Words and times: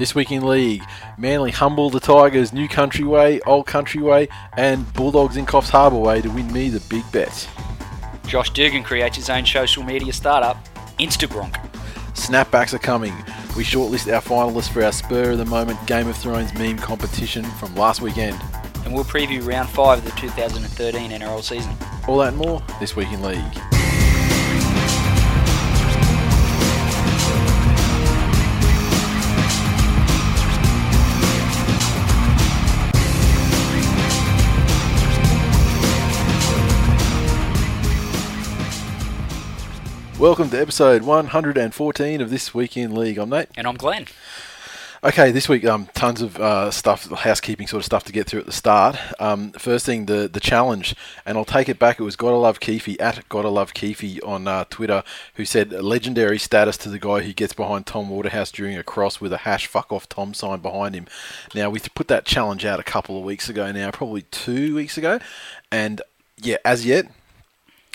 This 0.00 0.14
week 0.14 0.32
in 0.32 0.46
league, 0.46 0.82
Manly 1.18 1.50
humble 1.50 1.90
the 1.90 2.00
Tigers, 2.00 2.54
New 2.54 2.68
Country 2.68 3.04
Way, 3.04 3.38
Old 3.42 3.66
Country 3.66 4.00
Way, 4.00 4.28
and 4.56 4.90
Bulldogs 4.94 5.36
in 5.36 5.44
Coffs 5.44 5.68
Harbour 5.68 5.98
Way 5.98 6.22
to 6.22 6.30
win 6.30 6.50
me 6.50 6.70
the 6.70 6.80
big 6.88 7.04
bet. 7.12 7.46
Josh 8.26 8.48
Dugan 8.48 8.82
creates 8.82 9.18
his 9.18 9.28
own 9.28 9.44
social 9.44 9.82
media 9.82 10.14
startup, 10.14 10.56
Instabronk. 10.98 11.52
Snapbacks 12.14 12.72
are 12.72 12.78
coming. 12.78 13.12
We 13.54 13.62
shortlist 13.62 14.10
our 14.10 14.22
finalists 14.22 14.72
for 14.72 14.82
our 14.82 14.92
spur 14.92 15.32
of 15.32 15.38
the 15.38 15.44
moment 15.44 15.86
Game 15.86 16.08
of 16.08 16.16
Thrones 16.16 16.54
meme 16.54 16.78
competition 16.78 17.44
from 17.44 17.74
last 17.74 18.00
weekend. 18.00 18.40
And 18.86 18.94
we'll 18.94 19.04
preview 19.04 19.46
round 19.46 19.68
five 19.68 19.98
of 19.98 20.06
the 20.06 20.12
2013 20.12 21.10
NRL 21.10 21.42
season. 21.42 21.76
All 22.08 22.16
that 22.20 22.28
and 22.28 22.38
more 22.38 22.62
this 22.80 22.96
week 22.96 23.12
in 23.12 23.20
league. 23.20 23.79
Welcome 40.20 40.50
to 40.50 40.60
episode 40.60 41.04
114 41.04 42.20
of 42.20 42.28
This 42.28 42.52
Week 42.52 42.76
in 42.76 42.94
League. 42.94 43.16
I'm 43.16 43.30
Nate. 43.30 43.48
And 43.56 43.66
I'm 43.66 43.78
Glenn. 43.78 44.04
Okay, 45.02 45.30
this 45.30 45.48
week, 45.48 45.64
um, 45.64 45.88
tons 45.94 46.20
of 46.20 46.38
uh, 46.38 46.70
stuff, 46.70 47.10
housekeeping 47.10 47.66
sort 47.66 47.80
of 47.80 47.86
stuff 47.86 48.04
to 48.04 48.12
get 48.12 48.26
through 48.26 48.40
at 48.40 48.46
the 48.46 48.52
start. 48.52 48.98
Um, 49.18 49.52
first 49.52 49.86
thing, 49.86 50.04
the 50.04 50.28
the 50.30 50.38
challenge, 50.38 50.94
and 51.24 51.38
I'll 51.38 51.46
take 51.46 51.70
it 51.70 51.78
back. 51.78 51.98
It 51.98 52.02
was 52.02 52.16
Gotta 52.16 52.36
Love 52.36 52.60
Keefe 52.60 53.00
at 53.00 53.26
Gotta 53.30 53.48
Love 53.48 53.72
Keefe 53.72 54.22
on 54.22 54.46
uh, 54.46 54.64
Twitter, 54.68 55.04
who 55.36 55.46
said 55.46 55.72
legendary 55.72 56.38
status 56.38 56.76
to 56.76 56.90
the 56.90 56.98
guy 56.98 57.22
who 57.22 57.32
gets 57.32 57.54
behind 57.54 57.86
Tom 57.86 58.10
Waterhouse 58.10 58.52
during 58.52 58.76
a 58.76 58.82
cross 58.82 59.22
with 59.22 59.32
a 59.32 59.38
hash 59.38 59.68
fuck 59.68 59.90
off 59.90 60.06
Tom 60.06 60.34
sign 60.34 60.60
behind 60.60 60.94
him. 60.94 61.06
Now 61.54 61.70
we 61.70 61.80
put 61.94 62.08
that 62.08 62.26
challenge 62.26 62.66
out 62.66 62.78
a 62.78 62.82
couple 62.82 63.16
of 63.16 63.24
weeks 63.24 63.48
ago 63.48 63.72
now, 63.72 63.90
probably 63.90 64.20
two 64.30 64.74
weeks 64.74 64.98
ago, 64.98 65.18
and 65.72 66.02
yeah, 66.36 66.58
as 66.62 66.84
yet, 66.84 67.06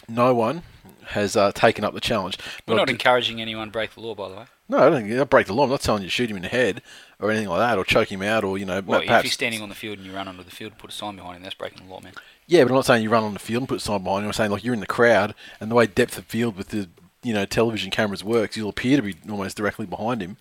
no 0.09 0.33
one 0.33 0.63
has 1.07 1.35
uh, 1.35 1.51
taken 1.53 1.83
up 1.83 1.93
the 1.93 2.01
challenge. 2.01 2.37
We're 2.67 2.75
not 2.75 2.89
I- 2.89 2.93
encouraging 2.93 3.41
anyone 3.41 3.67
to 3.67 3.71
break 3.71 3.93
the 3.93 4.01
law, 4.01 4.15
by 4.15 4.29
the 4.29 4.35
way. 4.35 4.45
no, 4.69 4.77
I 4.79 4.89
don't 4.89 5.01
think 5.03 5.13
I'll 5.17 5.25
break 5.25 5.47
the 5.47 5.53
law. 5.53 5.63
I'm 5.65 5.69
not 5.69 5.81
telling 5.81 6.01
you 6.03 6.07
to 6.07 6.11
shoot 6.11 6.29
him 6.29 6.37
in 6.37 6.43
the 6.43 6.49
head 6.49 6.81
or 7.19 7.31
anything 7.31 7.49
like 7.49 7.59
that, 7.59 7.77
or 7.77 7.83
choke 7.85 8.11
him 8.11 8.21
out, 8.21 8.43
or 8.43 8.57
you 8.57 8.65
know, 8.65 8.81
Well, 8.85 8.99
if 9.01 9.07
perhaps 9.07 9.25
you're 9.25 9.31
standing 9.31 9.61
on 9.61 9.69
the 9.69 9.75
field 9.75 9.97
and 9.97 10.05
you 10.07 10.13
run 10.13 10.27
onto 10.27 10.43
the 10.43 10.51
field 10.51 10.71
and 10.73 10.79
put 10.79 10.89
a 10.89 10.93
sign 10.93 11.15
behind 11.15 11.37
him, 11.37 11.43
that's 11.43 11.55
breaking 11.55 11.85
the 11.85 11.91
law, 11.93 12.01
man. 12.01 12.13
Yeah, 12.47 12.63
but 12.63 12.69
I'm 12.71 12.75
not 12.75 12.85
saying 12.85 13.01
you 13.03 13.09
run 13.09 13.23
on 13.23 13.33
the 13.33 13.39
field 13.39 13.61
and 13.61 13.69
put 13.69 13.77
a 13.77 13.81
sign 13.81 14.03
behind 14.03 14.23
him. 14.23 14.27
I'm 14.27 14.33
saying 14.33 14.51
like 14.51 14.63
you're 14.63 14.73
in 14.73 14.79
the 14.81 14.85
crowd, 14.87 15.33
and 15.59 15.71
the 15.71 15.75
way 15.75 15.87
depth 15.87 16.17
of 16.17 16.25
field 16.25 16.55
with 16.57 16.69
the 16.69 16.89
you 17.23 17.33
know 17.33 17.45
television 17.45 17.89
cameras 17.91 18.23
works, 18.23 18.55
you'll 18.57 18.69
appear 18.69 18.97
to 18.97 19.03
be 19.03 19.15
almost 19.29 19.57
directly 19.57 19.85
behind 19.85 20.21
him. 20.21 20.37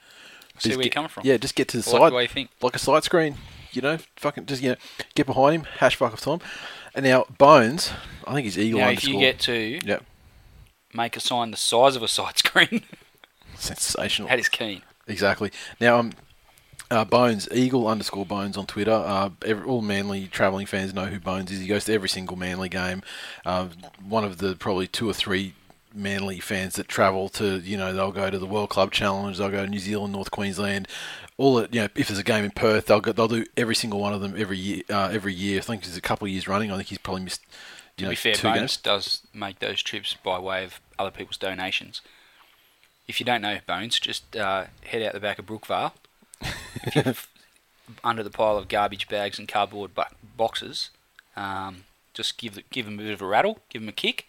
See 0.59 0.69
Just 0.69 0.77
where 0.79 0.85
you're 0.85 0.91
coming 0.93 1.09
from. 1.09 1.25
Yeah, 1.27 1.37
just 1.37 1.55
get 1.55 1.67
to 1.69 1.81
the 1.81 1.91
I 1.91 1.93
like 1.93 2.01
side, 2.01 2.13
the 2.13 2.23
you 2.23 2.29
think. 2.29 2.51
like 2.63 2.77
a 2.77 2.79
side 2.79 3.05
screen. 3.05 3.37
You 3.73 3.83
know, 3.83 3.99
fucking 4.17 4.47
just 4.47 4.63
you 4.63 4.71
know, 4.71 4.77
get 5.17 5.27
behind 5.27 5.55
him, 5.57 5.65
hash 5.79 5.97
fuck 5.97 6.13
off 6.13 6.21
Tom. 6.21 6.41
And 6.95 7.05
now 7.05 7.25
Bones, 7.39 7.91
I 8.25 8.35
think 8.35 8.45
he's 8.45 8.57
eagle 8.57 8.79
Now, 8.79 8.91
if 8.91 9.03
you 9.03 9.19
get 9.19 9.41
to 9.41 9.81
yep, 9.85 10.05
make 10.95 11.17
a 11.17 11.21
sign 11.21 11.51
the 11.51 11.57
size 11.57 11.97
of 11.97 12.03
a 12.03 12.09
side 12.09 12.39
screen, 12.39 12.83
sensational. 13.57 14.29
that 14.29 14.39
is 14.39 14.49
keen. 14.49 14.83
Exactly. 15.07 15.51
Now, 15.81 15.99
um, 15.99 16.13
uh, 16.91 17.05
Bones, 17.05 17.49
Eagle 17.53 17.87
underscore 17.89 18.25
Bones 18.27 18.57
on 18.57 18.67
Twitter. 18.67 18.93
Uh, 18.93 19.31
every, 19.45 19.65
all 19.67 19.83
Manly 19.83 20.27
travelling 20.27 20.67
fans 20.67 20.95
know 20.95 21.07
who 21.07 21.19
Bones 21.19 21.51
is. 21.51 21.61
He 21.61 21.67
goes 21.67 21.85
to 21.87 21.93
every 21.93 22.09
single 22.09 22.37
Manly 22.37 22.69
game. 22.69 23.03
Uh, 23.45 23.69
one 24.07 24.25
of 24.25 24.39
the 24.39 24.55
probably 24.57 24.87
two 24.87 25.09
or 25.09 25.13
three 25.15 25.55
Manly 25.95 26.41
fans 26.41 26.75
that 26.77 26.89
travel 26.89 27.29
to, 27.31 27.59
you 27.59 27.77
know, 27.77 27.93
they'll 27.93 28.13
go 28.13 28.31
to 28.31 28.39
the 28.39 28.47
World 28.47 28.71
Club 28.71 28.91
Challenge, 28.93 29.37
they'll 29.39 29.49
go 29.51 29.65
to 29.65 29.71
New 29.71 29.79
Zealand, 29.79 30.13
North 30.13 30.31
Queensland. 30.31 30.89
All 31.37 31.59
it, 31.59 31.75
you 31.75 31.81
know, 31.81 31.89
if 31.97 32.09
there's 32.09 32.19
a 32.19 32.25
game 32.25 32.45
in 32.45 32.51
Perth, 32.53 32.87
they'll 32.87 33.01
go, 33.01 33.13
they'll 33.13 33.29
do 33.29 33.45
every 33.57 33.75
single 33.75 34.01
one 34.01 34.13
of 34.13 34.21
them 34.21 34.35
every 34.37 34.59
year. 34.59 34.83
Uh, 34.89 35.11
every 35.13 35.35
year, 35.35 35.59
I 35.59 35.63
think 35.63 35.83
there's 35.83 35.97
a 35.97 36.01
couple 36.03 36.27
of 36.27 36.31
years 36.33 36.47
running. 36.49 36.71
I 36.71 36.77
think 36.77 36.89
he's 36.89 36.99
probably 36.99 37.25
missed. 37.25 37.43
You 37.97 38.03
To 38.03 38.05
know, 38.05 38.11
be 38.11 38.17
fair, 38.17 38.35
two 38.35 38.49
Bones 38.49 38.59
games. 38.59 38.77
does 38.79 39.23
make 39.33 39.59
those 39.61 39.83
trips 39.83 40.15
by 40.15 40.39
way 40.39 40.65
of 40.65 40.81
other 40.99 41.11
people's 41.11 41.37
donations. 41.37 42.01
If 43.07 43.21
you 43.21 43.27
don't 43.27 43.43
know 43.43 43.59
Bones, 43.67 43.99
just 44.01 44.37
uh, 44.37 44.65
head 44.85 45.03
out 45.03 45.13
the 45.13 45.21
back 45.21 45.39
of 45.39 45.47
Brookvale. 45.47 45.93
if 46.41 46.95
you're 46.95 47.15
under 48.05 48.23
the 48.23 48.31
pile 48.31 48.57
of 48.57 48.69
garbage 48.69 49.09
bags 49.09 49.39
and 49.39 49.47
cardboard 49.47 49.95
bu- 49.95 50.03
boxes, 50.37 50.91
um, 51.37 51.85
just 52.15 52.39
give 52.39 52.55
the, 52.55 52.63
give 52.71 52.87
him 52.87 52.99
a 52.99 53.03
bit 53.03 53.13
of 53.13 53.21
a 53.23 53.27
rattle, 53.27 53.59
give 53.69 53.83
him 53.83 53.89
a 53.89 53.93
kick. 53.93 54.27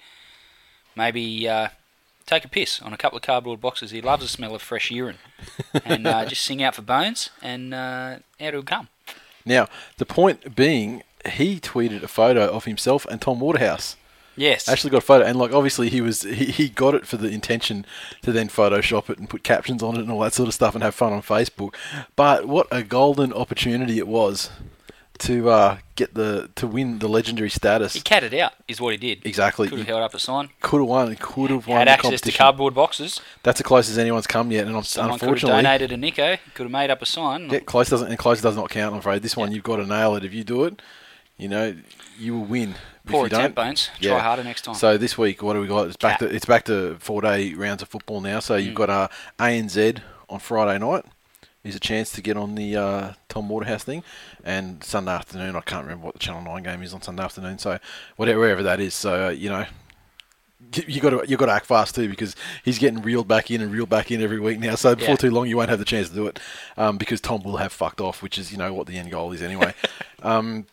Maybe 0.96 1.48
uh, 1.48 1.70
take 2.26 2.46
a 2.46 2.50
piss 2.50 2.82
on 2.82 2.94
a 2.94 2.97
couple 2.97 3.18
of 3.18 3.22
cardboard 3.22 3.62
boxes. 3.62 3.92
He 3.92 4.02
loves 4.02 4.24
the 4.24 4.30
smell 4.30 4.56
of 4.56 4.62
fresh 4.62 4.92
urine. 4.92 5.18
and 5.86 6.08
uh, 6.08 6.26
just 6.28 6.44
sing 6.44 6.62
out 6.64 6.76
for 6.76 6.82
Bones, 6.82 7.30
and 7.42 7.74
uh, 7.74 8.18
out 8.42 8.53
he'll 8.53 8.64
come. 8.64 8.90
Now, 9.46 9.68
the 9.97 10.06
point 10.06 10.56
being, 10.56 11.03
he 11.26 11.59
tweeted 11.59 12.02
a 12.03 12.08
photo 12.08 12.47
of 12.50 12.66
himself 12.66 13.06
and 13.06 13.22
Tom 13.22 13.40
Waterhouse. 13.40 13.96
Yes. 14.35 14.68
actually 14.69 14.90
got 14.91 14.97
a 14.97 15.01
photo 15.01 15.25
and 15.25 15.38
like 15.38 15.51
obviously 15.53 15.90
he 15.90 16.01
was 16.01 16.23
he, 16.23 16.46
he 16.46 16.69
got 16.69 16.94
it 16.96 17.07
for 17.07 17.18
the 17.18 17.29
intention 17.29 17.85
to 18.22 18.31
then 18.31 18.47
photoshop 18.50 19.09
it 19.09 19.18
and 19.19 19.29
put 19.29 19.44
captions 19.44 19.81
on 19.81 19.96
it 19.96 20.01
and 20.01 20.12
all 20.12 20.19
that 20.19 20.34
sort 20.34 20.47
of 20.47 20.53
stuff 20.53 20.73
and 20.75 20.84
have 20.84 20.94
fun 20.96 21.13
on 21.13 21.22
facebook 21.22 21.73
but 22.16 22.47
what 22.47 22.68
a 22.72 22.84
golden 22.84 23.31
opportunity 23.34 23.97
it 23.97 24.07
was 24.07 24.50
to 25.18 25.50
uh, 25.50 25.78
get 25.96 26.13
the 26.13 26.50
to 26.56 26.68
win 26.68 27.00
the 27.00 27.07
legendary 27.07 27.50
status 27.50 27.94
he 27.94 28.01
catted 28.01 28.34
out, 28.34 28.51
is 28.68 28.81
what 28.81 28.91
he 28.91 28.97
did. 28.97 29.25
exactly 29.25 29.69
Could 29.69 29.78
have 29.79 29.88
held 29.88 30.01
up 30.01 30.13
a 30.13 30.19
sign. 30.19 30.50
could 30.59 30.79
have 30.81 30.90
won 30.90 31.16
could 31.16 31.52
have 31.52 31.67
won 31.67 31.78
Had 31.78 31.88
the 31.88 31.91
access 31.91 32.19
to 32.19 32.34
cardboard 32.34 32.73
boxes. 32.73 33.22
that's 33.41 33.62
as 33.62 33.66
close 33.66 33.90
as 33.90 33.97
anyone's 33.97 34.28
come 34.28 34.52
yet 34.52 34.67
and 34.67 34.75
I'm, 34.75 34.84
Someone 34.84 35.17
could 35.17 35.22
have 35.28 35.34
unfortunately 35.35 35.63
donated 35.63 35.94
a 35.94 35.97
Nico. 35.97 36.35
Could 36.53 36.63
have 36.63 36.72
made 36.72 36.90
up 36.90 37.02
a 37.02 37.06
sign. 37.06 37.50
yeah, 37.50 37.59
close 37.59 37.88
doesn't 37.90 38.09
and 38.09 38.19
close 38.19 38.41
does 38.41 38.57
not 38.57 38.69
count 38.69 38.91
i'm 38.91 39.00
afraid 39.00 39.22
this 39.22 39.38
one 39.38 39.53
you've 39.53 39.63
got 39.63 39.78
to 39.78 39.85
nail 39.85 40.16
it 40.17 40.25
if 40.25 40.34
you 40.34 40.44
do 40.44 40.66
it 40.66 40.81
you 41.38 41.47
know 41.47 41.73
you 42.19 42.34
will 42.38 42.44
win 42.46 42.75
Poor 43.05 43.27
attempt, 43.27 43.55
Bones. 43.55 43.89
Try 44.01 44.19
harder 44.19 44.43
next 44.43 44.63
time. 44.63 44.75
So 44.75 44.97
this 44.97 45.17
week, 45.17 45.41
what 45.43 45.53
do 45.53 45.61
we 45.61 45.67
got? 45.67 45.88
It's 45.88 45.97
back 45.97 46.19
to 46.19 46.25
it's 46.25 46.45
back 46.45 46.66
to 46.66 46.95
four 46.99 47.21
day 47.21 47.53
rounds 47.53 47.81
of 47.81 47.89
football 47.89 48.21
now. 48.21 48.39
So 48.39 48.57
Mm. 48.57 48.66
you've 48.66 48.75
got 48.75 48.89
uh, 48.89 49.07
ANZ 49.39 49.99
on 50.29 50.39
Friday 50.39 50.77
night. 50.79 51.05
Is 51.63 51.75
a 51.75 51.79
chance 51.79 52.11
to 52.11 52.21
get 52.21 52.38
on 52.38 52.53
the 52.53 52.75
uh, 52.77 53.13
Tom 53.27 53.49
Waterhouse 53.49 53.83
thing, 53.83 54.03
and 54.43 54.83
Sunday 54.83 55.11
afternoon. 55.11 55.55
I 55.55 55.61
can't 55.61 55.83
remember 55.83 56.05
what 56.05 56.13
the 56.13 56.19
Channel 56.19 56.43
Nine 56.43 56.61
game 56.61 56.83
is 56.83 56.93
on 56.93 57.01
Sunday 57.01 57.23
afternoon. 57.23 57.57
So 57.57 57.79
whatever 58.17 58.39
wherever 58.39 58.61
that 58.63 58.79
is. 58.79 58.93
So 58.93 59.27
uh, 59.27 59.29
you 59.29 59.49
know. 59.49 59.66
You 60.73 60.83
you 60.87 61.01
got 61.01 61.09
to 61.11 61.23
you 61.29 61.37
got 61.37 61.45
to 61.47 61.51
act 61.51 61.66
fast 61.67 61.95
too 61.95 62.09
because 62.09 62.35
he's 62.63 62.79
getting 62.79 63.01
reeled 63.01 63.27
back 63.27 63.51
in 63.51 63.61
and 63.61 63.72
reeled 63.72 63.89
back 63.89 64.09
in 64.09 64.22
every 64.22 64.39
week 64.39 64.59
now. 64.59 64.75
So 64.75 64.95
before 64.95 65.11
Yeah. 65.11 65.16
too 65.17 65.31
long, 65.31 65.47
you 65.47 65.57
won't 65.57 65.69
have 65.69 65.79
the 65.79 65.85
chance 65.85 66.09
to 66.09 66.16
do 66.16 66.27
it 66.27 66.39
um, 66.77 66.97
because 66.97 67.22
Tom 67.22 67.43
will 67.43 67.57
have 67.57 67.72
fucked 67.72 68.01
off, 68.01 68.23
which 68.23 68.37
is 68.37 68.51
you 68.51 68.57
know 68.57 68.73
what 68.73 68.87
the 68.87 68.97
end 68.97 69.11
goal 69.11 69.31
is 69.31 69.41
anyway. 69.41 69.73
um, 70.23 70.66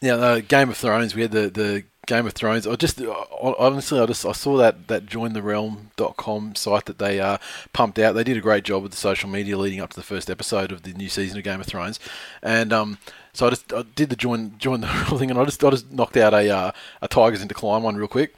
yeah, 0.00 0.14
uh, 0.14 0.40
Game 0.40 0.68
of 0.68 0.76
Thrones. 0.76 1.14
We 1.14 1.22
had 1.22 1.32
the, 1.32 1.48
the 1.48 1.84
Game 2.06 2.26
of 2.26 2.34
Thrones. 2.34 2.66
I 2.66 2.76
just 2.76 3.00
uh, 3.00 3.24
honestly, 3.40 3.98
I 3.98 4.06
just 4.06 4.24
I 4.24 4.32
saw 4.32 4.56
that 4.58 4.88
that 4.88 5.06
jointherealm.com 5.06 6.54
site 6.54 6.84
that 6.86 6.98
they 6.98 7.20
uh, 7.20 7.38
pumped 7.72 7.98
out. 7.98 8.12
They 8.12 8.24
did 8.24 8.36
a 8.36 8.40
great 8.40 8.64
job 8.64 8.82
with 8.82 8.92
the 8.92 8.98
social 8.98 9.28
media 9.28 9.58
leading 9.58 9.80
up 9.80 9.90
to 9.90 9.96
the 9.96 10.02
first 10.02 10.30
episode 10.30 10.70
of 10.70 10.82
the 10.82 10.92
new 10.92 11.08
season 11.08 11.38
of 11.38 11.44
Game 11.44 11.60
of 11.60 11.66
Thrones, 11.66 11.98
and 12.42 12.72
um, 12.72 12.98
so 13.32 13.46
I 13.46 13.50
just 13.50 13.72
I 13.72 13.82
did 13.82 14.10
the 14.10 14.16
join 14.16 14.56
join 14.58 14.80
the 14.80 14.86
real 15.08 15.18
thing, 15.18 15.30
and 15.30 15.38
I 15.38 15.44
just 15.44 15.62
I 15.64 15.70
just 15.70 15.90
knocked 15.90 16.16
out 16.16 16.34
a 16.34 16.48
uh, 16.48 16.72
a 17.02 17.08
Tigers 17.08 17.42
in 17.42 17.48
decline 17.48 17.82
one 17.82 17.96
real 17.96 18.08
quick. 18.08 18.34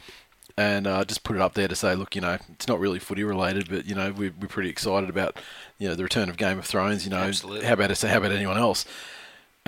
And 0.56 0.88
uh, 0.88 1.04
just 1.04 1.22
put 1.22 1.36
it 1.36 1.42
up 1.42 1.54
there 1.54 1.68
to 1.68 1.76
say, 1.76 1.94
look, 1.94 2.16
you 2.16 2.20
know, 2.20 2.36
it's 2.50 2.66
not 2.66 2.80
really 2.80 2.98
footy 2.98 3.22
related, 3.22 3.68
but 3.70 3.86
you 3.86 3.94
know, 3.94 4.10
we're, 4.10 4.34
we're 4.40 4.48
pretty 4.48 4.68
excited 4.68 5.08
about, 5.08 5.38
you 5.78 5.86
know, 5.88 5.94
the 5.94 6.02
return 6.02 6.28
of 6.28 6.36
Game 6.36 6.58
of 6.58 6.66
Thrones. 6.66 7.04
You 7.04 7.10
know, 7.12 7.18
Absolutely. 7.18 7.64
how 7.64 7.74
about 7.74 7.92
us? 7.92 8.02
How 8.02 8.18
about 8.18 8.32
anyone 8.32 8.58
else? 8.58 8.84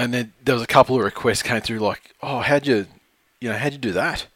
And 0.00 0.14
then 0.14 0.32
there 0.42 0.54
was 0.54 0.62
a 0.62 0.66
couple 0.66 0.96
of 0.96 1.04
requests 1.04 1.42
came 1.42 1.60
through 1.60 1.80
like, 1.80 2.14
oh, 2.22 2.40
how'd 2.40 2.66
you, 2.66 2.86
you 3.38 3.50
know, 3.50 3.58
how'd 3.58 3.72
you 3.72 3.78
do 3.78 3.92
that? 3.92 4.26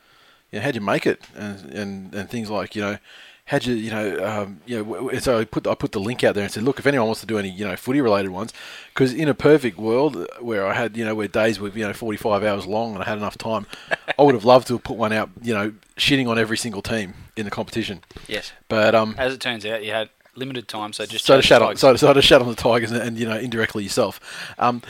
You 0.53 0.59
know, 0.59 0.65
how'd 0.65 0.75
you 0.75 0.83
make 0.83 1.07
it? 1.07 1.23
And 1.35 1.73
and, 1.73 2.15
and 2.15 2.29
things 2.29 2.51
like, 2.51 2.77
you 2.77 2.83
know, 2.83 2.99
how'd 3.47 3.65
you, 3.65 3.75
you 3.75 3.91
know, 3.91 4.25
um, 4.27 4.61
you 4.67 4.85
know, 4.85 5.19
so 5.19 5.39
I 5.39 5.45
put 5.47 5.67
I 5.67 5.75
put 5.75 5.93
the 5.93 6.01
link 6.01 6.23
out 6.23 6.35
there 6.35 6.45
and 6.45 6.53
said, 6.53 6.65
look, 6.65 6.79
if 6.79 6.87
anyone 6.87 7.07
wants 7.07 7.23
to 7.23 7.27
do 7.27 7.39
any, 7.39 7.49
you 7.49 7.65
know, 7.65 7.77
footy 7.77 8.03
related 8.03 8.31
ones, 8.31 8.53
because 8.93 9.15
in 9.15 9.27
a 9.27 9.33
perfect 9.33 9.79
world 9.79 10.29
where 10.39 10.67
I 10.67 10.75
had, 10.75 10.99
you 10.99 11.05
know, 11.05 11.15
where 11.15 11.29
days 11.29 11.59
were, 11.59 11.71
you 11.71 11.87
know, 11.87 11.95
forty 11.95 12.19
five 12.19 12.45
hours 12.45 12.67
long 12.67 12.93
and 12.93 13.03
I 13.03 13.07
had 13.07 13.17
enough 13.17 13.39
time, 13.39 13.67
I 14.19 14.23
would 14.23 14.35
have 14.35 14.45
loved 14.45 14.67
to 14.67 14.75
have 14.75 14.85
put 14.85 14.99
one 14.99 15.15
out, 15.15 15.31
you 15.41 15.55
know, 15.55 15.73
shitting 15.97 16.29
on 16.29 16.39
every 16.39 16.59
single 16.59 16.83
team 16.83 17.15
in 17.39 17.47
the 17.47 17.51
competition. 17.51 18.05
Yes. 18.29 18.53
But 18.69 18.95
um, 18.95 19.15
As 19.17 19.33
it 19.33 19.41
turns 19.41 19.65
out, 19.65 19.83
you 19.83 19.93
had 19.93 20.11
limited 20.37 20.69
time, 20.69 20.93
so 20.93 21.07
just 21.07 21.25
so 21.25 21.41
to 21.41 21.49
the 21.49 21.65
on, 21.65 21.77
so, 21.77 21.97
so 21.97 22.13
to 22.13 22.21
shat 22.21 22.43
on 22.43 22.49
the 22.49 22.55
Tigers 22.55 22.91
and, 22.91 23.01
and 23.01 23.19
you 23.19 23.27
know 23.27 23.39
indirectly 23.39 23.83
yourself. 23.83 24.21
Um, 24.59 24.83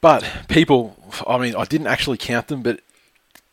but 0.00 0.24
people, 0.48 0.96
I 1.26 1.38
mean, 1.38 1.54
I 1.56 1.64
didn't 1.64 1.86
actually 1.88 2.18
count 2.18 2.48
them, 2.48 2.62
but 2.62 2.80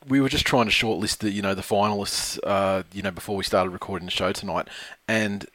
we 0.07 0.21
were 0.21 0.29
just 0.29 0.45
trying 0.45 0.65
to 0.65 0.71
shortlist 0.71 1.17
the 1.19 1.31
you 1.31 1.41
know 1.41 1.53
the 1.53 1.61
finalists, 1.61 2.39
uh, 2.45 2.83
you 2.93 3.01
know, 3.01 3.11
before 3.11 3.35
we 3.35 3.43
started 3.43 3.71
recording 3.71 4.05
the 4.05 4.11
show 4.11 4.31
tonight, 4.31 4.67
and 5.07 5.45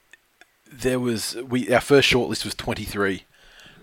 there 0.71 1.01
was 1.01 1.37
we 1.49 1.73
our 1.73 1.81
first 1.81 2.11
shortlist 2.11 2.45
was 2.45 2.55
twenty 2.55 2.85
three. 2.85 3.25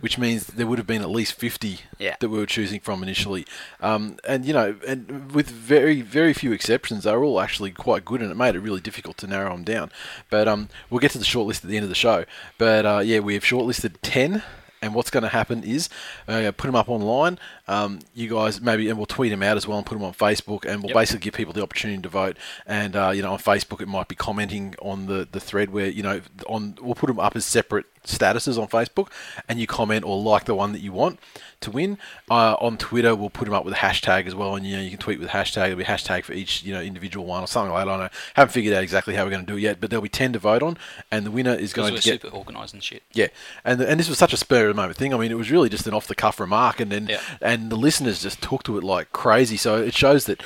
Which 0.01 0.17
means 0.17 0.47
there 0.47 0.65
would 0.65 0.77
have 0.77 0.87
been 0.87 1.01
at 1.01 1.09
least 1.09 1.33
fifty 1.33 1.79
Yeah. 1.97 2.15
that 2.21 2.29
we 2.29 2.37
were 2.37 2.45
choosing 2.45 2.79
from 2.79 3.03
initially, 3.03 3.45
um, 3.81 4.17
and 4.25 4.45
you 4.45 4.53
know, 4.53 4.77
and 4.87 5.33
with 5.33 5.49
very 5.49 5.99
very 5.99 6.31
few 6.31 6.53
exceptions, 6.53 7.03
they 7.03 7.11
were 7.11 7.25
all 7.25 7.41
actually 7.41 7.71
quite 7.71 8.05
good, 8.05 8.21
and 8.21 8.31
it 8.31 8.35
made 8.35 8.55
it 8.55 8.61
really 8.61 8.79
difficult 8.79 9.17
to 9.17 9.27
narrow 9.27 9.49
them 9.51 9.65
down. 9.65 9.91
But 10.29 10.47
um, 10.47 10.69
we'll 10.89 11.01
get 11.01 11.11
to 11.11 11.17
the 11.17 11.25
shortlist 11.25 11.65
at 11.65 11.69
the 11.69 11.75
end 11.75 11.83
of 11.83 11.89
the 11.89 11.95
show. 11.95 12.23
But 12.57 12.85
uh, 12.85 13.01
yeah, 13.03 13.19
we 13.19 13.33
have 13.33 13.43
shortlisted 13.43 13.95
ten, 14.01 14.41
and 14.81 14.93
what's 14.93 15.09
going 15.09 15.23
to 15.23 15.29
happen 15.29 15.63
is 15.63 15.89
uh, 16.27 16.51
put 16.55 16.67
them 16.67 16.75
up 16.75 16.89
online. 16.89 17.39
Um, 17.69 17.99
you 18.15 18.27
guys 18.29 18.59
maybe, 18.59 18.89
and 18.89 18.97
we'll 18.97 19.05
tweet 19.05 19.31
them 19.31 19.43
out 19.43 19.55
as 19.55 19.67
well 19.67 19.77
and 19.77 19.85
put 19.85 19.95
them 19.95 20.03
on 20.03 20.13
Facebook, 20.13 20.65
and 20.65 20.81
we'll 20.81 20.89
Yep. 20.89 20.95
basically 20.95 21.19
give 21.21 21.33
people 21.35 21.53
the 21.53 21.61
opportunity 21.63 22.01
to 22.01 22.09
vote. 22.09 22.35
And 22.65 22.95
uh, 22.95 23.11
you 23.13 23.21
know, 23.21 23.31
on 23.33 23.39
Facebook, 23.39 23.79
it 23.79 23.87
might 23.87 24.07
be 24.07 24.15
commenting 24.15 24.75
on 24.81 25.05
the 25.05 25.27
the 25.31 25.39
thread 25.39 25.69
where 25.69 25.87
you 25.87 26.03
know 26.03 26.21
on 26.47 26.77
we'll 26.81 26.95
put 26.95 27.07
them 27.07 27.19
up 27.19 27.35
as 27.35 27.45
separate 27.45 27.85
statuses 28.05 28.59
on 28.59 28.67
Facebook, 28.67 29.09
and 29.47 29.59
you 29.59 29.67
comment 29.67 30.03
or 30.03 30.19
like 30.21 30.45
the 30.45 30.55
one 30.55 30.71
that 30.71 30.79
you 30.79 30.91
want 30.91 31.19
to 31.61 31.69
win. 31.69 31.97
Uh, 32.31 32.55
on 32.59 32.77
Twitter, 32.77 33.13
we'll 33.15 33.29
put 33.29 33.45
them 33.45 33.53
up 33.53 33.65
with 33.65 33.73
a 33.73 33.77
hashtag 33.77 34.25
as 34.25 34.33
well, 34.33 34.55
and 34.55 34.65
you 34.65 34.75
know 34.75 34.81
you 34.81 34.89
can 34.89 34.97
tweet 34.99 35.19
with 35.19 35.29
hashtag. 35.29 35.63
There'll 35.69 35.75
be 35.77 35.83
a 35.83 35.87
hashtag 35.87 36.23
for 36.23 36.33
each 36.33 36.63
you 36.63 36.73
know 36.73 36.81
individual 36.81 37.25
one 37.27 37.43
or 37.43 37.47
something 37.47 37.71
like 37.71 37.85
that. 37.85 37.91
I 37.91 37.97
don't 37.97 38.05
know. 38.05 38.09
Haven't 38.35 38.53
figured 38.53 38.73
out 38.75 38.81
exactly 38.83 39.13
how 39.15 39.25
we're 39.25 39.31
going 39.31 39.45
to 39.45 39.51
do 39.51 39.57
it 39.57 39.61
yet, 39.61 39.79
but 39.79 39.89
there'll 39.91 40.01
be 40.01 40.09
ten 40.09 40.33
to 40.33 40.39
vote 40.39 40.63
on, 40.63 40.77
and 41.11 41.25
the 41.25 41.31
winner 41.31 41.53
is 41.53 41.73
going 41.73 41.93
to 41.95 42.01
get. 42.01 42.21
super 42.21 42.35
organised 42.35 42.73
and 42.73 42.81
shit. 42.83 43.03
Yeah, 43.13 43.27
and 43.63 43.79
and 43.81 43.99
this 43.99 44.09
was 44.09 44.17
such 44.17 44.33
a 44.33 44.37
spur 44.37 44.69
of 44.69 44.75
the 44.75 44.81
moment 44.81 44.97
thing. 44.97 45.13
I 45.13 45.17
mean, 45.17 45.31
it 45.31 45.37
was 45.37 45.51
really 45.51 45.69
just 45.69 45.85
an 45.85 45.93
off 45.93 46.07
the 46.07 46.15
cuff 46.15 46.39
remark, 46.39 46.79
and 46.79 46.91
then 46.91 47.07
Yeah. 47.07 47.19
and 47.41 47.58
the 47.67 47.75
listeners 47.75 48.21
just 48.21 48.41
took 48.41 48.63
to 48.63 48.77
it 48.77 48.83
like 48.83 49.11
crazy. 49.11 49.57
So 49.57 49.75
it 49.77 49.93
shows 49.93 50.25
that 50.25 50.41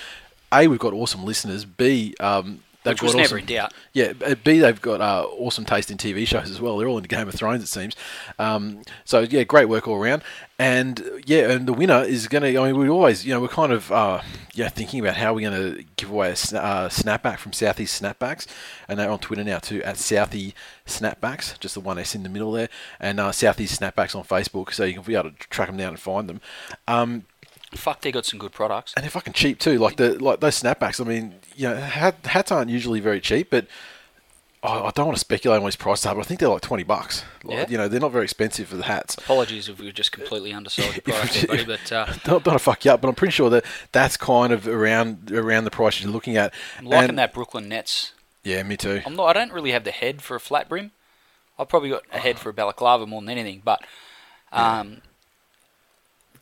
a 0.51 0.68
we've 0.68 0.80
got 0.80 0.94
awesome 0.94 1.25
listeners. 1.25 1.65
B 1.65 2.15
um, 2.19 2.60
they've 2.83 2.94
Which 2.94 3.01
got 3.01 3.06
was 3.07 3.15
never 3.15 3.25
awesome, 3.35 3.38
in 3.39 3.45
doubt. 3.45 3.74
Yeah, 3.94 4.13
b- 4.13 4.35
B 4.35 4.59
they've 4.59 4.81
got 4.81 5.01
uh, 5.01 5.25
awesome 5.25 5.65
taste 5.65 5.91
in 5.91 5.97
TV 5.97 6.25
shows 6.27 6.50
as 6.50 6.62
well. 6.62 6.77
They're 6.77 6.88
all 6.88 6.97
into 6.97 7.09
Game 7.09 7.27
of 7.27 7.33
Thrones, 7.33 7.63
it 7.63 7.68
seems. 7.68 7.95
Um, 8.39 8.83
so 9.06 9.21
yeah, 9.21 9.44
great 9.44 9.69
work 9.69 9.88
all 9.88 9.95
around. 9.95 10.24
And 10.59 11.03
yeah, 11.25 11.50
and 11.51 11.68
the 11.68 11.74
winner 11.74 12.03
is 12.03 12.27
going 12.27 12.44
to. 12.44 12.59
I 12.59 12.68
mean, 12.68 12.77
we 12.80 12.88
always, 12.88 13.25
you 13.25 13.33
know, 13.33 13.41
we're 13.41 13.47
kind 13.47 13.71
of 13.71 13.91
uh, 13.91 14.21
yeah 14.53 14.69
thinking 14.69 15.00
about 15.00 15.15
how 15.15 15.33
we're 15.33 15.50
going 15.50 15.75
to 15.77 15.83
give 15.95 16.09
away 16.09 16.30
a 16.30 16.31
uh, 16.31 16.89
snapback 16.89 17.39
from 17.39 17.53
Southeast 17.53 18.01
Snapbacks, 18.01 18.47
and 18.88 19.00
they're 19.00 19.09
on 19.09 19.19
Twitter 19.19 19.44
now 19.44 19.59
too 19.59 19.83
at 19.83 19.95
Southie 19.95 20.53
Snapbacks, 20.85 21.59
just 21.59 21.74
the 21.74 21.80
one 21.81 21.97
S 21.97 22.15
in 22.15 22.24
the 22.24 22.30
middle 22.30 22.51
there, 22.51 22.69
and 23.00 23.19
uh, 23.19 23.31
Southeast 23.31 23.80
Snapbacks 23.80 24.15
on 24.15 24.24
Facebook, 24.24 24.74
so 24.74 24.83
you 24.83 24.94
can 24.94 25.03
be 25.03 25.15
able 25.15 25.31
to 25.31 25.38
track 25.50 25.68
them 25.68 25.77
down 25.77 25.89
and 25.89 26.00
find 26.00 26.30
them. 26.30 26.41
Um, 26.88 27.25
Fuck, 27.75 28.02
they 28.02 28.12
got 28.12 28.25
some 28.25 28.40
good 28.40 28.52
products. 28.52 28.94
and 28.96 29.04
they're 29.04 29.10
fucking 29.12 29.34
cheap 29.34 29.60
too. 29.60 29.78
Like 29.80 29.98
the 29.98 30.18
like 30.24 30.40
those 30.40 30.62
snapbacks. 30.62 31.00
I 31.00 31.04
mean, 31.08 31.36
you 31.56 31.70
know, 31.70 31.75
hats 31.75 32.52
aren't 32.52 32.70
usually 32.70 33.00
very 33.00 33.20
cheap, 33.22 33.50
but 33.50 33.68
I, 34.66 34.92
don't 34.96 35.08
want 35.08 35.18
to 35.18 35.20
speculate 35.20 35.58
on 35.58 35.64
what 35.64 35.68
his 35.68 35.75
prices 35.75 36.06
are. 36.06 36.16
But 36.16 36.22
I 36.22 36.24
think 36.24 36.40
they're 36.40 36.48
like 36.50 36.62
twenty 36.62 36.84
bucks. 36.84 37.25
Like, 37.44 37.58
Yeah. 37.58 37.66
You 37.70 37.78
know, 37.78 37.88
they're 37.90 38.00
not 38.00 38.12
very 38.14 38.24
expensive 38.24 38.68
for 38.70 38.78
the 38.78 38.84
hats. 38.86 39.16
Apologies 39.16 39.68
if 39.68 39.80
we 39.80 39.92
just 39.92 40.12
completely 40.14 40.54
undersold 40.54 40.94
your 40.96 41.02
product, 41.04 41.48
buddy, 41.48 41.66
but 41.66 41.92
uh, 41.92 42.06
Don't, 42.24 42.44
don't 42.44 42.62
fuck 42.62 42.86
you 42.86 42.92
up, 42.92 43.02
but 43.02 43.10
I'm 43.10 43.16
pretty 43.16 43.31
sure 43.34 43.50
that 43.50 43.66
that's 43.92 44.16
kind 44.16 44.54
of 44.54 44.68
around 44.68 45.31
around 45.31 45.66
the 45.66 45.72
price 45.72 46.02
you're 46.02 46.12
looking 46.12 46.38
at. 46.38 46.54
I'm 46.80 46.86
liking 46.86 47.10
And- 47.10 47.19
that 47.19 47.34
Brooklyn 47.34 47.68
Nets. 47.68 48.14
Yeah, 48.46 48.62
me 48.64 48.76
too. 48.78 49.02
I'm 49.06 49.16
not. 49.16 49.26
I 49.28 49.34
don't 49.34 49.54
really 49.54 49.72
have 49.72 49.84
the 49.86 49.92
head 49.92 50.22
for 50.22 50.36
a 50.36 50.40
flat 50.40 50.68
brim. 50.69 50.92
I've 51.58 51.69
probably 51.69 51.90
got 51.90 52.04
a 52.12 52.19
head 52.19 52.40
for 52.40 52.50
a 52.50 52.54
balaclava 52.54 53.06
more 53.08 53.22
than 53.22 53.30
anything, 53.30 53.62
but 53.64 53.81
um, 54.52 55.02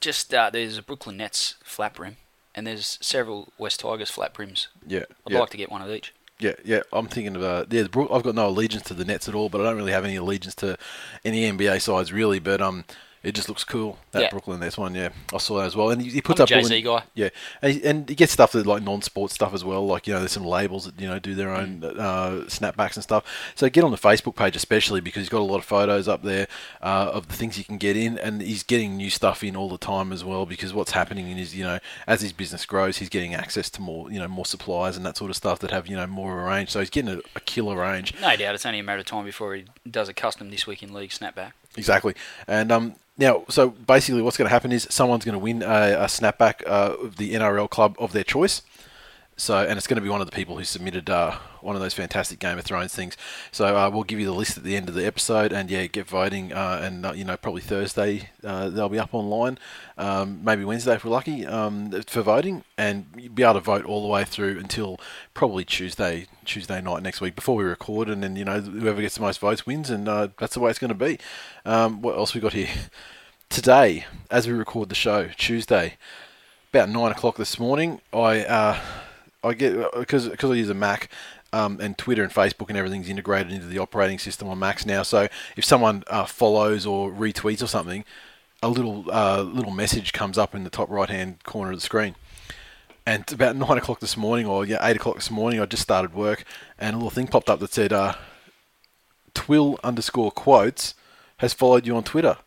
just 0.02 0.34
uh, 0.34 0.50
there's 0.50 0.78
a 0.78 0.82
Brooklyn 0.84 1.18
Nets 1.18 1.56
flat 1.64 1.94
brim, 1.94 2.18
and 2.54 2.68
there's 2.68 2.98
several 3.02 3.54
West 3.58 3.80
Tigers 3.80 4.10
flat 4.10 4.34
brims. 4.34 4.68
Yeah, 4.86 5.04
I'd 5.26 5.34
yeah. 5.34 5.40
like 5.40 5.52
to 5.52 5.58
get 5.58 5.72
one 5.72 5.82
of 5.82 5.90
each. 5.90 6.14
Yeah, 6.40 6.54
yeah. 6.66 6.82
I'm 6.92 7.08
thinking 7.08 7.36
of 7.36 7.44
uh, 7.44 7.66
yeah. 7.70 7.84
I've 7.84 8.24
got 8.24 8.36
no 8.36 8.48
allegiance 8.48 8.84
to 8.84 8.94
the 8.94 9.06
Nets 9.06 9.30
at 9.30 9.36
all, 9.36 9.48
but 9.48 9.62
I 9.62 9.64
don't 9.66 9.78
really 9.78 9.92
have 9.92 10.04
any 10.04 10.16
allegiance 10.16 10.56
to 10.56 10.78
any 11.24 11.44
NBA 11.50 11.82
sides 11.82 12.12
really. 12.12 12.40
But 12.40 12.62
um, 12.62 12.84
it 13.24 13.34
just 13.34 13.48
looks 13.50 13.64
cool 13.64 13.98
that 14.12 14.24
Yeah. 14.24 14.30
Brooklyn 14.30 14.60
Nets 14.60 14.78
one. 14.78 14.96
Yeah, 14.96 15.10
I 15.34 15.38
saw 15.38 15.58
that 15.60 15.66
as 15.68 15.76
well, 15.76 15.90
and 15.92 16.02
he, 16.02 16.10
he 16.10 16.22
puts 16.22 16.40
I'm 16.40 16.44
up 16.46 16.52
all 16.52 16.62
Jay-Z 16.62 16.82
guy. 16.82 17.04
Yeah, 17.14 17.30
and 17.62 17.74
he, 17.74 17.84
and 17.84 18.10
he 18.10 18.16
gets 18.16 18.32
stuff 18.34 18.52
that 18.54 18.66
like 18.66 18.84
non-sports 18.84 19.34
stuff 19.34 19.54
as 19.54 19.64
well. 19.64 19.86
Like 19.86 20.08
you 20.08 20.14
know, 20.14 20.20
there's 20.20 20.32
some 20.32 20.46
labels 20.46 20.86
that 20.86 21.00
you 21.00 21.08
know 21.08 21.20
do 21.20 21.36
their 21.36 21.50
own 21.52 21.82
Mm. 21.82 22.00
uh, 22.00 22.32
snapbacks 22.46 22.96
and 22.96 23.04
stuff. 23.04 23.24
So 23.56 23.70
get 23.70 23.84
on 23.84 23.92
the 23.92 23.98
Facebook 23.98 24.36
page 24.36 24.56
especially 24.56 25.02
because 25.02 25.22
he's 25.22 25.30
got 25.30 25.40
a 25.42 25.44
lot 25.44 25.58
of 25.58 25.66
photos 25.66 26.08
up 26.08 26.24
there 26.24 26.48
uh, 26.82 27.12
of 27.14 27.28
the 27.28 27.34
things 27.36 27.58
you 27.58 27.64
can 27.64 27.78
get 27.78 27.96
in, 27.96 28.18
and 28.18 28.42
he's 28.42 28.64
getting 28.64 28.98
new 28.98 29.10
stuff 29.10 29.44
in 29.44 29.56
all 29.56 29.70
the 29.70 29.78
time 29.78 30.12
as 30.12 30.24
well. 30.24 30.46
Because 30.46 30.74
what's 30.74 30.92
happening 30.92 31.30
in 31.30 31.38
his 31.38 31.56
you 31.56 31.64
know 31.64 31.80
as 32.08 32.22
his 32.22 32.34
business 32.34 32.66
grows, 32.66 32.98
he's 32.98 33.10
getting 33.10 33.34
access 33.36 33.70
to 33.72 33.82
more 33.82 34.12
you 34.12 34.20
know 34.20 34.28
more 34.28 34.46
suppliers 34.46 34.98
and 34.98 35.06
that 35.06 35.18
sort 35.18 35.30
of 35.30 35.36
stuff 35.38 35.60
that 35.60 35.72
have 35.72 35.88
you 35.88 35.96
know 35.96 36.08
more 36.08 36.34
of 36.40 36.46
a 36.46 36.50
range. 36.50 36.70
So 36.70 36.80
he's 36.80 36.90
getting 36.90 37.16
a, 37.16 37.22
a 37.36 37.40
killer 37.42 37.76
range. 37.78 38.14
No 38.22 38.36
doubt, 38.36 38.56
it's 38.56 38.66
only 38.66 38.80
a 38.80 38.84
matter 38.84 39.00
of 39.00 39.06
time 39.06 39.26
before 39.26 39.56
he 39.56 39.66
does 39.90 40.10
a 40.10 40.14
custom 40.14 40.50
this 40.50 40.66
week 40.68 40.84
in 40.84 40.94
league 40.94 41.12
snapback. 41.12 41.52
Exactly. 41.78 42.14
And 42.48 42.72
um, 42.72 42.96
now, 43.22 43.46
so 43.48 43.70
basically, 43.70 44.22
what's 44.22 44.36
going 44.36 44.48
to 44.48 44.52
happen 44.54 44.72
is 44.72 44.88
someone's 44.90 45.24
going 45.24 45.34
to 45.34 45.40
win 45.40 45.62
a, 45.62 45.94
a 45.94 46.06
snapback 46.06 46.68
uh, 46.68 46.96
of 47.00 47.18
the 47.18 47.34
NRL 47.36 47.70
club 47.70 47.96
of 48.00 48.12
their 48.12 48.24
choice. 48.24 48.64
So, 49.38 49.58
and 49.58 49.78
it's 49.78 49.88
going 49.88 49.96
to 49.96 50.04
be 50.04 50.10
one 50.10 50.22
of 50.22 50.30
the 50.30 50.36
people 50.36 50.58
who 50.58 50.64
submitted 50.64 51.10
uh, 51.10 51.38
one 51.62 51.76
of 51.76 51.82
those 51.82 51.94
fantastic 51.96 52.38
Game 52.38 52.60
of 52.60 52.66
Thrones 52.66 52.94
things. 52.94 53.18
So, 53.52 53.76
uh, 53.76 53.90
we'll 53.90 54.04
give 54.04 54.20
you 54.20 54.26
the 54.26 54.34
list 54.34 54.58
at 54.58 54.64
the 54.64 54.76
end 54.76 54.90
of 54.90 54.94
the 54.94 55.06
episode, 55.06 55.52
and 55.54 55.70
yeah, 55.70 55.88
get 55.88 56.08
voting. 56.08 56.52
Uh, 56.54 56.80
and 56.84 57.06
uh, 57.06 57.14
you 57.14 57.24
know, 57.24 57.38
probably 57.38 57.62
Thursday 57.62 58.30
uh, 58.44 58.70
they'll 58.70 58.90
be 58.90 59.00
up 59.00 59.14
online, 59.14 59.58
um, 59.98 60.44
maybe 60.44 60.64
Wednesday 60.64 60.96
if 60.96 61.06
we're 61.06 61.12
lucky 61.12 61.46
um, 61.46 61.92
for 62.08 62.22
voting, 62.22 62.64
and 62.78 63.06
you'll 63.18 63.34
be 63.34 63.44
able 63.44 63.56
to 63.56 63.62
vote 63.62 63.86
all 63.86 64.02
the 64.02 64.08
way 64.08 64.24
through 64.24 64.60
until 64.60 65.00
probably 65.34 65.64
Tuesday, 65.64 66.28
Tuesday 66.46 66.82
night 66.82 67.02
next 67.02 67.22
week 67.22 67.36
before 67.36 67.56
we 67.56 67.64
record, 67.64 68.10
and 68.10 68.22
then 68.22 68.36
you 68.36 68.46
know 68.46 68.62
whoever 68.62 69.02
gets 69.02 69.16
the 69.16 69.22
most 69.22 69.40
votes 69.40 69.66
wins, 69.66 69.90
and 69.90 70.08
uh, 70.08 70.28
that's 70.38 70.54
the 70.54 70.60
way 70.60 70.70
it's 70.70 70.80
going 70.80 70.90
to 70.90 70.94
be. 70.94 71.18
Um, 71.66 72.02
what 72.02 72.16
else 72.16 72.36
we 72.36 72.42
got 72.42 72.54
here? 72.54 72.70
Today, 73.52 74.06
as 74.30 74.48
we 74.48 74.54
record 74.54 74.88
the 74.88 74.96
show, 74.96 75.28
Tuesday, 75.38 75.98
about 76.72 76.88
nine 76.88 77.12
o'clock 77.12 77.36
this 77.36 77.60
morning, 77.60 78.00
I 78.14 78.46
uh, 78.46 78.80
I 79.44 79.54
get 79.56 79.94
because 79.94 80.30
because 80.30 80.52
I 80.52 80.54
use 80.54 80.70
a 80.70 80.74
Mac. 80.74 81.12
Um, 81.52 81.82
and 81.82 81.98
Twitter 81.98 82.24
and 82.24 82.32
Facebook 82.32 82.70
and 82.70 82.78
everything's 82.78 83.10
integrated 83.10 83.52
into 83.52 83.66
the 83.66 83.78
operating 83.78 84.20
system 84.20 84.48
on 84.48 84.58
Macs 84.58 84.86
now. 84.86 85.04
So 85.04 85.28
if 85.58 85.66
someone 85.66 86.06
uh, 86.08 86.24
follows 86.24 86.86
or 86.86 87.12
retweets 87.12 87.62
or 87.62 87.68
something, 87.68 88.06
a 88.64 88.70
little 88.70 89.12
uh, 89.12 89.42
little 89.42 89.74
message 89.74 90.14
comes 90.14 90.38
up 90.38 90.56
in 90.56 90.64
the 90.64 90.70
top 90.70 90.90
right 90.90 91.10
hand 91.10 91.44
corner 91.44 91.74
of 91.74 91.78
the 91.78 91.82
screen. 91.82 92.16
And 93.06 93.30
about 93.34 93.56
nine 93.58 93.78
o'clock 93.78 94.00
this 94.00 94.16
morning, 94.16 94.46
or 94.46 94.66
yeah, 94.66 94.78
eight 94.82 94.96
o'clock 94.96 95.16
this 95.16 95.30
morning, 95.30 95.60
I 95.60 95.66
just 95.66 95.84
started 95.84 96.14
work, 96.14 96.46
and 96.80 96.94
a 96.94 96.98
little 96.98 97.10
thing 97.10 97.28
popped 97.28 97.50
up 97.50 97.60
that 97.60 97.74
said, 97.74 97.92
uh, 97.92 98.14
"Twill 99.34 99.78
underscore 99.84 100.32
quotes 100.32 100.96
has 101.40 101.54
followed 101.54 101.86
you 101.86 101.98
on 101.98 102.06
Twitter." 102.06 102.38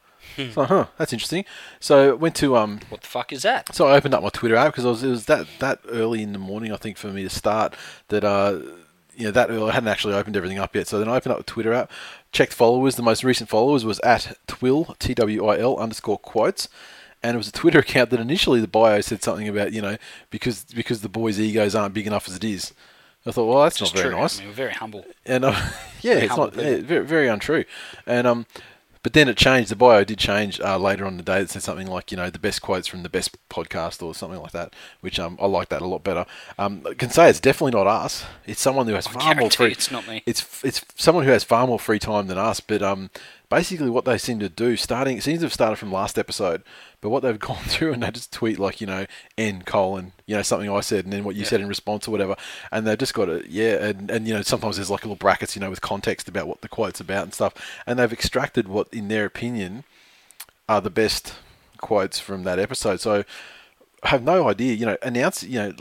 So, 0.53 0.65
huh, 0.65 0.87
that's 0.99 1.13
interesting. 1.13 1.45
So 1.81 2.17
went 2.17 2.35
to 2.37 2.57
um, 2.57 2.81
What 2.89 3.01
the 3.03 3.07
fuck 3.07 3.33
is 3.33 3.43
that? 3.43 3.75
so 3.75 3.87
I 3.89 3.97
opened 3.97 4.15
up 4.15 4.23
my 4.23 4.29
Twitter 4.31 4.57
app 4.57 4.75
because 4.75 5.03
it 5.03 5.09
was 5.09 5.27
that 5.27 5.47
that 5.61 5.81
early 5.89 6.23
in 6.23 6.33
the 6.33 6.39
morning, 6.39 6.73
I 6.73 6.77
think, 6.77 6.97
for 6.97 7.09
me 7.09 7.23
to 7.23 7.31
start. 7.31 7.75
That 8.09 8.25
uh, 8.25 8.61
you 9.17 9.25
know, 9.27 9.31
that 9.31 9.49
early, 9.51 9.71
I 9.71 9.75
hadn't 9.75 9.89
actually 9.89 10.15
opened 10.15 10.37
everything 10.37 10.59
up 10.59 10.75
yet. 10.75 10.89
So 10.89 10.99
then 10.99 11.09
I 11.09 11.17
opened 11.17 11.33
up 11.33 11.39
the 11.39 11.45
Twitter 11.45 11.73
app, 11.73 11.91
checked 12.33 12.53
followers. 12.53 12.97
The 12.97 13.03
most 13.03 13.23
recent 13.23 13.49
followers 13.49 13.85
was 13.85 14.01
at 14.01 14.37
Twill 14.47 14.97
T 14.99 15.15
W 15.15 15.47
I 15.47 15.59
L 15.61 15.77
underscore 15.79 16.19
quotes, 16.19 16.69
and 17.23 17.35
it 17.35 17.39
was 17.39 17.49
a 17.49 17.53
Twitter 17.53 17.79
account 17.85 18.11
that 18.11 18.19
initially 18.21 18.61
the 18.61 18.67
bio 18.69 19.01
said 19.01 19.23
something 19.23 19.49
about 19.49 19.73
you 19.73 19.81
know 19.83 19.97
because 20.31 20.65
because 20.65 21.03
the 21.03 21.09
boys' 21.09 21.39
egos 21.39 21.75
aren't 21.75 21.95
big 21.95 22.07
enough 22.07 22.29
as 22.29 22.37
it 22.37 22.45
is. 22.45 22.73
I 23.27 23.31
thought, 23.31 23.47
well, 23.47 23.63
that's 23.63 23.79
Just 23.79 23.95
not 23.95 24.03
very 24.03 24.13
true. 24.13 24.21
nice 24.21 24.37
I 24.37 24.41
mean, 24.43 24.49
we're 24.51 24.55
very 24.57 24.73
humble. 24.75 25.07
and 25.25 25.47
uh, 25.47 25.53
yeah, 26.03 26.13
it's 26.15 26.29
humble 26.35 26.49
not 26.49 26.57
yeah, 26.57 26.77
very 26.83 27.07
very 27.07 27.29
untrue. 27.29 27.65
And 28.07 28.27
um, 28.27 28.47
but 29.05 29.13
then 29.13 29.29
it 29.29 29.37
changed. 29.37 29.71
The 29.71 29.77
bio 29.77 30.03
did 30.03 30.19
change 30.19 30.59
uh, 30.61 30.79
later 30.79 31.05
on 31.05 31.13
in 31.13 31.17
the 31.19 31.23
day. 31.23 31.41
It 31.41 31.51
said 31.51 31.63
something 31.63 31.87
like 31.87 32.11
you 32.11 32.17
know 32.17 32.31
the 32.31 32.39
best 32.39 32.63
quotes 32.63 32.89
from 32.89 33.03
the 33.03 33.11
best 33.11 33.37
podcast 33.51 34.03
or 34.03 34.15
something 34.15 34.41
like 34.41 34.53
that, 34.53 34.73
which 35.03 35.21
um 35.21 35.39
I 35.41 35.47
like 35.47 35.69
that 35.69 35.83
a 35.83 35.87
lot 35.87 36.03
better. 36.03 36.25
Um, 36.59 36.83
I 36.91 36.95
can 36.95 37.11
say 37.11 37.29
it's 37.29 37.39
definitely 37.39 37.79
not 37.79 37.87
us. 37.87 38.25
It's 38.47 38.63
someone 38.63 38.89
who 38.89 38.95
has 38.95 39.07
I 39.07 39.11
far 39.11 39.35
more 39.35 39.51
free. 39.51 39.73
it's 39.73 39.91
not 39.91 40.09
me. 40.09 40.23
It's 40.25 40.65
it's 40.65 40.85
someone 40.97 41.25
who 41.25 41.31
has 41.31 41.45
far 41.45 41.67
more 41.67 41.79
free 41.79 41.99
time 41.99 42.29
than 42.29 42.39
us. 42.39 42.61
But 42.61 42.83
um, 42.83 43.11
basically 43.49 43.91
what 43.91 44.05
they 44.05 44.19
seem 44.19 44.39
to 44.41 44.49
do, 44.49 44.77
starting 44.77 45.19
it 45.19 45.23
seems 45.23 45.41
to 45.41 45.47
have 45.47 45.53
started 45.53 45.77
from 45.77 45.93
last 45.93 46.19
episode. 46.19 46.63
But 47.01 47.11
what 47.11 47.23
they've 47.23 47.39
gone 47.51 47.65
through 47.65 47.93
and 47.93 48.03
they 48.03 48.11
just 48.11 48.33
tweet 48.33 48.59
like 48.59 48.81
you 48.81 48.87
know 48.87 49.07
n 49.37 49.63
colon 49.63 50.13
you 50.27 50.37
know 50.37 50.43
something 50.43 50.71
I 50.71 50.81
said 50.81 51.05
and 51.05 51.13
then 51.13 51.25
what 51.25 51.37
you 51.37 51.45
said 51.45 51.61
in 51.61 51.69
response 51.69 52.09
or 52.09 52.11
whatever, 52.11 52.37
and 52.73 52.87
they've 52.87 52.99
just 52.99 53.15
got 53.15 53.29
it 53.29 53.47
yeah 53.47 53.85
and 53.85 54.11
and 54.11 54.27
you 54.27 54.35
know 54.35 54.43
sometimes 54.43 54.77
there's 54.77 54.91
like 54.91 55.03
little 55.03 55.17
brackets 55.17 55.55
you 55.55 55.61
know 55.61 55.71
with 55.71 55.81
context 55.81 56.29
about 56.29 56.49
what 56.49 56.61
the 56.61 56.69
quote's 56.69 57.01
about 57.01 57.25
and 57.25 57.35
stuff, 57.35 57.55
and 57.87 57.99
they've 57.99 58.13
extracted 58.13 58.69
what 58.69 58.89
in 58.93 59.09
their 59.09 59.25
opinion 59.25 59.85
are 60.69 60.81
the 60.81 60.91
best 60.91 61.35
quotes 61.79 62.19
from 62.19 62.45
that 62.45 62.59
episode. 62.59 63.01
So 63.01 63.25
I 64.03 64.09
have 64.09 64.23
no 64.23 64.49
idea. 64.49 64.75
You 64.75 64.87
know, 64.87 64.97
announce. 65.03 65.43
You 65.43 65.59
know, 65.59 65.73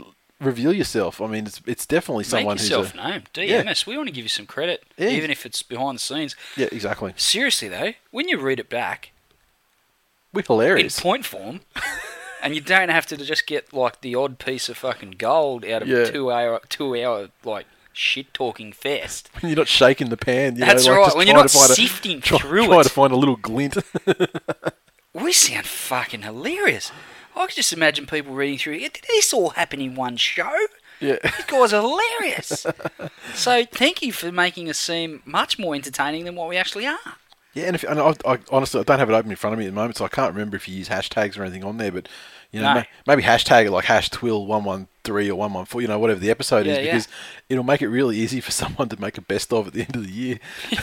reveal 0.44 0.72
yourself. 0.72 1.20
I 1.20 1.26
mean, 1.26 1.46
it's 1.46 1.60
it's 1.66 1.86
definitely 1.86 2.22
Make 2.22 2.30
someone 2.30 2.56
who's 2.58 2.68
yourself 2.70 2.94
a, 2.94 2.96
known. 2.96 3.22
Yeah. 3.34 3.62
DMS. 3.62 3.86
We 3.86 3.96
want 3.96 4.08
to 4.08 4.14
give 4.14 4.24
you 4.24 4.28
some 4.28 4.46
credit, 4.46 4.84
Yeah. 4.96 5.08
even 5.08 5.30
if 5.30 5.44
it's 5.46 5.62
behind 5.62 5.96
the 5.96 6.00
scenes. 6.02 6.36
yeah, 6.56 6.68
exactly. 6.72 7.12
Seriously 7.16 7.68
though, 7.68 7.92
when 8.10 8.28
you 8.28 8.38
read 8.38 8.60
it 8.60 8.68
back 8.68 9.10
We're 10.32 10.42
hilarious 10.42 10.98
in 10.98 11.02
point 11.02 11.24
form, 11.26 11.60
and 12.42 12.54
you 12.54 12.60
don't 12.60 12.88
have 12.90 13.06
to 13.06 13.16
just 13.16 13.46
get 13.46 13.72
like 13.72 14.00
the 14.00 14.14
odd 14.14 14.38
piece 14.38 14.68
of 14.68 14.76
fucking 14.76 15.12
gold 15.18 15.64
out 15.64 15.82
of 15.82 15.88
Yeah. 15.88 15.98
a 15.98 16.10
two 16.12 16.30
hour 16.30 16.60
two 16.68 16.94
hour 17.02 17.28
like 17.44 17.66
shit 17.92 18.34
talking 18.34 18.72
fest. 18.72 19.30
When 19.40 19.50
you're 19.50 19.56
not 19.58 19.68
shaking 19.68 20.08
the 20.08 20.16
pan. 20.16 20.56
You 20.56 20.64
That's 20.64 20.84
know, 20.84 20.92
like 20.92 20.98
right, 20.98 21.04
just 21.06 21.16
when 21.16 21.26
you're 21.28 21.36
not 21.36 21.50
find 21.50 21.70
a- 21.70 21.74
sifting 21.74 22.20
try- 22.20 22.38
through 22.38 22.66
trying 22.66 22.82
to 22.82 22.88
find 22.88 23.12
a 23.12 23.16
little 23.16 23.36
glint. 23.36 23.76
We 25.12 25.32
sound 25.32 25.64
fucking 25.66 26.22
hilarious. 26.22 26.90
I 27.36 27.46
could 27.46 27.54
just 27.56 27.72
imagine 27.72 28.06
people 28.06 28.34
reading 28.34 28.58
through. 28.58 28.78
Did 28.80 29.00
this 29.08 29.32
all 29.32 29.50
happen 29.50 29.80
in 29.80 29.94
one 29.94 30.16
show? 30.16 30.50
yeah. 31.00 31.16
These 31.22 31.46
guys 31.46 31.70
hilarious. 31.72 32.66
so 33.34 33.64
thank 33.64 34.02
you 34.02 34.12
for 34.12 34.30
making 34.32 34.68
us 34.70 34.78
seem 34.78 35.22
much 35.24 35.58
more 35.58 35.74
entertaining 35.74 36.24
than 36.24 36.36
what 36.36 36.48
we 36.48 36.56
actually 36.56 36.86
are. 36.86 36.98
Yeah, 37.54 37.64
and, 37.66 37.76
if, 37.76 37.84
and 37.84 38.00
I, 38.00 38.14
I 38.26 38.38
honestly 38.50 38.80
I 38.80 38.84
don't 38.84 38.98
have 38.98 39.08
it 39.10 39.14
open 39.14 39.30
in 39.30 39.36
front 39.36 39.54
of 39.54 39.58
me 39.60 39.66
at 39.66 39.68
the 39.68 39.74
moment, 39.74 39.96
so 39.96 40.04
I 40.04 40.08
can't 40.08 40.32
remember 40.32 40.56
if 40.56 40.68
you 40.68 40.76
use 40.76 40.88
hashtags 40.88 41.38
or 41.38 41.42
anything 41.42 41.62
on 41.64 41.76
there. 41.76 41.92
But 41.92 42.08
you 42.50 42.60
know, 42.60 42.68
No. 42.68 42.80
ma- 42.80 42.84
maybe 43.06 43.22
hashtag 43.22 43.66
it 43.66 43.70
like 43.70 43.84
hash 43.84 44.10
twill 44.10 44.44
one 44.46 44.64
one 44.64 44.88
three 45.04 45.30
or 45.30 45.36
one 45.36 45.52
one 45.52 45.64
four. 45.64 45.80
You 45.80 45.86
know, 45.88 45.98
whatever 45.98 46.18
the 46.20 46.30
episode 46.30 46.66
Yeah, 46.66 46.72
is, 46.72 46.78
yeah. 46.78 46.84
because 46.92 47.08
it'll 47.48 47.62
make 47.64 47.82
it 47.82 47.88
really 47.88 48.16
easy 48.16 48.40
for 48.40 48.50
someone 48.50 48.88
to 48.88 49.00
make 49.00 49.18
a 49.18 49.22
best 49.22 49.52
of 49.52 49.68
at 49.68 49.72
the 49.72 49.82
end 49.82 49.94
of 49.96 50.04
the 50.06 50.12
year. 50.12 50.38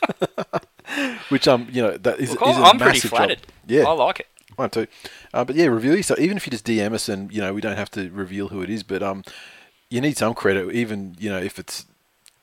Which 1.28 1.46
um, 1.48 1.68
you 1.70 1.82
know, 1.82 1.96
that 1.96 2.18
is, 2.20 2.30
Look, 2.30 2.42
is 2.42 2.56
a 2.56 2.60
I'm 2.60 2.78
pretty 2.78 2.94
massive 2.98 3.10
job. 3.10 3.16
flattered. 3.18 3.40
Yeah, 3.66 3.84
I 3.84 3.92
like 3.92 4.20
it. 4.20 4.26
Mine 4.58 4.70
too. 4.70 4.86
Uh, 5.32 5.44
but 5.44 5.56
yeah, 5.56 5.66
reveal 5.66 5.96
yourself. 5.96 6.18
Even 6.18 6.36
if 6.36 6.46
you 6.46 6.50
just 6.50 6.66
DM 6.66 6.92
us 6.92 7.08
and 7.08 7.32
you 7.32 7.40
know 7.40 7.54
we 7.54 7.60
don't 7.60 7.76
have 7.76 7.90
to 7.92 8.10
reveal 8.10 8.48
who 8.48 8.62
it 8.62 8.70
is, 8.70 8.82
but 8.82 9.02
um, 9.02 9.22
you 9.88 10.00
need 10.00 10.16
some 10.16 10.34
credit, 10.34 10.72
even 10.72 11.16
you 11.18 11.30
know 11.30 11.38
if 11.38 11.58
it's 11.58 11.86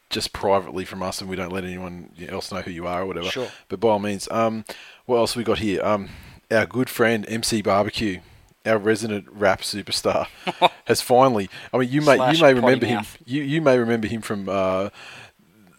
just 0.10 0.32
privately 0.32 0.86
from 0.86 1.04
us 1.04 1.20
and 1.20 1.30
we 1.30 1.36
don't 1.36 1.52
let 1.52 1.66
anyone 1.66 2.12
else 2.30 2.52
know 2.52 2.62
who 2.62 2.72
you 2.72 2.88
are 2.88 3.02
or 3.02 3.06
whatever. 3.06 3.30
Sure. 3.30 3.50
But 3.68 3.80
by 3.80 3.90
all 3.90 4.00
means, 4.00 4.28
um, 4.32 4.64
what 5.06 5.18
else 5.18 5.36
we 5.36 5.44
got 5.44 5.60
here? 5.60 5.84
Um, 5.84 6.10
our 6.50 6.66
good 6.66 6.90
friend 6.90 7.26
MC 7.28 7.62
Barbecue. 7.62 8.22
Our 8.66 8.78
resident 8.78 9.28
rap 9.32 9.62
superstar 9.62 10.28
has 10.86 11.00
finally. 11.00 11.50
I 11.74 11.78
mean, 11.78 11.90
you 11.90 12.02
may 12.02 12.18
Slash 12.18 12.38
you 12.38 12.44
may 12.44 12.54
remember 12.54 12.86
him. 12.86 13.06
You 13.26 13.42
you 13.42 13.62
may 13.62 13.78
remember 13.78 14.08
him 14.08 14.22
from 14.22 14.50
uh, 14.50 14.90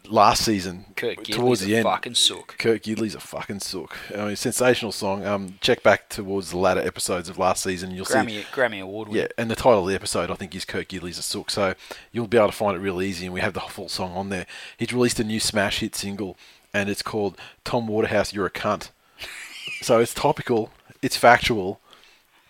last 0.09 0.45
season. 0.45 0.87
Towards 0.97 1.61
the 1.61 1.75
a 1.75 1.77
end. 1.79 1.85
fucking 1.85 2.15
sook. 2.15 2.57
Kurt 2.59 2.83
Gidley's 2.83 3.15
a 3.15 3.21
fucking 3.21 3.61
sook. 3.61 3.97
I 4.15 4.27
mean, 4.27 4.37
sensational 4.37 4.93
song. 4.93 5.25
Um, 5.25 5.59
check 5.61 5.83
back 5.83 6.09
towards 6.09 6.51
the 6.51 6.59
latter 6.59 6.81
episodes 6.81 7.29
of 7.29 7.39
last 7.39 7.63
season. 7.63 7.91
You'll 7.91 8.05
see. 8.05 8.15
Grammy 8.15 8.43
Grammy 8.47 8.83
Award. 8.83 9.13
Yeah, 9.13 9.29
and 9.37 9.51
the 9.51 9.57
title 9.57 9.83
of 9.83 9.89
the 9.89 9.95
episode 9.95 10.31
I 10.31 10.35
think 10.35 10.55
is 10.55 10.65
Kurt 10.65 10.89
Gidley's 10.89 11.19
a 11.19 11.23
sook. 11.23 11.51
So 11.51 11.75
you'll 12.13 12.27
be 12.27 12.39
able 12.39 12.49
to 12.49 12.53
find 12.53 12.77
it 12.77 12.81
real 12.81 13.01
easy, 13.03 13.27
and 13.27 13.35
we 13.35 13.41
have 13.41 13.55
the 13.55 13.61
full 13.61 13.89
song 13.89 14.13
on 14.13 14.29
there. 14.29 14.47
He's 14.77 14.93
released 14.93 15.21
a 15.21 15.25
new 15.25 15.41
smash 15.41 15.81
hit 15.81 15.95
single, 15.95 16.37
and 16.73 16.89
it's 16.89 17.03
called 17.03 17.39
"Tom 17.65 17.87
Waterhouse, 17.87 18.33
You're 18.33 18.47
a 18.47 18.51
Cunt." 18.51 18.91
so 19.83 20.01
it's 20.01 20.15
topical, 20.15 20.71
it's 21.03 21.17
factual, 21.17 21.81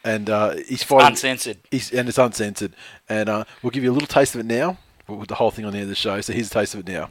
and 0.05 0.31
uh, 0.31 0.57
he's 0.69 0.83
fighting. 0.83 1.09
Uncensored. 1.09 1.59
He's, 1.71 1.93
and 1.93 2.09
it's 2.09 2.19
uncensored. 2.19 2.75
And 3.09 3.29
uh, 3.29 3.45
we'll 3.63 3.71
give 3.71 3.85
you 3.85 3.91
a 3.91 3.95
little 3.95 4.09
taste 4.09 4.35
of 4.35 4.41
it 4.41 4.47
now. 4.47 4.79
With 5.07 5.29
the 5.29 5.37
whole 5.37 5.51
thing 5.51 5.65
on 5.65 5.73
the 5.73 5.79
end 5.79 5.85
of 5.85 5.89
the 5.89 5.95
show. 5.95 6.21
So 6.21 6.35
here's 6.35 6.49
a 6.49 6.51
taste 6.51 6.75
of 6.75 6.81
it 6.81 6.93
now. 6.93 7.09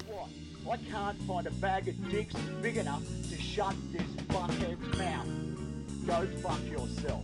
I 0.70 0.76
can't 0.92 1.18
find 1.22 1.48
a 1.48 1.52
bag 1.52 1.88
of 1.88 2.10
dicks 2.12 2.36
big 2.62 2.76
enough 2.76 3.02
to 3.30 3.42
shut 3.42 3.74
this 3.94 4.02
fuckhead's 4.28 4.98
mouth. 4.98 5.28
Go 6.06 6.28
fuck 6.42 6.60
yourself. 6.70 7.24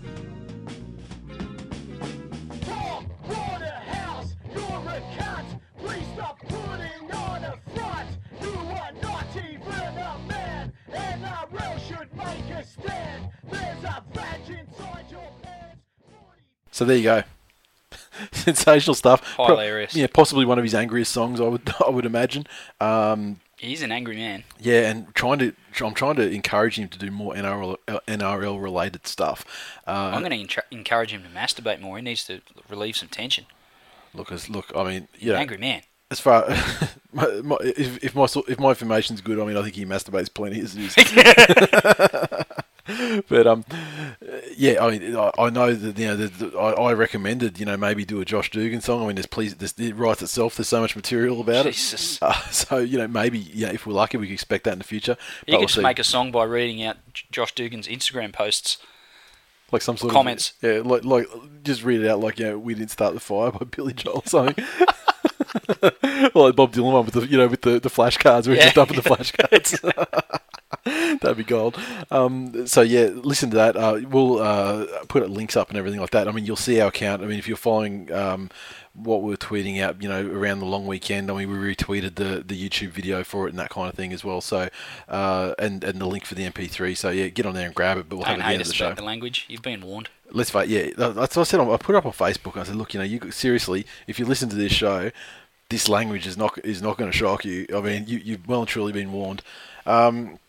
You're 4.53 4.62
a 4.62 5.01
cunt. 5.17 5.59
Please 5.79 6.05
stop 6.13 6.39
putting 6.39 7.12
on 7.12 7.43
a 7.43 7.57
front. 7.75 8.09
You 8.41 8.53
are 8.53 8.91
not 9.01 9.25
even 9.35 9.97
a 9.97 10.19
man. 10.27 10.73
Should 11.88 12.15
make 12.15 12.50
a 12.50 12.65
stand. 12.65 13.29
There's 13.51 13.83
a 13.83 14.03
badge 14.13 14.50
inside 14.50 15.05
your 15.12 15.29
pants. 15.41 15.81
So 16.71 16.85
there 16.85 16.95
you 16.95 17.03
go. 17.03 17.23
Sensational 18.32 18.96
stuff. 18.96 19.22
Pro- 19.36 19.48
Hilarious. 19.48 19.96
yeah, 19.96 20.08
possibly 20.08 20.46
one 20.46 20.58
of 20.58 20.63
his 20.63 20.74
angriest 20.75 21.12
songs. 21.12 21.39
I 21.41 21.46
would 21.48 21.74
I 21.86 21.89
would 21.89 22.05
imagine. 22.05 22.46
Um, 22.82 23.39
He's 23.58 23.82
an 23.82 23.93
angry 23.93 24.17
man. 24.17 24.43
yeah, 24.60 24.89
and 24.89 25.13
trying 25.15 25.39
to 25.39 25.53
I'm 25.82 25.93
trying 25.93 26.15
to 26.17 26.29
encourage 26.29 26.77
him 26.77 26.89
to 26.89 27.00
do 27.00 27.10
more 27.12 27.34
NRL 27.34 27.77
NRL 27.88 28.62
related 28.62 29.08
stuff. 29.08 29.46
Uh, 29.88 30.12
I'm 30.13 30.22
going 30.24 30.48
to 30.48 30.65
encourage 30.72 31.12
him 31.13 31.24
to 31.24 31.29
masturbate 31.29 31.79
more. 31.79 31.96
He 31.98 32.03
needs 32.03 32.25
to 32.25 32.41
relieve 32.70 32.98
some 32.98 33.08
tension. 33.08 33.46
look, 34.13 34.32
as 34.34 34.50
look. 34.50 34.72
I 34.75 34.84
mean, 34.84 35.08
yeah. 35.17 35.36
Angry 35.39 35.58
man. 35.58 35.84
As 36.12 36.20
far 36.20 36.46
my, 37.13 37.25
my, 37.41 37.58
if, 37.62 38.03
if 38.03 38.13
my 38.13 38.27
if 38.48 38.60
my 38.60 38.70
information's 38.70 39.22
good, 39.22 39.39
I 39.39 39.46
mean, 39.46 39.55
I 39.58 39.63
think 39.63 39.75
he 39.75 39.86
masturbates 39.86 40.32
plenty 40.32 40.60
as 40.60 40.75
it 40.77 40.98
is. 40.98 42.42
but 43.29 43.47
um, 43.47 43.63
yeah, 44.57 44.83
I 44.83 44.91
mean, 44.97 45.15
I, 45.15 45.31
I 45.39 45.49
know 45.49 45.73
that 45.73 45.97
you 45.97 46.05
know 46.07 46.15
the, 46.17 46.57
I, 46.57 46.71
I 46.71 46.93
recommended 46.93 47.59
you 47.59 47.65
know 47.65 47.77
maybe 47.77 48.03
do 48.05 48.19
a 48.21 48.25
Josh 48.25 48.51
Dugan 48.51 48.81
song. 48.81 49.03
I 49.03 49.07
mean, 49.07 49.15
there's 49.15 49.25
please 49.25 49.55
this, 49.55 49.73
it 49.77 49.95
writes 49.95 50.21
itself. 50.21 50.55
There's 50.57 50.67
so 50.67 50.81
much 50.81 50.95
material 50.95 51.39
about 51.41 51.65
Jesus. 51.65 52.17
it. 52.17 52.23
Uh, 52.23 52.33
so 52.51 52.77
you 52.79 52.97
know 52.97 53.07
maybe 53.07 53.39
yeah, 53.39 53.69
if 53.71 53.85
we're 53.87 53.93
lucky, 53.93 54.17
we 54.17 54.27
can 54.27 54.33
expect 54.33 54.65
that 54.65 54.73
in 54.73 54.79
the 54.79 54.83
future. 54.85 55.17
You 55.17 55.17
But 55.17 55.45
could 55.51 55.57
we'll 55.59 55.67
just 55.67 55.75
see. 55.75 55.81
make 55.81 55.99
a 55.99 56.03
song 56.03 56.31
by 56.31 56.43
reading 56.43 56.83
out 56.83 56.97
Josh 57.31 57.53
Dugan's 57.55 57.87
Instagram 57.87 58.33
posts. 58.33 58.77
like 59.71 59.81
some 59.81 59.95
sort 59.97 60.11
comments. 60.11 60.51
of 60.51 60.61
comments, 60.61 60.85
yeah, 60.85 60.91
like 60.91 61.27
like 61.31 61.63
just 61.63 61.83
read 61.83 62.01
it 62.01 62.07
out 62.09 62.19
like 62.19 62.37
you 62.39 62.45
know 62.47 62.59
we 62.59 62.73
didn't 62.75 62.91
start 62.91 63.13
the 63.13 63.19
fire 63.21 63.51
by 63.51 63.65
Billy 63.65 63.93
Joel 63.93 64.17
or 64.17 64.23
something. 64.25 64.65
like 66.35 66.55
Bob 66.55 66.73
Dylan 66.73 66.91
one 66.91 67.05
with 67.05 67.13
the 67.13 67.27
you 67.27 67.37
know 67.37 67.47
with 67.47 67.61
the, 67.61 67.79
the 67.79 67.89
flashcards 67.89 68.47
where 68.47 68.55
he's 68.55 68.65
Yeah. 68.65 68.71
just 68.71 68.75
dumping 68.75 68.97
the 68.97 69.03
flashcards. 69.09 70.39
That'd 71.21 71.37
be 71.37 71.43
gold. 71.43 71.79
Um, 72.11 72.67
so 72.67 72.81
yeah, 72.81 73.09
listen 73.13 73.49
to 73.51 73.55
that. 73.55 73.75
Uh, 73.77 74.01
we'll 74.09 74.39
uh, 74.39 74.85
put 75.07 75.29
links 75.29 75.55
up 75.55 75.69
and 75.69 75.77
everything 75.77 75.99
like 76.01 76.09
that. 76.11 76.27
I 76.27 76.31
mean, 76.31 76.45
you'll 76.45 76.55
see 76.55 76.81
our 76.81 76.89
account. 76.89 77.21
I 77.21 77.25
mean, 77.25 77.39
if 77.39 77.47
you're 77.47 77.55
following 77.55 78.11
um, 78.11 78.49
what 78.93 79.21
we're 79.21 79.37
tweeting 79.37 79.81
out, 79.81 80.01
you 80.03 80.09
know, 80.09 80.25
around 80.27 80.59
the 80.59 80.65
long 80.65 80.85
weekend, 80.85 81.31
I 81.31 81.35
mean, 81.35 81.49
we 81.49 81.73
retweeted 81.73 82.15
the, 82.15 82.43
the 82.45 82.69
YouTube 82.69 82.89
video 82.89 83.23
for 83.23 83.47
it 83.47 83.51
and 83.51 83.59
that 83.59 83.69
kind 83.69 83.87
of 83.87 83.95
thing 83.95 84.11
as 84.11 84.25
well. 84.25 84.41
So 84.41 84.67
uh, 85.07 85.53
and 85.57 85.83
and 85.85 85.99
the 86.01 86.05
link 86.05 86.25
for 86.25 86.35
the 86.35 86.49
MP3. 86.49 86.97
So 86.97 87.09
yeah, 87.11 87.27
get 87.27 87.45
on 87.45 87.53
there 87.53 87.65
and 87.65 87.73
grab 87.75 87.97
it. 87.97 88.09
But 88.09 88.17
we'll 88.17 88.25
have 88.25 88.37
Don't 88.37 88.41
it 88.41 88.43
at 88.43 88.47
the 88.49 88.53
end 88.53 88.61
of 88.63 88.67
the 88.67 88.73
show. 88.73 88.93
the 88.93 89.03
language. 89.03 89.45
You've 89.47 89.61
been 89.61 89.81
warned. 89.81 90.09
Let's 90.31 90.49
fight. 90.49 90.67
Yeah, 90.67 90.89
that- 90.97 91.15
that's 91.15 91.35
what 91.37 91.41
I 91.41 91.43
said. 91.43 91.59
I 91.61 91.77
put 91.77 91.95
it 91.95 91.97
up 91.99 92.05
on 92.05 92.11
Facebook. 92.11 92.57
I 92.57 92.63
said, 92.63 92.75
look, 92.75 92.93
you 92.93 92.99
know, 92.99 93.05
you 93.05 93.31
seriously, 93.31 93.85
if 94.07 94.19
you 94.19 94.25
listen 94.25 94.49
to 94.49 94.55
this 94.55 94.73
show, 94.73 95.11
this 95.69 95.87
language 95.87 96.27
is 96.27 96.35
not 96.37 96.57
is 96.65 96.81
not 96.81 96.97
going 96.97 97.09
to 97.09 97.17
shock 97.17 97.45
you. 97.45 97.67
I 97.73 97.79
mean, 97.79 98.05
you, 98.07 98.17
you've 98.19 98.47
well 98.47 98.59
and 98.61 98.67
truly 98.67 98.91
been 98.91 99.11
warned. 99.13 99.41
Um, 99.85 100.39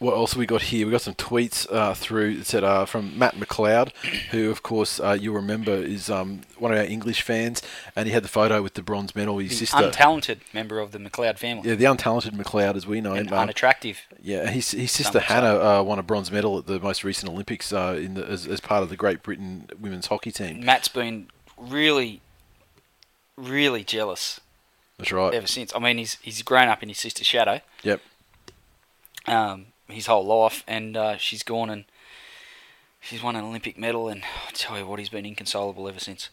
what 0.00 0.14
else 0.14 0.32
have 0.32 0.38
we 0.38 0.46
got 0.46 0.62
here? 0.62 0.86
We 0.86 0.92
got 0.92 1.02
some 1.02 1.14
tweets 1.14 1.66
uh, 1.72 1.94
through 1.94 2.36
that 2.38 2.46
said 2.46 2.64
uh, 2.64 2.84
from 2.84 3.16
Matt 3.18 3.34
McLeod, 3.36 3.92
who 4.30 4.50
of 4.50 4.62
course 4.62 4.98
uh, 5.00 5.16
you'll 5.18 5.34
remember 5.36 5.72
is 5.72 6.10
um, 6.10 6.40
one 6.58 6.72
of 6.72 6.78
our 6.78 6.84
English 6.84 7.22
fans, 7.22 7.62
and 7.94 8.06
he 8.06 8.12
had 8.12 8.24
the 8.24 8.28
photo 8.28 8.60
with 8.62 8.74
the 8.74 8.82
bronze 8.82 9.14
medal. 9.14 9.38
His 9.38 9.50
He's 9.58 9.70
sister, 9.70 9.76
untalented 9.90 10.38
member 10.52 10.80
of 10.80 10.92
the 10.92 10.98
McLeod 10.98 11.38
family. 11.38 11.68
yeah, 11.68 11.76
the 11.76 11.84
untalented 11.84 12.32
McLeod 12.32 12.74
as 12.76 12.86
we 12.86 13.00
know 13.00 13.12
and 13.14 13.28
him. 13.28 13.32
um, 13.34 13.40
unattractive. 13.40 14.00
yeah, 14.22 14.50
his, 14.50 14.72
his 14.72 14.90
sister. 14.90 15.20
Hannah 15.20 15.56
uh, 15.80 15.82
won 15.82 15.98
a 15.98 16.02
bronze 16.02 16.30
medal 16.32 16.58
at 16.58 16.66
the 16.66 16.80
most 16.80 17.04
recent 17.04 17.30
Olympics 17.32 17.72
uh, 17.72 17.96
in 17.98 18.14
the, 18.14 18.26
as, 18.28 18.46
as 18.46 18.60
part 18.60 18.82
of 18.82 18.88
the 18.88 18.96
Great 18.96 19.22
Britain 19.22 19.68
women's 19.80 20.08
hockey 20.08 20.32
team. 20.32 20.64
Matt's 20.64 20.88
been 20.88 21.28
really, 21.56 22.20
really 23.36 23.84
jealous 23.84 24.40
That's 24.98 25.12
right. 25.12 25.32
ever 25.32 25.46
since. 25.46 25.72
I 25.74 25.78
mean, 25.78 25.98
he's 25.98 26.18
he's 26.20 26.42
grown 26.42 26.68
up 26.68 26.82
in 26.82 26.88
his 26.88 26.98
sister's 26.98 27.26
shadow 27.26 27.60
Yep. 27.84 28.00
um, 29.26 29.66
his 29.88 30.06
whole 30.06 30.24
life, 30.24 30.64
and 30.66 30.96
uh, 30.96 31.16
she's 31.16 31.42
gone 31.42 31.70
and 31.70 31.84
she's 33.00 33.22
won 33.22 33.36
an 33.36 33.44
Olympic 33.44 33.78
medal, 33.78 34.08
and 34.08 34.22
I 34.22 34.50
tell 34.52 34.78
you 34.78 34.86
what, 34.86 34.98
he's 34.98 35.08
been 35.08 35.26
inconsolable 35.26 35.88
ever 35.88 36.00
since. 36.00 36.30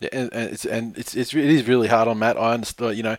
Yeah, 0.00 0.08
and, 0.12 0.32
and 0.32 0.50
it's 0.52 0.64
and 0.64 0.98
it's 0.98 1.14
it's 1.14 1.34
it 1.34 1.44
is 1.44 1.66
really 1.66 1.88
hard 1.88 2.08
on 2.08 2.18
Matt. 2.18 2.36
I 2.36 2.52
understand, 2.52 2.96
you 2.96 3.02
know, 3.02 3.16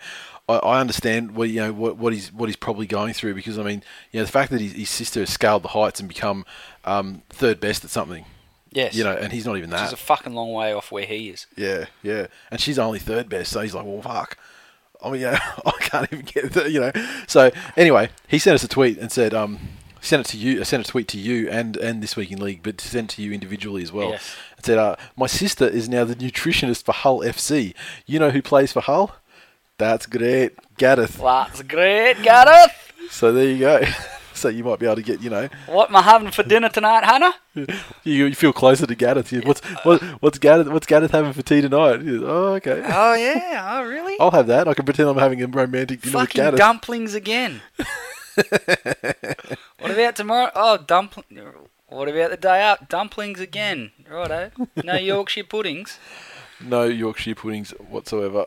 I, 0.48 0.55
I 0.57 0.79
understand 0.79 1.31
what 1.31 1.50
you 1.50 1.60
know 1.62 1.74
what, 1.74 1.98
what 1.98 2.13
he's 2.13 2.31
what 2.31 2.50
he's 2.50 2.55
probably 2.55 2.86
going 2.86 3.13
through 3.13 3.34
because 3.34 3.57
I 3.57 3.63
mean, 3.63 3.84
you 4.12 4.19
know, 4.19 4.25
the 4.25 4.31
fact 4.31 4.51
that 4.51 4.62
his, 4.62 4.74
his 4.74 4.89
sister 4.89 5.22
has 5.22 5.29
scaled 5.31 5.63
the 5.63 5.69
heights 5.69 6.00
and 6.00 6.07
become 6.07 6.46
um, 6.86 7.24
third 7.29 7.60
best 7.60 7.84
at 7.84 7.89
something, 7.89 8.25
Yes, 8.72 8.93
you 8.96 9.03
know, 9.03 9.13
and 9.13 9.34
he's 9.34 9.46
not 9.46 9.57
even 9.57 9.72
that. 9.72 9.86
She's 9.86 9.93
a 9.93 9.98
fucking 9.98 10.34
long 10.34 10.53
way 10.53 10.72
off 10.74 10.91
where 10.91 11.05
he 11.05 11.29
is. 11.29 11.48
yeah, 11.55 11.86
yeah, 12.03 12.27
and 12.51 12.62
she's 12.62 12.77
only 12.77 13.00
third 13.00 13.27
best, 13.27 13.51
so 13.51 13.62
he's 13.62 13.74
like, 13.74 13.86
well, 13.86 14.01
fuck. 14.01 14.38
I 15.04 15.12
mean, 15.12 15.22
yeah, 15.22 15.39
I 15.66 15.72
can't 15.80 16.12
even 16.12 16.25
get 16.25 16.54
the, 16.54 16.70
you 16.70 16.80
know. 16.80 16.92
So 17.27 17.51
anyway, 17.75 18.10
he 18.27 18.39
sent 18.39 18.56
us 18.56 18.63
a 18.63 18.68
tweet 18.68 18.98
and 18.98 19.12
said, 19.12 19.34
um, 19.34 19.60
sent 20.01 20.27
it 20.27 20.30
to 20.32 20.38
you, 20.38 20.63
sent 20.63 20.88
a 20.88 20.89
tweet 20.89 21.08
to 21.10 21.18
you 21.18 21.50
and 21.50 21.77
and 21.77 22.01
this 22.01 22.16
week 22.16 22.32
in 22.32 22.39
league, 22.39 22.62
but 22.63 22.82
sent 22.82 23.12
to 23.12 23.22
you 23.22 23.32
individually 23.32 23.84
as 23.84 23.92
well. 23.92 24.10
Yes. 24.10 24.36
And 24.56 24.66
said, 24.66 24.77
uh, 24.77 24.96
my 25.16 25.27
sister 25.27 25.68
is 25.68 25.88
now 25.88 26.04
the 26.04 26.16
nutritionist 26.16 26.84
for 26.84 26.94
Hull 26.94 27.20
FC. 27.20 27.74
You 28.06 28.20
know 28.20 28.32
who 28.32 28.42
plays 28.42 28.72
for 28.72 28.82
Hull? 28.82 29.16
That's 29.77 30.08
great, 30.08 30.54
Gareth. 30.77 31.18
That's 31.18 31.62
great, 31.62 32.22
Gareth. 32.24 32.94
So 33.12 33.32
there 33.32 33.50
you 33.50 33.60
go. 33.60 33.82
so 34.41 34.50
you 34.50 34.63
might 34.63 34.79
be 34.79 34.86
able 34.86 34.96
to 34.98 35.01
get, 35.01 35.22
you 35.22 35.29
know, 35.29 35.50
What 35.67 35.89
am 35.89 35.96
I 35.96 36.01
having 36.01 36.32
for 36.32 36.44
dinner 36.44 36.70
tonight, 36.70 37.03
Hannah? 37.03 37.34
you, 38.03 38.25
you 38.25 38.36
feel 38.36 38.53
closer 38.53 38.86
to 38.86 38.96
Gareth. 38.96 39.32
You- 39.32 39.41
What's 39.41 39.62
what, 39.84 40.01
what's 40.22 40.38
Gareth? 40.38 40.67
What's 40.67 40.86
Gareth 40.88 41.12
having 41.12 41.34
for 41.34 41.41
tea 41.41 41.62
tonight? 41.62 42.01
You- 42.01 42.27
Oh, 42.27 42.53
okay. 42.56 42.82
Oh 42.86 43.13
yeah. 43.13 43.75
Oh 43.79 43.84
really? 43.86 44.15
I'll 44.20 44.32
have 44.32 44.48
that. 44.48 44.67
I 44.67 44.74
can 44.74 44.86
pretend 44.86 45.10
I'm 45.10 45.17
having 45.17 45.41
a 45.41 45.48
romantic 45.48 46.01
dinner 46.01 46.17
with 46.20 46.27
Fucking 46.29 46.41
Gareth. 46.41 46.58
dumplings 46.58 47.13
again. 47.15 47.62
what 49.79 49.91
about 49.91 50.15
tomorrow? 50.15 50.51
Oh, 50.56 50.77
dumpling. 50.77 51.25
What 51.89 52.10
about 52.10 52.32
the 52.32 52.38
day 52.38 52.62
out? 52.62 52.89
Dumplings 52.89 53.39
again. 53.39 53.91
Righto. 54.10 54.51
No 54.84 54.96
Yorkshire 54.96 55.44
puddings. 55.46 55.98
No 56.62 56.84
Yorkshire 56.84 57.36
puddings 57.36 57.72
whatsoever. 57.89 58.46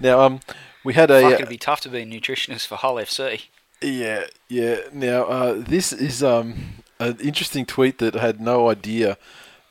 now, 0.00 0.20
um, 0.20 0.40
we 0.84 0.94
had 0.94 1.10
a 1.10 1.20
Fuck, 1.22 1.32
it'd 1.34 1.48
be 1.48 1.58
tough 1.58 1.80
to 1.82 1.88
be 1.88 2.00
a 2.00 2.06
nutritionist 2.06 2.66
for 2.66 2.76
Hull 2.76 2.96
FC. 2.96 3.46
Yeah, 3.82 4.24
yeah. 4.48 4.76
Now, 4.92 5.24
uh, 5.24 5.54
this 5.56 5.92
is 5.92 6.22
um, 6.22 6.82
an 6.98 7.18
interesting 7.20 7.64
tweet 7.66 7.98
that 7.98 8.16
I 8.16 8.20
had 8.20 8.40
no 8.40 8.68
idea 8.68 9.16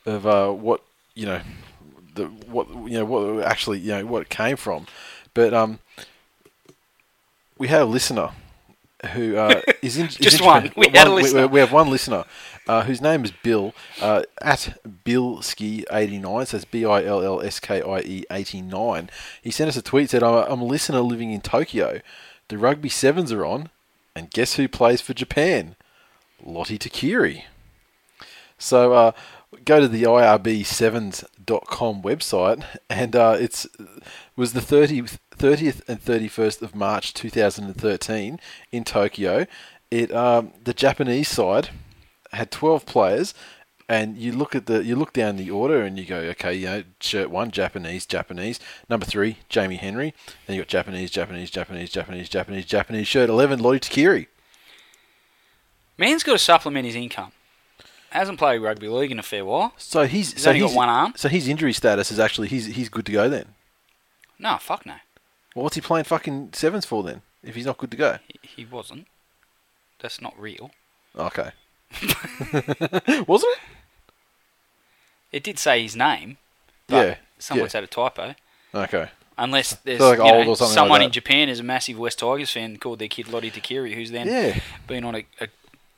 of 0.06 0.26
uh, 0.26 0.50
what 0.52 0.82
you 1.14 1.26
know, 1.26 1.42
the 2.16 2.26
what 2.26 2.70
you 2.70 2.98
know 2.98 3.06
what 3.06 3.46
actually 3.46 3.80
you 3.80 3.92
know 3.92 4.06
what 4.06 4.24
it 4.24 4.30
came 4.30 4.58
from, 4.58 4.88
but 5.34 5.54
um, 5.54 5.80
we 7.58 7.68
had 7.68 7.82
a 7.82 7.86
listener 7.86 8.32
who 9.14 9.38
uh, 9.38 9.62
is 9.82 9.98
in, 9.98 10.08
is 10.08 10.16
Just 10.16 10.38
inter- 10.40 10.46
one. 10.46 10.72
We 10.76 10.90
had 10.90 11.08
a 11.08 11.12
we- 11.12 11.22
listener. 11.22 11.48
We, 11.48 11.60
have 11.60 11.72
one 11.72 11.90
listener 11.90 12.26
uh, 12.70 12.84
whose 12.84 13.02
name 13.02 13.26
is 13.26 13.32
Bill 13.32 13.74
uh, 14.00 14.22
at 14.44 14.78
Billski89. 15.04 16.46
So 16.46 16.58
that's 16.58 16.66
B 16.66 16.86
I 16.86 17.04
L 17.04 17.24
L 17.24 17.42
S 17.42 17.60
K 17.60 17.82
I 17.82 18.00
E 18.02 18.26
89. 18.30 19.10
He 19.42 19.50
sent 19.50 19.70
us 19.70 19.76
a 19.76 19.82
tweet 19.82 20.12
said, 20.12 20.22
"I'm 20.22 20.36
a, 20.36 20.42
I'm 20.42 20.62
a 20.62 20.66
listener 20.66 21.02
living 21.02 21.32
in 21.32 21.42
Tokyo. 21.42 22.00
The 22.48 22.60
rugby 22.60 22.90
sevens 22.90 23.32
are 23.32 23.44
on, 23.44 23.70
and 24.16 24.30
guess 24.30 24.54
who 24.54 24.68
plays 24.68 25.02
for 25.02 25.16
Japan? 25.16 25.76
Lote 26.46 26.68
Tuqiri." 26.68 27.46
So 28.60 28.94
uh, 28.94 29.12
go 29.66 29.80
to 29.80 29.88
the 29.88 30.04
IRB7s.com 30.04 32.04
website, 32.04 32.64
and 32.88 33.16
uh, 33.16 33.36
it's 33.40 33.66
was 34.36 34.54
the 34.54 34.60
30th, 34.60 35.18
30th 35.36 35.82
and 35.88 36.00
31st 36.00 36.62
of 36.62 36.76
March 36.76 37.16
2013 37.16 38.40
in 38.72 38.84
Tokyo. 38.84 39.48
It 39.90 40.14
um, 40.14 40.54
the 40.64 40.76
Japanese 40.76 41.30
side 41.30 41.70
had 42.32 42.52
12 42.52 42.86
players, 42.86 43.34
and 43.88 44.18
you 44.18 44.32
look 44.32 44.54
at 44.54 44.68
the 44.68 44.84
you 44.84 44.96
look 44.96 45.14
down 45.14 45.38
the 45.38 45.50
order 45.50 45.82
and 45.82 45.98
you 45.98 46.06
go, 46.06 46.18
okay, 46.18 46.54
you 46.54 46.66
know, 46.68 46.84
shirt 47.00 47.32
one, 47.32 47.50
Japanese, 47.50 48.06
Japanese. 48.06 48.60
Number 48.88 49.06
three, 49.06 49.38
Jamie 49.50 49.78
Henry. 49.78 50.14
Then 50.46 50.56
you 50.56 50.62
got 50.62 50.70
Japanese, 50.70 51.10
Japanese, 51.10 51.50
Japanese, 51.50 51.90
Japanese, 51.90 52.30
Japanese, 52.30 52.66
Japanese. 52.66 53.08
Shirt 53.08 53.30
11, 53.30 53.60
Lote 53.60 53.82
Tuqiri. 53.82 54.28
Man's 55.98 56.24
got 56.24 56.34
to 56.34 56.40
supplement 56.40 56.86
his 56.86 56.96
income. 56.96 57.32
Hasn't 58.12 58.40
played 58.40 58.60
rugby 58.60 58.88
league 58.88 59.12
in 59.12 59.20
a 59.20 59.24
fair 59.24 59.44
while. 59.44 59.74
So 59.78 60.06
he's 60.06 60.34
He's 60.34 60.44
so 60.44 60.50
only 60.52 60.62
got 60.62 60.74
one 60.74 60.90
arm? 60.90 61.14
So 61.16 61.28
his 61.28 61.48
injury 61.48 61.74
status 61.74 62.12
is 62.12 62.20
actually 62.20 62.48
he's 62.48 62.68
he's 62.68 62.90
good 62.90 63.06
to 63.08 63.12
go 63.12 63.28
then. 63.28 63.56
No, 64.38 64.58
fuck 64.60 64.86
no. 64.86 64.96
Well, 65.56 65.64
what's 65.64 65.76
he 65.76 65.82
playing 65.82 66.06
fucking 66.06 66.52
sevens 66.54 66.86
for 66.86 67.04
then? 67.04 67.22
If 67.44 67.56
he's 67.56 67.66
not 67.66 67.78
good 67.78 67.92
to 67.92 67.98
go. 67.98 68.18
He, 68.28 68.40
he 68.64 68.66
wasn't. 68.66 69.08
That's 70.00 70.22
not 70.22 70.40
real. 70.40 70.72
Okay. 71.16 71.52
Wasn't 73.28 73.52
it? 73.54 73.60
It 75.32 75.44
did 75.44 75.60
say 75.60 75.82
his 75.84 75.96
name. 75.96 76.38
But 76.88 77.08
Yeah, 77.08 77.16
Someone's 77.38 77.74
yeah. 77.74 77.78
had 77.82 77.84
a 77.84 77.88
typo. 77.88 78.36
Okay. 78.74 79.10
Unless 79.38 79.76
there's 79.86 80.00
like 80.02 80.18
you 80.18 80.24
know, 80.26 80.54
something 80.54 80.66
like 80.68 80.74
someone 80.74 81.02
in 81.02 81.12
Japan 81.12 81.48
is 81.50 81.60
a 81.60 81.64
massive 81.64 81.98
West 81.98 82.20
Tigers 82.20 82.52
fan 82.52 82.78
called 82.78 83.00
their 83.00 83.08
kid 83.08 83.30
Lote 83.30 83.44
Tuqiri, 83.44 83.94
who's 83.96 84.12
then 84.12 84.28
Yeah. 84.28 84.60
been 84.88 85.06
on 85.06 85.16
a, 85.16 85.26
a 85.40 85.48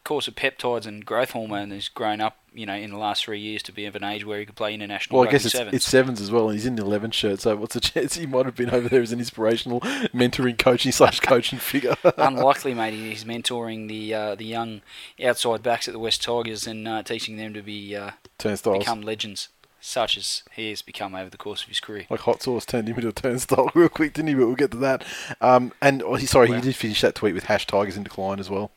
course 0.03 0.27
of 0.27 0.36
peptides 0.36 0.86
and 0.86 1.05
growth 1.05 1.31
hormone 1.31 1.72
has 1.72 1.88
grown 1.88 2.22
up, 2.22 2.38
you 2.53 2.65
know, 2.65 2.74
in 2.74 2.89
the 2.91 2.98
last 2.98 3.24
three 3.25 3.39
years 3.39 3.62
to 3.63 3.72
be 3.72 3.86
of 3.86 3.96
an 3.96 4.03
age 4.03 4.25
where 4.25 4.39
he 4.39 4.46
could 4.46 4.55
play 4.55 4.74
international 4.74 5.20
Well, 5.20 5.27
I 5.29 5.31
guess 5.31 5.46
it's 5.46 5.53
sevens. 5.53 5.75
it's 5.75 5.88
sevens 5.88 6.20
as 6.20 6.31
well, 6.31 6.50
and 6.50 6.58
he's 6.58 6.65
in 6.65 6.75
the 6.75 6.81
eleven 6.84 7.12
shirt. 7.12 7.39
So 7.41 7.55
what's 7.55 7.74
the 7.75 7.79
chance 7.81 8.15
he 8.15 8.25
might 8.25 8.46
have 8.46 8.55
been 8.55 8.72
over 8.72 8.89
there 8.89 9.01
as 9.01 9.12
an 9.12 9.20
inspirational 9.20 9.79
mentoring, 9.81 10.58
coaching 10.58 10.91
slash 10.91 11.20
coaching 11.20 11.60
figure? 11.60 11.96
Unlikely, 12.17 12.74
mate. 12.74 12.93
He's 12.93 13.24
mentoring 13.25 13.88
the 13.88 14.13
uh, 14.13 14.36
the 14.36 14.46
young 14.46 14.81
outside 15.24 15.62
backs 15.63 15.88
at 15.88 15.93
the 15.93 16.00
West 16.00 16.23
Tigers 16.23 16.65
and 16.67 16.88
uh, 16.88 17.04
teaching 17.04 17.38
them 17.38 17.54
to 17.54 17.62
be 17.62 17.95
uh, 17.95 18.12
Turnstiles. 18.38 18.80
become 18.80 19.02
legends, 19.02 19.49
such 19.80 20.17
as 20.17 20.43
he 20.54 20.69
has 20.71 20.82
become 20.82 21.13
over 21.15 21.30
the 21.30 21.38
course 21.38 21.62
of 21.62 21.69
his 21.69 21.80
career. 21.80 22.06
like 22.10 22.21
hot 22.21 22.41
sauce 22.41 22.65
turned 22.65 22.89
him 22.89 22.95
into 22.95 23.08
a 23.08 23.12
turnstile 23.13 23.69
real 23.76 23.88
quick, 23.89 24.13
didn't 24.13 24.30
he? 24.30 24.34
But 24.34 24.47
we'll 24.47 24.56
get 24.56 24.71
to 24.71 24.78
that. 24.78 25.06
Um, 25.39 25.71
and 25.82 26.02
oh, 26.04 26.17
sorry, 26.17 26.49
Wow. 26.49 26.56
he 26.56 26.62
did 26.62 26.76
finish 26.76 27.02
that 27.02 27.15
tweet 27.15 27.36
with 27.36 27.43
hash 27.45 27.67
Tigers 27.67 27.95
in 27.97 28.04
decline 28.04 28.39
as 28.39 28.49
well. 28.49 28.71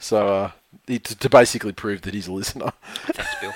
So 0.00 0.28
uh, 0.28 0.50
he, 0.86 0.98
to, 0.98 1.14
to 1.14 1.28
basically 1.28 1.72
prove 1.72 2.00
that 2.02 2.14
he's 2.14 2.26
a 2.26 2.32
listener. 2.32 2.72
Thanks, 3.12 3.34
Bill. 3.40 3.52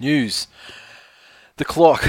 News. 0.00 0.48
The 1.56 1.64
clock. 1.64 2.04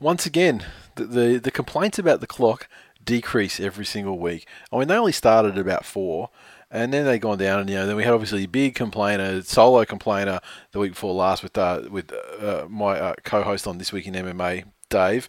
Once 0.00 0.26
again, 0.26 0.64
the, 0.96 1.04
the, 1.04 1.38
the 1.38 1.50
complaints 1.50 1.98
about 1.98 2.20
the 2.20 2.26
clock 2.26 2.68
decrease 3.04 3.60
every 3.60 3.84
single 3.84 4.18
week. 4.18 4.46
I 4.72 4.78
mean, 4.78 4.88
they 4.88 4.96
only 4.96 5.12
started 5.12 5.52
at 5.52 5.58
about 5.58 5.84
four, 5.84 6.30
and 6.70 6.92
then 6.92 7.04
they 7.04 7.18
gone 7.18 7.38
down, 7.38 7.60
and 7.60 7.70
you 7.70 7.76
know, 7.76 7.86
then 7.86 7.96
we 7.96 8.04
had 8.04 8.12
obviously 8.14 8.44
a 8.44 8.48
big 8.48 8.74
complainer, 8.74 9.42
solo 9.42 9.84
complainer, 9.84 10.40
the 10.72 10.78
week 10.78 10.92
before 10.92 11.14
last 11.14 11.42
with 11.42 11.56
uh, 11.58 11.82
with 11.90 12.12
uh, 12.40 12.66
my 12.68 12.98
uh, 12.98 13.14
co-host 13.24 13.66
on 13.66 13.78
this 13.78 13.92
week 13.92 14.06
in 14.06 14.14
MMA, 14.14 14.64
Dave. 14.88 15.28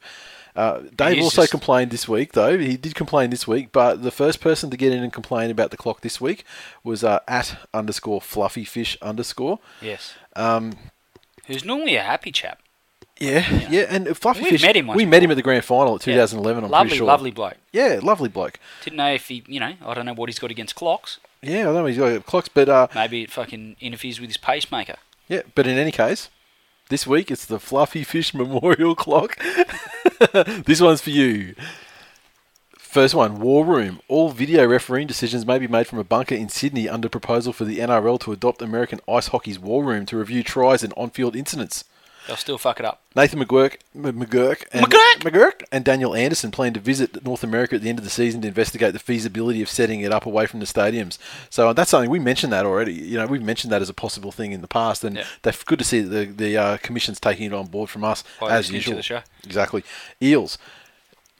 Uh, 0.55 0.83
Dave 0.95 1.21
also 1.21 1.41
just- 1.41 1.51
complained 1.51 1.91
this 1.91 2.07
week, 2.07 2.31
though. 2.31 2.57
He 2.57 2.77
did 2.77 2.95
complain 2.95 3.29
this 3.29 3.45
week, 3.45 3.73
but 3.73 4.03
the 4.03 4.11
first 4.11 4.39
person 4.39 4.69
to 4.69 4.77
get 4.77 4.93
in 4.93 5.03
and 5.03 5.11
complain 5.11 5.51
about 5.51 5.69
the 5.71 5.75
clock 5.77 5.99
this 5.99 6.21
week 6.21 6.45
was 6.81 7.03
uh, 7.03 7.19
at 7.27 7.57
underscore 7.73 8.21
fluffy 8.21 8.63
fish 8.63 8.97
underscore. 9.01 9.59
Yes. 9.81 10.13
Um, 10.35 10.73
Who's 11.47 11.65
normally 11.65 11.95
a 11.97 12.01
happy 12.01 12.31
chap. 12.31 12.59
Yeah, 13.19 13.69
yeah, 13.69 13.85
and 13.89 14.17
Fluffy 14.17 14.41
We've 14.41 14.49
Fish. 14.51 14.61
met 14.61 14.75
him 14.75 14.87
we 14.87 15.05
met 15.05 15.23
him 15.23 15.31
at 15.31 15.35
the 15.35 15.41
grand 15.41 15.63
final 15.63 15.95
at 15.95 16.05
Yeah. 16.05 16.15
2011. 16.15 16.65
I'm 16.65 16.69
lovely, 16.69 16.87
pretty 16.89 16.97
sure. 16.97 17.07
lovely 17.07 17.31
bloke. 17.31 17.55
Yeah, 17.71 17.99
lovely 18.03 18.27
bloke. 18.27 18.59
Didn't 18.83 18.97
know 18.97 19.13
if 19.13 19.27
he, 19.29 19.41
you 19.47 19.59
know, 19.61 19.73
I 19.85 19.93
don't 19.93 20.05
know 20.05 20.13
what 20.13 20.27
he's 20.27 20.39
got 20.39 20.51
against 20.51 20.75
clocks. 20.75 21.19
Yeah, 21.41 21.61
I 21.61 21.63
don't 21.63 21.75
know 21.75 21.85
he's 21.85 21.97
got 21.97 22.25
clocks, 22.25 22.49
but 22.49 22.67
uh, 22.67 22.87
Maybe 22.93 23.21
it 23.23 23.31
fucking 23.31 23.77
interferes 23.79 24.19
with 24.19 24.29
his 24.29 24.37
pacemaker. 24.37 24.95
yeah, 25.29 25.41
but 25.53 25.65
in 25.65 25.77
any 25.77 25.91
case, 25.91 26.29
this 26.89 27.07
week 27.07 27.31
it's 27.31 27.45
the 27.45 27.59
Fluffy 27.59 28.03
Fish 28.03 28.33
Memorial 28.33 28.95
Clock. 28.95 29.37
this 30.65 30.81
one's 30.81 30.99
for 31.01 31.11
you. 31.11 31.55
First 32.77 33.15
one, 33.15 33.39
War 33.39 33.65
Room. 33.65 33.99
All 34.09 34.29
video 34.29 34.65
refereeing 34.65 35.07
decisions 35.07 35.45
may 35.45 35.57
be 35.59 35.67
made 35.67 35.87
from 35.87 35.99
a 35.99 36.03
bunker 36.03 36.35
in 36.35 36.49
Sydney 36.49 36.87
under 36.89 37.09
proposal 37.09 37.53
for 37.53 37.63
the 37.65 37.79
NRL 37.79 38.19
to 38.21 38.31
adopt 38.31 38.61
American 38.61 38.99
ice 39.09 39.27
hockey's 39.27 39.59
War 39.59 39.83
Room 39.83 40.05
to 40.07 40.17
review 40.17 40.43
tries 40.43 40.83
and 40.83 40.93
on-field 40.97 41.35
incidents. 41.35 41.85
They'll 42.27 42.35
still 42.37 42.57
fuck 42.57 42.79
it 42.79 42.85
up. 42.85 43.01
Nathan 43.15 43.39
McGuirk, 43.39 43.77
McGuirk, 43.95 44.65
and, 44.71 44.85
McGuirk? 44.87 45.19
McGuirk 45.21 45.63
and 45.71 45.85
Daniel 45.85 46.15
Anderson 46.15 46.51
plan 46.51 46.73
to 46.73 46.79
visit 46.79 47.23
North 47.23 47.43
America 47.43 47.75
at 47.75 47.81
the 47.81 47.89
end 47.89 47.99
of 47.99 48.03
the 48.03 48.09
season 48.11 48.41
to 48.41 48.47
investigate 48.47 48.93
the 48.93 48.99
feasibility 48.99 49.61
of 49.61 49.69
setting 49.69 50.01
it 50.01 50.11
up 50.11 50.25
away 50.25 50.45
from 50.47 50.59
the 50.59 50.65
stadiums. 50.65 51.17
So 51.49 51.69
uh, 51.69 51.73
that's 51.73 51.91
something 51.91 52.09
we 52.09 52.19
mentioned 52.19 52.51
that 52.53 52.65
already. 52.65 52.93
You 52.93 53.17
know, 53.17 53.27
we've 53.27 53.43
mentioned 53.43 53.71
that 53.71 53.81
as 53.81 53.89
a 53.89 53.93
possible 53.93 54.31
thing 54.31 54.51
in 54.51 54.61
the 54.61 54.67
past, 54.67 55.03
and 55.03 55.17
Yeah. 55.17 55.25
they're 55.43 55.53
good 55.65 55.79
to 55.79 55.85
see 55.85 56.01
that 56.01 56.09
the 56.09 56.45
the 56.45 56.57
uh, 56.57 56.77
commission's 56.77 57.19
taking 57.19 57.45
it 57.45 57.53
on 57.53 57.67
board 57.67 57.89
from 57.89 58.03
us 58.03 58.23
By 58.39 58.51
as 58.51 58.71
usual. 58.71 58.95
the 58.97 59.03
show. 59.03 59.21
Exactly. 59.43 59.83
Eels. 60.21 60.57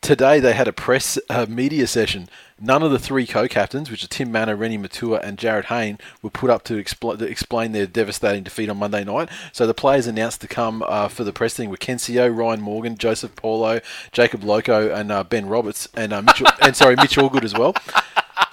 Today 0.02 0.40
they 0.40 0.54
had 0.54 0.68
a 0.68 0.74
press 0.74 1.18
uh, 1.30 1.46
media 1.50 1.88
session. 1.88 2.30
None 2.60 2.84
of 2.84 2.92
the 2.92 3.00
three 3.00 3.28
co-captains, 3.28 3.92
which 3.92 4.04
are 4.06 4.08
Tim 4.08 4.32
Mannah, 4.32 4.56
Reni 4.56 4.78
Maitua, 4.78 5.20
and 5.22 5.38
Jarryd 5.38 5.66
Hayne, 5.66 5.98
were 6.22 6.30
put 6.30 6.50
up 6.50 6.64
to, 6.64 6.82
expl- 6.82 7.18
to 7.20 7.26
explain 7.26 7.74
their 7.74 7.86
devastating 7.86 8.44
defeat 8.44 8.70
on 8.70 8.78
Monday 8.78 9.04
night. 9.04 9.28
So 9.52 9.68
the 9.68 9.74
players 9.74 10.08
announced 10.08 10.40
to 10.40 10.48
come 10.48 10.82
uh, 10.88 11.10
for 11.10 11.26
the 11.26 11.34
press 11.34 11.54
thing 11.54 11.70
were 11.70 11.76
Ken 11.76 11.98
Sio, 11.98 12.34
Ryan 12.34 12.62
Morgan, 12.62 12.98
Joseph 12.98 13.36
Paulo, 13.36 13.82
Jacob 14.14 14.42
Loko, 14.42 14.94
and 14.96 15.12
uh, 15.12 15.26
Ben 15.26 15.48
Roberts, 15.48 15.90
and 15.96 16.14
uh, 16.14 16.22
Mitchell, 16.22 16.48
and 16.62 16.78
sorry, 16.78 16.96
Mitch 16.96 17.18
Allgood 17.18 17.44
as 17.44 17.54
well. 17.54 17.76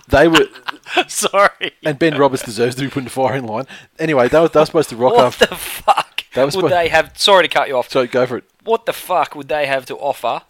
They 0.08 0.26
were, 0.26 0.48
Sorry. 1.08 1.72
and 1.84 1.96
Ben 1.98 2.18
Roberts 2.18 2.42
deserves 2.42 2.74
to 2.76 2.82
be 2.82 2.88
put 2.88 2.98
in 3.00 3.04
the 3.04 3.10
firing 3.10 3.46
line. 3.46 3.66
Anyway, 4.00 4.28
they 4.28 4.40
were, 4.40 4.48
they 4.48 4.58
were 4.60 4.66
supposed 4.66 4.90
to 4.90 4.96
rock 4.96 5.14
What 5.14 5.24
up. 5.40 5.48
the 5.48 5.54
fuck 5.56 6.24
was 6.36 6.56
would 6.56 6.66
spo- 6.66 6.70
they 6.70 6.88
have? 6.88 7.16
Sorry 7.16 7.44
to 7.44 7.48
cut 7.48 7.68
you 7.68 7.76
off. 7.76 7.88
So 7.88 8.06
go 8.06 8.26
for 8.26 8.38
it. 8.38 8.44
What 8.64 8.84
the 8.86 8.92
fuck 8.92 9.34
would 9.36 9.48
they 9.48 9.66
have 9.66 9.86
to 9.86 9.96
offer 9.96 10.42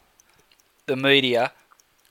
the 0.87 0.97
media 0.97 1.53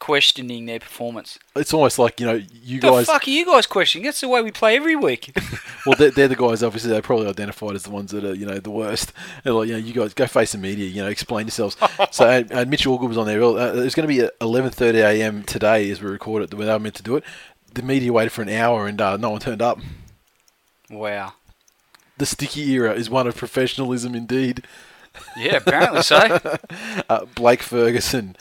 questioning 0.02 0.66
their 0.66 0.80
performance. 0.80 1.38
It's 1.56 1.74
almost 1.74 2.00
like 2.00 2.20
you 2.20 2.26
know 2.26 2.42
you 2.52 2.80
guys. 2.80 2.92
The 2.92 2.98
guys. 2.98 3.06
fuck 3.06 3.28
are 3.28 3.32
you 3.32 3.46
guys 3.46 3.68
questioning? 3.68 4.04
That's 4.04 4.20
the 4.20 4.28
way 4.28 4.42
we 4.42 4.52
play 4.52 4.76
every 4.76 4.98
week. 4.98 5.38
Well, 5.84 5.96
they're, 5.96 6.12
they're 6.12 6.28
the 6.28 6.36
guys. 6.36 6.62
Obviously, 6.62 6.92
they're 6.92 7.02
probably 7.02 7.28
identified 7.28 7.74
as 7.74 7.82
the 7.82 7.90
ones 7.90 8.12
that 8.12 8.24
are 8.24 8.36
you 8.36 8.46
know 8.46 8.60
the 8.60 8.70
worst. 8.70 9.14
They're 9.44 9.52
like, 9.52 9.68
you 9.68 9.74
know, 9.74 9.80
you 9.80 9.94
guys 9.94 10.14
go 10.14 10.28
face 10.28 10.52
the 10.52 10.60
media. 10.60 10.86
You 10.86 11.02
know, 11.02 11.08
explain 11.08 11.48
yourselves. 11.48 11.76
so 12.12 12.30
and, 12.30 12.52
and 12.52 12.70
Mitch 12.70 12.86
Allgood 12.86 13.08
was 13.08 13.18
on 13.18 13.26
there. 13.26 13.42
Uh, 13.42 13.74
it's 13.78 13.96
going 13.96 14.08
to 14.08 14.16
be 14.16 14.22
11:30 14.42 14.94
a.m. 14.94 15.42
today 15.42 15.90
as 15.90 16.00
we 16.00 16.08
record 16.08 16.44
it 16.44 16.54
when 16.54 16.68
they 16.68 16.74
were 16.74 16.78
meant 16.78 16.94
to 16.98 17.02
do 17.02 17.16
it. 17.16 17.24
The 17.74 17.82
media 17.82 18.14
waited 18.14 18.32
for 18.32 18.44
an 18.44 18.50
hour 18.50 18.86
and 18.86 19.02
uh, 19.02 19.18
no 19.18 19.32
one 19.32 19.40
turned 19.40 19.64
up. 19.64 19.80
wow. 20.92 21.34
The 22.20 22.28
sticky 22.28 22.70
era 22.74 22.94
is 22.94 23.10
one 23.10 23.26
of 23.26 23.36
professionalism 23.36 24.14
indeed. 24.14 24.64
Yeah, 25.36 25.56
apparently 25.56 26.04
so. 26.04 26.40
uh, 27.10 27.26
Blake 27.34 27.64
Ferguson. 27.64 28.36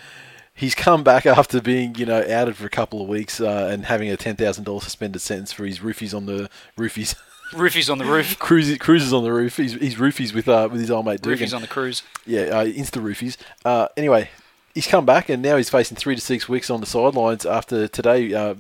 He's 0.61 0.75
come 0.75 1.03
back 1.03 1.25
after 1.25 1.61
being, 1.62 1.94
you 1.94 2.05
know, 2.05 2.23
outed 2.31 2.55
for 2.55 2.66
a 2.66 2.70
couple 2.70 3.01
of 3.01 3.09
weeks 3.09 3.40
uh, 3.40 3.70
and 3.73 3.87
having 3.87 4.11
a 4.11 4.16
ten 4.18 4.37
thousand 4.37 4.64
dollars 4.64 4.85
suspended 4.85 5.23
sentence 5.23 5.53
for 5.53 5.64
his 5.64 5.79
roofies 5.79 6.14
on 6.14 6.27
the 6.27 6.51
roofies, 6.77 7.14
Roofies 7.53 7.90
on 7.90 7.96
the 7.96 8.05
roof. 8.05 8.38
cruises, 8.38 8.77
cruises 8.77 9.12
on 9.14 9.25
the 9.25 9.33
roof. 9.33 9.57
He's, 9.57 9.73
he's 9.73 9.94
roofies 9.96 10.35
with 10.35 10.49
uh, 10.49 10.68
with 10.70 10.83
his 10.83 10.90
old 10.90 11.07
mate 11.07 11.23
Dugan. 11.23 11.38
Roofies 11.46 11.55
on 11.55 11.62
the 11.62 11.66
cruise. 11.66 12.03
Yeah, 12.27 12.42
uh, 12.42 12.64
Insta 12.66 13.03
roofies. 13.03 13.38
Uh, 13.64 13.88
anyway, 13.96 14.29
he's 14.75 14.87
come 14.87 15.07
back 15.07 15.31
and 15.31 15.42
now 15.42 15.57
he's 15.57 15.70
facing 15.70 15.96
three 15.96 16.14
to 16.14 16.20
six 16.20 16.46
weeks 16.46 16.68
on 16.68 16.81
the 16.81 16.87
sidelines 16.87 17.46
after 17.46 17.88
today 17.88 18.35
uh, 18.35 18.55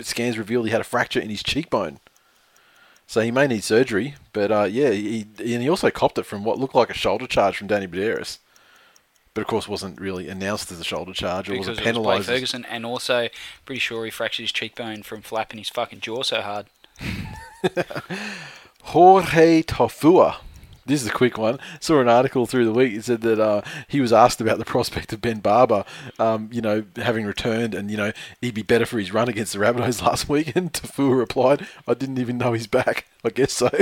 scans 0.00 0.38
revealed 0.38 0.66
he 0.66 0.72
had 0.72 0.80
a 0.80 0.84
fracture 0.84 1.20
in 1.20 1.30
his 1.30 1.42
cheekbone. 1.42 1.98
So 3.06 3.20
he 3.20 3.30
may 3.30 3.46
need 3.46 3.64
surgery, 3.64 4.14
but 4.32 4.50
uh, 4.50 4.62
yeah, 4.70 4.90
he, 4.90 5.26
and 5.38 5.62
he 5.62 5.68
also 5.68 5.90
copped 5.90 6.16
it 6.16 6.24
from 6.24 6.44
what 6.44 6.58
looked 6.58 6.74
like 6.74 6.90
a 6.90 6.94
shoulder 6.94 7.26
charge 7.26 7.58
from 7.58 7.66
Danny 7.66 7.86
Medeiros. 7.86 8.38
But 9.34 9.40
of 9.42 9.46
course, 9.48 9.68
wasn't 9.68 10.00
really 10.00 10.28
announced 10.28 10.70
as 10.70 10.80
a 10.80 10.84
shoulder 10.84 11.12
charge 11.12 11.50
or 11.50 11.58
was 11.58 11.66
it 11.66 11.70
it 11.70 11.70
was 11.70 11.78
Blake 11.78 11.94
penalised. 11.94 12.26
Ferguson, 12.26 12.64
and 12.66 12.86
also 12.86 13.28
pretty 13.66 13.80
sure 13.80 14.04
he 14.04 14.10
fractured 14.10 14.44
his 14.44 14.52
cheekbone 14.52 15.02
from 15.02 15.22
flapping 15.22 15.58
his 15.58 15.68
fucking 15.68 16.00
jaw 16.00 16.22
so 16.22 16.40
hard. 16.40 16.66
Jorge 18.82 19.62
Taufua. 19.62 20.36
This 20.86 21.00
is 21.00 21.08
a 21.08 21.12
quick 21.12 21.38
one. 21.38 21.58
Saw 21.80 22.00
an 22.00 22.08
article 22.08 22.44
through 22.46 22.66
the 22.66 22.72
week. 22.72 22.92
It 22.92 23.04
said 23.04 23.22
that 23.22 23.40
uh, 23.40 23.62
he 23.88 24.00
was 24.00 24.12
asked 24.12 24.42
about 24.42 24.58
the 24.58 24.66
prospect 24.66 25.14
of 25.14 25.22
Ben 25.22 25.40
Barba, 25.40 25.86
um, 26.18 26.50
you 26.52 26.60
know, 26.60 26.84
having 26.96 27.24
returned, 27.24 27.74
and 27.74 27.90
you 27.90 27.96
know 27.96 28.12
he'd 28.42 28.54
be 28.54 28.62
better 28.62 28.84
for 28.84 28.98
his 28.98 29.12
run 29.12 29.28
against 29.28 29.54
the 29.54 29.58
Rabbitohs 29.58 30.02
last 30.06 30.28
week. 30.28 30.54
And 30.54 30.72
Taufua 30.72 31.16
replied, 31.18 31.66
"I 31.88 31.94
didn't 31.94 32.18
even 32.18 32.36
know 32.36 32.52
he's 32.52 32.66
back. 32.66 33.06
I 33.24 33.30
guess 33.30 33.54
so." 33.54 33.70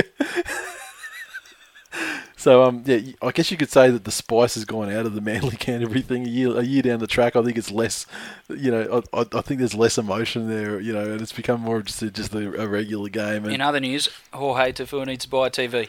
so 2.43 2.63
um, 2.63 2.83
yeah, 2.85 2.99
I 3.21 3.31
guess 3.31 3.51
you 3.51 3.55
could 3.57 3.69
say 3.69 3.89
that 3.89 4.03
the 4.03 4.11
spice 4.11 4.55
has 4.55 4.65
gone 4.65 4.91
out 4.91 5.05
of 5.05 5.15
the 5.15 5.21
Manly 5.21 5.55
Canterbury 5.55 6.01
thing. 6.01 6.25
A 6.25 6.29
year, 6.29 6.57
a 6.57 6.61
year 6.61 6.81
down 6.81 6.99
the 6.99 7.07
track, 7.07 7.37
I 7.37 7.41
think 7.41 7.57
it's 7.57 7.71
less, 7.71 8.05
you 8.49 8.69
know, 8.69 9.01
I, 9.13 9.25
I, 9.31 9.39
think 9.39 9.59
there's 9.59 9.73
less 9.73 9.97
emotion 9.97 10.49
there, 10.49 10.77
you 10.81 10.91
know, 10.91 11.09
and 11.09 11.21
it's 11.21 11.31
become 11.31 11.61
more 11.61 11.77
of 11.77 11.85
just 11.85 12.01
a, 12.01 12.11
just 12.11 12.35
a, 12.35 12.61
a 12.61 12.67
regular 12.67 13.07
game. 13.07 13.45
And 13.45 13.53
In 13.53 13.61
other 13.61 13.79
news, 13.79 14.09
Jorge 14.33 14.73
Taufua 14.73 15.05
needs 15.05 15.23
to 15.23 15.31
buy 15.31 15.47
a 15.47 15.49
TV. 15.49 15.87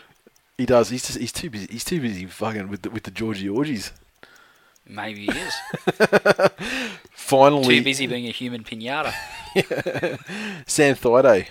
He 0.56 0.64
does. 0.64 0.90
He's 0.90 1.04
just, 1.04 1.18
he's 1.18 1.32
too 1.32 1.50
busy. 1.50 1.66
He's 1.68 1.82
too 1.82 2.00
busy 2.00 2.24
fucking 2.26 2.68
with 2.68 2.82
the, 2.82 2.90
with 2.90 3.02
the 3.02 3.10
Georgie 3.10 3.48
orgies. 3.48 3.90
Maybe 4.86 5.26
he 5.26 5.32
is. 5.32 5.54
Finally, 7.10 7.78
Too 7.78 7.84
busy 7.84 8.06
being 8.06 8.28
a 8.28 8.30
human 8.30 8.62
pinata. 8.62 9.12
Sam 10.68 10.94
Thaiday. 10.94 11.48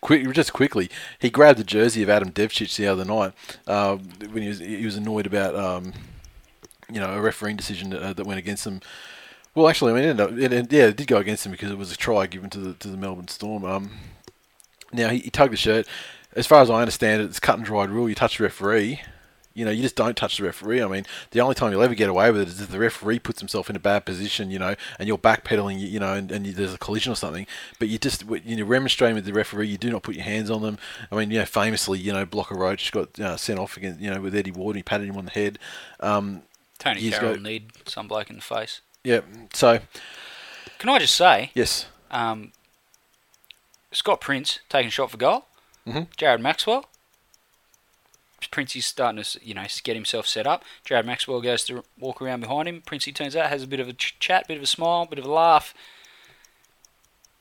Quick, 0.00 0.30
just 0.32 0.52
quickly, 0.52 0.90
he 1.18 1.30
grabbed 1.30 1.58
the 1.58 1.64
jersey 1.64 2.02
of 2.02 2.08
Adam 2.10 2.30
Devcich 2.32 2.76
the 2.76 2.86
other 2.86 3.04
night 3.04 3.32
uh, 3.66 3.96
when 4.30 4.42
he 4.42 4.48
was 4.48 4.58
he 4.58 4.84
was 4.84 4.96
annoyed 4.96 5.26
about 5.26 5.54
um, 5.56 5.92
you 6.92 7.00
know 7.00 7.10
a 7.12 7.20
refereeing 7.20 7.56
decision 7.56 7.90
that, 7.90 8.02
uh, 8.02 8.12
that 8.12 8.26
went 8.26 8.38
against 8.38 8.66
him. 8.66 8.80
Well, 9.54 9.68
actually, 9.68 9.92
I 9.92 9.94
mean, 9.96 10.04
it 10.04 10.08
ended 10.10 10.26
up, 10.26 10.32
it, 10.38 10.52
it- 10.52 10.72
yeah, 10.72 10.84
it 10.86 10.96
did 10.96 11.06
go 11.08 11.18
against 11.18 11.44
him 11.44 11.52
because 11.52 11.70
it 11.70 11.76
was 11.78 11.92
a 11.92 11.96
try 11.96 12.26
given 12.26 12.50
to 12.50 12.58
the 12.58 12.72
to 12.74 12.88
the 12.88 12.96
Melbourne 12.96 13.28
Storm. 13.28 13.64
Um, 13.64 13.90
now 14.92 15.08
he, 15.10 15.18
he 15.18 15.30
tugged 15.30 15.52
the 15.52 15.56
shirt. 15.56 15.86
As 16.34 16.46
far 16.46 16.62
as 16.62 16.70
I 16.70 16.80
understand 16.80 17.20
it, 17.20 17.26
it's 17.26 17.40
cut 17.40 17.56
and 17.56 17.64
dried 17.64 17.90
rule. 17.90 18.08
You 18.08 18.14
touch 18.14 18.38
the 18.38 18.44
referee, 18.44 19.02
you 19.54 19.64
know, 19.64 19.70
you 19.70 19.82
just 19.82 19.96
don't 19.96 20.16
touch 20.16 20.38
the 20.38 20.44
referee. 20.44 20.82
I 20.82 20.86
mean, 20.88 21.04
the 21.32 21.40
only 21.40 21.54
time 21.54 21.72
you'll 21.72 21.82
ever 21.82 21.94
get 21.94 22.08
away 22.08 22.30
with 22.30 22.42
it 22.42 22.48
is 22.48 22.60
if 22.60 22.70
the 22.70 22.78
referee 22.78 23.18
puts 23.18 23.40
himself 23.40 23.68
in 23.70 23.76
a 23.76 23.80
bad 23.80 24.04
position, 24.04 24.50
you 24.50 24.58
know, 24.58 24.74
and 24.98 25.06
you're 25.08 25.18
backpedaling, 25.18 25.78
you 25.80 26.00
know, 26.00 26.14
and, 26.14 26.30
and 26.32 26.46
you, 26.46 26.52
there's 26.52 26.74
a 26.74 26.78
collision 26.78 27.12
or 27.12 27.16
something. 27.16 27.46
But 27.78 27.88
you 27.88 27.98
just, 27.98 28.24
you 28.44 28.56
know, 28.56 28.64
remonstrating 28.64 29.14
with 29.16 29.24
the 29.24 29.32
referee, 29.32 29.68
you 29.68 29.78
do 29.78 29.90
not 29.90 30.02
put 30.02 30.14
your 30.14 30.24
hands 30.24 30.50
on 30.50 30.62
them. 30.62 30.78
I 31.10 31.16
mean, 31.16 31.30
you 31.30 31.38
know, 31.38 31.44
famously, 31.44 31.98
you 31.98 32.12
know, 32.12 32.24
Blocker 32.24 32.54
Roach 32.54 32.90
got 32.92 33.18
uh, 33.20 33.36
sent 33.36 33.58
off 33.58 33.76
against, 33.76 34.00
you 34.00 34.10
know, 34.10 34.20
with 34.20 34.34
Eddie 34.34 34.50
Ward. 34.52 34.74
And 34.74 34.78
he 34.78 34.82
patted 34.82 35.08
him 35.08 35.16
on 35.16 35.26
the 35.26 35.30
head. 35.32 35.58
Um, 36.00 36.42
Tony 36.78 37.10
Carroll 37.10 37.32
ago- 37.34 37.42
need 37.42 37.70
some 37.86 38.08
bloke 38.08 38.30
in 38.30 38.36
the 38.36 38.42
face. 38.42 38.80
yeah. 39.04 39.20
So 39.54 39.80
Can 40.78 40.88
I 40.90 40.98
just 40.98 41.14
say, 41.14 41.50
yes, 41.54 41.86
um, 42.10 42.52
Scott 43.92 44.20
Prince 44.20 44.60
taking 44.68 44.88
a 44.88 44.90
shot 44.90 45.10
for 45.10 45.16
goal. 45.16 45.46
Mhm. 45.86 46.06
Jared 46.16 46.40
Maxwell. 46.40 46.86
Princey's 48.50 48.86
starting 48.86 49.22
to, 49.22 49.38
you 49.42 49.54
know, 49.54 49.64
get 49.84 49.94
himself 49.96 50.26
set 50.26 50.46
up. 50.46 50.64
Jared 50.84 51.06
Maxwell 51.06 51.40
goes 51.40 51.64
to 51.64 51.84
walk 51.98 52.20
around 52.20 52.40
behind 52.40 52.68
him. 52.68 52.82
Princey 52.82 53.12
turns 53.12 53.36
out, 53.36 53.48
has 53.50 53.62
a 53.62 53.66
bit 53.66 53.80
of 53.80 53.88
a 53.88 53.92
ch- 53.92 54.16
chat, 54.18 54.48
bit 54.48 54.56
of 54.56 54.62
a 54.62 54.66
smile, 54.66 55.06
bit 55.06 55.18
of 55.18 55.24
a 55.24 55.30
laugh. 55.32 55.74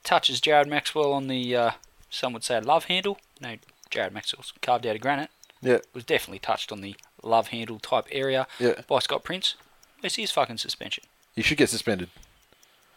Touches 0.03 0.41
Jared 0.41 0.67
Maxwell 0.67 1.13
on 1.13 1.27
the, 1.27 1.55
uh, 1.55 1.71
some 2.09 2.33
would 2.33 2.43
say, 2.43 2.59
love 2.59 2.85
handle. 2.85 3.19
No, 3.39 3.55
Jared 3.89 4.13
Maxwell's 4.13 4.53
carved 4.61 4.85
out 4.87 4.95
of 4.95 5.01
granite. 5.01 5.29
yeah, 5.61 5.77
Was 5.93 6.03
definitely 6.03 6.39
touched 6.39 6.71
on 6.71 6.81
the 6.81 6.95
love 7.23 7.49
handle 7.49 7.77
type 7.79 8.05
area 8.11 8.47
Yeah. 8.59 8.81
by 8.87 8.99
Scott 8.99 9.23
Prince. 9.23 9.55
Where's 9.99 10.15
his 10.15 10.31
fucking 10.31 10.57
suspension? 10.57 11.03
he 11.35 11.41
should 11.41 11.57
get 11.57 11.69
suspended. 11.69 12.09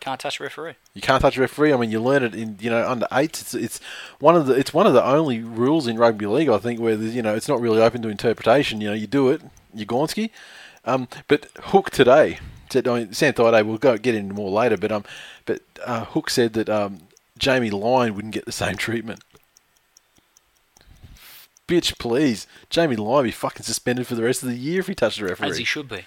Can't 0.04 0.20
touch 0.20 0.38
a 0.38 0.42
referee. 0.42 0.74
You 0.92 1.00
can't 1.00 1.22
touch 1.22 1.38
a 1.38 1.40
referee. 1.40 1.72
I 1.72 1.78
mean, 1.78 1.90
you 1.90 1.98
learn 1.98 2.22
it 2.22 2.34
in 2.34 2.58
you 2.60 2.68
know 2.68 2.86
under 2.86 3.06
eights. 3.10 3.40
It's 3.40 3.54
it's 3.54 3.80
one 4.20 4.36
of 4.36 4.44
the 4.44 4.52
it's 4.52 4.74
one 4.74 4.86
of 4.86 4.92
the 4.92 5.02
only 5.02 5.40
rules 5.40 5.86
in 5.86 5.96
rugby 5.96 6.26
league 6.26 6.50
I 6.50 6.58
think 6.58 6.78
where 6.78 6.94
there's, 6.94 7.16
you 7.16 7.22
know 7.22 7.34
it's 7.34 7.48
not 7.48 7.58
really 7.58 7.80
open 7.80 8.02
to 8.02 8.10
interpretation. 8.10 8.82
You 8.82 8.88
know, 8.88 8.94
you 8.94 9.06
do 9.06 9.30
it, 9.30 9.40
you 9.72 9.86
Gornsky. 9.86 10.28
Um, 10.84 11.08
but 11.26 11.46
Hook 11.58 11.88
today 11.88 12.38
said, 12.68 12.86
I 12.86 12.98
mean, 12.98 13.66
we'll 13.66 13.78
go 13.78 13.96
get 13.96 14.14
into 14.14 14.34
more 14.34 14.50
later. 14.50 14.76
But 14.76 14.92
um, 14.92 15.04
but 15.46 15.62
uh, 15.86 16.04
Hook 16.04 16.28
said 16.28 16.52
that 16.52 16.68
um, 16.68 17.08
Jamie 17.38 17.70
Lyon 17.70 18.14
wouldn't 18.14 18.34
get 18.34 18.44
the 18.44 18.52
same 18.52 18.76
treatment. 18.76 19.24
Bitch, 21.66 21.98
please, 21.98 22.46
Jamie 22.68 22.96
Lyon 22.96 23.24
be 23.24 23.30
fucking 23.30 23.64
suspended 23.64 24.06
for 24.06 24.16
the 24.16 24.22
rest 24.24 24.42
of 24.42 24.50
the 24.50 24.56
year 24.56 24.80
if 24.80 24.86
he 24.86 24.94
touched 24.94 25.18
a 25.20 25.24
referee. 25.24 25.48
As 25.48 25.56
he 25.56 25.64
should 25.64 25.88
be. 25.88 26.04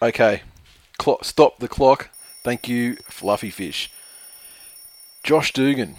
Okay. 0.00 0.40
Clo- 0.96 1.18
stop 1.20 1.58
the 1.58 1.68
clock. 1.68 2.08
Thank 2.44 2.68
you, 2.68 2.96
Fluffy 3.04 3.48
Fish. 3.48 3.90
Josh 5.22 5.50
Dugan, 5.54 5.96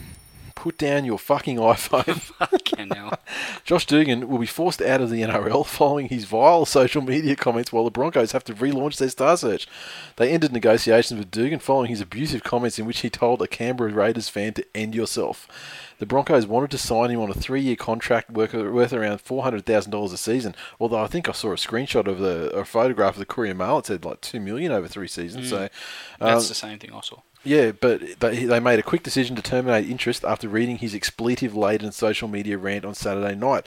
put 0.53 0.77
down 0.77 1.03
your 1.03 1.17
fucking 1.17 1.57
iPhone. 1.73 2.19
Fucking 2.39 2.89
hell. 2.91 3.17
Josh 3.63 3.87
Dugan 3.87 4.27
will 4.27 4.37
be 4.37 4.45
forced 4.45 4.79
out 4.79 5.01
of 5.01 5.09
the 5.09 5.23
NRL 5.23 5.65
following 5.65 6.07
his 6.07 6.25
vile 6.25 6.65
social 6.65 7.01
media 7.01 7.35
comments 7.35 7.73
while 7.73 7.83
the 7.83 7.89
Broncos 7.89 8.31
have 8.33 8.43
to 8.43 8.53
relaunch 8.53 8.97
their 8.97 9.09
star 9.09 9.35
search. 9.37 9.67
They 10.17 10.31
ended 10.31 10.53
negotiations 10.53 11.17
with 11.17 11.31
Dugan 11.31 11.57
following 11.57 11.89
his 11.89 12.01
abusive 12.01 12.43
comments 12.43 12.77
in 12.77 12.85
which 12.85 12.99
he 12.99 13.09
told 13.09 13.41
a 13.41 13.47
Canberra 13.47 13.91
Raiders 13.91 14.29
fan 14.29 14.53
to 14.53 14.65
end 14.75 14.93
yourself. 14.93 15.47
The 15.99 16.05
Broncos 16.05 16.45
wanted 16.45 16.71
to 16.71 16.77
sign 16.77 17.09
him 17.09 17.19
on 17.21 17.29
a 17.29 17.33
three-year 17.33 17.77
contract 17.77 18.29
worth, 18.31 18.53
around 18.93 19.21
four 19.21 19.43
hundred 19.43 19.65
thousand 19.65 19.91
dollars 19.91 20.11
a 20.11 20.17
season. 20.17 20.55
Although 20.79 21.01
I 21.03 21.07
think 21.07 21.29
I 21.29 21.31
saw 21.31 21.51
a 21.51 21.55
screenshot 21.55 22.07
of 22.07 22.19
the 22.19 22.49
a 22.51 22.65
photograph 22.65 23.13
of 23.13 23.19
the 23.19 23.25
Courier 23.25 23.53
Mail. 23.53 23.79
It 23.79 23.85
said 23.85 24.03
like 24.05 24.21
two 24.21 24.39
million 24.39 24.71
over 24.71 24.87
three 24.87 25.07
seasons. 25.07 25.49
So 25.49 25.69
That's 26.19 26.43
um, 26.45 26.47
the 26.49 26.55
same 26.55 26.79
thing 26.79 26.93
I 26.93 27.01
saw. 27.01 27.19
yeah, 27.43 27.71
but 27.71 28.19
they, 28.19 28.45
they 28.45 28.59
made 28.59 28.79
a 28.79 28.83
quick 28.83 29.03
decision 29.03 29.35
to 29.37 29.41
terminate 29.41 29.89
interest 29.89 30.25
after 30.25 30.49
reading 30.49 30.77
his 30.77 30.93
expletive 30.93 31.55
laden 31.55 31.91
social 31.91 32.27
media 32.27 32.57
rant 32.57 32.83
on 32.85 32.93
Saturday 32.95 33.35
night. 33.35 33.65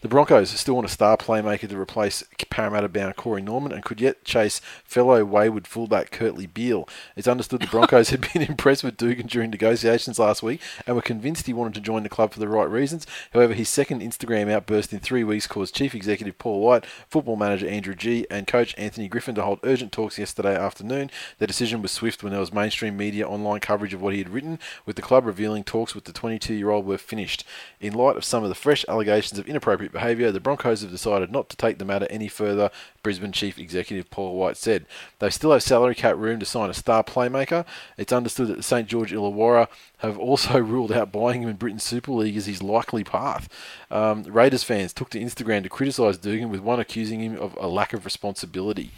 The 0.00 0.08
Broncos 0.08 0.50
still 0.50 0.74
want 0.74 0.86
a 0.86 0.90
star 0.90 1.16
playmaker 1.16 1.68
to 1.68 1.76
replace 1.76 2.22
Parramatta 2.50 2.88
bound 2.88 3.14
Corey 3.14 3.40
Norman 3.40 3.70
and 3.70 3.84
could 3.84 4.00
yet 4.00 4.24
chase 4.24 4.60
fellow 4.84 5.24
wayward 5.24 5.66
fullback 5.66 6.10
Kurtley 6.10 6.52
Beale. 6.52 6.88
It's 7.14 7.28
understood 7.28 7.60
the 7.60 7.66
Broncos 7.66 8.10
had 8.10 8.32
been 8.32 8.42
impressed 8.42 8.82
with 8.82 8.96
Dugan 8.96 9.26
during 9.26 9.50
negotiations 9.50 10.18
last 10.18 10.42
week 10.42 10.60
and 10.86 10.96
were 10.96 11.02
convinced 11.02 11.46
he 11.46 11.52
wanted 11.52 11.74
to 11.74 11.80
join 11.80 12.02
the 12.02 12.08
club 12.08 12.32
for 12.32 12.40
the 12.40 12.48
right 12.48 12.68
reasons. 12.68 13.06
However, 13.32 13.54
his 13.54 13.68
second 13.68 14.02
Instagram 14.02 14.50
outburst 14.50 14.92
in 14.92 14.98
three 14.98 15.22
weeks 15.24 15.46
caused 15.46 15.74
Chief 15.74 15.94
Executive 15.94 16.38
Paul 16.38 16.60
White, 16.60 16.86
football 17.08 17.36
manager 17.36 17.68
Andrew 17.68 17.94
Gee, 17.94 18.26
and 18.30 18.46
coach 18.46 18.74
Anthony 18.76 19.08
Griffin 19.08 19.34
to 19.36 19.42
hold 19.42 19.60
urgent 19.62 19.92
talks 19.92 20.18
yesterday 20.18 20.56
afternoon. 20.56 21.10
The 21.38 21.46
decision 21.46 21.80
was 21.80 21.92
swift 21.92 22.22
when 22.22 22.32
there 22.32 22.40
was 22.40 22.52
mainstream 22.52 22.96
media 22.96 23.28
online 23.28 23.60
coverage 23.60 23.94
of 23.94 24.02
what 24.02 24.14
he 24.14 24.18
had 24.18 24.30
written, 24.30 24.58
with 24.86 24.96
the 24.96 25.02
club 25.02 25.26
revealing 25.26 25.64
talks 25.64 25.94
with 25.94 26.04
the 26.04 26.12
22 26.12 26.54
year 26.54 26.70
old 26.70 26.86
were 26.86 26.98
finished. 26.98 27.44
In 27.80 27.94
light 27.94 28.16
of 28.16 28.24
some 28.24 28.42
of 28.42 28.48
the 28.48 28.54
fresh 28.54 28.84
allegations 28.88 29.38
of 29.38 29.48
inappropriate 29.48 29.87
behaviour, 29.92 30.30
the 30.30 30.40
Broncos 30.40 30.82
have 30.82 30.90
decided 30.90 31.30
not 31.30 31.48
to 31.48 31.56
take 31.56 31.78
the 31.78 31.84
matter 31.84 32.06
any 32.10 32.28
further, 32.28 32.70
Brisbane 33.02 33.32
Chief 33.32 33.58
Executive 33.58 34.10
Paul 34.10 34.36
White 34.36 34.56
said. 34.56 34.86
They 35.18 35.30
still 35.30 35.52
have 35.52 35.62
salary 35.62 35.94
cap 35.94 36.16
room 36.16 36.40
to 36.40 36.46
sign 36.46 36.70
a 36.70 36.74
star 36.74 37.02
playmaker. 37.02 37.64
It's 37.96 38.12
understood 38.12 38.48
that 38.48 38.56
the 38.56 38.62
St 38.62 38.88
George 38.88 39.12
Illawarra 39.12 39.68
have 39.98 40.18
also 40.18 40.58
ruled 40.58 40.92
out 40.92 41.12
buying 41.12 41.42
him 41.42 41.48
in 41.48 41.56
Britain's 41.56 41.84
Super 41.84 42.12
League 42.12 42.36
as 42.36 42.46
his 42.46 42.62
likely 42.62 43.04
path. 43.04 43.48
Um, 43.90 44.24
Raiders 44.24 44.64
fans 44.64 44.92
took 44.92 45.10
to 45.10 45.20
Instagram 45.20 45.62
to 45.62 45.68
criticise 45.68 46.18
Dugan, 46.18 46.50
with 46.50 46.60
one 46.60 46.80
accusing 46.80 47.20
him 47.20 47.36
of 47.36 47.56
a 47.60 47.68
lack 47.68 47.92
of 47.92 48.04
responsibility. 48.04 48.90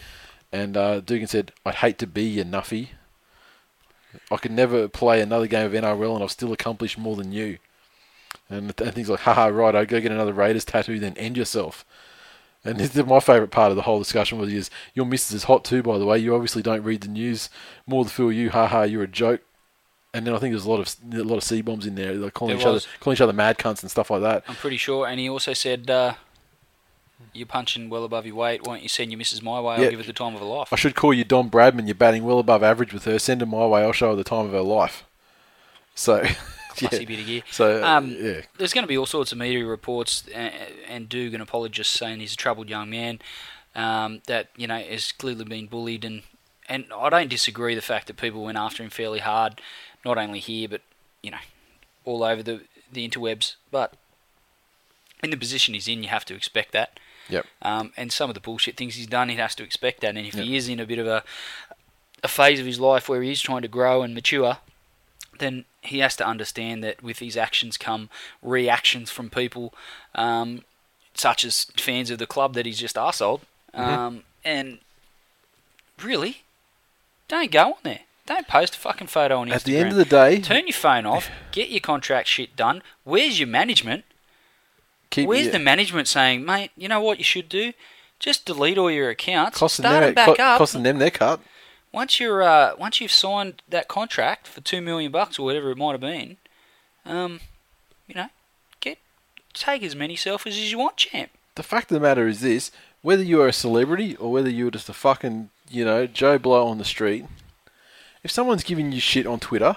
And 0.53 0.77
uh, 0.77 1.01
Dugan 1.01 1.29
said, 1.29 1.53
I'd 1.65 1.77
hate 1.77 1.99
to 1.99 2.07
be 2.07 2.25
your 2.25 2.45
nuffy. 2.45 2.89
I 4.31 4.37
could 4.37 4.51
never 4.51 4.89
play 4.89 5.21
another 5.21 5.47
game 5.47 5.67
of 5.67 5.73
NRL 5.73 6.15
and 6.15 6.25
I've 6.25 6.31
still 6.31 6.53
accomplished 6.53 6.99
more 6.99 7.17
than 7.17 7.33
you. 7.33 7.59
And, 8.51 8.75
and 8.81 8.95
things 8.95 9.09
like, 9.09 9.21
haha, 9.21 9.47
right, 9.47 9.75
I 9.77 9.85
go 9.85 10.01
get 10.01 10.11
another 10.11 10.33
Raiders 10.33 10.65
tattoo, 10.65 10.99
then 10.99 11.17
end 11.17 11.37
yourself. 11.37 11.85
And 12.65 12.79
this 12.79 12.95
is 12.95 13.07
my 13.07 13.21
favourite 13.21 13.51
part 13.53 13.71
of 13.71 13.77
the 13.77 13.83
whole 13.83 13.99
discussion 14.01 14.39
was 14.39 14.53
is 14.53 14.69
your 14.93 15.07
missus 15.07 15.33
is 15.35 15.45
hot 15.45 15.65
too, 15.65 15.83
by 15.83 15.97
the 15.99 16.05
way. 16.05 16.19
You 16.19 16.35
obviously 16.35 16.61
don't 16.61 16.83
read 16.83 17.01
the 17.01 17.09
news. 17.09 17.49
More 17.87 18.05
the 18.05 18.11
fool 18.11 18.31
you, 18.33 18.51
haha, 18.51 18.83
you're 18.83 19.05
a 19.05 19.07
joke. 19.09 19.41
And 20.13 20.27
then 20.27 20.35
I 20.35 20.39
think 20.39 20.53
there's 20.53 20.67
a 20.67 20.71
lot 20.71 20.81
of 20.81 20.95
a 21.15 21.23
lot 21.23 21.37
of 21.37 21.45
c 21.45 21.63
bombs 21.63 21.87
in 21.87 21.95
there, 21.95 22.13
like 22.15 22.35
calling 22.35 22.57
There 22.57 22.61
each 22.61 22.67
other 22.67 22.81
calling 22.99 23.17
each 23.17 23.21
other 23.21 23.33
mad 23.33 23.57
cunts 23.59 23.81
and 23.83 23.91
stuff 23.91 24.11
like 24.11 24.21
that. 24.23 24.43
I'm 24.49 24.57
pretty 24.57 24.77
sure. 24.77 25.07
And 25.07 25.21
he 25.21 25.29
also 25.29 25.53
said, 25.55 25.89
uh, 25.89 26.15
"You're 27.33 27.47
punching 27.47 27.89
well 27.89 28.05
above 28.05 28.27
your 28.27 28.35
weight. 28.35 28.67
Why 28.67 28.75
don't 28.75 28.83
you 28.83 28.89
send 28.89 29.13
your 29.13 29.19
missus 29.19 29.41
my 29.41 29.61
way? 29.61 29.77
I'll 29.77 29.83
Yeah. 29.85 29.91
give 29.91 30.01
her 30.01 30.07
the 30.07 30.13
time 30.13 30.35
of 30.35 30.41
her 30.41 30.47
life." 30.47 30.73
I 30.73 30.77
should 30.77 30.97
call 30.97 31.15
you 31.15 31.23
Don 31.25 31.49
Bradman. 31.49 31.87
You're 31.87 31.95
batting 31.95 32.25
well 32.25 32.41
above 32.41 32.63
average 32.65 32.93
with 32.93 33.05
her. 33.05 33.19
Send 33.21 33.41
her 33.41 33.47
my 33.47 33.65
way. 33.67 33.83
I'll 33.83 33.93
show 33.93 34.11
her 34.11 34.17
the 34.17 34.25
time 34.25 34.47
of 34.47 34.53
her 34.53 34.61
life. 34.63 35.05
So, 35.95 36.25
Yeah. 36.79 36.89
bit 36.91 37.21
of 37.21 37.27
gear. 37.27 37.43
So, 37.51 37.83
uh, 37.83 37.87
Um, 37.87 38.11
yeah. 38.19 38.43
There's 38.59 38.73
going 38.73 38.85
to 38.85 38.89
be 38.89 38.97
all 38.97 39.07
sorts 39.07 39.33
of 39.33 39.39
media 39.39 39.65
reports 39.65 40.25
and, 40.35 40.55
and 40.89 41.09
Dugan 41.09 41.41
apologists 41.41 41.99
saying 41.99 42.21
he's 42.21 42.35
a 42.35 42.37
troubled 42.37 42.69
young 42.69 42.91
man 42.91 43.21
um, 43.75 44.23
that 44.27 44.49
you 44.57 44.67
know 44.67 44.79
has 44.79 45.13
clearly 45.13 45.45
been 45.45 45.67
bullied 45.67 46.05
and 46.05 46.23
and 46.69 46.87
I 46.97 47.09
don't 47.11 47.29
disagree 47.29 47.75
the 47.75 47.81
fact 47.83 48.07
that 48.07 48.17
people 48.17 48.45
went 48.45 48.57
after 48.59 48.83
him 48.83 48.91
fairly 48.91 49.19
hard, 49.19 49.61
not 50.05 50.19
only 50.19 50.39
here 50.39 50.69
but 50.69 50.83
you 51.23 51.31
know 51.31 51.39
all 52.05 52.23
over 52.23 52.43
the 52.43 52.63
the 52.93 53.09
interwebs. 53.09 53.55
But 53.71 53.95
in 55.23 55.31
the 55.31 55.37
position 55.37 55.75
he's 55.75 55.89
in, 55.89 56.03
you 56.03 56.09
have 56.09 56.25
to 56.27 56.35
expect 56.35 56.73
that. 56.73 56.99
Yep. 57.29 57.47
Um, 57.63 57.93
and 57.97 58.11
some 58.11 58.29
of 58.31 58.35
the 58.35 58.41
bullshit 58.41 58.77
things 58.77 58.97
he's 58.97 59.07
done, 59.07 59.29
he 59.29 59.37
has 59.37 59.55
to 59.57 59.63
expect 59.63 60.01
that. 60.01 60.17
And 60.17 60.27
if 60.27 60.35
he 60.35 60.57
is 60.57 60.69
in 60.69 60.81
a 60.81 60.87
bit 60.87 60.99
of 60.99 61.07
a 61.07 61.23
a 62.23 62.29
phase 62.29 62.61
of 62.61 62.67
his 62.67 62.79
life 62.79 63.09
where 63.09 63.23
he 63.23 63.31
is 63.31 63.41
trying 63.41 63.63
to 63.63 63.69
grow 63.69 64.03
and 64.03 64.15
mature, 64.15 64.59
then 65.41 65.65
he 65.83 65.99
has 65.99 66.15
to 66.17 66.27
understand 66.27 66.85
that 66.85 67.03
with 67.03 67.19
his 67.19 67.37
actions 67.37 67.77
come 67.77 68.09
reactions 68.43 69.11
from 69.11 69.29
people, 69.29 69.75
um, 70.15 70.65
such 71.15 71.45
as 71.45 71.65
fans 71.77 72.11
of 72.11 72.19
the 72.19 72.27
club 72.27 72.55
that 72.55 72.67
he's 72.67 72.79
just 72.79 72.97
arseholed. 72.97 73.41
Mm-hmm. 73.75 73.81
Um, 73.81 74.23
and 74.45 74.79
really, 76.03 76.43
don't 77.29 77.51
go 77.51 77.73
on 77.73 77.75
there. 77.83 78.01
Don't 78.27 78.47
post 78.47 78.77
a 78.77 78.79
fucking 78.79 79.09
photo 79.09 79.39
on 79.39 79.49
Instagram. 79.49 79.55
At 79.57 79.65
the 79.65 79.77
end 79.79 79.89
of 79.91 79.97
the 79.97 80.05
day, 80.05 80.41
Turn 80.41 80.69
your 80.69 80.75
phone 80.75 81.05
off. 81.05 81.29
Get 81.53 81.71
your 81.71 81.81
contract 81.81 82.29
shit 82.29 82.55
done. 82.55 82.83
Where's 83.03 83.41
your 83.41 83.49
management? 83.49 84.05
keep 85.11 85.29
Where's 85.29 85.47
yeah, 85.47 85.53
the 85.53 85.59
management 85.59 86.09
saying, 86.09 86.45
mate? 86.45 86.71
You 86.77 86.89
know 86.89 87.01
what 87.01 87.19
you 87.19 87.25
should 87.25 87.49
do? 87.49 87.73
Just 88.19 88.45
delete 88.47 88.79
all 88.79 88.91
your 88.91 89.11
accounts. 89.11 89.59
costing 89.59 89.83
start 89.83 90.03
them, 90.03 90.15
them 90.15 90.15
back 90.15 90.37
co- 90.37 90.43
up. 90.43 90.59
costing 90.59 90.83
them 90.83 90.99
their 90.99 91.11
cut. 91.11 91.41
Once 91.93 92.21
you're 92.21 92.43
uh, 92.43 92.75
once 92.79 93.01
you've 93.01 93.11
signed 93.11 93.63
that 93.69 93.89
contract 93.89 94.47
for 94.47 94.61
two 94.61 94.81
million 94.81 95.11
bucks 95.11 95.39
or 95.39 95.45
whatever 95.45 95.71
it 95.71 95.77
might 95.77 95.93
have 95.93 96.01
been, 96.01 96.37
um, 97.05 97.41
you 98.07 98.15
know, 98.15 98.29
get 98.81 98.99
take 99.55 99.83
as 99.83 99.97
many 99.97 100.17
selfies 100.17 100.49
as 100.49 100.71
you 100.71 100.79
want, 100.79 100.97
champ. 100.97 101.31
The 101.57 101.63
fact 101.63 101.91
of 101.91 101.95
the 101.95 102.01
matter 102.01 102.29
is 102.29 102.41
this: 102.41 102.71
whether 103.03 103.23
you 103.23 103.41
are 103.43 103.49
a 103.49 103.53
celebrity 103.53 104.15
or 104.17 104.31
whether 104.31 104.49
you're 104.51 104.71
just 104.71 104.89
a 104.89 104.93
fucking, 104.93 105.51
you 105.69 105.85
know, 105.85 106.07
Joe 106.07 106.39
Blow 106.39 106.67
on 106.69 106.79
the 106.79 106.85
street, 106.85 107.25
if 108.23 108.31
someone's 108.31 108.65
giving 108.65 108.93
you 108.93 109.01
shit 109.01 109.27
on 109.27 109.41
Twitter, 109.41 109.77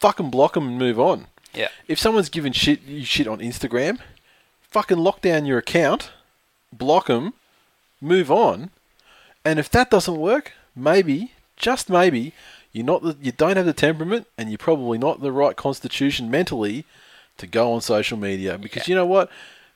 fucking 0.00 0.30
block 0.30 0.54
them 0.54 0.66
and 0.66 0.78
move 0.78 0.98
on. 0.98 1.26
Yeah. 1.54 1.68
If 1.86 1.98
someone's 1.98 2.28
giving 2.28 2.52
shit 2.52 2.82
you 2.82 3.04
shit 3.04 3.28
on 3.28 3.38
Instagram, 3.38 4.00
fucking 4.70 4.98
lock 4.98 5.20
down 5.20 5.46
your 5.46 5.58
account, 5.58 6.10
block 6.72 7.06
them, 7.06 7.34
move 8.00 8.30
on. 8.30 8.70
And 9.44 9.58
if 9.58 9.70
that 9.70 9.90
doesn't 9.90 10.16
work, 10.16 10.52
maybe, 10.74 11.32
just 11.56 11.88
maybe, 11.90 12.32
you're 12.72 12.84
not 12.86 13.02
the, 13.02 13.16
you 13.20 13.32
don't 13.32 13.56
have 13.56 13.66
the 13.66 13.72
temperament 13.72 14.26
and 14.38 14.50
you're 14.50 14.58
probably 14.58 14.98
not 14.98 15.20
the 15.20 15.32
right 15.32 15.56
constitution 15.56 16.30
mentally 16.30 16.84
to 17.38 17.46
go 17.46 17.72
on 17.72 17.80
social 17.80 18.16
media 18.18 18.58
because 18.58 18.88
you 18.88 18.94
know 18.94 19.06
what? 19.06 19.30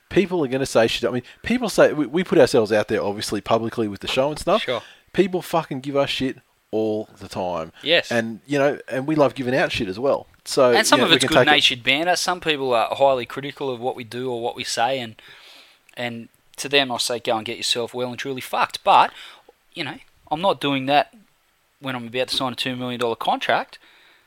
People 0.09 0.45
are 0.45 0.49
going 0.49 0.61
to 0.61 0.67
say 0.67 0.87
shit. 0.87 1.09
I 1.09 1.13
mean, 1.13 1.23
people 1.43 1.69
say 1.69 1.93
we, 1.93 2.07
we 2.07 2.23
put 2.25 2.39
ourselves 2.39 2.71
out 2.73 2.89
there 2.89 3.03
obviously 3.03 3.41
publicly 3.41 3.89
with 3.89 4.01
the 4.01 4.09
show 4.09 4.31
and 4.31 4.39
stuff. 4.39 4.63
Sure. 4.63 4.83
People 5.13 5.43
fucking 5.43 5.81
give 5.81 5.97
us 5.97 6.11
shit 6.11 6.39
all 6.71 7.09
the 7.19 7.29
time. 7.29 7.73
Yes. 7.83 8.11
And 8.13 8.41
you 8.47 8.59
know, 8.59 8.79
and 8.89 9.07
we 9.07 9.15
love 9.17 9.35
giving 9.35 9.55
out 9.55 9.73
shit 9.73 9.89
as 9.89 9.99
well. 9.99 10.27
So 10.45 10.73
And 10.73 10.87
some 10.87 11.01
you 11.01 11.07
know, 11.07 11.11
of 11.11 11.17
it's 11.17 11.25
it- 11.25 11.29
good 11.29 11.47
natured 11.47 11.83
banter. 11.83 12.15
Some 12.17 12.41
people 12.41 12.73
are 12.73 12.95
highly 12.95 13.27
critical 13.27 13.69
of 13.69 13.81
what 13.81 13.97
we 13.97 14.05
do 14.05 14.31
or 14.31 14.41
what 14.41 14.55
we 14.55 14.63
say, 14.65 15.01
and 15.01 15.21
and 15.97 16.29
to 16.59 16.69
them 16.69 16.93
I 16.93 16.99
say 16.99 17.19
go 17.19 17.37
and 17.37 17.45
get 17.45 17.57
yourself 17.57 17.93
well 17.93 18.11
and 18.11 18.19
truly 18.19 18.41
fucked. 18.41 18.85
But 18.85 19.11
you 19.75 19.83
know, 19.85 19.97
I'm 20.31 20.41
not 20.41 20.61
doing 20.61 20.87
that 20.87 21.15
when 21.81 21.95
I'm 21.95 22.07
about 22.09 22.29
to 22.29 22.37
sign 22.37 22.53
a 22.53 22.57
two 22.57 22.77
million 22.77 23.01
dollar 23.01 23.17
contract 23.17 23.79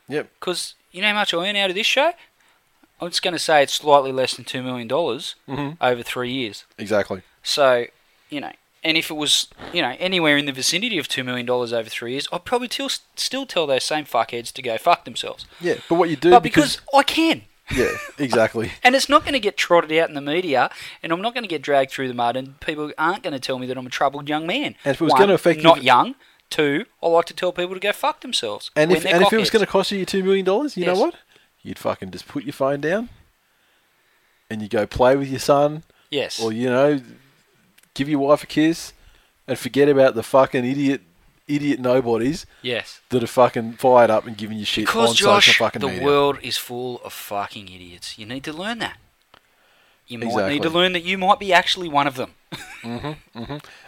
Yep. 0.08 0.28
because 0.40 0.74
you 0.92 1.02
know 1.02 1.08
how 1.08 1.14
much 1.14 1.32
I 1.34 1.48
earn 1.48 1.56
out 1.56 1.70
of 1.70 1.76
this 1.76 1.86
show. 1.86 2.12
I'm 3.00 3.08
just 3.08 3.22
going 3.22 3.32
to 3.32 3.38
say 3.38 3.62
it's 3.62 3.72
slightly 3.74 4.12
less 4.12 4.34
than 4.34 4.44
two 4.44 4.62
million 4.62 4.88
dollars 4.88 5.34
Mm-hmm. 5.48 5.82
over 5.82 6.02
three 6.02 6.30
years. 6.32 6.64
Exactly. 6.78 7.22
So 7.42 7.86
you 8.28 8.40
know, 8.40 8.52
and 8.84 8.96
if 8.96 9.10
it 9.10 9.14
was 9.14 9.46
you 9.72 9.82
know 9.82 9.94
anywhere 9.98 10.36
in 10.36 10.46
the 10.46 10.52
vicinity 10.52 10.98
of 10.98 11.08
two 11.08 11.24
million 11.24 11.46
dollars 11.46 11.72
over 11.72 11.88
three 11.88 12.12
years, 12.12 12.28
I'd 12.32 12.44
probably 12.44 12.68
still 12.68 12.90
still 13.16 13.46
tell 13.46 13.66
those 13.66 13.84
same 13.84 14.04
fuckheads 14.04 14.52
to 14.52 14.62
go 14.62 14.76
fuck 14.78 15.04
themselves. 15.04 15.46
Yeah. 15.60 15.76
But 15.88 15.94
what 15.96 16.10
you 16.10 16.16
do 16.16 16.30
But 16.30 16.42
because 16.42 16.80
I 16.94 17.02
can. 17.02 17.42
Yeah, 17.74 17.90
exactly. 18.18 18.72
And 18.82 18.94
it's 18.94 19.08
not 19.08 19.22
going 19.22 19.32
to 19.34 19.40
get 19.40 19.56
trotted 19.56 19.92
out 19.98 20.08
in 20.08 20.14
the 20.14 20.20
media, 20.20 20.70
and 21.02 21.12
I'm 21.12 21.20
not 21.22 21.34
going 21.34 21.44
to 21.44 21.48
get 21.48 21.62
dragged 21.62 21.90
through 21.92 22.08
the 22.08 22.14
mud, 22.14 22.36
and 22.36 22.58
people 22.60 22.92
aren't 22.98 23.22
going 23.22 23.32
to 23.34 23.40
tell 23.40 23.58
me 23.58 23.66
that 23.66 23.76
I'm 23.78 23.86
a 23.86 23.90
troubled 23.90 24.28
young 24.28 24.46
man. 24.46 24.74
And 24.84 24.94
if 24.94 25.00
it 25.00 25.04
was 25.04 25.14
gonna 25.14 25.34
affect 25.34 25.58
you- 25.58 25.64
not 25.64 25.82
young. 25.82 26.14
Two, 26.50 26.84
I 27.00 27.06
like 27.06 27.26
to 27.26 27.34
tell 27.34 27.52
people 27.52 27.74
to 27.74 27.80
go 27.80 27.92
fuck 27.92 28.22
themselves. 28.22 28.72
And 28.74 28.90
if 28.90 29.06
and 29.06 29.22
if 29.22 29.32
it 29.32 29.38
was 29.38 29.50
going 29.50 29.64
to 29.64 29.70
cost 29.70 29.92
you 29.92 29.98
your 29.98 30.06
two 30.06 30.24
million 30.24 30.44
dollars, 30.44 30.76
you 30.76 30.84
Yes. 30.84 30.96
know 30.96 31.00
what? 31.00 31.14
You'd 31.62 31.78
fucking 31.78 32.10
just 32.10 32.26
put 32.26 32.42
your 32.42 32.52
phone 32.54 32.80
down, 32.80 33.08
and 34.48 34.60
you 34.62 34.68
go 34.68 34.84
play 34.86 35.14
with 35.14 35.28
your 35.28 35.38
son, 35.38 35.84
yes, 36.10 36.40
or 36.40 36.52
you 36.52 36.68
know, 36.68 37.00
give 37.94 38.08
your 38.08 38.18
wife 38.18 38.42
a 38.42 38.46
kiss, 38.48 38.92
and 39.46 39.56
forget 39.58 39.88
about 39.88 40.16
the 40.16 40.24
fucking 40.24 40.64
idiot, 40.64 41.02
idiot 41.50 41.80
nobodies 41.80 42.46
yes, 42.62 43.00
that 43.10 43.22
are 43.22 43.26
fucking 43.26 43.74
fired 43.74 44.10
up 44.10 44.26
and 44.26 44.36
giving 44.36 44.58
you 44.58 44.64
shit 44.64 44.86
because 44.86 45.10
on 45.10 45.16
Josh, 45.16 45.46
social 45.46 45.64
fucking 45.64 45.80
the 45.80 45.88
media. 45.88 46.04
world 46.04 46.38
is 46.42 46.56
full 46.56 47.00
of 47.04 47.12
fucking 47.12 47.68
idiots. 47.68 48.18
You 48.18 48.26
need 48.26 48.44
to 48.44 48.52
learn 48.52 48.78
that. 48.78 48.96
You 50.06 50.18
might 50.18 50.26
need 50.26 50.32
Exactly. 50.34 50.60
to 50.60 50.70
learn 50.70 50.92
that 50.92 51.04
you 51.04 51.16
might 51.18 51.38
be 51.38 51.52
actually 51.52 51.88
one 51.88 52.06
of 52.08 52.16
them. 52.16 52.34
hmm 52.82 52.96
hmm 52.96 53.42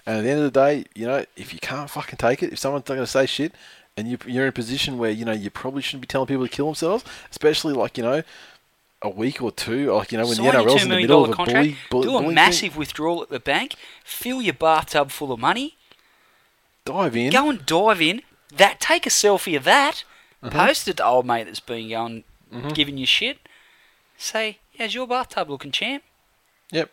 And 0.06 0.18
at 0.18 0.22
the 0.22 0.30
end 0.30 0.40
of 0.40 0.52
the 0.52 0.60
day, 0.60 0.84
you 0.94 1.06
know, 1.06 1.24
if 1.36 1.52
you 1.52 1.58
can't 1.58 1.90
fucking 1.90 2.16
take 2.16 2.42
it, 2.42 2.52
if 2.52 2.58
someone's 2.60 2.82
not 2.88 2.94
going 2.94 3.00
to 3.04 3.10
say 3.10 3.26
shit, 3.26 3.52
and 3.96 4.06
you, 4.08 4.16
you're 4.26 4.44
in 4.44 4.48
a 4.48 4.52
position 4.52 4.98
where 4.98 5.10
you 5.10 5.24
know 5.24 5.32
you 5.32 5.50
probably 5.50 5.82
shouldn't 5.82 6.02
be 6.02 6.06
telling 6.06 6.28
people 6.28 6.46
to 6.46 6.52
kill 6.52 6.66
themselves, 6.66 7.04
especially 7.30 7.74
like 7.74 7.98
you 7.98 8.04
know, 8.04 8.22
a 9.02 9.08
week 9.10 9.42
or 9.42 9.50
two, 9.50 9.92
like 9.92 10.12
you 10.12 10.18
know 10.18 10.24
when 10.26 10.36
Sign 10.36 10.46
the 10.46 10.52
your 10.52 10.62
NRL's 10.62 10.74
two 10.76 10.82
in 10.82 10.82
the 10.82 10.88
million 10.90 11.02
middle 11.08 11.16
dollar 11.22 11.28
of 11.28 11.32
a 11.32 11.36
contract. 11.36 11.66
bully, 11.66 11.76
bully, 11.90 12.02
do 12.04 12.08
a 12.08 12.12
bullying 12.12 12.28
thing, 12.28 12.34
massive 12.36 12.76
withdrawal 12.76 13.22
at 13.22 13.28
the 13.30 13.40
bank. 13.40 13.74
Fill 14.04 14.40
your 14.40 14.54
bathtub 14.54 15.10
full 15.10 15.32
of 15.32 15.40
money. 15.40 15.76
Dive 16.84 17.16
in. 17.16 17.30
Go 17.30 17.50
and 17.50 17.64
dive 17.64 18.00
in. 18.00 18.22
That 18.54 18.80
take 18.80 19.06
a 19.06 19.10
selfie 19.10 19.56
of 19.56 19.64
that. 19.64 20.04
Mm-hmm. 20.42 20.56
Post 20.56 20.88
it 20.88 20.96
to 20.98 21.04
old 21.04 21.26
mate 21.26 21.44
that's 21.44 21.60
been 21.60 21.88
going 21.88 22.24
giving 22.74 22.98
you 22.98 23.06
shit. 23.06 23.38
Say, 24.18 24.58
how's 24.78 24.94
your 24.94 25.06
bathtub 25.06 25.48
looking, 25.50 25.72
champ? 25.72 26.02
Yep. 26.70 26.90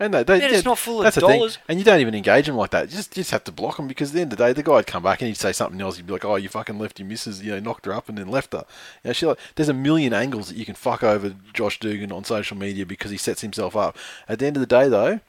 And 0.00 0.12
they, 0.12 0.24
they, 0.24 0.44
it's 0.44 0.64
not 0.64 0.78
full 0.78 0.98
of 0.98 1.04
that's 1.04 1.14
the 1.14 1.20
thing. 1.20 1.38
dollars. 1.38 1.58
And 1.68 1.78
you 1.78 1.84
don't 1.84 2.00
even 2.00 2.16
engage 2.16 2.46
them 2.46 2.56
like 2.56 2.70
that. 2.70 2.90
You 2.90 2.96
just, 2.96 3.16
you 3.16 3.20
just 3.20 3.30
have 3.30 3.44
to 3.44 3.52
block 3.52 3.76
them 3.76 3.86
because 3.86 4.10
at 4.10 4.14
the 4.14 4.20
end 4.22 4.32
of 4.32 4.38
the 4.38 4.44
day, 4.44 4.52
the 4.52 4.62
guy'd 4.62 4.88
come 4.88 5.04
back 5.04 5.20
and 5.20 5.28
he'd 5.28 5.36
say 5.36 5.52
something 5.52 5.80
else. 5.80 5.96
He'd 5.96 6.06
be 6.06 6.12
like, 6.12 6.24
"Oh, 6.24 6.34
you 6.34 6.48
fucking 6.48 6.80
left 6.80 6.98
your 6.98 7.06
missus, 7.06 7.42
you 7.42 7.52
know, 7.52 7.60
knocked 7.60 7.86
her 7.86 7.92
up 7.92 8.08
and 8.08 8.18
then 8.18 8.26
left 8.26 8.52
her." 8.52 8.64
You 9.04 9.10
know, 9.10 9.12
she 9.12 9.26
like, 9.26 9.38
there's 9.54 9.68
a 9.68 9.74
million 9.74 10.12
angles 10.12 10.48
that 10.48 10.56
you 10.56 10.66
can 10.66 10.74
fuck 10.74 11.04
over 11.04 11.36
Josh 11.52 11.78
Dugan 11.78 12.10
on 12.10 12.24
social 12.24 12.56
media 12.56 12.84
because 12.84 13.12
he 13.12 13.16
sets 13.16 13.42
himself 13.42 13.76
up. 13.76 13.96
At 14.28 14.40
the 14.40 14.46
end 14.46 14.56
of 14.56 14.60
the 14.60 14.66
day, 14.66 14.88
though, 14.88 15.20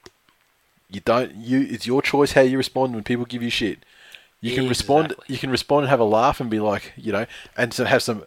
you 0.96 1.02
don't. 1.02 1.36
You 1.36 1.62
it's 1.70 1.86
your 1.86 2.02
choice 2.02 2.32
how 2.32 2.42
you 2.42 2.58
respond 2.58 2.94
when 2.96 3.04
people 3.04 3.26
give 3.26 3.44
you 3.44 3.50
shit. 3.50 3.80
You 4.42 4.54
can 4.56 4.68
respond. 4.70 5.16
You 5.28 5.38
can 5.38 5.50
respond 5.50 5.84
and 5.84 5.90
have 5.90 6.00
a 6.00 6.04
laugh 6.06 6.40
and 6.40 6.50
be 6.50 6.60
like, 6.60 6.94
you 6.96 7.12
know, 7.12 7.26
and 7.58 7.72
to 7.74 7.86
have 7.86 8.02
some 8.04 8.26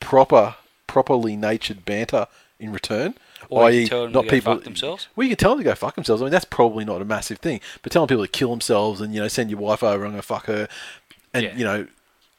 proper, 0.00 0.54
properly 0.86 1.36
natured 1.36 1.84
banter 1.84 2.26
in 2.60 2.72
return. 2.72 3.14
Or 3.48 3.70
you 3.70 3.80
i.e., 3.80 3.82
can 3.82 3.88
tell 3.90 4.02
them 4.04 4.12
not 4.12 4.20
to 4.22 4.26
go 4.26 4.30
people 4.30 4.54
fuck 4.54 4.64
themselves. 4.64 5.08
well, 5.14 5.24
you 5.24 5.30
can 5.30 5.38
tell 5.38 5.50
them 5.50 5.58
to 5.58 5.64
go 5.64 5.74
fuck 5.74 5.94
themselves. 5.94 6.22
I 6.22 6.24
mean, 6.24 6.32
that's 6.32 6.44
probably 6.44 6.84
not 6.84 7.02
a 7.02 7.04
massive 7.04 7.38
thing. 7.38 7.60
But 7.82 7.92
telling 7.92 8.08
people 8.08 8.24
to 8.24 8.30
kill 8.30 8.50
themselves 8.50 9.00
and 9.00 9.14
you 9.14 9.20
know 9.20 9.28
send 9.28 9.50
your 9.50 9.60
wife 9.60 9.82
over 9.82 10.04
and 10.04 10.14
go 10.14 10.22
fuck 10.22 10.46
her, 10.46 10.68
and 11.34 11.44
Yeah. 11.44 11.56
you 11.56 11.64
know 11.64 11.86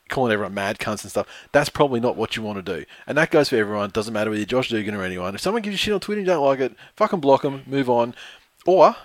calling 0.10 0.32
everyone 0.32 0.54
mad 0.54 0.80
cunts 0.80 1.04
and 1.04 1.12
stuff. 1.12 1.28
That's 1.52 1.68
probably 1.70 2.00
not 2.00 2.16
what 2.16 2.38
you 2.38 2.42
want 2.42 2.66
to 2.66 2.78
do. 2.78 2.86
And 3.06 3.18
that 3.18 3.30
goes 3.30 3.50
for 3.50 3.58
everyone. 3.58 3.90
Doesn't 3.90 4.14
matter 4.14 4.30
whether 4.30 4.40
you're 4.40 4.46
Josh 4.46 4.70
Dugan 4.70 4.96
or 4.96 5.04
anyone. 5.04 5.36
If 5.36 5.42
someone 5.42 5.62
gives 5.62 5.74
you 5.74 5.78
shit 5.78 5.94
on 5.94 6.00
Twitter 6.00 6.20
and 6.20 6.28
you 6.28 6.34
don't 6.34 6.46
like 6.46 6.62
it, 6.62 6.74
fucking 6.96 7.20
block 7.20 7.42
them, 7.42 7.64
move 7.68 7.90
on, 7.90 8.16
or 8.66 8.96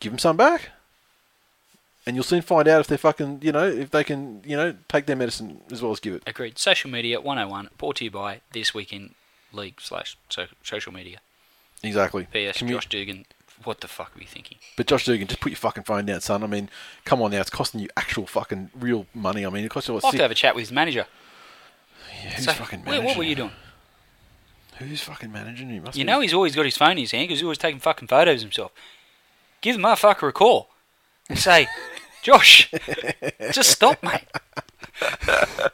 give 0.00 0.12
them 0.12 0.18
some 0.18 0.36
back. 0.36 0.70
And 2.06 2.16
you'll 2.16 2.24
soon 2.24 2.40
find 2.42 2.66
out 2.68 2.80
if 2.80 2.86
they're 2.86 2.96
fucking, 2.96 3.40
you 3.42 3.52
know, 3.52 3.66
if 3.68 3.90
they 3.90 4.02
can, 4.02 4.42
you 4.46 4.56
know, 4.56 4.74
take 4.88 5.04
their 5.06 5.16
medicine 5.16 5.60
as 5.70 5.82
well 5.82 5.92
as 5.92 6.00
give 6.00 6.14
it. 6.14 6.22
Agreed. 6.26 6.58
Social 6.58 6.90
media 6.90 7.20
101, 7.20 7.68
brought 7.76 7.96
to 7.96 8.04
you 8.04 8.10
by 8.10 8.40
This 8.52 8.72
Week 8.72 8.92
in 8.92 9.14
League 9.52 9.80
slash 9.80 10.16
so- 10.30 10.46
social 10.62 10.92
media. 10.92 11.18
Exactly. 11.82 12.26
P.S. 12.32 12.58
Commu- 12.58 12.70
Josh 12.70 12.88
Dugan 12.88 13.24
what 13.64 13.80
the 13.80 13.88
fuck 13.88 14.16
are 14.16 14.20
you 14.20 14.26
thinking? 14.26 14.56
But 14.76 14.86
Josh 14.86 15.04
Dugan, 15.04 15.26
just 15.26 15.40
put 15.40 15.50
your 15.50 15.56
fucking 15.56 15.82
phone 15.82 16.06
down, 16.06 16.20
son. 16.20 16.44
I 16.44 16.46
mean, 16.46 16.70
come 17.04 17.20
on 17.20 17.32
now, 17.32 17.40
it's 17.40 17.50
costing 17.50 17.80
you 17.80 17.88
actual 17.96 18.24
fucking 18.24 18.70
real 18.78 19.06
money. 19.14 19.44
I 19.44 19.50
mean, 19.50 19.64
it 19.64 19.68
costs 19.70 19.88
you 19.88 19.94
what? 19.94 20.04
I'd 20.04 20.08
like 20.08 20.16
to 20.16 20.22
have 20.22 20.30
a 20.30 20.34
chat 20.36 20.54
with 20.54 20.62
his 20.62 20.70
manager. 20.72 21.06
yeah, 22.22 22.30
who's 22.30 22.44
Say, 22.44 22.54
fucking 22.54 22.78
"Wait, 22.80 22.86
managing? 22.86 23.04
what 23.04 23.16
were 23.16 23.24
you 23.24 23.34
doing? 23.34 23.50
Who's 24.78 25.00
fucking 25.00 25.32
managing 25.32 25.70
you? 25.70 25.80
Must 25.80 25.98
You 25.98 26.04
be- 26.04 26.06
know 26.06 26.20
he's 26.20 26.32
always 26.32 26.54
got 26.54 26.66
his 26.66 26.76
phone 26.76 26.92
in 26.92 26.98
his 26.98 27.10
hand 27.10 27.24
because 27.24 27.40
he's 27.40 27.44
always 27.44 27.58
taking 27.58 27.80
fucking 27.80 28.06
photos 28.06 28.42
of 28.42 28.46
himself. 28.46 28.70
Give 29.60 29.76
the 29.76 29.82
motherfucker 29.82 30.28
a 30.28 30.32
call 30.32 30.68
and 31.28 31.38
say, 31.38 31.66
Josh, 32.22 32.70
just 33.52 33.70
stop, 33.70 34.02
mate. 34.02 34.26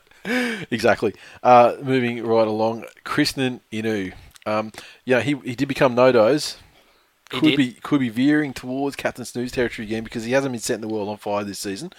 Exactly. 0.71 1.15
Uh, 1.43 1.77
moving 1.83 2.25
right 2.25 2.49
along, 2.49 2.87
Krisnan 3.05 3.61
Inu. 3.71 4.15
Um, 4.47 4.73
yeah, 5.05 5.21
he 5.21 5.35
he 5.45 5.55
did 5.55 5.69
become 5.69 5.95
no-dos. 5.95 6.57
Could 7.29 7.57
be 7.57 7.73
could 7.73 8.01
be 8.01 8.09
veering 8.09 8.55
towards 8.55 8.97
Captain 8.97 9.25
Snooze 9.25 9.53
territory 9.53 9.87
again 9.87 10.05
because 10.05 10.25
he 10.25 10.33
hasn't 10.33 10.53
been 10.53 10.61
setting 10.61 10.81
the 10.81 10.89
world 10.89 11.09
on 11.09 11.17
fire 11.17 11.45
this 11.45 11.59
season. 11.59 11.93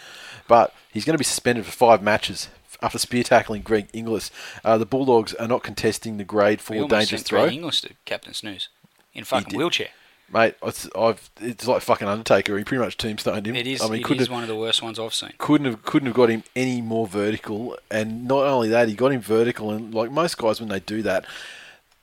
But 0.47 0.73
he's 0.91 1.05
going 1.05 1.13
to 1.13 1.19
be 1.19 1.23
suspended 1.23 1.65
for 1.65 1.71
five 1.71 2.01
matches 2.01 2.49
after 2.81 2.97
spear 2.97 3.23
tackling 3.23 3.61
Greg 3.61 3.89
Inglis. 3.93 4.31
Uh, 4.63 4.77
the 4.77 4.85
Bulldogs 4.85 5.33
are 5.35 5.47
not 5.47 5.63
contesting 5.63 6.17
the 6.17 6.23
grade 6.23 6.61
four 6.61 6.87
dangerous 6.87 7.23
throw. 7.23 7.43
Greg 7.43 7.53
Inglis 7.55 7.81
to 7.81 7.93
Captain 8.05 8.33
Snooze 8.33 8.69
in 9.13 9.23
a 9.23 9.25
fucking 9.25 9.57
wheelchair. 9.57 9.89
Mate, 10.31 10.55
it's, 10.63 10.89
I've 10.97 11.29
it's 11.39 11.67
like 11.67 11.81
fucking 11.81 12.07
Undertaker. 12.07 12.57
He 12.57 12.63
pretty 12.63 12.83
much 12.83 12.97
tombstoned 12.97 13.45
him. 13.45 13.55
It 13.55 13.67
is, 13.67 13.81
I 13.81 13.89
mean, 13.89 14.03
it 14.03 14.21
is 14.21 14.29
one 14.29 14.41
of 14.41 14.49
the 14.49 14.55
worst 14.55 14.81
ones 14.81 14.99
I've 14.99 15.13
seen. 15.13 15.33
couldn't 15.37 15.65
have 15.65 15.83
couldn't 15.83 16.07
have 16.07 16.15
got 16.15 16.29
him 16.29 16.43
any 16.55 16.81
more 16.81 17.07
vertical. 17.07 17.77
And 17.91 18.27
not 18.27 18.45
only 18.45 18.69
that, 18.69 18.87
he 18.87 18.95
got 18.95 19.11
him 19.11 19.21
vertical. 19.21 19.71
And 19.71 19.93
like 19.93 20.11
most 20.11 20.37
guys, 20.37 20.59
when 20.59 20.69
they 20.69 20.79
do 20.79 21.03
that, 21.03 21.25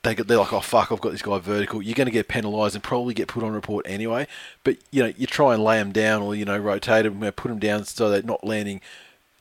they 0.03 0.15
get, 0.15 0.27
they're 0.27 0.37
like, 0.37 0.53
oh 0.53 0.61
fuck, 0.61 0.91
I've 0.91 1.01
got 1.01 1.11
this 1.11 1.21
guy 1.21 1.37
vertical. 1.39 1.81
You're 1.81 1.95
going 1.95 2.07
to 2.07 2.11
get 2.11 2.27
penalised 2.27 2.75
and 2.75 2.83
probably 2.83 3.13
get 3.13 3.27
put 3.27 3.43
on 3.43 3.51
report 3.51 3.85
anyway. 3.87 4.27
But 4.63 4.77
you 4.91 5.03
know, 5.03 5.13
you 5.17 5.27
try 5.27 5.53
and 5.53 5.63
lay 5.63 5.79
him 5.79 5.91
down 5.91 6.21
or 6.21 6.33
you 6.33 6.45
know 6.45 6.57
rotate 6.57 7.05
him, 7.05 7.21
and 7.21 7.35
put 7.35 7.51
him 7.51 7.59
down 7.59 7.83
so 7.83 8.09
they're 8.09 8.23
not 8.23 8.43
landing 8.45 8.81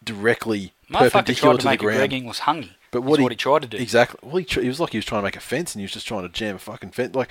directly 0.05 0.73
Motherfucker 0.90 0.99
perpendicular 0.99 1.53
tried 1.53 1.57
to 1.57 1.62
to 1.62 1.68
make 1.68 1.79
the 1.81 1.85
Greg 1.85 1.97
ground. 1.99 2.12
Inglis 2.12 2.38
hungry. 2.40 2.77
But 2.90 3.03
what 3.03 3.21
he, 3.21 3.27
he 3.27 3.37
tried 3.37 3.62
to 3.62 3.68
do. 3.68 3.79
exactly? 3.79 4.21
Well, 4.23 4.37
he, 4.37 4.61
he 4.61 4.68
was 4.68 4.79
like 4.79 4.90
he 4.90 4.99
was 4.99 5.05
trying 5.05 5.21
to 5.21 5.25
make 5.25 5.37
a 5.37 5.40
fence, 5.40 5.75
and 5.75 5.81
he 5.81 5.85
was 5.85 5.92
just 5.92 6.07
trying 6.07 6.23
to 6.23 6.29
jam 6.29 6.57
a 6.57 6.59
fucking 6.59 6.90
fence. 6.90 7.14
Like 7.14 7.31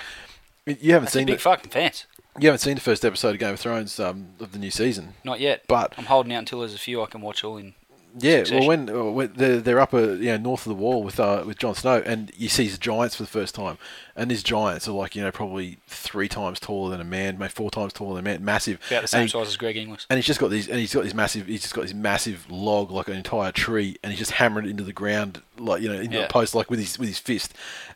you 0.66 0.94
haven't 0.94 1.06
That's 1.06 1.16
a 1.16 1.18
seen 1.20 1.26
big 1.28 1.36
the, 1.38 1.42
fucking 1.42 1.72
fence. 1.72 2.06
you 2.40 2.48
haven't 2.48 2.60
seen 2.60 2.76
the 2.76 2.82
first 2.82 3.04
episode 3.04 3.30
of 3.36 3.40
Game 3.40 3.54
of 3.54 3.60
Thrones 3.60 4.00
um, 4.00 4.30
of 4.40 4.52
the 4.52 4.60
new 4.60 4.72
season. 4.72 5.14
Not 5.24 5.40
yet. 5.40 5.64
But- 5.68 5.94
I'm 5.98 6.06
holding 6.06 6.34
out 6.34 6.40
until 6.40 6.60
there's 6.60 6.74
a 6.76 6.80
few 6.80 7.02
I 7.02 7.06
can 7.08 7.22
watch 7.22 7.44
all 7.44 7.58
in. 7.58 7.74
Yeah, 8.20 8.40
Succession. 8.40 8.60
well, 8.60 8.68
when, 8.68 8.90
uh, 8.90 9.04
when 9.12 9.34
they're, 9.38 9.62
they're 9.62 9.80
up, 9.80 9.94
uh, 9.94 10.00
you 10.00 10.26
know, 10.32 10.38
north 10.38 10.66
of 10.66 10.70
the 10.72 10.76
wall 10.76 11.02
with 11.02 11.18
uh, 11.18 11.44
with 11.48 11.58
Jon 11.58 11.74
Snow, 11.76 12.04
and 12.06 12.30
you 12.36 12.50
see 12.50 12.66
his 12.66 12.78
giants 12.78 13.16
for 13.16 13.24
the 13.24 13.30
first 13.30 13.56
time, 13.56 13.78
and 14.18 14.30
these 14.30 14.44
giants 14.44 14.86
are 14.90 14.92
like 14.92 15.16
you 15.16 15.22
know 15.22 15.32
probably 15.32 15.78
three 15.88 16.28
times 16.28 16.60
taller 16.60 16.90
than 16.92 17.00
a 17.00 17.06
man, 17.06 17.38
maybe 17.40 17.48
four 17.52 17.72
times 17.72 17.94
taller 17.94 18.16
than 18.16 18.28
a 18.28 18.30
man, 18.30 18.44
massive. 18.44 18.82
About 18.90 19.04
the 19.04 19.08
same 19.08 19.22
and, 19.22 19.32
size 19.32 19.48
as 19.48 19.56
Greg 19.56 19.78
Inglis. 19.78 20.08
and 20.10 20.18
he's 20.18 20.26
just 20.26 20.42
got 20.42 20.50
these, 20.50 20.68
and 20.68 20.78
he's 20.78 20.94
got 20.94 21.06
this 21.06 21.14
massive, 21.14 21.48
he's 21.48 21.62
just 21.62 21.74
got 21.74 21.84
this 21.84 21.94
massive 21.94 22.52
log 22.52 22.92
like 22.92 23.08
an 23.08 23.14
entire 23.16 23.54
tree, 23.54 23.96
and 24.04 24.12
he's 24.12 24.20
just 24.20 24.32
hammering 24.32 24.66
it 24.66 24.72
into 24.72 24.84
the 24.84 24.92
ground, 24.92 25.42
like 25.58 25.82
you 25.82 25.88
know, 25.88 25.98
into 26.02 26.18
Yeah. 26.18 26.24
the 26.24 26.34
post, 26.34 26.54
like 26.54 26.70
with 26.70 26.80
his 26.80 27.00
with 27.00 27.08
his 27.08 27.20
fist, 27.20 27.54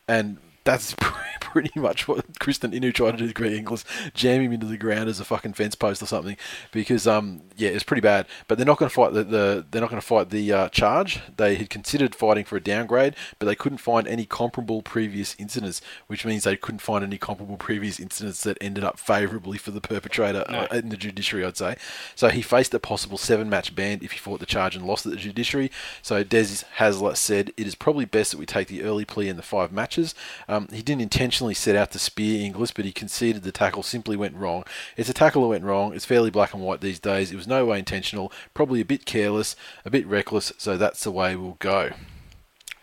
and 0.08 0.38
that's 0.66 0.94
pretty 1.40 1.80
much 1.80 2.06
what 2.06 2.30
Krisnan 2.34 2.78
Inu 2.78 2.92
tried 2.92 3.12
to 3.12 3.16
do 3.16 3.28
to 3.28 3.32
Greg 3.32 3.52
Inglis, 3.52 3.84
jam 4.12 4.42
him 4.42 4.52
into 4.52 4.66
the 4.66 4.76
ground 4.76 5.08
as 5.08 5.20
a 5.20 5.24
fucking 5.24 5.54
fence 5.54 5.74
post 5.74 6.02
or 6.02 6.06
something, 6.06 6.36
because 6.72 7.06
um 7.06 7.40
yeah, 7.56 7.70
it's 7.70 7.84
pretty 7.84 8.02
bad. 8.02 8.26
But 8.48 8.58
they're 8.58 8.66
not 8.66 8.78
going 8.78 8.90
to 8.90 8.94
fight 8.94 9.14
the, 9.14 9.24
the 9.24 9.66
they're 9.70 9.80
not 9.80 9.88
going 9.88 10.00
to 10.00 10.06
fight 10.06 10.28
the 10.28 10.52
uh, 10.52 10.68
charge. 10.68 11.20
They 11.34 11.54
had 11.54 11.70
considered 11.70 12.14
fighting 12.14 12.44
for 12.44 12.56
a 12.56 12.60
downgrade, 12.60 13.14
but 13.38 13.46
they 13.46 13.54
couldn't 13.54 13.78
find 13.78 14.06
any 14.06 14.26
comparable 14.26 14.82
previous 14.82 15.34
incidents, 15.38 15.80
which 16.08 16.26
means 16.26 16.44
they 16.44 16.56
couldn't 16.56 16.80
find 16.80 17.02
any 17.02 17.16
comparable 17.16 17.56
previous 17.56 17.98
incidents 17.98 18.42
that 18.42 18.58
ended 18.60 18.84
up 18.84 18.98
favourably 18.98 19.56
for 19.56 19.70
the 19.70 19.80
perpetrator 19.80 20.44
uh, 20.48 20.66
in 20.72 20.90
the 20.90 20.96
judiciary. 20.96 21.46
I'd 21.46 21.56
say. 21.56 21.76
So 22.14 22.28
he 22.28 22.42
faced 22.42 22.74
a 22.74 22.78
possible 22.78 23.18
seven-match 23.18 23.74
ban 23.74 24.00
if 24.02 24.12
he 24.12 24.18
fought 24.18 24.40
the 24.40 24.46
charge 24.46 24.76
and 24.76 24.86
lost 24.86 25.06
at 25.06 25.12
the 25.12 25.18
judiciary. 25.18 25.70
So 26.02 26.22
Des 26.22 26.64
Hasler 26.78 27.16
said 27.16 27.52
it 27.56 27.66
is 27.66 27.74
probably 27.74 28.04
best 28.04 28.32
that 28.32 28.38
we 28.38 28.46
take 28.46 28.68
the 28.68 28.82
early 28.82 29.04
plea 29.04 29.28
in 29.28 29.36
the 29.36 29.42
five 29.42 29.72
matches. 29.72 30.14
Um, 30.48 30.55
he 30.72 30.82
didn't 30.82 31.02
intentionally 31.02 31.54
set 31.54 31.76
out 31.76 31.90
to 31.92 31.98
spear 31.98 32.44
Inglis, 32.44 32.70
but 32.70 32.84
he 32.84 32.92
conceded 32.92 33.42
the 33.42 33.52
tackle 33.52 33.82
simply 33.82 34.16
went 34.16 34.36
wrong. 34.36 34.64
It's 34.96 35.08
a 35.08 35.14
tackle 35.14 35.42
that 35.42 35.48
went 35.48 35.64
wrong. 35.64 35.94
It's 35.94 36.04
fairly 36.04 36.30
black 36.30 36.54
and 36.54 36.62
white 36.62 36.80
these 36.80 37.00
days. 37.00 37.32
It 37.32 37.36
was 37.36 37.46
no 37.46 37.66
way 37.66 37.78
intentional, 37.78 38.32
probably 38.54 38.80
a 38.80 38.84
bit 38.84 39.06
careless, 39.06 39.56
a 39.84 39.90
bit 39.90 40.06
reckless. 40.06 40.52
So 40.58 40.76
that's 40.76 41.04
the 41.04 41.10
way 41.10 41.36
we'll 41.36 41.56
go. 41.58 41.90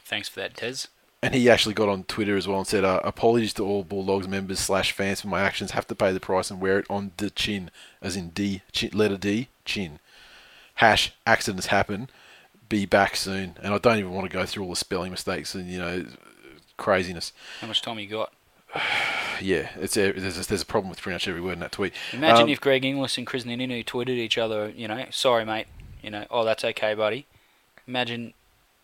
Thanks 0.06 0.30
for 0.30 0.40
that, 0.42 0.56
Tez. 0.56 0.88
And 1.22 1.34
he 1.34 1.50
actually 1.50 1.74
got 1.74 1.88
on 1.88 2.04
Twitter 2.04 2.36
as 2.36 2.48
well 2.48 2.58
and 2.58 2.68
said, 2.68 2.84
uh, 2.84 3.00
"Apologies 3.04 3.54
to 3.54 3.64
all 3.64 3.86
Bulldogs 3.86 4.28
members 4.28 4.60
slash 4.60 4.92
fans 4.92 5.22
for 5.22 5.30
my 5.30 5.40
actions. 5.40 5.72
Have 5.72 5.88
to 5.88 5.96
pay 5.96 6.12
the 6.12 6.20
price 6.20 6.52
and 6.52 6.60
wear 6.60 6.80
it 6.80 6.86
on 6.90 7.14
the 7.16 7.30
chin, 7.30 7.72
as 8.02 8.18
in 8.18 8.30
D, 8.30 8.62
chin, 8.74 8.92
letter 8.94 9.16
D, 9.18 9.48
chin. 9.64 10.00
Hash 10.76 11.14
accidents 11.26 11.68
happen. 11.68 12.10
Be 12.68 12.86
back 12.86 13.16
soon. 13.16 13.56
And 13.64 13.74
I 13.74 13.78
don't 13.78 14.00
even 14.00 14.12
want 14.12 14.30
to 14.30 14.38
go 14.38 14.46
through 14.46 14.64
all 14.64 14.72
the 14.72 14.76
spelling 14.76 15.12
mistakes 15.12 15.56
and 15.56 15.70
you 15.70 15.80
know 15.80 16.06
craziness. 16.78 17.34
How 17.62 17.68
much 17.68 17.82
time 17.82 18.00
you 18.00 18.08
got? 18.08 18.34
Yeah, 19.42 19.70
it's 19.78 19.98
a, 19.98 20.12
there's 20.12 20.38
a, 20.38 20.48
there's 20.48 20.62
a 20.62 20.66
problem 20.66 20.90
with 20.90 21.02
pretty 21.02 21.16
much 21.16 21.28
every 21.28 21.42
word 21.42 21.54
in 21.54 21.60
that 21.62 21.72
tweet. 21.74 21.92
Imagine 22.14 22.44
Um, 22.44 22.50
if 22.50 22.62
Greg 22.62 22.86
Inglis 22.86 23.18
and 23.18 23.28
Krisnan 23.28 23.58
Inu 23.62 23.84
tweeted 23.84 24.10
each 24.10 24.38
other, 24.38 24.70
you 24.70 24.88
know, 24.88 25.06
sorry, 25.10 25.44
mate, 25.44 25.66
you 26.02 26.10
know, 26.12 26.26
oh, 26.32 26.46
that's 26.46 26.64
okay, 26.64 26.94
buddy. 26.94 27.26
Imagine 27.88 28.34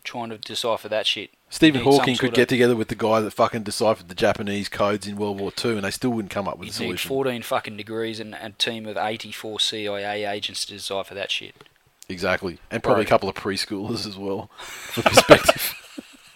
trying 0.03 0.29
to 0.31 0.37
decipher 0.39 0.89
that 0.89 1.05
shit. 1.05 1.29
Stephen 1.49 1.81
Hawking 1.81 2.17
could 2.17 2.33
get 2.33 2.49
together 2.49 2.75
with 2.75 2.87
the 2.89 2.95
guy 2.95 3.21
that 3.21 3.31
fucking 3.31 3.63
deciphered 3.63 4.09
the 4.09 4.15
Japanese 4.15 4.67
codes 4.69 5.07
in 5.07 5.15
World 5.15 5.39
War 5.39 5.51
Two, 5.51 5.75
and 5.75 5.83
they 5.83 5.91
still 5.91 6.09
wouldn't 6.09 6.31
come 6.31 6.47
up 6.47 6.57
with 6.57 6.69
a 6.69 6.71
You'd 6.71 6.79
need 6.79 6.85
solution. 6.99 7.09
14 7.09 7.41
fucking 7.43 7.77
degrees 7.77 8.19
and 8.19 8.33
a 8.33 8.49
team 8.57 8.85
of 8.85 8.97
84 8.97 9.59
CIA 9.61 10.25
agents 10.25 10.65
to 10.65 10.73
decipher 10.73 11.13
that 11.13 11.31
shit. 11.31 11.55
Exactly, 12.09 12.57
and 12.71 12.81
probably 12.83 13.01
Right. 13.01 13.07
a 13.07 13.09
couple 13.09 13.29
of 13.29 13.35
preschoolers 13.35 14.05
as 14.07 14.17
well 14.17 14.49
for 14.57 15.01
perspective. 15.09 15.75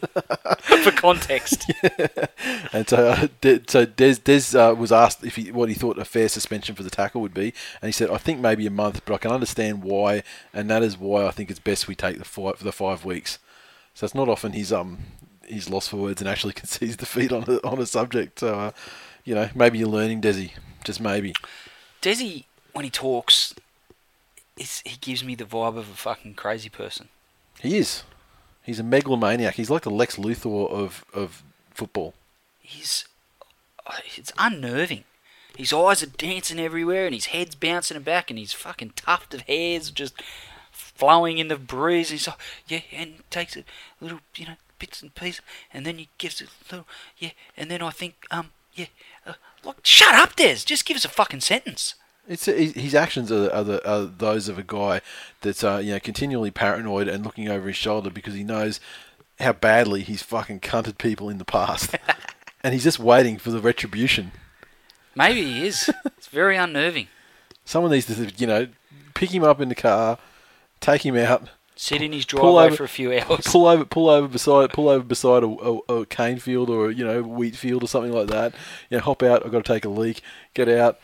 For 0.84 0.92
context. 0.92 1.72
And 2.74 2.90
so, 2.90 3.10
uh, 3.10 3.28
De- 3.42 3.62
so 3.68 3.86
Des, 3.86 4.16
Des 4.16 4.58
uh, 4.58 4.74
was 4.74 4.92
asked 4.92 5.24
if 5.24 5.36
he, 5.36 5.52
what 5.52 5.70
he 5.70 5.76
thought 5.76 6.00
a 6.00 6.06
fair 6.06 6.28
suspension 6.28 6.76
for 6.76 6.84
the 6.84 6.90
tackle 6.90 7.22
would 7.22 7.34
be, 7.34 7.54
and 7.82 7.88
he 7.88 7.92
said, 7.92 8.10
"I 8.10 8.18
think 8.18 8.40
maybe 8.40 8.66
a 8.66 8.72
month, 8.72 9.06
but 9.06 9.14
I 9.14 9.18
can 9.18 9.32
understand 9.32 9.84
why, 9.84 10.24
and 10.54 10.70
that 10.70 10.82
is 10.84 10.98
why 10.98 11.26
I 11.26 11.32
think 11.32 11.50
it's 11.50 11.60
best 11.60 11.88
we 11.88 11.96
take 11.96 12.18
the 12.18 12.26
fight 12.26 12.58
for 12.58 12.64
the 12.64 12.72
five 12.72 13.06
weeks." 13.06 13.38
So 13.94 14.06
it's 14.06 14.16
not 14.16 14.28
often 14.28 14.54
he's 14.54 14.74
um 14.74 15.00
he's 15.48 15.70
lost 15.70 15.90
for 15.90 15.98
words 15.98 16.22
and 16.22 16.30
actually 16.30 16.54
concedes 16.62 16.98
defeat 16.98 17.32
on 17.32 17.44
a, 17.44 17.58
on 17.66 17.80
a 17.80 17.86
subject. 17.86 18.40
So 18.40 18.54
uh, 18.56 18.72
you 19.24 19.36
know, 19.36 19.50
maybe 19.56 19.78
you're 19.78 19.88
learning, 19.88 20.22
Desi, 20.22 20.52
just 20.84 21.00
maybe. 21.00 21.34
Desi, 22.02 22.46
when 22.74 22.86
he 22.86 22.92
talks, 22.92 23.54
he 24.58 24.98
gives 25.00 25.24
me 25.24 25.36
the 25.36 25.46
vibe 25.46 25.78
of 25.78 25.90
a 25.90 25.96
fucking 25.96 26.34
crazy 26.34 26.70
person. 26.70 27.10
He 27.60 27.78
is. 27.78 28.04
He's 28.64 28.80
a 28.80 28.84
megalomaniac. 28.84 29.56
He's 29.56 29.70
like 29.70 29.84
the 29.84 29.90
Lex 29.92 30.16
Luthor 30.18 30.70
of 30.70 31.06
of 31.14 31.44
football. 31.74 32.14
He's. 32.60 33.06
uh, 33.86 33.98
It's 34.16 34.32
unnerving. 34.38 35.04
His 35.58 35.72
eyes 35.72 36.02
are 36.02 36.08
dancing 36.08 36.60
everywhere 36.60 37.06
and 37.06 37.14
his 37.14 37.28
head's 37.28 37.54
bouncing 37.54 38.02
back 38.02 38.32
and 38.32 38.40
his 38.40 38.54
fucking 38.54 38.94
tuft 38.96 39.34
of 39.36 39.42
hair's 39.42 39.92
just 39.92 40.16
flowing 40.72 41.38
in 41.38 41.48
the 41.48 41.58
breeze. 41.58 42.10
He's 42.10 42.28
like, 42.28 42.38
yeah, 42.68 42.80
and 42.92 43.22
takes 43.30 43.56
a 43.56 43.64
little, 44.02 44.22
you 44.36 44.48
know, 44.48 44.56
bits 44.80 45.04
and 45.04 45.14
pieces 45.14 45.42
and 45.72 45.86
then 45.86 46.00
he 46.00 46.10
gives 46.18 46.42
it 46.42 46.48
a 46.48 46.72
little, 46.74 46.88
yeah, 47.20 47.32
and 47.56 47.70
then 47.70 47.84
I 47.84 47.92
think, 47.92 48.16
um, 48.32 48.50
yeah, 48.74 48.88
uh, 49.28 49.34
look, 49.64 49.78
shut 49.84 50.16
up, 50.16 50.36
Des. 50.36 50.56
Just 50.66 50.86
give 50.86 50.98
us 50.98 51.06
a 51.06 51.10
fucking 51.10 51.42
sentence. 51.42 51.94
It's 52.28 52.46
his 52.46 52.96
actions 52.96 53.32
are, 53.32 53.52
are, 53.52 53.64
the, 53.64 53.90
are 53.90 54.06
those 54.06 54.48
of 54.48 54.58
a 54.58 54.64
guy 54.64 55.02
that's 55.42 55.64
uh, 55.64 55.82
you 55.84 55.94
know 55.94 56.00
continually 56.00 56.52
paranoid 56.52 57.08
and 57.08 57.26
looking 57.26 57.50
over 57.50 57.68
his 57.68 57.76
shoulder 57.76 58.10
because 58.10 58.34
he 58.34 58.44
knows 58.44 58.80
how 59.40 59.54
badly 59.54 60.02
he's 60.02 60.22
fucking 60.22 60.62
cunted 60.62 60.98
people 60.98 61.30
in 61.30 61.38
the 61.38 61.46
past, 61.46 61.96
and 62.64 62.74
he's 62.74 62.84
just 62.84 63.00
waiting 63.00 63.38
for 63.38 63.52
the 63.52 63.60
retribution. 63.60 64.32
Maybe 65.16 65.44
he 65.44 65.68
is. 65.68 65.90
it's 66.06 66.28
very 66.28 66.56
unnerving. 66.56 67.08
Someone 67.66 67.92
needs 67.92 68.06
to 68.06 68.32
you 68.38 68.48
know 68.48 68.68
pick 69.14 69.34
him 69.34 69.44
up 69.44 69.60
in 69.60 69.68
the 69.68 69.76
car, 69.76 70.18
take 70.80 71.06
him 71.06 71.18
out, 71.18 71.50
Sit 71.76 72.02
in 72.02 72.14
his 72.14 72.26
driveway 72.26 72.68
over- 72.68 72.76
for 72.76 72.84
a 72.84 72.90
few 72.90 73.12
hours. 73.18 73.46
pull 73.46 73.66
over, 73.66 73.84
pull 73.84 74.10
over 74.10 74.28
beside, 74.28 74.70
pull 74.70 74.90
over 74.90 75.04
beside 75.04 75.44
a, 75.44 75.48
a, 75.48 75.78
a 76.02 76.06
cane 76.06 76.40
field 76.40 76.70
or 76.70 76.92
you 76.92 77.04
know 77.04 77.22
wheat 77.24 77.56
field 77.56 77.84
or 77.84 77.88
something 77.88 78.14
like 78.14 78.28
that. 78.28 78.54
You 78.90 78.98
know, 78.98 79.04
hop 79.04 79.24
out. 79.24 79.46
I've 79.46 79.52
got 79.52 79.66
to 79.66 79.74
take 79.74 79.84
a 79.84 79.90
leak. 79.90 80.22
Get 80.54 80.70
out. 80.70 81.00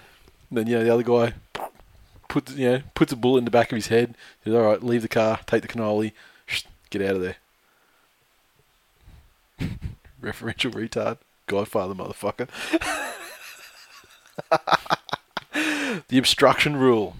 Then 0.51 0.67
know 0.67 0.83
the 0.83 0.93
other 0.93 1.03
guy 1.03 1.33
puts 2.27 2.53
you 2.53 2.71
know 2.71 2.81
puts 2.95 3.11
a 3.11 3.15
bullet 3.15 3.39
in 3.39 3.45
the 3.45 3.51
back 3.51 3.71
of 3.71 3.75
his 3.75 3.87
head. 3.87 4.15
Says, 4.43 4.53
"All 4.53 4.61
right, 4.61 4.81
leave 4.83 5.01
the 5.01 5.07
car. 5.07 5.39
Take 5.45 5.61
the 5.61 5.67
cannoli. 5.67 6.13
Get 6.89 7.01
out 7.01 7.15
of 7.15 7.21
there." 7.21 7.35
Referential 10.21 10.71
retard. 10.71 11.17
Godfather, 11.47 11.93
motherfucker. 11.93 12.47
the 16.07 16.17
obstruction 16.17 16.75
rule. 16.77 17.15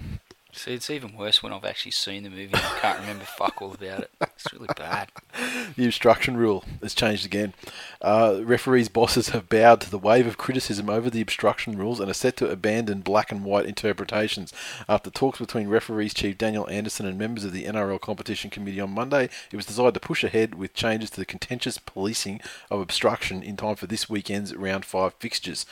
See, 0.51 0.73
it's 0.73 0.89
even 0.89 1.15
worse 1.15 1.43
when 1.43 1.53
I've 1.53 1.63
actually 1.63 1.91
seen 1.91 2.23
the 2.23 2.29
movie 2.29 2.45
and 2.45 2.55
I 2.55 2.79
can't 2.79 2.99
remember 2.99 3.23
fuck 3.37 3.61
all 3.61 3.73
about 3.73 4.01
it. 4.01 4.11
It's 4.21 4.51
really 4.53 4.67
bad. 4.75 5.11
The 5.75 5.85
obstruction 5.85 6.35
rule 6.35 6.65
has 6.81 6.93
changed 6.93 7.25
again. 7.25 7.53
Uh, 8.01 8.41
referees' 8.43 8.89
bosses 8.89 9.29
have 9.29 9.47
bowed 9.47 9.79
to 9.81 9.89
the 9.89 9.99
wave 9.99 10.27
of 10.27 10.37
criticism 10.37 10.89
over 10.89 11.09
the 11.09 11.21
obstruction 11.21 11.77
rules 11.77 11.99
and 11.99 12.09
are 12.09 12.13
set 12.13 12.35
to 12.37 12.49
abandon 12.49 13.01
black 13.01 13.31
and 13.31 13.45
white 13.45 13.65
interpretations. 13.65 14.51
After 14.89 15.09
talks 15.09 15.39
between 15.39 15.69
referees 15.69 16.13
chief 16.13 16.37
Daniel 16.37 16.67
Anderson 16.69 17.05
and 17.05 17.17
members 17.17 17.45
of 17.45 17.53
the 17.53 17.65
NRL 17.65 18.01
competition 18.01 18.49
committee 18.49 18.81
on 18.81 18.89
Monday, 18.89 19.29
it 19.51 19.55
was 19.55 19.67
decided 19.67 19.93
to 19.93 19.99
push 19.99 20.23
ahead 20.23 20.55
with 20.55 20.73
changes 20.73 21.11
to 21.11 21.17
the 21.17 21.25
contentious 21.25 21.77
policing 21.77 22.41
of 22.69 22.81
obstruction 22.81 23.43
in 23.43 23.55
time 23.55 23.75
for 23.75 23.87
this 23.87 24.09
weekend's 24.09 24.55
round 24.55 24.83
five 24.83 25.13
fixtures. 25.13 25.65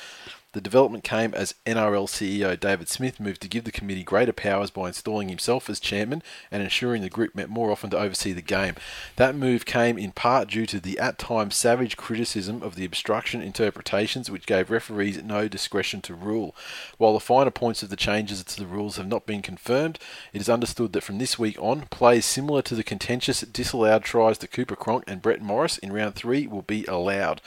The 0.54 0.62
development 0.62 1.04
came 1.04 1.34
as 1.34 1.56
NRL 1.66 2.08
CEO 2.08 2.58
David 2.58 2.88
Smith 2.88 3.20
moved 3.20 3.42
to 3.42 3.50
give 3.50 3.66
the 3.66 3.72
committee 3.72 4.04
greater 4.04 4.32
powers 4.32 4.70
by 4.70 4.88
installing 4.88 5.28
himself 5.28 5.70
as 5.70 5.78
chairman 5.78 6.24
and 6.50 6.64
ensuring 6.64 7.02
the 7.02 7.10
group 7.10 7.36
met 7.36 7.50
more 7.50 7.70
often 7.70 7.90
to 7.90 8.00
oversee 8.00 8.32
the 8.32 8.42
game. 8.42 8.76
That 9.18 9.36
move 9.36 9.66
came 9.66 9.98
in 9.98 10.14
part 10.14 10.48
due 10.48 10.66
to 10.68 10.80
the 10.80 10.98
at 11.00 11.20
times 11.20 11.58
savage 11.58 11.98
criticism 11.98 12.64
of 12.64 12.76
the 12.76 12.86
obstruction 12.86 13.42
interpretations, 13.42 14.32
which 14.32 14.46
gave 14.46 14.72
referees 14.72 15.22
no 15.22 15.50
discretion 15.50 16.02
to 16.04 16.14
rule. 16.14 16.56
While 16.98 17.14
the 17.14 17.20
finer 17.20 17.52
points 17.52 17.84
of 17.84 17.90
the 17.90 17.98
changes 17.98 18.42
to 18.42 18.60
the 18.60 18.66
rules 18.66 18.96
have 18.96 19.08
not 19.08 19.26
been 19.26 19.42
confirmed, 19.42 20.00
it 20.32 20.40
is 20.40 20.50
understood 20.50 20.94
that 20.94 21.04
from 21.04 21.18
this 21.18 21.38
week 21.38 21.62
on, 21.62 21.82
plays 21.92 22.26
similar 22.26 22.62
to 22.64 22.74
the 22.76 22.86
contentious 22.86 23.42
disallowed 23.42 24.06
tries 24.06 24.38
to 24.38 24.48
Cooper 24.48 24.78
Cronk 24.78 25.04
and 25.08 25.22
Brett 25.22 25.42
Morris 25.42 25.78
in 25.78 25.92
round 25.92 26.16
three 26.16 26.48
will 26.48 26.62
be 26.62 26.86
allowed. 26.86 27.42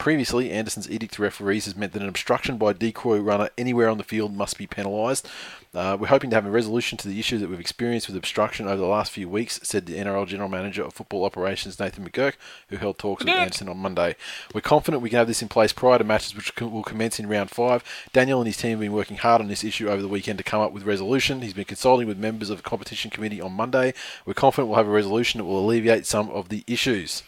Previously, 0.00 0.50
Anderson's 0.50 0.90
edict 0.90 1.12
to 1.12 1.22
referees 1.22 1.66
has 1.66 1.76
meant 1.76 1.92
that 1.92 2.00
an 2.00 2.08
obstruction 2.08 2.56
by 2.56 2.70
a 2.70 2.74
decoy 2.74 3.18
runner 3.18 3.50
anywhere 3.58 3.90
on 3.90 3.98
the 3.98 4.02
field 4.02 4.34
must 4.34 4.56
be 4.56 4.66
penalised. 4.66 5.28
Uh, 5.74 5.94
we're 6.00 6.06
hoping 6.06 6.30
to 6.30 6.36
have 6.36 6.46
a 6.46 6.50
resolution 6.50 6.96
to 6.96 7.06
the 7.06 7.20
issue 7.20 7.36
that 7.36 7.50
we've 7.50 7.60
experienced 7.60 8.06
with 8.06 8.16
obstruction 8.16 8.66
over 8.66 8.78
the 8.78 8.86
last 8.86 9.12
few 9.12 9.28
weeks, 9.28 9.60
said 9.62 9.84
the 9.84 9.98
NRL 9.98 10.26
General 10.26 10.48
Manager 10.48 10.84
of 10.84 10.94
Football 10.94 11.26
Operations, 11.26 11.78
Nathan 11.78 12.08
McGuirk, 12.08 12.36
who 12.70 12.78
held 12.78 12.96
talks 12.96 13.22
with 13.22 13.34
Anderson 13.34 13.68
on 13.68 13.76
Monday. 13.76 14.16
We're 14.54 14.62
confident 14.62 15.02
we 15.02 15.10
can 15.10 15.18
have 15.18 15.28
this 15.28 15.42
in 15.42 15.48
place 15.48 15.74
prior 15.74 15.98
to 15.98 16.04
matches 16.04 16.34
which 16.34 16.58
will 16.58 16.82
commence 16.82 17.20
in 17.20 17.28
round 17.28 17.50
five. 17.50 17.84
Daniel 18.14 18.40
and 18.40 18.46
his 18.46 18.56
team 18.56 18.70
have 18.70 18.80
been 18.80 18.94
working 18.94 19.18
hard 19.18 19.42
on 19.42 19.48
this 19.48 19.64
issue 19.64 19.90
over 19.90 20.00
the 20.00 20.08
weekend 20.08 20.38
to 20.38 20.44
come 20.44 20.62
up 20.62 20.72
with 20.72 20.84
resolution. 20.84 21.42
He's 21.42 21.52
been 21.52 21.66
consulting 21.66 22.08
with 22.08 22.16
members 22.16 22.48
of 22.48 22.56
the 22.56 22.62
competition 22.62 23.10
committee 23.10 23.42
on 23.42 23.52
Monday. 23.52 23.92
We're 24.24 24.32
confident 24.32 24.68
we'll 24.68 24.78
have 24.78 24.88
a 24.88 24.90
resolution 24.90 25.38
that 25.38 25.44
will 25.44 25.62
alleviate 25.62 26.06
some 26.06 26.30
of 26.30 26.48
the 26.48 26.64
issues. 26.66 27.22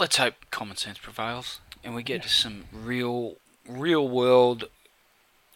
Let's 0.00 0.16
hope 0.16 0.32
common 0.50 0.78
sense 0.78 0.96
prevails 0.96 1.60
and 1.84 1.94
we 1.94 2.02
get 2.02 2.22
to 2.22 2.28
some 2.30 2.64
real, 2.72 3.36
real 3.68 4.08
world, 4.08 4.64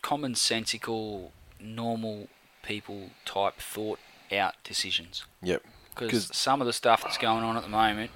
commonsensical, 0.03 1.31
normal 1.59 2.29
people 2.63 3.09
type 3.25 3.57
thought 3.57 3.99
out 4.31 4.57
decisions. 4.63 5.25
Yep. 5.43 5.63
Because 5.99 6.29
some 6.37 6.61
of 6.61 6.67
the 6.67 6.75
stuff 6.75 7.03
that's 7.03 7.17
going 7.17 7.43
on 7.43 7.57
at 7.57 7.63
the 7.63 7.71
moment, 7.71 8.11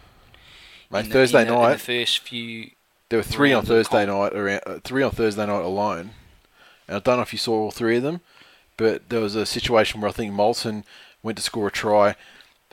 Mate, 0.91 1.07
the- 1.07 1.11
Thursday 1.13 1.45
the, 1.45 1.51
night, 1.51 1.73
the 1.73 1.79
first 1.79 2.19
few, 2.19 2.73
There 3.09 3.19
were 3.19 3.23
three 3.23 3.55
on 3.55 3.65
Thursday 3.65 4.05
night 4.05 4.35
around 4.35 4.61
uh, 4.67 4.81
three 4.85 5.03
on 5.03 5.13
Thursday 5.13 5.47
night 5.47 5.65
alone, 5.65 6.11
and 6.87 6.97
I 6.97 6.99
don't 6.99 7.17
know 7.17 7.23
if 7.23 7.33
you 7.33 7.39
saw 7.39 7.55
all 7.55 7.71
three 7.71 7.97
of 7.97 8.03
them, 8.03 8.21
but 8.77 9.09
there 9.09 9.21
was 9.21 9.35
a 9.35 9.47
situation 9.47 10.03
where 10.03 10.11
I 10.11 10.13
think 10.13 10.35
Molson 10.35 10.85
went 11.23 11.39
to 11.39 11.43
score 11.43 11.69
a 11.69 11.71
try, 11.71 12.17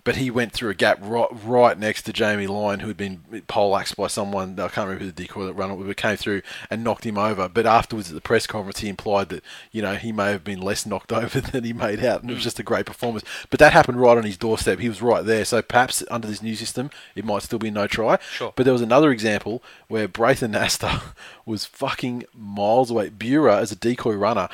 but 0.06 0.18
he 0.18 0.30
went 0.30 0.54
through 0.54 0.70
a 0.70 0.76
gap 0.76 1.00
right 1.02 1.28
right 1.44 1.78
next 1.78 2.04
to 2.04 2.14
Jamie 2.14 2.46
Lyon, 2.46 2.80
who 2.80 2.88
had 2.88 2.96
been 2.96 3.22
poleaxed 3.48 3.98
by 3.98 4.06
someone. 4.06 4.52
I 4.52 4.70
can't 4.70 4.88
remember 4.88 5.04
who 5.04 5.12
the 5.12 5.24
decoy 5.24 5.46
that 5.46 5.54
ran 5.54 5.72
it, 5.72 5.76
but 5.76 5.98
came 5.98 6.16
through 6.16 6.44
and 6.70 6.84
knocked 6.84 7.06
him 7.06 7.18
over. 7.18 7.50
But 7.50 7.66
afterwards 7.66 8.10
at 8.10 8.16
the 8.16 8.22
press 8.22 8.46
conference, 8.46 8.80
he 8.80 8.88
implied 8.88 9.30
that 9.30 9.44
you 9.72 9.82
know 9.82 9.96
he 9.96 10.12
may 10.12 10.30
have 10.30 10.44
been 10.44 10.62
less 10.62 10.86
knocked 10.86 11.12
over 11.12 11.42
than 11.42 11.64
he 11.64 11.74
made 11.74 12.06
out, 12.06 12.22
and 12.22 12.30
it 12.30 12.36
was 12.36 12.44
hmm. 12.44 12.46
just 12.46 12.60
a 12.60 12.64
great 12.64 12.86
performance. 12.86 13.26
But 13.50 13.60
that 13.60 13.74
happened 13.74 14.00
right 14.00 14.18
on 14.18 14.24
his 14.24 14.38
doorstep. 14.38 14.80
He 14.80 14.90
was 14.90 15.02
right 15.02 15.26
there, 15.26 15.44
so 15.44 15.62
perhaps 15.64 16.04
under 16.12 16.28
this 16.28 16.44
new 16.44 16.56
system, 16.56 16.92
it 17.16 17.26
might 17.26 17.42
still 17.42 17.60
be 17.60 17.72
no 17.72 17.88
try. 17.88 18.20
Sure. 18.32 18.54
But 18.56 18.64
there 18.64 18.74
was 18.74 18.84
another 18.84 19.12
example 19.12 19.64
where 19.88 20.08
Braith 20.08 20.42
Anasta 20.42 21.02
was 21.48 21.66
fucking 21.66 22.26
miles 22.32 22.92
away. 22.92 23.10
Bura, 23.10 23.58
as 23.58 23.72
a 23.72 23.76
decoy 23.76 24.14
runner, 24.14 24.50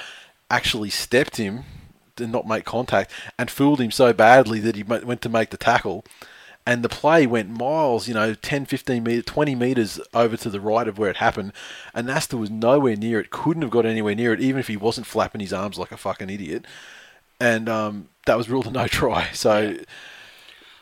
actually 0.49 0.89
stepped 0.89 1.35
him 1.35 1.65
to 2.15 2.27
not 2.27 2.47
make 2.47 2.65
contact 2.65 3.11
and 3.37 3.49
fooled 3.49 3.79
him 3.81 3.91
so 3.91 4.13
badly 4.13 4.59
that 4.59 4.75
he 4.75 4.83
went 4.83 5.21
to 5.21 5.29
make 5.29 5.49
the 5.49 5.57
tackle. 5.57 6.03
And 6.65 6.83
the 6.83 6.89
play 6.89 7.25
went 7.25 7.49
miles, 7.49 8.07
you 8.07 8.13
know, 8.13 8.35
10, 8.35 8.65
15 8.65 9.03
metres, 9.03 9.25
20 9.25 9.55
metres 9.55 9.99
over 10.13 10.37
to 10.37 10.49
the 10.49 10.59
right 10.59 10.87
of 10.87 10.99
where 10.99 11.09
it 11.09 11.17
happened. 11.17 11.53
And 11.93 12.05
Nasta 12.05 12.37
was 12.37 12.51
nowhere 12.51 12.95
near 12.95 13.19
it, 13.19 13.31
couldn't 13.31 13.63
have 13.63 13.71
got 13.71 13.85
anywhere 13.85 14.13
near 14.13 14.31
it, 14.31 14.39
even 14.41 14.59
if 14.59 14.67
he 14.67 14.77
wasn't 14.77 15.07
flapping 15.07 15.41
his 15.41 15.53
arms 15.53 15.79
like 15.79 15.91
a 15.91 15.97
fucking 15.97 16.29
idiot. 16.29 16.65
And 17.39 17.67
um, 17.67 18.09
that 18.27 18.37
was 18.37 18.47
ruled 18.47 18.67
a 18.67 18.71
no 18.71 18.87
try. 18.87 19.29
So, 19.33 19.77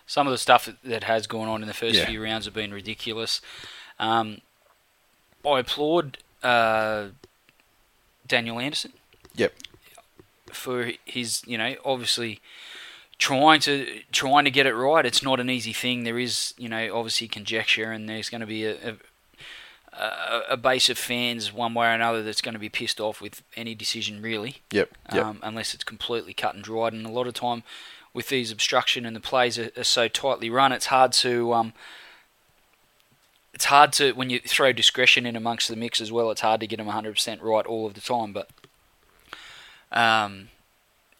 some 0.05 0.27
of 0.27 0.31
the 0.31 0.37
stuff 0.37 0.65
that, 0.65 0.83
that 0.83 1.03
has 1.05 1.27
gone 1.27 1.47
on 1.47 1.61
in 1.61 1.67
the 1.67 1.73
first 1.73 1.95
Yeah. 1.95 2.05
few 2.07 2.21
rounds 2.21 2.43
have 2.45 2.53
been 2.53 2.73
ridiculous. 2.73 3.39
Um, 3.99 4.41
I 5.47 5.59
applaud 5.59 6.17
uh, 6.43 7.09
Daniel 8.27 8.59
Anderson 8.59 8.91
yep. 9.35 9.53
For 10.49 10.91
his, 11.05 11.41
you 11.45 11.57
know, 11.57 11.75
obviously 11.83 12.41
trying 13.17 13.59
to 13.59 14.01
trying 14.11 14.45
to 14.45 14.51
get 14.51 14.65
it 14.65 14.73
right. 14.73 15.05
It's 15.05 15.21
not 15.21 15.39
an 15.39 15.49
easy 15.49 15.73
thing. 15.73 16.03
There 16.03 16.17
is, 16.17 16.53
you 16.57 16.69
know, 16.69 16.95
obviously 16.95 17.27
conjecture, 17.27 17.91
and 17.91 18.07
there's 18.07 18.29
going 18.29 18.41
to 18.41 18.47
be 18.47 18.65
a, 18.65 18.97
a, 19.93 20.41
a, 20.51 20.57
base 20.57 20.89
of 20.89 20.97
fans 20.97 21.51
one 21.53 21.73
way 21.73 21.87
or 21.87 21.91
another 21.91 22.23
that's 22.23 22.41
going 22.41 22.53
to 22.53 22.59
be 22.59 22.69
pissed 22.69 22.99
off 22.99 23.21
with 23.21 23.43
any 23.55 23.75
decision, 23.75 24.21
really. 24.21 24.57
Yep. 24.71 24.89
Yep. 25.13 25.25
Um, 25.25 25.39
unless 25.43 25.73
it's 25.73 25.83
completely 25.83 26.33
cut 26.33 26.55
and 26.55 26.63
dried. 26.63 26.93
And 26.93 27.05
a 27.05 27.11
lot 27.11 27.27
of 27.27 27.33
time 27.33 27.63
with 28.13 28.29
these 28.29 28.51
obstruction 28.51 29.05
and 29.05 29.15
the 29.15 29.19
plays 29.19 29.59
are, 29.59 29.71
are 29.77 29.83
so 29.83 30.07
tightly 30.07 30.49
run, 30.49 30.71
it's 30.71 30.87
hard 30.87 31.11
to. 31.13 31.53
Um, 31.53 31.73
it's 33.51 33.65
hard 33.65 33.91
to 33.93 34.13
when 34.13 34.29
you 34.29 34.39
throw 34.39 34.71
discretion 34.71 35.25
in 35.25 35.35
amongst 35.35 35.67
the 35.67 35.75
mix 35.75 35.99
as 35.99 36.13
well. 36.13 36.31
It's 36.31 36.39
hard 36.39 36.61
to 36.61 36.67
get 36.67 36.77
them 36.77 36.87
100% 36.87 37.41
right 37.41 37.65
all 37.65 37.87
of 37.87 37.93
the 37.93 37.99
time, 37.99 38.31
but 38.31 38.49
um, 39.91 40.49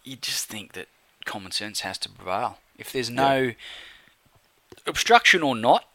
you 0.03 0.15
just 0.15 0.45
think 0.45 0.73
that 0.73 0.87
common 1.25 1.51
sense 1.51 1.81
has 1.81 1.97
to 1.99 2.09
prevail. 2.09 2.59
If 2.77 2.91
there's 2.91 3.09
no 3.09 3.53
obstruction 4.87 5.43
or 5.43 5.55
not, 5.55 5.85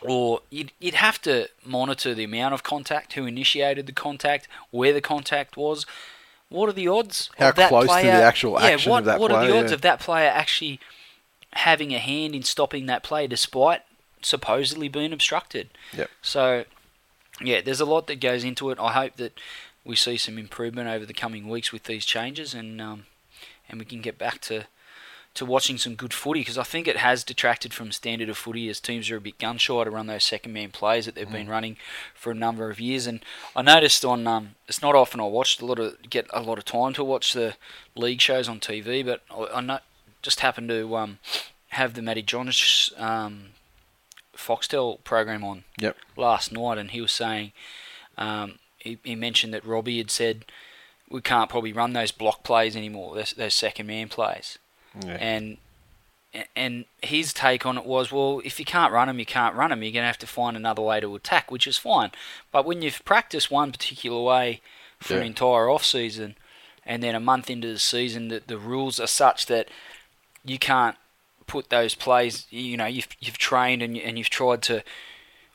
or 0.00 0.40
you'd, 0.50 0.72
you'd 0.80 0.94
have 0.94 1.20
to 1.22 1.48
monitor 1.64 2.14
the 2.14 2.24
amount 2.24 2.54
of 2.54 2.62
contact, 2.62 3.12
who 3.14 3.26
initiated 3.26 3.86
the 3.86 3.92
contact, 3.92 4.48
where 4.70 4.92
the 4.92 5.00
contact 5.00 5.56
was. 5.56 5.86
What 6.48 6.68
are 6.68 6.72
the 6.72 6.88
odds? 6.88 7.30
How 7.38 7.50
of 7.50 7.54
that 7.54 7.68
close 7.68 7.84
to 7.84 7.94
the 7.94 8.00
player, 8.00 8.12
actual 8.12 8.60
yeah, 8.60 8.76
what, 8.86 8.98
of 8.98 9.04
that 9.06 9.20
what 9.20 9.32
are 9.32 9.46
the 9.46 9.56
odds 9.56 9.70
yeah. 9.70 9.74
of 9.74 9.80
that 9.82 10.00
player 10.00 10.28
actually 10.28 10.80
having 11.54 11.94
a 11.94 11.98
hand 11.98 12.34
in 12.34 12.42
stopping 12.42 12.86
that 12.86 13.02
play, 13.02 13.26
despite 13.26 13.82
supposedly 14.20 14.88
being 14.88 15.12
obstructed? 15.12 15.70
Yep. 15.96 16.10
So, 16.20 16.64
yeah, 17.40 17.62
there's 17.62 17.80
a 17.80 17.86
lot 17.86 18.06
that 18.08 18.20
goes 18.20 18.44
into 18.44 18.70
it. 18.70 18.78
I 18.78 18.92
hope 18.92 19.16
that 19.16 19.32
we 19.84 19.96
see 19.96 20.16
some 20.16 20.38
improvement 20.38 20.88
over 20.88 21.04
the 21.04 21.14
coming 21.14 21.48
weeks 21.48 21.72
with 21.72 21.84
these 21.84 22.04
changes, 22.04 22.54
and 22.54 22.80
um, 22.80 23.04
and 23.68 23.78
we 23.78 23.84
can 23.84 24.00
get 24.00 24.18
back 24.18 24.40
to 24.42 24.64
to 25.34 25.46
watching 25.46 25.78
some 25.78 25.94
good 25.94 26.12
footy 26.12 26.40
because 26.40 26.58
I 26.58 26.62
think 26.62 26.86
it 26.86 26.98
has 26.98 27.24
detracted 27.24 27.72
from 27.72 27.90
standard 27.90 28.28
of 28.28 28.36
footy 28.36 28.68
as 28.68 28.80
teams 28.80 29.10
are 29.10 29.16
a 29.16 29.20
bit 29.20 29.38
gun 29.38 29.56
shy 29.56 29.82
to 29.82 29.90
run 29.90 30.06
those 30.06 30.24
second 30.24 30.52
man 30.52 30.70
plays 30.72 31.06
that 31.06 31.14
they've 31.14 31.30
been 31.30 31.48
running 31.48 31.78
for 32.14 32.30
a 32.32 32.34
number 32.34 32.68
of 32.68 32.78
years. 32.78 33.06
And 33.06 33.24
I 33.56 33.62
noticed 33.62 34.04
on 34.04 34.26
um, 34.26 34.56
it's 34.68 34.82
not 34.82 34.94
often 34.94 35.20
I 35.20 35.24
watched 35.24 35.62
a 35.62 35.64
lot 35.64 35.78
of 35.78 35.96
get 36.10 36.26
a 36.34 36.42
lot 36.42 36.58
of 36.58 36.66
time 36.66 36.92
to 36.94 37.02
watch 37.04 37.32
the 37.32 37.54
league 37.94 38.20
shows 38.20 38.46
on 38.46 38.60
TV, 38.60 39.02
but 39.04 39.22
I, 39.30 39.56
I 39.56 39.60
know, 39.62 39.78
just 40.20 40.40
happened 40.40 40.68
to 40.68 40.94
um, 40.96 41.18
have 41.68 41.94
the 41.94 42.02
Matty 42.02 42.20
Johns 42.22 42.92
um, 42.98 43.46
Foxtel 44.36 45.02
program 45.02 45.42
on 45.44 45.64
Yep. 45.78 45.96
last 46.16 46.52
night, 46.52 46.76
and 46.76 46.90
he 46.90 47.00
was 47.00 47.12
saying 47.12 47.52
um, 48.18 48.58
he, 48.82 48.98
he 49.04 49.14
mentioned 49.14 49.54
that 49.54 49.64
Robbie 49.64 49.98
had 49.98 50.10
said 50.10 50.44
we 51.08 51.20
can't 51.20 51.50
probably 51.50 51.72
run 51.72 51.92
those 51.92 52.12
block 52.12 52.42
plays 52.42 52.74
anymore, 52.76 53.14
those, 53.14 53.32
those 53.32 53.54
second 53.54 53.86
man 53.86 54.08
plays, 54.08 54.58
Yeah. 55.04 55.18
and 55.20 55.58
and 56.56 56.86
his 57.02 57.34
take 57.34 57.66
on 57.66 57.76
it 57.76 57.84
was, 57.84 58.10
well, 58.10 58.40
if 58.42 58.58
you 58.58 58.64
can't 58.64 58.90
run 58.90 59.06
them, 59.08 59.18
you 59.18 59.26
can't 59.26 59.54
run 59.54 59.68
them. 59.68 59.82
You're 59.82 59.92
going 59.92 60.02
to 60.04 60.06
have 60.06 60.16
to 60.18 60.26
find 60.26 60.56
another 60.56 60.80
way 60.80 60.98
to 60.98 61.14
attack, 61.14 61.50
which 61.50 61.66
is 61.66 61.76
fine. 61.76 62.10
But 62.50 62.64
when 62.64 62.80
you've 62.80 63.04
practiced 63.04 63.50
one 63.50 63.70
particular 63.70 64.22
way 64.22 64.62
for 64.98 65.18
an 65.18 65.24
entire 65.26 65.68
off 65.68 65.84
season, 65.84 66.36
and 66.86 67.02
then 67.02 67.14
a 67.14 67.20
month 67.20 67.50
into 67.50 67.70
the 67.70 67.78
season, 67.78 68.28
that 68.28 68.48
the 68.48 68.56
rules 68.56 68.98
are 68.98 69.06
such 69.06 69.44
that 69.46 69.68
you 70.42 70.58
can't 70.58 70.96
put 71.46 71.68
those 71.68 71.94
plays. 71.94 72.46
You 72.48 72.78
know, 72.78 72.86
you've 72.86 73.08
you've 73.20 73.36
trained 73.36 73.82
and 73.82 73.94
you, 73.94 74.02
and 74.02 74.16
you've 74.16 74.30
tried 74.30 74.62
to 74.62 74.82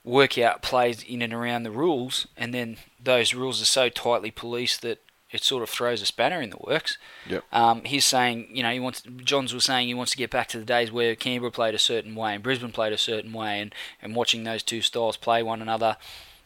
work 0.08 0.38
out 0.38 0.62
plays 0.62 1.04
in 1.04 1.22
and 1.22 1.34
around 1.34 1.64
the 1.64 1.72
rules, 1.72 2.28
and 2.38 2.54
then 2.54 2.78
those 3.04 3.34
rules 3.34 3.62
are 3.62 3.66
so 3.66 3.90
tightly 3.90 4.32
policed 4.32 4.82
that 4.82 5.00
it 5.30 5.44
sort 5.44 5.62
of 5.62 5.70
throws 5.70 6.02
a 6.02 6.06
spanner 6.06 6.42
in 6.42 6.50
the 6.50 6.58
works. 6.62 6.98
Yep. 7.28 7.44
Um, 7.52 7.84
he's 7.84 8.06
saying, 8.06 8.48
you 8.50 8.64
know, 8.64 8.72
he 8.72 8.80
wants. 8.80 9.02
Johns 9.02 9.54
was 9.54 9.66
saying 9.66 9.88
he 9.88 9.94
wants 9.94 10.14
to 10.14 10.18
get 10.18 10.32
back 10.32 10.48
to 10.50 10.60
the 10.60 10.66
days 10.66 10.92
where 10.92 11.16
Canberra 11.16 11.52
played 11.52 11.76
a 11.76 11.80
certain 11.80 12.16
way 12.16 12.34
and 12.34 12.42
Brisbane 12.42 12.72
played 12.72 12.94
a 12.94 12.98
certain 12.98 13.34
way, 13.34 13.60
and, 13.60 13.76
and 14.02 14.16
watching 14.16 14.44
those 14.44 14.64
two 14.64 14.82
styles 14.82 15.18
play 15.18 15.44
one 15.44 15.62
another. 15.62 15.98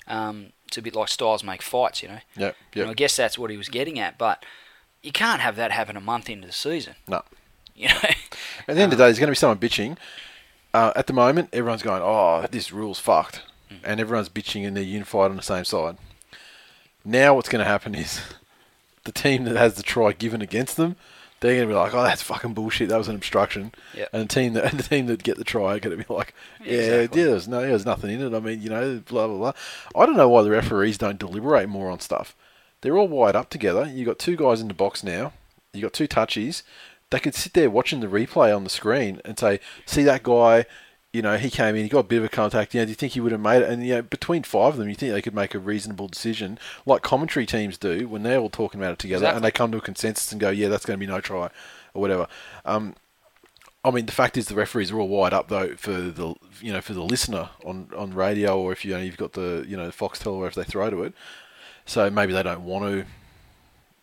Um, 0.07 0.47
it's 0.67 0.77
a 0.77 0.81
bit 0.81 0.95
like 0.95 1.09
styles 1.09 1.43
make 1.43 1.61
fights, 1.61 2.01
you 2.01 2.09
know. 2.09 2.19
Yep. 2.37 2.55
And 2.75 2.89
I 2.89 2.93
guess 2.93 3.15
that's 3.15 3.37
what 3.37 3.51
he 3.51 3.57
was 3.57 3.69
getting 3.69 3.99
at, 3.99 4.17
but 4.17 4.43
you 5.03 5.11
can't 5.11 5.41
have 5.41 5.55
that 5.57 5.71
happen 5.71 5.95
a 5.95 6.01
month 6.01 6.29
into 6.29 6.47
the 6.47 6.53
season. 6.53 6.95
No. 7.07 7.21
You 7.75 7.89
know, 7.89 7.99
At 8.67 8.75
the 8.75 8.81
end 8.81 8.91
of 8.91 8.97
the 8.97 9.03
day, 9.03 9.07
there's 9.07 9.19
going 9.19 9.27
to 9.27 9.31
be 9.31 9.35
someone 9.35 9.57
bitching. 9.57 9.97
Uh, 10.73 10.93
at 10.95 11.07
the 11.07 11.13
moment, 11.13 11.49
everyone's 11.51 11.83
going, 11.83 12.01
"Oh, 12.01 12.45
this 12.49 12.71
rule's 12.71 12.99
fucked," 12.99 13.41
Mm. 13.71 13.77
and 13.85 13.99
everyone's 13.99 14.29
bitching 14.29 14.67
and 14.67 14.75
they're 14.75 14.83
unified 14.83 15.31
on 15.31 15.37
the 15.37 15.43
same 15.43 15.63
side. 15.65 15.97
Now, 17.03 17.35
what's 17.35 17.49
going 17.49 17.63
to 17.63 17.69
happen 17.69 17.95
is 17.95 18.21
the 19.03 19.11
team 19.11 19.45
that 19.45 19.55
has 19.55 19.75
the 19.75 19.83
try 19.83 20.11
given 20.11 20.41
against 20.41 20.77
them, 20.77 20.95
they're 21.39 21.55
going 21.55 21.67
to 21.67 21.73
be 21.73 21.77
like, 21.79 21.93
"Oh, 21.95 22.03
that's 22.03 22.21
fucking 22.21 22.53
bullshit. 22.53 22.89
That 22.89 22.99
was 22.99 23.07
an 23.07 23.15
obstruction." 23.15 23.71
Yep. 23.95 24.09
And 24.13 24.23
the 24.23 24.27
team 24.33 24.53
that 24.53 24.65
and 24.71 24.79
the 24.79 24.83
team 24.87 25.07
that 25.07 25.23
get 25.23 25.37
the 25.37 25.43
try 25.43 25.75
are 25.75 25.79
going 25.79 25.97
to 25.97 26.05
be 26.05 26.13
like, 26.13 26.35
"Yeah, 26.63 26.73
Exactly. 26.73 27.21
yeah, 27.21 27.27
there's 27.29 27.47
no, 27.47 27.61
there's 27.61 27.85
nothing 27.85 28.11
in 28.11 28.21
it. 28.21 28.35
I 28.35 28.39
mean, 28.39 28.61
you 28.61 28.69
know, 28.69 29.01
blah 29.07 29.25
blah 29.27 29.37
blah." 29.37 29.53
I 29.95 30.05
don't 30.05 30.17
know 30.17 30.29
why 30.29 30.43
the 30.43 30.51
referees 30.51 30.99
don't 30.99 31.17
deliberate 31.17 31.67
more 31.67 31.89
on 31.89 31.99
stuff. 31.99 32.35
They're 32.81 32.97
all 32.97 33.07
wired 33.07 33.35
up 33.35 33.49
together. 33.49 33.85
You 33.91 34.05
got 34.05 34.19
two 34.19 34.35
guys 34.35 34.61
in 34.61 34.67
the 34.67 34.73
box 34.75 35.03
now. 35.03 35.33
You 35.73 35.81
got 35.81 35.93
two 35.93 36.07
touchies. 36.07 36.61
They 37.09 37.19
could 37.19 37.33
sit 37.35 37.53
there 37.53 37.69
watching 37.71 37.99
the 38.01 38.07
replay 38.07 38.55
on 38.55 38.63
the 38.63 38.69
screen 38.69 39.19
and 39.25 39.39
say, 39.39 39.59
"See 39.87 40.03
that 40.03 40.21
guy? 40.21 40.65
You 41.13 41.21
know, 41.21 41.37
he 41.37 41.49
came 41.49 41.75
in. 41.75 41.83
He 41.83 41.89
got 41.89 41.99
a 41.99 42.03
bit 42.03 42.19
of 42.19 42.23
a 42.23 42.29
contact. 42.29 42.73
You 42.73 42.81
know, 42.81 42.85
do 42.85 42.91
you 42.91 42.95
think 42.95 43.13
he 43.13 43.19
would 43.19 43.31
have 43.33 43.41
made 43.41 43.61
it?" 43.61 43.69
And 43.69 43.85
you 43.85 43.95
know, 43.95 44.01
between 44.01 44.43
five 44.43 44.73
of 44.73 44.77
them, 44.77 44.87
you 44.87 44.95
think 44.95 45.11
they 45.11 45.21
could 45.21 45.35
make 45.35 45.53
a 45.53 45.59
reasonable 45.59 46.07
decision, 46.07 46.57
like 46.85 47.01
commentary 47.01 47.45
teams 47.45 47.77
do 47.77 48.07
when 48.07 48.23
they're 48.23 48.39
all 48.39 48.49
talking 48.49 48.79
about 48.79 48.93
it 48.93 48.99
together, 48.99 49.25
and 49.35 49.43
they 49.43 49.51
come 49.51 49.71
to 49.71 49.77
a 49.77 49.81
consensus 49.81 50.31
and 50.31 50.39
go, 50.39 50.49
"Yeah, 50.49 50.69
that's 50.69 50.85
going 50.85 50.97
to 50.97 51.05
be 51.05 51.11
no 51.11 51.19
try," 51.19 51.49
or 51.93 52.01
whatever. 52.01 52.27
Um, 52.63 52.95
I 53.83 53.89
mean, 53.89 54.05
the 54.05 54.11
fact 54.11 54.37
is 54.37 54.45
the 54.45 54.55
referees 54.55 54.91
are 54.91 54.99
all 54.99 55.07
wired 55.07 55.33
up 55.33 55.47
though 55.47 55.75
for 55.75 55.91
the 55.91 56.35
you 56.61 56.71
know 56.71 56.81
for 56.81 56.93
the 56.93 57.03
listener 57.03 57.49
on, 57.65 57.89
on 57.97 58.13
radio 58.13 58.59
or 58.59 58.71
if 58.71 58.85
you 58.85 58.93
know, 58.93 58.99
you've 58.99 59.17
got 59.17 59.33
the 59.33 59.65
you 59.67 59.75
know 59.75 59.89
Foxtel 59.89 60.33
or 60.33 60.39
wherever 60.39 60.61
they 60.61 60.69
throw 60.69 60.89
to 60.89 61.03
it. 61.03 61.13
So 61.85 62.09
maybe 62.11 62.31
they 62.31 62.43
don't 62.43 62.63
want 62.63 62.85
to, 62.85 63.05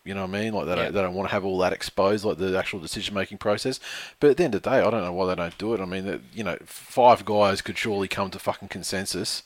you 0.08 0.14
know 0.14 0.22
what 0.26 0.34
I 0.34 0.40
mean? 0.40 0.52
Like 0.54 0.66
they 0.66 0.70
Yeah. 0.72 0.82
don't 0.84 0.94
they 0.94 1.02
don't 1.02 1.14
want 1.14 1.28
to 1.28 1.32
have 1.32 1.44
all 1.44 1.58
that 1.58 1.72
exposed, 1.72 2.24
like 2.24 2.38
the 2.38 2.58
actual 2.58 2.80
decision 2.80 3.14
making 3.14 3.38
process. 3.38 3.78
But 4.18 4.30
at 4.30 4.36
the 4.38 4.44
end 4.44 4.54
of 4.54 4.62
the 4.62 4.70
day, 4.70 4.76
I 4.78 4.90
don't 4.90 5.04
know 5.04 5.12
why 5.12 5.26
they 5.26 5.34
don't 5.36 5.56
do 5.58 5.74
it. 5.74 5.80
I 5.80 5.84
mean, 5.84 6.06
that 6.06 6.20
you 6.34 6.42
know, 6.42 6.56
five 6.64 7.24
guys 7.24 7.60
could 7.62 7.78
surely 7.78 8.08
come 8.08 8.30
to 8.30 8.38
fucking 8.38 8.68
consensus 8.68 9.42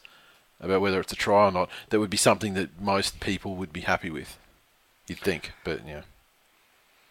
about 0.61 0.81
whether 0.81 1.01
it's 1.01 1.13
a 1.13 1.17
try 1.17 1.49
or 1.49 1.53
not. 1.53 1.69
That 1.91 1.99
would 2.01 2.11
be 2.11 2.17
something 2.17 2.55
that 2.55 2.81
most 2.81 3.19
people 3.21 3.57
would 3.57 3.73
be 3.73 3.81
happy 3.83 4.11
with. 4.11 4.39
You'd 5.09 5.19
think, 5.19 5.53
but 5.65 5.81
yeah. 5.87 6.03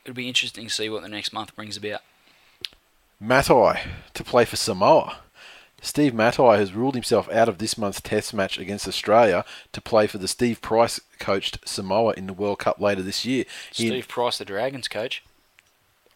it'll 0.06 0.16
be 0.16 0.30
interesting 0.30 0.68
to 0.68 0.74
see 0.74 0.90
what 0.90 1.02
the 1.04 1.10
next 1.10 1.34
month 1.34 1.54
brings 1.56 1.76
about. 1.76 2.02
Matai 3.20 3.82
to 4.14 4.24
play 4.24 4.46
for 4.46 4.56
Samoa. 4.56 5.18
Steve 5.82 6.14
Matai 6.14 6.58
has 6.58 6.74
ruled 6.74 6.94
himself 6.94 7.30
out 7.32 7.50
of 7.50 7.58
this 7.58 7.78
month's 7.78 8.00
Test 8.00 8.34
match 8.34 8.58
against 8.60 8.88
Australia 8.88 9.44
to 9.74 9.82
play 9.82 10.06
for 10.06 10.20
the 10.20 10.28
Steve 10.28 10.62
Price 10.62 11.02
coached 11.20 11.58
Samoa 11.66 12.14
in 12.14 12.28
the 12.28 12.34
World 12.34 12.60
Cup 12.60 12.80
later 12.80 13.02
this 13.02 13.26
year. 13.26 13.46
Steve 13.72 14.08
Price, 14.08 14.38
the 14.38 14.46
Dragons 14.46 14.88
coach, 14.88 15.24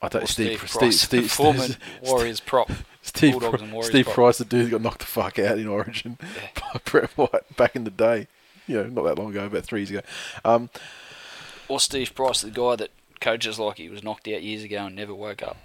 I 0.01 0.07
don't, 0.07 0.27
Steve, 0.27 0.59
Steve, 0.59 0.69
Steve, 0.69 0.79
Price, 0.79 1.01
Steve, 1.01 1.23
the 1.23 1.29
former 1.29 1.63
Steve, 1.63 1.79
Warriors 2.03 2.39
prop, 2.39 2.71
Steve, 3.01 3.31
Bulldogs 3.33 3.61
and 3.61 3.71
Warriors 3.71 3.89
Steve 3.89 4.05
prop. 4.05 4.15
Price, 4.15 4.37
the 4.37 4.45
dude 4.45 4.67
that 4.67 4.71
got 4.71 4.81
knocked 4.81 4.99
the 4.99 5.05
fuck 5.05 5.39
out 5.39 5.57
in 5.57 5.67
Origin 5.67 6.17
by 6.55 6.79
Brett 6.85 7.11
White 7.17 7.57
back 7.57 7.75
in 7.75 7.85
the 7.85 7.91
day. 7.91 8.27
You 8.67 8.83
know, 8.83 8.89
not 8.89 9.03
that 9.03 9.17
long 9.17 9.31
ago, 9.31 9.45
about 9.45 9.63
three 9.63 9.81
years 9.81 9.89
ago. 9.89 10.01
Um, 10.43 10.69
or 11.67 11.79
Steve 11.79 12.13
Price, 12.13 12.41
the 12.41 12.51
guy 12.51 12.75
that 12.75 12.91
coaches 13.19 13.57
like 13.57 13.77
he 13.77 13.89
was 13.89 14.03
knocked 14.03 14.27
out 14.27 14.43
years 14.43 14.63
ago 14.63 14.85
and 14.85 14.95
never 14.95 15.13
woke 15.13 15.41
up. 15.41 15.57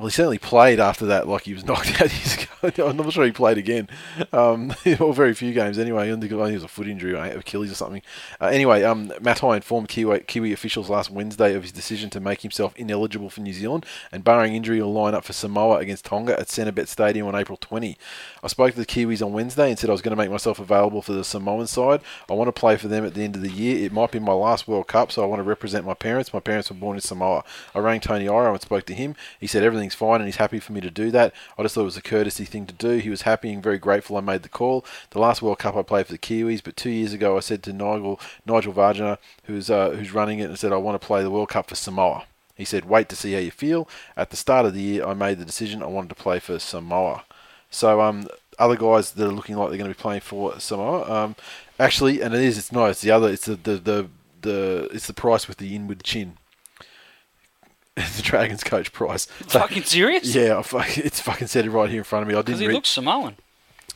Well, 0.00 0.06
he 0.06 0.12
certainly 0.12 0.38
played 0.38 0.80
after 0.80 1.04
that 1.06 1.28
like 1.28 1.42
he 1.42 1.52
was 1.52 1.62
knocked 1.66 2.00
out 2.00 2.10
years 2.10 2.34
ago. 2.62 2.88
I'm 2.88 2.96
not 2.96 3.12
sure 3.12 3.26
he 3.26 3.32
played 3.32 3.58
again. 3.58 3.86
Um, 4.32 4.74
or 4.98 5.12
very 5.12 5.34
few 5.34 5.52
games 5.52 5.78
anyway. 5.78 6.10
I 6.10 6.16
think 6.16 6.32
it 6.32 6.34
was 6.34 6.64
a 6.64 6.68
foot 6.68 6.88
injury 6.88 7.12
Achilles 7.12 7.70
or 7.70 7.74
something. 7.74 8.00
Uh, 8.40 8.46
anyway, 8.46 8.82
um, 8.82 9.12
Matai 9.20 9.56
informed 9.56 9.88
Kiwi, 9.88 10.20
Kiwi 10.20 10.54
officials 10.54 10.88
last 10.88 11.10
Wednesday 11.10 11.54
of 11.54 11.64
his 11.64 11.72
decision 11.72 12.08
to 12.10 12.20
make 12.20 12.40
himself 12.40 12.74
ineligible 12.76 13.28
for 13.28 13.42
New 13.42 13.52
Zealand 13.52 13.84
and, 14.10 14.24
barring 14.24 14.54
injury, 14.54 14.80
will 14.80 14.90
line 14.90 15.14
up 15.14 15.22
for 15.22 15.34
Samoa 15.34 15.76
against 15.80 16.06
Tonga 16.06 16.40
at 16.40 16.46
Centrebet 16.46 16.88
Stadium 16.88 17.26
on 17.26 17.34
April 17.34 17.58
20. 17.60 17.98
I 18.42 18.46
spoke 18.48 18.72
to 18.72 18.78
the 18.78 18.86
Kiwis 18.86 19.24
on 19.24 19.34
Wednesday 19.34 19.68
and 19.68 19.78
said 19.78 19.90
I 19.90 19.92
was 19.92 20.00
going 20.00 20.16
to 20.16 20.22
make 20.22 20.30
myself 20.30 20.58
available 20.58 21.02
for 21.02 21.12
the 21.12 21.24
Samoan 21.24 21.66
side. 21.66 22.00
I 22.30 22.32
want 22.32 22.48
to 22.48 22.58
play 22.58 22.78
for 22.78 22.88
them 22.88 23.04
at 23.04 23.12
the 23.12 23.22
end 23.22 23.36
of 23.36 23.42
the 23.42 23.50
year. 23.50 23.84
It 23.84 23.92
might 23.92 24.12
be 24.12 24.18
my 24.18 24.32
last 24.32 24.66
World 24.66 24.86
Cup, 24.86 25.12
so 25.12 25.22
I 25.22 25.26
want 25.26 25.40
to 25.40 25.44
represent 25.44 25.84
my 25.84 25.92
parents. 25.94 26.32
My 26.32 26.40
parents 26.40 26.70
were 26.70 26.76
born 26.76 26.96
in 26.96 27.02
Samoa. 27.02 27.44
I 27.74 27.80
rang 27.80 28.00
Tony 28.00 28.24
Iro 28.24 28.50
and 28.50 28.62
spoke 28.62 28.86
to 28.86 28.94
him. 28.94 29.14
He 29.38 29.46
said 29.46 29.62
everything's 29.90 30.10
fine 30.10 30.20
and 30.20 30.28
he's 30.28 30.36
happy 30.36 30.60
for 30.60 30.72
me 30.72 30.80
to 30.80 30.90
do 30.90 31.10
that. 31.10 31.32
I 31.58 31.62
just 31.62 31.74
thought 31.74 31.82
it 31.82 31.84
was 31.84 31.96
a 31.96 32.02
courtesy 32.02 32.44
thing 32.44 32.66
to 32.66 32.74
do. 32.74 32.98
He 32.98 33.10
was 33.10 33.22
happy 33.22 33.52
and 33.52 33.62
very 33.62 33.78
grateful 33.78 34.16
I 34.16 34.20
made 34.20 34.42
the 34.42 34.48
call. 34.48 34.84
The 35.10 35.18
last 35.18 35.42
World 35.42 35.58
Cup 35.58 35.76
I 35.76 35.82
played 35.82 36.06
for 36.06 36.12
the 36.12 36.18
Kiwis, 36.18 36.62
but 36.62 36.76
two 36.76 36.90
years 36.90 37.12
ago 37.12 37.36
I 37.36 37.40
said 37.40 37.62
to 37.64 37.72
Nigel 37.72 38.20
Nigel 38.46 38.72
Vagana, 38.72 39.18
who's 39.44 39.70
uh, 39.70 39.90
who's 39.90 40.12
running 40.12 40.38
it, 40.38 40.48
and 40.48 40.58
said 40.58 40.72
I 40.72 40.76
want 40.76 41.00
to 41.00 41.06
play 41.06 41.22
the 41.22 41.30
World 41.30 41.48
Cup 41.48 41.68
for 41.68 41.74
Samoa. 41.74 42.24
He 42.54 42.64
said, 42.64 42.84
"Wait 42.84 43.08
to 43.08 43.16
see 43.16 43.32
how 43.32 43.40
you 43.40 43.50
feel." 43.50 43.88
At 44.16 44.30
the 44.30 44.36
start 44.36 44.66
of 44.66 44.74
the 44.74 44.80
year, 44.80 45.06
I 45.06 45.14
made 45.14 45.38
the 45.38 45.44
decision 45.44 45.82
I 45.82 45.86
wanted 45.86 46.10
to 46.10 46.22
play 46.22 46.38
for 46.38 46.58
Samoa. 46.58 47.24
So, 47.70 48.00
um, 48.00 48.28
other 48.58 48.76
guys 48.76 49.12
that 49.12 49.26
are 49.26 49.32
looking 49.32 49.56
like 49.56 49.68
they're 49.70 49.78
going 49.78 49.90
to 49.90 49.96
be 49.96 50.02
playing 50.02 50.20
for 50.20 50.58
Samoa, 50.60 51.10
um, 51.10 51.36
actually, 51.78 52.20
and 52.20 52.34
it 52.34 52.42
is, 52.42 52.58
it's 52.58 52.72
not, 52.72 52.90
it's 52.90 53.00
the 53.00 53.10
other, 53.10 53.28
it's 53.30 53.46
the 53.46 53.56
the 53.56 53.76
the, 53.76 54.08
the 54.42 54.88
it's 54.92 55.06
the 55.06 55.14
price 55.14 55.48
with 55.48 55.58
the 55.58 55.74
inward 55.74 56.02
chin. 56.04 56.36
The 58.16 58.22
Dragons 58.22 58.62
coach 58.64 58.92
price. 58.92 59.26
So- 59.48 59.58
Fucking 59.60 59.84
serious? 59.84 60.34
yeah, 60.34 60.58
I 60.58 60.62
fuck, 60.62 60.96
it's 60.98 61.20
fucking 61.20 61.46
said 61.48 61.66
it 61.66 61.70
right 61.70 61.88
here 61.90 61.98
in 61.98 62.04
front 62.04 62.22
of 62.22 62.28
me. 62.28 62.34
I 62.34 62.42
didn't 62.42 62.60
he 62.60 62.66
read. 62.68 62.74
looks 62.74 62.88
Samoan. 62.88 63.36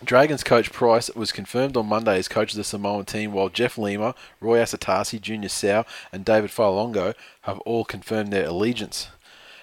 Dragons 0.03 0.43
coach 0.45 0.71
Price 0.71 1.09
was 1.15 1.33
confirmed 1.33 1.77
on 1.79 1.87
Monday 1.87 2.19
as 2.19 2.29
coach 2.29 2.51
of 2.53 2.57
the 2.59 2.65
Samoan 2.65 3.07
team, 3.07 3.33
while 3.33 3.49
Jeff 3.49 3.79
Lima, 3.79 4.15
Roy 4.39 4.59
Asotasi, 4.59 5.19
Junior 5.19 5.49
Sau, 5.49 5.87
and 6.13 6.25
David 6.27 6.51
Fa'alogo 6.51 7.15
have 7.43 7.59
all 7.61 7.85
confirmed 7.87 8.31
their 8.31 8.45
allegiance. 8.47 9.09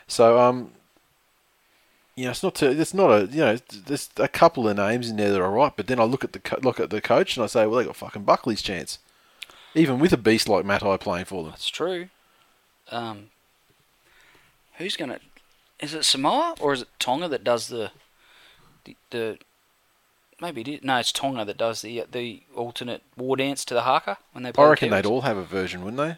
So, 0.08 0.40
um, 0.40 0.72
you 2.16 2.24
know, 2.26 2.32
it's 2.32 2.42
not 2.42 2.56
to, 2.56 2.72
it's 2.72 2.94
not 2.94 3.10
a, 3.12 3.26
you 3.28 3.38
know, 3.42 3.58
there's 3.86 4.10
a 4.18 4.28
couple 4.28 4.68
of 4.68 4.78
names 4.78 5.10
in 5.10 5.18
there 5.18 5.32
that 5.32 5.42
are 5.42 5.52
right, 5.52 5.74
but 5.76 5.86
then 5.88 6.00
I 6.00 6.04
look 6.06 6.24
at 6.24 6.34
the 6.34 6.40
co- 6.40 6.60
look 6.64 6.80
at 6.80 6.90
the 6.90 7.02
coach 7.02 7.38
and 7.38 7.44
I 7.44 7.48
say, 7.48 7.68
well, 7.68 7.78
they 7.80 7.86
got 7.86 7.96
fucking 7.98 8.24
Buckley's 8.24 8.62
chance, 8.64 8.98
even 9.76 10.00
with 10.00 10.12
a 10.14 10.18
beast 10.18 10.50
like 10.50 10.66
Matai 10.66 10.98
playing 10.98 11.26
for 11.26 11.44
them. 11.44 11.52
That's 11.52 11.68
true. 11.70 12.10
Um, 12.90 13.28
who's 14.82 14.96
gonna? 14.96 15.20
Is 15.80 15.94
it 15.94 16.06
Samoa 16.06 16.56
or 16.60 16.74
is 16.74 16.84
it 16.84 16.88
Tonga 17.00 17.28
that 17.28 17.44
does 17.44 17.68
the 17.68 17.92
the, 18.86 18.96
the 19.10 19.38
maybe 20.42 20.62
it 20.62 20.68
is, 20.68 20.84
no, 20.84 20.98
it's 20.98 21.12
Tonga 21.12 21.46
that 21.46 21.58
does 21.58 21.82
the 21.82 22.06
the 22.12 22.44
alternate 22.56 23.04
war 23.16 23.38
dance 23.38 23.64
to 23.66 23.74
the 23.74 23.84
haka 23.84 24.18
when 24.34 24.44
they 24.44 24.52
play. 24.52 24.64
I 24.64 24.68
the 24.68 24.72
reckon 24.72 24.90
they'd 24.90 25.06
all 25.06 25.22
have 25.22 25.38
a 25.38 25.44
version, 25.44 25.84
wouldn't 25.84 25.98
they? 25.98 26.18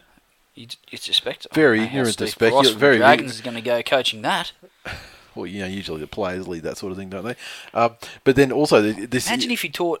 You, 0.54 0.68
you 0.90 0.98
suspect 0.98 1.48
Very 1.52 1.80
I 1.80 1.84
don't 1.84 1.86
know 1.86 1.90
how 1.90 1.98
ignorant 1.98 2.18
to 2.18 2.26
Steve 2.28 2.38
specu- 2.38 2.50
Price 2.52 2.66
from 2.68 2.74
the 2.74 2.78
very- 2.78 2.96
Dragons 2.98 3.32
is 3.32 3.40
going 3.40 3.56
to 3.56 3.60
go 3.60 3.82
coaching 3.82 4.22
that. 4.22 4.52
Well, 5.34 5.46
you 5.46 5.62
know, 5.62 5.66
usually 5.66 6.00
the 6.00 6.06
players 6.06 6.46
lead 6.46 6.62
that 6.62 6.76
sort 6.76 6.92
of 6.92 6.96
thing, 6.96 7.10
don't 7.10 7.24
they? 7.24 7.34
Uh, 7.72 7.88
but 8.22 8.36
then 8.36 8.52
also 8.52 8.80
this. 8.80 9.26
Imagine 9.26 9.50
if 9.50 9.64
you 9.64 9.70
taught. 9.70 10.00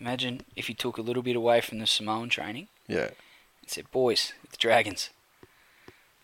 Imagine 0.00 0.40
if 0.56 0.68
you 0.68 0.74
took 0.74 0.98
a 0.98 1.00
little 1.00 1.22
bit 1.22 1.36
away 1.36 1.60
from 1.60 1.78
the 1.78 1.86
Samoan 1.86 2.28
training 2.28 2.66
yeah. 2.88 3.10
and 3.60 3.68
said, 3.68 3.88
"Boys, 3.92 4.32
the 4.50 4.56
Dragons, 4.56 5.10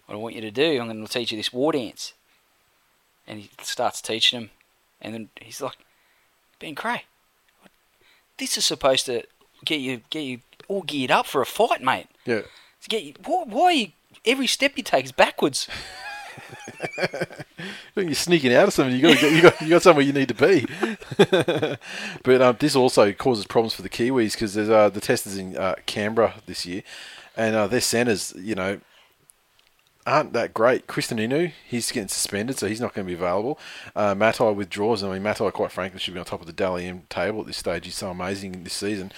what 0.06 0.14
I 0.14 0.18
want 0.18 0.34
you 0.34 0.40
to 0.42 0.50
do, 0.50 0.80
I'm 0.80 0.86
going 0.88 1.04
to 1.06 1.12
teach 1.12 1.30
you 1.32 1.36
this 1.38 1.52
war 1.52 1.72
dance." 1.72 2.12
And 3.26 3.40
he 3.40 3.50
starts 3.62 4.00
teaching 4.02 4.38
him. 4.40 4.50
and 5.00 5.14
then 5.14 5.28
he's 5.40 5.60
like, 5.60 5.76
"Ben 6.60 6.74
Creagh, 6.74 7.02
what- 7.60 7.72
this 8.38 8.56
is 8.56 8.64
supposed 8.64 9.06
to 9.06 9.22
get 9.64 9.80
you 9.80 10.02
get 10.10 10.20
you 10.20 10.40
all 10.68 10.82
geared 10.82 11.10
up 11.10 11.26
for 11.26 11.40
a 11.42 11.46
fight, 11.46 11.82
mate. 11.82 12.08
Yeah. 12.26 12.42
To 12.82 12.88
get 12.88 13.02
you, 13.02 13.14
why, 13.24 13.44
why 13.46 13.64
are 13.64 13.72
you, 13.72 13.92
every 14.26 14.46
step 14.46 14.76
you 14.76 14.82
take 14.82 15.04
is 15.06 15.12
backwards." 15.12 15.68
You're 17.94 18.12
sneaking 18.14 18.52
out 18.52 18.68
of 18.68 18.74
something, 18.74 18.96
you 18.96 19.02
got 19.02 19.22
you 19.22 19.42
got 19.42 19.60
you 19.62 19.68
got 19.68 19.82
somewhere 19.82 20.04
you 20.04 20.12
need 20.12 20.28
to 20.28 20.34
be. 20.34 20.66
but 22.24 22.42
um, 22.42 22.56
this 22.58 22.74
also 22.74 23.12
causes 23.12 23.46
problems 23.46 23.72
for 23.74 23.82
the 23.82 23.88
Kiwis 23.88 24.32
because 24.32 24.54
there's 24.54 24.68
uh, 24.68 24.88
the 24.90 25.00
test 25.00 25.26
is 25.26 25.38
in 25.38 25.56
uh, 25.56 25.76
Canberra 25.86 26.34
this 26.46 26.66
year, 26.66 26.82
and 27.36 27.54
uh, 27.54 27.66
their 27.68 27.80
centres, 27.80 28.34
you 28.36 28.54
know, 28.54 28.80
aren't 30.06 30.32
that 30.34 30.54
great. 30.54 30.86
Krisnan 30.86 31.18
Inu, 31.18 31.52
he's 31.66 31.90
getting 31.90 32.08
suspended, 32.08 32.58
so 32.58 32.66
he's 32.66 32.80
not 32.80 32.94
going 32.94 33.06
to 33.06 33.10
be 33.10 33.14
available. 33.14 33.58
Uh, 33.96 34.14
Matai 34.14 34.50
withdraws. 34.50 35.02
I 35.02 35.12
mean, 35.12 35.22
Matai, 35.22 35.50
quite 35.50 35.72
frankly, 35.72 35.98
should 36.00 36.14
be 36.14 36.20
on 36.20 36.26
top 36.26 36.40
of 36.40 36.46
the 36.46 36.52
Dally 36.52 36.86
M 36.86 37.02
table 37.08 37.40
at 37.40 37.46
this 37.46 37.56
stage. 37.56 37.84
He's 37.84 37.94
so 37.94 38.10
amazing 38.10 38.64
this 38.64 38.74
season. 38.74 39.12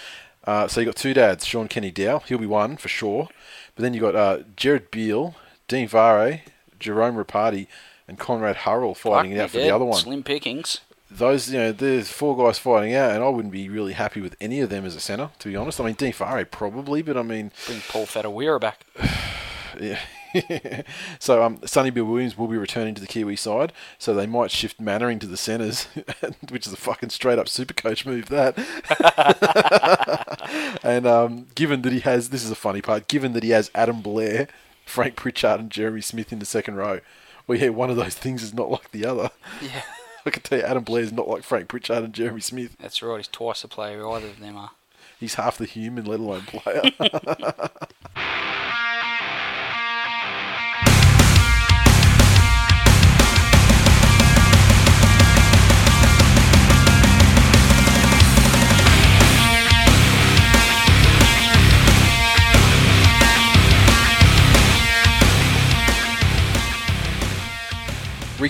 Uh, 0.47 0.69
so 0.69 0.81
you've 0.81 0.87
got 0.87 0.97
two 0.97 1.13
dads, 1.13 1.45
Shaun 1.45 1.67
Kenny-Dowall, 1.67 2.23
he'll 2.27 2.39
be 2.39 2.47
one 2.47 2.77
for 2.77 2.89
sure. 2.89 3.29
But 3.75 3.83
then 3.83 3.95
you've 3.95 4.03
got 4.03 4.15
uh, 4.15 4.45
Gerard 4.55 4.91
Beale, 4.93 5.35
Dean 5.67 5.89
Whare, 5.89 6.43
Jerome 6.79 7.17
Ropati, 7.17 7.67
and 8.07 8.19
Konrad 8.19 8.57
Hurrell 8.59 8.95
fighting 8.95 9.33
it 9.33 9.37
Fuck 9.37 9.43
out 9.43 9.55
me 9.55 9.61
for 9.61 9.65
the 9.65 9.75
other 9.75 9.85
one. 9.85 10.01
Slim 10.01 10.23
pickings. 10.23 10.81
Those, 11.11 11.51
you 11.51 11.59
know, 11.59 11.73
there's 11.73 12.11
four 12.11 12.37
guys 12.37 12.59
fighting 12.59 12.95
out, 12.95 13.13
and 13.13 13.25
I 13.25 13.29
wouldn't 13.29 13.53
be 13.53 13.69
really 13.69 13.93
happy 13.95 14.21
with 14.21 14.37
any 14.41 14.61
of 14.61 14.71
them 14.71 14.85
as 14.85 14.95
a 14.95 15.01
centre, 15.01 15.31
to 15.41 15.49
be 15.49 15.57
honest. 15.57 15.81
I 15.81 15.85
mean, 15.85 15.95
Dean 15.95 16.13
Whare 16.13 16.45
probably, 16.45 17.03
but 17.03 17.17
I 17.17 17.23
mean, 17.23 17.51
Bring 17.67 17.81
Paul 17.89 18.07
Whatuira 18.07 18.61
back. 18.61 18.87
yeah. 19.81 19.99
so 21.19 21.43
um, 21.43 21.61
Sonny 21.65 21.91
Bill 21.91 22.05
Williams 22.05 22.37
will 22.37 22.49
be 22.49 22.57
returning 22.57 22.95
to 22.95 23.01
the 23.01 23.07
Kiwi 23.07 23.37
side, 23.37 23.73
so 23.99 24.15
they 24.15 24.27
might 24.27 24.51
shift 24.51 24.81
Mannering 24.81 25.19
to 25.21 25.27
the 25.27 25.37
centres, 25.37 25.89
which 26.49 26.67
is 26.67 26.73
a 26.73 26.77
fucking 26.77 27.11
straight 27.11 27.39
up 27.39 27.49
super 27.49 27.75
coach 27.75 28.07
move. 28.07 28.27
That. 28.29 28.57
and 30.83 31.07
um, 31.07 31.47
given 31.55 31.83
that 31.83 31.93
he 31.93 32.01
has, 32.01 32.31
this 32.31 32.45
is 32.45 32.51
a 32.51 32.57
funny 32.57 32.83
part. 32.83 33.09
Given 33.09 33.33
that 33.33 33.43
he 33.43 33.51
has 33.51 33.71
Adam 33.75 34.01
Blair 34.01 34.49
Frank 34.87 35.17
Pritchard 35.17 35.61
and 35.61 35.71
Jeremy 35.71 36.01
Smith 36.01 36.33
in 36.33 36.39
the 36.39 36.47
second 36.47 36.77
row. 36.77 37.01
Well, 37.47 37.59
yeah, 37.59 37.69
one 37.69 37.91
of 37.91 37.97
those 37.97 38.15
things 38.15 38.43
is 38.43 38.55
not 38.55 38.71
like 38.71 38.93
the 38.93 39.05
other. 39.05 39.31
Yeah, 39.61 39.83
I 40.25 40.31
can 40.31 40.43
tell 40.43 40.59
you, 40.59 40.65
Adam 40.65 40.85
Blair's 40.85 41.13
not 41.13 41.29
like 41.29 41.43
Frank 41.43 41.69
Pritchard 41.69 42.03
and 42.03 42.15
Jeremy 42.15 42.41
Smith. 42.41 42.77
that's 42.81 43.03
right. 43.03 43.19
He's 43.19 43.29
twice 43.29 43.63
the 43.63 43.69
player 43.69 44.07
either 44.09 44.29
of 44.29 44.41
them 44.41 44.57
are. 44.57 44.71
He's 45.19 45.35
half 45.35 45.59
the 45.59 45.67
human, 45.67 46.05
let 46.05 46.21
alone 46.21 46.43
player. 46.43 46.83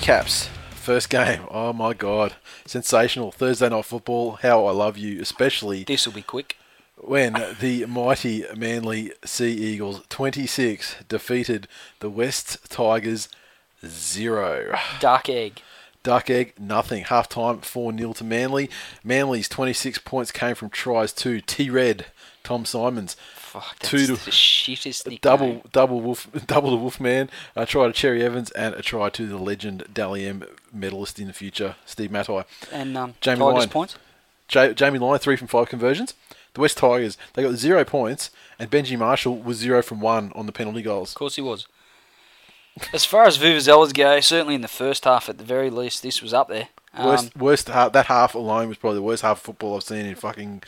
Recaps. 0.01 0.49
First 0.73 1.09
game. 1.09 1.47
Oh 1.51 1.73
my 1.73 1.95
god. 1.95 2.35
Sensational. 2.67 3.33
Thursday 3.33 3.71
night 3.71 3.87
football. 3.87 4.33
How 4.33 4.67
I 4.67 4.71
love 4.71 4.99
you, 4.99 5.23
especially 5.23 5.85
This 5.85 6.05
will 6.05 6.13
be 6.13 6.21
quick. 6.21 6.59
when 6.99 7.33
the 7.61 7.87
mighty 7.87 8.45
Manly 8.55 9.13
Sea 9.25 9.51
Eagles 9.53 10.03
26 10.11 10.97
defeated 11.09 11.67
the 12.01 12.11
West 12.11 12.69
Tigers 12.69 13.31
0. 13.87 14.79
Dark 15.01 15.31
egg. 15.31 15.63
Duck 16.03 16.29
Egg, 16.31 16.53
nothing. 16.57 17.03
Half 17.05 17.31
time, 17.31 17.63
4 17.63 17.97
0 17.97 18.13
to 18.13 18.23
Manly. 18.25 18.69
Manly's 19.03 19.49
26 19.49 19.99
points 20.01 20.31
came 20.31 20.55
from 20.55 20.69
tries 20.69 21.13
to 21.15 21.41
T 21.41 21.69
Red, 21.71 22.07
Tom 22.45 22.65
Symonds. 22.65 23.17
Fuck, 23.61 23.79
that's 23.79 23.91
Two 23.91 24.07
to- 24.07 24.13
the 24.25 24.31
shittest 24.31 25.07
nickname. 25.07 25.19
Double, 25.23 25.63
double 25.73 26.01
wolf, 26.03 26.29
double 26.47 26.71
the 26.71 26.77
Wolfman. 26.77 27.31
A 27.55 27.65
try 27.65 27.87
to 27.87 27.93
Cherry 27.93 28.23
Evans 28.23 28.51
and 28.51 28.75
a 28.75 28.83
try 28.83 29.09
to 29.11 29.27
the 29.27 29.39
legend 29.39 29.85
Dally 29.95 30.27
M 30.27 30.45
medalist 30.73 31.19
in 31.19 31.27
the 31.27 31.33
future, 31.33 31.77
Steve 31.87 32.11
Matai. 32.11 32.45
And 32.71 32.97
um, 32.99 33.15
Jamie 33.23 33.39
Tigers 33.39 33.55
Lyon. 33.55 33.69
points. 33.71 33.97
Ja- 34.53 34.73
Jamie 34.73 34.99
Lyon, 34.99 35.19
three 35.19 35.37
from 35.37 35.49
five 35.49 35.69
conversions. 35.71 36.13
The 36.55 36.61
West 36.61 36.77
Tigers, 36.79 37.17
they 37.35 37.43
got 37.43 37.55
zero 37.55 37.85
points, 37.85 38.31
and 38.59 38.71
Benji 38.71 38.99
Marshall 38.99 39.37
was 39.39 39.57
zero 39.59 39.83
from 39.83 40.01
one 40.01 40.33
on 40.35 40.47
the 40.47 40.53
penalty 40.53 40.83
goals. 40.83 41.11
Of 41.13 41.17
course 41.17 41.37
he 41.37 41.43
was. 41.43 41.67
As 42.93 43.05
far 43.07 43.25
as 43.25 43.39
Vuvuzelas 43.39 43.95
go, 43.95 44.21
certainly 44.21 44.55
in 44.55 44.61
the 44.61 44.69
first 44.69 45.05
half 45.05 45.29
at 45.31 45.39
the 45.39 45.45
very 45.45 45.71
least, 45.71 46.03
this 46.03 46.21
was 46.21 46.35
up 46.35 46.49
there. 46.49 46.69
Um, 46.93 47.07
Worst, 47.07 47.37
worst 47.37 47.69
half, 47.69 47.93
that 47.93 48.07
half 48.07 48.35
alone 48.35 48.69
was 48.69 48.77
probably 48.79 48.97
the 48.99 49.03
worst 49.03 49.23
half 49.23 49.39
of 49.39 49.43
football 49.43 49.77
I've 49.77 49.83
seen 49.83 50.05
in 50.07 50.15
fucking 50.15 50.63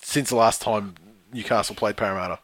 since 0.00 0.28
the 0.30 0.36
last 0.36 0.62
time 0.62 0.94
Newcastle 1.32 1.74
played 1.74 1.96
Parramatta. 1.96 2.38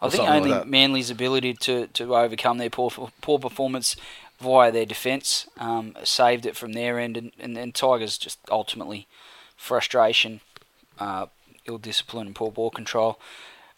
I 0.00 0.08
think 0.08 0.24
something 0.24 0.50
like 0.50 0.60
only. 0.60 0.70
Manly's 0.70 1.10
ability 1.10 1.54
to, 1.54 1.86
to 1.88 2.14
overcome 2.14 2.58
their 2.58 2.70
poor 2.70 2.90
poor 3.20 3.38
performance 3.38 3.96
via 4.40 4.70
their 4.72 4.84
defence 4.84 5.46
um, 5.58 5.94
saved 6.04 6.44
it 6.44 6.56
from 6.56 6.72
their 6.72 6.98
end, 6.98 7.16
and, 7.16 7.32
and, 7.38 7.56
and 7.56 7.74
Tigers 7.74 8.18
just 8.18 8.38
ultimately 8.50 9.06
frustration, 9.56 10.40
uh, 10.98 11.26
ill 11.66 11.78
discipline, 11.78 12.26
and 12.26 12.36
poor 12.36 12.50
ball 12.50 12.70
control 12.70 13.18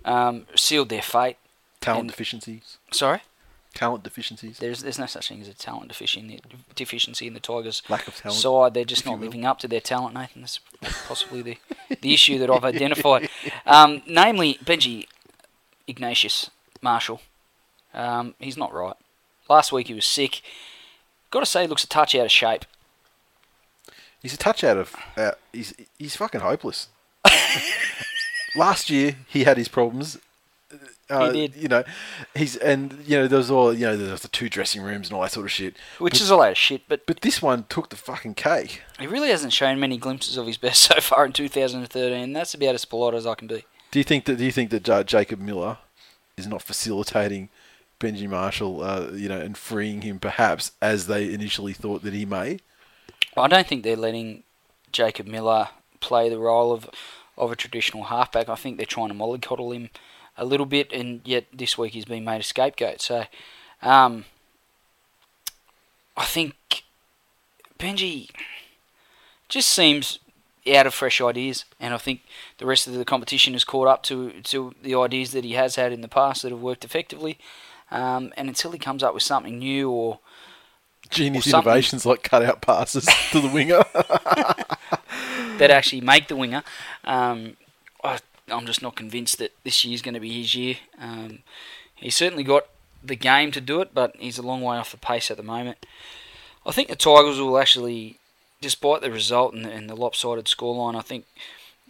um, 0.05 0.47
sealed 0.57 0.89
their 0.89 1.03
fate. 1.03 1.37
talent 1.81 2.01
and- 2.01 2.11
deficiencies. 2.11 2.79
Sorry, 2.93 3.21
Talent 3.77 4.03
deficiencies. 4.05 4.59
there's 4.59 4.81
there's 4.81 4.99
no 4.99 5.05
such 5.05 5.29
thing 5.29 5.43
as 5.43 5.49
a 5.49 5.55
talent 5.55 5.89
deficiency 5.89 6.41
deficiency 6.75 7.27
in 7.27 7.35
the 7.35 7.41
Tigers 7.41 7.83
Lack 7.91 8.09
of 8.09 8.17
talent, 8.17 8.41
side. 8.41 8.73
They're 8.75 8.87
just 8.87 9.05
not 9.05 9.21
living 9.21 9.45
up 9.45 9.59
to 9.59 9.69
their 9.69 9.83
talent, 9.83 10.15
Nathan. 10.15 10.41
That's 10.41 10.61
possibly 11.07 11.43
the 11.43 11.59
the 12.01 12.15
issue 12.15 12.39
that 12.39 12.49
I've 12.51 12.65
identified. 12.65 13.29
Um, 13.67 14.01
namely, 14.07 14.59
Benji 14.65 15.07
Ignatius 15.87 16.51
Marshall. 16.81 17.21
Um, 17.93 18.35
he's 18.39 18.57
not 18.57 18.73
right. 18.73 18.97
Last 19.49 19.73
week 19.73 19.89
he 19.89 19.95
was 19.95 20.07
sick. 20.07 20.41
Got 21.31 21.41
to 21.41 21.47
say, 21.47 21.63
he 21.63 21.69
looks 21.69 21.85
a 21.85 21.89
touch 21.89 22.15
out 22.15 22.25
of 22.25 22.33
shape. 22.33 22.65
He's 24.23 24.33
a 24.33 24.39
touch 24.39 24.65
out 24.65 24.79
of. 24.79 24.97
Uh, 25.19 25.33
he's 25.53 25.75
he's 25.99 26.17
fucking 26.17 26.41
hopeless. 26.41 26.89
Last 28.57 28.89
year 28.89 29.17
he 29.29 29.45
had 29.45 29.59
his 29.59 29.69
problems. 29.69 30.19
Uh, 31.09 31.31
He 31.31 31.47
did. 31.47 31.57
You 31.57 31.69
know, 31.69 31.85
he's 32.35 32.57
and 32.57 32.99
you 33.07 33.17
know 33.17 33.29
there 33.29 33.39
was 33.39 33.51
all 33.51 33.73
you 33.73 33.87
know 33.87 33.97
there 33.97 34.13
was 34.13 34.23
the 34.23 34.29
two 34.29 34.49
dressing 34.49 34.83
rooms 34.83 35.09
and 35.09 35.17
all 35.17 35.23
that 35.23 35.33
sort 35.33 35.47
of 35.47 35.53
shit. 35.53 35.77
Which 35.99 36.15
but, 36.15 36.21
is 36.21 36.31
a 36.31 36.37
load 36.37 36.51
of 36.51 36.57
shit, 36.59 36.83
but 36.89 37.07
but 37.07 37.21
this 37.21 37.41
one 37.41 37.65
took 37.69 37.91
the 37.91 37.97
fucking 37.97 38.35
cake. 38.35 38.83
he 38.99 39.07
really 39.07 39.29
hasn't 39.31 39.53
shown 39.53 39.79
many 39.79 39.99
glimpses 39.99 40.37
of 40.37 40.47
his 40.47 40.57
best 40.57 40.83
so 40.95 41.01
far 41.01 41.25
in 41.25 41.33
2013. 41.33 42.33
That's 42.33 42.55
about 42.55 42.75
as 42.75 42.85
polite 42.85 43.15
as 43.15 43.27
I 43.27 43.35
can 43.35 43.49
be. 43.49 43.65
Do 43.91 44.01
you 44.01 44.05
think 44.05 44.25
that? 44.25 44.39
Do 44.39 44.45
you 44.45 44.53
think 44.53 44.71
that 44.71 44.87
Ja- 44.87 45.03
Jacob 45.05 45.41
Miller 45.41 45.79
is 46.37 46.47
not 46.47 46.63
facilitating 46.63 47.49
Benji 48.01 48.29
Marshall, 48.29 48.83
uh, 48.83 49.11
you 49.13 49.29
know, 49.29 49.41
and 49.41 49.57
freeing 49.57 50.03
him 50.03 50.19
perhaps 50.19 50.73
as 50.83 51.07
they 51.07 51.33
initially 51.33 51.73
thought 51.73 52.03
that 52.03 52.15
he 52.15 52.25
may? 52.27 52.59
I 53.37 53.49
don't 53.49 53.67
think 53.67 53.85
they're 53.85 53.97
letting 53.97 54.43
Jacob 54.93 55.27
Miller 55.27 55.69
play 56.01 56.29
the 56.29 56.39
role 56.39 56.73
of 56.73 56.91
of 57.39 57.53
a 57.53 57.57
traditional 57.57 58.05
halfback. 58.05 58.49
I 58.49 58.55
think 58.55 58.77
they're 58.77 58.87
trying 58.87 59.09
to 59.09 59.15
mollycoddle 59.15 59.75
him 59.75 59.91
a 60.37 60.45
little 60.45 60.67
bit, 60.67 60.93
and 60.93 61.21
yet 61.25 61.47
this 61.53 61.77
week 61.79 61.93
he's 61.93 62.05
been 62.05 62.25
made 62.25 62.41
a 62.41 62.45
scapegoat. 62.45 63.01
So, 63.01 63.25
um, 63.83 64.25
I 66.17 66.25
think 66.25 66.85
Benji 67.79 68.31
just 69.49 69.71
seems 69.71 70.19
out 70.75 70.87
of 70.87 70.95
fresh 70.95 71.21
ideas, 71.21 71.65
and 71.79 71.95
I 71.95 71.99
think 71.99 72.23
the 72.59 72.67
rest 72.67 72.87
of 72.87 72.95
the 72.95 73.05
competition 73.05 73.53
has 73.53 73.65
caught 73.65 73.89
up 73.89 74.03
to 74.05 74.31
to 74.43 74.75
the 74.83 74.95
ideas 74.95 75.33
that 75.33 75.45
he 75.45 75.53
has 75.53 75.77
had 75.77 75.93
in 75.93 76.01
the 76.01 76.09
past 76.09 76.43
that 76.43 76.51
have 76.51 76.61
worked 76.61 76.85
effectively. 76.85 77.39
Um, 77.91 78.33
and 78.37 78.49
until 78.49 78.73
he 78.73 78.79
comes 78.79 79.05
up 79.05 79.15
with 79.15 79.23
something 79.23 79.61
new 79.61 79.91
or 79.91 80.19
Genius 81.11 81.47
Or 81.47 81.61
innovations 81.61 82.05
like 82.05 82.23
cutout 82.23 82.61
passes 82.61 83.09
to 83.31 83.41
the 83.41 83.49
winger. 83.49 83.85
that 85.59 85.71
actually 85.71 86.01
make 86.01 86.29
the 86.29 86.37
winger. 86.37 86.63
Um, 87.05 87.57
I'm 88.51 88.67
just 88.67 88.83
not 88.83 88.95
convinced 88.97 89.39
that 89.39 89.53
this 89.65 89.85
year's 89.85 90.03
going 90.03 90.15
to 90.15 90.21
be 90.21 90.41
his 90.41 90.55
year. 90.55 90.77
Um, 91.01 91.41
he's 91.97 92.15
certainly 92.15 92.45
got 92.45 92.67
the 93.03 93.17
game 93.17 93.51
to 93.53 93.61
do 93.61 93.81
it, 93.81 93.91
but 93.95 94.15
he's 94.19 94.39
a 94.39 94.43
long 94.43 94.63
way 94.63 94.77
off 94.77 94.91
the 94.93 94.97
pace 94.97 95.31
at 95.31 95.37
the 95.37 95.43
moment. 95.43 95.85
I 96.65 96.73
think 96.73 96.89
the 96.89 96.97
Tigers 96.97 97.39
will 97.41 97.59
actually, 97.59 98.19
despite 98.61 99.01
the 99.01 99.11
result 99.11 99.55
and 99.55 99.65
the, 99.65 99.71
and 99.71 99.89
the 99.91 99.95
lopsided 99.97 100.47
scoreline, 100.47 100.97
I 100.97 101.01
think 101.03 101.25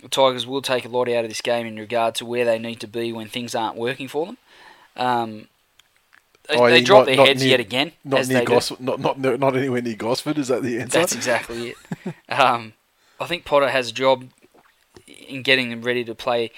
the 0.03 0.09
Tigers 0.09 0.47
will 0.47 0.63
take 0.63 0.85
a 0.85 0.89
lot 0.89 1.09
out 1.09 1.25
of 1.25 1.31
this 1.31 1.41
game 1.41 1.67
in 1.67 1.77
regard 1.77 2.15
to 2.17 2.27
where 2.27 2.45
they 2.45 2.59
need 2.59 2.81
to 2.81 2.87
be 2.89 3.13
when 3.13 3.29
things 3.29 3.55
aren't 3.55 3.77
working 3.77 4.09
for 4.09 4.27
them. 4.27 4.39
Um, 4.97 5.49
they, 6.49 6.57
Oh, 6.57 6.71
they 6.71 6.83
drop 6.83 7.01
not- 7.01 7.07
their 7.07 7.17
not 7.17 7.27
heads 7.29 7.41
near- 7.43 7.51
yet 7.51 7.61
again. 7.61 7.93
Not 8.05 8.21
as 8.21 8.29
near. 8.29 8.45
Gosford, 8.45 8.81
not, 8.81 9.01
not 9.01 9.19
not 9.19 9.57
anywhere 9.57 9.83
near 9.83 9.97
Gosford. 9.97 10.39
Is 10.39 10.49
that 10.49 10.63
the 10.63 10.79
answer? 10.79 10.99
That's 11.01 11.15
exactly 11.15 11.71
it. 11.71 11.77
Um, 12.29 12.75
I 13.19 13.27
think 13.27 13.45
Potter 13.45 13.69
has 13.71 13.89
a 13.89 13.93
job 13.93 14.27
in 15.27 15.43
getting 15.43 15.71
them 15.71 15.83
ready 15.83 16.05
to 16.05 16.15
play 16.15 16.51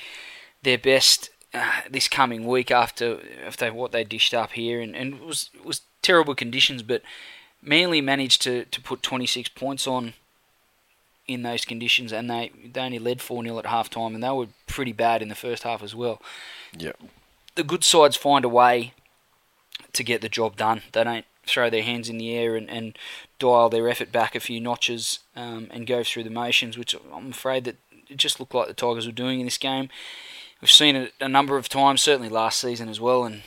their 0.62 0.78
best 0.78 1.30
uh, 1.54 1.80
this 1.90 2.08
coming 2.08 2.46
week 2.46 2.70
after 2.70 3.20
after 3.46 3.72
what 3.72 3.92
they 3.92 4.04
dished 4.04 4.34
up 4.34 4.52
here, 4.52 4.80
and, 4.80 4.94
and 4.94 5.14
it 5.14 5.24
was 5.24 5.50
it 5.54 5.64
was 5.64 5.82
terrible 6.02 6.34
conditions, 6.34 6.82
but 6.82 7.02
Manly 7.60 8.00
managed 8.00 8.42
to, 8.42 8.66
to 8.66 8.80
put 8.80 9.02
26 9.02 9.48
points 9.50 9.86
on 9.88 10.14
in 11.26 11.42
those 11.42 11.64
conditions, 11.64 12.12
and 12.12 12.30
they 12.30 12.52
they 12.72 12.80
only 12.80 12.98
led 12.98 13.20
4 13.20 13.42
0 13.42 13.58
at 13.58 13.66
half 13.66 13.90
time, 13.90 14.14
and 14.14 14.22
they 14.22 14.30
were 14.30 14.46
pretty 14.66 14.92
bad 14.92 15.22
in 15.22 15.28
the 15.28 15.34
first 15.34 15.64
half 15.64 15.82
as 15.82 15.94
well 15.94 16.22
Yeah. 16.76 16.92
the 17.56 17.64
good 17.64 17.82
sides 17.82 18.16
find 18.16 18.44
a 18.44 18.48
way 18.48 18.92
to 19.92 20.04
get 20.04 20.20
the 20.20 20.28
job 20.28 20.56
done. 20.56 20.82
They 20.92 21.02
don't 21.02 21.24
throw 21.46 21.70
their 21.70 21.82
hands 21.82 22.08
in 22.08 22.18
the 22.18 22.34
air 22.34 22.54
and, 22.56 22.68
and 22.70 22.96
dial 23.38 23.68
their 23.70 23.88
effort 23.88 24.12
back 24.12 24.34
a 24.34 24.40
few 24.40 24.60
notches 24.60 25.20
um, 25.34 25.66
and 25.70 25.86
go 25.86 26.04
through 26.04 26.24
the 26.24 26.30
motions, 26.30 26.76
which 26.78 26.94
I'm 27.12 27.30
afraid 27.30 27.64
that 27.64 27.76
it 28.09 28.16
just 28.16 28.40
looked 28.40 28.54
like 28.54 28.68
the 28.68 28.74
Tigers 28.74 29.06
were 29.06 29.12
doing 29.12 29.40
in 29.40 29.46
this 29.46 29.59
game. 29.59 29.88
We've 30.61 30.70
seen 30.70 30.96
it 30.96 31.14
a 31.20 31.28
number 31.28 31.56
of 31.56 31.68
times, 31.68 32.02
certainly 32.02 32.28
last 32.28 32.61
season 32.61 32.88
as 32.88 33.00
well, 33.00 33.24
and 33.24 33.42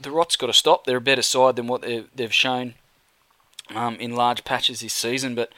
the 0.00 0.10
rot's 0.10 0.36
got 0.36 0.48
to 0.48 0.52
stop. 0.52 0.84
They're 0.84 0.98
a 0.98 1.00
better 1.00 1.22
side 1.22 1.56
than 1.56 1.66
what 1.66 1.82
they've, 1.82 2.34
shown 2.34 2.74
um, 3.74 3.96
in 3.96 4.14
large 4.14 4.44
patches 4.44 4.80
this 4.80 4.92
season, 4.92 5.34
but 5.34 5.52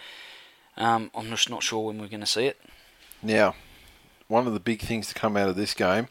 um, 0.76 1.10
I'm 1.14 1.28
just 1.30 1.50
not 1.50 1.62
sure 1.62 1.86
when 1.86 1.98
we're 1.98 2.08
going 2.08 2.20
to 2.20 2.26
see 2.26 2.46
it. 2.46 2.60
Now, 3.22 3.54
one 4.28 4.46
of 4.46 4.52
the 4.52 4.60
big 4.60 4.80
things 4.80 5.08
to 5.08 5.14
come 5.14 5.36
out 5.36 5.48
of 5.48 5.56
this 5.56 5.74
game, 5.74 6.08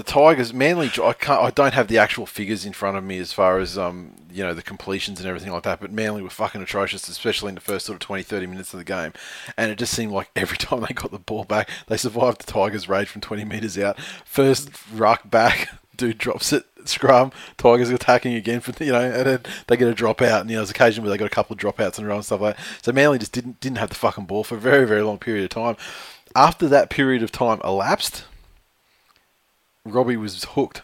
the 0.00 0.10
Tigers, 0.10 0.54
Manly. 0.54 0.86
I 1.02 1.12
can't. 1.12 1.42
I 1.42 1.50
don't 1.50 1.74
have 1.74 1.88
the 1.88 1.98
actual 1.98 2.24
figures 2.24 2.64
in 2.64 2.72
front 2.72 2.96
of 2.96 3.04
me 3.04 3.18
as 3.18 3.34
far 3.34 3.58
as 3.58 3.76
um, 3.76 4.14
you 4.32 4.42
know, 4.42 4.54
the 4.54 4.62
completions 4.62 5.20
and 5.20 5.28
everything 5.28 5.52
like 5.52 5.64
that. 5.64 5.78
But 5.78 5.92
Manly 5.92 6.22
were 6.22 6.30
fucking 6.30 6.62
atrocious, 6.62 7.06
especially 7.06 7.50
in 7.50 7.54
the 7.54 7.60
first 7.60 7.84
sort 7.84 7.96
of 7.96 8.00
20, 8.00 8.22
30 8.22 8.46
minutes 8.46 8.72
of 8.72 8.78
the 8.78 8.84
game. 8.84 9.12
And 9.58 9.70
it 9.70 9.76
just 9.76 9.92
seemed 9.92 10.12
like 10.12 10.30
every 10.36 10.56
time 10.56 10.80
they 10.80 10.94
got 10.94 11.10
the 11.10 11.18
ball 11.18 11.44
back, 11.44 11.68
they 11.86 11.98
survived 11.98 12.40
the 12.40 12.50
Tigers' 12.50 12.88
raid 12.88 13.08
from 13.08 13.20
20 13.20 13.44
meters 13.44 13.76
out. 13.76 14.00
First 14.24 14.70
ruck 14.90 15.30
back, 15.30 15.68
dude 15.98 16.16
drops 16.16 16.50
it, 16.54 16.64
scrum. 16.86 17.30
Tigers 17.58 17.90
attacking 17.90 18.32
again 18.32 18.60
for 18.60 18.72
you 18.82 18.92
know, 18.92 19.02
and 19.02 19.26
then 19.26 19.40
they 19.66 19.76
get 19.76 19.88
a 19.88 19.94
drop 19.94 20.22
out. 20.22 20.40
And 20.40 20.48
you 20.48 20.56
know, 20.56 20.60
there's 20.60 20.70
occasion 20.70 21.04
where 21.04 21.10
they 21.10 21.18
got 21.18 21.26
a 21.26 21.28
couple 21.28 21.52
of 21.52 21.60
dropouts 21.60 21.98
in 21.98 22.06
a 22.06 22.08
row 22.08 22.16
and 22.16 22.24
stuff 22.24 22.40
like 22.40 22.56
that. 22.56 22.64
So 22.80 22.90
Manly 22.92 23.18
just 23.18 23.32
didn't 23.32 23.60
didn't 23.60 23.76
have 23.76 23.90
the 23.90 23.96
fucking 23.96 24.24
ball 24.24 24.44
for 24.44 24.54
a 24.54 24.60
very 24.60 24.86
very 24.86 25.02
long 25.02 25.18
period 25.18 25.44
of 25.44 25.50
time. 25.50 25.76
After 26.34 26.68
that 26.68 26.88
period 26.88 27.22
of 27.22 27.32
time 27.32 27.60
elapsed, 27.64 28.24
Robbie 29.84 30.16
was 30.16 30.44
hooked. 30.44 30.82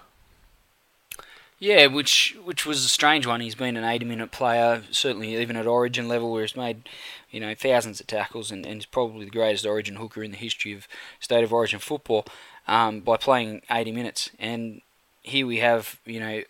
Yeah, 1.58 1.86
which 1.86 2.36
which 2.44 2.66
was 2.66 2.84
a 2.84 2.88
strange 2.88 3.26
one. 3.26 3.40
He's 3.40 3.54
been 3.54 3.78
an 3.78 3.84
80-minute 3.84 4.30
player, 4.30 4.82
certainly 4.90 5.36
even 5.36 5.56
at 5.56 5.66
Origin 5.66 6.06
level, 6.06 6.30
where 6.30 6.42
he's 6.42 6.54
made, 6.54 6.86
you 7.30 7.40
know, 7.40 7.54
thousands 7.54 7.98
of 7.98 8.06
tackles, 8.06 8.50
and, 8.50 8.66
and 8.66 8.86
probably 8.90 9.24
the 9.24 9.30
greatest 9.30 9.64
Origin 9.64 9.96
hooker 9.96 10.22
in 10.22 10.32
the 10.32 10.36
history 10.36 10.74
of 10.74 10.86
state 11.18 11.44
of 11.44 11.54
Origin 11.54 11.78
football 11.78 12.26
um, 12.68 13.00
by 13.00 13.16
playing 13.16 13.62
80 13.70 13.92
minutes. 13.92 14.30
And 14.38 14.82
here 15.22 15.46
we 15.46 15.58
have, 15.58 15.98
you 16.04 16.20
know, 16.20 16.42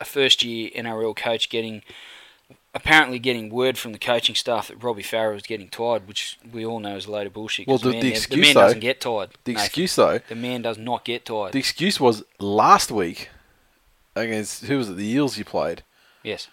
a 0.00 0.04
first-year 0.04 0.70
NRL 0.76 1.14
coach 1.14 1.48
getting, 1.48 1.82
apparently 2.74 3.18
getting 3.18 3.48
word 3.50 3.78
from 3.78 3.92
the 3.92 3.98
coaching 3.98 4.34
staff 4.34 4.68
that 4.68 4.82
Robbie 4.82 5.02
Farah 5.02 5.34
was 5.34 5.42
getting 5.42 5.68
tired, 5.68 6.06
which 6.06 6.38
we 6.52 6.64
all 6.64 6.80
know 6.80 6.96
is 6.96 7.06
a 7.06 7.10
load 7.10 7.26
of 7.26 7.32
bullshit. 7.32 7.66
Well, 7.66 7.78
the- 7.78 7.90
man, 7.92 8.00
the 8.00 8.08
excuse, 8.10 8.40
man 8.46 8.54
though- 8.54 8.60
doesn't 8.62 8.80
get 8.80 9.00
tired. 9.00 9.30
The 9.44 9.52
Nathan. 9.52 9.64
excuse 9.64 9.96
though, 9.96 10.18
the 10.28 10.34
man 10.34 10.62
does 10.62 10.78
not 10.78 11.04
get 11.04 11.24
tired. 11.24 11.52
the 11.52 11.58
excuse 11.58 11.98
was 11.98 12.22
last 12.38 12.90
week 12.90 13.30
against 14.14 14.64
who 14.66 14.78
was 14.78 14.88
it? 14.90 14.96
The 14.96 15.06
Eels 15.08 15.38
you 15.38 15.44
played. 15.44 15.82
yes. 16.22 16.48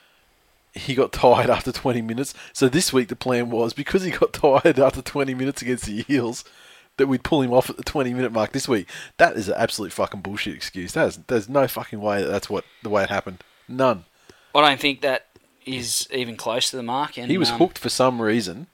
He 0.77 0.93
got 0.93 1.13
tired 1.13 1.49
after 1.49 1.71
20 1.71 2.01
minutes. 2.01 2.33
So 2.51 2.67
this 2.67 2.91
week 2.91 3.07
the 3.07 3.15
plan 3.15 3.49
was 3.49 3.71
because 3.71 4.03
he 4.03 4.11
got 4.11 4.33
tired 4.63 4.77
after 4.77 5.01
20 5.01 5.33
minutes 5.33 5.61
against 5.61 5.85
the 5.85 6.03
Eels 6.09 6.43
that 6.97 7.07
we'd 7.07 7.23
pull 7.23 7.41
him 7.41 7.53
off 7.53 7.69
at 7.69 7.77
the 7.77 7.83
20 7.83 8.13
minute 8.13 8.33
mark 8.33 8.51
this 8.51 8.67
week. 8.67 8.89
That 9.15 9.37
is 9.37 9.47
an 9.47 9.55
absolute 9.57 9.93
fucking 9.93 10.19
bullshit 10.19 10.53
excuse. 10.53 10.91
There's 10.91 11.15
there's 11.27 11.47
no 11.47 11.65
fucking 11.69 12.01
way 12.01 12.21
that 12.21 12.27
that's 12.27 12.49
what 12.49 12.65
the 12.83 12.89
way 12.89 13.03
it 13.03 13.09
happened. 13.09 13.37
None. 13.69 14.03
I 14.53 14.67
don't 14.67 14.79
think 14.79 14.99
that 14.99 15.27
is 15.65 16.07
even 16.11 16.37
close 16.37 16.69
to 16.69 16.77
the 16.77 16.83
mark. 16.83 17.17
And 17.17 17.29
He 17.29 17.37
was 17.37 17.49
um, 17.51 17.57
hooked 17.59 17.77
for 17.77 17.89
some 17.89 18.21
reason. 18.21 18.67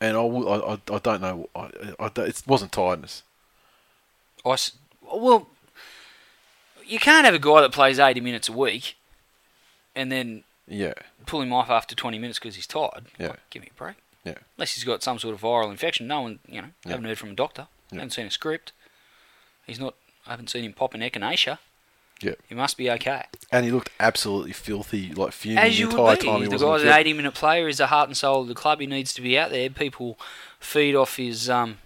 And 0.00 0.16
I, 0.16 0.20
I, 0.20 0.72
I, 0.92 0.98
don't 0.98 1.22
know. 1.22 1.48
I, 1.54 1.70
I, 1.98 2.10
it 2.22 2.42
wasn't 2.46 2.72
tiredness. 2.72 3.22
I 4.44 4.56
well, 5.02 5.48
you 6.84 6.98
can't 6.98 7.24
have 7.24 7.34
a 7.34 7.38
guy 7.38 7.62
that 7.62 7.72
plays 7.72 7.98
80 7.98 8.20
minutes 8.20 8.48
a 8.48 8.52
week 8.52 8.96
and 9.94 10.12
then 10.12 10.44
Yeah. 10.68 10.92
pull 11.24 11.40
him 11.40 11.52
off 11.52 11.70
after 11.70 11.94
20 11.94 12.18
minutes 12.18 12.38
because 12.38 12.54
he's 12.56 12.66
tired. 12.66 13.06
Yeah. 13.18 13.28
Like, 13.28 13.50
give 13.50 13.62
me 13.62 13.70
a 13.74 13.78
break. 13.78 13.96
Yeah. 14.24 14.34
Unless 14.56 14.74
he's 14.74 14.84
got 14.84 15.02
some 15.02 15.18
sort 15.18 15.34
of 15.34 15.40
viral 15.40 15.70
infection. 15.70 16.06
No 16.06 16.20
one, 16.22 16.38
you 16.46 16.60
know, 16.60 16.68
Yeah. 16.84 16.92
haven't 16.92 17.06
heard 17.06 17.18
from 17.18 17.30
a 17.30 17.34
doctor. 17.34 17.68
Yeah. 17.90 17.96
Haven't 17.98 18.10
seen 18.10 18.26
a 18.26 18.30
script. 18.30 18.72
He's 19.66 19.80
not. 19.80 19.94
I 20.26 20.30
haven't 20.30 20.50
seen 20.50 20.64
him 20.64 20.72
pop 20.72 20.94
an 20.94 21.00
echinacea. 21.00 21.58
Yeah. 22.22 22.32
He 22.48 22.54
must 22.54 22.76
be 22.76 22.90
okay. 22.92 23.24
And 23.52 23.64
he 23.64 23.70
looked 23.70 23.90
absolutely 24.00 24.52
filthy, 24.52 25.12
like 25.12 25.32
fuming 25.32 25.58
As 25.58 25.76
the 25.76 25.82
entire 25.84 26.02
would 26.02 26.18
be. 26.20 26.26
time 26.26 26.40
he 26.40 26.46
The 26.46 26.52
was 26.52 26.62
guy's 26.62 26.82
an 26.82 26.88
80 26.88 27.12
minute 27.12 27.34
player. 27.34 27.66
He's 27.66 27.78
the 27.78 27.88
heart 27.88 28.08
and 28.08 28.16
soul 28.16 28.42
of 28.42 28.48
the 28.48 28.54
club. 28.54 28.80
He 28.80 28.86
needs 28.86 29.12
to 29.14 29.20
be 29.20 29.38
out 29.38 29.50
there. 29.50 29.68
People 29.68 30.18
feed 30.58 30.94
off 30.94 31.16
his 31.16 31.50
um, 31.50 31.76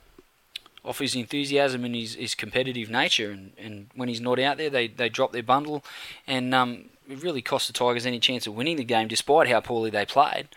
off 0.84 0.98
his 1.00 1.14
enthusiasm 1.14 1.84
and 1.84 1.94
his, 1.94 2.14
his 2.14 2.34
competitive 2.34 2.88
nature. 2.88 3.30
And, 3.30 3.52
and 3.58 3.88
when 3.94 4.08
he's 4.08 4.20
not 4.20 4.38
out 4.38 4.56
there, 4.56 4.70
they, 4.70 4.88
they 4.88 5.08
drop 5.08 5.32
their 5.32 5.42
bundle. 5.42 5.84
And 6.26 6.54
um, 6.54 6.86
it 7.08 7.22
really 7.22 7.42
cost 7.42 7.66
the 7.66 7.72
Tigers 7.72 8.06
any 8.06 8.18
chance 8.20 8.46
of 8.46 8.54
winning 8.54 8.76
the 8.76 8.84
game, 8.84 9.08
despite 9.08 9.48
how 9.48 9.60
poorly 9.60 9.90
they 9.90 10.06
played. 10.06 10.48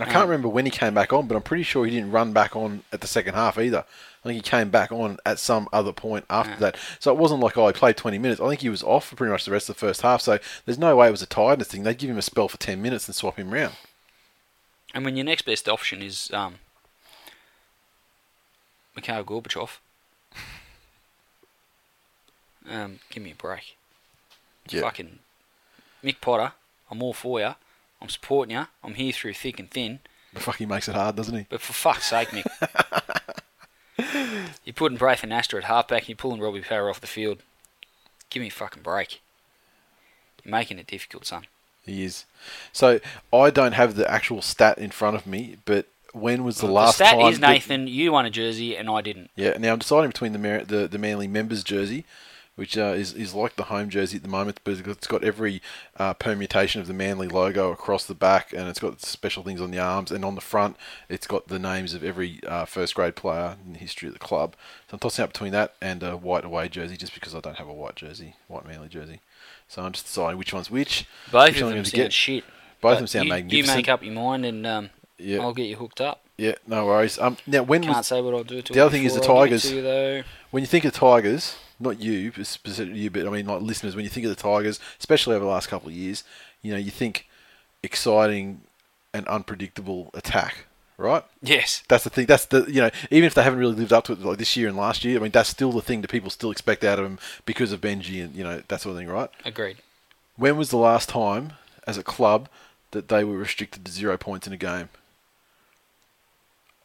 And 0.00 0.08
I 0.08 0.12
can't 0.12 0.28
remember 0.28 0.48
when 0.48 0.64
he 0.64 0.70
came 0.70 0.94
back 0.94 1.12
on, 1.12 1.26
but 1.26 1.36
I'm 1.36 1.42
pretty 1.42 1.62
sure 1.62 1.84
he 1.84 1.90
didn't 1.90 2.10
run 2.10 2.32
back 2.32 2.56
on 2.56 2.84
at 2.90 3.02
the 3.02 3.06
second 3.06 3.34
half 3.34 3.58
either. 3.58 3.84
I 4.24 4.28
think 4.28 4.36
he 4.36 4.50
came 4.50 4.70
back 4.70 4.90
on 4.90 5.18
at 5.26 5.38
some 5.38 5.68
other 5.74 5.92
point 5.92 6.24
after 6.30 6.58
that. 6.60 6.78
So 6.98 7.12
it 7.12 7.18
wasn't 7.18 7.40
like, 7.40 7.58
oh, 7.58 7.66
he 7.66 7.74
played 7.74 7.98
20 7.98 8.16
minutes. 8.16 8.40
I 8.40 8.48
think 8.48 8.62
he 8.62 8.70
was 8.70 8.82
off 8.82 9.08
for 9.08 9.16
pretty 9.16 9.30
much 9.30 9.44
the 9.44 9.50
rest 9.50 9.68
of 9.68 9.76
the 9.76 9.80
first 9.80 10.00
half. 10.00 10.22
So 10.22 10.38
there's 10.64 10.78
no 10.78 10.96
way 10.96 11.08
it 11.08 11.10
was 11.10 11.20
a 11.20 11.26
tiredness 11.26 11.68
thing. 11.68 11.82
They'd 11.82 11.98
give 11.98 12.08
him 12.08 12.16
a 12.16 12.22
spell 12.22 12.48
for 12.48 12.56
10 12.56 12.80
minutes 12.80 13.08
and 13.08 13.14
swap 13.14 13.38
him 13.38 13.50
round. 13.50 13.74
And 14.94 15.04
when 15.04 15.16
your 15.16 15.26
next 15.26 15.42
best 15.42 15.68
option 15.68 16.00
is 16.00 16.30
um, 16.32 16.54
Mikhail 18.96 19.22
Gorbachev, 19.22 19.80
um, 22.70 23.00
give 23.10 23.22
me 23.22 23.32
a 23.32 23.34
break. 23.34 23.76
Yeah. 24.66 24.80
Fucking 24.80 25.18
Mick 26.02 26.22
Potter, 26.22 26.52
I'm 26.90 27.02
all 27.02 27.12
for 27.12 27.38
you. 27.38 27.54
I'm 28.00 28.08
supporting 28.08 28.56
you. 28.56 28.66
I'm 28.82 28.94
here 28.94 29.12
through 29.12 29.34
thick 29.34 29.58
and 29.58 29.70
thin. 29.70 30.00
But 30.32 30.42
fuck, 30.42 30.56
he 30.56 30.66
makes 30.66 30.88
it 30.88 30.94
hard, 30.94 31.16
doesn't 31.16 31.36
he? 31.36 31.46
But 31.48 31.60
for 31.60 31.72
fuck's 31.72 32.06
sake, 32.08 32.28
Mick. 32.28 32.46
you're 34.64 34.74
putting 34.74 34.98
Braith 34.98 35.22
Anasta 35.22 35.58
at 35.58 35.64
halfback 35.64 36.02
and 36.02 36.08
you're 36.10 36.16
pulling 36.16 36.40
Robbie 36.40 36.60
Power 36.60 36.88
off 36.88 37.00
the 37.00 37.06
field. 37.06 37.42
Give 38.30 38.40
me 38.40 38.48
a 38.48 38.50
fucking 38.52 38.82
break. 38.82 39.20
You're 40.44 40.52
making 40.52 40.78
it 40.78 40.86
difficult, 40.86 41.26
son. 41.26 41.46
He 41.84 42.04
is. 42.04 42.24
So 42.72 43.00
I 43.32 43.50
don't 43.50 43.72
have 43.72 43.96
the 43.96 44.10
actual 44.10 44.42
stat 44.42 44.78
in 44.78 44.90
front 44.90 45.16
of 45.16 45.26
me, 45.26 45.56
but 45.64 45.86
when 46.12 46.44
was 46.44 46.58
the 46.58 46.66
last 46.66 46.98
the 46.98 47.06
stat 47.06 47.18
time? 47.18 47.32
is 47.32 47.40
Nathan, 47.40 47.86
you 47.86 48.12
won 48.12 48.26
a 48.26 48.30
jersey 48.30 48.76
and 48.76 48.88
I 48.88 49.00
didn't. 49.00 49.30
Yeah, 49.36 49.56
now 49.58 49.72
I'm 49.72 49.78
deciding 49.78 50.10
between 50.10 50.32
the 50.32 50.38
Mar- 50.38 50.64
the, 50.64 50.86
the 50.88 50.98
Manly 50.98 51.28
members 51.28 51.64
jersey, 51.64 52.04
which 52.60 52.76
uh, 52.76 52.92
is 52.94 53.14
is 53.14 53.32
like 53.32 53.56
the 53.56 53.64
home 53.64 53.88
jersey 53.88 54.18
at 54.18 54.22
the 54.22 54.28
moment, 54.28 54.60
but 54.64 54.78
it's 54.86 55.06
got 55.06 55.24
every 55.24 55.62
uh, 55.96 56.12
permutation 56.12 56.78
of 56.78 56.88
the 56.88 56.92
Manly 56.92 57.26
logo 57.26 57.72
across 57.72 58.04
the 58.04 58.14
back, 58.14 58.52
and 58.52 58.68
it's 58.68 58.78
got 58.78 59.00
special 59.00 59.42
things 59.42 59.62
on 59.62 59.70
the 59.70 59.78
arms, 59.78 60.10
and 60.10 60.26
on 60.26 60.34
the 60.34 60.42
front, 60.42 60.76
it's 61.08 61.26
got 61.26 61.48
the 61.48 61.58
names 61.58 61.94
of 61.94 62.04
every 62.04 62.38
uh, 62.46 62.66
first 62.66 62.94
grade 62.94 63.16
player 63.16 63.56
in 63.64 63.72
the 63.72 63.78
history 63.78 64.08
of 64.08 64.12
the 64.12 64.20
club. 64.20 64.56
So 64.90 64.96
I'm 64.96 64.98
tossing 64.98 65.22
up 65.22 65.32
between 65.32 65.52
that 65.52 65.72
and 65.80 66.02
a 66.02 66.18
white 66.18 66.44
away 66.44 66.68
jersey, 66.68 66.98
just 66.98 67.14
because 67.14 67.34
I 67.34 67.40
don't 67.40 67.56
have 67.56 67.66
a 67.66 67.72
white 67.72 67.96
jersey, 67.96 68.34
white 68.46 68.66
Manly 68.66 68.88
jersey. 68.88 69.20
So 69.66 69.82
I'm 69.82 69.92
just 69.92 70.04
deciding 70.04 70.36
which 70.36 70.52
one's 70.52 70.70
which. 70.70 71.06
Both 71.32 71.54
which 71.54 71.62
of 71.62 71.70
them 71.70 71.84
sound 71.86 71.94
get. 71.94 72.12
shit. 72.12 72.44
Both 72.82 72.92
of 72.92 72.98
them 72.98 73.06
sound 73.06 73.24
you, 73.24 73.30
magnificent. 73.32 73.68
You 73.68 73.74
make 73.74 73.88
up 73.88 74.04
your 74.04 74.12
mind 74.12 74.44
and 74.44 74.66
um, 74.66 74.90
Yeah. 75.16 75.38
I'll 75.40 75.54
get 75.54 75.64
you 75.64 75.76
hooked 75.76 76.02
up. 76.02 76.20
Yeah, 76.36 76.56
no 76.66 76.84
worries. 76.84 77.18
Um, 77.18 77.38
now 77.46 77.62
when 77.62 77.82
Can't 77.84 77.96
was 77.96 78.06
say 78.06 78.20
what 78.20 78.34
I'll 78.34 78.44
do 78.44 78.60
to 78.60 78.72
you. 78.72 78.74
the 78.74 78.84
other 78.84 78.90
thing 78.90 79.04
is 79.04 79.14
the 79.14 79.20
before 79.20 79.44
I 79.44 79.48
give 79.48 79.54
it 79.56 79.62
Tigers. 79.62 80.18
you, 80.18 80.24
when 80.50 80.62
you 80.62 80.66
think 80.66 80.84
of 80.84 80.92
Tigers, 80.92 81.56
not 81.80 82.00
you, 82.00 82.32
but 82.32 82.46
specifically 82.46 83.00
you, 83.00 83.10
but 83.10 83.26
I 83.26 83.30
mean 83.30 83.46
like 83.46 83.62
listeners, 83.62 83.96
when 83.96 84.04
you 84.04 84.10
think 84.10 84.26
of 84.26 84.36
the 84.36 84.42
Tigers, 84.42 84.78
especially 84.98 85.34
over 85.34 85.44
the 85.44 85.50
last 85.50 85.68
couple 85.68 85.88
of 85.88 85.94
years, 85.94 86.24
you 86.62 86.72
know, 86.72 86.78
you 86.78 86.90
think 86.90 87.26
exciting 87.82 88.62
and 89.12 89.26
unpredictable 89.26 90.10
attack, 90.14 90.66
right? 90.98 91.24
Yes. 91.42 91.82
That's 91.88 92.04
the 92.04 92.10
thing. 92.10 92.26
That's 92.26 92.46
the 92.46 92.64
you 92.68 92.80
know, 92.80 92.90
even 93.10 93.26
if 93.26 93.34
they 93.34 93.42
haven't 93.42 93.58
really 93.58 93.74
lived 93.74 93.92
up 93.92 94.04
to 94.04 94.12
it 94.12 94.20
like 94.20 94.38
this 94.38 94.56
year 94.56 94.68
and 94.68 94.76
last 94.76 95.04
year, 95.04 95.18
I 95.18 95.22
mean, 95.22 95.32
that's 95.32 95.48
still 95.48 95.72
the 95.72 95.82
thing 95.82 96.02
that 96.02 96.10
people 96.10 96.30
still 96.30 96.50
expect 96.50 96.84
out 96.84 96.98
of 96.98 97.04
them 97.04 97.18
because 97.46 97.72
of 97.72 97.80
Benji 97.80 98.22
and 98.22 98.34
you 98.34 98.44
know 98.44 98.62
that 98.68 98.80
sort 98.80 98.92
of 98.92 98.98
thing, 98.98 99.08
right? 99.08 99.30
Agreed. 99.44 99.78
When 100.36 100.56
was 100.56 100.70
the 100.70 100.78
last 100.78 101.08
time, 101.08 101.54
as 101.86 101.98
a 101.98 102.02
club, 102.02 102.48
that 102.92 103.08
they 103.08 103.24
were 103.24 103.36
restricted 103.36 103.84
to 103.84 103.92
zero 103.92 104.16
points 104.16 104.46
in 104.46 104.52
a 104.52 104.56
game? 104.56 104.88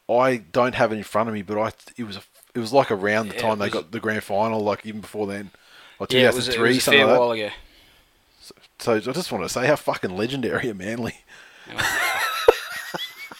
I 0.08 0.36
don't 0.36 0.74
have 0.74 0.92
it 0.92 0.96
in 0.96 1.04
front 1.04 1.28
of 1.28 1.34
me, 1.34 1.42
but 1.42 1.58
I 1.58 1.72
it 1.96 2.04
was 2.04 2.16
a, 2.16 2.22
it 2.56 2.58
was 2.60 2.72
like 2.72 2.90
around 2.90 3.28
the 3.28 3.34
Yeah, 3.34 3.42
time 3.42 3.58
they 3.58 3.66
was- 3.66 3.74
got 3.74 3.90
the 3.92 4.00
grand 4.00 4.24
final, 4.24 4.60
like 4.60 4.84
even 4.86 5.00
before 5.02 5.26
then, 5.26 5.50
like 6.00 6.12
Yeah, 6.12 6.28
it 6.28 6.32
2003, 6.32 6.68
was 6.68 6.76
a 6.76 6.80
something 6.80 6.98
fair 7.00 7.06
like 7.06 7.18
while 7.20 7.28
that. 7.30 7.34
ago. 7.34 7.50
So 8.78 8.94
I 8.94 8.98
just 9.00 9.32
want 9.32 9.44
to 9.44 9.48
say 9.48 9.66
how 9.66 9.76
fucking 9.76 10.16
legendary 10.16 10.70
are 10.70 10.74
Manly 10.74 11.18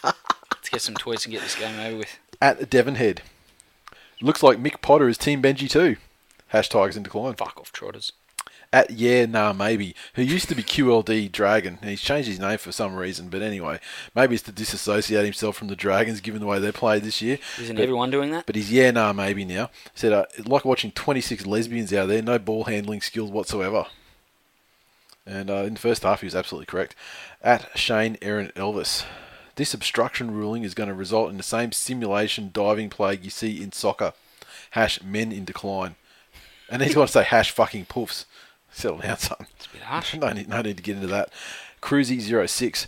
Let's 0.02 0.68
get 0.70 0.80
some 0.82 0.94
tweets 0.94 1.24
and 1.24 1.32
get 1.32 1.42
this 1.42 1.54
game 1.54 1.78
over 1.78 1.98
with. 1.98 2.18
at 2.40 2.58
the 2.58 2.66
Devonhead. 2.66 3.18
Looks 4.20 4.42
like 4.42 4.58
Mick 4.58 4.80
Potter 4.80 5.08
is 5.08 5.18
Team 5.18 5.42
Benji 5.42 5.68
too. 5.70 5.96
Hashtags 6.52 6.96
in 6.96 7.02
decline. 7.02 7.34
Fuck 7.34 7.58
off, 7.60 7.72
trotters. 7.72 8.12
At 8.72 8.90
yeah, 8.90 9.26
nah, 9.26 9.52
maybe. 9.52 9.94
Who 10.14 10.22
used 10.22 10.48
to 10.48 10.54
be 10.54 10.62
QLD 10.62 11.30
Dragon, 11.32 11.78
and 11.80 11.88
he's 11.90 12.00
changed 12.02 12.28
his 12.28 12.40
name 12.40 12.58
for 12.58 12.72
some 12.72 12.96
reason. 12.96 13.28
But 13.28 13.42
anyway, 13.42 13.78
maybe 14.14 14.34
it's 14.34 14.42
to 14.44 14.52
disassociate 14.52 15.24
himself 15.24 15.56
from 15.56 15.68
the 15.68 15.76
Dragons, 15.76 16.20
given 16.20 16.40
the 16.40 16.46
way 16.46 16.58
they 16.58 16.72
played 16.72 17.02
this 17.04 17.22
year. 17.22 17.38
Isn't 17.60 17.76
But- 17.76 17.82
everyone 17.82 18.10
doing 18.10 18.30
that? 18.32 18.44
But 18.46 18.56
he's 18.56 18.70
yeah, 18.72 18.90
nah, 18.90 19.12
maybe 19.12 19.44
now. 19.44 19.70
Said 19.94 20.12
uh, 20.12 20.26
like 20.44 20.64
watching 20.64 20.90
26 20.90 21.46
lesbians 21.46 21.92
out 21.92 22.08
there, 22.08 22.22
no 22.22 22.38
ball 22.38 22.64
handling 22.64 23.00
skills 23.00 23.30
whatsoever. 23.30 23.86
And 25.26 25.50
uh, 25.50 25.64
in 25.64 25.74
the 25.74 25.80
first 25.80 26.02
half, 26.04 26.20
he 26.20 26.26
was 26.26 26.36
absolutely 26.36 26.66
correct. 26.66 26.94
At 27.42 27.76
Shane 27.76 28.16
Aaron 28.22 28.52
Elvis, 28.54 29.04
this 29.56 29.74
obstruction 29.74 30.32
ruling 30.32 30.62
is 30.62 30.74
going 30.74 30.88
to 30.88 30.94
result 30.94 31.30
in 31.30 31.36
the 31.36 31.42
same 31.42 31.72
simulation 31.72 32.50
diving 32.52 32.90
plague 32.90 33.24
you 33.24 33.30
see 33.30 33.62
in 33.62 33.72
soccer. 33.72 34.12
Hash 34.70 35.02
men 35.02 35.32
in 35.32 35.44
decline. 35.44 35.96
And 36.68 36.82
he's 36.82 36.94
going 36.94 37.06
to 37.06 37.12
say 37.12 37.22
hash 37.24 37.50
fucking 37.50 37.86
poofs. 37.86 38.24
Settle 38.76 38.98
down, 38.98 39.16
son. 39.16 39.46
It's 39.56 39.66
a 39.66 39.70
bit 39.70 39.82
harsh. 39.82 40.14
No 40.20 40.32
need, 40.32 40.48
no 40.50 40.60
need 40.60 40.76
to 40.76 40.82
get 40.82 40.96
into 40.96 41.06
that. 41.08 41.30
Cruzy06. 41.80 42.86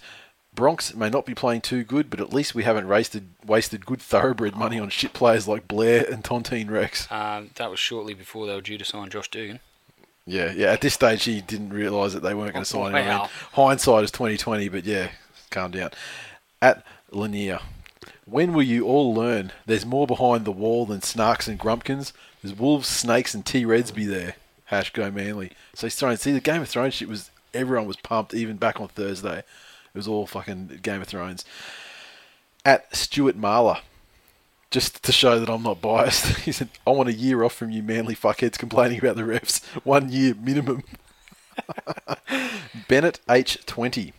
Bronx 0.55 0.95
may 0.95 1.09
not 1.09 1.25
be 1.25 1.35
playing 1.35 1.63
too 1.63 1.83
good, 1.85 2.11
but 2.11 2.21
at 2.21 2.33
least 2.33 2.55
we 2.55 2.65
haven't 2.65 2.89
wasted 2.89 3.29
wasted 3.47 3.87
good 3.87 4.03
thoroughbred 4.03 4.55
money 4.57 4.79
on 4.79 4.91
shit 4.91 5.13
players 5.13 5.47
like 5.49 5.67
Blair 5.69 6.05
and 6.11 6.23
Tontine 6.25 6.69
Rex. 6.69 7.11
Um, 7.11 7.51
that 7.55 7.71
was 7.71 7.79
shortly 7.79 8.13
before 8.13 8.47
they 8.47 8.55
were 8.55 8.61
due 8.61 8.77
to 8.77 8.85
sign 8.85 9.09
Josh 9.09 9.31
Dugan. 9.31 9.61
Yeah, 10.27 10.53
yeah. 10.55 10.73
At 10.73 10.81
this 10.83 10.95
stage, 10.95 11.25
he 11.25 11.41
didn't 11.41 11.71
realise 11.71 12.13
that 12.13 12.23
they 12.23 12.35
weren't 12.35 12.53
going 12.53 12.65
to 12.65 12.71
sign 12.71 12.89
him. 12.89 12.95
I 12.97 13.01
mean, 13.01 13.09
Wow. 13.09 13.31
hindsight 13.53 14.05
is 14.05 14.11
twenty 14.11 14.37
twenty, 14.37 14.69
but 14.69 14.85
yeah, 14.85 15.11
calm 15.51 15.71
down. 15.71 15.91
At 16.61 16.85
Lanier, 17.13 17.61
when 18.27 18.53
will 18.53 18.63
you 18.65 18.85
all 18.85 19.15
learn? 19.15 19.53
There's 19.65 19.87
more 19.87 20.07
behind 20.09 20.45
the 20.45 20.53
wall 20.53 20.85
than 20.87 21.01
snarks 21.01 21.47
and 21.49 21.59
grumpkins. 21.59 22.13
There's 22.43 22.55
wolves, 22.59 22.89
snakes, 22.89 23.33
and 23.33 23.47
T 23.47 23.65
Reds 23.65 23.91
be 23.93 24.05
there. 24.07 24.35
Hash 24.69 24.93
go 24.93 25.11
Manly. 25.11 25.53
So 25.75 25.87
he's 25.87 25.95
throwing. 25.95 26.19
See, 26.19 26.33
the 26.33 26.41
Game 26.41 26.61
of 26.61 26.69
Thrones 26.69 26.95
shit 26.95 27.09
was 27.09 27.31
everyone 27.55 27.87
was 27.87 27.97
pumped 27.97 28.35
even 28.35 28.57
back 28.57 28.81
on 28.81 28.89
Thursday. 28.89 29.39
It 29.39 29.95
was 29.95 30.07
all 30.07 30.27
fucking 30.27 30.81
Game 30.83 31.01
of 31.01 31.09
Thrones. 31.09 31.45
At 32.67 32.95
Stuart 32.95 33.41
Marler, 33.41 33.81
just 34.71 35.03
to 35.05 35.11
show 35.11 35.41
that 35.41 35.49
I'm 35.49 35.63
not 35.63 35.81
biased, 35.81 36.27
he 36.41 36.53
said, 36.53 36.69
I 36.87 36.91
want 36.91 37.09
a 37.09 37.15
year 37.15 37.45
off 37.45 37.55
from 37.55 37.71
you 37.71 37.83
manly 37.83 38.15
fuckheads 38.15 38.59
complaining 38.59 38.99
about 38.99 39.17
the 39.17 39.23
refs. 39.23 39.65
One 39.85 40.11
year 40.11 40.35
minimum. 40.35 40.85
Bennett 42.89 43.21
H20. 43.27 44.13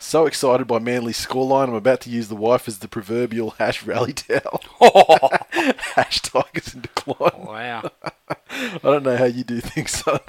So 0.00 0.26
excited 0.26 0.68
by 0.68 0.78
Manly's 0.78 1.24
scoreline, 1.24 1.68
I'm 1.68 1.74
about 1.74 2.00
to 2.02 2.10
use 2.10 2.28
the 2.28 2.36
wife 2.36 2.68
as 2.68 2.78
the 2.78 2.88
proverbial 2.88 3.50
hash 3.50 3.82
rally 3.82 4.12
towel. 4.12 4.62
hash 5.50 6.20
Tigers 6.22 6.72
in 6.72 6.82
decline. 6.82 7.44
Wow. 7.44 7.90
I 8.50 8.78
don't 8.82 9.02
know 9.02 9.16
how 9.16 9.24
you 9.24 9.42
do 9.42 9.60
things, 9.60 9.90
son. 9.90 10.20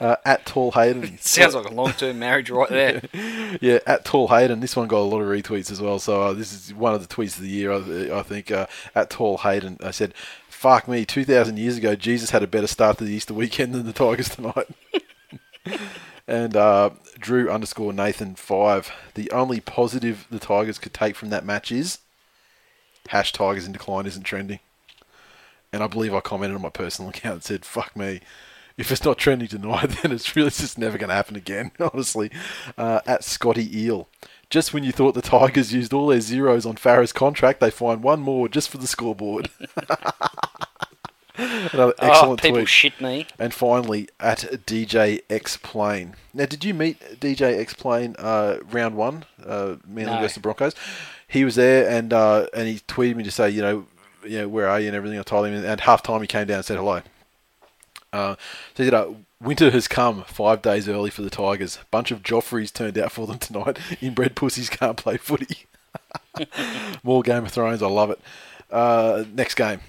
uh, 0.00 0.16
at 0.24 0.46
Tall 0.46 0.72
Hayden. 0.72 1.16
Sounds 1.18 1.54
like 1.54 1.70
a 1.70 1.72
long-term 1.72 2.18
marriage 2.18 2.50
right 2.50 2.68
there. 2.68 3.02
Yeah, 3.60 3.78
at 3.86 4.04
Tall 4.04 4.28
Hayden. 4.28 4.58
This 4.58 4.74
one 4.74 4.88
got 4.88 4.98
a 4.98 5.08
lot 5.08 5.20
of 5.20 5.28
retweets 5.28 5.70
as 5.70 5.80
well. 5.80 6.00
So 6.00 6.22
uh, 6.22 6.32
this 6.32 6.52
is 6.52 6.74
one 6.74 6.94
of 6.94 7.06
the 7.06 7.14
tweets 7.14 7.36
of 7.36 7.42
the 7.42 7.48
year, 7.48 7.72
I, 7.72 8.18
I 8.18 8.22
think. 8.22 8.50
Uh, 8.50 8.66
at 8.96 9.10
Tall 9.10 9.38
Hayden, 9.38 9.78
I 9.82 9.92
said, 9.92 10.12
"Fuck 10.48 10.88
me, 10.88 11.04
2,000 11.04 11.56
years 11.56 11.76
ago, 11.76 11.94
Jesus 11.94 12.30
had 12.30 12.42
a 12.42 12.48
better 12.48 12.66
start 12.66 12.98
to 12.98 13.04
the 13.04 13.12
Easter 13.12 13.32
weekend 13.32 13.74
than 13.74 13.86
the 13.86 13.92
Tigers 13.92 14.28
tonight." 14.28 14.68
And 16.28 16.54
uh, 16.56 16.90
Drew 17.18 17.50
underscore 17.50 17.92
Nathan 17.92 18.34
five. 18.36 18.92
The 19.14 19.30
only 19.30 19.60
positive 19.60 20.26
the 20.30 20.38
Tigers 20.38 20.78
could 20.78 20.94
take 20.94 21.16
from 21.16 21.30
that 21.30 21.44
match 21.44 21.72
is 21.72 21.98
hash 23.08 23.32
Tigers 23.32 23.66
in 23.66 23.72
decline 23.72 24.06
isn't 24.06 24.22
trending. 24.22 24.60
And 25.72 25.82
I 25.82 25.86
believe 25.86 26.14
I 26.14 26.20
commented 26.20 26.56
on 26.56 26.62
my 26.62 26.70
personal 26.70 27.10
account 27.14 27.34
and 27.34 27.44
said, 27.44 27.64
"Fuck 27.64 27.96
me." 27.96 28.20
If 28.76 28.92
it's 28.92 29.04
not 29.04 29.18
trending 29.18 29.48
tonight, 29.48 29.86
then 30.02 30.12
it's 30.12 30.36
really 30.36 30.50
just 30.50 30.78
never 30.78 30.98
going 30.98 31.08
to 31.08 31.14
happen 31.14 31.34
again. 31.34 31.72
Honestly, 31.80 32.30
uh, 32.76 33.00
at 33.06 33.24
Scotty 33.24 33.76
Eel, 33.76 34.08
just 34.50 34.72
when 34.72 34.84
you 34.84 34.92
thought 34.92 35.14
the 35.14 35.22
Tigers 35.22 35.72
used 35.72 35.92
all 35.92 36.06
their 36.06 36.20
zeros 36.20 36.64
on 36.64 36.76
Farah's 36.76 37.12
contract, 37.12 37.58
they 37.58 37.72
find 37.72 38.04
one 38.04 38.20
more 38.20 38.48
just 38.48 38.68
for 38.68 38.78
the 38.78 38.86
scoreboard. 38.86 39.50
Another 41.38 41.94
Oh, 41.98 42.06
excellent 42.08 42.42
people 42.42 42.56
tweet. 42.58 42.68
shit 42.68 43.00
me. 43.00 43.26
And 43.38 43.54
finally, 43.54 44.08
at 44.18 44.38
DJ 44.66 45.20
X 45.30 45.56
Plane. 45.56 46.14
Now, 46.34 46.46
did 46.46 46.64
you 46.64 46.74
meet 46.74 47.20
DJ 47.20 47.58
Explain 47.58 48.16
uh, 48.18 48.58
round 48.70 48.96
one, 48.96 49.24
uh, 49.46 49.76
Manly 49.86 50.12
No. 50.12 50.20
versus 50.20 50.34
the 50.34 50.40
Broncos? 50.40 50.74
He 51.28 51.44
was 51.44 51.54
there, 51.54 51.88
and 51.88 52.12
uh, 52.12 52.46
and 52.54 52.66
he 52.68 52.80
tweeted 52.80 53.16
me 53.16 53.24
to 53.24 53.30
say, 53.30 53.48
you 53.50 53.62
know, 53.62 53.86
you 54.24 54.38
know, 54.38 54.48
where 54.48 54.68
are 54.68 54.80
you 54.80 54.88
and 54.88 54.96
everything. 54.96 55.18
I 55.18 55.22
told 55.22 55.46
him, 55.46 55.54
and 55.54 55.64
at 55.64 55.80
half 55.80 56.02
time 56.02 56.20
he 56.20 56.26
came 56.26 56.46
down 56.46 56.56
and 56.58 56.64
said 56.64 56.76
hello. 56.78 57.02
Uh, 58.12 58.34
so 58.74 58.82
he 58.82 58.84
said, 58.84 58.94
uh, 58.94 59.10
winter 59.40 59.70
has 59.70 59.86
come 59.86 60.24
five 60.24 60.62
days 60.62 60.88
early 60.88 61.10
for 61.10 61.20
the 61.22 61.28
Tigers. 61.30 61.78
Bunch 61.90 62.10
of 62.10 62.22
Joffreys 62.22 62.72
turned 62.72 62.96
out 62.98 63.12
for 63.12 63.26
them 63.26 63.38
tonight. 63.38 63.78
Inbred 64.00 64.34
pussies 64.34 64.70
can't 64.70 64.96
play 64.96 65.18
footy. 65.18 65.66
More 67.02 67.22
Game 67.22 67.44
of 67.44 67.52
Thrones, 67.52 67.82
I 67.82 67.88
love 67.88 68.10
it. 68.10 68.20
Uh, 68.70 69.24
next 69.34 69.54
game. 69.54 69.80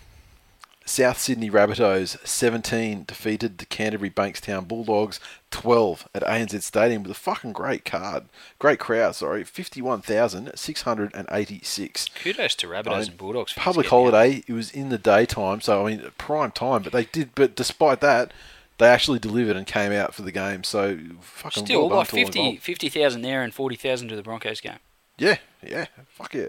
South 0.90 1.20
Sydney 1.20 1.52
Rabbitohs 1.52 2.18
17 2.28 3.06
defeated 3.08 3.60
the 3.60 3.68
Canterbury 3.68 4.10
Bankstown 4.10 4.68
Bulldogs 4.68 5.20
12 5.52 6.10
at 6.16 6.24
ANZ 6.24 6.64
Stadium 6.64 7.04
with 7.04 7.12
a 7.12 7.16
fucking 7.16 7.54
great 7.54 7.86
card. 7.86 8.24
Great 8.58 8.80
crowd, 8.80 9.16
sorry. 9.16 9.44
51,686. 9.44 12.10
Kudos 12.16 12.56
to 12.56 12.66
Rabbitohs 12.66 12.88
I 12.88 13.00
mean, 13.02 13.10
and 13.10 13.18
Bulldogs. 13.18 13.52
for 13.52 13.60
Public 13.60 13.86
getting 13.86 13.98
out. 13.98 14.14
holiday, 14.14 14.44
it 14.48 14.54
was 14.54 14.72
in 14.72 14.90
the 14.90 14.98
daytime, 14.98 15.62
so 15.62 15.86
I 15.86 15.92
mean, 15.92 16.10
prime 16.18 16.50
time, 16.50 16.82
but 16.82 16.92
they 16.92 17.06
did, 17.06 17.36
but 17.36 17.56
despite 17.56 18.02
that, 18.02 18.34
they 18.80 18.88
actually 18.88 19.20
delivered 19.20 19.56
and 19.56 19.68
came 19.68 19.92
out 19.92 20.16
for 20.16 20.24
the 20.24 20.32
game, 20.32 20.64
so 20.64 20.98
fucking 21.22 21.66
Still, 21.66 21.88
well 21.88 22.00
like 22.00 22.08
to 22.08 22.18
all 22.18 22.26
50 22.26 22.58
50,000 22.58 23.22
there 23.22 23.44
and 23.44 23.54
40,000 23.54 24.08
to 24.08 24.16
the 24.16 24.24
Broncos 24.24 24.60
game. 24.60 24.80
Yeah, 25.20 25.38
yeah, 25.62 25.86
fuck 26.08 26.34
yeah. 26.34 26.48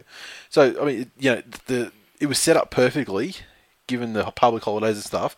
So 0.49 0.80
I 0.80 0.84
mean, 0.86 1.11
you 1.18 1.34
know, 1.34 1.43
the 1.66 1.93
it 2.20 2.26
was 2.26 2.38
set 2.38 2.57
up 2.57 2.70
perfectly, 2.70 3.34
given 3.91 4.14
the 4.14 4.24
public 4.30 4.62
holidays 4.64 4.97
and 4.97 5.05
stuff, 5.05 5.36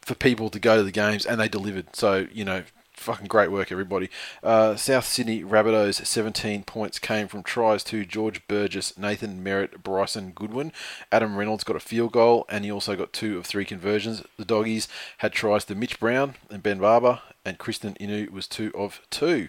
for 0.00 0.14
people 0.14 0.48
to 0.50 0.58
go 0.58 0.76
to 0.76 0.82
the 0.82 0.90
games, 0.90 1.26
and 1.26 1.38
they 1.38 1.48
delivered. 1.48 1.94
So 1.94 2.26
you 2.32 2.44
know, 2.44 2.64
fucking 2.94 3.26
great 3.26 3.50
work, 3.50 3.70
everybody. 3.70 4.10
Uh, 4.42 4.76
South 4.76 5.04
Sydney 5.04 5.42
Rabbitohs, 5.42 6.04
17 6.04 6.64
points 6.64 6.98
came 6.98 7.28
from 7.28 7.42
tries 7.42 7.84
to 7.84 8.04
George 8.04 8.46
Burgess, 8.48 8.96
Nathan 8.96 9.42
Merritt, 9.42 9.82
Bryson 9.82 10.32
Goodwin. 10.32 10.72
Adam 11.12 11.36
Reynolds 11.36 11.64
got 11.64 11.76
a 11.76 11.80
field 11.80 12.12
goal, 12.12 12.46
and 12.48 12.64
he 12.64 12.72
also 12.72 12.96
got 12.96 13.12
two 13.12 13.38
of 13.38 13.46
three 13.46 13.64
conversions. 13.64 14.22
The 14.38 14.44
doggies 14.44 14.88
had 15.18 15.32
tries 15.32 15.64
to 15.66 15.74
Mitch 15.74 16.00
Brown 16.00 16.34
and 16.50 16.62
Ben 16.62 16.78
Barba, 16.78 17.22
and 17.44 17.58
Krisnan 17.58 17.98
Inu 17.98 18.30
was 18.30 18.48
two 18.48 18.72
of 18.74 19.00
two. 19.10 19.48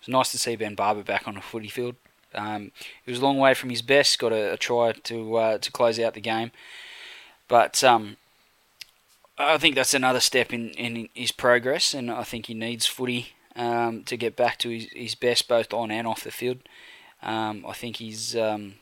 It's 0.00 0.08
nice 0.08 0.30
to 0.32 0.38
see 0.38 0.56
Ben 0.56 0.74
Barba 0.74 1.02
back 1.02 1.26
on 1.26 1.34
the 1.34 1.40
footy 1.40 1.68
field. 1.68 1.96
Um, 2.34 2.72
he 3.04 3.10
was 3.10 3.20
a 3.20 3.24
long 3.24 3.38
way 3.38 3.54
from 3.54 3.70
his 3.70 3.82
best. 3.82 4.18
Got 4.18 4.32
a, 4.32 4.52
a 4.52 4.56
try 4.56 4.92
to 4.92 5.36
uh, 5.36 5.58
to 5.58 5.72
close 5.72 5.98
out 5.98 6.14
the 6.14 6.20
game, 6.20 6.50
but 7.48 7.82
um, 7.82 8.16
I 9.38 9.58
think 9.58 9.74
that's 9.74 9.94
another 9.94 10.20
step 10.20 10.52
in, 10.52 10.70
in 10.70 11.08
his 11.14 11.32
progress, 11.32 11.94
and 11.94 12.10
I 12.10 12.22
think 12.22 12.46
he 12.46 12.54
needs 12.54 12.86
footy 12.86 13.32
um, 13.56 14.04
to 14.04 14.16
get 14.16 14.36
back 14.36 14.58
to 14.60 14.70
his, 14.70 14.86
his 14.92 15.14
best, 15.14 15.48
both 15.48 15.72
on 15.72 15.90
and 15.90 16.06
off 16.06 16.24
the 16.24 16.30
field. 16.30 16.58
Um, 17.22 17.64
I 17.66 17.72
think 17.72 17.96
he's, 17.96 18.36
um, 18.36 18.74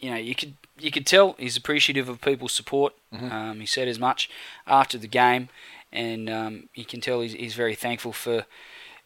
you 0.00 0.10
know, 0.10 0.16
you 0.16 0.34
could 0.34 0.54
you 0.78 0.90
could 0.90 1.06
tell 1.06 1.34
he's 1.38 1.56
appreciative 1.56 2.08
of 2.08 2.20
people's 2.20 2.52
support. 2.52 2.94
Um, 3.12 3.60
he 3.60 3.66
said 3.66 3.88
as 3.88 3.98
much 3.98 4.28
after 4.66 4.98
the 4.98 5.06
game, 5.06 5.48
and 5.92 6.28
um, 6.28 6.68
you 6.74 6.84
can 6.84 7.00
tell 7.00 7.22
he's, 7.22 7.32
he's 7.32 7.54
very 7.54 7.74
thankful 7.74 8.12
for, 8.12 8.44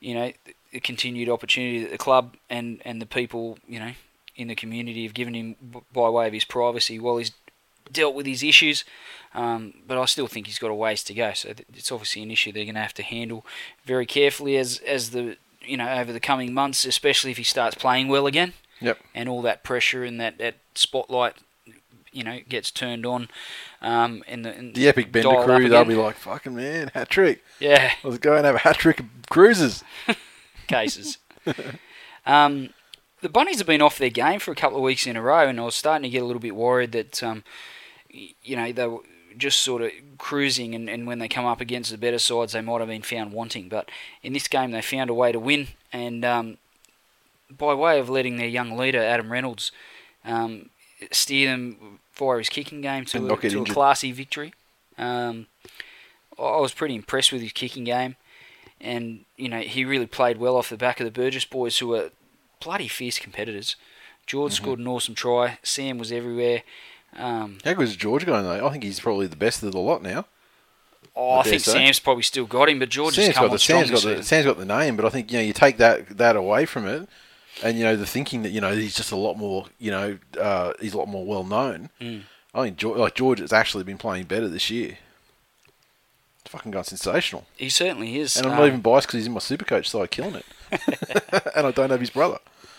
you 0.00 0.14
know, 0.14 0.32
the 0.72 0.80
continued 0.80 1.28
opportunity 1.28 1.82
that 1.82 1.92
the 1.92 1.98
club 1.98 2.36
and, 2.48 2.80
and 2.84 3.00
the 3.00 3.06
people, 3.06 3.58
you 3.68 3.78
know, 3.78 3.92
in 4.36 4.48
the 4.48 4.54
community 4.54 5.04
have 5.04 5.14
given 5.14 5.34
him 5.34 5.56
by 5.92 6.08
way 6.08 6.26
of 6.26 6.32
his 6.32 6.44
privacy 6.44 6.98
while 6.98 7.18
he's 7.18 7.32
dealt 7.92 8.14
with 8.14 8.26
his 8.26 8.42
issues. 8.42 8.84
Um, 9.34 9.74
but 9.86 9.96
I 9.96 10.04
still 10.06 10.26
think 10.26 10.46
he's 10.46 10.58
got 10.58 10.70
a 10.70 10.74
ways 10.74 11.04
to 11.04 11.14
go. 11.14 11.32
So 11.34 11.50
it's 11.74 11.92
obviously 11.92 12.22
an 12.22 12.30
issue 12.32 12.50
they're 12.52 12.64
going 12.64 12.74
to 12.74 12.80
have 12.80 12.94
to 12.94 13.02
handle 13.02 13.46
very 13.84 14.04
carefully 14.06 14.56
as 14.56 14.78
as 14.86 15.10
the 15.10 15.36
you 15.62 15.76
know 15.76 15.88
over 15.88 16.12
the 16.12 16.18
coming 16.20 16.52
months, 16.52 16.84
especially 16.84 17.30
if 17.30 17.36
he 17.36 17.44
starts 17.44 17.76
playing 17.76 18.08
well 18.08 18.26
again 18.26 18.54
Yep. 18.80 18.98
and 19.14 19.28
all 19.28 19.42
that 19.42 19.62
pressure 19.62 20.02
and 20.04 20.18
that, 20.20 20.38
that 20.38 20.56
spotlight, 20.74 21.34
you 22.12 22.24
know, 22.24 22.40
gets 22.48 22.70
turned 22.70 23.04
on. 23.06 23.28
Um, 23.82 24.24
and 24.26 24.44
the, 24.44 24.54
and 24.54 24.74
The 24.74 24.88
epic 24.88 25.12
bender 25.12 25.42
crew, 25.44 25.68
they'll 25.68 25.84
be 25.84 25.94
like, 25.94 26.16
fucking 26.16 26.56
man, 26.56 26.90
hat 26.94 27.10
trick. 27.10 27.44
yeah, 27.60 27.92
Let's 28.02 28.18
go 28.18 28.34
and 28.36 28.46
have 28.46 28.54
a 28.54 28.58
hat 28.58 28.78
trick 28.78 29.00
of 29.00 29.06
cruises. 29.28 29.84
cases. 30.66 31.18
um, 32.26 32.70
the 33.20 33.28
Bunnies 33.28 33.58
have 33.58 33.66
been 33.66 33.82
off 33.82 33.98
their 33.98 34.10
game 34.10 34.40
for 34.40 34.50
a 34.50 34.56
couple 34.56 34.78
of 34.78 34.82
weeks 34.82 35.06
in 35.06 35.16
a 35.16 35.22
row, 35.22 35.46
and 35.46 35.60
I 35.60 35.64
was 35.64 35.74
starting 35.74 36.04
to 36.04 36.08
get 36.08 36.22
a 36.22 36.26
little 36.26 36.40
bit 36.40 36.54
worried 36.56 36.92
that, 36.92 37.22
um, 37.22 37.44
you 38.10 38.56
know, 38.56 38.72
they 38.72 38.86
were 38.86 39.00
just 39.36 39.60
sort 39.60 39.82
of 39.82 39.90
cruising, 40.18 40.74
and, 40.74 40.88
and 40.90 41.06
when 41.06 41.18
they 41.18 41.28
come 41.28 41.46
up 41.46 41.60
against 41.60 41.90
the 41.90 41.98
better 41.98 42.18
sides, 42.18 42.52
they 42.52 42.60
might 42.60 42.80
have 42.80 42.88
been 42.88 43.02
found 43.02 43.32
wanting. 43.32 43.68
But 43.68 43.88
in 44.22 44.32
this 44.32 44.48
game, 44.48 44.70
they 44.72 44.82
found 44.82 45.10
a 45.10 45.14
way 45.14 45.32
to 45.32 45.38
win, 45.40 45.68
and 45.92 46.24
um, 46.24 46.58
by 47.50 47.74
way 47.74 47.98
of 48.00 48.08
letting 48.10 48.36
their 48.36 48.48
young 48.48 48.76
leader, 48.76 49.02
Adam 49.02 49.30
Reynolds, 49.30 49.72
um, 50.24 50.70
steer 51.10 51.50
them 51.50 52.00
via 52.14 52.38
his 52.38 52.48
kicking 52.48 52.80
game 52.80 53.04
to, 53.06 53.18
a, 53.26 53.36
to 53.50 53.58
a 53.62 53.64
classy 53.74 54.12
victory. 54.12 54.52
Um, 54.98 55.46
I 56.38 56.58
was 56.58 56.72
pretty 56.74 56.94
impressed 56.94 57.32
with 57.32 57.42
his 57.42 57.52
kicking 57.52 57.84
game, 57.84 58.16
and 58.80 59.24
you 59.36 59.48
know 59.48 59.60
he 59.60 59.84
really 59.84 60.06
played 60.06 60.38
well 60.38 60.56
off 60.56 60.68
the 60.70 60.76
back 60.76 61.00
of 61.00 61.04
the 61.04 61.10
Burgess 61.10 61.44
boys, 61.44 61.78
who 61.78 61.88
were 61.88 62.10
bloody 62.60 62.88
fierce 62.88 63.18
competitors. 63.18 63.76
George 64.26 64.52
Mm-hmm. 64.52 64.62
scored 64.64 64.78
an 64.78 64.88
awesome 64.88 65.14
try. 65.14 65.58
Sam 65.62 65.98
was 65.98 66.12
everywhere. 66.12 66.62
Um, 67.16 67.58
How 67.64 67.72
good 67.74 67.88
is 67.88 67.96
George 67.96 68.24
going 68.26 68.44
though? 68.44 68.66
I 68.66 68.70
think 68.70 68.84
he's 68.84 69.00
probably 69.00 69.26
the 69.26 69.36
best 69.36 69.62
of 69.62 69.72
the 69.72 69.78
lot 69.78 70.02
now. 70.02 70.26
oh, 71.16 71.38
I 71.38 71.42
think 71.42 71.62
say. 71.62 71.72
Sam's 71.72 71.98
probably 71.98 72.22
still 72.22 72.46
got 72.46 72.68
him, 72.68 72.78
but 72.78 72.88
George 72.88 73.16
has 73.16 73.34
come 73.34 73.42
got 73.44 73.44
on 73.46 73.50
the 73.52 73.58
strong 73.58 73.84
Sam's 73.86 74.04
got 74.04 74.16
the. 74.16 74.22
Sam's 74.22 74.46
got 74.46 74.58
the 74.58 74.64
name, 74.64 74.96
but 74.96 75.04
I 75.04 75.08
think 75.10 75.30
you 75.32 75.38
know 75.38 75.44
you 75.44 75.52
take 75.52 75.76
that 75.78 76.16
that 76.18 76.36
away 76.36 76.66
from 76.66 76.86
it, 76.86 77.08
and 77.64 77.76
you 77.76 77.84
know 77.84 77.96
the 77.96 78.06
thinking 78.06 78.42
that 78.42 78.50
you 78.50 78.60
know 78.60 78.72
he's 78.74 78.94
just 78.94 79.10
a 79.12 79.16
lot 79.16 79.34
more 79.36 79.66
you 79.78 79.90
know 79.90 80.18
uh, 80.40 80.72
he's 80.80 80.94
a 80.94 80.98
lot 80.98 81.08
more 81.08 81.24
well 81.26 81.44
known. 81.44 81.90
Mm. 82.00 82.22
I 82.54 82.62
think 82.64 82.76
George, 82.78 82.98
like 82.98 83.14
George 83.14 83.38
has 83.40 83.52
actually 83.52 83.84
been 83.84 83.98
playing 83.98 84.24
better 84.24 84.48
this 84.48 84.70
year. 84.70 84.98
It's 86.42 86.50
fucking 86.50 86.72
gone 86.72 86.84
sensational, 86.84 87.44
He 87.56 87.68
certainly 87.68 88.18
is. 88.18 88.36
and 88.36 88.46
I'm 88.46 88.52
Um, 88.52 88.58
not 88.58 88.66
even 88.68 88.80
biased 88.80 89.06
because 89.06 89.18
he's 89.18 89.26
in 89.26 89.32
my 89.34 89.40
super 89.40 89.64
coach 89.64 89.88
side 89.90 90.10
killing 90.10 90.36
it, 90.36 90.46
and 91.56 91.66
I 91.66 91.70
don't 91.70 91.90
have 91.90 92.00
his 92.00 92.10
brother. 92.10 92.38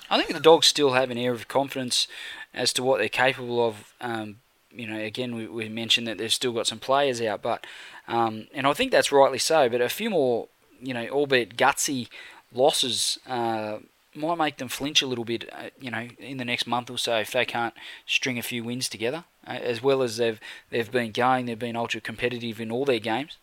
I 0.10 0.18
think 0.22 0.34
the 0.34 0.42
dogs 0.42 0.68
still 0.68 0.92
have 0.92 1.10
an 1.10 1.18
air 1.18 1.32
of 1.32 1.48
confidence 1.48 2.06
as 2.54 2.74
to 2.74 2.84
what 2.84 3.00
they're 3.00 3.10
capable 3.10 3.66
of. 3.66 3.94
Um, 4.00 4.38
you 4.72 4.88
know, 4.88 5.00
again, 5.00 5.36
we, 5.36 5.48
we 5.48 5.68
mentioned 5.70 6.08
that 6.08 6.18
they've 6.18 6.34
still 6.34 6.54
got 6.54 6.68
some 6.68 6.80
players 6.80 7.22
out, 7.22 7.42
but 7.42 7.66
um, 8.08 8.48
and 8.54 8.66
I 8.66 8.74
think 8.74 8.92
that's 8.92 9.12
rightly 9.12 9.40
so. 9.40 9.70
But 9.70 9.82
a 9.82 9.90
few 9.90 10.10
more, 10.10 10.48
you 10.82 10.94
know, 10.94 11.08
albeit 11.10 11.58
gutsy 11.58 12.08
losses 12.54 13.20
uh, 13.28 13.78
might 14.16 14.38
make 14.38 14.58
them 14.58 14.68
flinch 14.68 15.02
a 15.02 15.08
little 15.08 15.26
bit. 15.26 15.50
Uh, 15.52 15.70
you 15.80 15.92
know, 15.92 16.08
in 16.18 16.38
the 16.38 16.46
next 16.46 16.68
month 16.68 16.90
or 16.90 16.98
so, 16.98 17.18
if 17.18 17.32
they 17.32 17.46
can't 17.46 17.74
string 18.06 18.38
a 18.38 18.44
few 18.44 18.64
wins 18.64 18.90
together, 18.90 19.26
uh, 19.46 19.52
as 19.52 19.84
well 19.84 20.02
as 20.02 20.18
they've 20.18 20.40
they've 20.70 20.92
been 20.92 21.12
going, 21.12 21.46
they've 21.46 21.60
been 21.60 21.76
ultra 21.76 22.02
competitive 22.02 22.60
in 22.62 22.72
all 22.72 22.86
their 22.86 23.00
games. 23.00 23.38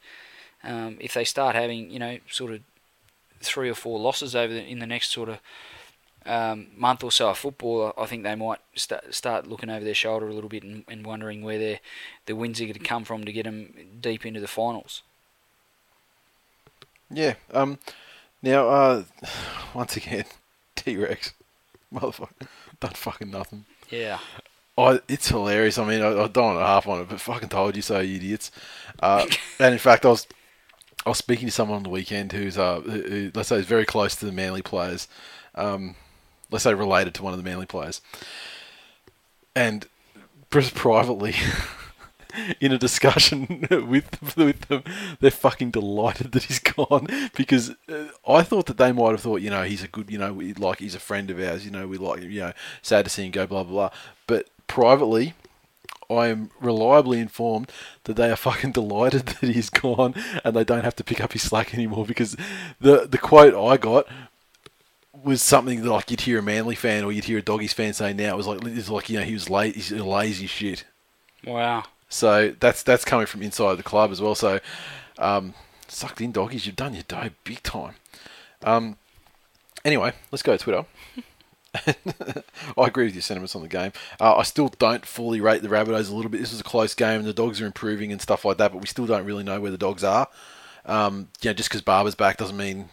Um, 0.64 0.96
if 1.00 1.14
they 1.14 1.24
start 1.24 1.54
having, 1.54 1.90
you 1.90 1.98
know, 1.98 2.18
sort 2.28 2.52
of 2.52 2.60
three 3.40 3.70
or 3.70 3.74
four 3.74 3.98
losses 3.98 4.34
over 4.34 4.52
the, 4.52 4.64
in 4.64 4.80
the 4.80 4.86
next 4.86 5.10
sort 5.12 5.28
of 5.28 5.38
um, 6.28 6.68
month 6.76 7.02
or 7.02 7.10
so 7.10 7.30
of 7.30 7.38
football, 7.38 7.92
I 7.96 8.06
think 8.06 8.22
they 8.22 8.34
might 8.34 8.60
start, 8.74 9.14
start 9.14 9.46
looking 9.46 9.70
over 9.70 9.84
their 9.84 9.94
shoulder 9.94 10.28
a 10.28 10.34
little 10.34 10.50
bit 10.50 10.62
and, 10.62 10.84
and 10.88 11.04
wondering 11.04 11.42
where 11.42 11.58
their 11.58 11.80
the 12.26 12.36
wins 12.36 12.60
are 12.60 12.64
going 12.64 12.74
to 12.74 12.80
come 12.80 13.04
from 13.04 13.24
to 13.24 13.32
get 13.32 13.44
them 13.44 13.72
deep 14.00 14.26
into 14.26 14.40
the 14.40 14.48
finals. 14.48 15.02
Yeah. 17.10 17.34
Um. 17.52 17.78
Now, 18.42 18.68
uh, 18.68 19.04
once 19.74 19.96
again, 19.96 20.24
T 20.76 20.96
Rex, 20.96 21.32
motherfucker, 21.92 22.46
done 22.80 22.92
fucking 22.92 23.30
nothing. 23.30 23.64
Yeah. 23.90 24.18
Oh, 24.76 25.00
it's 25.08 25.28
hilarious. 25.28 25.78
I 25.78 25.84
mean, 25.84 26.02
I, 26.02 26.10
I 26.10 26.28
don't 26.28 26.54
want 26.54 26.58
to 26.60 26.64
harp 26.66 26.86
on 26.86 27.00
it, 27.00 27.08
but 27.08 27.20
fucking 27.20 27.48
told 27.48 27.74
you 27.74 27.82
so, 27.82 27.98
you 27.98 28.16
idiots. 28.16 28.52
Uh, 29.00 29.26
and 29.58 29.72
in 29.72 29.78
fact, 29.78 30.04
I 30.04 30.10
was 30.10 30.26
I 31.06 31.08
was 31.08 31.18
speaking 31.18 31.48
to 31.48 31.52
someone 31.52 31.78
on 31.78 31.82
the 31.82 31.88
weekend 31.88 32.32
who's 32.32 32.58
uh, 32.58 32.80
who, 32.80 33.00
who, 33.02 33.30
let's 33.34 33.48
say 33.48 33.56
is 33.56 33.66
very 33.66 33.86
close 33.86 34.14
to 34.16 34.26
the 34.26 34.32
Manly 34.32 34.62
players. 34.62 35.08
Um, 35.54 35.96
let's 36.50 36.64
say 36.64 36.74
related 36.74 37.14
to 37.14 37.22
one 37.22 37.32
of 37.32 37.42
the 37.42 37.48
Manly 37.48 37.66
players, 37.66 38.00
and 39.54 39.86
privately. 40.50 41.34
in 42.60 42.72
a 42.72 42.78
discussion 42.78 43.66
with 43.70 44.36
with 44.36 44.60
them, 44.68 44.82
they're 45.20 45.30
fucking 45.30 45.70
delighted 45.70 46.32
that 46.32 46.44
he's 46.44 46.58
gone 46.76 47.06
because 47.34 47.70
uh, 47.88 48.08
I 48.26 48.42
thought 48.42 48.66
that 48.66 48.76
they 48.76 48.92
might 48.92 49.10
have 49.10 49.20
thought, 49.20 49.40
you 49.40 49.50
know, 49.50 49.62
he's 49.62 49.82
a 49.82 49.88
good, 49.88 50.10
you 50.10 50.18
know, 50.18 50.32
we, 50.32 50.54
like 50.54 50.78
he's 50.78 50.94
a 50.94 51.00
friend 51.00 51.30
of 51.30 51.40
ours, 51.40 51.64
you 51.64 51.70
know, 51.70 51.86
we 51.86 51.98
like, 51.98 52.22
you 52.22 52.40
know, 52.40 52.52
sad 52.82 53.04
to 53.06 53.10
see 53.10 53.24
him 53.24 53.32
go, 53.32 53.46
blah 53.46 53.64
blah 53.64 53.72
blah. 53.72 53.98
But 54.26 54.48
privately, 54.66 55.34
I 56.10 56.28
am 56.28 56.50
reliably 56.60 57.18
informed 57.18 57.70
that 58.04 58.14
they 58.14 58.30
are 58.30 58.36
fucking 58.36 58.72
delighted 58.72 59.26
that 59.26 59.48
he's 59.48 59.70
gone 59.70 60.14
and 60.44 60.54
they 60.54 60.64
don't 60.64 60.84
have 60.84 60.96
to 60.96 61.04
pick 61.04 61.20
up 61.20 61.32
his 61.32 61.42
slack 61.42 61.74
anymore 61.74 62.06
because 62.06 62.36
the 62.80 63.06
the 63.06 63.18
quote 63.18 63.54
I 63.54 63.76
got 63.76 64.06
was 65.24 65.42
something 65.42 65.82
that 65.82 65.90
like 65.90 66.10
you'd 66.10 66.22
hear 66.22 66.38
a 66.38 66.42
Manly 66.42 66.74
fan 66.74 67.04
or 67.04 67.12
you'd 67.12 67.24
hear 67.24 67.38
a 67.38 67.42
Doggies 67.42 67.72
fan 67.72 67.92
say 67.92 68.12
now. 68.12 68.34
It 68.34 68.36
was 68.36 68.46
like 68.46 68.64
it's 68.64 68.88
like 68.88 69.08
you 69.10 69.18
know 69.18 69.24
he 69.24 69.34
was 69.34 69.50
late, 69.50 69.74
he's 69.74 69.92
a 69.92 70.04
lazy 70.04 70.46
shit. 70.46 70.84
Wow. 71.46 71.84
So 72.08 72.54
that's 72.58 72.82
that's 72.82 73.04
coming 73.04 73.26
from 73.26 73.42
inside 73.42 73.76
the 73.76 73.82
club 73.82 74.10
as 74.10 74.20
well. 74.20 74.34
So 74.34 74.60
um, 75.18 75.54
sucked 75.88 76.20
in 76.20 76.32
doggies, 76.32 76.66
you've 76.66 76.76
done 76.76 76.94
your 76.94 77.02
day 77.04 77.30
big 77.44 77.62
time. 77.62 77.94
Um, 78.62 78.96
anyway, 79.84 80.12
let's 80.30 80.42
go 80.42 80.56
to 80.56 80.62
Twitter. 80.62 80.84
I 82.76 82.86
agree 82.86 83.04
with 83.04 83.14
your 83.14 83.22
sentiments 83.22 83.54
on 83.54 83.62
the 83.62 83.68
game. 83.68 83.92
Uh, 84.18 84.36
I 84.36 84.42
still 84.42 84.68
don't 84.78 85.04
fully 85.04 85.40
rate 85.40 85.62
the 85.62 85.68
Rabbitohs 85.68 86.10
a 86.10 86.14
little 86.14 86.30
bit. 86.30 86.40
This 86.40 86.50
was 86.50 86.60
a 86.60 86.64
close 86.64 86.94
game, 86.94 87.20
and 87.20 87.28
the 87.28 87.34
dogs 87.34 87.60
are 87.60 87.66
improving 87.66 88.10
and 88.10 88.20
stuff 88.20 88.44
like 88.44 88.56
that. 88.56 88.72
But 88.72 88.80
we 88.80 88.86
still 88.86 89.06
don't 89.06 89.24
really 89.24 89.44
know 89.44 89.60
where 89.60 89.70
the 89.70 89.78
dogs 89.78 90.02
are. 90.02 90.28
Um, 90.86 91.28
you 91.42 91.50
know, 91.50 91.54
just 91.54 91.68
because 91.68 91.82
Barba's 91.82 92.14
back 92.14 92.38
doesn't 92.38 92.56
mean 92.56 92.88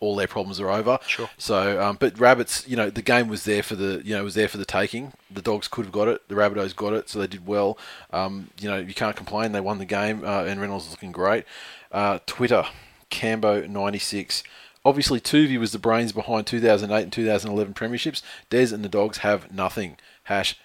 all 0.00 0.16
their 0.16 0.26
problems 0.26 0.58
are 0.58 0.70
over. 0.70 0.98
Sure. 1.06 1.28
So, 1.38 1.80
um, 1.80 1.96
but 2.00 2.18
rabbits, 2.18 2.66
you 2.66 2.76
know, 2.76 2.90
the 2.90 3.02
game 3.02 3.28
was 3.28 3.44
there 3.44 3.62
for 3.62 3.76
the, 3.76 4.02
you 4.04 4.14
know, 4.14 4.24
was 4.24 4.34
there 4.34 4.48
for 4.48 4.56
the 4.56 4.64
taking. 4.64 5.12
The 5.30 5.42
dogs 5.42 5.68
could 5.68 5.84
have 5.84 5.92
got 5.92 6.08
it. 6.08 6.26
The 6.28 6.34
Rabbitohs 6.34 6.74
got 6.74 6.94
it, 6.94 7.08
so 7.08 7.18
they 7.18 7.26
did 7.26 7.46
well. 7.46 7.78
Um, 8.12 8.48
you 8.58 8.68
know, 8.68 8.78
you 8.78 8.94
can't 8.94 9.14
complain. 9.14 9.52
They 9.52 9.60
won 9.60 9.78
the 9.78 9.84
game, 9.84 10.24
uh, 10.24 10.44
and 10.44 10.60
Reynolds 10.60 10.86
is 10.86 10.90
looking 10.90 11.12
great. 11.12 11.44
Uh, 11.92 12.18
Twitter, 12.26 12.64
Cambo 13.10 13.68
ninety 13.68 13.98
six. 13.98 14.42
Obviously, 14.82 15.20
Toovey 15.20 15.58
was 15.58 15.72
the 15.72 15.78
brains 15.78 16.12
behind 16.12 16.46
2008 16.46 17.02
and 17.02 17.12
2011 17.12 17.74
premierships. 17.74 18.22
Des 18.48 18.74
and 18.74 18.82
the 18.82 18.88
Dogs 18.88 19.18
have 19.18 19.52
nothing. 19.52 19.98
Hash, 20.24 20.58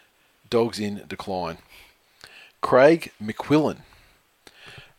Dogs 0.50 0.80
in 0.80 1.04
decline. 1.06 1.58
Craig 2.62 3.12
McQuillan. 3.22 3.80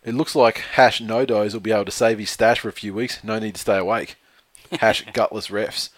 It 0.04 0.14
looks 0.14 0.36
like 0.36 0.58
Hash 0.58 1.00
No 1.00 1.24
Dose 1.24 1.54
will 1.54 1.60
be 1.60 1.72
able 1.72 1.86
to 1.86 1.90
save 1.90 2.18
his 2.18 2.28
stash 2.28 2.60
for 2.60 2.68
a 2.68 2.72
few 2.72 2.92
weeks. 2.92 3.24
No 3.24 3.38
need 3.38 3.54
to 3.54 3.60
stay 3.60 3.78
awake. 3.78 4.16
Hash 4.80 5.04
gutless 5.12 5.48
refs. 5.48 5.90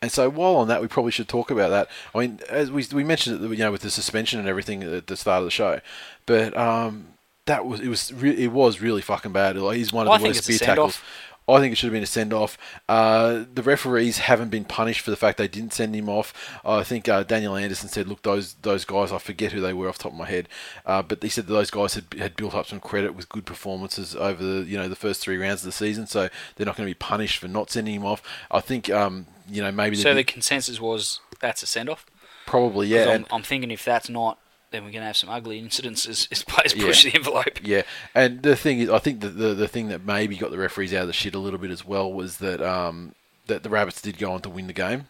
And 0.00 0.12
so 0.12 0.30
while 0.30 0.56
on 0.56 0.68
that, 0.68 0.80
we 0.80 0.86
probably 0.86 1.10
should 1.10 1.28
talk 1.28 1.50
about 1.50 1.70
that. 1.70 1.88
I 2.14 2.18
mean, 2.20 2.40
as 2.48 2.70
we 2.70 2.86
we 2.92 3.02
mentioned 3.02 3.44
it, 3.44 3.50
you 3.50 3.64
know, 3.64 3.72
with 3.72 3.82
the 3.82 3.90
suspension 3.90 4.38
and 4.38 4.48
everything 4.48 4.82
at 4.84 5.06
the 5.08 5.16
start 5.16 5.40
of 5.40 5.44
the 5.44 5.50
show, 5.50 5.80
but 6.24 6.56
um, 6.56 7.08
that 7.46 7.66
was 7.66 7.80
it 7.80 7.88
was 7.88 8.12
re- 8.12 8.36
it 8.44 8.52
was 8.52 8.80
really 8.80 9.02
fucking 9.02 9.32
bad. 9.32 9.56
Like, 9.56 9.76
he's 9.76 9.92
one 9.92 10.06
of 10.06 10.10
Well, 10.10 10.18
the 10.20 10.26
worst 10.28 10.48
it's 10.48 10.58
tackles. 10.60 10.94
send-off. 10.94 11.04
I 11.48 11.60
think 11.60 11.72
it 11.72 11.76
should 11.76 11.86
have 11.86 11.92
been 11.94 12.02
a 12.02 12.06
send 12.06 12.32
off. 12.32 12.58
Uh, 12.88 13.44
the 13.54 13.62
referees 13.62 14.18
haven't 14.18 14.50
been 14.50 14.64
punished 14.64 15.00
for 15.00 15.10
the 15.10 15.16
fact 15.16 15.38
they 15.38 15.48
didn't 15.48 15.72
send 15.72 15.94
him 15.94 16.08
off. 16.08 16.34
I 16.64 16.82
think 16.82 17.08
uh, 17.08 17.22
Daniel 17.22 17.56
Anderson 17.56 17.88
said, 17.88 18.06
"Look, 18.06 18.22
those 18.22 18.54
those 18.62 18.84
guys, 18.84 19.12
I 19.12 19.18
forget 19.18 19.52
who 19.52 19.60
they 19.60 19.72
were 19.72 19.88
off 19.88 19.98
the 19.98 20.04
top 20.04 20.12
of 20.12 20.18
my 20.18 20.26
head, 20.26 20.48
uh, 20.84 21.02
but 21.02 21.22
he 21.22 21.28
said 21.28 21.46
that 21.46 21.52
those 21.52 21.70
guys 21.70 21.94
had, 21.94 22.04
had 22.18 22.36
built 22.36 22.54
up 22.54 22.66
some 22.66 22.80
credit 22.80 23.14
with 23.14 23.28
good 23.28 23.46
performances 23.46 24.14
over 24.14 24.42
the 24.44 24.64
you 24.64 24.76
know 24.76 24.88
the 24.88 24.96
first 24.96 25.20
three 25.22 25.38
rounds 25.38 25.62
of 25.62 25.66
the 25.66 25.72
season, 25.72 26.06
so 26.06 26.28
they're 26.56 26.66
not 26.66 26.76
going 26.76 26.86
to 26.86 26.90
be 26.90 26.98
punished 26.98 27.38
for 27.38 27.48
not 27.48 27.70
sending 27.70 27.94
him 27.94 28.04
off. 28.04 28.22
I 28.50 28.60
think 28.60 28.90
um, 28.90 29.26
you 29.48 29.62
know 29.62 29.72
maybe 29.72 29.96
So 29.96 30.14
the 30.14 30.24
consensus 30.24 30.80
was 30.80 31.20
that's 31.40 31.62
a 31.62 31.66
send 31.66 31.88
off. 31.88 32.04
probably 32.46 32.88
yeah, 32.88 33.10
I'm, 33.10 33.26
I'm 33.30 33.42
thinking 33.42 33.70
if 33.70 33.84
that's 33.84 34.08
not, 34.08 34.38
then 34.70 34.84
we're 34.84 34.90
going 34.90 35.00
to 35.00 35.06
have 35.06 35.16
some 35.16 35.30
ugly 35.30 35.58
incidents 35.58 36.06
as, 36.06 36.28
as 36.32 36.42
players 36.42 36.74
Yeah. 36.74 36.84
push 36.86 37.04
the 37.04 37.14
envelope. 37.14 37.58
Yeah, 37.62 37.82
and 38.14 38.42
the 38.42 38.56
thing 38.56 38.80
is, 38.80 38.90
I 38.90 38.98
think 38.98 39.20
that 39.20 39.38
the 39.38 39.54
the 39.54 39.68
thing 39.68 39.88
that 39.88 40.04
maybe 40.04 40.36
got 40.36 40.50
the 40.50 40.58
referees 40.58 40.92
out 40.94 41.02
of 41.02 41.06
the 41.08 41.12
shit 41.12 41.34
a 41.34 41.38
little 41.38 41.58
bit 41.58 41.70
as 41.70 41.84
well 41.84 42.12
was 42.12 42.38
that 42.38 42.60
um, 42.60 43.14
that 43.46 43.62
the 43.62 43.70
Rabbits 43.70 44.00
did 44.02 44.18
go 44.18 44.32
on 44.32 44.40
to 44.42 44.50
win 44.50 44.66
the 44.66 44.72
game. 44.72 45.06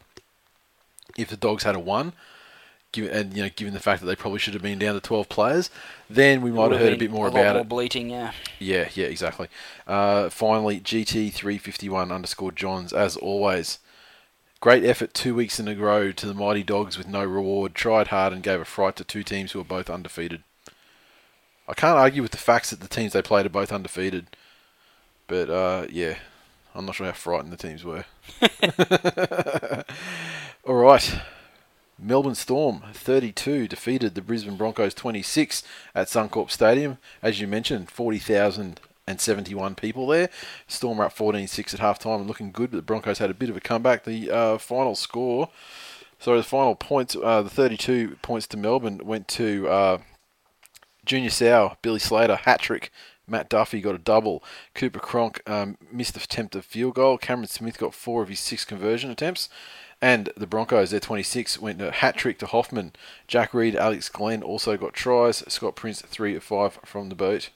If 1.16 1.28
the 1.28 1.36
Dogs 1.36 1.64
had 1.64 1.74
a 1.74 1.80
one, 1.80 2.12
given 2.92 3.10
and 3.10 3.36
you 3.36 3.42
know 3.42 3.50
given 3.56 3.74
the 3.74 3.80
fact 3.80 4.00
that 4.00 4.06
they 4.06 4.14
probably 4.14 4.38
should 4.38 4.54
have 4.54 4.62
been 4.62 4.78
down 4.78 4.94
to 4.94 5.00
twelve 5.00 5.28
players, 5.28 5.70
then 6.08 6.40
we 6.42 6.50
might 6.52 6.70
have 6.70 6.80
heard 6.80 6.92
a 6.92 6.96
bit 6.96 7.10
more 7.10 7.26
a 7.26 7.30
lot 7.30 7.40
about 7.40 7.52
more 7.54 7.62
it. 7.62 7.68
bleating, 7.68 8.10
yeah. 8.10 8.32
Yeah, 8.60 8.88
yeah, 8.94 9.06
exactly. 9.06 9.48
Uh, 9.86 10.28
finally, 10.30 10.78
GT 10.80 11.32
three 11.32 11.58
fifty 11.58 11.88
one 11.88 12.12
underscore 12.12 12.52
Johns 12.52 12.92
as 12.92 13.16
always. 13.16 13.78
Great 14.60 14.84
effort 14.84 15.14
two 15.14 15.36
weeks 15.36 15.60
in 15.60 15.68
a 15.68 15.74
row 15.76 16.10
to 16.10 16.26
the 16.26 16.34
mighty 16.34 16.64
dogs 16.64 16.98
with 16.98 17.06
no 17.06 17.24
reward. 17.24 17.74
Tried 17.74 18.08
hard 18.08 18.32
and 18.32 18.42
gave 18.42 18.60
a 18.60 18.64
fright 18.64 18.96
to 18.96 19.04
two 19.04 19.22
teams 19.22 19.52
who 19.52 19.60
are 19.60 19.64
both 19.64 19.88
undefeated. 19.88 20.42
I 21.68 21.74
can't 21.74 21.98
argue 21.98 22.22
with 22.22 22.32
the 22.32 22.38
facts 22.38 22.70
that 22.70 22.80
the 22.80 22.88
teams 22.88 23.12
they 23.12 23.22
played 23.22 23.46
are 23.46 23.50
both 23.50 23.70
undefeated, 23.70 24.26
but 25.28 25.48
uh, 25.50 25.86
yeah, 25.90 26.16
I'm 26.74 26.86
not 26.86 26.96
sure 26.96 27.06
how 27.06 27.12
frightened 27.12 27.52
the 27.52 27.56
teams 27.56 27.84
were. 27.84 28.04
All 30.66 30.74
right. 30.74 31.20
Melbourne 32.00 32.36
Storm 32.36 32.82
32 32.94 33.68
defeated 33.68 34.14
the 34.14 34.22
Brisbane 34.22 34.56
Broncos 34.56 34.94
26 34.94 35.62
at 35.94 36.06
Suncorp 36.06 36.50
Stadium. 36.50 36.98
As 37.22 37.40
you 37.40 37.46
mentioned, 37.46 37.90
40,071 39.08 39.74
people 39.74 40.06
there. 40.06 40.28
Storm 40.66 40.98
were 40.98 41.04
up 41.04 41.16
14-6 41.16 41.74
at 41.74 41.80
halftime 41.80 42.18
and 42.18 42.26
looking 42.26 42.52
good, 42.52 42.70
but 42.70 42.76
the 42.76 42.82
Broncos 42.82 43.18
had 43.18 43.30
a 43.30 43.34
bit 43.34 43.50
of 43.50 43.56
a 43.56 43.60
comeback. 43.60 44.04
The 44.04 44.30
uh, 44.30 44.58
final 44.58 44.94
score, 44.94 45.48
sorry, 46.18 46.38
the 46.38 46.44
final 46.44 46.74
points, 46.74 47.16
uh, 47.16 47.42
the 47.42 47.50
32 47.50 48.18
points 48.22 48.46
to 48.48 48.56
Melbourne 48.56 49.00
went 49.04 49.28
to 49.28 49.68
uh, 49.68 49.98
Junior 51.04 51.30
Sau, 51.30 51.76
Billy 51.82 51.98
Slater, 51.98 52.36
hat 52.36 52.60
trick. 52.60 52.92
Matt 53.30 53.50
Duffy 53.50 53.82
got 53.82 53.94
a 53.94 53.98
double. 53.98 54.42
Cooper 54.74 55.00
Cronk 55.00 55.42
um, 55.46 55.76
missed 55.92 56.14
the 56.14 56.20
attempt 56.20 56.56
of 56.56 56.64
field 56.64 56.94
goal. 56.94 57.18
Cameron 57.18 57.48
Smith 57.48 57.76
got 57.76 57.92
four 57.92 58.22
of 58.22 58.30
his 58.30 58.40
six 58.40 58.64
conversion 58.64 59.10
attempts. 59.10 59.50
And 60.00 60.30
the 60.36 60.46
Broncos, 60.46 60.92
their 60.92 61.00
26, 61.00 61.58
went 61.60 61.82
a 61.82 61.90
hat 61.90 62.16
trick 62.16 62.38
to 62.38 62.46
Hoffman. 62.46 62.94
Jack 63.26 63.52
Reed, 63.52 63.76
Alex 63.76 64.08
Glenn 64.08 64.42
also 64.42 64.78
got 64.78 64.94
tries. 64.94 65.44
Scott 65.48 65.76
Prince, 65.76 66.00
three 66.00 66.36
of 66.36 66.42
five 66.42 66.78
from 66.86 67.10
the 67.10 67.14
boot. 67.14 67.50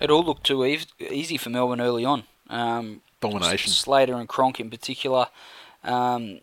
It 0.00 0.10
all 0.10 0.24
looked 0.24 0.44
too 0.44 0.64
eas- 0.64 0.86
easy 0.98 1.36
for 1.36 1.50
Melbourne 1.50 1.80
early 1.80 2.04
on. 2.04 2.24
Um, 2.48 3.02
Domination. 3.20 3.70
Slater 3.72 4.14
and 4.14 4.28
Cronk 4.28 4.58
in 4.58 4.70
particular 4.70 5.26
um, 5.84 6.40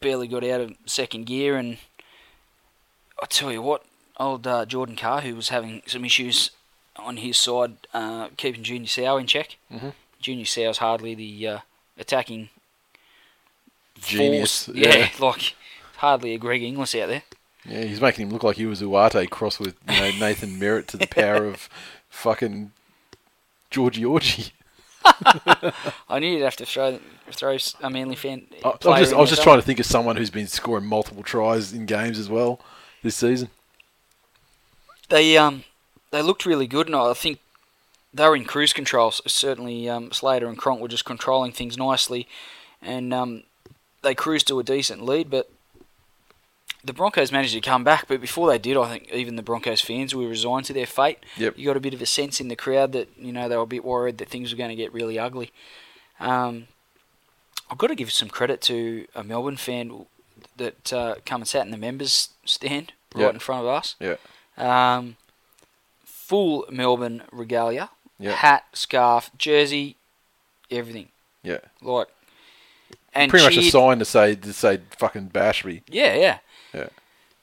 barely 0.00 0.26
got 0.26 0.42
out 0.44 0.60
of 0.62 0.74
second 0.86 1.26
gear, 1.26 1.56
and 1.56 1.76
I 3.22 3.26
tell 3.26 3.52
you 3.52 3.60
what, 3.62 3.84
old 4.18 4.46
uh, 4.46 4.64
Jordan 4.66 4.96
Carr, 4.96 5.20
who 5.20 5.36
was 5.36 5.50
having 5.50 5.82
some 5.86 6.04
issues 6.04 6.50
on 6.96 7.18
his 7.18 7.36
side, 7.36 7.76
uh, 7.92 8.28
keeping 8.36 8.62
Junior 8.62 8.88
Sau 8.88 9.16
in 9.18 9.26
check. 9.26 9.56
Mhm. 9.72 9.92
Junior 10.20 10.46
Sau's 10.46 10.78
hardly 10.78 11.14
the 11.14 11.46
uh, 11.48 11.58
attacking 11.98 12.48
Genius. 14.00 14.66
force. 14.66 14.76
Yeah, 14.76 15.08
like 15.18 15.54
hardly 15.98 16.34
a 16.34 16.38
Greg 16.38 16.62
Inglis 16.62 16.94
out 16.94 17.08
there. 17.08 17.22
Yeah, 17.66 17.84
he's 17.84 18.00
making 18.00 18.26
him 18.26 18.32
look 18.32 18.42
like 18.42 18.56
he 18.56 18.66
was 18.66 18.82
Uate 18.82 19.30
crossed 19.30 19.60
with 19.60 19.74
you 19.88 20.00
know 20.00 20.10
Nathan 20.18 20.58
Merritt 20.58 20.88
to 20.88 20.96
the 20.96 21.06
power 21.10 21.44
of 21.46 21.68
fucking 22.10 22.72
Georgie 23.74 24.04
Orgie. 24.04 24.52
I 26.08 26.20
knew 26.20 26.28
you'd 26.28 26.44
have 26.44 26.56
to 26.56 26.64
throw 26.64 27.00
throw 27.32 27.56
a 27.82 27.90
Manly 27.90 28.14
fan. 28.14 28.46
I, 28.64 28.68
I'm 28.68 29.00
just, 29.00 29.12
I 29.12 29.20
was 29.20 29.30
just 29.30 29.42
trying 29.42 29.58
to 29.58 29.62
think 29.62 29.80
of 29.80 29.86
someone 29.86 30.16
who's 30.16 30.30
been 30.30 30.46
scoring 30.46 30.86
multiple 30.86 31.24
tries 31.24 31.72
in 31.72 31.84
games 31.84 32.18
as 32.18 32.30
well 32.30 32.60
this 33.02 33.16
season. 33.16 33.48
They 35.08 35.36
um 35.36 35.64
they 36.12 36.22
looked 36.22 36.46
really 36.46 36.68
good, 36.68 36.86
and 36.86 36.94
I 36.94 37.12
think 37.14 37.40
they 38.14 38.26
were 38.28 38.36
in 38.36 38.44
cruise 38.44 38.72
control. 38.72 39.10
Certainly, 39.10 39.88
um, 39.88 40.12
Slater 40.12 40.46
and 40.46 40.56
Cronk 40.56 40.80
were 40.80 40.88
just 40.88 41.04
controlling 41.04 41.50
things 41.50 41.76
nicely, 41.76 42.28
and 42.80 43.12
um, 43.12 43.42
they 44.02 44.14
cruised 44.14 44.46
to 44.48 44.60
a 44.60 44.62
decent 44.62 45.04
lead. 45.04 45.30
But 45.30 45.50
the 46.84 46.92
Broncos 46.92 47.32
managed 47.32 47.54
to 47.54 47.60
come 47.60 47.82
back. 47.84 48.06
But 48.08 48.20
before 48.20 48.48
they 48.48 48.58
did, 48.58 48.76
I 48.76 48.88
think 48.90 49.10
even 49.12 49.36
the 49.36 49.42
Broncos 49.42 49.80
fans 49.80 50.14
were 50.14 50.28
resigned 50.28 50.66
to 50.66 50.72
their 50.72 50.86
fate. 50.86 51.18
Yep. 51.36 51.54
You 51.56 51.66
got 51.66 51.76
a 51.76 51.80
bit 51.80 51.94
of 51.94 52.02
a 52.02 52.06
sense 52.06 52.40
in 52.40 52.48
the 52.48 52.56
crowd 52.56 52.92
that 52.92 53.08
you 53.18 53.32
know 53.32 53.48
they 53.48 53.56
were 53.56 53.62
a 53.62 53.66
bit 53.66 53.84
worried 53.84 54.18
that 54.18 54.28
things 54.28 54.52
were 54.52 54.58
going 54.58 54.70
to 54.70 54.76
get 54.76 54.92
really 54.92 55.18
ugly. 55.18 55.50
Um, 56.20 56.66
I've 57.70 57.78
got 57.78 57.86
to 57.88 57.94
give 57.94 58.12
some 58.12 58.28
credit 58.28 58.60
to 58.62 59.06
a 59.14 59.24
Melbourne 59.24 59.56
fan 59.56 60.06
that 60.56 60.92
uh, 60.92 61.14
come 61.24 61.40
and 61.40 61.48
sat 61.48 61.64
in 61.64 61.70
the 61.72 61.76
members 61.78 62.28
stand 62.44 62.92
right 63.14 63.22
Yeah. 63.22 63.30
in 63.30 63.38
front 63.38 63.62
of 63.62 63.66
us. 63.68 63.96
Yeah. 63.98 64.16
Um, 64.58 65.16
full 66.04 66.66
Melbourne 66.70 67.22
regalia, 67.32 67.90
Yeah. 68.18 68.32
hat, 68.32 68.64
scarf, 68.74 69.30
jersey, 69.38 69.96
everything. 70.70 71.08
Yeah. 71.42 71.58
Like, 71.82 72.08
and 73.14 73.30
Pretty 73.30 73.44
much 73.44 73.56
a 73.56 73.62
sign 73.70 73.98
to 74.00 74.04
say 74.04 74.34
to 74.34 74.52
say 74.52 74.80
fucking 74.98 75.30
Bashby. 75.30 75.82
Yeah, 75.88 76.14
yeah. 76.14 76.38
Yeah. 76.74 76.88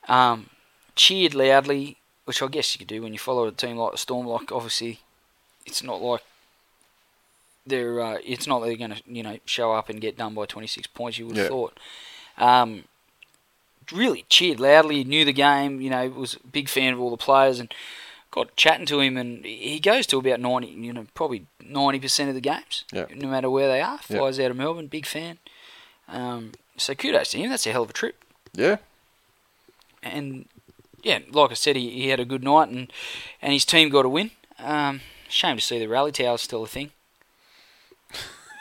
Um, 0.07 0.49
cheered 0.95 1.33
loudly, 1.33 1.97
which 2.25 2.41
I 2.41 2.47
guess 2.47 2.73
you 2.73 2.79
could 2.79 2.87
do 2.87 3.01
when 3.01 3.13
you 3.13 3.19
follow 3.19 3.45
a 3.47 3.51
team 3.51 3.77
like 3.77 3.91
the 3.93 3.97
Storm. 3.97 4.27
Like, 4.27 4.51
obviously, 4.51 4.99
it's 5.65 5.81
not 5.83 6.01
like 6.01 6.21
they're. 7.65 8.01
Uh, 8.01 8.17
it's 8.25 8.47
not 8.47 8.59
they're 8.61 8.75
going 8.75 8.91
to, 8.91 9.01
you 9.07 9.23
know, 9.23 9.37
show 9.45 9.71
up 9.73 9.89
and 9.89 10.01
get 10.01 10.17
done 10.17 10.33
by 10.33 10.45
26 10.45 10.87
points. 10.87 11.17
You 11.17 11.27
would 11.27 11.37
have 11.37 11.45
Yeah. 11.45 11.49
thought. 11.49 11.79
Um, 12.37 12.83
really 13.91 14.25
cheered 14.29 14.59
loudly. 14.59 15.03
Knew 15.03 15.25
the 15.25 15.33
game. 15.33 15.81
You 15.81 15.89
know, 15.89 16.09
was 16.09 16.35
a 16.35 16.47
big 16.47 16.69
fan 16.69 16.93
of 16.93 16.99
all 16.99 17.09
the 17.11 17.17
players 17.17 17.59
and 17.59 17.73
got 18.31 18.55
chatting 18.55 18.85
to 18.87 18.99
him. 18.99 19.17
And 19.17 19.45
he 19.45 19.79
goes 19.79 20.07
to 20.07 20.17
about 20.17 20.39
90. 20.39 20.67
You 20.67 20.93
know, 20.93 21.07
probably 21.13 21.45
90 21.63 21.99
percent 21.99 22.29
of 22.29 22.35
the 22.35 22.41
games. 22.41 22.85
Yeah. 22.91 23.05
No 23.13 23.27
matter 23.27 23.49
where 23.49 23.67
they 23.67 23.81
are. 23.81 23.99
Yeah. 24.09 24.17
Flies 24.17 24.39
out 24.39 24.51
of 24.51 24.57
Melbourne. 24.57 24.87
Big 24.87 25.05
fan. 25.05 25.37
Um, 26.07 26.53
so 26.77 26.95
kudos 26.95 27.31
to 27.31 27.37
him. 27.37 27.49
That's 27.49 27.67
a 27.67 27.71
hell 27.71 27.83
of 27.83 27.89
a 27.89 27.93
trip 27.93 28.15
Yeah. 28.53 28.77
And 30.03 30.45
yeah, 31.03 31.19
like 31.31 31.51
I 31.51 31.55
said, 31.55 31.75
he, 31.75 31.89
he 31.89 32.09
had 32.09 32.19
a 32.19 32.25
good 32.25 32.43
night, 32.43 32.69
and 32.69 32.91
and 33.41 33.53
his 33.53 33.65
team 33.65 33.89
got 33.89 34.05
a 34.05 34.09
win. 34.09 34.31
Um, 34.59 35.01
shame 35.29 35.57
to 35.57 35.61
see 35.61 35.79
the 35.79 35.87
rally 35.87 36.11
towers 36.11 36.41
still 36.41 36.63
a 36.63 36.67
thing. 36.67 36.91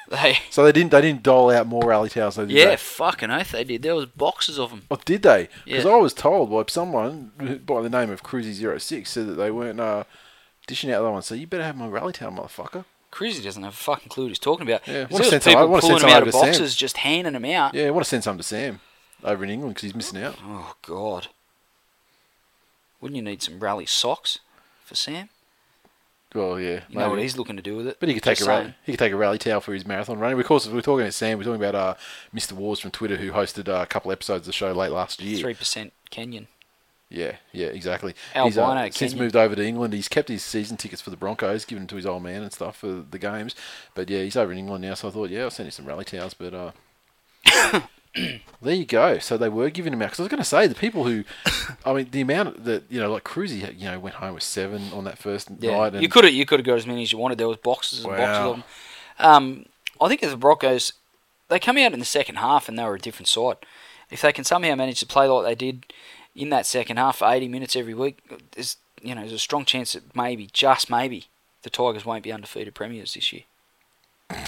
They 0.09 0.39
So 0.51 0.65
they 0.65 0.73
didn't 0.73 0.91
they 0.91 1.01
didn't 1.03 1.23
dole 1.23 1.51
out 1.51 1.67
more 1.67 1.83
rally 1.85 2.09
towers. 2.09 2.37
Though, 2.37 2.45
yeah, 2.45 2.71
They? 2.71 2.77
fucking 2.77 3.31
oath 3.31 3.53
they 3.53 3.65
did. 3.65 3.83
There 3.83 3.95
was 3.95 4.07
boxes 4.07 4.59
of 4.59 4.71
them. 4.71 4.83
Oh, 4.91 4.99
did 5.05 5.23
they? 5.23 5.49
Because 5.65 5.85
Yeah. 5.85 5.91
I 5.93 5.97
was 5.97 6.13
told 6.15 6.51
by 6.51 6.65
someone 6.69 7.33
by 7.67 7.83
the 7.83 7.91
name 7.91 8.11
of 8.11 8.23
Cruzy 8.23 8.81
06 8.81 9.09
said 9.11 9.27
that 9.29 9.35
they 9.35 9.51
weren't 9.51 9.79
uh, 9.81 10.05
dishing 10.67 10.91
out 10.91 11.03
that 11.03 11.11
one. 11.11 11.23
So 11.23 11.35
you 11.35 11.47
better 11.47 11.65
have 11.65 11.77
my 11.77 11.87
rally 11.87 12.13
tower, 12.13 12.31
motherfucker. 12.33 12.85
Cruzy 13.13 13.43
doesn't 13.43 13.63
have 13.63 13.73
a 13.73 13.77
fucking 13.77 14.09
clue 14.09 14.25
what 14.25 14.29
he's 14.29 14.39
talking 14.39 14.67
about. 14.69 14.87
Yeah, 14.87 15.03
'Cause 15.05 15.13
wanna 15.13 15.25
send 15.27 15.43
some- 15.43 15.51
I 15.51 15.55
people 15.57 15.69
wanna 15.69 15.83
send 15.83 15.91
pulling 15.91 16.01
some 16.01 16.11
out 16.11 16.23
of 16.23 16.29
to 16.29 16.33
Sam. 16.33 16.47
boxes, 16.47 16.77
just 16.77 16.97
handing 16.99 17.33
them 17.33 17.45
out. 17.45 17.75
Yeah, 17.75 17.87
I 17.87 17.91
want 17.91 18.05
to 18.05 18.09
send 18.09 18.23
some 18.25 18.37
to 18.37 18.43
Sam 18.45 18.81
over 19.25 19.45
in 19.45 19.51
England 19.51 19.75
because 19.75 19.83
he's 19.83 19.95
missing 19.95 20.23
out. 20.23 20.37
Oh 20.43 20.75
God, 20.83 21.29
wouldn't 23.01 23.17
you 23.17 23.23
need 23.23 23.43
some 23.43 23.61
rally 23.61 23.87
socks 23.87 24.39
for 24.85 24.95
Sam? 24.95 25.29
Well, 26.35 26.61
yeah, 26.61 26.83
You 26.89 26.99
know 26.99 27.11
what 27.11 27.19
he's 27.19 27.37
looking 27.37 27.57
to 27.57 27.63
do 27.63 27.77
with 27.77 27.89
it. 27.89 27.97
But 27.99 28.09
he 28.09 28.15
could 28.15 28.23
take 28.23 28.39
Just 28.39 28.49
a 28.49 28.51
rally. 28.51 28.75
He 28.85 28.93
could 28.93 29.01
take 29.01 29.13
a 29.13 29.17
rally 29.17 29.39
towel 29.39 29.61
for 29.61 29.75
his 29.75 29.85
marathon 29.85 30.21
running. 30.21 30.39
Of 30.39 30.47
course, 30.47 30.69
we're 30.69 30.81
talking 30.81 31.03
about 31.03 31.15
Sam. 31.15 31.39
We're 31.39 31.45
talking 31.45 31.61
about 31.61 31.75
uh, 31.75 31.95
Mr. 32.33 32.53
Wars 32.53 32.79
from 32.79 32.93
Twitter, 32.93 33.17
who 33.17 33.33
hosted 33.33 33.69
uh, 33.69 33.83
a 33.83 33.87
couple 33.87 34.13
episodes 34.13 34.43
of 34.43 34.47
the 34.47 34.53
show 34.53 34.71
late 34.71 34.93
last 34.93 35.21
year. 35.21 35.39
Three 35.39 35.55
percent 35.55 35.93
Kenyan. 36.13 36.47
Yeah, 37.09 37.37
yeah, 37.51 37.67
exactly. 37.67 38.15
Albino, 38.37 38.47
he's 38.47 38.59
uh, 38.59 38.91
since 38.97 39.15
Kenyan. 39.15 39.19
moved 39.19 39.35
over 39.35 39.57
to 39.57 39.67
England. 39.67 39.93
He's 39.93 40.07
kept 40.07 40.29
his 40.29 40.45
season 40.45 40.77
tickets 40.77 41.03
for 41.03 41.11
the 41.11 41.17
Broncos, 41.17 41.65
given 41.65 41.83
them 41.83 41.89
to 41.89 41.97
his 41.97 42.07
old 42.07 42.23
man 42.23 42.43
and 42.43 42.53
stuff 42.53 42.77
for 42.77 43.03
the 43.11 43.19
games. 43.19 43.57
But 43.97 44.09
yeah, 44.09 44.23
he's 44.23 44.37
over 44.37 44.53
in 44.53 44.59
England 44.59 44.85
now. 44.85 44.95
So 44.95 45.09
I 45.09 45.11
thought, 45.11 45.31
yeah, 45.31 45.43
I'll 45.43 45.51
send 45.51 45.67
you 45.67 45.73
some 45.73 45.87
rally 45.87 46.05
towels. 46.05 46.35
But 46.35 46.55
uh, 46.55 47.81
there 48.63 48.75
you 48.75 48.85
go. 48.85 49.19
So 49.19 49.37
they 49.37 49.49
were 49.49 49.71
giving 49.71 49.93
him 49.93 50.03
out. 50.03 50.07
Because 50.07 50.21
I 50.21 50.23
was 50.25 50.31
going 50.31 50.43
to 50.43 50.49
say 50.49 50.67
the 50.67 50.75
people 50.75 51.05
who, 51.05 51.25
I 51.85 51.93
mean, 51.93 52.09
the 52.11 52.21
amount 52.21 52.65
that 52.65 52.85
you 52.91 53.01
know, 53.01 53.13
like 53.13 53.25
Cruzy, 53.25 53.79
you 53.79 53.91
know, 53.91 53.99
went 53.99 54.17
home 54.17 54.35
with 54.35 54.43
seven 54.43 54.93
on 54.93 55.05
that 55.05 55.19
first 55.19 55.51
Yeah, 55.59 55.77
night. 55.77 55.95
And 55.95 56.03
you 56.03 56.09
could 56.09 56.25
have 56.25 56.33
you 56.33 56.47
could 56.47 56.61
have 56.61 56.67
got 56.67 56.77
as 56.77 56.87
many 56.87 57.03
as 57.03 57.13
you 57.13 57.19
wanted. 57.19 57.39
There 57.39 57.49
was 57.49 57.59
boxes 57.59 58.05
and 58.05 58.17
boxes 58.17 58.47
of 58.47 58.57
them. 58.57 58.65
Um, 59.19 59.67
I 60.01 60.09
think 60.09 60.23
as 60.23 60.31
the 60.31 60.37
Broncos, 60.37 60.93
they 61.49 61.59
come 61.59 61.77
out 61.77 61.93
in 61.93 61.99
the 61.99 62.05
second 62.05 62.37
half 62.37 62.69
and 62.69 62.79
they 62.79 62.85
were 62.85 62.95
a 62.95 62.99
different 62.99 63.29
side. 63.29 63.57
If 64.11 64.23
they 64.23 64.33
can 64.33 64.45
somehow 64.45 64.75
manage 64.75 65.01
to 65.01 65.07
play 65.07 65.27
like 65.29 65.45
they 65.45 65.55
did 65.55 65.93
in 66.35 66.51
that 66.51 66.67
second 66.67 66.97
half 66.97 67.19
for 67.19 67.31
80 67.31 67.49
minutes 67.49 67.77
every 67.77 67.95
week, 67.95 68.19
there's 68.53 68.77
you 69.03 69.15
know 69.15 69.21
there's 69.21 69.33
a 69.33 69.39
strong 69.39 69.65
chance 69.65 69.93
that 69.93 70.17
maybe, 70.17 70.49
just 70.53 70.91
maybe, 70.91 71.27
the 71.63 71.71
Tigers 71.71 72.05
won't 72.05 72.25
be 72.25 72.33
undefeated 72.33 72.75
premiers 72.75 73.15
this 73.15 73.33
year. 73.33 73.43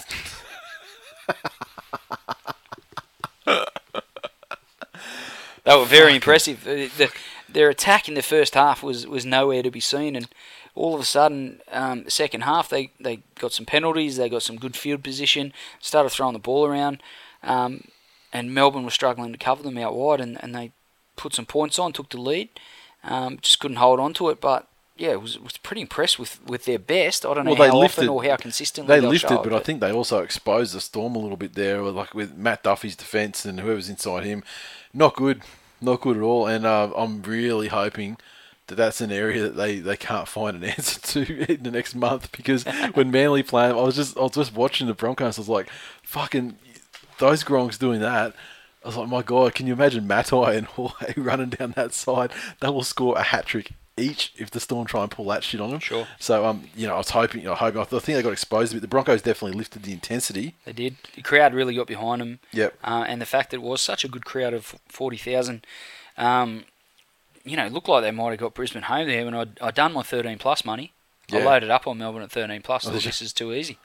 They 5.65 5.77
were 5.77 5.85
very 5.85 6.15
impressive. 6.15 6.65
The, 6.65 7.11
their 7.49 7.69
attack 7.69 8.09
in 8.09 8.15
the 8.15 8.23
first 8.23 8.55
half 8.55 8.83
was, 8.83 9.07
was 9.07 9.25
nowhere 9.25 9.63
to 9.63 9.71
be 9.71 9.81
seen, 9.81 10.17
and 10.17 10.29
all 10.75 10.95
of 10.95 11.01
a 11.01 11.05
sudden, 11.05 11.61
um, 11.71 12.05
the 12.05 12.11
second 12.11 12.43
half, 12.43 12.69
they, 12.69 12.91
they 12.99 13.21
got 13.39 13.53
some 13.53 13.67
penalties, 13.67 14.17
they 14.17 14.29
got 14.29 14.43
some 14.43 14.57
good 14.57 14.75
field 14.77 15.05
position, 15.05 15.53
started 15.81 16.11
throwing 16.11 16.33
the 16.33 16.39
ball 16.39 16.65
around, 16.65 17.03
um, 17.43 17.85
and 18.33 18.55
Melbourne 18.55 18.85
was 18.85 18.95
struggling 18.95 19.33
to 19.33 19.39
cover 19.39 19.63
them 19.63 19.77
out 19.79 19.95
wide, 19.95 20.21
and, 20.21 20.43
and 20.43 20.55
they 20.55 20.73
put 21.17 21.35
some 21.35 21.47
points 21.47 21.79
on, 21.79 21.93
took 21.93 22.09
the 22.09 22.21
lead, 22.21 22.49
um, 23.05 23.39
just 23.43 23.61
couldn't 23.61 23.77
hold 23.77 24.01
on 24.01 24.15
to 24.15 24.31
it, 24.31 24.41
but 24.41 24.67
yeah, 24.97 25.11
it 25.11 25.21
was, 25.23 25.39
was 25.39 25.57
pretty 25.59 25.81
impressed 25.83 26.19
with, 26.19 26.41
with 26.47 26.65
their 26.65 26.79
best. 26.79 27.27
I 27.27 27.35
don't 27.35 27.45
know 27.45 27.53
Well, 27.53 27.61
they 27.63 27.69
how 27.69 27.79
lifted- 27.79 28.01
often 28.03 28.09
or 28.09 28.25
how 28.25 28.37
consistently 28.37 28.95
They 29.01 29.07
lifted, 29.07 29.33
it, 29.35 29.43
but 29.43 29.53
I 29.53 29.59
think 29.59 29.81
they 29.81 29.93
also 29.93 30.23
exposed 30.23 30.75
the 30.75 30.81
Storm 30.81 31.17
a 31.17 31.19
little 31.19 31.37
bit 31.37 31.55
there, 31.55 31.83
like 31.83 32.15
with 32.15 32.37
Matt 32.37 32.63
Duffy's 32.63 32.97
defence 32.97 33.45
and 33.45 33.61
whoever's 33.61 33.89
inside 33.89 34.25
him. 34.25 34.43
Not 34.95 35.17
good, 35.17 35.43
not 35.81 36.01
good 36.01 36.17
at 36.17 36.23
all. 36.23 36.47
And 36.47 36.67
uh, 36.67 36.93
I'm 36.97 37.23
really 37.23 37.69
hoping 37.69 38.17
that 38.67 38.77
that's 38.77 39.01
an 39.01 39.11
area 39.13 39.43
that 39.43 39.57
they, 39.57 39.81
they 39.81 39.97
can't 39.97 40.29
find 40.29 40.57
an 40.57 40.65
answer 40.71 41.01
to 41.01 41.53
in 41.53 41.63
the 41.63 41.71
next 41.71 41.95
month 41.95 42.33
because 42.33 42.65
when 42.95 43.11
Manly 43.11 43.43
play, 43.43 43.67
I 43.67 43.73
was 43.73 43.97
just 43.97 44.17
I 44.17 44.23
was 44.23 44.33
just 44.33 44.55
watching 44.55 44.87
the 44.87 44.95
Broncos. 44.95 45.39
I 45.39 45.41
was 45.41 45.49
like, 45.49 45.69
fucking 46.03 46.57
those 47.19 47.45
Gronks 47.45 47.79
doing 47.79 48.01
that. 48.01 48.35
I 48.85 48.89
was 48.89 48.97
like, 48.97 49.09
my 49.09 49.23
god, 49.23 49.55
can 49.55 49.67
you 49.67 49.75
imagine 49.75 50.09
Matai 50.09 50.55
and 50.55 50.67
Jorge 50.67 51.15
running 51.17 51.51
down 51.51 51.73
that 51.73 51.95
side? 51.95 52.33
They 52.61 52.69
will 52.69 52.83
score 52.83 53.17
a 53.17 53.23
hat 53.23 53.47
trick 53.47 53.73
each 53.97 54.33
if 54.37 54.51
the 54.51 54.61
Storm 54.61 54.87
try 54.87 55.03
and 55.03 55.11
pull 55.11 55.27
that 55.27 55.45
shit 55.45 55.61
on 55.61 55.71
them. 55.71 55.81
Sure. 55.81 56.07
So 56.19 56.45
um, 56.47 56.65
you 56.75 56.87
know, 56.87 56.95
I 56.95 56.99
was 56.99 57.11
hoping, 57.11 57.43
you 57.43 57.47
know, 57.49 57.55
hoping. 57.55 57.81
I 57.81 57.85
think 57.85 58.05
they 58.05 58.23
got 58.23 58.33
exposed 58.33 58.73
a 58.73 58.77
bit. 58.77 58.81
The 58.81 58.89
Broncos 58.89 59.21
definitely 59.23 59.57
lifted 59.59 59.83
the 59.83 59.93
intensity. 59.93 60.55
They 60.65 60.73
did. 60.73 60.97
The 61.15 61.23
crowd 61.23 61.53
really 61.55 61.75
got 61.75 61.87
behind 61.87 62.21
them. 62.21 62.39
Yep. 62.53 62.75
Uh, 62.83 63.05
and 63.07 63.21
the 63.21 63.27
fact 63.27 63.51
that 63.51 63.57
it 63.59 63.63
was 63.63 63.83
such 63.83 64.05
a 64.05 64.09
good 64.09 64.25
crowd 64.25 64.55
of 64.55 64.77
40,000, 64.89 65.67
um, 66.17 66.65
you 67.45 67.57
know, 67.57 67.67
looked 67.69 67.89
like 67.89 68.03
they 68.03 68.11
might 68.11 68.31
have 68.31 68.41
got 68.41 68.55
Brisbane 68.55 68.83
home 68.83 69.07
there 69.09 69.25
when 69.25 69.35
I'd, 69.35 69.61
I'd 69.61 69.75
done 69.75 69.93
my 69.93 70.03
13 70.03 70.39
plus 70.39 70.65
money. 70.65 70.93
I 71.33 71.39
Yeah. 71.39 71.45
loaded 71.45 71.71
up 71.71 71.87
on 71.87 71.99
Melbourne 71.99 72.23
at 72.23 72.31
13 72.33 72.63
plus. 72.63 72.87
Oh, 72.87 72.91
this 72.91 73.21
is 73.23 73.33
too 73.33 73.53
easy. 73.53 73.79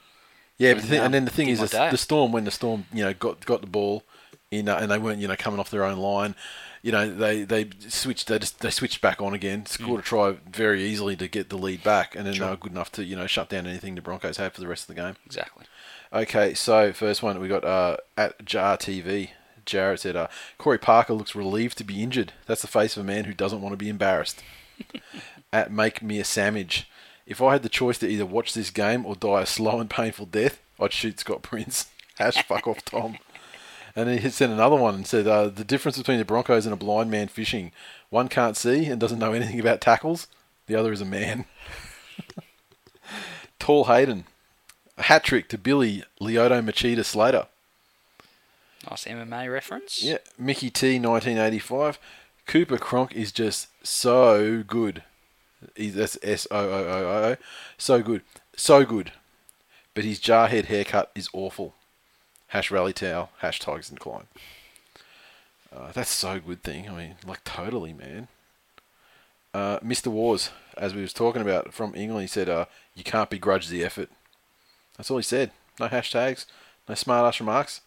Yeah, 0.57 0.73
but 0.73 0.83
And, 0.83 0.83
the 0.83 0.89
thing, 0.89 0.99
um, 0.99 1.05
and 1.05 1.13
then 1.13 1.25
the 1.25 1.31
thing 1.31 1.49
is, 1.49 1.59
the, 1.59 1.87
the 1.91 1.97
Storm 1.97 2.31
when 2.31 2.43
the 2.45 2.51
Storm, 2.51 2.85
you 2.93 3.03
know, 3.03 3.13
got 3.13 3.45
got 3.45 3.61
the 3.61 3.67
ball 3.67 4.03
in, 4.51 4.67
uh, 4.67 4.77
and 4.77 4.89
they 4.89 4.97
weren't, 4.97 5.19
you 5.19 5.27
know, 5.27 5.35
coming 5.37 5.59
off 5.59 5.69
their 5.69 5.83
own 5.83 5.97
line. 5.97 6.33
You 6.81 6.91
know, 6.91 7.13
they 7.13 7.43
they 7.43 7.69
switched. 7.87 8.27
They 8.27 8.39
just 8.39 8.59
they 8.59 8.69
switched 8.69 9.01
back 9.01 9.21
on 9.21 9.33
again, 9.33 9.65
scored 9.65 10.01
a 10.01 10.03
try 10.03 10.37
very 10.49 10.83
easily 10.83 11.15
to 11.17 11.27
get 11.27 11.49
the 11.49 11.57
lead 11.57 11.83
back, 11.83 12.15
and 12.15 12.25
then 12.25 12.37
they 12.37 12.45
were 12.45 12.55
good 12.55 12.71
enough 12.71 12.91
to 12.93 13.03
you 13.03 13.15
know 13.15 13.27
shut 13.27 13.49
down 13.49 13.67
anything 13.67 13.95
the 13.95 14.01
Broncos 14.01 14.37
had 14.37 14.53
for 14.53 14.61
the 14.61 14.67
rest 14.67 14.89
of 14.89 14.95
the 14.95 15.01
game. 15.01 15.15
Exactly. 15.25 15.65
Okay, 16.13 16.53
so 16.53 16.93
first 16.93 17.21
one 17.21 17.39
we 17.39 17.47
got 17.47 17.65
uh, 17.65 17.97
at 18.17 18.45
Jar 18.45 18.77
TV. 18.77 19.31
Jared 19.65 19.99
said, 19.99 20.15
uh, 20.15 20.27
"Corey 20.57 20.77
Parker 20.77 21.13
looks 21.13 21.35
relieved 21.35 21.77
to 21.79 21.83
be 21.83 22.01
injured. 22.01 22.31
That's 22.45 22.61
the 22.61 22.67
face 22.67 22.95
of 22.95 23.01
a 23.01 23.07
man 23.07 23.25
who 23.25 23.33
doesn't 23.33 23.61
want 23.61 23.73
to 23.73 23.77
be 23.77 23.89
embarrassed." 23.89 24.41
at 25.53 25.71
Make 25.71 26.01
Me 26.01 26.19
a 26.19 26.23
Sandwich. 26.23 26.87
If 27.25 27.41
I 27.41 27.53
had 27.53 27.63
the 27.63 27.69
choice 27.69 27.97
to 27.99 28.07
either 28.07 28.25
watch 28.25 28.53
this 28.53 28.69
game 28.69 29.05
or 29.05 29.15
die 29.15 29.41
a 29.41 29.45
slow 29.45 29.79
and 29.79 29.89
painful 29.89 30.27
death, 30.27 30.61
I'd 30.79 30.93
shoot 30.93 31.19
Scott 31.19 31.41
Prince. 31.41 31.87
Hash 32.17 32.43
fuck 32.45 32.67
off 32.67 32.83
Tom. 32.85 33.17
And 33.97 34.07
then 34.07 34.19
he 34.19 34.29
sent 34.29 34.53
another 34.53 34.75
one 34.75 34.93
and 34.93 35.07
said, 35.07 35.25
uh, 35.25 35.47
the 35.47 35.63
difference 35.63 35.97
between 35.97 36.19
the 36.19 36.23
Broncos 36.23 36.67
and 36.67 36.73
a 36.73 36.77
blind 36.77 37.09
man 37.09 37.29
fishing. 37.29 37.71
One 38.11 38.27
can't 38.27 38.55
see 38.55 38.85
and 38.85 39.01
doesn't 39.01 39.17
know 39.17 39.33
anything 39.33 39.59
about 39.59 39.81
tackles. 39.81 40.27
The 40.67 40.75
other 40.75 40.91
is 40.91 41.01
a 41.01 41.05
man. 41.05 41.45
Tall 43.59 43.85
Hayden. 43.85 44.25
A 44.99 45.03
hat 45.03 45.23
trick 45.23 45.49
to 45.49 45.57
Billy 45.57 46.03
Lyoto 46.21 46.63
Machida 46.63 47.03
Slater. 47.03 47.47
Nice 48.87 49.05
MMA 49.05 49.51
reference. 49.51 50.03
Yeah, 50.03 50.19
Mickey 50.37 50.69
T, 50.69 50.99
1985. 50.99 51.97
Cooper 52.45 52.77
Cronk 52.77 53.15
is 53.15 53.31
just 53.31 53.67
so 53.83 54.61
good. 54.61 55.01
He's, 55.75 55.95
that's 55.95 56.19
S 56.21 56.45
O 56.51 56.59
O 56.59 56.69
O 56.69 57.07
O 57.07 57.31
O. 57.31 57.37
So 57.79 58.03
good. 58.03 58.21
So 58.55 58.85
good. 58.85 59.11
But 59.95 60.03
his 60.03 60.19
jarhead 60.19 60.65
haircut 60.65 61.09
is 61.15 61.29
awful. 61.33 61.73
Hash 62.47 62.71
rally 62.71 62.93
towel. 62.93 63.29
Hash 63.39 63.59
Tigers 63.59 63.89
and 63.89 63.99
climb. 63.99 64.27
Uh, 65.75 65.91
that's 65.91 66.09
so 66.09 66.39
good 66.39 66.63
thing. 66.63 66.89
I 66.89 66.93
mean, 66.93 67.15
like 67.25 67.43
totally, 67.43 67.93
man. 67.93 68.27
Uh, 69.53 69.79
Mr. 69.79 70.07
Wars, 70.07 70.49
as 70.77 70.93
we 70.93 71.01
was 71.01 71.13
talking 71.13 71.41
about 71.41 71.73
from 71.73 71.95
England, 71.95 72.21
he 72.21 72.27
said, 72.27 72.49
uh, 72.49 72.65
"You 72.95 73.03
can't 73.03 73.29
begrudge 73.29 73.67
the 73.67 73.83
effort." 73.83 74.09
That's 74.95 75.11
all 75.11 75.17
he 75.17 75.23
said. 75.23 75.51
No 75.79 75.87
hashtags, 75.87 76.45
no 76.87 76.95
smart 76.95 77.27
ass 77.27 77.39
remarks. 77.39 77.81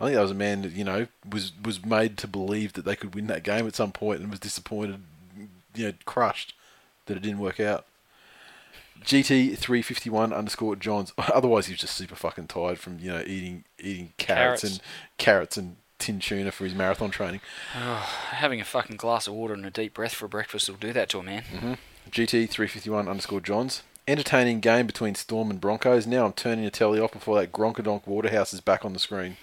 I 0.00 0.06
think 0.06 0.16
that 0.16 0.22
was 0.22 0.30
a 0.30 0.34
man 0.34 0.62
that 0.62 0.72
you 0.72 0.84
know 0.84 1.06
was 1.28 1.52
was 1.62 1.84
made 1.84 2.18
to 2.18 2.26
believe 2.26 2.72
that 2.72 2.84
they 2.84 2.96
could 2.96 3.14
win 3.14 3.28
that 3.28 3.44
game 3.44 3.66
at 3.66 3.76
some 3.76 3.92
point 3.92 4.20
and 4.20 4.30
was 4.30 4.40
disappointed, 4.40 5.02
you 5.74 5.86
know, 5.86 5.92
crushed 6.04 6.54
that 7.06 7.16
it 7.16 7.22
didn't 7.22 7.38
work 7.38 7.60
out. 7.60 7.86
GT 9.04 9.56
three 9.58 9.82
fifty 9.82 10.10
one 10.10 10.32
underscore 10.32 10.76
Johns. 10.76 11.12
Otherwise, 11.18 11.66
he 11.66 11.72
was 11.72 11.80
just 11.80 11.96
super 11.96 12.14
fucking 12.14 12.46
tired 12.48 12.78
from 12.78 12.98
you 13.00 13.10
know 13.10 13.20
eating 13.26 13.64
eating 13.78 14.12
carrots, 14.16 14.62
Carrots. 14.62 14.64
and 14.64 14.80
carrots 15.18 15.56
and 15.56 15.76
tin 15.98 16.18
tuna 16.20 16.50
for 16.52 16.64
his 16.64 16.74
marathon 16.74 17.10
training. 17.10 17.40
Having 17.72 18.60
a 18.60 18.64
fucking 18.64 18.96
glass 18.96 19.26
of 19.26 19.34
water 19.34 19.54
and 19.54 19.64
a 19.66 19.70
deep 19.70 19.94
breath 19.94 20.14
for 20.14 20.28
breakfast 20.28 20.68
will 20.68 20.76
do 20.76 20.92
that 20.92 21.08
to 21.10 21.18
a 21.18 21.22
man. 21.22 21.42
Mm-hmm. 21.52 21.72
GT 22.10 22.48
three 22.48 22.66
fifty 22.68 22.90
one 22.90 23.08
underscore 23.08 23.40
Johns. 23.40 23.82
Entertaining 24.08 24.58
game 24.60 24.86
between 24.86 25.14
Storm 25.14 25.48
and 25.50 25.60
Broncos. 25.60 26.06
Now 26.08 26.26
I'm 26.26 26.32
turning 26.32 26.64
the 26.64 26.70
telly 26.72 26.98
off 27.00 27.12
before 27.12 27.38
that 27.40 27.52
Gronkadonk 27.52 28.04
Waterhouse 28.06 28.52
is 28.52 28.60
back 28.60 28.84
on 28.84 28.92
the 28.92 28.98
screen. 28.98 29.36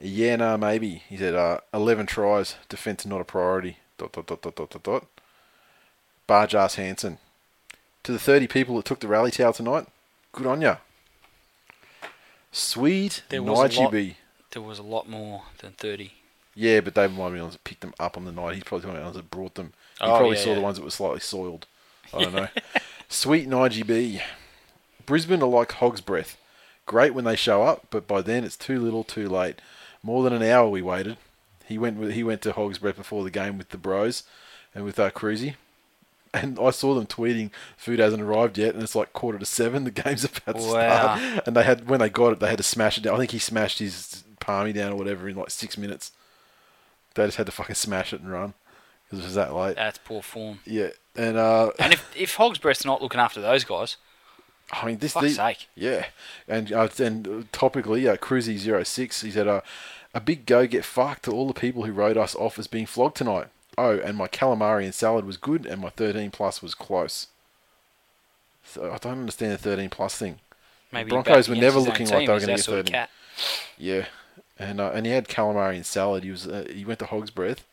Yeah, 0.00 0.36
no, 0.36 0.56
maybe. 0.56 1.02
He 1.08 1.16
said, 1.16 1.34
uh, 1.34 1.58
11 1.72 2.06
tries, 2.06 2.56
defence 2.68 3.04
not 3.06 3.20
a 3.20 3.24
priority. 3.24 3.78
Dot, 3.98 4.12
dot, 4.12 4.26
dot, 4.26 4.42
dot, 4.42 4.54
dot, 4.56 4.70
dot, 4.70 4.82
dot. 4.82 5.06
Barge 6.26 6.54
ass 6.54 6.76
Hansen. 6.76 7.18
To 8.04 8.12
the 8.12 8.18
30 8.18 8.46
people 8.46 8.76
that 8.76 8.84
took 8.84 9.00
the 9.00 9.08
rally 9.08 9.30
towel 9.30 9.52
tonight, 9.52 9.86
good 10.32 10.46
on 10.46 10.60
ya. 10.60 10.76
Sweet 12.52 13.22
There 13.30 13.42
was 13.42 13.58
lot- 13.76 13.92
There 14.50 14.62
was 14.62 14.78
a 14.78 14.82
lot 14.82 15.08
more 15.08 15.44
than 15.58 15.72
30. 15.72 16.12
Yeah, 16.54 16.80
but 16.80 16.94
David 16.94 17.18
might 17.18 17.30
be 17.30 17.36
the 17.38 17.42
ones 17.42 17.54
that 17.54 17.64
picked 17.64 17.80
them 17.80 17.94
up 17.98 18.16
on 18.16 18.24
the 18.24 18.30
night. 18.32 18.54
He's 18.54 18.62
probably 18.62 18.92
the 18.92 19.00
ones 19.02 19.16
that 19.16 19.30
brought 19.30 19.56
them. 19.56 19.72
He 19.98 20.04
Oh, 20.06 20.16
probably 20.18 20.36
yeah, 20.36 20.44
saw 20.44 20.54
the 20.54 20.60
ones 20.60 20.76
that 20.76 20.84
were 20.84 20.90
slightly 20.90 21.18
soiled. 21.20 21.66
I 22.12 22.22
don't 22.22 22.34
know. 22.34 22.48
Sweet 23.08 23.48
Nige 23.48 23.84
B. 23.86 24.20
Brisbane 25.06 25.42
are 25.42 25.48
like 25.48 25.72
hog's 25.72 26.00
breath. 26.00 26.36
Great 26.86 27.14
when 27.14 27.24
they 27.24 27.34
show 27.36 27.62
up, 27.64 27.86
but 27.90 28.06
by 28.06 28.20
then 28.22 28.44
it's 28.44 28.56
too 28.56 28.78
little, 28.80 29.02
too 29.02 29.28
late. 29.28 29.60
More 30.02 30.22
than 30.22 30.32
an 30.32 30.42
hour 30.42 30.68
we 30.68 30.82
waited. 30.82 31.16
He 31.66 31.78
went 31.78 31.96
with, 31.98 32.12
he 32.12 32.22
went 32.22 32.42
to 32.42 32.52
hog's 32.52 32.78
breath 32.78 32.96
before 32.96 33.24
the 33.24 33.30
game 33.30 33.58
with 33.58 33.70
the 33.70 33.78
bros 33.78 34.22
and 34.74 34.84
with 34.84 34.98
uh, 35.00 35.10
Cruzy. 35.10 35.56
And 36.34 36.58
I 36.58 36.70
saw 36.70 36.94
them 36.94 37.06
tweeting, 37.06 37.50
"Food 37.76 38.00
hasn't 38.00 38.20
arrived 38.20 38.58
yet," 38.58 38.74
and 38.74 38.82
it's 38.82 38.94
like 38.96 39.12
quarter 39.12 39.38
to 39.38 39.46
seven. 39.46 39.84
The 39.84 39.90
game's 40.02 40.24
about 40.24 40.56
to 40.58 40.62
Wow. 40.62 41.16
start, 41.16 41.46
and 41.46 41.56
they 41.56 41.62
had 41.62 41.88
when 41.88 42.00
they 42.00 42.10
got 42.10 42.32
it, 42.32 42.40
they 42.40 42.48
had 42.48 42.58
to 42.58 42.64
smash 42.64 42.98
it 42.98 43.02
down. 43.04 43.14
I 43.14 43.18
think 43.18 43.30
he 43.30 43.38
smashed 43.38 43.78
his 43.78 44.24
palmy 44.40 44.72
down 44.72 44.92
or 44.92 44.96
whatever 44.96 45.28
in 45.28 45.36
like 45.36 45.50
six 45.50 45.78
minutes. 45.78 46.10
They 47.14 47.24
just 47.26 47.36
had 47.36 47.46
to 47.46 47.52
fucking 47.52 47.76
smash 47.76 48.12
it 48.12 48.20
and 48.20 48.30
run 48.32 48.54
because 49.04 49.20
it 49.20 49.26
was 49.26 49.34
that 49.36 49.54
late. 49.54 49.76
That's 49.76 49.98
poor 50.04 50.20
form. 50.22 50.58
Yeah, 50.66 50.88
and 51.14 51.36
uh, 51.36 51.70
And 51.78 51.92
if, 51.92 52.10
if 52.16 52.34
Hog's 52.34 52.58
Breath's 52.58 52.84
not 52.84 53.00
looking 53.00 53.20
after 53.20 53.40
those 53.40 53.62
guys, 53.62 53.96
I 54.72 54.84
mean, 54.86 54.98
this 54.98 55.12
Fuck's 55.12 55.36
sake. 55.36 55.68
Yeah, 55.76 56.06
and 56.48 56.72
uh, 56.72 56.88
and 56.98 57.48
topically, 57.52 58.10
uh, 58.12 58.16
Cruzy 58.16 58.58
06, 58.84 59.20
he 59.22 59.30
said, 59.30 59.46
uh, 59.46 59.60
"A 60.12 60.20
big 60.20 60.46
go 60.46 60.66
get 60.66 60.84
fucked 60.84 61.22
to 61.26 61.30
all 61.30 61.46
the 61.46 61.54
people 61.54 61.84
who 61.84 61.92
wrote 61.92 62.16
us 62.16 62.34
off 62.34 62.58
as 62.58 62.66
being 62.66 62.86
flogged 62.86 63.16
tonight. 63.16 63.46
Oh, 63.76 63.98
and 63.98 64.16
my 64.16 64.28
calamari 64.28 64.84
and 64.84 64.94
salad 64.94 65.24
was 65.24 65.36
good, 65.36 65.66
and 65.66 65.80
my 65.80 65.90
13 65.90 66.30
plus 66.30 66.62
was 66.62 66.74
close. 66.74 67.26
So 68.64 68.92
I 68.92 68.98
don't 68.98 69.18
understand 69.20 69.52
the 69.52 69.58
13 69.58 69.90
plus 69.90 70.16
thing. 70.16 70.38
maybe 70.92 71.10
Broncos 71.10 71.48
were 71.48 71.56
never 71.56 71.78
looking 71.80 72.08
like 72.08 72.26
they 72.26 72.32
were 72.32 72.38
gonna 72.40 72.52
that 72.52 72.56
get 72.56 72.64
sort 72.64 72.78
of 72.80 72.86
30. 72.86 72.92
cat. 72.92 73.10
Yeah, 73.76 74.06
and 74.58 74.80
uh, 74.80 74.92
and 74.94 75.04
he 75.06 75.12
had 75.12 75.26
calamari 75.28 75.74
and 75.76 75.84
salad. 75.84 76.22
He 76.24 76.30
was 76.30 76.46
uh, 76.46 76.66
he 76.72 76.84
went 76.84 77.00
to 77.00 77.06
Hog's 77.06 77.30
Breath 77.30 77.66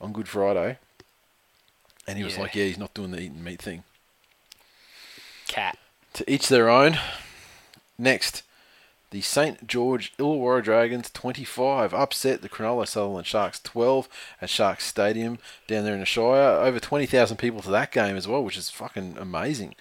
on 0.00 0.12
Good 0.12 0.28
Friday, 0.28 0.78
and 2.06 2.16
he 2.18 2.24
was 2.24 2.36
Yeah. 2.36 2.42
like, 2.42 2.54
"Yeah, 2.54 2.64
he's 2.64 2.78
not 2.78 2.94
doing 2.94 3.10
the 3.10 3.20
eating 3.20 3.42
meat 3.42 3.60
thing." 3.60 3.82
Cat. 5.48 5.76
To 6.14 6.30
each 6.30 6.48
their 6.48 6.68
own. 6.70 6.98
Next, 7.98 8.42
the 9.10 9.20
St. 9.20 9.66
George 9.66 10.14
Illawarra 10.18 10.62
Dragons 10.62 11.10
25 11.10 11.94
upset 11.94 12.42
the 12.42 12.48
Cronulla 12.48 12.86
Sutherland 12.86 13.26
Sharks 13.26 13.60
12 13.60 14.08
at 14.42 14.50
Sharks 14.50 14.84
Stadium 14.84 15.38
down 15.66 15.84
there 15.84 15.94
in 15.94 16.00
the 16.00 16.06
Shire. 16.06 16.58
Over 16.60 16.78
20,000 16.78 17.36
people 17.38 17.62
to 17.62 17.70
that 17.70 17.90
game 17.92 18.16
as 18.16 18.28
well, 18.28 18.44
which 18.44 18.58
is 18.58 18.70
fucking 18.70 19.16
amazing. 19.18 19.74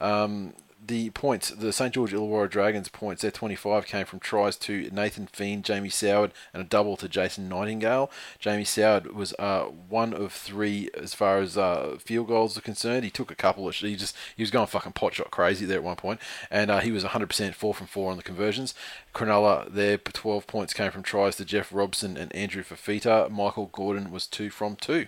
Um, 0.00 0.54
the 0.84 1.10
points, 1.10 1.50
the 1.50 1.72
St. 1.72 1.94
George 1.94 2.12
Illawarra 2.12 2.50
Dragons 2.50 2.88
points, 2.88 3.22
their 3.22 3.30
25 3.30 3.86
came 3.86 4.04
from 4.04 4.18
tries 4.18 4.56
to 4.56 4.90
Nathan 4.90 5.28
Fien, 5.28 5.62
Jamie 5.62 5.88
Soward, 5.88 6.32
and 6.52 6.62
a 6.62 6.66
double 6.66 6.96
to 6.96 7.08
Jason 7.08 7.48
Nightingale. 7.48 8.10
Jamie 8.38 8.64
Soward 8.64 9.12
was 9.12 9.32
uh, 9.38 9.64
one 9.88 10.12
of 10.12 10.32
three 10.32 10.90
as 10.98 11.14
far 11.14 11.38
as 11.38 11.56
uh, 11.56 11.98
field 12.00 12.26
goals 12.26 12.58
are 12.58 12.62
concerned. 12.62 13.04
He 13.04 13.10
took 13.10 13.30
a 13.30 13.36
couple 13.36 13.68
of, 13.68 13.76
he 13.76 13.94
just, 13.94 14.16
he 14.36 14.42
was 14.42 14.50
going 14.50 14.66
fucking 14.66 14.92
pot 14.92 15.14
shot 15.14 15.30
crazy 15.30 15.66
there 15.66 15.78
at 15.78 15.84
one 15.84 15.96
point, 15.96 16.20
and 16.50 16.70
uh, 16.70 16.80
he 16.80 16.90
was 16.90 17.04
100% 17.04 17.54
four 17.54 17.74
from 17.74 17.86
four 17.86 18.10
on 18.10 18.16
the 18.16 18.22
conversions. 18.22 18.74
Cronulla, 19.14 19.72
their 19.72 19.98
12 19.98 20.46
points 20.46 20.74
came 20.74 20.90
from 20.90 21.02
tries 21.02 21.36
to 21.36 21.44
Jeff 21.44 21.72
Robson 21.72 22.16
and 22.16 22.34
Andrew 22.34 22.64
Fifita. 22.64 23.30
Michael 23.30 23.70
Gordon 23.72 24.10
was 24.10 24.26
two 24.26 24.50
from 24.50 24.76
two. 24.76 25.06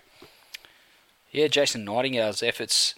Yeah, 1.32 1.48
Jason 1.48 1.84
Nightingale's 1.84 2.44
efforts 2.44 2.94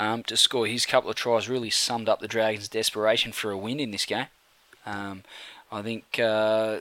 um, 0.00 0.22
to 0.22 0.36
score 0.36 0.66
his 0.66 0.86
couple 0.86 1.10
of 1.10 1.16
tries 1.16 1.46
really 1.46 1.68
summed 1.68 2.08
up 2.08 2.20
the 2.20 2.28
Dragons' 2.28 2.68
desperation 2.68 3.32
for 3.32 3.50
a 3.50 3.58
win 3.58 3.78
in 3.78 3.90
this 3.90 4.06
game. 4.06 4.28
Um, 4.86 5.24
I 5.70 5.82
think 5.82 6.18
uh, 6.18 6.78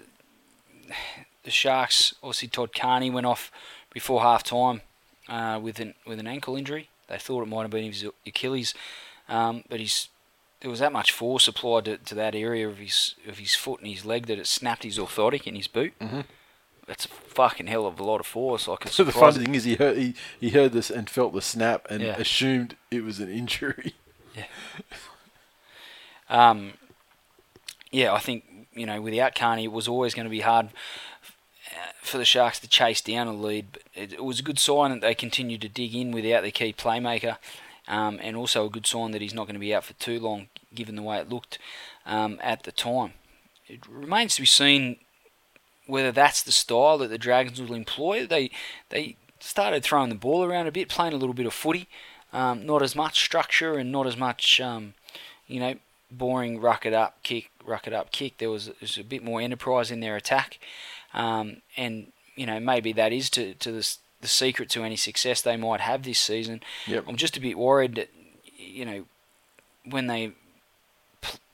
the 1.43 1.51
Sharks, 1.51 2.15
obviously 2.23 2.47
Todd 2.47 2.73
Carney 2.73 3.09
went 3.09 3.25
off 3.25 3.51
before 3.93 4.21
half 4.21 4.43
time 4.43 4.81
uh, 5.27 5.59
with 5.61 5.79
an 5.81 5.95
with 6.07 6.19
an 6.19 6.27
ankle 6.27 6.55
injury. 6.55 6.87
They 7.07 7.17
thought 7.17 7.43
it 7.43 7.47
might 7.47 7.63
have 7.63 7.71
been 7.71 7.91
his 7.91 8.05
Achilles, 8.25 8.73
um, 9.27 9.63
but 9.67 9.81
he's 9.81 10.07
there 10.61 10.71
was 10.71 10.79
that 10.79 10.93
much 10.93 11.11
force 11.11 11.47
applied 11.47 11.85
to, 11.85 11.97
to 11.97 12.15
that 12.15 12.35
area 12.35 12.69
of 12.69 12.77
his 12.77 13.15
of 13.27 13.37
his 13.37 13.53
foot 13.53 13.81
and 13.81 13.89
his 13.89 14.05
leg 14.05 14.27
that 14.27 14.39
it 14.39 14.47
snapped 14.47 14.83
his 14.83 14.97
orthotic 14.97 15.45
in 15.45 15.55
his 15.55 15.67
boot. 15.67 15.91
Mm-hmm. 15.99 16.21
That's 16.89 17.05
a 17.05 17.09
fucking 17.09 17.67
hell 17.67 17.85
of 17.85 17.99
a 17.99 18.03
lot 18.03 18.19
of 18.19 18.25
force. 18.25 18.67
Like 18.67 18.87
So 18.87 19.03
the 19.05 19.11
funny 19.11 19.45
thing 19.45 19.53
is, 19.53 19.63
he 19.63 19.75
heard 19.75 19.95
he, 19.95 20.15
he 20.39 20.49
heard 20.49 20.71
this 20.71 20.89
and 20.89 21.07
felt 21.07 21.33
the 21.33 21.41
snap 21.41 21.85
and 21.87 22.01
Yeah. 22.01 22.15
assumed 22.17 22.75
it 22.89 23.03
was 23.03 23.19
an 23.19 23.29
injury. 23.29 23.93
Yeah. 24.35 24.45
um, 26.29 26.73
yeah, 27.91 28.11
I 28.13 28.19
think 28.19 28.43
you 28.73 28.85
know 28.87 29.01
without 29.01 29.35
Carney, 29.35 29.65
it 29.65 29.71
was 29.71 29.87
always 29.87 30.13
going 30.15 30.25
to 30.25 30.31
be 30.31 30.41
hard 30.41 30.69
for 32.01 32.17
the 32.17 32.25
Sharks 32.25 32.59
to 32.59 32.67
chase 32.67 33.01
down 33.01 33.27
a 33.27 33.33
lead. 33.33 33.67
But 33.73 33.81
it, 33.93 34.13
it 34.13 34.23
was 34.23 34.39
a 34.39 34.43
good 34.43 34.57
sign 34.59 34.89
that 34.91 35.01
they 35.01 35.13
continued 35.15 35.61
to 35.61 35.69
dig 35.69 35.95
in 35.95 36.11
without 36.11 36.41
their 36.41 36.51
key 36.51 36.73
playmaker, 36.73 37.37
um, 37.87 38.19
and 38.21 38.35
also 38.35 38.65
a 38.65 38.69
good 38.69 38.87
sign 38.87 39.11
that 39.11 39.21
he's 39.21 39.33
not 39.35 39.45
going 39.45 39.53
to 39.55 39.59
be 39.59 39.75
out 39.75 39.83
for 39.83 39.93
too 39.93 40.19
long, 40.19 40.47
given 40.73 40.95
the 40.95 41.03
way 41.03 41.17
it 41.19 41.29
looked 41.29 41.59
um, 42.07 42.39
at 42.41 42.63
the 42.63 42.71
time. 42.71 43.13
It 43.67 43.81
remains 43.87 44.35
to 44.35 44.41
be 44.41 44.47
seen 44.47 44.97
whether 45.89 46.11
that's 46.11 46.43
the 46.43 46.51
style 46.51 46.99
that 46.99 47.09
the 47.09 47.17
Dragons 47.17 47.59
will 47.59 47.73
employ. 47.73 48.25
They 48.25 48.51
they 48.89 49.17
started 49.39 49.83
throwing 49.83 50.09
the 50.09 50.15
ball 50.15 50.43
around 50.43 50.67
a 50.67 50.71
bit, 50.71 50.89
playing 50.89 51.13
a 51.13 51.17
little 51.17 51.33
bit 51.33 51.45
of 51.45 51.53
footy, 51.53 51.87
um, 52.31 52.65
not 52.65 52.81
as 52.81 52.95
much 52.95 53.23
structure 53.23 53.73
and 53.73 53.91
not 53.91 54.05
as 54.05 54.15
much, 54.15 54.61
um, 54.61 54.93
you 55.47 55.59
know, 55.59 55.75
boring 56.11 56.61
ruck 56.61 56.85
it 56.85 56.93
up, 56.93 57.21
kick, 57.23 57.49
ruck 57.65 57.87
it 57.87 57.93
up, 57.93 58.11
kick. 58.11 58.37
There 58.37 58.49
was, 58.49 58.65
there 58.65 58.75
was 58.81 58.97
a 58.97 59.03
bit 59.03 59.23
more 59.23 59.41
enterprise 59.41 59.91
in 59.91 59.99
their 59.99 60.15
attack, 60.15 60.59
um, 61.13 61.61
and 61.75 62.11
you 62.35 62.45
know 62.45 62.59
maybe 62.59 62.93
that 62.93 63.11
is 63.11 63.29
to 63.31 63.53
to 63.55 63.71
the, 63.71 63.97
the 64.21 64.27
secret 64.27 64.69
to 64.71 64.83
any 64.83 64.95
success 64.95 65.41
they 65.41 65.57
might 65.57 65.81
have 65.81 66.03
this 66.03 66.19
season. 66.19 66.61
Yep. 66.87 67.05
I'm 67.07 67.15
just 67.15 67.37
a 67.37 67.41
bit 67.41 67.57
worried 67.57 67.95
that 67.95 68.09
you 68.57 68.85
know 68.85 69.05
when 69.85 70.07
they 70.07 70.33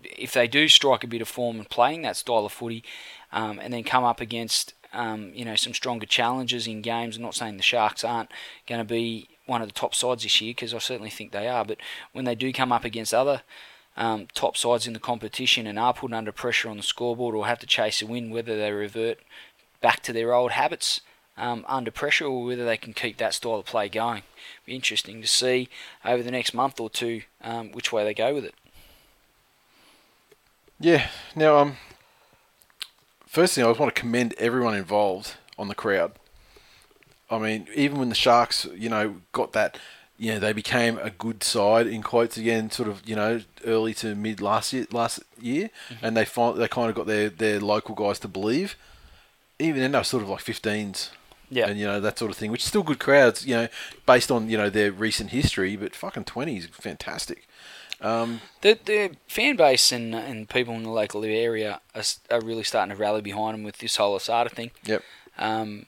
if 0.04 0.34
they 0.34 0.48
do 0.48 0.68
strike 0.68 1.04
a 1.04 1.08
bit 1.08 1.22
of 1.22 1.28
form 1.28 1.58
and 1.58 1.70
playing 1.70 2.04
that 2.04 2.16
style 2.18 2.46
of 2.46 2.52
footy, 2.52 2.84
um, 3.32 3.60
and 3.60 3.74
then 3.74 3.84
come 3.84 4.04
up 4.04 4.22
against 4.22 4.74
um, 4.94 5.32
you 5.34 5.46
know 5.46 5.56
some 5.56 5.74
stronger 5.74 6.06
challenges 6.06 6.68
in 6.68 6.82
games. 6.82 7.18
I'm 7.18 7.24
not 7.24 7.36
saying 7.36 7.58
the 7.58 7.64
Sharks 7.64 8.04
aren't 8.04 8.32
going 8.68 8.80
to 8.80 8.86
be 8.86 9.28
one 9.46 9.62
of 9.62 9.68
the 9.68 9.74
top 9.74 9.94
sides 9.94 10.24
this 10.24 10.42
year 10.42 10.52
because 10.52 10.74
I 10.74 10.80
certainly 10.80 11.10
think 11.10 11.32
they 11.32 11.48
are. 11.48 11.66
But 11.66 11.78
when 12.14 12.26
they 12.26 12.36
do 12.36 12.52
come 12.52 12.72
up 12.72 12.84
against 12.84 13.14
other 13.14 13.44
um, 13.98 14.28
top 14.34 14.58
sides 14.58 14.88
in 14.88 14.94
the 14.94 15.00
competition 15.00 15.68
and 15.68 15.80
are 15.80 15.94
put 15.94 16.14
under 16.14 16.32
pressure 16.32 16.70
on 16.70 16.78
the 16.78 16.84
scoreboard 16.84 17.36
or 17.36 17.48
have 17.48 17.60
to 17.60 17.68
chase 17.68 18.02
a 18.02 18.08
win, 18.08 18.30
whether 18.30 18.58
they 18.58 18.72
revert 18.72 19.20
back 19.82 20.02
to 20.02 20.14
their 20.14 20.34
old 20.34 20.52
habits 20.52 21.02
um, 21.38 21.66
under 21.68 21.92
pressure 21.92 22.26
or 22.26 22.46
whether 22.46 22.66
they 22.66 22.78
can 22.78 22.94
keep 22.94 23.18
that 23.18 23.34
style 23.34 23.56
of 23.56 23.66
play 23.66 23.90
going. 23.90 24.24
Be 24.66 24.76
interesting 24.76 25.22
to 25.22 25.28
see 25.28 25.70
over 26.04 26.24
the 26.24 26.32
next 26.32 26.54
month 26.54 26.80
or 26.80 26.90
two 26.90 27.22
um, 27.42 27.72
which 27.72 27.92
way 27.92 28.04
they 28.04 28.14
go 28.14 28.34
with 28.34 28.46
it. 28.46 28.56
Yeah. 30.80 31.08
Now, 31.36 31.58
um, 31.58 31.78
first 33.36 33.54
thing 33.54 33.66
I 33.66 33.68
just 33.68 33.82
want 33.82 33.94
to 33.94 34.00
commend 34.00 34.34
everyone 34.38 34.76
involved 34.76 35.34
on 35.58 35.68
the 35.68 35.76
crowd. 35.76 36.14
I 37.30 37.38
mean, 37.38 37.68
even 37.76 38.00
when 38.00 38.08
the 38.08 38.16
Sharks, 38.16 38.66
you 38.74 38.88
know, 38.88 39.18
got 39.34 39.52
that, 39.52 39.78
you 40.18 40.32
know, 40.32 40.40
they 40.40 40.54
became 40.54 40.98
a 41.00 41.10
good 41.10 41.44
side 41.44 41.86
in 41.86 42.02
quotes 42.02 42.38
again, 42.38 42.72
sort 42.72 42.88
of, 42.88 43.02
you 43.06 43.14
know, 43.14 43.42
early 43.66 43.94
to 43.96 44.16
mid 44.16 44.40
last 44.40 44.72
year, 44.72 44.88
last 44.90 45.20
year, 45.42 45.70
mm-hmm. 45.90 46.06
and 46.06 46.16
they 46.16 46.24
find 46.24 46.58
they 46.58 46.70
kind 46.70 46.90
of 46.90 46.96
got 46.96 47.08
their 47.08 47.30
their 47.30 47.60
local 47.60 47.94
guys 47.94 48.20
to 48.20 48.30
believe. 48.30 48.78
Even 49.60 49.92
they 49.92 49.98
were 49.98 50.04
sort 50.06 50.24
of 50.24 50.30
like 50.30 50.40
15s. 50.40 51.10
Yeah. 51.50 51.68
And, 51.68 51.78
you 51.78 51.86
know, 51.86 52.00
that 52.00 52.18
sort 52.18 52.32
of 52.32 52.38
thing, 52.38 52.52
which 52.52 52.62
is 52.62 52.68
still 52.68 52.84
good 52.84 53.00
crowds, 53.00 53.46
you 53.46 53.56
know, 53.56 53.68
based 54.06 54.32
on, 54.32 54.50
you 54.50 54.58
know, 54.58 54.70
their 54.70 54.92
recent 54.92 55.32
history, 55.32 55.76
but 55.76 55.94
fucking 55.94 56.24
20 56.24 56.58
is 56.58 56.66
fantastic. 56.68 57.48
Um, 58.02 58.42
The, 58.62 58.78
the 58.84 59.16
fan 59.28 59.56
base 59.56 59.92
and, 59.92 60.14
and 60.14 60.50
people 60.50 60.74
in 60.76 60.84
the 60.84 60.90
local 60.90 61.24
area 61.24 61.80
are, 61.94 62.04
are 62.30 62.42
really 62.42 62.64
starting 62.64 62.96
to 62.96 63.02
rally 63.02 63.22
behind 63.22 63.54
them 63.56 63.64
with 63.64 63.78
this 63.78 63.96
whole 63.96 64.18
Asada 64.18 64.52
thing. 64.52 64.72
yep. 64.84 65.04
Um, 65.38 65.86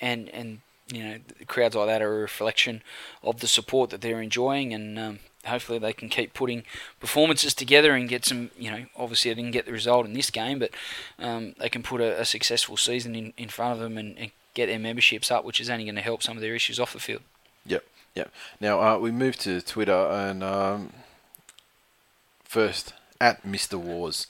and 0.00 0.28
and 0.30 0.60
you 0.92 1.04
know 1.04 1.18
the 1.38 1.44
crowds 1.44 1.76
like 1.76 1.86
that 1.86 2.02
are 2.02 2.16
a 2.16 2.20
reflection 2.20 2.82
of 3.22 3.40
the 3.40 3.46
support 3.46 3.90
that 3.90 4.00
they're 4.00 4.22
enjoying, 4.22 4.72
and 4.72 4.98
um, 4.98 5.18
hopefully 5.44 5.78
they 5.78 5.92
can 5.92 6.08
keep 6.08 6.32
putting 6.34 6.64
performances 6.98 7.54
together 7.54 7.92
and 7.94 8.08
get 8.08 8.24
some. 8.24 8.50
You 8.58 8.70
know, 8.70 8.86
obviously 8.96 9.30
they 9.30 9.34
didn't 9.42 9.52
get 9.52 9.66
the 9.66 9.72
result 9.72 10.06
in 10.06 10.14
this 10.14 10.30
game, 10.30 10.58
but 10.58 10.70
um, 11.18 11.54
they 11.58 11.68
can 11.68 11.82
put 11.82 12.00
a, 12.00 12.20
a 12.20 12.24
successful 12.24 12.76
season 12.76 13.14
in, 13.14 13.32
in 13.36 13.48
front 13.48 13.74
of 13.74 13.78
them 13.78 13.98
and, 13.98 14.18
and 14.18 14.30
get 14.54 14.66
their 14.66 14.78
memberships 14.78 15.30
up, 15.30 15.44
which 15.44 15.60
is 15.60 15.70
only 15.70 15.84
going 15.84 15.94
to 15.94 16.02
help 16.02 16.22
some 16.22 16.36
of 16.36 16.40
their 16.40 16.54
issues 16.54 16.80
off 16.80 16.92
the 16.92 16.98
field. 16.98 17.22
Yep, 17.66 17.84
yep. 18.14 18.32
Now 18.60 18.80
uh, 18.80 18.98
we 18.98 19.10
move 19.10 19.36
to 19.38 19.60
Twitter 19.60 19.92
and 20.10 20.42
um, 20.42 20.92
first 22.50 22.94
at 23.20 23.44
Mr. 23.44 23.78
Wars. 23.78 24.26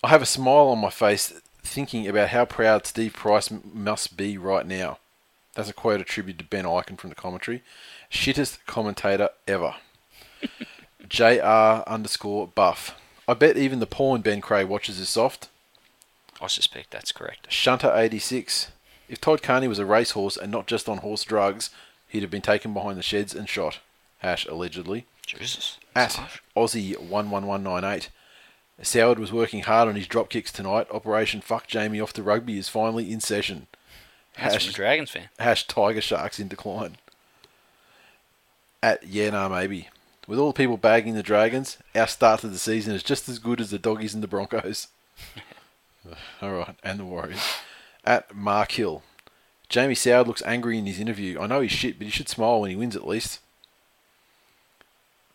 I 0.00 0.10
have 0.10 0.22
a 0.22 0.26
smile 0.26 0.68
on 0.68 0.78
my 0.78 0.90
face 0.90 1.32
thinking 1.60 2.06
about 2.06 2.28
how 2.28 2.44
proud 2.44 2.86
Steve 2.86 3.14
Price 3.14 3.50
must 3.50 4.16
be 4.16 4.38
right 4.38 4.64
now. 4.64 4.98
That's 5.54 5.68
a 5.68 5.72
quote 5.72 6.00
attributed 6.00 6.38
to 6.38 6.44
Ben 6.44 6.64
Ikin 6.64 6.98
from 6.98 7.10
the 7.10 7.16
commentary. 7.16 7.64
Shittest 8.12 8.58
commentator 8.66 9.30
ever. 9.48 9.74
JR 11.08 11.82
underscore 11.90 12.46
buff. 12.46 12.94
I 13.26 13.34
bet 13.34 13.56
even 13.56 13.80
the 13.80 13.86
porn 13.86 14.20
Ben 14.20 14.40
Creagh 14.40 14.68
watches 14.68 15.00
is 15.00 15.08
soft. 15.08 15.48
I 16.40 16.46
suspect 16.46 16.92
that's 16.92 17.10
correct. 17.10 17.50
Shunter86. 17.50 18.68
If 19.08 19.20
Todd 19.20 19.42
Carney 19.42 19.66
was 19.66 19.80
a 19.80 19.86
racehorse 19.86 20.36
and 20.36 20.52
not 20.52 20.68
just 20.68 20.88
on 20.88 20.98
horse 20.98 21.24
drugs, 21.24 21.70
he'd 22.06 22.22
have 22.22 22.30
been 22.30 22.42
taken 22.42 22.72
behind 22.72 22.98
the 22.98 23.02
sheds 23.02 23.34
and 23.34 23.48
shot. 23.48 23.80
Hash 24.18 24.46
allegedly. 24.46 25.06
Jesus. 25.26 25.78
At 25.96 26.20
Aussie11198. 26.54 28.08
Soward 28.82 29.18
was 29.18 29.32
working 29.32 29.62
hard 29.62 29.88
on 29.88 29.94
his 29.94 30.06
drop 30.06 30.28
kicks 30.28 30.52
tonight. 30.52 30.86
Operation 30.90 31.40
Fuck 31.40 31.66
Jamie 31.66 32.00
off 32.00 32.12
the 32.12 32.22
rugby 32.22 32.58
is 32.58 32.68
finally 32.68 33.10
in 33.10 33.20
session. 33.20 33.66
That's 34.38 34.66
Hash, 34.66 34.74
Dragons 34.74 35.10
fan. 35.10 35.30
hash 35.38 35.66
Tiger 35.66 36.02
Sharks 36.02 36.38
in 36.38 36.48
decline. 36.48 36.98
At 38.82 39.06
Yeah 39.06 39.30
Nah 39.30 39.48
Maybe. 39.48 39.88
With 40.28 40.38
all 40.38 40.48
the 40.48 40.56
people 40.58 40.76
bagging 40.76 41.14
the 41.14 41.22
Dragons, 41.22 41.78
our 41.94 42.06
start 42.06 42.40
to 42.40 42.48
the 42.48 42.58
season 42.58 42.94
is 42.94 43.02
just 43.02 43.26
as 43.26 43.38
good 43.38 43.58
as 43.58 43.70
the 43.70 43.78
Doggies 43.78 44.12
and 44.12 44.22
the 44.22 44.28
Broncos. 44.28 44.88
Alright, 46.42 46.76
and 46.84 47.00
the 47.00 47.06
Warriors. 47.06 47.42
At 48.04 48.36
Mark 48.36 48.72
Hill. 48.72 49.02
Jamie 49.70 49.94
Soward 49.94 50.26
looks 50.26 50.42
angry 50.44 50.76
in 50.76 50.84
his 50.84 51.00
interview. 51.00 51.40
I 51.40 51.46
know 51.46 51.62
he's 51.62 51.72
shit, 51.72 51.96
but 51.96 52.04
he 52.04 52.10
should 52.10 52.28
smile 52.28 52.60
when 52.60 52.70
he 52.70 52.76
wins 52.76 52.96
at 52.96 53.08
least. 53.08 53.40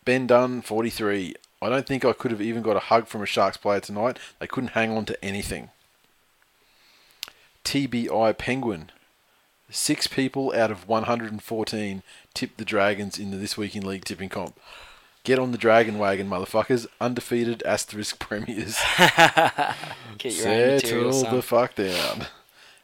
Ben 0.04 0.26
Dunn, 0.26 0.62
43. 0.62 1.34
I 1.60 1.68
don't 1.68 1.86
think 1.86 2.04
I 2.04 2.12
could 2.12 2.32
have 2.32 2.40
even 2.42 2.62
got 2.62 2.76
a 2.76 2.80
hug 2.80 3.06
from 3.06 3.22
a 3.22 3.26
Sharks 3.26 3.56
player 3.56 3.80
tonight. 3.80 4.18
They 4.40 4.46
couldn't 4.48 4.70
hang 4.70 4.90
on 4.96 5.04
to 5.06 5.24
anything. 5.24 5.70
TBI 7.64 8.36
Penguin. 8.36 8.90
Six 9.70 10.06
people 10.06 10.52
out 10.54 10.70
of 10.70 10.86
114 10.88 12.02
tipped 12.34 12.58
the 12.58 12.64
Dragons 12.64 13.18
in 13.18 13.30
the 13.30 13.36
This 13.36 13.56
Week 13.56 13.74
in 13.76 13.86
League 13.86 14.04
tipping 14.04 14.28
comp. 14.28 14.58
Get 15.24 15.38
on 15.38 15.52
the 15.52 15.58
dragon 15.58 15.98
wagon, 15.98 16.28
motherfuckers. 16.28 16.86
Undefeated 17.00 17.62
asterisk 17.62 18.18
premiers. 18.18 18.76
Get 20.18 20.34
your 20.34 20.78
Settle 20.80 21.12
son. 21.12 21.36
the 21.36 21.42
fuck 21.42 21.76
down. 21.76 22.26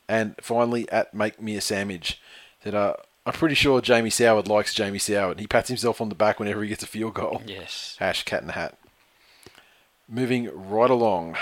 And 0.08 0.36
finally, 0.40 0.88
at 0.90 1.12
Make 1.12 1.42
Me 1.42 1.56
a 1.56 1.60
Sandwich, 1.60 2.20
that 2.62 2.74
uh, 2.74 2.94
I'm 3.28 3.34
pretty 3.34 3.56
sure 3.56 3.82
Jamie 3.82 4.08
Soward 4.08 4.48
likes 4.48 4.72
Jamie 4.72 4.98
Soward. 4.98 5.38
He 5.38 5.46
pats 5.46 5.68
himself 5.68 6.00
on 6.00 6.08
the 6.08 6.14
back 6.14 6.40
whenever 6.40 6.62
he 6.62 6.68
gets 6.70 6.82
a 6.82 6.86
field 6.86 7.12
goal. 7.12 7.42
Yes. 7.46 7.94
Hash 7.98 8.24
cat 8.24 8.40
in 8.40 8.46
the 8.46 8.54
hat. 8.54 8.78
Moving 10.08 10.48
right 10.54 10.88
along, 10.88 11.36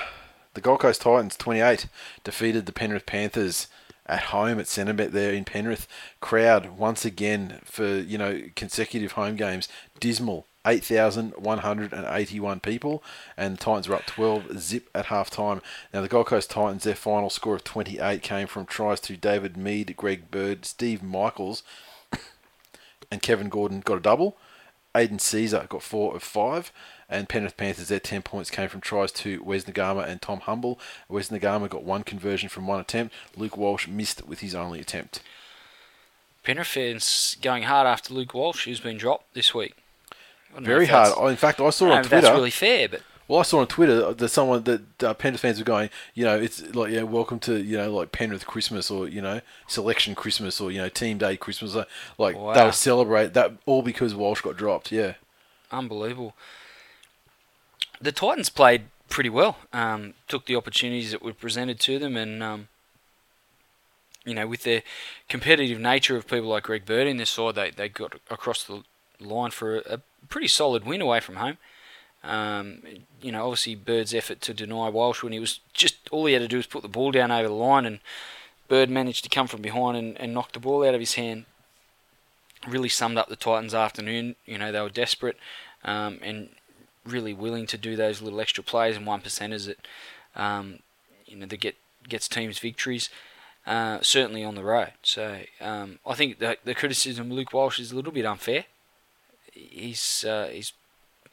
the 0.54 0.60
Gold 0.60 0.80
Coast 0.80 1.02
Titans 1.02 1.36
28 1.36 1.86
defeated 2.24 2.66
the 2.66 2.72
Penrith 2.72 3.06
Panthers 3.06 3.68
at 4.04 4.24
home 4.24 4.58
at 4.58 4.66
Centrebet 4.66 5.12
there 5.12 5.32
in 5.32 5.44
Penrith. 5.44 5.86
Crowd 6.18 6.76
once 6.76 7.04
again 7.04 7.60
for 7.62 7.86
you 7.86 8.18
know 8.18 8.42
consecutive 8.56 9.12
home 9.12 9.36
games 9.36 9.68
dismal. 10.00 10.48
8,181 10.66 12.60
people, 12.60 13.02
and 13.36 13.56
the 13.56 13.60
Titans 13.60 13.88
were 13.88 13.94
up 13.94 14.06
12 14.06 14.58
zip 14.58 14.90
at 14.94 15.06
half 15.06 15.30
time. 15.30 15.62
Now, 15.94 16.02
the 16.02 16.08
Gold 16.08 16.26
Coast 16.26 16.50
Titans, 16.50 16.84
their 16.84 16.94
final 16.94 17.30
score 17.30 17.54
of 17.54 17.64
28 17.64 18.22
came 18.22 18.46
from 18.46 18.66
tries 18.66 19.00
to 19.00 19.16
David 19.16 19.56
Mead, 19.56 19.96
Greg 19.96 20.30
Bird, 20.30 20.64
Steve 20.64 21.02
Michaels, 21.02 21.62
and 23.10 23.22
Kevin 23.22 23.48
Gordon 23.48 23.80
got 23.80 23.98
a 23.98 24.00
double. 24.00 24.36
Aidan 24.96 25.18
Sezer 25.18 25.68
got 25.68 25.82
four 25.82 26.16
of 26.16 26.22
five, 26.22 26.72
and 27.08 27.28
Penrith 27.28 27.56
Panthers 27.56 27.88
their 27.88 28.00
ten 28.00 28.22
points 28.22 28.50
came 28.50 28.68
from 28.68 28.80
tries 28.80 29.12
to 29.12 29.42
Wes 29.44 29.64
Naiqama 29.64 30.08
and 30.08 30.22
Tom 30.22 30.40
Humble. 30.40 30.80
Wes 31.08 31.28
Naiqama 31.28 31.68
got 31.68 31.84
one 31.84 32.02
conversion 32.02 32.48
from 32.48 32.66
one 32.66 32.80
attempt. 32.80 33.14
Luke 33.36 33.56
Walsh 33.56 33.86
missed 33.86 34.26
with 34.26 34.40
his 34.40 34.54
only 34.54 34.80
attempt. 34.80 35.20
Penrith 36.42 36.68
fans 36.68 37.36
going 37.42 37.64
hard 37.64 37.86
after 37.86 38.14
Luke 38.14 38.32
Walsh, 38.32 38.64
who's 38.64 38.80
been 38.80 38.96
dropped 38.96 39.34
this 39.34 39.54
week. 39.54 39.74
I 40.50 40.54
don't 40.54 40.62
know 40.62 40.68
Very 40.68 40.86
hard. 40.86 41.12
Oh, 41.16 41.26
in 41.26 41.36
fact, 41.36 41.60
I 41.60 41.70
saw 41.70 41.90
on 41.92 42.02
Twitter. 42.02 42.20
That's 42.22 42.34
really 42.34 42.50
fair, 42.50 42.88
but 42.88 43.02
Well, 43.28 43.40
I 43.40 43.42
saw 43.42 43.60
on 43.60 43.66
Twitter 43.66 44.12
that 44.14 44.28
someone 44.28 44.62
that 44.64 45.02
uh, 45.02 45.14
Penrith 45.14 45.40
fans 45.40 45.58
were 45.58 45.64
going, 45.64 45.90
you 46.14 46.24
know, 46.24 46.38
it's 46.38 46.74
like, 46.74 46.92
yeah, 46.92 47.02
welcome 47.02 47.38
to, 47.40 47.56
you 47.62 47.76
know, 47.76 47.92
like 47.92 48.12
Penrith 48.12 48.46
Christmas 48.46 48.90
or, 48.90 49.08
you 49.08 49.20
know, 49.20 49.40
selection 49.66 50.14
Christmas 50.14 50.60
or, 50.60 50.70
you 50.70 50.78
know, 50.78 50.88
team 50.88 51.18
day 51.18 51.36
Christmas. 51.36 51.74
uh, 51.74 51.84
Like, 52.18 52.36
Wow. 52.36 52.54
they'll 52.54 52.72
celebrate 52.72 53.34
that 53.34 53.52
all 53.66 53.82
because 53.82 54.14
Walsh 54.14 54.40
got 54.42 54.56
dropped. 54.56 54.92
Yeah. 54.92 55.14
unbelievable. 55.72 56.34
The 58.00 58.12
Titans 58.12 58.48
played 58.50 58.84
pretty 59.08 59.30
well. 59.30 59.56
Um, 59.72 60.14
took 60.28 60.46
the 60.46 60.56
opportunities 60.56 61.10
that 61.12 61.22
were 61.22 61.32
presented 61.32 61.80
to 61.80 61.98
them, 61.98 62.16
and 62.16 62.42
um, 62.42 62.68
you 64.24 64.34
know, 64.34 64.46
with 64.46 64.62
the 64.64 64.82
competitive 65.28 65.78
nature 65.80 66.16
of 66.16 66.26
people 66.28 66.48
like 66.48 66.64
Greg 66.64 66.84
Bird 66.84 67.06
in 67.06 67.16
this 67.16 67.30
side, 67.30 67.54
they 67.54 67.70
they 67.70 67.88
got 67.88 68.16
across 68.30 68.64
the 68.64 68.82
line 69.20 69.50
for 69.50 69.78
a, 69.78 70.00
pretty 70.28 70.48
solid 70.48 70.84
win 70.84 71.00
away 71.00 71.20
from 71.20 71.36
home. 71.36 71.56
Um, 72.24 72.82
you 73.22 73.30
know, 73.30 73.44
obviously 73.44 73.76
Bird's 73.76 74.12
effort 74.12 74.40
to 74.40 74.52
deny 74.52 74.88
Walsh 74.88 75.22
when 75.22 75.32
he 75.32 75.38
was 75.38 75.60
just 75.72 76.08
all 76.10 76.26
he 76.26 76.32
had 76.32 76.42
to 76.42 76.48
do 76.48 76.56
was 76.56 76.66
put 76.66 76.82
the 76.82 76.88
ball 76.88 77.12
down 77.12 77.30
over 77.30 77.46
the 77.46 77.54
line, 77.54 77.86
and 77.86 78.00
Bird 78.66 78.90
managed 78.90 79.22
to 79.22 79.30
come 79.30 79.46
from 79.46 79.62
behind 79.62 79.96
and, 79.96 80.20
and 80.20 80.34
knock 80.34 80.50
the 80.52 80.58
ball 80.58 80.84
out 80.84 80.94
of 80.94 81.00
his 81.00 81.14
hand 81.14 81.44
really 82.66 82.88
summed 82.88 83.18
up 83.18 83.28
the 83.28 83.36
Titans' 83.36 83.74
afternoon. 83.74 84.36
You 84.44 84.58
know, 84.58 84.72
they 84.72 84.80
were 84.80 84.90
desperate 84.90 85.36
um, 85.84 86.18
and 86.22 86.48
really 87.04 87.34
willing 87.34 87.66
to 87.66 87.78
do 87.78 87.96
those 87.96 88.20
little 88.20 88.40
extra 88.40 88.64
plays 88.64 88.96
and 88.96 89.06
one 89.06 89.20
percenters 89.20 89.66
that 89.66 89.86
um, 90.34 90.80
you 91.26 91.36
know 91.36 91.46
that 91.46 91.60
get 91.60 91.76
gets 92.08 92.28
teams 92.28 92.58
victories. 92.58 93.08
Uh, 93.66 93.98
certainly 94.00 94.44
on 94.44 94.54
the 94.54 94.62
road. 94.62 94.92
So 95.02 95.40
um, 95.60 95.98
I 96.06 96.14
think 96.14 96.38
the, 96.38 96.56
the 96.64 96.72
criticism 96.72 97.32
of 97.32 97.36
Luke 97.36 97.52
Walsh 97.52 97.80
is 97.80 97.90
a 97.90 97.96
little 97.96 98.12
bit 98.12 98.24
unfair. 98.24 98.66
He's 99.58 100.24
uh, 100.24 100.48
he's 100.52 100.72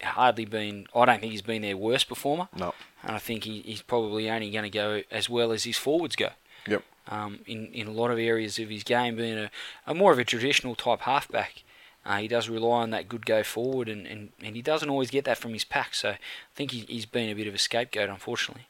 hardly 0.01 0.45
been. 0.45 0.87
I 0.95 1.05
don't 1.05 1.19
think 1.19 1.31
he's 1.31 1.41
been 1.41 1.61
their 1.61 1.77
worst 1.77 2.07
performer, 2.07 2.47
No. 2.57 2.73
and 3.03 3.11
I 3.15 3.19
think 3.19 3.43
he, 3.43 3.61
he's 3.61 3.81
probably 3.81 4.29
only 4.29 4.49
going 4.51 4.63
to 4.63 4.69
go 4.69 5.01
as 5.11 5.29
well 5.29 5.51
as 5.51 5.63
his 5.65 5.77
forwards 5.77 6.15
go 6.15 6.29
Yep. 6.67 6.83
um, 7.09 7.39
in, 7.45 7.67
in 7.73 7.87
a 7.87 7.91
lot 7.91 8.11
of 8.11 8.17
areas 8.17 8.59
of 8.59 8.69
his 8.69 8.83
game, 8.83 9.15
being 9.17 9.37
a, 9.37 9.51
a 9.85 9.93
more 9.93 10.11
of 10.13 10.19
a 10.19 10.23
traditional 10.23 10.75
type 10.75 11.01
halfback. 11.01 11.63
Uh, 12.05 12.17
he 12.17 12.27
does 12.27 12.49
rely 12.49 12.81
on 12.81 12.89
that 12.89 13.07
good 13.07 13.25
go 13.25 13.43
forward, 13.43 13.87
and, 13.87 14.05
and, 14.05 14.29
and 14.43 14.55
he 14.57 14.61
doesn't 14.61 14.89
always 14.89 15.09
get 15.09 15.23
that 15.25 15.37
from 15.37 15.53
his 15.53 15.63
pack. 15.63 15.93
So 15.95 16.09
I 16.11 16.17
think 16.55 16.71
he, 16.71 16.79
he's 16.81 17.05
been 17.05 17.29
a 17.29 17.33
bit 17.33 17.47
of 17.47 17.53
a 17.53 17.57
scapegoat, 17.57 18.09
unfortunately. 18.09 18.67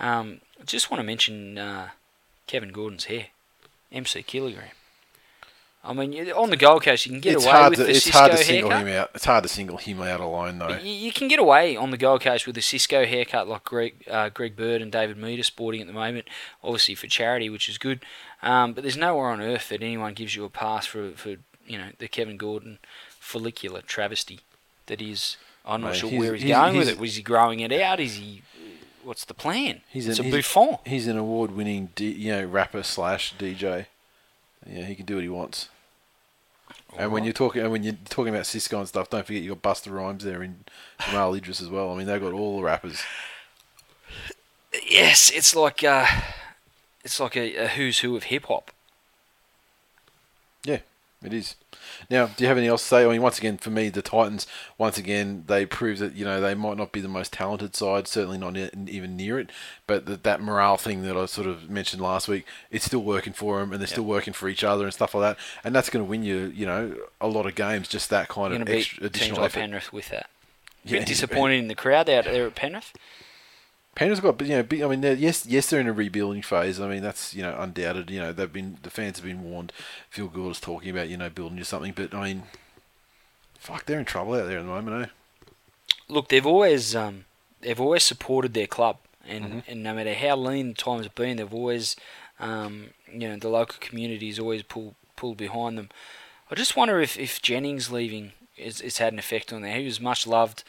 Um, 0.00 0.40
I 0.60 0.64
just 0.64 0.90
want 0.90 0.98
to 1.00 1.04
mention 1.04 1.58
uh, 1.58 1.90
Kevin 2.48 2.70
Gordon's 2.70 3.04
hair, 3.04 3.26
MC 3.92 4.22
kilogram. 4.24 4.70
I 5.88 5.92
mean, 5.92 6.30
on 6.32 6.50
the 6.50 6.56
Gold 6.56 6.82
Coast, 6.82 7.06
you 7.06 7.12
can 7.12 7.20
get 7.20 7.34
it's 7.34 7.44
away 7.44 7.52
hard 7.52 7.70
with 7.70 7.78
to 7.78 7.84
the 7.84 7.90
it's 7.90 8.06
Sisqó 8.08 8.12
hard 8.12 8.30
to 8.32 8.36
single 8.38 8.70
haircut. 8.70 8.86
him 8.88 8.96
out. 9.00 9.10
It's 9.14 9.24
hard 9.24 9.42
to 9.44 9.48
single 9.48 9.76
him 9.78 10.02
out 10.02 10.20
alone 10.20 10.58
though. 10.58 10.76
You, 10.76 10.90
you 10.92 11.12
can 11.12 11.28
get 11.28 11.38
away 11.38 11.76
on 11.76 11.90
the 11.90 11.96
Gold 11.96 12.22
Coast 12.22 12.46
with 12.46 12.56
a 12.56 12.60
Sisqó 12.60 13.06
haircut 13.06 13.46
like 13.48 13.64
Greg, 13.64 14.04
uh, 14.10 14.28
Greg 14.30 14.56
Bird 14.56 14.82
and 14.82 14.90
David 14.90 15.16
Mead 15.16 15.38
are 15.38 15.44
sporting 15.44 15.80
at 15.80 15.86
the 15.86 15.92
moment, 15.92 16.26
obviously 16.64 16.94
for 16.94 17.06
charity, 17.06 17.48
which 17.48 17.68
is 17.68 17.78
good. 17.78 18.00
Um, 18.42 18.72
but 18.72 18.82
there's 18.82 18.96
nowhere 18.96 19.28
on 19.28 19.40
earth 19.40 19.68
that 19.68 19.82
anyone 19.82 20.14
gives 20.14 20.34
you 20.36 20.44
a 20.44 20.50
pass 20.50 20.86
for, 20.86 21.12
for 21.12 21.36
you 21.66 21.78
know 21.78 21.88
the 21.98 22.08
Kevin 22.08 22.36
Gordon 22.36 22.78
follicular 23.08 23.80
travesty 23.82 24.40
that 24.86 25.00
is. 25.00 25.36
I'm 25.68 25.80
not 25.80 25.88
Mate, 25.92 25.96
sure 25.96 26.10
he's- 26.10 26.20
where 26.20 26.34
he's, 26.34 26.42
he's- 26.44 26.56
going 26.56 26.76
with 26.76 26.86
he's- 26.86 26.96
it. 26.96 27.00
Was 27.00 27.16
he 27.16 27.22
growing 27.22 27.60
it 27.60 27.72
out? 27.72 27.98
Is 28.00 28.14
he? 28.16 28.42
What's 29.02 29.24
the 29.24 29.34
plan? 29.34 29.82
He's 29.88 30.08
it's 30.08 30.18
an, 30.18 30.26
a 30.26 30.30
buffon. 30.30 30.78
He's 30.84 31.06
an 31.06 31.16
award-winning, 31.16 31.90
D, 31.94 32.10
you 32.10 32.32
know, 32.32 32.44
rapper 32.44 32.82
slash 32.82 33.34
DJ. 33.38 33.86
Yeah, 34.68 34.84
he 34.84 34.96
can 34.96 35.06
do 35.06 35.14
what 35.14 35.22
he 35.22 35.28
wants. 35.28 35.68
And 36.98 37.12
when 37.12 37.24
you're 37.24 37.32
talking, 37.32 37.62
and 37.62 37.70
when 37.70 37.82
you're 37.82 37.94
talking 38.08 38.34
about 38.34 38.44
Sisqó 38.44 38.78
and 38.78 38.88
stuff, 38.88 39.10
don't 39.10 39.26
forget 39.26 39.42
you 39.42 39.54
got 39.54 39.62
Busta 39.62 39.92
Rhymes 39.92 40.24
there 40.24 40.42
in 40.42 40.64
Jamal 41.04 41.34
Idris 41.34 41.60
as 41.60 41.68
well. 41.68 41.92
I 41.92 41.96
mean, 41.96 42.06
they've 42.06 42.20
got 42.20 42.32
all 42.32 42.56
the 42.56 42.62
rappers. 42.62 43.02
Yes, 44.88 45.30
it's 45.30 45.54
like 45.54 45.84
uh, 45.84 46.06
it's 47.04 47.20
like 47.20 47.36
a, 47.36 47.56
a 47.56 47.68
who's 47.68 48.00
who 48.00 48.16
of 48.16 48.24
hip 48.24 48.46
hop. 48.46 48.70
Yeah, 50.64 50.80
It 51.22 51.32
is. 51.32 51.54
Now, 52.10 52.26
do 52.26 52.44
you 52.44 52.48
have 52.48 52.56
anything 52.56 52.70
else 52.70 52.82
to 52.82 52.88
say? 52.88 53.04
I 53.04 53.08
mean, 53.08 53.22
once 53.22 53.38
again, 53.38 53.58
for 53.58 53.70
me, 53.70 53.88
the 53.88 54.02
Titans, 54.02 54.46
once 54.78 54.98
again, 54.98 55.44
they 55.46 55.66
prove 55.66 55.98
that, 55.98 56.14
you 56.14 56.24
know, 56.24 56.40
they 56.40 56.54
might 56.54 56.76
not 56.76 56.92
be 56.92 57.00
the 57.00 57.08
most 57.08 57.32
talented 57.32 57.74
side, 57.74 58.08
certainly 58.08 58.38
not 58.38 58.56
even 58.56 59.16
near 59.16 59.38
it, 59.38 59.50
but 59.86 60.06
that, 60.06 60.22
that 60.24 60.40
morale 60.40 60.76
thing 60.76 61.02
that 61.02 61.16
I 61.16 61.26
sort 61.26 61.46
of 61.46 61.70
mentioned 61.70 62.02
last 62.02 62.28
week, 62.28 62.46
it's 62.70 62.84
still 62.84 63.02
working 63.02 63.32
for 63.32 63.60
them, 63.60 63.72
and 63.72 63.80
they're 63.80 63.86
still 63.86 64.04
working 64.04 64.32
for 64.32 64.48
each 64.48 64.64
other 64.64 64.84
and 64.84 64.94
stuff 64.94 65.14
like 65.14 65.36
that, 65.36 65.44
and 65.64 65.74
that's 65.74 65.90
going 65.90 66.04
to 66.04 66.08
win 66.08 66.22
you, 66.22 66.52
you 66.54 66.66
know, 66.66 66.96
a 67.20 67.28
lot 67.28 67.46
of 67.46 67.54
games, 67.54 67.88
just 67.88 68.10
that 68.10 68.28
kind 68.28 68.52
You're 68.52 68.62
of 68.62 68.68
extra, 68.68 69.02
beat 69.02 69.12
teams 69.12 69.16
additional 69.16 69.42
like. 69.42 69.52
Penrith 69.52 69.92
with 69.92 70.08
that. 70.10 70.28
Yeah, 70.84 71.00
Bit 71.00 71.08
disappointed 71.08 71.58
in 71.58 71.68
the 71.68 71.74
crowd 71.74 72.08
out 72.08 72.24
there 72.24 72.46
at 72.46 72.54
Penrith. 72.54 72.92
Penrith's 73.96 74.20
got, 74.20 74.40
you 74.42 74.48
know, 74.48 74.62
big, 74.62 74.82
I 74.82 74.88
mean, 74.88 75.00
they're- 75.00 75.14
yes, 75.16 75.44
yes, 75.46 75.68
they're 75.70 75.80
in 75.80 75.88
a 75.88 75.92
rebuilding 75.92 76.42
phase. 76.42 76.78
I 76.80 76.86
mean, 76.86 77.02
that's 77.02 77.34
you 77.34 77.42
know 77.42 77.56
undoubted. 77.58 78.10
You 78.10 78.20
know, 78.20 78.32
they've 78.32 78.52
been 78.52 78.78
the 78.82 78.90
fans 78.90 79.16
have 79.16 79.24
been 79.26 79.42
warned. 79.42 79.72
Phil 80.10 80.28
Gould 80.28 80.52
is 80.52 80.60
talking 80.60 80.90
about 80.90 81.08
you 81.08 81.16
know 81.16 81.30
building 81.30 81.58
you 81.58 81.64
something, 81.64 81.92
but 81.96 82.14
I 82.14 82.24
mean, 82.28 82.42
fuck, 83.58 83.86
they're 83.86 83.98
in 83.98 84.04
trouble 84.04 84.34
out 84.34 84.46
there 84.46 84.58
at 84.58 84.62
the 84.62 84.68
moment, 84.68 85.06
eh? 85.08 85.46
Look, 86.08 86.28
they've 86.28 86.46
always 86.46 86.94
um, 86.94 87.24
they've 87.62 87.80
always 87.80 88.02
supported 88.04 88.54
their 88.54 88.66
club, 88.66 88.98
and, 89.26 89.44
Mm-hmm. 89.44 89.58
and 89.70 89.82
no 89.82 89.94
matter 89.94 90.14
how 90.14 90.36
lean 90.36 90.68
the 90.68 90.74
times 90.74 91.04
have 91.04 91.14
been, 91.14 91.38
they've 91.38 91.52
always, 91.54 91.96
um, 92.38 92.90
you 93.10 93.28
know, 93.28 93.36
the 93.36 93.48
local 93.48 93.78
community's 93.80 94.38
always 94.38 94.62
pulled 94.62 94.94
pulled 95.16 95.38
behind 95.38 95.78
them. 95.78 95.88
I 96.50 96.54
just 96.54 96.76
wonder 96.76 97.00
if, 97.00 97.18
if 97.18 97.40
Jennings 97.42 97.90
leaving 97.90 98.32
has, 98.62 98.98
had 98.98 99.12
an 99.14 99.18
effect 99.18 99.52
on 99.52 99.62
that. 99.62 99.78
He 99.78 99.84
was 99.86 100.00
much 100.00 100.26
loved 100.26 100.62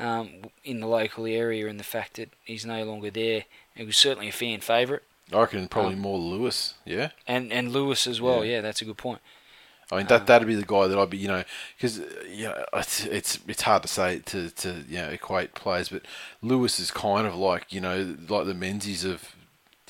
um, 0.00 0.28
in 0.64 0.80
the 0.80 0.86
local 0.86 1.26
area, 1.26 1.68
and 1.68 1.78
the 1.78 1.84
fact 1.84 2.14
that 2.14 2.30
he's 2.44 2.64
no 2.66 2.82
longer 2.84 3.10
there, 3.10 3.44
he 3.74 3.84
was 3.84 3.96
certainly 3.96 4.28
a 4.28 4.32
fan 4.32 4.60
favourite, 4.60 5.02
I 5.32 5.38
reckon 5.38 5.68
probably 5.68 5.94
Um, 5.94 6.00
more 6.00 6.18
Lewis. 6.18 6.74
Yeah, 6.84 7.10
and 7.26 7.52
and 7.52 7.70
Lewis 7.72 8.06
as 8.06 8.20
well. 8.20 8.44
Yeah. 8.44 8.56
Yeah, 8.56 8.60
that's 8.62 8.82
a 8.82 8.84
good 8.84 8.96
point. 8.98 9.20
I 9.92 9.96
mean 9.96 10.06
that 10.06 10.26
that'd 10.28 10.46
be 10.46 10.54
the 10.54 10.64
guy 10.64 10.86
that 10.86 10.96
I'd 10.96 11.10
be, 11.10 11.18
you 11.18 11.26
know, 11.28 11.42
because 11.76 11.98
you 12.28 12.44
know 12.44 12.64
it's 12.74 13.04
it's 13.06 13.38
it's 13.48 13.62
hard 13.62 13.82
to 13.82 13.88
say 13.88 14.20
to 14.26 14.50
to 14.50 14.84
you 14.88 14.98
know 14.98 15.08
equate 15.08 15.54
players, 15.54 15.88
but 15.88 16.02
Lewis 16.42 16.78
is 16.78 16.90
kind 16.90 17.26
of 17.26 17.34
like 17.34 17.72
you 17.72 17.80
know 17.80 18.16
like 18.28 18.46
the 18.46 18.54
Menzies 18.54 19.04
of. 19.04 19.34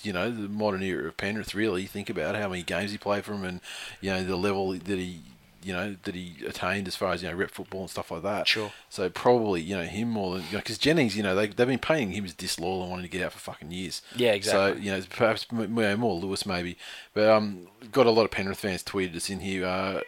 You 0.02 0.14
know 0.14 0.30
the 0.30 0.48
modern 0.48 0.82
era 0.82 1.08
of 1.08 1.18
Penrith. 1.18 1.54
Really, 1.54 1.84
think 1.84 2.08
about 2.08 2.34
how 2.34 2.48
many 2.48 2.62
games 2.62 2.90
he 2.90 2.96
played 2.96 3.22
for 3.22 3.34
him, 3.34 3.44
and 3.44 3.60
you 4.00 4.08
know 4.08 4.24
the 4.24 4.34
level 4.34 4.72
that 4.72 4.88
he, 4.88 5.20
you 5.62 5.72
know, 5.72 5.96
that 6.04 6.14
he 6.14 6.36
attained 6.46 6.88
as 6.88 6.96
far 6.96 7.12
as 7.12 7.22
you 7.22 7.28
know 7.28 7.34
rep 7.36 7.50
football 7.50 7.82
and 7.82 7.90
stuff 7.90 8.10
like 8.10 8.22
that. 8.22 8.48
Sure. 8.48 8.72
So 8.88 9.08
probably 9.10 9.60
you 9.60 9.76
know 9.76 9.84
him 9.84 10.08
more 10.10 10.34
than 10.36 10.44
you 10.46 10.52
know 10.52 10.58
because 10.58 10.78
Jennings, 10.78 11.16
you 11.16 11.22
know, 11.22 11.34
they 11.34 11.48
they've 11.48 11.66
been 11.66 11.78
paying 11.78 12.12
him 12.12 12.24
as 12.24 12.34
disloyal 12.34 12.82
and 12.82 12.90
wanting 12.90 13.06
to 13.06 13.10
get 13.10 13.22
out 13.24 13.32
for 13.32 13.38
fucking 13.38 13.70
years. 13.70 14.02
Yeah, 14.16 14.32
exactly. 14.32 14.80
So 14.80 14.84
you 14.84 14.90
know 14.92 15.02
perhaps 15.10 15.46
m- 15.52 15.78
m- 15.78 16.00
more 16.00 16.14
Lewis 16.14 16.46
maybe, 16.46 16.76
but 17.14 17.28
um, 17.28 17.68
got 17.92 18.06
a 18.06 18.10
lot 18.10 18.24
of 18.24 18.30
Penrith 18.30 18.58
fans 18.58 18.82
tweeted 18.82 19.16
us 19.16 19.28
in 19.30 19.40
here. 19.40 19.64
Uh, 19.66 20.00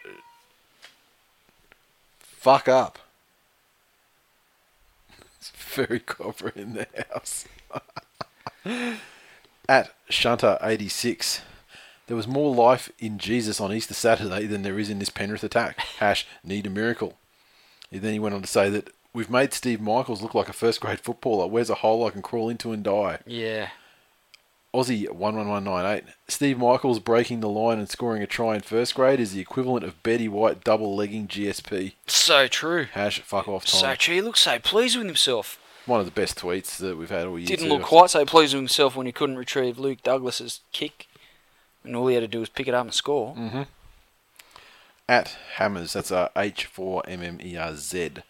fuck 2.19 2.69
up. 2.69 2.99
It's 5.39 5.51
very 5.75 5.99
copper 5.99 6.51
in 6.55 6.75
the 6.75 6.87
house. 7.13 7.47
At 9.69 9.93
Shunter86, 10.09 11.41
there 12.07 12.17
was 12.17 12.27
more 12.27 12.55
life 12.55 12.91
in 12.99 13.19
Jesus 13.19 13.61
on 13.61 13.73
Easter 13.73 13.95
Saturday 13.95 14.47
than 14.47 14.63
there 14.63 14.79
is 14.79 14.91
in 14.91 14.99
this 14.99 15.11
Penrith 15.11 15.45
attack. 15.45 15.79
Hash, 15.99 16.27
need 16.45 16.67
a 16.67 16.71
miracle. 16.71 17.17
And 17.91 18.03
then 18.03 18.13
he 18.13 18.19
went 18.19 18.35
on 18.35 18.43
to 18.43 18.49
say 18.49 18.71
that 18.71 18.91
we've 19.13 19.31
made 19.31 19.53
Steve 19.53 19.81
Michaels 19.81 20.23
look 20.23 20.35
like 20.35 20.49
a 20.49 20.55
first 20.55 20.81
grade 20.81 21.01
footballer. 21.01 21.47
Where's 21.47 21.71
a 21.71 21.77
hole 21.77 22.07
I 22.07 22.11
can 22.11 22.23
crawl 22.23 22.49
into 22.49 22.73
and 22.73 22.83
die? 22.83 23.19
Yeah, 23.27 23.69
Aussie 24.75 25.07
11198. 25.07 26.05
Steve 26.29 26.59
Michaels 26.59 26.99
breaking 26.99 27.41
the 27.41 27.49
line 27.49 27.79
and 27.79 27.91
scoring 27.91 28.23
a 28.23 28.27
try 28.27 28.55
in 28.55 28.63
first 28.63 28.95
grade 28.95 29.21
is 29.21 29.33
the 29.33 29.41
equivalent 29.41 29.85
of 29.85 30.03
Betty 30.03 30.29
White 30.29 30.65
double 30.65 30.97
legging 30.97 31.29
GSP. 31.29 31.93
so 32.07 32.47
true. 32.49 32.87
Hash, 32.93 33.21
fuck 33.21 33.49
off, 33.49 33.67
Tom. 33.67 33.81
So 33.81 33.95
true. 33.95 34.15
He 34.15 34.21
looks 34.23 34.41
so 34.41 34.59
pleased 34.59 34.97
with 34.97 35.07
himself. 35.07 35.59
One 35.85 36.01
of 36.01 36.07
the 36.07 36.13
best 36.13 36.39
tweets 36.39 36.79
that 36.79 36.97
we've 36.97 37.11
had 37.11 37.27
all 37.27 37.39
year. 37.39 37.49
Didn't 37.49 37.67
too. 37.67 37.73
look 37.73 37.83
quite 37.83 38.09
so 38.09 38.25
pleased 38.25 38.55
with 38.55 38.61
himself 38.61 38.97
when 38.97 39.05
he 39.05 39.13
couldn't 39.13 39.37
retrieve 39.37 39.79
Luke 39.79 40.03
Douglas's 40.03 40.61
kick, 40.73 41.07
and 41.85 41.97
all 41.97 42.07
he 42.07 42.15
had 42.15 42.21
to 42.21 42.29
do 42.29 42.41
was 42.41 42.49
pick 42.49 42.69
it 42.69 42.75
up 42.75 42.85
and 42.85 42.95
score. 42.95 43.35
Mm. 43.35 43.67
At 45.09 45.37
Hammers, 45.57 45.93
that's 45.93 46.13
uh, 46.13 46.29
H4MMERZ. 46.37 48.23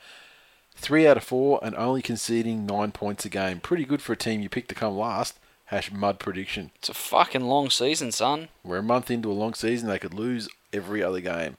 Three 0.74 1.06
out 1.06 1.16
of 1.16 1.24
four 1.24 1.60
and 1.62 1.76
only 1.76 2.02
conceding 2.02 2.66
nine 2.66 2.90
points 2.92 3.24
a 3.24 3.28
game. 3.28 3.60
Pretty 3.60 3.84
good 3.84 4.02
for 4.02 4.14
a 4.14 4.16
team 4.16 4.40
you 4.40 4.48
picked 4.48 4.68
to 4.70 4.74
come 4.74 4.96
last. 4.96 5.38
Hash 5.66 5.92
mud 5.92 6.18
prediction. 6.18 6.70
It's 6.76 6.88
a 6.88 6.94
fucking 6.94 7.42
long 7.42 7.70
season, 7.70 8.10
son. 8.10 8.48
We're 8.64 8.78
a 8.78 8.82
month 8.82 9.10
into 9.10 9.30
a 9.30 9.32
long 9.32 9.54
season. 9.54 9.88
They 9.88 9.98
could 9.98 10.12
lose 10.12 10.48
every 10.72 11.02
other 11.02 11.20
game, 11.20 11.56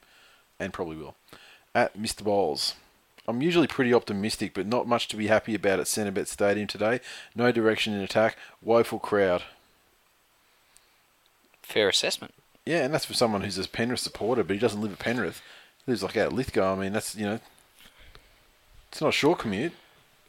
and 0.60 0.74
probably 0.74 0.98
will. 0.98 1.15
At 1.74 1.98
Mr. 1.98 2.24
Bowles, 2.24 2.76
I'm 3.28 3.41
usually 3.41 3.68
pretty 3.68 3.94
optimistic, 3.94 4.53
but 4.53 4.68
not 4.68 4.88
much 4.88 5.07
to 5.07 5.15
be 5.15 5.28
happy 5.28 5.56
about 5.56 5.80
at 5.80 5.88
Centrebet 5.88 6.28
Stadium 6.28 6.68
today. 6.68 6.99
No 7.34 7.52
direction 7.52 7.94
in 7.94 8.02
attack. 8.02 8.38
Woeful 8.61 8.99
crowd. 8.99 9.44
Fair 11.64 11.90
assessment. 11.90 12.34
Yeah, 12.65 12.84
and 12.85 12.94
that's 12.94 13.06
for 13.06 13.14
someone 13.14 13.41
who's 13.41 13.57
a 13.57 13.68
Penrith 13.68 13.99
supporter, 13.99 14.44
but 14.44 14.53
he 14.53 14.60
doesn't 14.60 14.81
live 14.81 14.94
at 14.94 14.99
Penrith. 14.99 15.41
He 15.85 15.91
lives 15.91 16.03
like 16.03 16.15
out 16.15 16.27
at 16.27 16.34
Lithgow. 16.34 16.73
I 16.76 16.80
mean, 16.80 16.94
that's 16.94 17.15
you 17.15 17.26
know, 17.26 17.40
it's 18.91 19.02
not 19.02 19.10
a 19.10 19.11
short 19.11 19.40
commute. 19.40 19.73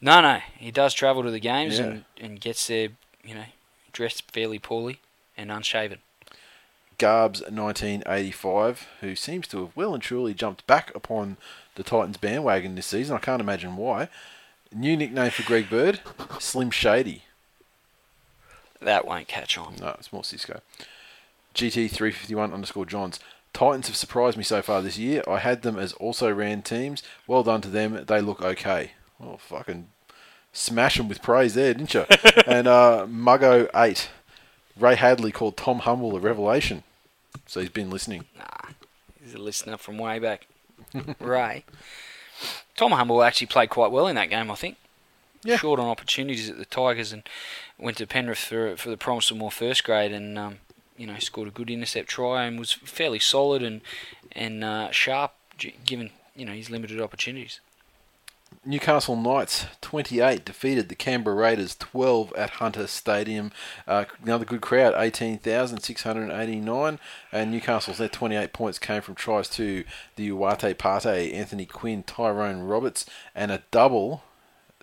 No, 0.01 0.21
no, 0.21 0.39
he 0.57 0.71
does 0.71 0.93
travel 0.93 1.23
to 1.23 1.31
the 1.31 1.39
games 1.39 1.79
Yeah. 1.79 1.85
and, 1.85 2.05
and 2.19 2.41
gets 2.41 2.67
there, 2.67 2.89
you 3.23 3.33
know, 3.35 3.45
dressed 3.93 4.29
fairly 4.31 4.59
poorly 4.59 4.99
and 5.37 5.51
unshaven. 5.51 5.99
Garbs 6.97 7.41
1985, 7.41 8.87
who 9.01 9.15
seems 9.15 9.47
to 9.49 9.59
have 9.61 9.75
well 9.75 9.93
and 9.93 10.01
truly 10.03 10.33
jumped 10.33 10.65
back 10.67 10.93
upon 10.95 11.37
the 11.75 11.83
Titans 11.83 12.17
bandwagon 12.17 12.75
this 12.75 12.85
season. 12.87 13.15
I 13.15 13.19
can't 13.19 13.41
imagine 13.41 13.75
why. 13.77 14.09
New 14.73 14.95
nickname 14.97 15.31
for 15.31 15.43
Greg 15.43 15.69
Bird, 15.69 16.01
Slim 16.39 16.71
Shady. 16.71 17.23
That 18.81 19.05
won't 19.05 19.27
catch 19.27 19.57
on. 19.57 19.75
No, 19.79 19.95
it's 19.99 20.11
more 20.13 20.21
Sisqó. 20.21 20.59
GT351 21.55 22.53
underscore 22.53 22.85
Johns. 22.85 23.19
Titans 23.53 23.87
have 23.87 23.95
surprised 23.95 24.37
me 24.37 24.43
so 24.43 24.61
far 24.61 24.81
this 24.81 24.97
year. 24.97 25.23
I 25.27 25.39
had 25.39 25.61
them 25.61 25.79
as 25.79 25.93
also 25.93 26.31
ran 26.31 26.61
teams. 26.61 27.01
Well 27.25 27.43
done 27.43 27.61
to 27.61 27.69
them. 27.69 28.03
They 28.05 28.19
look 28.19 28.41
okay. 28.41 28.91
Well, 29.17 29.37
fucking 29.37 29.87
smash 30.51 30.97
them 30.97 31.07
with 31.07 31.21
praise 31.21 31.53
there, 31.53 31.73
didn't 31.73 31.93
you? 31.93 32.05
and 32.47 32.67
uh, 32.67 33.07
Muggo8. 33.09 34.07
Ray 34.77 34.95
Hadley 34.95 35.31
called 35.31 35.55
Tom 35.55 35.79
Humble 35.79 36.17
a 36.17 36.19
revelation. 36.19 36.83
So 37.45 37.61
he's 37.61 37.69
been 37.69 37.89
listening. 37.89 38.25
Nah, 38.37 38.71
he's 39.23 39.33
a 39.33 39.37
listener 39.37 39.77
from 39.77 39.97
way 39.97 40.19
back. 40.19 40.47
Ray. 41.19 41.63
Tom 42.75 42.91
Humble 42.91 43.23
actually 43.23 43.47
played 43.47 43.69
quite 43.69 43.91
well 43.91 44.07
in 44.07 44.15
that 44.15 44.29
game, 44.29 44.51
I 44.51 44.55
think. 44.55 44.75
Yeah. 45.43 45.57
Short 45.57 45.79
on 45.79 45.87
opportunities 45.87 46.49
at 46.49 46.57
the 46.57 46.65
Tigers 46.65 47.13
and 47.13 47.23
went 47.77 47.97
to 47.97 48.07
Penrith 48.07 48.39
for 48.39 48.75
for 48.75 48.89
the 48.89 48.97
promise 48.97 49.29
of 49.31 49.37
more 49.37 49.51
first 49.51 49.83
grade 49.83 50.11
and 50.11 50.37
um, 50.39 50.57
you 50.97 51.07
know 51.07 51.17
scored 51.19 51.47
a 51.47 51.51
good 51.51 51.69
intercept 51.69 52.09
try 52.09 52.45
and 52.45 52.59
was 52.59 52.71
fairly 52.71 53.19
solid 53.19 53.63
and 53.63 53.81
and 54.31 54.63
uh, 54.63 54.91
sharp 54.91 55.33
given 55.85 56.11
you 56.35 56.45
know 56.45 56.53
his 56.53 56.69
limited 56.69 57.01
opportunities. 57.01 57.59
Newcastle 58.63 59.15
Knights 59.15 59.65
28 59.81 60.45
defeated 60.45 60.89
the 60.89 60.95
Canberra 60.95 61.35
Raiders 61.35 61.75
12 61.75 62.33
at 62.33 62.49
Hunter 62.51 62.85
Stadium. 62.87 63.51
Uh, 63.87 64.05
another 64.23 64.45
good 64.45 64.61
crowd, 64.61 64.95
18,689. 64.97 66.99
And 67.31 67.51
Newcastle's 67.51 67.99
their 67.99 68.09
28 68.09 68.53
points 68.53 68.79
came 68.79 69.01
from 69.01 69.15
tries 69.15 69.49
to 69.49 69.83
the 70.15 70.29
Uwate 70.29 70.77
Pate, 70.77 71.33
Anthony 71.33 71.65
Quinn, 71.65 72.03
Tyrone 72.03 72.63
Roberts, 72.63 73.05
and 73.35 73.51
a 73.51 73.63
double 73.71 74.23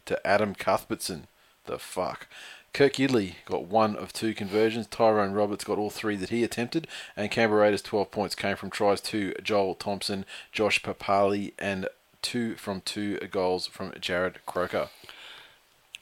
to 0.05 0.27
Adam 0.27 0.55
Cuthbertson. 0.55 1.27
The 1.65 1.79
fuck. 1.79 2.27
Kirk 2.73 2.95
Gidley 2.95 3.35
got 3.45 3.65
one 3.65 3.97
of 3.97 4.13
two 4.13 4.33
conversions. 4.33 4.87
Tyrone 4.87 5.33
Roberts 5.33 5.65
got 5.65 5.79
all 5.79 5.91
three 5.91 6.17
that 6.17 6.31
he 6.31 6.43
attempted. 6.43 6.89
And 7.17 7.31
Canberra 7.31 7.63
Raiders' 7.63 7.83
12 7.83 8.11
points 8.11 8.35
came 8.35 8.57
from 8.57 8.71
tries 8.71 9.01
to 9.03 9.35
Joel 9.43 9.75
Thompson, 9.75 10.25
Josh 10.53 10.83
Papalii, 10.83 11.53
and 11.59 11.89
two 12.23 12.55
from 12.55 12.81
two 12.81 13.19
goals 13.31 13.67
from 13.67 13.91
Jarrod 13.93 14.37
Croker. 14.47 14.89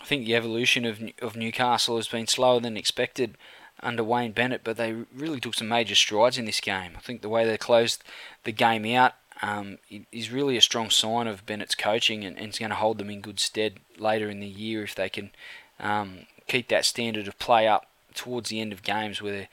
I 0.00 0.04
think 0.04 0.24
the 0.24 0.36
evolution 0.36 0.84
of 0.84 1.00
of 1.20 1.36
Newcastle 1.36 1.96
has 1.96 2.08
been 2.08 2.26
slower 2.26 2.60
than 2.60 2.76
expected 2.76 3.36
under 3.82 4.04
Wayne 4.04 4.32
Bennett, 4.32 4.62
but 4.62 4.76
they 4.76 4.92
really 5.14 5.40
took 5.40 5.54
some 5.54 5.68
major 5.68 5.94
strides 5.94 6.38
in 6.38 6.44
this 6.44 6.60
game. 6.60 6.92
I 6.96 7.00
think 7.00 7.22
the 7.22 7.28
way 7.28 7.44
they 7.44 7.56
closed 7.56 8.04
the 8.44 8.52
game 8.52 8.86
out 8.86 9.14
um, 9.42 9.78
is 10.12 10.30
really 10.30 10.56
a 10.56 10.62
strong 10.62 10.90
sign 10.90 11.26
of 11.26 11.46
Bennett's 11.46 11.74
coaching, 11.74 12.24
and, 12.24 12.36
and 12.36 12.48
it's 12.48 12.58
going 12.58 12.70
to 12.70 12.76
hold 12.76 12.98
them 12.98 13.10
in 13.10 13.20
good 13.20 13.40
stead 13.40 13.80
later 13.98 14.28
in 14.28 14.40
the 14.40 14.46
year 14.46 14.82
if 14.82 14.94
they 14.94 15.08
can 15.08 15.30
um, 15.78 16.26
keep 16.50 16.68
that 16.68 16.84
standard 16.84 17.28
of 17.28 17.38
play 17.38 17.68
up 17.68 17.86
towards 18.14 18.50
the 18.50 18.60
end 18.60 18.72
of 18.72 18.82
games 18.82 19.22
where 19.22 19.32
they're, 19.32 19.48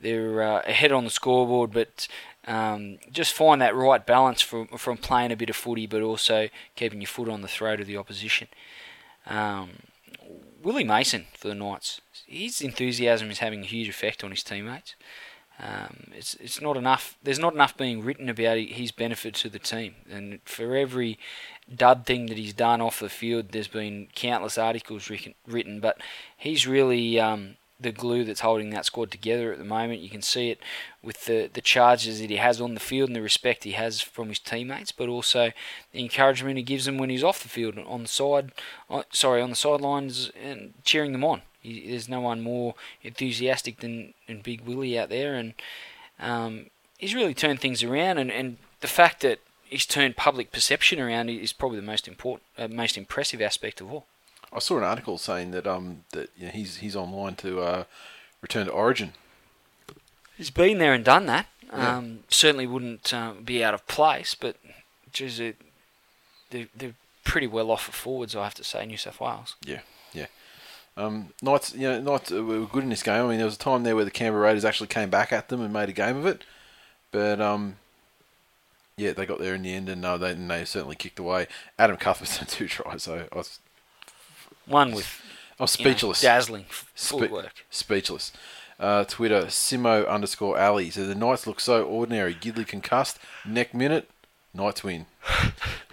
they're 0.00 0.42
uh, 0.42 0.62
ahead 0.66 0.92
on 0.92 1.04
the 1.04 1.10
scoreboard, 1.10 1.72
but 1.72 2.08
um, 2.46 2.98
just 3.12 3.34
find 3.34 3.60
that 3.60 3.74
right 3.74 4.04
balance 4.06 4.40
from 4.40 4.68
from 4.68 4.96
playing 4.96 5.32
a 5.32 5.36
bit 5.36 5.50
of 5.50 5.56
footy, 5.56 5.86
but 5.86 6.00
also 6.00 6.48
keeping 6.76 7.00
your 7.02 7.08
foot 7.08 7.28
on 7.28 7.42
the 7.42 7.48
throat 7.48 7.80
of 7.80 7.86
the 7.86 7.96
opposition. 7.96 8.48
Um, 9.26 9.70
Willie 10.62 10.84
Mason 10.84 11.26
for 11.34 11.48
the 11.48 11.54
Knights. 11.54 12.00
His 12.26 12.62
enthusiasm 12.62 13.30
is 13.30 13.38
having 13.38 13.62
a 13.62 13.66
huge 13.66 13.88
effect 13.88 14.24
on 14.24 14.30
his 14.30 14.42
teammates. 14.42 14.94
Um, 15.60 16.12
it's 16.12 16.34
it's 16.34 16.60
not 16.60 16.76
enough. 16.76 17.18
There's 17.22 17.38
not 17.38 17.52
enough 17.52 17.76
being 17.76 18.02
written 18.02 18.28
about 18.28 18.58
his 18.58 18.92
benefit 18.92 19.34
to 19.34 19.50
the 19.50 19.58
team, 19.58 19.96
and 20.10 20.40
for 20.44 20.74
every 20.76 21.18
dud 21.74 22.06
thing 22.06 22.26
that 22.26 22.38
he's 22.38 22.54
done 22.54 22.80
off 22.80 23.00
the 23.00 23.08
field, 23.08 23.50
there's 23.50 23.68
been 23.68 24.08
countless 24.14 24.58
articles 24.58 25.10
written. 25.46 25.80
but 25.80 25.98
he's 26.36 26.66
really 26.66 27.20
um, 27.20 27.56
the 27.80 27.92
glue 27.92 28.24
that's 28.24 28.40
holding 28.40 28.70
that 28.70 28.84
squad 28.84 29.10
together 29.10 29.52
at 29.52 29.58
the 29.58 29.64
moment. 29.64 30.00
You 30.00 30.10
can 30.10 30.22
see 30.22 30.50
it 30.50 30.60
with 31.02 31.26
the 31.26 31.48
the 31.52 31.60
charges 31.60 32.20
that 32.20 32.30
he 32.30 32.36
has 32.36 32.60
on 32.60 32.74
the 32.74 32.80
field 32.80 33.08
and 33.08 33.16
the 33.16 33.22
respect 33.22 33.64
he 33.64 33.72
has 33.72 34.00
from 34.00 34.28
his 34.28 34.38
teammates, 34.38 34.92
but 34.92 35.08
also 35.08 35.52
the 35.92 36.00
encouragement 36.00 36.56
he 36.56 36.62
gives 36.62 36.86
them 36.86 36.98
when 36.98 37.10
he's 37.10 37.24
off 37.24 37.42
the 37.42 37.48
field 37.48 37.78
on 37.78 38.02
the 38.02 38.08
side. 38.08 38.52
uh, 38.90 39.02
Sorry, 39.10 39.40
on 39.40 39.50
the 39.50 39.56
sidelines 39.56 40.30
and 40.42 40.74
cheering 40.84 41.12
them 41.12 41.24
on. 41.24 41.42
There's 41.64 42.08
no 42.08 42.20
one 42.20 42.40
more 42.40 42.74
enthusiastic 43.02 43.80
than, 43.80 44.14
than 44.26 44.40
Big 44.40 44.62
Willie 44.62 44.98
out 44.98 45.08
there, 45.08 45.34
and 45.34 45.54
um, 46.18 46.66
he's 46.96 47.14
really 47.14 47.34
turned 47.34 47.60
things 47.60 47.82
around. 47.82 48.18
And, 48.18 48.30
and 48.30 48.58
the 48.80 48.86
fact 48.86 49.20
that 49.20 49.40
he's 49.68 49.86
turned 49.86 50.16
public 50.16 50.52
perception 50.52 51.00
around 51.00 51.28
is 51.28 51.52
probably 51.52 51.78
the 51.78 51.86
most 51.86 52.08
important, 52.08 52.44
uh, 52.58 52.68
most 52.68 52.96
impressive 52.96 53.40
aspect 53.40 53.80
of 53.80 53.92
all. 53.92 54.06
I 54.52 54.60
saw 54.60 54.78
an 54.78 54.84
article 54.84 55.18
saying 55.18 55.50
that 55.50 55.66
um 55.66 56.04
that 56.12 56.30
you 56.36 56.46
know, 56.46 56.52
he's 56.52 56.76
he's 56.76 56.96
online 56.96 57.36
to 57.36 57.60
uh, 57.60 57.84
return 58.40 58.66
to 58.66 58.72
Origin. 58.72 59.12
He's 60.36 60.50
been 60.50 60.78
there 60.78 60.94
and 60.94 61.04
done 61.04 61.26
that. 61.26 61.46
Yeah. 61.70 61.96
Um, 61.96 62.20
certainly 62.28 62.66
wouldn't 62.66 63.12
uh, 63.12 63.32
be 63.44 63.62
out 63.62 63.74
of 63.74 63.86
place, 63.86 64.34
but 64.34 64.56
geez, 65.12 65.38
it, 65.40 65.56
they're, 66.50 66.68
they're 66.74 66.94
pretty 67.24 67.46
well 67.46 67.70
off 67.70 67.84
for 67.84 67.92
forwards, 67.92 68.34
I 68.34 68.44
have 68.44 68.54
to 68.54 68.64
say, 68.64 68.86
New 68.86 68.96
South 68.96 69.20
Wales. 69.20 69.56
Yeah, 69.64 69.80
yeah. 70.14 70.26
Um, 70.96 71.30
Knights, 71.42 71.74
you 71.74 71.88
know, 71.88 72.00
Knights 72.00 72.32
uh, 72.32 72.42
were 72.42 72.66
good 72.66 72.84
in 72.84 72.90
this 72.90 73.02
game. 73.02 73.24
I 73.24 73.28
mean, 73.28 73.36
there 73.36 73.44
was 73.44 73.56
a 73.56 73.58
time 73.58 73.82
there 73.82 73.94
where 73.96 74.04
the 74.04 74.10
Canberra 74.10 74.44
Raiders 74.44 74.64
actually 74.64 74.86
came 74.86 75.10
back 75.10 75.32
at 75.32 75.48
them 75.48 75.60
and 75.60 75.72
made 75.72 75.88
a 75.88 75.92
game 75.92 76.16
of 76.16 76.24
it, 76.24 76.44
but 77.10 77.40
um, 77.40 77.76
yeah, 78.98 79.12
they 79.12 79.24
got 79.24 79.38
there 79.38 79.54
in 79.54 79.62
the 79.62 79.72
end, 79.72 79.88
and 79.88 80.04
uh, 80.04 80.18
they 80.18 80.32
and 80.32 80.50
they 80.50 80.64
certainly 80.66 80.96
kicked 80.96 81.18
away. 81.18 81.46
Adam 81.78 81.96
Cuthbert's 81.96 82.36
had 82.36 82.48
two 82.58 82.68
tries, 82.68 83.04
so 83.04 83.26
I 83.32 83.36
was, 83.36 83.60
One 84.66 84.92
with 84.92 85.22
I 85.58 85.62
was 85.62 85.78
you 85.78 85.84
know, 85.86 85.90
speechless. 85.92 86.20
dazzling 86.20 86.66
Spe- 86.94 87.08
footwork. 87.18 87.64
Speechless. 87.70 88.32
Uh, 88.78 89.04
Twitter, 89.04 89.42
Simo 89.46 90.06
underscore 90.08 90.56
Ali 90.58 90.90
says 90.90 91.08
the 91.08 91.14
Knights 91.14 91.46
look 91.46 91.58
so 91.58 91.82
ordinary. 91.84 92.32
Gidley 92.34 92.66
concussed. 92.66 93.18
Neck 93.44 93.74
minute, 93.74 94.08
Knights 94.54 94.84
win. 94.84 95.06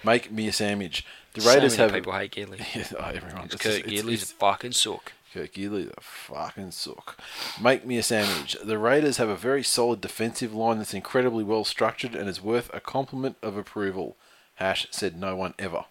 Make 0.03 0.32
me 0.32 0.48
a 0.48 0.53
sandwich. 0.53 1.03
The 1.34 1.41
Raiders 1.41 1.76
so 1.76 1.84
have 1.84 1.94
people 1.94 2.14
hate 2.14 2.32
Gidley. 2.32 2.60
Yeah, 2.76 2.86
oh, 2.99 3.06
everyone. 3.14 3.45
It's 3.45 3.56
Kurt 3.56 3.73
it's- 3.80 3.91
Gidley's 3.91 4.22
it's- 4.22 4.32
a 4.32 4.36
fucking 4.36 4.73
sook. 4.73 5.14
Kirk 5.36 5.52
the 5.52 5.91
fucking 5.99 6.72
sook. 6.72 7.18
Make 7.62 7.86
me 7.86 7.98
a 7.98 8.03
sandwich. 8.03 8.56
The 8.64 8.78
Raiders 8.78 9.18
have 9.18 9.28
a 9.28 9.36
very 9.36 9.64
solid 9.64 9.99
defensive 9.99 10.53
line 10.53 10.78
that's 10.78 10.94
incredibly 10.94 11.44
well 11.44 11.66
structured 11.66 12.16
and 12.16 12.30
is 12.30 12.41
worth 12.41 12.74
a 12.74 12.80
compliment 12.80 13.36
of 13.41 13.57
approval. 13.57 14.16
Hash 14.56 14.88
said 14.91 15.20
no 15.20 15.36
one 15.36 15.53
ever. 15.60 15.84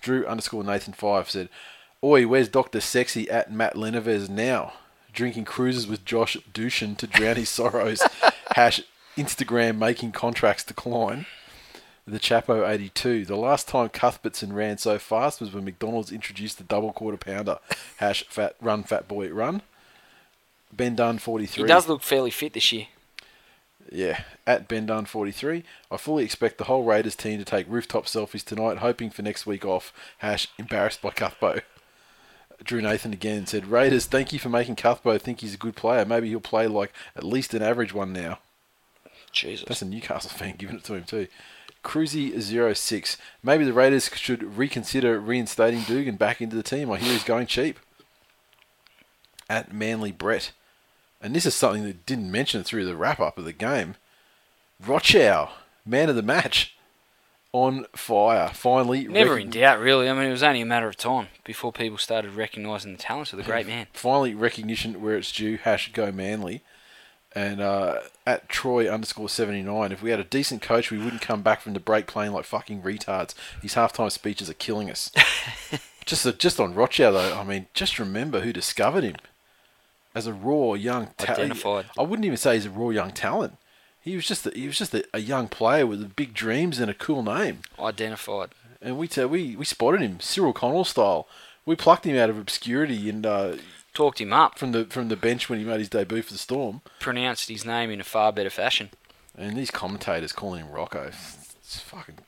Drew 0.00 0.26
underscore 0.26 0.64
Nathan 0.64 0.92
five 0.92 1.30
said, 1.30 1.50
"Oi, 2.02 2.26
where's 2.26 2.48
Doctor 2.48 2.80
Sexy 2.80 3.30
at 3.30 3.52
Matt 3.52 3.76
Leneves 3.76 4.28
now? 4.28 4.72
Drinking 5.12 5.44
cruises 5.44 5.86
with 5.86 6.04
Josh 6.04 6.36
Dushan 6.52 6.96
to 6.96 7.06
drown 7.06 7.36
his 7.36 7.50
sorrows." 7.50 8.02
Hash 8.56 8.82
Instagram 9.16 9.78
making 9.78 10.10
contracts 10.10 10.64
decline. 10.64 11.26
The 12.06 12.20
Chapo 12.20 12.68
82. 12.68 13.24
The 13.24 13.36
last 13.36 13.66
time 13.66 13.88
Cuthbertson 13.88 14.52
ran 14.52 14.76
so 14.76 14.98
fast 14.98 15.40
was 15.40 15.52
when 15.52 15.64
McDonald's 15.64 16.12
introduced 16.12 16.58
the 16.58 16.64
double 16.64 16.92
quarter 16.92 17.16
pounder. 17.16 17.58
Hash 17.96 18.24
fat 18.28 18.56
run 18.60 18.82
fat 18.82 19.08
boy 19.08 19.28
run. 19.30 19.62
Ben 20.72 20.94
Dunn 20.94 21.18
43. 21.18 21.62
He 21.62 21.68
does 21.68 21.88
look 21.88 22.02
fairly 22.02 22.30
fit 22.30 22.52
this 22.52 22.72
year. 22.72 22.88
Yeah, 23.90 24.24
at 24.46 24.66
Ben 24.68 24.86
Dunn 24.86 25.04
43. 25.04 25.62
I 25.90 25.96
fully 25.96 26.24
expect 26.24 26.58
the 26.58 26.64
whole 26.64 26.84
Raiders 26.84 27.14
team 27.16 27.38
to 27.38 27.44
take 27.44 27.66
rooftop 27.68 28.06
selfies 28.06 28.44
tonight, 28.44 28.78
hoping 28.78 29.10
for 29.10 29.22
next 29.22 29.46
week 29.46 29.64
off. 29.64 29.92
Hash 30.18 30.48
embarrassed 30.58 31.02
by 31.02 31.10
Cuthbo. 31.10 31.62
Drew 32.62 32.80
Nathan 32.80 33.12
again 33.12 33.46
said, 33.46 33.66
Raiders, 33.66 34.06
thank 34.06 34.32
you 34.32 34.38
for 34.38 34.48
making 34.48 34.76
Cuthbo 34.76 35.20
think 35.20 35.40
he's 35.40 35.54
a 35.54 35.58
good 35.58 35.76
player. 35.76 36.04
Maybe 36.04 36.28
he'll 36.28 36.40
play 36.40 36.66
like 36.66 36.92
at 37.16 37.24
least 37.24 37.54
an 37.54 37.62
average 37.62 37.92
one 37.92 38.12
now. 38.12 38.38
Jesus. 39.32 39.66
That's 39.66 39.82
a 39.82 39.86
Newcastle 39.86 40.30
fan 40.30 40.54
giving 40.56 40.76
it 40.76 40.84
to 40.84 40.94
him 40.94 41.04
too. 41.04 41.26
Cruzy06. 41.84 43.16
Maybe 43.42 43.64
the 43.64 43.72
Raiders 43.72 44.10
should 44.14 44.56
reconsider 44.56 45.20
reinstating 45.20 45.82
Dugan 45.82 46.16
back 46.16 46.40
into 46.40 46.56
the 46.56 46.62
team. 46.62 46.90
I 46.90 46.98
hear 46.98 47.12
he's 47.12 47.24
going 47.24 47.46
cheap. 47.46 47.78
At 49.48 49.72
Manly 49.72 50.10
Brett. 50.10 50.52
And 51.20 51.34
this 51.36 51.46
is 51.46 51.54
something 51.54 51.84
that 51.84 52.06
didn't 52.06 52.30
mention 52.30 52.64
through 52.64 52.86
the 52.86 52.96
wrap 52.96 53.20
up 53.20 53.38
of 53.38 53.44
the 53.44 53.52
game. 53.52 53.94
Rochow, 54.84 55.50
man 55.86 56.08
of 56.08 56.16
the 56.16 56.22
match. 56.22 56.76
On 57.52 57.86
fire. 57.94 58.50
Finally. 58.52 59.06
Never 59.06 59.36
recogn- 59.36 59.42
in 59.42 59.50
doubt, 59.50 59.78
really. 59.78 60.08
I 60.08 60.12
mean, 60.12 60.24
it 60.24 60.32
was 60.32 60.42
only 60.42 60.60
a 60.62 60.66
matter 60.66 60.88
of 60.88 60.96
time 60.96 61.28
before 61.44 61.72
people 61.72 61.98
started 61.98 62.34
recognising 62.34 62.92
the 62.92 62.98
talents 62.98 63.32
of 63.32 63.36
the 63.36 63.44
great 63.44 63.66
man. 63.68 63.86
Finally, 63.92 64.34
recognition 64.34 65.00
where 65.00 65.16
it's 65.16 65.30
due. 65.30 65.58
Hash 65.58 65.92
go 65.92 66.10
Manly. 66.10 66.62
And 67.34 67.60
uh, 67.60 68.00
at 68.26 68.48
Troy 68.48 68.88
underscore 68.88 69.28
79, 69.28 69.90
if 69.90 70.02
we 70.02 70.10
had 70.10 70.20
a 70.20 70.24
decent 70.24 70.62
coach, 70.62 70.90
we 70.90 70.98
wouldn't 70.98 71.22
come 71.22 71.42
back 71.42 71.60
from 71.60 71.72
the 71.72 71.80
break 71.80 72.06
playing 72.06 72.32
like 72.32 72.44
fucking 72.44 72.82
retards. 72.82 73.34
His 73.60 73.74
halftime 73.74 74.12
speeches 74.12 74.48
are 74.48 74.54
killing 74.54 74.88
us. 74.88 75.10
just, 76.04 76.24
uh, 76.24 76.32
just 76.32 76.60
on 76.60 76.74
Rochow, 76.74 77.12
though, 77.12 77.36
I 77.36 77.42
mean, 77.42 77.66
just 77.74 77.98
remember 77.98 78.40
who 78.40 78.52
discovered 78.52 79.02
him 79.02 79.16
as 80.14 80.26
a 80.26 80.32
raw 80.32 80.74
young 80.74 81.08
talent. 81.18 81.40
Identified. 81.40 81.86
I 81.98 82.02
wouldn't 82.02 82.24
even 82.24 82.36
say 82.36 82.54
he's 82.54 82.66
a 82.66 82.70
raw 82.70 82.90
young 82.90 83.10
talent. 83.10 83.58
He 84.00 84.14
was 84.14 84.26
just 84.26 84.46
a, 84.46 84.50
he 84.50 84.66
was 84.66 84.78
just 84.78 84.94
a, 84.94 85.04
a 85.12 85.18
young 85.18 85.48
player 85.48 85.86
with 85.86 86.14
big 86.14 86.34
dreams 86.34 86.78
and 86.78 86.90
a 86.90 86.94
cool 86.94 87.22
name. 87.22 87.60
Identified. 87.80 88.50
And 88.80 88.98
we 88.98 89.08
t- 89.08 89.24
we 89.24 89.56
we 89.56 89.64
spotted 89.64 90.02
him 90.02 90.20
Cyril 90.20 90.52
Connell 90.52 90.84
style. 90.84 91.26
We 91.64 91.74
plucked 91.74 92.04
him 92.04 92.16
out 92.16 92.28
of 92.28 92.38
obscurity 92.38 93.08
and 93.08 93.24
uh, 93.24 93.56
Talked 93.94 94.20
him 94.20 94.32
up. 94.32 94.58
from 94.58 94.72
the 94.72 94.84
from 94.86 95.08
the 95.08 95.16
bench 95.16 95.48
when 95.48 95.58
he 95.60 95.64
made 95.64 95.78
his 95.78 95.88
debut 95.88 96.22
for 96.22 96.32
the 96.32 96.38
Storm. 96.38 96.82
Pronounced 97.00 97.48
his 97.48 97.64
name 97.64 97.90
in 97.90 98.00
a 98.00 98.04
far 98.04 98.32
better 98.32 98.50
fashion. 98.50 98.90
And 99.36 99.56
these 99.56 99.70
commentators 99.70 100.32
calling 100.32 100.64
him 100.66 100.70
Rocco, 100.72 101.04
it's 101.08 101.80
fucking. 101.80 102.18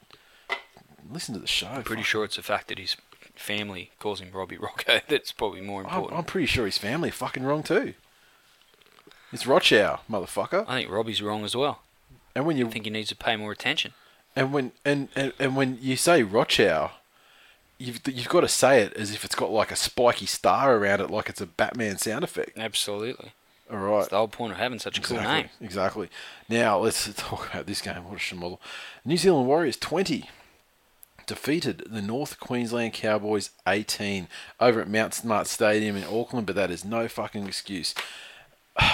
Listen 1.11 1.35
to 1.35 1.41
the 1.41 1.47
show. 1.47 1.69
I'm 1.69 1.83
pretty 1.85 2.03
fuck. 2.03 2.09
sure 2.09 2.25
it's 2.25 2.37
the 2.37 2.43
fact 2.43 2.69
that 2.69 2.79
his 2.79 2.97
family 3.35 3.91
calls 4.01 4.21
him 4.21 4.31
Robbie 4.33 4.57
Rocco 4.59 5.01
that's 5.09 5.31
probably 5.33 5.61
more 5.61 5.81
I'm, 5.81 5.87
important. 5.87 6.19
I'm 6.19 6.25
pretty 6.25 6.47
sure 6.47 6.65
his 6.65 6.79
family 6.79 7.11
are 7.11 7.13
fucking 7.13 7.43
wrong 7.45 7.63
too. 7.63 7.95
It's 9.33 9.45
Rochow, 9.45 10.01
motherfucker. 10.11 10.65
I 10.69 10.79
think 10.81 10.91
Robbie's 10.91 11.21
wrong 11.21 11.45
as 11.45 11.55
well. 11.57 11.83
And 12.35 12.47
when 12.47 12.57
you 12.57 12.67
I 12.67 12.71
think 12.71 12.85
he 12.85 12.91
needs 12.91 13.09
to 13.11 13.17
pay 13.17 13.37
more 13.37 13.53
attention. 13.53 13.93
and 14.35 14.53
when 14.53 14.73
and, 14.85 15.09
and, 15.17 15.33
and 15.39 15.57
when 15.57 15.79
you 15.81 15.97
say 15.97 16.23
Rochow, 16.23 16.91
you've 17.79 18.01
you've 18.07 18.29
got 18.29 18.41
to 18.41 18.49
say 18.49 18.83
it 18.83 18.93
as 18.95 19.13
if 19.13 19.25
it's 19.25 19.35
got 19.35 19.51
like 19.51 19.71
a 19.71 19.77
spiky 19.77 20.27
star 20.27 20.77
around 20.77 21.01
it, 21.01 21.11
like 21.11 21.29
it's 21.29 21.41
a 21.41 21.47
Batman 21.47 21.99
sound 21.99 22.25
effect. 22.25 22.57
Absolutely. 22.57 23.33
All 23.71 23.79
right. 23.79 24.09
The 24.09 24.17
whole 24.17 24.29
point 24.29 24.53
of 24.53 24.59
having 24.59 24.79
such 24.79 24.99
a 24.99 25.01
cool 25.03 25.17
Exactly. 25.17 25.43
name. 25.43 25.51
Exactly. 25.61 26.09
Now 26.49 26.79
let's 26.79 27.13
talk 27.17 27.51
about 27.51 27.67
this 27.67 27.81
game. 27.81 28.05
What 28.05 28.15
a 28.15 28.17
schmozzle. 28.19 28.59
New 29.05 29.17
Zealand 29.17 29.49
Warriors 29.49 29.77
20 29.77 30.31
defeated 31.27 31.83
the 31.91 32.01
North 32.01 32.39
Queensland 32.39 32.93
Cowboys 32.93 33.51
18 33.67 34.29
over 34.61 34.81
at 34.81 34.89
Mount 34.89 35.13
Smart 35.15 35.49
Stadium 35.49 35.97
in 35.97 36.05
Auckland, 36.05 36.47
but 36.47 36.55
that 36.55 36.71
is 36.71 36.85
no 36.85 37.09
fucking 37.09 37.47
excuse. 37.47 37.95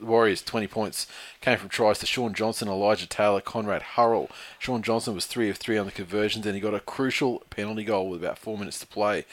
Warriors 0.00 0.42
20 0.42 0.66
points 0.66 1.06
came 1.40 1.58
from 1.58 1.68
tries 1.68 1.98
to 1.98 2.06
Shaun 2.06 2.34
Johnson, 2.34 2.68
Elijah 2.68 3.06
Taylor, 3.06 3.40
Konrad 3.40 3.82
Hurrell. 3.82 4.30
Shaun 4.58 4.82
Johnson 4.82 5.14
was 5.14 5.26
3 5.26 5.48
of 5.48 5.56
3 5.56 5.78
on 5.78 5.86
the 5.86 5.92
conversions 5.92 6.46
and 6.46 6.54
he 6.54 6.60
got 6.60 6.74
a 6.74 6.80
crucial 6.80 7.42
penalty 7.50 7.84
goal 7.84 8.08
with 8.08 8.22
about 8.22 8.38
4 8.38 8.58
minutes 8.58 8.78
to 8.80 8.86
play. 8.86 9.24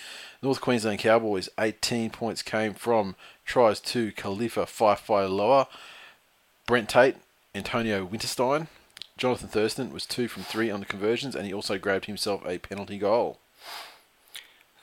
North 0.41 0.61
Queensland 0.61 0.99
Cowboys 0.99 1.49
18 1.59 2.09
points 2.09 2.41
came 2.41 2.73
from 2.73 3.15
tries 3.45 3.79
to 3.79 4.11
Kalifa 4.11 4.65
Faifai 4.65 5.29
Loa, 5.29 5.67
Brent 6.65 6.89
Tate, 6.89 7.15
Antonio 7.55 8.05
Winterstein. 8.05 8.67
Johnathan 9.17 9.49
Thurston 9.49 9.91
was 9.91 10.05
2 10.05 10.27
from 10.27 10.43
3 10.43 10.69
on 10.69 10.79
the 10.79 10.85
conversions 10.85 11.35
and 11.35 11.45
he 11.45 11.53
also 11.53 11.77
grabbed 11.77 12.05
himself 12.05 12.45
a 12.45 12.59
penalty 12.59 12.97
goal. 12.97 13.39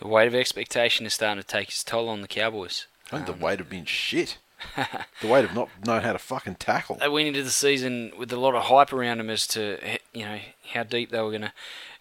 The 0.00 0.08
weight 0.08 0.26
of 0.26 0.34
expectation 0.34 1.06
is 1.06 1.14
starting 1.14 1.40
to 1.40 1.46
take 1.46 1.68
its 1.68 1.84
toll 1.84 2.08
on 2.08 2.20
the 2.20 2.28
Cowboys. 2.28 2.86
I 3.12 3.16
think 3.16 3.26
the 3.26 3.32
um, 3.32 3.40
weight 3.40 3.60
of 3.60 3.70
being 3.70 3.84
shit. 3.84 4.38
the 5.20 5.28
weight 5.28 5.44
of 5.44 5.54
not 5.54 5.68
knowing 5.84 6.02
how 6.02 6.12
to 6.12 6.18
fucking 6.18 6.56
tackle. 6.56 6.96
They 6.96 7.08
went 7.08 7.28
into 7.28 7.42
the 7.42 7.50
season 7.50 8.12
with 8.18 8.32
a 8.32 8.36
lot 8.36 8.54
of 8.54 8.64
hype 8.64 8.92
around 8.92 9.18
them 9.18 9.30
as 9.30 9.46
to 9.48 9.98
you 10.12 10.24
know 10.24 10.38
how 10.72 10.82
deep 10.82 11.10
they 11.10 11.20
were 11.20 11.30
going 11.30 11.42
to 11.42 11.52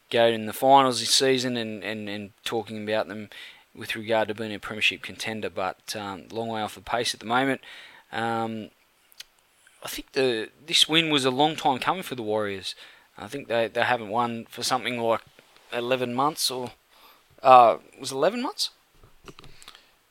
go 0.10 0.28
in 0.28 0.46
the 0.46 0.54
finals 0.54 1.00
this 1.00 1.14
season, 1.14 1.58
and, 1.58 1.84
and, 1.84 2.08
and 2.08 2.32
talking 2.46 2.84
about 2.84 3.08
them 3.08 3.30
with 3.76 3.96
regard 3.96 4.28
to 4.28 4.36
being 4.36 4.54
a 4.54 4.60
premiership 4.60 5.02
contender, 5.02 5.50
but 5.50 5.96
um, 5.96 6.26
long 6.32 6.50
way 6.50 6.62
off 6.62 6.76
the 6.76 6.82
pace 6.82 7.14
at 7.14 7.20
the 7.20 7.26
moment. 7.26 7.62
Um, 8.12 8.70
I 9.84 9.88
think 9.88 10.12
the 10.14 10.50
this 10.66 10.88
win 10.88 11.10
was 11.10 11.26
a 11.26 11.32
long 11.32 11.56
time 11.56 11.80
coming 11.80 12.04
for 12.04 12.16
the 12.16 12.24
Warriors. 12.24 12.76
I 13.18 13.28
think 13.28 13.48
they, 13.48 13.68
they 13.68 13.84
haven't 13.84 14.10
won 14.10 14.46
for 14.50 14.64
something 14.64 15.00
like 15.00 15.22
eleven 15.72 16.14
months 16.14 16.50
or 16.50 16.72
uh, 17.42 17.78
was 18.00 18.12
eleven 18.12 18.42
months? 18.42 18.70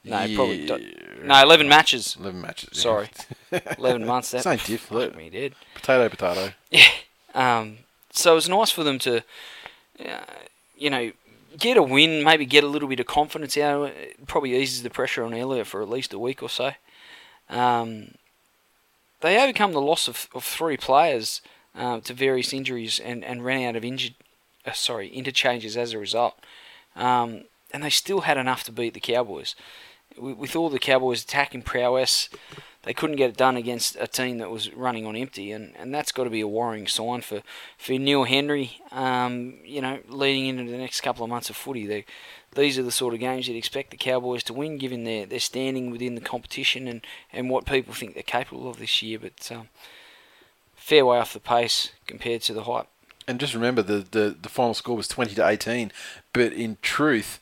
No, 0.04 0.34
probably. 0.34 0.66
Do- 0.66 0.92
No, 1.24 1.40
11 1.42 1.68
matches. 1.68 2.16
11 2.18 2.40
matches. 2.40 2.70
yeah. 2.72 2.80
Sorry. 2.82 3.10
11 3.78 4.04
months. 4.06 4.30
That 4.32 4.42
Same 4.42 4.58
diff, 4.64 4.90
look. 4.90 5.16
me 5.16 5.30
dead. 5.30 5.54
Potato, 5.74 6.08
potato. 6.08 6.52
Yeah. 6.70 6.86
Um, 7.34 7.78
so 8.10 8.32
it 8.32 8.34
was 8.36 8.48
nice 8.48 8.70
for 8.70 8.82
them 8.84 8.98
to, 9.00 9.22
uh, 10.04 10.20
you 10.76 10.90
know, 10.90 11.12
get 11.58 11.76
a 11.76 11.82
win, 11.82 12.24
maybe 12.24 12.44
get 12.44 12.64
a 12.64 12.66
little 12.66 12.88
bit 12.88 12.98
of 13.00 13.06
confidence 13.06 13.56
out 13.56 13.82
of 13.82 13.88
it. 13.90 14.16
It 14.20 14.26
probably 14.26 14.56
eases 14.56 14.82
the 14.82 14.90
pressure 14.90 15.22
on 15.24 15.32
Elliot 15.34 15.66
for 15.66 15.80
at 15.82 15.88
least 15.88 16.12
a 16.12 16.18
week 16.18 16.42
or 16.42 16.48
so. 16.48 16.72
Um, 17.48 18.12
they 19.20 19.40
overcome 19.40 19.72
the 19.72 19.80
loss 19.80 20.08
of, 20.08 20.28
of 20.34 20.42
three 20.44 20.76
players 20.76 21.40
uh, 21.76 22.00
to 22.00 22.12
various 22.12 22.52
injuries 22.52 22.98
and, 22.98 23.24
and 23.24 23.44
ran 23.44 23.62
out 23.68 23.76
of 23.76 23.84
injured, 23.84 24.14
uh, 24.66 24.72
sorry, 24.72 25.08
interchanges 25.08 25.76
as 25.76 25.92
a 25.92 25.98
result. 25.98 26.34
Um, 26.96 27.42
and 27.72 27.82
they 27.82 27.90
still 27.90 28.22
had 28.22 28.36
enough 28.36 28.64
to 28.64 28.72
beat 28.72 28.94
the 28.94 29.00
Cowboys. 29.00 29.54
With, 30.18 30.56
all 30.56 30.68
the 30.68 30.78
Cowboys' 30.78 31.24
attacking 31.24 31.62
prowess, 31.62 32.28
they 32.82 32.92
couldn't 32.92 33.16
get 33.16 33.30
it 33.30 33.36
done 33.36 33.56
against 33.56 33.96
a 33.98 34.06
team 34.06 34.38
that 34.38 34.50
was 34.50 34.72
running 34.74 35.06
on 35.06 35.16
empty, 35.16 35.52
and, 35.52 35.74
and 35.76 35.94
that's 35.94 36.12
got 36.12 36.24
to 36.24 36.30
be 36.30 36.40
a 36.40 36.48
worrying 36.48 36.86
sign 36.86 37.20
for, 37.20 37.42
for 37.78 37.92
Neil 37.92 38.24
Henry. 38.24 38.80
Um, 38.90 39.54
you 39.64 39.80
know, 39.80 40.00
leading 40.08 40.46
into 40.46 40.70
the 40.70 40.78
next 40.78 41.00
couple 41.00 41.24
of 41.24 41.30
months 41.30 41.50
of 41.50 41.56
footy, 41.56 41.86
they, 41.86 42.04
these 42.54 42.78
are 42.78 42.82
the 42.82 42.92
sort 42.92 43.14
of 43.14 43.20
games 43.20 43.48
you'd 43.48 43.56
expect 43.56 43.90
the 43.90 43.96
Cowboys 43.96 44.42
to 44.44 44.52
win, 44.52 44.78
given 44.78 45.04
their, 45.04 45.26
their 45.26 45.40
standing 45.40 45.90
within 45.90 46.14
the 46.14 46.20
competition 46.20 46.88
and, 46.88 47.06
and 47.32 47.48
what 47.48 47.66
people 47.66 47.94
think 47.94 48.14
they're 48.14 48.22
capable 48.22 48.68
of 48.68 48.78
this 48.78 49.02
year. 49.02 49.18
But 49.18 49.50
um, 49.52 49.68
fair 50.74 51.06
way 51.06 51.18
off 51.18 51.32
the 51.32 51.40
pace 51.40 51.92
compared 52.06 52.42
to 52.42 52.52
the 52.52 52.64
hype. 52.64 52.88
And 53.28 53.38
just 53.38 53.54
remember, 53.54 53.82
the, 53.82 54.04
the, 54.10 54.36
the 54.42 54.48
final 54.48 54.74
score 54.74 54.96
was 54.96 55.06
20 55.06 55.36
to 55.36 55.46
18. 55.46 55.92
But 56.32 56.52
in 56.52 56.76
truth, 56.82 57.38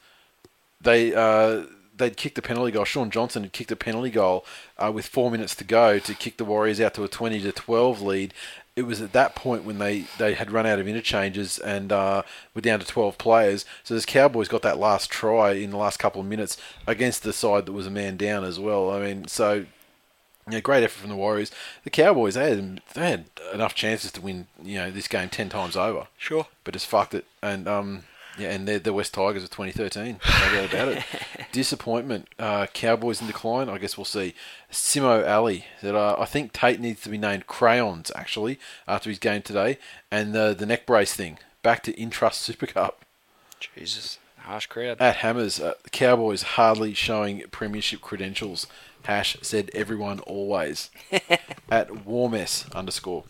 they 0.80 1.14
uh, 1.14 1.64
they'd 2.00 2.16
kicked 2.16 2.34
the 2.34 2.42
penalty 2.42 2.72
goal. 2.72 2.84
Shaun 2.84 3.10
Johnson 3.10 3.44
had 3.44 3.52
kicked 3.52 3.70
a 3.70 3.76
penalty 3.76 4.10
goal 4.10 4.44
uh, 4.76 4.90
with 4.92 5.06
four 5.06 5.30
minutes 5.30 5.54
to 5.54 5.64
go 5.64 5.98
to 6.00 6.14
kick 6.14 6.36
the 6.36 6.44
Warriors 6.44 6.80
out 6.80 6.94
to 6.94 7.04
a 7.04 7.08
20 7.08 7.40
to 7.42 7.52
12 7.52 8.02
lead. 8.02 8.34
It 8.76 8.82
was 8.82 9.00
at 9.00 9.12
that 9.12 9.34
point 9.34 9.64
when 9.64 9.78
they, 9.78 10.06
they 10.18 10.34
had 10.34 10.50
run 10.50 10.66
out 10.66 10.78
of 10.78 10.88
interchanges 10.88 11.58
and 11.58 11.92
uh, 11.92 12.22
were 12.54 12.60
down 12.60 12.80
to 12.80 12.86
12 12.86 13.18
players. 13.18 13.64
So 13.84 13.94
this 13.94 14.06
Cowboys 14.06 14.48
got 14.48 14.62
that 14.62 14.78
last 14.78 15.10
try 15.10 15.52
in 15.52 15.70
the 15.70 15.76
last 15.76 15.98
couple 15.98 16.20
of 16.20 16.26
minutes 16.26 16.56
against 16.86 17.22
the 17.22 17.32
side 17.32 17.66
that 17.66 17.72
was 17.72 17.86
a 17.86 17.90
man 17.90 18.16
down 18.16 18.42
as 18.44 18.58
well. 18.58 18.90
I 18.90 19.00
mean, 19.00 19.28
so 19.28 19.66
yeah, 20.50 20.60
great 20.60 20.82
effort 20.82 21.00
from 21.00 21.10
the 21.10 21.16
Warriors. 21.16 21.52
The 21.84 21.90
Cowboys 21.90 22.34
they 22.34 22.50
had 22.50 22.80
they 22.94 23.10
had 23.10 23.24
enough 23.52 23.74
chances 23.74 24.10
to 24.12 24.20
win 24.20 24.46
you 24.62 24.78
know 24.78 24.90
this 24.90 25.06
game 25.08 25.28
ten 25.28 25.48
times 25.48 25.76
over, 25.76 26.08
Sure. 26.16 26.46
but 26.64 26.72
just 26.74 26.86
fucked 26.86 27.14
it. 27.14 27.24
And 27.42 27.68
um 27.68 28.04
yeah, 28.38 28.50
and 28.50 28.66
they're 28.66 28.78
the 28.78 28.92
West 28.92 29.14
Tigers 29.14 29.42
of 29.42 29.50
2013. 29.50 30.20
No 30.24 30.52
doubt 30.54 30.72
about 30.72 30.88
it. 30.88 31.04
Disappointment. 31.52 32.28
Uh, 32.38 32.66
Cowboys 32.72 33.20
in 33.20 33.26
decline. 33.26 33.68
I 33.68 33.78
guess 33.78 33.96
we'll 33.96 34.04
see. 34.04 34.34
Simo 34.70 35.28
Ali 35.28 35.66
that 35.82 35.94
uh, 35.94 36.16
I 36.18 36.24
think 36.24 36.52
Tate 36.52 36.80
needs 36.80 37.02
to 37.02 37.08
be 37.08 37.18
named 37.18 37.46
crayons 37.46 38.10
actually 38.14 38.58
after 38.86 39.10
his 39.10 39.18
game 39.18 39.42
today, 39.42 39.78
and 40.10 40.32
the 40.32 40.54
the 40.58 40.66
neck 40.66 40.86
brace 40.86 41.14
thing 41.14 41.38
back 41.62 41.82
to 41.84 41.92
Intrust 41.92 42.34
Super 42.34 42.66
Cup. 42.66 43.04
Jesus. 43.58 44.18
Harsh 44.38 44.66
crowd. 44.66 45.00
At 45.00 45.16
Hammers, 45.16 45.60
uh, 45.60 45.74
the 45.82 45.90
Cowboys 45.90 46.42
hardly 46.42 46.94
showing 46.94 47.42
premiership 47.50 48.00
credentials. 48.00 48.66
Hash 49.04 49.36
said 49.42 49.70
everyone 49.74 50.20
always. 50.20 50.90
At 51.70 52.04
Warmess 52.06 52.66
underscore. 52.74 53.24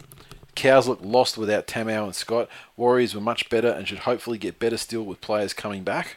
Cows 0.54 0.88
look 0.88 1.00
lost 1.02 1.38
without 1.38 1.66
Tamou 1.66 2.04
and 2.04 2.14
Scott. 2.14 2.48
Warriors 2.76 3.14
were 3.14 3.20
much 3.20 3.48
better 3.48 3.68
and 3.68 3.86
should 3.86 4.00
hopefully 4.00 4.38
get 4.38 4.58
better 4.58 4.76
still 4.76 5.02
with 5.02 5.20
players 5.20 5.52
coming 5.52 5.84
back. 5.84 6.16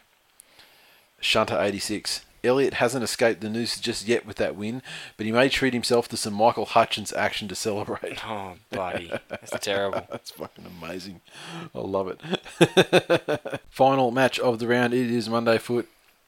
Shunter 1.19 1.59
86. 1.59 2.21
Elliot 2.43 2.75
hasn't 2.75 3.05
escaped 3.05 3.39
the 3.39 3.49
noose 3.49 3.79
just 3.79 4.05
yet 4.05 4.25
with 4.25 4.35
that 4.35 4.57
win, 4.57 4.81
but 5.15 5.25
he 5.25 5.31
may 5.31 5.47
treat 5.47 5.73
himself 5.73 6.09
to 6.09 6.17
some 6.17 6.33
Michael 6.33 6.65
Hutchence 6.65 7.13
action 7.13 7.47
to 7.47 7.55
celebrate. 7.55 8.25
Oh, 8.27 8.55
buddy. 8.69 9.11
That's 9.29 9.57
terrible. 9.59 10.05
That's 10.11 10.31
fucking 10.31 10.65
amazing. 10.65 11.21
I 11.73 11.79
love 11.79 12.09
it. 12.09 13.61
Final 13.69 14.11
match 14.11 14.39
of 14.39 14.59
the 14.59 14.67
round. 14.67 14.93
It 14.93 15.09
is 15.09 15.29
Monday 15.29 15.57
foot, 15.57 15.87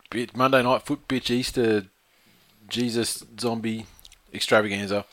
bit 0.09 0.37
Monday 0.37 0.63
night 0.63 0.83
foot 0.83 1.05
bitch 1.09 1.29
Easter, 1.29 1.87
Jesus 2.69 3.25
zombie 3.37 3.85
extravaganza. 4.33 5.05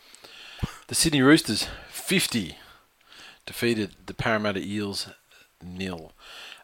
The 0.86 0.94
Sydney 0.94 1.22
Roosters 1.22 1.66
fifty 1.90 2.56
defeated 3.46 3.92
the 4.06 4.14
Parramatta 4.14 4.60
Eels 4.60 5.08
nil. 5.62 6.12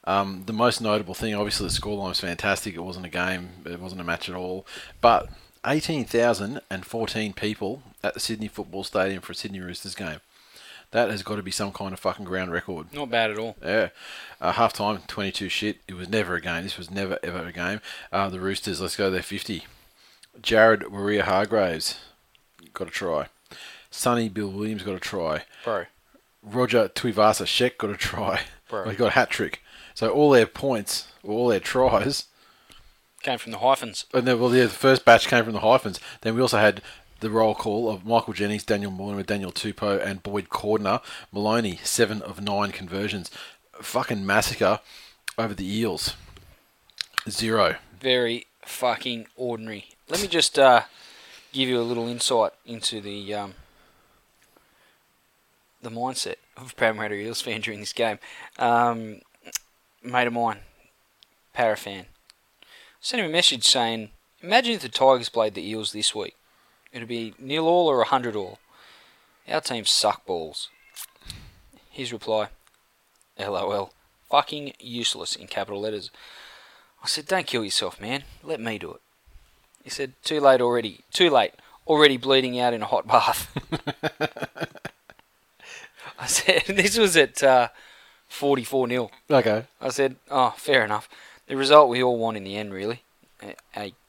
Um, 0.04 0.44
the 0.46 0.52
most 0.52 0.80
notable 0.80 1.14
thing, 1.14 1.34
obviously, 1.34 1.66
the 1.66 1.72
scoreline 1.72 2.08
was 2.08 2.20
fantastic. 2.20 2.74
It 2.74 2.80
wasn't 2.80 3.06
a 3.06 3.10
game, 3.10 3.50
it 3.66 3.80
wasn't 3.80 4.00
a 4.00 4.04
match 4.04 4.28
at 4.28 4.34
all. 4.34 4.66
But 5.00 5.28
18,014 5.66 7.32
people 7.34 7.82
at 8.02 8.14
the 8.14 8.20
Sydney 8.20 8.48
Football 8.48 8.84
Stadium 8.84 9.20
for 9.20 9.32
a 9.32 9.34
Sydney 9.34 9.60
Roosters 9.60 9.94
game. 9.94 10.20
That 10.92 11.10
has 11.10 11.22
got 11.22 11.36
to 11.36 11.42
be 11.42 11.50
some 11.50 11.72
kind 11.72 11.92
of 11.92 12.00
fucking 12.00 12.24
ground 12.24 12.50
record. 12.50 12.86
Not 12.94 13.10
bad 13.10 13.30
at 13.30 13.38
all. 13.38 13.56
Yeah. 13.62 13.90
Uh, 14.40 14.52
half 14.52 14.72
time, 14.72 15.00
22 15.06 15.50
shit. 15.50 15.78
It 15.86 15.94
was 15.94 16.08
never 16.08 16.36
a 16.36 16.40
game. 16.40 16.62
This 16.62 16.78
was 16.78 16.90
never, 16.90 17.18
ever 17.22 17.46
a 17.46 17.52
game. 17.52 17.82
Uh, 18.10 18.30
the 18.30 18.40
Roosters, 18.40 18.80
let's 18.80 18.96
go 18.96 19.10
there 19.10 19.22
50. 19.22 19.66
Jared 20.40 20.80
Waerea-Hargreaves 20.82 21.98
got 22.72 22.88
a 22.88 22.90
try. 22.90 23.26
Sonny 23.90 24.30
Bill 24.30 24.48
Williams 24.48 24.82
got 24.82 24.94
a 24.94 25.00
try. 25.00 25.44
Bro. 25.64 25.86
Roger 26.42 26.88
Tuivasa 26.88 27.44
Sheck 27.44 27.78
got 27.78 27.90
a 27.90 27.96
try. 27.96 28.42
Bro. 28.68 28.90
He 28.90 28.96
got 28.96 29.08
a 29.08 29.10
hat 29.12 29.30
trick. 29.30 29.62
So 29.94 30.10
all 30.10 30.30
their 30.30 30.46
points, 30.46 31.08
all 31.24 31.48
their 31.48 31.60
tries, 31.60 32.26
Came 33.22 33.38
from 33.38 33.50
the 33.52 33.58
hyphens. 33.58 34.04
and 34.14 34.26
then 34.28 34.38
well, 34.38 34.54
yeah, 34.54 34.64
the 34.64 34.68
first 34.70 35.04
batch 35.04 35.26
came 35.26 35.42
from 35.44 35.52
the 35.54 35.60
hyphens. 35.60 35.98
Then 36.20 36.36
we 36.36 36.40
also 36.40 36.58
had 36.58 36.80
the 37.20 37.30
roll 37.30 37.54
call 37.54 37.90
of 37.90 38.06
Michael 38.06 38.32
Jennings, 38.32 38.62
Daniel 38.62 38.92
Mortimer, 38.92 39.24
Daniel 39.24 39.50
Tupou, 39.50 40.00
and 40.04 40.22
Boyd 40.22 40.48
Cordner. 40.50 41.02
Maloney, 41.32 41.80
seven 41.82 42.22
of 42.22 42.40
nine 42.40 42.70
conversions. 42.70 43.28
Fucking 43.80 44.24
massacre 44.24 44.78
over 45.36 45.52
the 45.52 45.66
Eels. 45.68 46.14
Zero. 47.28 47.76
Very 48.00 48.46
fucking 48.62 49.26
ordinary. 49.36 49.86
Let 50.08 50.22
me 50.22 50.28
just 50.28 50.56
uh, 50.58 50.82
give 51.52 51.68
you 51.68 51.80
a 51.80 51.82
little 51.82 52.06
insight 52.06 52.52
into 52.64 53.00
the 53.00 53.34
um, 53.34 53.54
the 55.82 55.90
mindset 55.90 56.36
of 56.56 56.76
Parramatta 56.76 57.14
Eels 57.14 57.40
fan 57.40 57.60
during 57.60 57.80
this 57.80 57.92
game. 57.92 58.18
Um, 58.58 59.20
mate 60.02 60.26
of 60.26 60.32
mine, 60.32 60.58
Para 61.52 61.76
fan, 61.76 62.06
sent 63.00 63.20
him 63.20 63.28
a 63.28 63.32
message 63.32 63.64
saying, 63.64 64.10
"Imagine 64.42 64.74
if 64.74 64.82
the 64.82 64.88
Tigers 64.88 65.28
played 65.28 65.54
the 65.54 65.68
Eels 65.68 65.92
this 65.92 66.14
week. 66.14 66.36
It'd 66.92 67.08
be 67.08 67.34
nil 67.38 67.66
all 67.66 67.88
or 67.88 68.00
a 68.00 68.06
hundred 68.06 68.36
all. 68.36 68.58
Our 69.48 69.60
team 69.60 69.84
suck 69.84 70.26
balls." 70.26 70.68
His 71.90 72.12
reply, 72.12 72.48
"LOL, 73.38 73.92
fucking 74.30 74.74
useless" 74.78 75.36
in 75.36 75.46
capital 75.46 75.80
letters. 75.80 76.10
I 77.02 77.06
said, 77.06 77.26
"Don't 77.26 77.46
kill 77.46 77.64
yourself, 77.64 78.00
man. 78.00 78.24
Let 78.42 78.60
me 78.60 78.78
do 78.78 78.92
it." 78.92 79.00
He 79.84 79.90
said, 79.90 80.14
"Too 80.22 80.40
late 80.40 80.60
already. 80.60 81.00
Too 81.12 81.30
late. 81.30 81.52
Already 81.86 82.16
bleeding 82.18 82.58
out 82.58 82.74
in 82.74 82.82
a 82.82 82.86
hot 82.86 83.06
bath." 83.06 83.48
I 86.18 86.26
said, 86.26 86.64
"This 86.66 86.98
was 86.98 87.16
at 87.16 87.42
uh, 87.42 87.68
44 88.28 88.88
nil." 88.88 89.10
Okay. 89.30 89.64
I 89.80 89.88
said, 89.90 90.16
"Oh, 90.30 90.54
fair 90.56 90.84
enough. 90.84 91.08
The 91.46 91.56
result 91.56 91.88
we 91.88 92.02
all 92.02 92.18
want 92.18 92.36
in 92.36 92.44
the 92.44 92.56
end, 92.56 92.72
really, 92.72 93.02
A- 93.42 93.54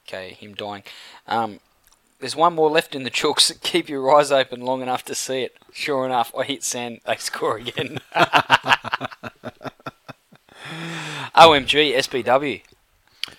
aka 0.06 0.32
him 0.34 0.54
dying." 0.54 0.82
Um, 1.26 1.60
there's 2.18 2.36
one 2.36 2.54
more 2.54 2.68
left 2.70 2.94
in 2.94 3.04
the 3.04 3.10
chooks. 3.10 3.50
Keep 3.62 3.88
your 3.88 4.14
eyes 4.14 4.30
open 4.30 4.60
long 4.60 4.82
enough 4.82 5.04
to 5.06 5.14
see 5.14 5.42
it. 5.42 5.56
Sure 5.72 6.04
enough, 6.04 6.32
I 6.36 6.44
hit 6.44 6.62
send. 6.64 7.00
They 7.06 7.16
score 7.16 7.56
again. 7.56 7.98
OMG, 11.34 11.94
SPW, 11.96 12.62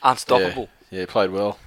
unstoppable. 0.02 0.70
Yeah, 0.90 1.02
yeah, 1.02 1.06
played 1.06 1.32
well. 1.32 1.60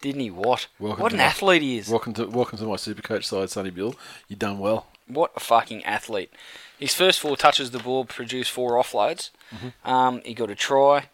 Didn't 0.00 0.20
he? 0.20 0.30
What? 0.30 0.66
Welcome 0.78 1.02
what 1.02 1.12
an 1.12 1.18
my- 1.18 1.24
athlete 1.24 1.62
he 1.62 1.78
is. 1.78 1.88
Welcome 1.88 2.14
to 2.14 2.26
welcome 2.26 2.58
to 2.58 2.64
my 2.64 2.76
super 2.76 3.02
coach 3.02 3.26
side, 3.26 3.50
Sonny 3.50 3.70
Bill. 3.70 3.94
You 4.28 4.36
done 4.36 4.58
well. 4.58 4.86
What 5.12 5.32
a 5.36 5.40
fucking 5.40 5.84
athlete. 5.84 6.32
His 6.78 6.94
first 6.94 7.20
four 7.20 7.36
touches 7.36 7.68
of 7.68 7.72
the 7.72 7.78
ball 7.80 8.04
produced 8.04 8.50
four 8.50 8.72
offloads. 8.72 9.30
Mm-hmm. 9.54 9.88
Um, 9.88 10.22
he 10.24 10.34
got 10.34 10.50
a 10.50 10.54
try. 10.54 11.08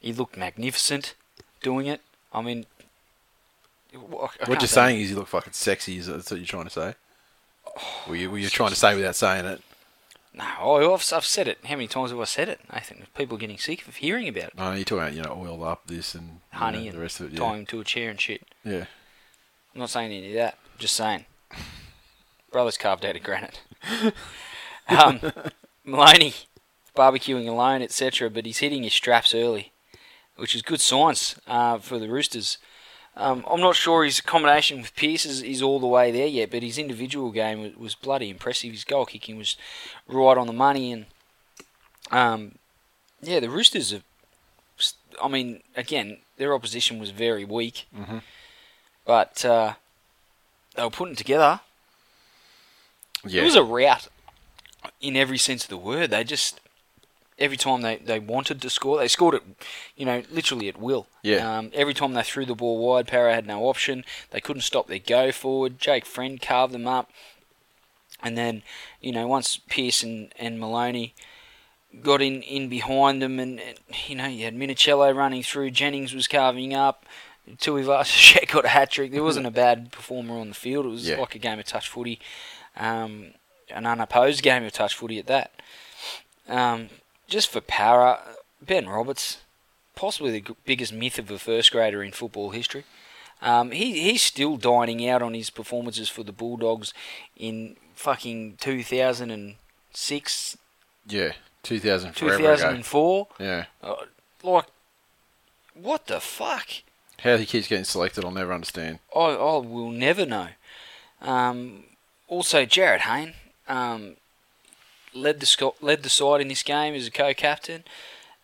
He 0.00 0.12
looked 0.12 0.36
magnificent 0.36 1.14
doing 1.62 1.86
it. 1.86 2.00
I 2.32 2.42
mean, 2.42 2.66
I 3.94 3.98
What 3.98 4.60
you're 4.60 4.66
saying 4.66 5.00
is 5.00 5.10
you 5.10 5.16
look 5.16 5.28
fucking 5.28 5.52
sexy. 5.52 5.98
Is 5.98 6.06
that 6.06 6.16
what 6.16 6.30
you're 6.32 6.46
trying 6.46 6.64
to 6.64 6.70
say? 6.70 6.94
Were 8.08 8.16
you, 8.16 8.30
were 8.30 8.38
you 8.38 8.48
trying 8.48 8.70
to 8.70 8.76
say 8.76 8.94
without 8.96 9.14
saying 9.14 9.44
it? 9.46 9.62
No, 10.34 10.44
oh, 10.60 10.94
I've, 10.94 11.12
I've 11.12 11.26
said 11.26 11.46
it. 11.46 11.58
How 11.64 11.74
many 11.74 11.86
times 11.86 12.10
have 12.10 12.18
I 12.18 12.24
said 12.24 12.48
it? 12.48 12.60
I 12.70 12.80
think 12.80 13.12
people 13.14 13.36
are 13.36 13.40
getting 13.40 13.58
sick 13.58 13.86
of 13.86 13.96
hearing 13.96 14.28
about 14.28 14.44
it. 14.44 14.56
No, 14.56 14.72
you're 14.72 14.84
talking 14.84 15.02
about 15.02 15.14
you 15.14 15.22
know 15.22 15.46
oiled 15.46 15.62
up 15.62 15.86
this 15.86 16.14
and 16.14 16.40
you 16.52 16.58
Honey 16.58 16.78
know, 16.78 16.84
and 16.86 16.94
the 16.94 17.00
rest 17.02 17.20
of 17.20 17.26
it. 17.26 17.32
Yeah. 17.32 17.38
tying 17.38 17.60
him 17.60 17.66
to 17.66 17.80
a 17.80 17.84
chair 17.84 18.10
and 18.10 18.20
shit. 18.20 18.42
Yeah. 18.64 18.86
I'm 19.74 19.80
not 19.80 19.90
saying 19.90 20.10
any 20.10 20.28
of 20.28 20.34
that. 20.34 20.58
Just 20.78 20.96
saying. 20.96 21.26
Brother's 22.52 22.76
carved 22.78 23.04
out 23.04 23.16
of 23.16 23.22
granite. 23.22 23.60
um, 24.88 25.20
Maloney, 25.84 26.34
barbecuing 26.96 27.48
alone, 27.48 27.82
etc. 27.82 28.30
But 28.30 28.46
he's 28.46 28.58
hitting 28.58 28.82
his 28.82 28.92
straps 28.92 29.34
early, 29.34 29.72
which 30.36 30.54
is 30.54 30.62
good 30.62 30.80
signs 30.80 31.36
uh, 31.46 31.78
for 31.78 31.98
the 31.98 32.08
Roosters. 32.08 32.58
Um, 33.16 33.44
I'm 33.50 33.60
not 33.60 33.76
sure 33.76 34.04
his 34.04 34.20
combination 34.22 34.80
with 34.80 34.96
Pearce 34.96 35.26
is, 35.26 35.42
is 35.42 35.60
all 35.60 35.78
the 35.80 35.86
way 35.86 36.10
there 36.10 36.26
yet, 36.26 36.50
but 36.50 36.62
his 36.62 36.78
individual 36.78 37.30
game 37.30 37.60
was, 37.60 37.76
was 37.76 37.94
bloody 37.94 38.30
impressive. 38.30 38.72
His 38.72 38.84
goal 38.84 39.04
kicking 39.04 39.36
was 39.36 39.56
right 40.08 40.38
on 40.38 40.46
the 40.46 40.52
money, 40.54 40.92
and 40.92 41.06
um, 42.10 42.52
yeah, 43.20 43.40
the 43.40 43.50
Roosters 43.50 43.90
have. 43.90 44.04
I 45.22 45.28
mean, 45.28 45.62
again, 45.76 46.18
their 46.38 46.54
opposition 46.54 46.98
was 46.98 47.10
very 47.10 47.44
weak, 47.44 47.86
Mm-hmm. 47.96 48.18
but 49.04 49.44
uh, 49.44 49.74
they 50.74 50.82
were 50.82 50.90
putting 50.90 51.14
together. 51.16 51.60
Yeah. 53.26 53.42
It 53.42 53.44
was 53.44 53.54
a 53.56 53.62
rout 53.62 54.08
in 55.00 55.16
every 55.16 55.38
sense 55.38 55.64
of 55.64 55.70
the 55.70 55.76
word. 55.76 56.10
They 56.10 56.24
just 56.24 56.60
every 57.38 57.56
time 57.56 57.82
they, 57.82 57.96
they 57.96 58.18
wanted 58.18 58.60
to 58.62 58.70
score, 58.70 58.98
they 58.98 59.08
scored 59.08 59.34
it, 59.34 59.42
you 59.96 60.04
know, 60.04 60.22
literally 60.30 60.68
at 60.68 60.78
will. 60.78 61.06
Yeah. 61.22 61.58
Um, 61.58 61.70
every 61.74 61.94
time 61.94 62.12
they 62.14 62.22
threw 62.22 62.44
the 62.46 62.54
ball 62.54 62.78
wide, 62.78 63.08
Para 63.08 63.34
had 63.34 63.46
no 63.46 63.64
option. 63.64 64.04
They 64.30 64.40
couldn't 64.40 64.62
stop 64.62 64.86
their 64.86 64.98
go 64.98 65.32
forward. 65.32 65.78
Jake 65.78 66.04
Friend 66.06 66.40
carved 66.40 66.72
them 66.74 66.86
up, 66.86 67.10
and 68.22 68.36
then 68.36 68.62
you 69.00 69.12
know 69.12 69.26
once 69.26 69.56
Pearce 69.68 70.02
and, 70.02 70.32
and 70.38 70.60
Maloney 70.60 71.14
got 72.02 72.22
in, 72.22 72.42
in 72.42 72.68
behind 72.68 73.20
them, 73.22 73.38
and, 73.40 73.60
and 73.60 73.78
you 74.06 74.14
know 74.16 74.26
you 74.26 74.44
had 74.44 74.54
Minichiello 74.56 75.14
running 75.14 75.42
through. 75.42 75.70
Jennings 75.70 76.14
was 76.14 76.28
carving 76.28 76.74
up. 76.74 77.04
Tuivasa 77.56 78.46
got 78.52 78.64
a 78.64 78.68
hat 78.68 78.90
trick. 78.92 79.10
There 79.10 79.22
wasn't 79.24 79.46
a 79.46 79.50
bad 79.50 79.90
performer 79.90 80.34
on 80.38 80.48
the 80.50 80.54
field. 80.54 80.86
It 80.86 80.90
was 80.90 81.08
Yeah. 81.08 81.16
like 81.18 81.34
a 81.34 81.38
game 81.38 81.58
of 81.58 81.64
touch 81.64 81.88
footy, 81.88 82.20
um, 82.76 83.34
an 83.70 83.86
unopposed 83.86 84.42
game 84.42 84.64
of 84.64 84.72
touch 84.72 84.94
footy 84.94 85.18
at 85.18 85.26
that. 85.26 85.52
Um, 86.48 86.88
just 87.28 87.50
for 87.50 87.60
power, 87.60 88.18
Ben 88.60 88.88
Roberts, 88.88 89.38
possibly 89.94 90.40
the 90.40 90.56
biggest 90.64 90.92
myth 90.92 91.18
of 91.18 91.30
a 91.30 91.38
first 91.38 91.72
grader 91.72 92.02
in 92.02 92.12
football 92.12 92.50
history. 92.50 92.84
Um, 93.40 93.70
he 93.72 94.00
he's 94.00 94.22
still 94.22 94.56
dining 94.56 95.08
out 95.08 95.22
on 95.22 95.34
his 95.34 95.50
performances 95.50 96.08
for 96.08 96.22
the 96.22 96.32
Bulldogs 96.32 96.94
in 97.36 97.76
fucking 97.94 98.56
2006, 98.60 100.56
yeah. 101.06 101.32
2000 101.62 102.14
2004. 102.14 103.28
Yeah. 103.38 103.64
Uh, 103.82 103.94
like, 104.42 104.66
what 105.74 106.06
the 106.06 106.20
fuck? 106.20 106.68
How 107.20 107.36
he 107.36 107.46
keeps 107.46 107.68
getting 107.68 107.84
selected, 107.84 108.24
I'll 108.24 108.32
never 108.32 108.52
understand. 108.52 108.98
I, 109.14 109.20
I 109.20 109.56
will 109.58 109.90
never 109.90 110.26
know. 110.26 110.48
Um, 111.20 111.84
also, 112.32 112.64
Jarryd 112.64 113.00
Hayne 113.00 113.34
um, 113.68 114.16
led 115.14 115.40
the 115.40 115.46
sco- 115.46 115.74
led 115.80 116.02
the 116.02 116.08
side 116.08 116.40
in 116.40 116.48
this 116.48 116.62
game 116.62 116.94
as 116.94 117.06
a 117.06 117.10
co-captain. 117.10 117.84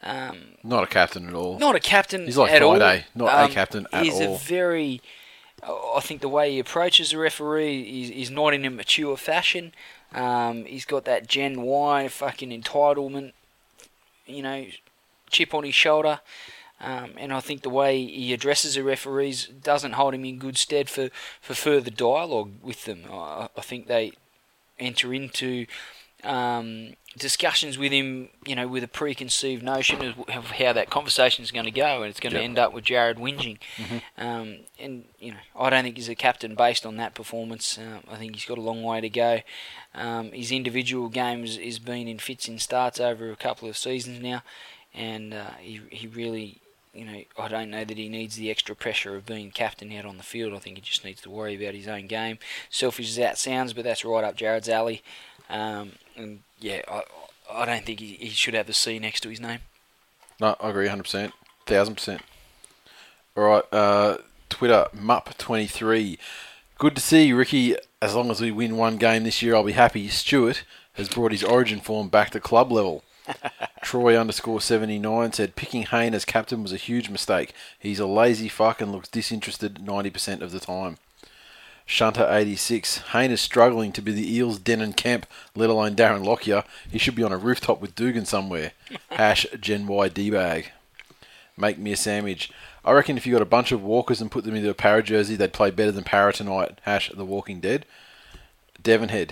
Um, 0.02 0.36
Not 0.62 0.84
a 0.84 0.86
captain 0.86 1.26
at 1.28 1.34
all. 1.34 1.58
not 1.58 1.74
a 1.74 1.80
captain 1.80 2.24
He's 2.26 2.36
like 2.36 2.52
at 2.52 2.62
all. 2.62 2.76
Friday, 2.76 3.06
not 3.16 3.34
a 3.34 3.44
Um, 3.46 3.50
captain 3.50 3.86
at 3.92 4.04
he's 4.04 4.20
all. 4.20 4.36
a 4.36 4.38
very. 4.38 5.00
I 5.64 6.00
think 6.00 6.20
the 6.20 6.28
way 6.28 6.52
he 6.52 6.58
approaches 6.60 7.10
the 7.10 7.18
referee 7.18 7.80
is, 8.02 8.10
is 8.10 8.30
not 8.30 8.54
in 8.54 8.64
a 8.64 8.70
mature 8.70 9.16
fashion. 9.16 9.72
Um, 10.14 10.64
he's 10.66 10.84
got 10.84 11.04
that 11.06 11.26
Gen 11.26 11.62
Y 11.62 12.06
fucking 12.08 12.50
entitlement, 12.62 13.32
you 14.24 14.40
know, 14.42 14.66
chip 15.30 15.52
on 15.54 15.64
his 15.64 15.74
shoulder. 15.74 16.20
Um, 16.80 17.12
and 17.16 17.32
I 17.32 17.40
think 17.40 17.62
the 17.62 17.70
way 17.70 18.04
he 18.04 18.32
addresses 18.32 18.74
the 18.74 18.82
referees 18.84 19.46
doesn't 19.46 19.92
hold 19.92 20.14
him 20.14 20.24
in 20.24 20.38
good 20.38 20.56
stead 20.56 20.88
for, 20.88 21.10
for 21.40 21.54
further 21.54 21.90
dialogue 21.90 22.52
with 22.62 22.84
them. 22.84 23.04
I, 23.10 23.48
I 23.56 23.60
think 23.62 23.86
they 23.86 24.12
enter 24.78 25.12
into 25.12 25.66
um, 26.24 26.94
discussions 27.16 27.78
with 27.78 27.92
him, 27.92 28.28
you 28.46 28.56
know, 28.56 28.66
with 28.66 28.82
a 28.82 28.88
preconceived 28.88 29.62
notion 29.62 30.02
of, 30.28 30.44
how 30.46 30.72
that 30.72 30.90
conversation 30.90 31.42
is 31.44 31.50
going 31.50 31.64
to 31.64 31.70
go, 31.70 32.02
and 32.02 32.10
it's 32.10 32.20
going 32.20 32.32
to 32.32 32.40
end 32.40 32.58
up 32.58 32.72
with 32.72 32.84
Jarryd 32.84 33.16
whinging. 33.16 33.58
Mm-hmm. 33.76 34.20
Um, 34.20 34.58
and 34.78 35.04
you 35.18 35.32
know, 35.32 35.38
I 35.56 35.70
don't 35.70 35.84
think 35.84 35.96
he's 35.96 36.08
a 36.08 36.14
captain 36.14 36.54
based 36.54 36.84
on 36.86 36.96
that 36.96 37.14
performance. 37.14 37.78
Um, 37.78 38.00
I 38.10 38.16
think 38.16 38.34
he's 38.34 38.44
got 38.44 38.58
a 38.58 38.62
long 38.62 38.82
way 38.82 39.00
to 39.00 39.08
go. 39.08 39.40
Um, 39.94 40.32
his 40.32 40.52
individual 40.52 41.08
games 41.08 41.56
has, 41.56 41.64
has 41.64 41.78
been 41.78 42.08
in 42.08 42.18
fits 42.18 42.48
and 42.48 42.60
starts 42.60 43.00
over 43.00 43.30
a 43.30 43.36
couple 43.36 43.68
of 43.68 43.76
seasons 43.76 44.20
now, 44.20 44.42
and 44.94 45.34
uh, 45.34 45.50
he 45.60 45.80
he 45.90 46.06
really. 46.06 46.60
You 46.92 47.04
know, 47.04 47.22
I 47.38 47.48
don't 47.48 47.70
know 47.70 47.84
that 47.84 47.96
he 47.96 48.08
needs 48.08 48.36
the 48.36 48.50
extra 48.50 48.74
pressure 48.74 49.14
of 49.16 49.26
being 49.26 49.50
captain 49.50 49.92
out 49.92 50.04
on 50.04 50.16
the 50.16 50.22
field. 50.22 50.54
I 50.54 50.58
think 50.58 50.76
he 50.76 50.82
just 50.82 51.04
needs 51.04 51.20
to 51.22 51.30
worry 51.30 51.54
about 51.54 51.74
his 51.74 51.88
own 51.88 52.06
game. 52.06 52.38
Selfish 52.70 53.10
as 53.10 53.16
that 53.16 53.38
sounds, 53.38 53.72
but 53.72 53.84
that's 53.84 54.04
right 54.04 54.24
up 54.24 54.36
Jarryd's 54.36 54.68
alley. 54.68 55.02
Um, 55.50 55.92
and 56.16 56.40
yeah, 56.58 56.82
I, 56.88 57.02
I 57.50 57.64
don't 57.64 57.84
think 57.84 58.00
he, 58.00 58.14
he 58.14 58.28
should 58.30 58.54
have 58.54 58.66
the 58.66 58.72
C 58.72 58.98
next 58.98 59.20
to 59.20 59.28
his 59.28 59.40
name. 59.40 59.60
No, 60.40 60.56
I 60.60 60.70
agree 60.70 60.88
100%. 60.88 61.32
1000%. 61.66 62.20
All 63.36 63.44
right, 63.44 63.64
uh, 63.72 64.18
Twitter, 64.48 64.86
Mup23. 64.96 66.18
Good 66.78 66.94
to 66.94 67.02
see 67.02 67.26
you, 67.26 67.36
Ricky. 67.36 67.76
As 68.00 68.14
long 68.14 68.30
as 68.30 68.40
we 68.40 68.50
win 68.50 68.76
one 68.76 68.96
game 68.96 69.24
this 69.24 69.42
year, 69.42 69.54
I'll 69.54 69.64
be 69.64 69.72
happy. 69.72 70.08
Stuart 70.08 70.64
has 70.94 71.08
brought 71.08 71.32
his 71.32 71.44
origin 71.44 71.80
form 71.80 72.08
back 72.08 72.30
to 72.30 72.40
club 72.40 72.72
level. 72.72 73.04
Troy 73.82 74.18
underscore 74.18 74.60
79 74.60 75.32
said 75.32 75.56
picking 75.56 75.84
Hayne 75.84 76.14
as 76.14 76.24
captain 76.24 76.62
was 76.62 76.72
a 76.72 76.76
huge 76.76 77.08
mistake. 77.08 77.52
He's 77.78 78.00
a 78.00 78.06
lazy 78.06 78.48
fuck 78.48 78.80
and 78.80 78.92
looks 78.92 79.08
disinterested 79.08 79.76
90% 79.76 80.40
of 80.40 80.50
the 80.50 80.60
time. 80.60 80.98
Shunter86. 81.86 82.98
Hayne 83.12 83.30
is 83.30 83.40
struggling 83.40 83.92
to 83.92 84.02
be 84.02 84.12
the 84.12 84.30
Eels' 84.30 84.58
Denan 84.58 84.94
Kemp, 84.94 85.26
let 85.54 85.70
alone 85.70 85.96
Darren 85.96 86.24
Lockyer. 86.24 86.64
He 86.90 86.98
should 86.98 87.14
be 87.14 87.22
on 87.22 87.32
a 87.32 87.38
rooftop 87.38 87.80
with 87.80 87.94
Dugan 87.94 88.26
somewhere. 88.26 88.72
Hash 89.10 89.46
Gen 89.58 89.86
Y 89.86 90.08
D-bag. 90.08 90.70
Make 91.56 91.78
me 91.78 91.92
a 91.92 91.96
sandwich. 91.96 92.52
I 92.84 92.92
reckon 92.92 93.16
if 93.16 93.26
you 93.26 93.32
got 93.32 93.42
a 93.42 93.46
bunch 93.46 93.72
of 93.72 93.82
walkers 93.82 94.20
and 94.20 94.30
put 94.30 94.44
them 94.44 94.54
into 94.54 94.70
a 94.70 94.74
para 94.74 95.02
jersey, 95.02 95.34
they'd 95.34 95.52
play 95.52 95.70
better 95.70 95.90
than 95.90 96.04
para 96.04 96.32
tonight. 96.32 96.78
Hash 96.82 97.10
The 97.10 97.24
Walking 97.24 97.60
Dead. 97.60 97.86
Devonhead. 98.82 99.30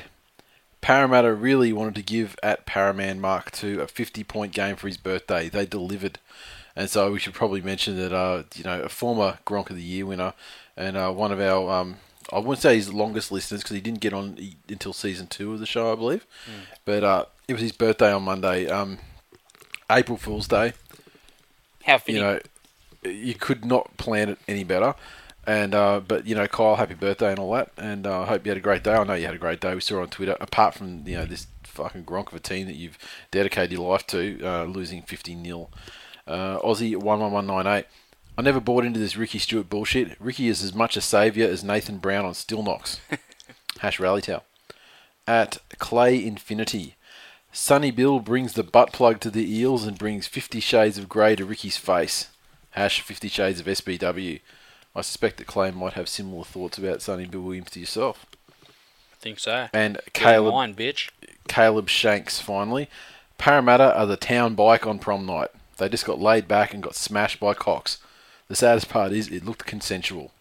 Parramatta 0.86 1.34
really 1.34 1.72
wanted 1.72 1.96
to 1.96 2.02
give 2.02 2.36
at 2.44 2.64
Paraman 2.64 3.18
Mark 3.18 3.50
II 3.60 3.80
a 3.80 3.88
50 3.88 4.22
point 4.22 4.52
game 4.52 4.76
for 4.76 4.86
his 4.86 4.96
birthday. 4.96 5.48
They 5.48 5.66
delivered. 5.66 6.20
And 6.76 6.88
so 6.88 7.10
we 7.10 7.18
should 7.18 7.34
probably 7.34 7.60
mention 7.60 7.96
that, 7.96 8.12
uh, 8.12 8.44
you 8.54 8.62
know, 8.62 8.82
a 8.82 8.88
former 8.88 9.38
Gronk 9.44 9.68
of 9.68 9.74
the 9.74 9.82
Year 9.82 10.06
winner 10.06 10.32
and 10.76 10.96
uh, 10.96 11.10
one 11.10 11.32
of 11.32 11.40
our, 11.40 11.68
um, 11.72 11.96
I 12.32 12.38
wouldn't 12.38 12.62
say 12.62 12.76
his 12.76 12.94
longest 12.94 13.32
listeners 13.32 13.64
because 13.64 13.74
he 13.74 13.80
didn't 13.80 13.98
get 13.98 14.12
on 14.12 14.38
until 14.68 14.92
season 14.92 15.26
two 15.26 15.52
of 15.52 15.58
the 15.58 15.66
show, 15.66 15.90
I 15.90 15.96
believe. 15.96 16.24
But 16.84 17.02
uh, 17.02 17.24
it 17.48 17.54
was 17.54 17.62
his 17.62 17.72
birthday 17.72 18.12
on 18.12 18.22
Monday, 18.22 18.68
um, 18.68 18.98
April 19.90 20.16
Fool's 20.16 20.46
Day 20.46 20.72
How 21.82 21.98
fitting. 21.98 22.14
you 22.14 22.20
know, 22.20 22.40
you 23.02 23.34
could 23.34 23.64
not 23.64 23.96
plan 23.96 24.28
it 24.28 24.38
any 24.46 24.62
better. 24.62 24.94
And 25.46 25.74
uh, 25.74 26.00
but 26.00 26.26
you 26.26 26.34
know, 26.34 26.48
Kyle, 26.48 26.74
happy 26.74 26.94
birthday 26.94 27.30
and 27.30 27.38
all 27.38 27.52
that. 27.52 27.70
And 27.76 28.06
uh, 28.06 28.22
I 28.22 28.26
hope 28.26 28.44
you 28.44 28.50
had 28.50 28.58
a 28.58 28.62
great 28.62 28.82
day. 28.82 28.94
I 28.94 29.04
know 29.04 29.14
you 29.14 29.26
had 29.26 29.34
a 29.34 29.38
great 29.38 29.60
day. 29.60 29.74
We 29.74 29.80
saw 29.80 30.02
on 30.02 30.08
Twitter. 30.08 30.36
Apart 30.40 30.74
from 30.74 31.06
you 31.06 31.16
know 31.16 31.24
this 31.24 31.46
fucking 31.62 32.04
gronk 32.04 32.28
of 32.28 32.34
a 32.34 32.40
team 32.40 32.66
that 32.66 32.74
you've 32.74 32.98
dedicated 33.30 33.72
your 33.72 33.88
life 33.88 34.06
to, 34.08 34.40
uh, 34.42 34.64
losing 34.64 35.02
fifty 35.02 35.40
0 35.40 35.68
uh, 36.26 36.58
Aussie 36.58 36.96
one 36.96 37.20
one 37.20 37.32
one 37.32 37.46
nine 37.46 37.66
eight. 37.66 37.86
I 38.38 38.42
never 38.42 38.60
bought 38.60 38.84
into 38.84 38.98
this 38.98 39.16
Ricky 39.16 39.38
Stuart 39.38 39.70
bullshit. 39.70 40.16
Ricky 40.20 40.48
is 40.48 40.62
as 40.62 40.74
much 40.74 40.96
a 40.96 41.00
saviour 41.00 41.48
as 41.48 41.64
Nathan 41.64 41.98
Brown 41.98 42.26
on 42.26 42.32
Stilnox. 42.32 42.98
Hash 43.80 43.98
Rally 43.98 44.20
Towel. 44.20 44.44
At 45.26 45.58
Clay 45.78 46.24
Infinity. 46.24 46.96
Sonny 47.50 47.90
Bill 47.90 48.20
brings 48.20 48.52
the 48.52 48.62
butt 48.62 48.92
plug 48.92 49.20
to 49.20 49.30
the 49.30 49.50
Eels 49.50 49.86
and 49.86 49.96
brings 49.96 50.26
Fifty 50.26 50.60
Shades 50.60 50.98
of 50.98 51.08
Grey 51.08 51.36
to 51.36 51.44
Ricky's 51.44 51.78
face. 51.78 52.28
Hash 52.70 53.00
Fifty 53.00 53.28
Shades 53.28 53.60
of 53.60 53.66
SBW. 53.66 54.40
I 54.96 55.02
suspect 55.02 55.36
that 55.36 55.46
Clay 55.46 55.70
might 55.70 55.92
have 55.92 56.08
similar 56.08 56.42
thoughts 56.42 56.78
about 56.78 57.02
Sonny 57.02 57.26
Bill 57.26 57.42
Williams 57.42 57.70
to 57.72 57.80
yourself. 57.80 58.24
I 58.66 59.16
think 59.18 59.38
so. 59.38 59.68
And 59.74 59.96
Get 59.96 60.14
Caleb 60.14 60.54
line, 60.54 60.74
bitch. 60.74 61.10
Caleb 61.48 61.90
Shanks 61.90 62.40
finally. 62.40 62.88
Parramatta 63.36 63.94
are 63.94 64.06
the 64.06 64.16
town 64.16 64.54
bike 64.54 64.86
on 64.86 64.98
prom 64.98 65.26
night. 65.26 65.50
They 65.76 65.90
just 65.90 66.06
got 66.06 66.18
laid 66.18 66.48
back 66.48 66.72
and 66.72 66.82
got 66.82 66.94
smashed 66.94 67.38
by 67.38 67.52
Cox. 67.52 67.98
The 68.48 68.56
saddest 68.56 68.88
part 68.88 69.12
is 69.12 69.28
it 69.28 69.44
looked 69.44 69.66
consensual. 69.66 70.32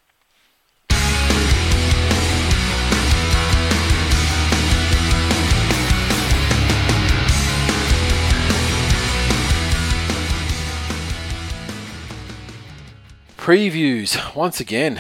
Previews 13.45 14.35
once 14.35 14.59
again. 14.59 14.99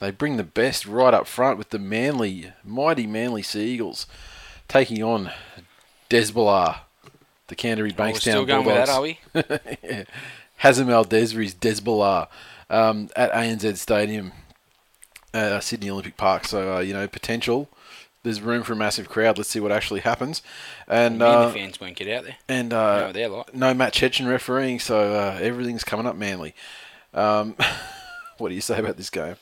They 0.00 0.10
bring 0.10 0.36
the 0.36 0.42
best 0.42 0.86
right 0.86 1.14
up 1.14 1.28
front 1.28 1.56
with 1.56 1.70
the 1.70 1.78
manly, 1.78 2.52
mighty 2.64 3.06
manly 3.06 3.42
Seagulls 3.42 4.08
taking 4.66 5.04
on 5.04 5.30
Desbolar, 6.10 6.80
the 7.46 7.54
Canterbury 7.54 7.94
Oh, 7.96 8.02
we're 8.02 8.10
Bankstown 8.10 8.18
still 8.18 8.44
going 8.44 8.66
with 8.66 8.74
that, 8.74 8.88
are 8.88 9.00
we? 9.00 9.20
Hazem 10.64 11.06
Desri's 11.08 11.54
Desbolar 11.54 12.26
um, 12.68 13.08
at 13.14 13.30
ANZ 13.30 13.76
Stadium, 13.76 14.32
uh, 15.32 15.60
Sydney 15.60 15.90
Olympic 15.90 16.16
Park. 16.16 16.46
So, 16.48 16.78
uh, 16.78 16.80
you 16.80 16.92
know, 16.92 17.06
potential. 17.06 17.68
There's 18.24 18.40
room 18.40 18.64
for 18.64 18.72
a 18.72 18.76
massive 18.76 19.08
crowd. 19.08 19.38
Let's 19.38 19.48
see 19.48 19.60
what 19.60 19.70
actually 19.70 20.00
happens. 20.00 20.42
And 20.88 21.18
Manly 21.18 21.46
uh, 21.46 21.50
fans 21.52 21.80
won't 21.80 21.94
get 21.94 22.08
out 22.08 22.24
there. 22.24 22.36
and 22.48 22.72
uh, 22.72 23.04
what 23.04 23.14
they're 23.14 23.28
like. 23.28 23.54
no 23.54 23.72
Matt 23.74 23.94
Cecchin 23.94 24.28
refereeing, 24.28 24.80
so 24.80 25.14
uh, 25.14 25.38
everything's 25.40 25.84
coming 25.84 26.08
up 26.08 26.16
manly. 26.16 26.52
Um, 27.12 27.56
What 28.40 28.48
do 28.48 28.54
you 28.54 28.62
say 28.62 28.78
about 28.78 28.96
this 28.96 29.10
game? 29.10 29.36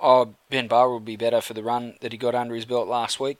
Oh, 0.00 0.34
Ben 0.48 0.68
Barr 0.68 0.88
will 0.88 1.00
be 1.00 1.16
better 1.16 1.42
for 1.42 1.52
the 1.52 1.62
run 1.62 1.94
that 2.00 2.10
he 2.10 2.18
got 2.18 2.34
under 2.34 2.54
his 2.54 2.64
belt 2.64 2.88
last 2.88 3.20
week. 3.20 3.36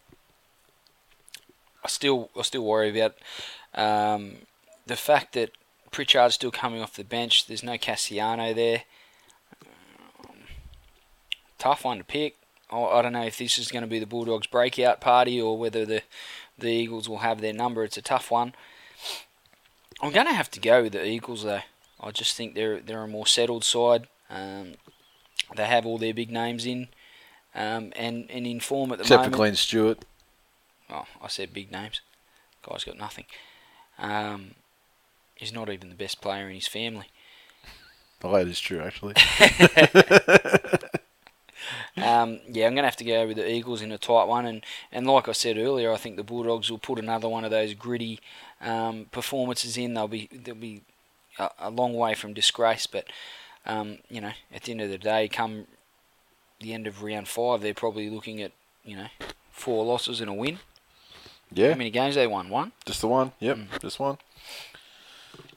I 1.83 1.89
still, 1.89 2.31
I 2.39 2.43
still 2.43 2.65
worry 2.65 2.91
about 2.91 3.15
um, 3.75 4.35
the 4.87 4.97
fact 4.97 5.33
that 5.33 5.53
Pritchard's 5.91 6.35
still 6.35 6.51
coming 6.51 6.83
off 6.83 6.95
the 6.95 7.05
bench. 7.05 7.47
There's 7.47 7.65
no 7.65 7.73
Kasiano 7.73 8.55
there. 8.55 8.83
Tough 11.59 11.85
one 11.85 11.99
to 11.99 12.05
pick. 12.05 12.37
I, 12.71 12.79
I 12.79 13.03
don't 13.03 13.15
know 13.15 13.25
if 13.25 13.39
this 13.39 13.57
is 13.57 13.73
going 13.73 13.83
to 13.83 13.89
be 13.89 13.99
the 13.99 14.07
Bulldogs' 14.07 14.47
breakout 14.47 15.01
party 15.01 15.41
or 15.41 15.57
whether 15.57 15.87
the 15.87 16.03
the 16.59 16.69
Eagles 16.69 17.09
will 17.09 17.19
have 17.19 17.41
their 17.41 17.55
number. 17.55 17.83
It's 17.83 17.97
a 17.97 18.03
tough 18.03 18.31
one. 18.31 18.55
I'm 20.03 20.13
going 20.13 20.27
to 20.27 20.35
have 20.35 20.51
to 20.51 20.61
go 20.61 20.83
with 20.83 20.93
the 20.93 21.05
Eagles 21.05 21.45
though. 21.45 21.63
I 22.03 22.11
just 22.11 22.37
think 22.37 22.55
they're 22.55 22.81
they're 22.81 23.03
a 23.03 23.09
more 23.09 23.27
settled 23.27 23.65
side. 23.65 24.09
Um, 24.29 24.75
they 25.55 25.67
have 25.67 25.87
all 25.87 25.99
their 25.99 26.15
big 26.15 26.31
names 26.31 26.67
in, 26.67 26.89
um, 27.55 27.93
and 27.97 28.31
and 28.31 28.47
in 28.47 28.61
form 28.61 28.93
at 28.93 28.99
the 28.99 29.03
Except 29.03 29.21
moment. 29.21 29.33
for 29.33 29.37
Glenn 29.37 29.57
Stewart. 29.57 30.05
Oh, 30.91 31.05
I 31.23 31.29
said 31.29 31.53
big 31.53 31.71
names. 31.71 32.01
Guy's 32.69 32.85
got 32.85 32.99
nothing. 32.99 33.25
Um, 33.99 34.53
he's 35.35 35.53
not 35.53 35.69
even 35.71 35.89
the 35.89 35.95
best 35.95 36.21
player 36.21 36.49
in 36.49 36.55
his 36.55 36.69
family. 36.69 37.07
Oh, 38.25 38.37
that 38.37 38.47
is 38.47 38.61
true, 38.61 38.81
actually. 38.81 39.15
Um, 41.97 42.41
yeah, 42.49 42.67
I'm 42.67 42.75
going 42.75 42.83
to 42.83 42.89
have 42.89 42.97
to 42.97 43.05
go 43.05 43.27
with 43.27 43.37
the 43.37 43.51
Eagles 43.51 43.83
in 43.83 43.93
a 43.93 43.99
tight 43.99 44.25
one, 44.25 44.47
and, 44.47 44.65
and 44.91 45.07
like 45.07 45.29
I 45.29 45.33
said 45.33 45.59
earlier, 45.59 45.93
I 45.93 45.99
think 45.99 46.17
the 46.17 46.23
Bulldogs 46.25 46.71
will 46.71 46.79
put 46.79 46.99
another 46.99 47.29
one 47.29 47.45
of 47.45 47.51
those 47.51 47.75
gritty 47.75 48.19
um, 48.63 49.07
performances 49.13 49.77
in. 49.77 49.93
They'll 49.95 50.09
be 50.09 50.29
they'll 50.33 50.55
be 50.55 50.83
a, 51.39 51.51
a 51.59 51.71
long 51.71 51.95
way 51.95 52.15
from 52.15 52.33
disgrace, 52.35 52.87
but 52.87 53.07
um, 53.67 53.99
you 54.09 54.21
know, 54.21 54.33
at 54.53 54.63
the 54.65 54.73
end 54.73 54.81
of 54.81 54.91
the 54.91 54.99
day, 54.99 55.29
come 55.29 55.67
the 56.61 56.73
end 56.73 56.87
of 56.87 57.03
round 57.03 57.29
five, 57.29 57.61
they're 57.61 57.75
probably 57.75 58.09
looking 58.11 58.43
at 58.43 58.53
you 58.85 58.97
know 58.97 59.07
four 59.51 59.85
losses 59.85 60.21
and 60.21 60.29
a 60.31 60.35
win. 60.35 60.59
Yeah, 61.55 61.71
How 61.73 61.77
many 61.79 61.91
games 61.91 62.15
they 62.15 62.27
won? 62.27 62.49
One. 62.49 62.73
just 62.87 63.01
the 63.03 63.09
one. 63.09 63.33
Yep, 63.41 63.57
Mm. 63.57 63.81
just 63.81 63.99
one. 64.01 64.17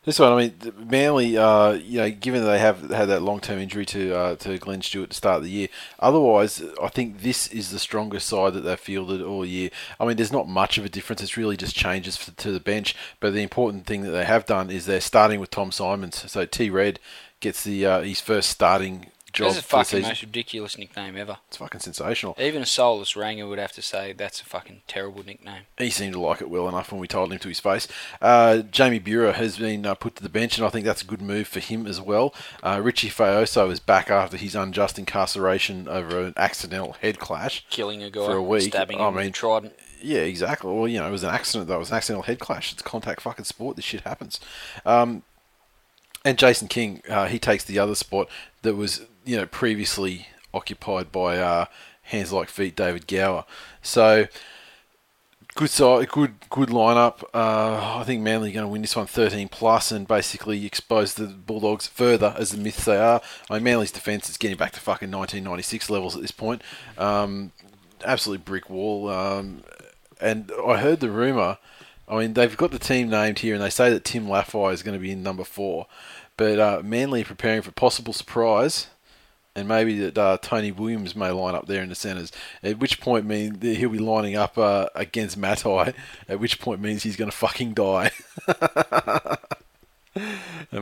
This 0.06 0.19
one, 0.19 0.34
I 0.34 0.38
mean, 0.38 0.73
Manly, 0.88 1.36
uh, 1.36 1.72
you 1.72 1.98
know, 1.98 2.11
given 2.11 2.44
that 2.44 2.48
they 2.48 2.60
have 2.60 2.91
had 2.91 3.06
that 3.06 3.23
long-term 3.23 3.57
injury 3.57 3.88
to 3.88 4.15
uh, 4.15 4.36
to 4.36 4.60
Glenn 4.60 4.84
Stewart 4.84 5.10
to 5.10 5.15
start 5.15 5.41
the 5.41 5.49
year, 5.49 5.68
otherwise, 5.99 6.61
I 6.82 6.90
think 6.90 7.22
this 7.22 7.48
is 7.48 7.72
the 7.72 7.80
strongest 7.80 8.27
side 8.27 8.53
that 8.53 8.61
they've 8.61 8.80
fielded 8.80 9.23
all 9.23 9.44
year. 9.44 9.72
I 9.99 10.06
mean, 10.06 10.15
there's 10.18 10.32
not 10.32 10.48
much 10.48 10.77
of 10.77 10.86
a 10.86 10.90
difference. 10.90 11.23
It's 11.23 11.38
really 11.38 11.57
just 11.57 11.76
changes 11.76 12.18
f 12.18 12.36
to 12.36 12.52
the 12.52 12.60
bench. 12.60 12.95
But 13.19 13.34
the 13.34 13.41
important 13.41 13.88
thing 13.88 14.03
that 14.03 14.11
they 14.11 14.26
have 14.26 14.45
done 14.45 14.69
is 14.69 14.86
they're 14.86 15.02
starting 15.02 15.40
with 15.40 15.49
Tom 15.49 15.72
Symonds. 15.72 16.32
So 16.32 16.45
T 16.45 16.69
Red 16.69 16.99
gets 17.40 17.64
the 17.64 17.88
uh, 17.88 18.02
his 18.02 18.22
first 18.22 18.52
starting 18.52 19.07
job 19.35 19.53
That's 19.53 19.57
the 19.57 19.63
fucking 19.63 20.01
most 20.01 20.21
ridiculous 20.21 20.77
nickname 20.77 21.15
ever. 21.17 21.37
It's 21.47 21.57
fucking 21.57 21.81
sensational. 21.81 22.35
Even 22.39 22.61
a 22.61 22.65
soulless 22.65 23.15
ranger 23.15 23.47
would 23.47 23.59
have 23.59 23.71
to 23.73 23.81
say 23.81 24.13
that's 24.13 24.41
a 24.41 24.45
fucking 24.45 24.81
terrible 24.87 25.23
nickname. 25.23 25.63
He 25.77 25.89
seemed 25.89 26.13
to 26.13 26.19
like 26.19 26.41
it 26.41 26.49
well 26.49 26.67
enough 26.67 26.91
when 26.91 26.99
we 26.99 27.07
told 27.07 27.31
him 27.31 27.39
to 27.39 27.47
his 27.47 27.59
face. 27.59 27.87
Uh, 28.21 28.57
Jamie 28.59 28.99
Buhrer 28.99 29.33
has 29.33 29.57
been 29.57 29.85
uh, 29.85 29.95
put 29.95 30.15
to 30.15 30.23
the 30.23 30.29
bench, 30.29 30.57
and 30.57 30.65
I 30.65 30.69
think 30.69 30.85
that's 30.85 31.01
a 31.01 31.05
good 31.05 31.21
move 31.21 31.47
for 31.47 31.59
him 31.59 31.85
as 31.85 32.01
well. 32.01 32.33
Uh, 32.63 32.81
Richie 32.83 33.09
Fa'aoso 33.09 33.71
is 33.71 33.79
back 33.79 34.09
after 34.09 34.37
his 34.37 34.55
unjust 34.55 34.97
incarceration 34.97 35.87
over 35.87 36.21
an 36.21 36.33
accidental 36.37 36.93
head 36.93 37.19
clash. 37.19 37.65
Killing 37.69 38.01
a 38.01 38.09
guy 38.09 38.25
For 38.25 38.35
a 38.37 38.43
week, 38.43 38.63
stabbing 38.71 38.99
I 38.99 39.07
him 39.09 39.15
with 39.15 39.23
mean- 39.23 39.29
a 39.29 39.33
trident. 39.33 39.73
Yeah, 40.01 40.19
exactly. 40.19 40.71
Well, 40.71 40.87
you 40.87 40.99
know, 40.99 41.07
it 41.07 41.11
was 41.11 41.23
an 41.23 41.31
accident, 41.31 41.67
though. 41.67 41.77
It 41.77 41.79
was 41.79 41.89
an 41.89 41.97
accidental 41.97 42.23
head 42.23 42.39
clash. 42.39 42.71
It's 42.71 42.81
contact 42.83 43.21
fucking 43.21 43.45
sport. 43.45 43.75
This 43.75 43.85
shit 43.85 44.01
happens. 44.01 44.39
Um, 44.85 45.23
and 46.23 46.37
Jason 46.37 46.67
King, 46.67 47.01
uh, 47.09 47.25
he 47.27 47.39
takes 47.39 47.63
the 47.63 47.79
other 47.79 47.95
spot 47.95 48.27
that 48.61 48.75
was, 48.75 49.01
you 49.26 49.38
know, 49.38 49.45
previously 49.45 50.27
occupied 50.53 51.11
by 51.11 51.38
uh, 51.38 51.65
hands 52.03 52.31
like 52.31 52.49
feet 52.49 52.76
David 52.76 53.07
Gower. 53.07 53.45
So 53.81 54.27
good 55.56 55.69
side, 55.69 56.10
good 56.10 56.35
good 56.49 56.69
lineup. 56.69 57.23
Uh, 57.34 57.99
I 57.99 58.03
think 58.06 58.22
Manly 58.22 58.52
are 58.52 58.53
going 58.53 58.65
to 58.65 58.72
win 58.72 58.81
this 58.81 58.95
one 58.95 59.07
13 59.07 59.49
plus 59.49 59.91
and 59.91 60.07
basically 60.07 60.65
expose 60.65 61.15
the 61.15 61.27
Bulldogs 61.27 61.88
further 61.88 62.35
as 62.38 62.52
the 62.52 62.57
myths 62.57 62.85
they 62.85 62.97
are. 62.97 63.22
I 63.49 63.56
mean, 63.56 63.64
Manly's 63.64 63.91
defence 63.91 64.30
is 64.30 64.38
getting 64.38 64.57
back 64.57 64.72
to 64.73 64.80
fucking 64.80 65.11
1996 65.11 65.89
levels 65.89 66.15
at 66.15 66.22
this 66.22 66.31
point. 66.31 66.61
Um, 66.97 67.52
absolute 68.03 68.45
brick 68.45 68.69
wall. 68.69 69.10
Um, 69.10 69.64
and 70.22 70.52
I 70.65 70.77
heard 70.77 70.99
the 70.99 71.10
rumor. 71.10 71.57
I 72.07 72.19
mean, 72.19 72.34
they've 72.34 72.56
got 72.56 72.72
the 72.72 72.80
team 72.80 73.10
named 73.10 73.39
here, 73.39 73.56
and 73.56 73.64
they 73.64 73.69
say 73.69 73.89
that 73.89 74.06
Tim 74.06 74.27
Laffey 74.27 74.72
is 74.73 74.84
going 74.84 74.97
to 74.97 75.02
be 75.02 75.11
in 75.11 75.23
number 75.23 75.43
four. 75.43 75.88
But 76.38 76.60
uh, 76.60 76.81
Manly 76.84 77.23
preparing 77.23 77.61
for 77.61 77.72
possible 77.72 78.14
surprise, 78.14 78.88
and 79.56 79.68
maybe 79.68 79.99
that 79.99 80.18
uh, 80.18 80.38
Tony 80.41 80.72
Williams 80.72 81.15
may 81.15 81.32
line 81.32 81.56
up 81.56 81.68
there 81.68 81.82
in 81.82 81.90
the 81.90 81.95
centres. 81.95 82.32
At 82.61 82.80
which 82.80 82.99
point, 82.99 83.26
mean 83.26 83.61
he'll 83.61 83.90
be 83.90 83.99
lining 83.99 84.36
up 84.36 84.57
uh, 84.57 84.88
against 84.95 85.38
Matai. 85.38 85.94
At 86.27 86.40
which 86.40 86.60
point 86.60 86.82
means 86.82 87.03
he's 87.03 87.15
going 87.15 87.32
to 87.32 87.36
fucking 87.36 87.73
die. 87.73 88.11
and 88.48 88.57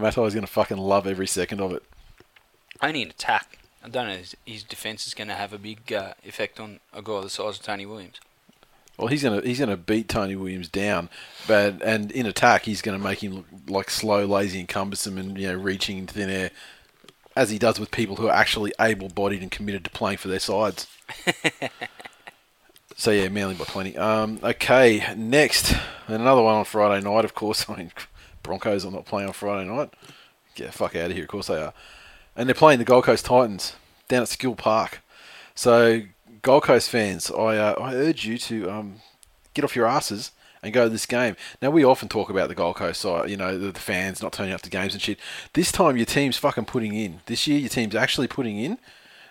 Matai's 0.02 0.34
going 0.34 0.42
to 0.42 0.48
fucking 0.48 0.78
love 0.78 1.06
every 1.06 1.28
second 1.28 1.62
of 1.62 1.72
it. 1.74 1.84
Only 2.82 3.04
an 3.04 3.10
attack. 3.10 3.60
I 3.84 3.90
don't 3.90 4.08
know. 4.08 4.18
His, 4.18 4.36
his 4.46 4.64
defence 4.64 5.06
is 5.06 5.14
going 5.14 5.28
to 5.28 5.36
have 5.36 5.54
a 5.54 5.60
big 5.60 5.94
uh, 5.94 6.14
effect 6.24 6.60
on 6.60 6.80
a 6.94 7.02
guy 7.02 7.22
the 7.22 7.30
size 7.30 7.60
of 7.60 7.64
Tony 7.64 7.86
Williams. 7.86 8.20
Well, 8.98 9.08
he's 9.08 9.24
gonna 9.24 9.42
he's 9.42 9.60
gonna 9.60 9.76
beat 9.76 10.08
Tony 10.08 10.36
Williams 10.36 10.68
down, 10.70 11.10
but 11.48 11.82
and 11.82 12.12
in 12.12 12.28
attack 12.28 12.66
he's 12.66 12.84
gonna 12.84 13.00
make 13.00 13.24
him 13.24 13.34
look 13.34 13.46
like 13.68 13.90
slow, 13.90 14.24
lazy, 14.26 14.60
and 14.60 14.70
cumbersome, 14.70 15.18
and 15.18 15.36
you 15.36 15.48
know 15.48 15.56
reaching 15.56 15.98
into 15.98 16.14
thin 16.14 16.30
air, 16.30 16.52
as 17.36 17.50
he 17.50 17.58
does 17.58 17.80
with 17.80 17.92
people 17.92 18.18
who 18.18 18.28
are 18.28 18.36
actually 18.36 18.74
able-bodied 18.80 19.42
and 19.42 19.52
committed 19.52 19.84
to 19.84 19.90
playing 19.90 20.18
for 20.18 20.28
their 20.28 20.40
sides. 20.40 20.88
so 22.96 23.12
yeah, 23.12 23.30
Manly 23.30 23.56
by 23.56 23.66
plenty. 23.66 23.98
Um, 23.98 24.40
okay, 24.44 25.14
next 25.16 25.76
another 26.08 26.42
one 26.42 26.56
on 26.56 26.66
Friday 26.66 27.04
night. 27.04 27.26
Of 27.26 27.34
course, 27.34 27.66
I 27.70 27.76
mean 27.76 27.92
Broncos 28.42 28.86
are 28.86 28.92
not 28.92 29.06
playing 29.06 29.28
on 29.28 29.34
Friday 29.34 29.70
night. 29.70 29.94
Get 30.56 30.68
the 30.68 30.74
fuck 30.74 30.96
out 30.96 31.10
of 31.10 31.14
here. 31.14 31.24
Of 31.24 31.30
course 31.30 31.48
they 31.48 31.60
are, 31.60 31.74
and 32.36 32.48
they're 32.48 32.54
playing 32.54 32.80
the 32.80 32.86
Gold 32.86 33.06
Coast 33.06 33.26
Titans 33.26 33.76
down 34.08 34.22
at 34.22 34.30
Skilled 34.30 34.60
Park. 34.60 35.02
So 35.56 36.02
Gold 36.42 36.64
Coast 36.64 36.90
fans, 36.90 37.32
I 37.32 37.58
uh, 37.58 37.76
I 37.80 37.96
urge 37.96 38.26
you 38.26 38.38
to 38.38 38.70
um, 38.70 38.96
get 39.54 39.66
off 39.66 39.76
your 39.76 39.88
asses 39.88 40.32
and 40.64 40.74
go 40.74 40.86
to 40.86 40.90
this 40.90 41.06
game. 41.06 41.36
Now 41.62 41.70
we 41.70 41.84
often 41.84 42.10
talk 42.10 42.30
about 42.30 42.48
the 42.50 42.56
Gold 42.56 42.78
Coast 42.78 43.02
side, 43.02 43.30
you 43.30 43.38
know, 43.38 43.58
the, 43.58 43.72
the 43.72 43.80
fans 43.80 44.22
not 44.24 44.34
turning 44.34 44.54
up 44.54 44.62
to 44.64 44.70
games 44.70 44.94
and 44.94 45.02
shit. 45.02 45.20
This 45.54 45.72
time 45.72 45.98
your 45.98 46.06
team's 46.06 46.38
fucking 46.38 46.66
putting 46.66 46.94
in. 46.96 47.20
This 47.28 47.46
year 47.48 47.60
your 47.60 47.70
team's 47.70 47.96
actually 47.96 48.28
putting 48.28 48.58
in. 48.58 48.78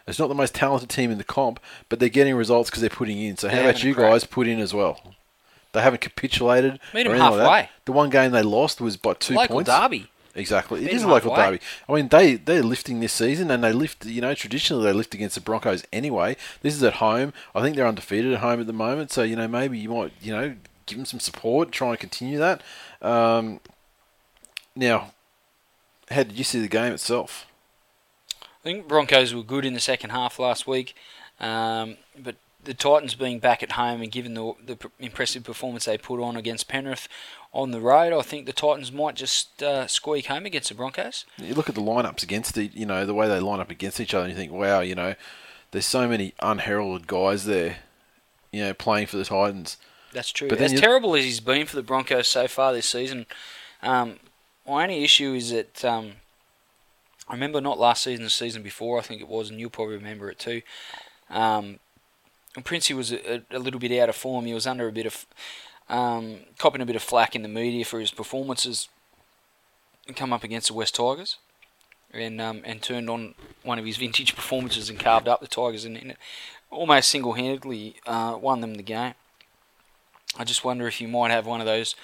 It's 0.06 0.18
not 0.18 0.28
the 0.28 0.34
most 0.34 0.54
talented 0.54 0.88
team 0.90 1.10
in 1.10 1.18
the 1.18 1.24
comp, 1.24 1.60
but 1.88 1.98
they're 2.00 2.08
getting 2.08 2.34
results 2.34 2.68
because 2.70 2.80
they're 2.80 2.90
putting 2.90 3.18
in. 3.20 3.36
So 3.36 3.48
how 3.48 3.60
about 3.60 3.82
you 3.84 3.94
crack. 3.94 4.10
guys 4.10 4.24
put 4.24 4.46
in 4.48 4.58
as 4.60 4.74
well? 4.74 5.14
They 5.72 5.80
haven't 5.80 6.00
capitulated. 6.02 6.80
Meet 6.92 7.06
or 7.06 7.10
'em 7.10 7.16
anything 7.16 7.30
like 7.30 7.38
that. 7.38 7.44
halfway. 7.44 7.68
The 7.86 7.92
one 7.92 8.10
game 8.10 8.32
they 8.32 8.42
lost 8.42 8.80
was 8.80 8.96
by 8.96 9.14
two 9.14 9.34
Local 9.34 9.56
points. 9.56 9.70
derby. 9.70 10.08
Exactly, 10.34 10.80
it 10.80 10.86
Meet 10.86 10.94
is 10.94 11.02
a 11.02 11.08
local 11.08 11.34
halfway. 11.34 11.56
derby. 11.58 11.64
I 11.88 11.92
mean, 11.94 12.08
they 12.08 12.34
they're 12.36 12.62
lifting 12.62 13.00
this 13.00 13.12
season, 13.12 13.50
and 13.50 13.62
they 13.62 13.72
lift. 13.72 14.04
You 14.06 14.22
know, 14.22 14.34
traditionally 14.34 14.84
they 14.84 14.92
lift 14.92 15.14
against 15.14 15.34
the 15.34 15.40
Broncos 15.42 15.84
anyway. 15.92 16.36
This 16.62 16.74
is 16.74 16.82
at 16.82 16.94
home. 16.94 17.32
I 17.54 17.60
think 17.62 17.76
they're 17.76 17.86
undefeated 17.86 18.32
at 18.32 18.40
home 18.40 18.58
at 18.60 18.66
the 18.66 18.72
moment. 18.72 19.10
So 19.12 19.22
you 19.22 19.36
know, 19.36 19.46
maybe 19.46 19.78
you 19.78 19.90
might 19.90 20.12
you 20.22 20.32
know 20.32 20.54
give 20.86 20.98
them 20.98 21.06
some 21.06 21.20
support, 21.20 21.72
try 21.72 21.90
and 21.90 22.00
continue 22.00 22.38
that. 22.38 22.62
Um, 23.00 23.60
now, 24.74 25.12
how 26.10 26.22
did 26.22 26.38
you 26.38 26.44
see 26.44 26.60
the 26.60 26.68
game 26.68 26.92
itself? 26.92 27.46
I 28.40 28.62
think 28.62 28.86
Broncos 28.86 29.34
were 29.34 29.42
good 29.42 29.64
in 29.64 29.74
the 29.74 29.80
second 29.80 30.10
half 30.10 30.38
last 30.38 30.66
week, 30.66 30.94
um, 31.40 31.96
but 32.16 32.36
the 32.64 32.74
Titans 32.74 33.14
being 33.14 33.40
back 33.40 33.62
at 33.62 33.72
home 33.72 34.02
and 34.02 34.12
given 34.12 34.34
the, 34.34 34.54
the 34.64 34.78
impressive 35.00 35.42
performance 35.42 35.84
they 35.84 35.98
put 35.98 36.22
on 36.22 36.36
against 36.36 36.68
Penrith 36.68 37.08
on 37.52 37.72
the 37.72 37.80
road, 37.80 38.12
I 38.12 38.22
think 38.22 38.46
the 38.46 38.52
Titans 38.52 38.92
might 38.92 39.16
just 39.16 39.62
uh, 39.62 39.86
squeak 39.86 40.26
home 40.26 40.46
against 40.46 40.68
the 40.68 40.74
Broncos. 40.76 41.24
You 41.38 41.54
look 41.54 41.68
at 41.68 41.74
the 41.74 41.82
lineups 41.82 42.22
against 42.22 42.54
the, 42.54 42.66
you 42.72 42.86
know, 42.86 43.04
the 43.04 43.14
way 43.14 43.28
they 43.28 43.40
line 43.40 43.60
up 43.60 43.70
against 43.70 44.00
each 44.00 44.14
other, 44.14 44.24
and 44.24 44.32
you 44.32 44.38
think, 44.38 44.52
wow, 44.52 44.80
you 44.80 44.94
know, 44.94 45.14
there's 45.72 45.86
so 45.86 46.06
many 46.06 46.34
unheralded 46.40 47.08
guys 47.08 47.46
there, 47.46 47.78
you 48.52 48.62
know, 48.62 48.74
playing 48.74 49.08
for 49.08 49.16
the 49.16 49.24
Titans. 49.24 49.76
That's 50.12 50.30
true. 50.30 50.48
But 50.48 50.60
as 50.60 50.78
terrible 50.78 51.14
as 51.16 51.24
he's 51.24 51.40
been 51.40 51.66
for 51.66 51.76
the 51.76 51.82
Broncos 51.82 52.28
so 52.28 52.46
far 52.46 52.72
this 52.72 52.88
season, 52.88 53.26
um, 53.82 54.18
my 54.66 54.82
only 54.84 55.02
issue 55.02 55.34
is 55.34 55.50
that 55.50 55.84
um, 55.84 56.12
I 57.28 57.32
remember 57.32 57.60
not 57.60 57.78
last 57.78 58.02
season, 58.02 58.24
the 58.24 58.30
season 58.30 58.62
before, 58.62 58.98
I 58.98 59.02
think 59.02 59.20
it 59.20 59.28
was, 59.28 59.50
and 59.50 59.58
you'll 59.58 59.70
probably 59.70 59.96
remember 59.96 60.30
it 60.30 60.38
too. 60.38 60.62
Um, 61.30 61.78
Princey 62.64 62.92
was 62.92 63.12
a, 63.12 63.42
a 63.50 63.58
little 63.58 63.80
bit 63.80 63.98
out 63.98 64.10
of 64.10 64.16
form. 64.16 64.44
He 64.44 64.54
was 64.54 64.66
under 64.66 64.86
a 64.86 64.92
bit 64.92 65.06
of 65.06 65.26
um, 65.88 66.40
copping 66.58 66.82
a 66.82 66.86
bit 66.86 66.96
of 66.96 67.02
flack 67.02 67.34
in 67.34 67.42
the 67.42 67.48
media 67.48 67.84
for 67.84 67.98
his 67.98 68.10
performances 68.10 68.88
and 70.06 70.16
come 70.16 70.32
up 70.32 70.44
against 70.44 70.68
the 70.68 70.74
West 70.74 70.94
Tigers. 70.94 71.38
And 72.14 72.42
um, 72.42 72.60
and 72.66 72.82
turned 72.82 73.08
on 73.08 73.34
one 73.62 73.78
of 73.78 73.86
his 73.86 73.96
vintage 74.04 74.36
performances 74.36 74.90
and 74.90 75.00
carved 75.00 75.28
up 75.28 75.40
the 75.40 75.48
Tigers 75.48 75.86
and, 75.86 75.96
and 75.96 76.14
almost 76.70 77.08
single-handedly 77.08 77.96
uh, 78.06 78.36
won 78.38 78.60
them 78.60 78.74
the 78.74 78.82
game. 78.82 79.14
I 80.38 80.44
just 80.44 80.64
wonder 80.64 80.86
if 80.86 80.96
he 80.96 81.06
might 81.06 81.30
have 81.30 81.46
one 81.46 81.60
of 81.60 81.66
those 81.66 81.94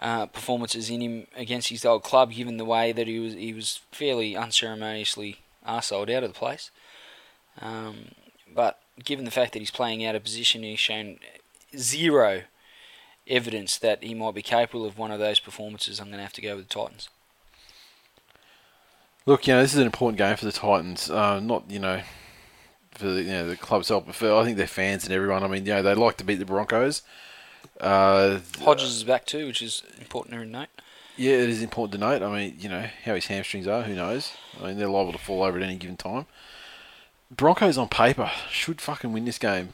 uh, 0.00 0.26
performances 0.26 0.90
in 0.90 1.00
him 1.00 1.26
against 1.36 1.68
his 1.68 1.84
old 1.84 2.02
club, 2.02 2.32
given 2.32 2.56
the 2.56 2.64
way 2.64 2.92
that 2.92 3.06
he 3.06 3.18
was 3.18 3.34
he 3.34 3.52
was 3.52 3.80
fairly 3.92 4.36
unceremoniously 4.36 5.40
are 5.64 5.82
sold 5.82 6.10
out 6.10 6.22
of 6.22 6.32
the 6.32 6.38
place. 6.38 6.70
Um, 7.60 8.12
but 8.52 8.80
given 9.04 9.24
the 9.24 9.30
fact 9.30 9.52
that 9.52 9.58
he's 9.58 9.70
playing 9.70 10.04
out 10.04 10.14
of 10.14 10.22
position, 10.22 10.62
he's 10.62 10.78
shown 10.78 11.18
zero 11.76 12.42
evidence 13.26 13.78
that 13.78 14.02
he 14.02 14.14
might 14.14 14.34
be 14.34 14.42
capable 14.42 14.86
of 14.86 14.98
one 14.98 15.10
of 15.10 15.18
those 15.18 15.40
performances. 15.40 15.98
I'm 15.98 16.06
going 16.06 16.18
to 16.18 16.22
have 16.22 16.32
to 16.34 16.42
go 16.42 16.56
with 16.56 16.68
the 16.68 16.74
Titans. 16.74 17.08
Look, 19.24 19.46
you 19.46 19.54
know, 19.54 19.62
this 19.62 19.74
is 19.74 19.80
an 19.80 19.86
important 19.86 20.18
game 20.18 20.36
for 20.36 20.44
the 20.44 20.52
Titans. 20.52 21.10
Uh, 21.10 21.40
not, 21.40 21.68
you 21.68 21.80
know, 21.80 22.00
for 22.92 23.06
the, 23.06 23.22
you 23.22 23.30
know, 23.30 23.48
the 23.48 23.56
club 23.56 23.80
itself, 23.80 24.04
but 24.06 24.14
for 24.14 24.32
I 24.32 24.44
think 24.44 24.56
their 24.56 24.68
fans 24.68 25.04
and 25.04 25.12
everyone. 25.12 25.42
I 25.42 25.48
mean, 25.48 25.66
you 25.66 25.74
know, 25.74 25.82
they 25.82 25.94
like 25.94 26.16
to 26.18 26.24
beat 26.24 26.36
the 26.36 26.44
Broncos. 26.44 27.02
Uh, 27.80 28.38
Hodges 28.60 28.94
is 28.96 29.04
back 29.04 29.26
too, 29.26 29.46
which 29.46 29.62
is 29.62 29.82
important 30.00 30.34
to 30.34 30.44
note. 30.46 30.68
yeah, 31.16 31.32
it 31.32 31.48
is 31.50 31.62
important 31.62 31.92
to 31.92 31.98
note. 31.98 32.22
I 32.22 32.34
mean, 32.34 32.56
you 32.58 32.68
know, 32.68 32.86
how 33.04 33.14
his 33.14 33.26
hamstrings 33.26 33.66
are, 33.66 33.82
who 33.82 33.94
knows? 33.94 34.32
I 34.60 34.68
mean, 34.68 34.78
they're 34.78 34.88
liable 34.88 35.12
to 35.12 35.18
fall 35.18 35.42
over 35.42 35.58
at 35.58 35.62
any 35.62 35.76
given 35.76 35.96
time. 35.96 36.26
Broncos 37.30 37.76
on 37.76 37.88
paper 37.88 38.30
should 38.50 38.80
fucking 38.80 39.12
win 39.12 39.24
this 39.24 39.38
game 39.38 39.70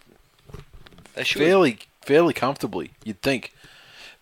They 1.14 1.22
should. 1.24 1.42
fairly 1.42 1.78
fairly 2.02 2.32
comfortably, 2.34 2.90
you'd 3.04 3.20
think. 3.22 3.52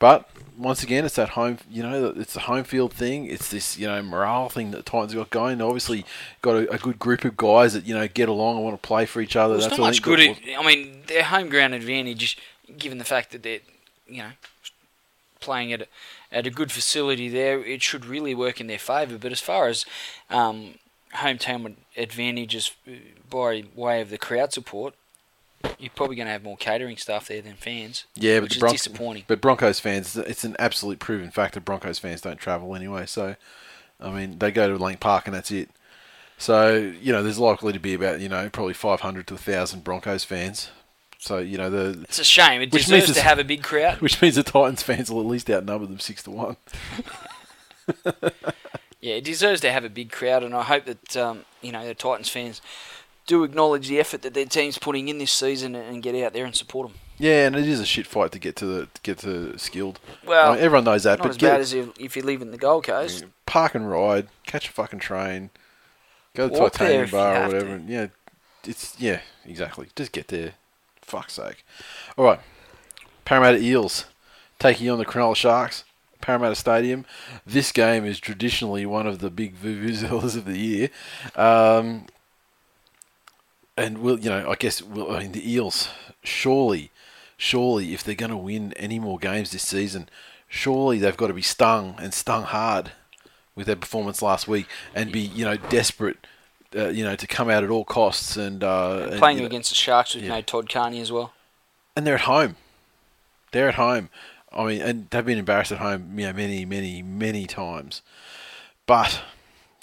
But 0.01 0.29
once 0.57 0.83
again, 0.83 1.05
it's 1.05 1.15
that 1.17 1.31
home. 1.31 1.59
You 1.71 1.83
know, 1.83 2.07
it's 2.17 2.33
the 2.35 2.41
home 2.41 2.65
field 2.65 2.93
thing. 2.93 3.27
It's 3.27 3.51
this 3.51 3.79
you 3.79 3.87
know 3.87 4.03
morale 4.03 4.49
thing 4.49 4.71
that 4.73 4.79
the 4.79 4.83
Titans 4.83 5.15
got 5.15 5.31
going. 5.31 5.61
Obviously, 5.63 6.05
got 6.43 6.57
a, 6.57 6.73
a 6.73 6.79
good 6.79 6.99
group 6.99 7.25
of 7.25 7.37
guys 7.37 7.75
that 7.75 7.85
you 7.87 7.95
know 7.95 8.09
get 8.09 8.29
along 8.29 8.57
and 8.57 8.65
want 8.65 8.83
to 8.83 8.87
play 8.87 9.07
for 9.07 9.21
each 9.21 9.37
other. 9.37 9.55
Well, 9.55 9.69
That's 9.69 9.79
not 9.79 9.87
much 9.87 10.03
good. 10.03 10.21
At, 10.21 10.39
I 10.59 10.67
mean, 10.67 11.03
their 11.07 11.23
home 11.25 11.49
ground 11.51 11.75
advantage, 11.75 12.37
given 12.79 12.99
the 12.99 13.05
fact 13.05 13.33
that 13.33 13.43
they're, 13.43 13.61
you 14.07 14.19
know, 14.19 14.31
playing 15.41 15.73
at 15.73 15.83
a, 15.83 15.87
at 16.31 16.47
a 16.47 16.51
good 16.51 16.71
facility 16.71 17.29
there, 17.29 17.61
it 17.65 17.83
should 17.83 18.05
really 18.05 18.35
work 18.35 18.61
in 18.61 18.67
their 18.67 18.79
favour. 18.79 19.19
But 19.19 19.33
as 19.33 19.41
far 19.41 19.69
as 19.69 19.85
um, 20.29 20.75
hometown 21.17 21.75
advantages 21.97 22.73
uh, 22.87 22.93
by 23.29 23.65
way 23.75 24.01
of 24.01 24.11
the 24.11 24.19
crowd 24.19 24.53
support, 24.53 24.95
you're 25.79 25.91
probably 25.95 26.17
going 26.17 26.27
to 26.27 26.33
have 26.33 26.43
more 26.43 26.57
catering 26.57 26.97
staff 26.97 27.29
there 27.29 27.43
than 27.43 27.55
fans. 27.55 28.05
Yeah, 28.15 28.41
but 28.41 28.53
is 28.53 28.59
Bron- 28.59 28.73
disappointing. 28.73 29.25
But 29.27 29.41
Broncos 29.41 29.81
fans, 29.81 30.17
it's 30.17 30.45
an 30.45 30.57
absolute 30.59 30.99
proven 30.99 31.31
fact 31.31 31.55
that 31.55 31.65
Broncos 31.65 31.99
fans 31.99 32.21
don't 32.21 32.39
travel 32.39 32.75
anyway. 32.75 33.07
So, 33.07 33.37
I 34.01 34.11
mean, 34.11 34.39
they 34.39 34.51
go 34.51 34.69
to 34.69 34.83
Lang 34.83 34.97
Park 34.97 35.27
and 35.27 35.35
that's 35.35 35.51
it. 35.51 35.71
So, 36.39 36.77
you 37.01 37.13
know, 37.13 37.23
there's 37.23 37.39
likely 37.39 37.75
to 37.75 37.79
be 37.79 37.93
about, 37.93 38.21
you 38.21 38.29
know, 38.29 38.49
probably 38.49 38.73
500 38.73 39.27
to 39.27 39.35
1,000 39.35 39.85
Broncos 39.85 40.25
fans. 40.25 40.71
So, 41.23 41.37
you 41.39 41.59
know, 41.59 41.69
the 41.69 42.01
It's 42.05 42.19
a 42.19 42.25
shame. 42.25 42.63
It 42.63 42.71
deserves 42.71 43.13
to 43.13 43.21
have 43.21 43.39
a 43.39 43.45
big 43.45 43.63
crowd. 43.63 44.01
which 44.01 44.21
means 44.23 44.37
the 44.37 44.43
Titans 44.43 44.83
fans 44.83 45.11
will 45.11 45.21
at 45.21 45.27
least 45.27 45.51
outnumber 45.51 45.85
them 45.87 45.99
6 46.01 46.23
to 46.25 46.31
1. 46.31 46.57
Yeah, 49.03 49.15
it 49.15 49.25
deserves 49.25 49.63
to 49.63 49.73
have 49.73 49.83
a 49.83 49.89
big 49.89 50.13
crowd, 50.13 50.43
and 50.45 50.55
I 50.55 50.63
hope 50.63 50.85
that 50.85 51.17
um, 51.17 51.47
you 51.63 51.73
know 51.73 51.87
the 51.87 51.95
Titans 51.95 52.29
fans 52.29 52.61
do 53.27 53.45
acknowledge 53.45 53.89
the 53.89 53.99
effort 53.99 54.21
that 54.21 54.35
their 54.35 54.45
team's 54.45 54.77
putting 54.77 55.09
in 55.09 55.17
this 55.17 55.33
season 55.33 55.75
and 55.75 56.03
get 56.03 56.15
out 56.23 56.35
there 56.35 56.45
and 56.45 56.55
support 56.55 56.89
them. 56.89 56.99
Yeah, 57.17 57.47
and 57.47 57.57
it 57.57 57.67
is 57.67 57.81
a 57.81 57.87
shit 57.87 58.07
fight 58.07 58.31
to 58.33 58.39
get 58.39 58.57
to 58.57 58.67
the 58.67 58.87
to 58.93 59.01
get 59.03 59.17
to 59.21 59.59
skilled. 59.59 60.01
Well, 60.27 60.51
I 60.51 60.55
mean, 60.55 60.63
everyone 60.65 60.85
knows 60.85 61.05
that, 61.05 61.19
Not 61.19 61.23
but 61.23 61.31
as 61.31 61.37
get, 61.39 61.51
bad 61.51 61.61
as 61.61 61.73
if, 61.73 61.89
if 61.99 62.15
you 62.15 62.23
live 62.23 62.43
in 62.43 62.51
the 62.51 62.59
Gold 62.59 62.85
Coast. 62.85 63.25
park 63.47 63.75
and 63.75 63.91
ride, 63.91 64.29
catch 64.45 64.69
a 64.69 64.73
fucking 64.73 64.99
train, 64.99 65.49
go 66.35 66.49
to 66.51 66.55
the 66.55 66.61
Walk 66.61 66.75
titanium 66.75 67.09
bar 67.09 67.37
or 67.37 67.49
to. 67.49 67.55
whatever. 67.55 67.75
and 67.77 67.89
Yeah, 67.89 68.07
it's 68.65 69.01
yeah, 69.01 69.21
exactly. 69.47 69.89
Just 69.97 70.13
get 70.13 70.29
there. 70.29 70.53
Fuck's 71.11 71.35
sake. 71.35 71.65
All 72.17 72.25
right, 72.25 72.41
Parramatta 73.25 73.59
Eels 73.59 74.07
taking 74.59 74.89
on 74.89 74.99
the 74.99 75.05
Cronulla 75.05 75.37
Sharks. 75.37 75.85
Parramatta 76.21 76.55
Stadium. 76.55 77.07
This 77.47 77.73
game 77.73 78.05
is 78.05 78.21
traditionally 78.21 78.85
one 78.85 79.07
of 79.07 79.21
the 79.21 79.31
big 79.31 79.57
vuvuzelas 79.57 80.37
of 80.37 80.45
the 80.45 80.59
year. 80.59 80.91
Um, 81.35 82.07
and 83.77 83.99
we'll, 83.99 84.19
you 84.21 84.29
know, 84.29 84.51
I 84.51 84.55
guess 84.55 84.83
we'll, 84.83 85.11
I 85.11 85.21
mean, 85.21 85.33
the 85.33 85.51
Eels, 85.51 85.89
surely, 86.23 86.91
surely, 87.39 87.95
if 87.95 88.05
they're 88.05 88.15
going 88.15 88.31
to 88.31 88.37
win 88.37 88.75
any 88.75 88.99
more 88.99 89.19
games 89.19 89.51
this 89.51 89.67
season, 89.67 90.09
surely 90.47 90.99
they've 90.99 91.17
got 91.17 91.29
to 91.29 91.35
be 91.35 91.43
stung 91.43 91.97
and 91.99 92.13
stung 92.13 92.43
hard 92.45 92.93
with 93.55 93.67
their 93.67 93.77
performance 93.77 94.21
last 94.21 94.47
week 94.47 94.67
and 94.95 95.11
be, 95.11 95.21
you 95.21 95.45
know, 95.45 95.57
desperate, 95.57 96.27
uh, 96.77 96.89
you 96.89 97.05
know, 97.05 97.17
to 97.17 97.27
come 97.27 97.51
out 97.51 97.65
at 97.65 97.71
all 97.71 97.85
costs 97.85 98.37
and, 98.37 98.63
uh, 98.63 99.09
and, 99.11 99.19
Playing 99.19 99.39
know, 99.39 99.47
against 99.47 99.71
the 99.71 99.77
Sharks 99.77 100.15
with 100.15 100.25
yeah. 100.25 100.31
no 100.31 100.43
Todd 100.43 100.69
Carney 100.69 101.01
as 101.01 101.11
well. 101.11 101.33
and 101.97 102.07
they're 102.07 102.15
at 102.15 102.23
home. 102.23 102.57
They're 103.53 103.69
at 103.69 103.75
home. 103.75 104.09
I 104.53 104.65
mean, 104.65 104.81
and 104.81 105.09
they've 105.11 105.25
been 105.25 105.39
embarrassed 105.39 105.73
at 105.73 105.79
home, 105.79 106.19
you 106.19 106.27
know, 106.27 106.33
many, 106.33 106.65
many, 106.65 107.03
many 107.03 107.47
times. 107.47 108.03
But 108.87 109.23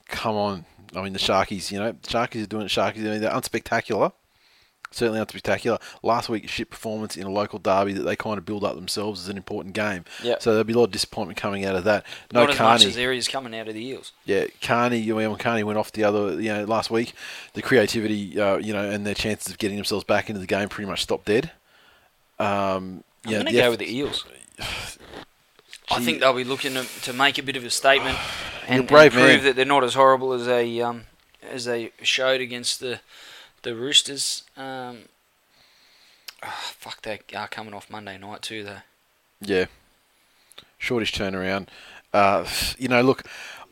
come 0.08 0.36
on, 0.36 0.66
I 0.96 1.02
mean, 1.02 1.14
the 1.14 1.20
Sharkies, 1.20 1.72
you 1.72 1.80
know, 1.80 1.92
the 1.94 2.08
Sharkies 2.08 2.44
are 2.44 2.48
doing 2.48 2.66
it. 2.66 2.70
Sharkies, 2.70 3.00
I 3.00 3.12
mean, 3.12 3.22
they're 3.22 3.32
unspectacular. 3.32 4.12
Certainly 4.98 5.20
unspectacular. 5.24 5.80
Last 6.02 6.28
week, 6.28 6.50
shit 6.50 6.72
performance 6.72 7.16
in 7.16 7.28
a 7.28 7.30
local 7.30 7.60
derby 7.60 7.94
that 7.94 8.02
they 8.02 8.16
kind 8.16 8.40
of 8.40 8.46
build 8.46 8.64
up 8.64 8.74
themselves 8.74 9.22
as 9.22 9.30
an 9.30 9.38
important 9.38 9.76
game. 9.76 10.06
Yep. 10.24 10.42
So 10.42 10.50
there'll 10.50 10.64
be 10.64 10.74
a 10.74 10.78
lot 10.78 10.86
of 10.86 10.92
disappointment 10.92 11.38
coming 11.38 11.66
out 11.66 11.76
of 11.76 11.84
that. 11.84 12.04
No 12.34 12.42
Not 12.42 12.50
as 12.50 12.56
Carney. 12.58 12.74
much 12.80 12.86
as 12.86 12.96
there 12.96 13.14
is 13.14 13.28
coming 13.28 13.56
out 13.56 13.68
of 13.68 13.76
the 13.76 13.86
Eels. 13.86 14.12
Yeah, 14.26 14.46
Carney. 14.60 14.98
You 14.98 15.16
know, 15.16 15.30
when 15.30 15.38
Carney 15.38 15.64
went 15.64 15.78
off 15.78 15.92
the 15.92 16.04
other, 16.04 16.42
you 16.42 16.52
know, 16.52 16.66
last 16.66 16.90
week, 16.90 17.14
the 17.54 17.62
creativity, 17.62 18.40
uh, 18.42 18.58
you 18.58 18.74
know, 18.74 18.90
and 18.90 19.06
their 19.06 19.14
chances 19.14 19.54
of 19.54 19.60
getting 19.60 19.78
themselves 19.78 20.04
back 20.04 20.30
into 20.30 20.40
the 20.40 20.48
game 20.48 20.68
pretty 20.68 20.90
much 20.90 21.04
stopped 21.04 21.26
dead. 21.26 21.52
Um, 22.40 23.04
I'm 23.24 23.32
yeah, 23.32 23.32
going 23.34 23.46
to 23.46 23.52
go 23.52 23.60
eff- 23.60 23.70
with 23.70 23.80
the 23.80 23.96
Eels. 23.96 24.26
I 25.90 26.02
think 26.02 26.20
they'll 26.20 26.34
be 26.34 26.44
looking 26.44 26.74
to, 26.74 26.84
to 27.04 27.14
make 27.14 27.38
a 27.38 27.44
bit 27.44 27.56
of 27.56 27.64
a 27.64 27.70
statement 27.70 28.18
and, 28.68 28.80
and 28.80 28.90
prove 28.90 29.16
man. 29.16 29.44
that 29.44 29.56
they're 29.56 29.64
not 29.64 29.84
as 29.84 29.94
horrible 29.94 30.34
as 30.34 30.46
they 30.46 30.82
um, 30.82 31.04
as 31.50 31.66
they 31.66 31.92
showed 32.02 32.42
against 32.42 32.80
the 32.80 33.00
the 33.68 33.76
Roosters. 33.76 34.44
Um, 34.56 35.00
ah, 36.42 36.72
fuck, 36.78 37.02
they 37.02 37.20
are 37.36 37.50
coming 37.50 37.74
off 37.74 37.90
Monday 37.90 38.18
night 38.18 38.42
too, 38.42 38.64
though. 38.64 38.78
Yeah. 39.42 39.66
Shortish 40.78 41.14
turnaround. 41.14 41.68
Uh, 42.14 42.46
you 42.78 42.88
know, 42.88 43.02
look, 43.02 43.24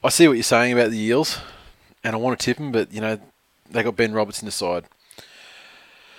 I 0.04 0.10
see 0.10 0.28
what 0.28 0.34
you're 0.34 0.44
saying 0.44 0.74
about 0.74 0.92
the 0.92 1.00
Eels, 1.00 1.40
and 2.04 2.14
I 2.14 2.20
want 2.20 2.38
to 2.38 2.44
tip 2.44 2.58
them, 2.58 2.74
but, 2.74 2.92
you 2.92 3.00
know, 3.00 3.18
they 3.72 3.84
got 3.84 3.96
Ben 3.96 4.12
Robertson 4.12 4.50
aside. 4.50 4.84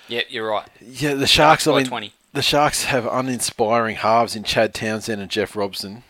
Yeah, 0.08 0.22
you're 0.30 0.48
right. 0.48 0.68
Yeah, 0.80 1.12
the 1.14 1.26
Sharks, 1.26 1.66
I 1.66 1.76
mean, 1.76 1.86
20. 1.86 2.14
the 2.32 2.42
Sharks 2.42 2.84
have 2.84 3.04
uninspiring 3.06 3.96
halves 3.96 4.34
in 4.34 4.42
Chad 4.42 4.72
Townsend 4.72 5.20
and 5.20 5.30
Jeff 5.30 5.54
Robson. 5.54 6.02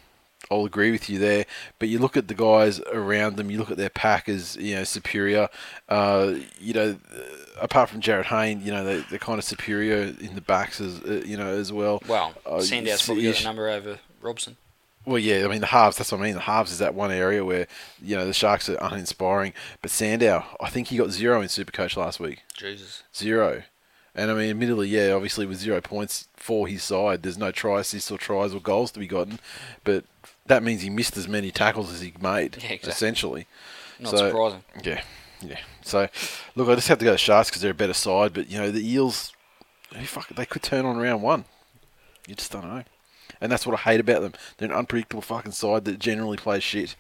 I'll 0.50 0.64
agree 0.64 0.90
with 0.92 1.08
you 1.10 1.18
there, 1.18 1.44
but 1.78 1.88
you 1.88 1.98
look 1.98 2.16
at 2.16 2.28
the 2.28 2.34
guys 2.34 2.80
around 2.92 3.36
them. 3.36 3.50
You 3.50 3.58
look 3.58 3.70
at 3.70 3.76
their 3.76 3.90
pack 3.90 4.28
as 4.28 4.56
you 4.56 4.76
know 4.76 4.84
superior. 4.84 5.48
Uh, 5.88 6.34
you 6.60 6.72
know, 6.72 6.96
apart 7.60 7.90
from 7.90 8.00
Jarryd 8.00 8.26
Hayne, 8.26 8.62
you 8.62 8.70
know 8.70 8.84
they, 8.84 9.00
they're 9.10 9.18
kind 9.18 9.38
of 9.38 9.44
superior 9.44 10.14
in 10.20 10.34
the 10.34 10.40
backs 10.40 10.80
as 10.80 11.00
uh, 11.02 11.22
you 11.26 11.36
know 11.36 11.48
as 11.48 11.72
well. 11.72 12.02
Well, 12.06 12.32
Uh, 12.46 12.60
Sandow's 12.60 13.04
probably 13.04 13.24
got 13.24 13.40
a 13.40 13.44
number 13.44 13.68
over 13.68 13.98
Robson. 14.20 14.56
Well, 15.04 15.18
yeah, 15.18 15.44
I 15.44 15.48
mean 15.48 15.60
the 15.60 15.66
halves. 15.68 15.96
That's 15.96 16.10
what 16.10 16.20
I 16.20 16.24
mean. 16.24 16.34
The 16.34 16.40
halves 16.40 16.72
is 16.72 16.78
that 16.78 16.94
one 16.94 17.12
area 17.12 17.44
where 17.44 17.66
you 18.02 18.16
know 18.16 18.26
the 18.26 18.32
Sharks 18.32 18.68
are 18.68 18.78
uninspiring. 18.80 19.52
But 19.82 19.90
Sandow, 19.90 20.44
I 20.60 20.68
think 20.68 20.88
he 20.88 20.96
got 20.96 21.10
zero 21.10 21.40
in 21.40 21.48
Supercoach 21.48 21.96
last 21.96 22.18
week. 22.20 22.42
Jesus. 22.56 23.02
Zero. 23.14 23.62
And 24.16 24.30
I 24.30 24.34
mean, 24.34 24.48
admittedly, 24.50 24.88
yeah, 24.88 25.10
obviously 25.12 25.44
with 25.44 25.58
zero 25.58 25.80
points 25.82 26.26
for 26.36 26.66
his 26.66 26.82
side, 26.82 27.22
there's 27.22 27.36
no 27.36 27.50
try 27.52 27.80
assists 27.80 28.10
or 28.10 28.16
tries 28.16 28.54
or 28.54 28.60
goals 28.60 28.90
to 28.92 28.98
be 28.98 29.06
gotten. 29.06 29.38
But 29.84 30.04
that 30.48 30.62
means 30.62 30.82
he 30.82 30.90
missed 30.90 31.16
as 31.16 31.28
many 31.28 31.50
tackles 31.50 31.92
as 31.92 32.00
he 32.00 32.12
made, 32.20 32.56
Yeah, 32.62 32.70
exactly. 32.70 32.90
essentially. 32.90 33.46
Not 33.98 34.10
So- 34.10 34.16
surprising. 34.28 34.64
Yeah, 34.84 35.02
yeah. 35.40 35.58
So, 35.82 36.08
look, 36.54 36.68
I 36.68 36.74
just 36.74 36.88
have 36.88 36.98
to 36.98 37.04
go 37.04 37.12
to 37.12 37.18
Sharks 37.18 37.48
because 37.50 37.62
they're 37.62 37.70
a 37.70 37.74
better 37.74 37.92
side. 37.94 38.32
But 38.32 38.48
you 38.50 38.58
know, 38.58 38.70
the 38.70 38.86
Eels, 38.88 39.32
fuck, 40.04 40.28
they 40.28 40.46
could 40.46 40.62
turn 40.62 40.84
on 40.84 40.96
round 40.96 41.22
one. 41.22 41.44
You 42.26 42.34
just 42.34 42.50
don't 42.52 42.64
know. 42.64 42.82
And 43.40 43.52
that's 43.52 43.66
what 43.66 43.74
I 43.78 43.82
hate 43.82 44.00
about 44.00 44.22
them. 44.22 44.32
They're 44.56 44.68
an 44.70 44.74
unpredictable 44.74 45.20
fucking 45.22 45.52
side 45.52 45.84
that 45.84 45.98
generally 45.98 46.36
plays 46.38 46.62
shit. 46.62 46.96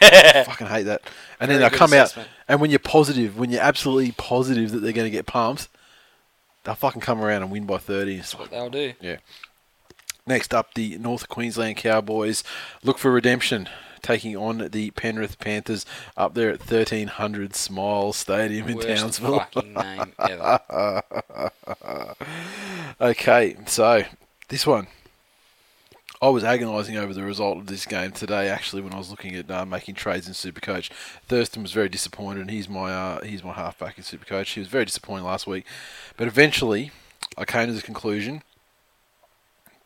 I 0.00 0.44
fucking 0.46 0.68
hate 0.68 0.84
that. 0.84 1.02
And 1.40 1.50
then 1.50 1.58
they'll 1.60 1.70
come 1.70 1.92
assessment. 1.92 2.28
out, 2.28 2.34
and 2.48 2.60
when 2.60 2.70
you're 2.70 2.78
positive, 2.78 3.36
when 3.38 3.50
you're 3.50 3.60
absolutely 3.62 4.12
positive 4.12 4.70
that 4.70 4.78
they're 4.80 4.92
going 4.92 5.06
to 5.10 5.16
get 5.16 5.26
pumped, 5.26 5.68
they'll 6.64 6.74
fucking 6.76 7.00
come 7.02 7.20
around 7.20 7.42
and 7.42 7.50
win 7.50 7.66
by 7.66 7.78
30. 7.78 8.16
It's 8.16 8.34
like, 8.38 8.50
They'll 8.50 8.70
do. 8.70 8.94
yeah. 9.00 9.16
Next 10.26 10.52
up, 10.52 10.74
the 10.74 10.98
North 10.98 11.28
Queensland 11.28 11.76
Cowboys 11.76 12.42
look 12.82 12.98
for 12.98 13.12
redemption, 13.12 13.68
taking 14.02 14.36
on 14.36 14.68
the 14.72 14.90
Penrith 14.90 15.38
Panthers 15.38 15.86
up 16.16 16.34
there 16.34 16.50
at 16.50 16.58
1300 16.58 17.54
Smile 17.54 18.12
Stadium 18.12 18.68
in 18.68 18.76
Worst 18.76 18.88
Townsville. 18.88 19.46
name 19.64 20.12
ever. 20.18 21.02
Okay, 23.00 23.56
so 23.66 24.04
this 24.48 24.66
one. 24.66 24.86
I 26.22 26.30
was 26.30 26.44
agonising 26.44 26.96
over 26.96 27.12
the 27.12 27.22
result 27.22 27.58
of 27.58 27.66
this 27.66 27.84
game 27.84 28.10
today. 28.10 28.48
Actually, 28.48 28.80
when 28.80 28.94
I 28.94 28.98
was 28.98 29.10
looking 29.10 29.36
at 29.36 29.50
uh, 29.50 29.66
making 29.66 29.96
trades 29.96 30.26
in 30.26 30.32
Supercoach, 30.32 30.88
Thurston 31.28 31.60
was 31.62 31.72
very 31.72 31.90
disappointed. 31.90 32.40
and 32.40 32.50
He's 32.50 32.70
my 32.70 32.90
uh, 32.90 33.22
he's 33.22 33.44
my 33.44 33.52
halfback 33.52 33.98
in 33.98 34.04
Supercoach. 34.04 34.54
He 34.54 34.60
was 34.60 34.68
very 34.70 34.86
disappointed 34.86 35.24
last 35.24 35.46
week, 35.46 35.66
but 36.16 36.26
eventually, 36.26 36.90
I 37.36 37.44
came 37.44 37.66
to 37.66 37.74
the 37.74 37.82
conclusion 37.82 38.42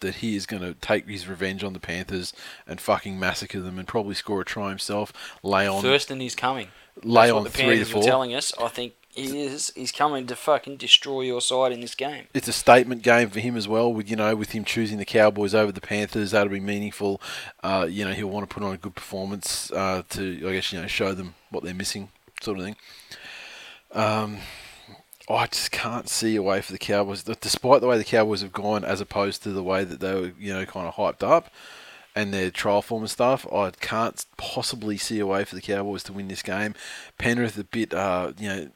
that 0.01 0.17
he 0.17 0.37
is 0.37 0.47
going 0.47 0.63
to 0.63 0.75
take 0.75 1.09
his 1.09 1.29
revenge 1.29 1.63
on 1.65 1.73
the 1.73 1.81
Panthers 1.81 2.33
and 2.67 2.81
fucking 2.81 3.19
massacre 3.19 3.61
them 3.61 3.79
and 3.79 3.87
probably 3.87 4.15
score 4.15 4.41
a 4.41 4.45
try 4.45 4.69
himself. 4.71 5.13
Lay 5.43 5.67
on, 5.67 5.83
Thurston 5.83 6.21
is 6.21 6.35
coming. 6.35 6.69
lay 7.03 7.27
That's 7.27 7.33
on 7.33 7.43
what 7.45 7.53
the 7.53 7.59
three 7.59 7.79
to 7.79 7.85
four. 7.85 8.03
telling 8.03 8.35
us. 8.35 8.53
I 8.61 8.69
think 8.69 8.95
he 9.13 9.43
is. 9.43 9.73
He's 9.75 9.91
coming 9.93 10.27
to 10.29 10.37
fucking 10.37 10.77
destroy 10.77 11.23
your 11.23 11.41
side 11.41 11.73
in 11.73 11.81
this 11.81 11.95
game. 11.97 12.27
it's 12.33 12.47
a 12.47 12.53
statement 12.53 13.03
game 13.03 13.29
for 13.29 13.41
him 13.41 13.57
as 13.57 13.67
well. 13.67 13.93
With 13.93 14.09
you 14.09 14.17
know, 14.17 14.37
with 14.37 14.53
him 14.53 14.65
choosing 14.65 14.99
the 14.99 15.05
Cowboys 15.05 15.55
over 15.55 15.73
the 15.73 15.81
Panthers, 15.81 16.31
that'll 16.31 16.53
be 16.53 16.61
meaningful. 16.61 17.21
Uh, 17.63 17.87
you 17.91 18.05
know, 18.05 18.13
he'll 18.13 18.31
want 18.31 18.49
to 18.49 18.55
put 18.55 18.63
on 18.63 18.73
a 18.73 18.77
good 18.79 18.95
performance 18.95 19.71
uh, 19.73 20.03
to, 20.11 20.49
I 20.49 20.53
guess, 20.53 20.73
you 20.73 20.81
know, 20.81 20.87
show 20.87 21.13
them 21.13 21.35
what 21.51 21.65
they're 21.65 21.75
missing, 21.75 22.11
sort 22.41 22.59
of 22.59 22.65
thing. 22.65 22.77
Um, 23.93 24.39
I 25.31 25.47
just 25.47 25.71
can't 25.71 26.09
see 26.09 26.35
a 26.35 26.43
way 26.43 26.61
for 26.61 26.73
the 26.73 26.79
Cowboys, 26.79 27.23
despite 27.23 27.81
the 27.81 27.87
way 27.87 27.97
the 27.97 28.05
Cowboys 28.05 28.43
have 28.43 28.53
gone, 28.53 28.85
as 28.85 29.01
opposed 29.01 29.43
to 29.45 29.51
the 29.51 29.63
way 29.63 29.85
that 29.85 30.01
they 30.01 30.15
were, 30.15 30.33
you 30.39 30.53
know, 30.53 30.67
kind 30.67 30.89
of 30.89 30.95
hyped 30.95 31.23
up 31.23 31.51
and 32.17 32.35
their 32.35 32.51
trial 32.51 32.83
form 32.83 33.03
and 33.03 33.11
stuff. 33.11 33.47
I 33.53 33.71
can't 33.71 34.25
possibly 34.37 34.97
see 34.97 35.21
a 35.21 35.27
way 35.27 35.45
for 35.45 35.55
the 35.55 35.61
Cowboys 35.61 36.03
to 36.05 36.13
win 36.13 36.27
this 36.27 36.43
game. 36.43 36.75
Penrith 37.17 37.57
a 37.59 37.65
bit, 37.65 37.95
uh, 37.95 38.33
you 38.39 38.49
know, 38.49 38.69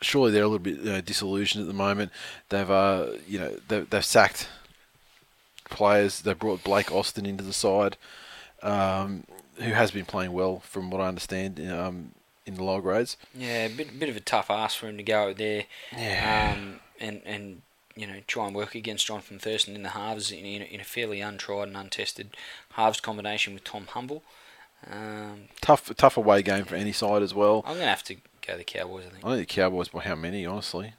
surely 0.00 0.30
they're 0.30 0.44
a 0.44 0.48
little 0.48 0.60
bit 0.60 0.78
you 0.78 0.92
know, 0.92 1.00
disillusioned 1.00 1.62
at 1.62 1.68
the 1.68 1.74
moment. 1.74 2.12
They've, 2.48 2.70
uh, 2.70 3.08
you 3.26 3.40
know, 3.40 3.56
they've, 3.66 3.90
they've 3.90 4.04
sacked 4.04 4.48
players. 5.68 6.20
They 6.20 6.34
brought 6.34 6.62
Blake 6.62 6.92
Austin 6.92 7.26
into 7.26 7.42
the 7.42 7.52
side, 7.52 7.96
um, 8.62 9.24
who 9.56 9.72
has 9.72 9.90
been 9.90 10.04
playing 10.04 10.32
well, 10.32 10.60
from 10.60 10.90
what 10.90 11.00
I 11.00 11.08
understand, 11.08 11.60
um, 11.70 12.12
in 12.50 12.56
the 12.56 12.64
lower 12.64 12.80
grades. 12.80 13.16
Yeah, 13.34 13.66
a 13.66 13.68
bit, 13.68 13.98
bit 13.98 14.08
of 14.08 14.16
a 14.16 14.20
tough 14.20 14.50
ask 14.50 14.78
for 14.78 14.88
him 14.88 14.96
to 14.96 15.02
go 15.02 15.32
there. 15.32 15.64
Yeah. 15.96 16.54
Um, 16.56 16.80
and 17.00 17.22
and 17.24 17.62
you 17.96 18.06
know 18.06 18.20
try 18.26 18.46
and 18.46 18.54
work 18.54 18.74
against 18.74 19.08
Johnathan 19.08 19.40
Thurston 19.40 19.74
in 19.74 19.82
the 19.82 19.90
halves 19.90 20.30
in, 20.30 20.44
in, 20.44 20.62
a, 20.62 20.64
in 20.64 20.80
a 20.80 20.84
fairly 20.84 21.20
untried 21.20 21.68
and 21.68 21.76
untested 21.76 22.36
halves 22.72 23.00
combination 23.00 23.54
with 23.54 23.64
Tom 23.64 23.86
Humble. 23.88 24.22
Um, 24.90 25.48
Tough, 25.60 25.94
tough 25.96 26.16
away 26.16 26.42
game 26.42 26.64
for 26.64 26.74
any 26.74 26.92
side 26.92 27.22
as 27.22 27.34
well. 27.34 27.62
I'm 27.66 27.74
gonna 27.74 27.88
have 27.88 28.04
to 28.04 28.16
go 28.46 28.56
the 28.56 28.64
Cowboys. 28.64 29.04
I 29.06 29.10
think. 29.10 29.24
I 29.24 29.36
think 29.36 29.48
the 29.48 29.54
Cowboys 29.54 29.88
by 29.88 30.00
how 30.00 30.14
many, 30.14 30.46
honestly. 30.46 30.94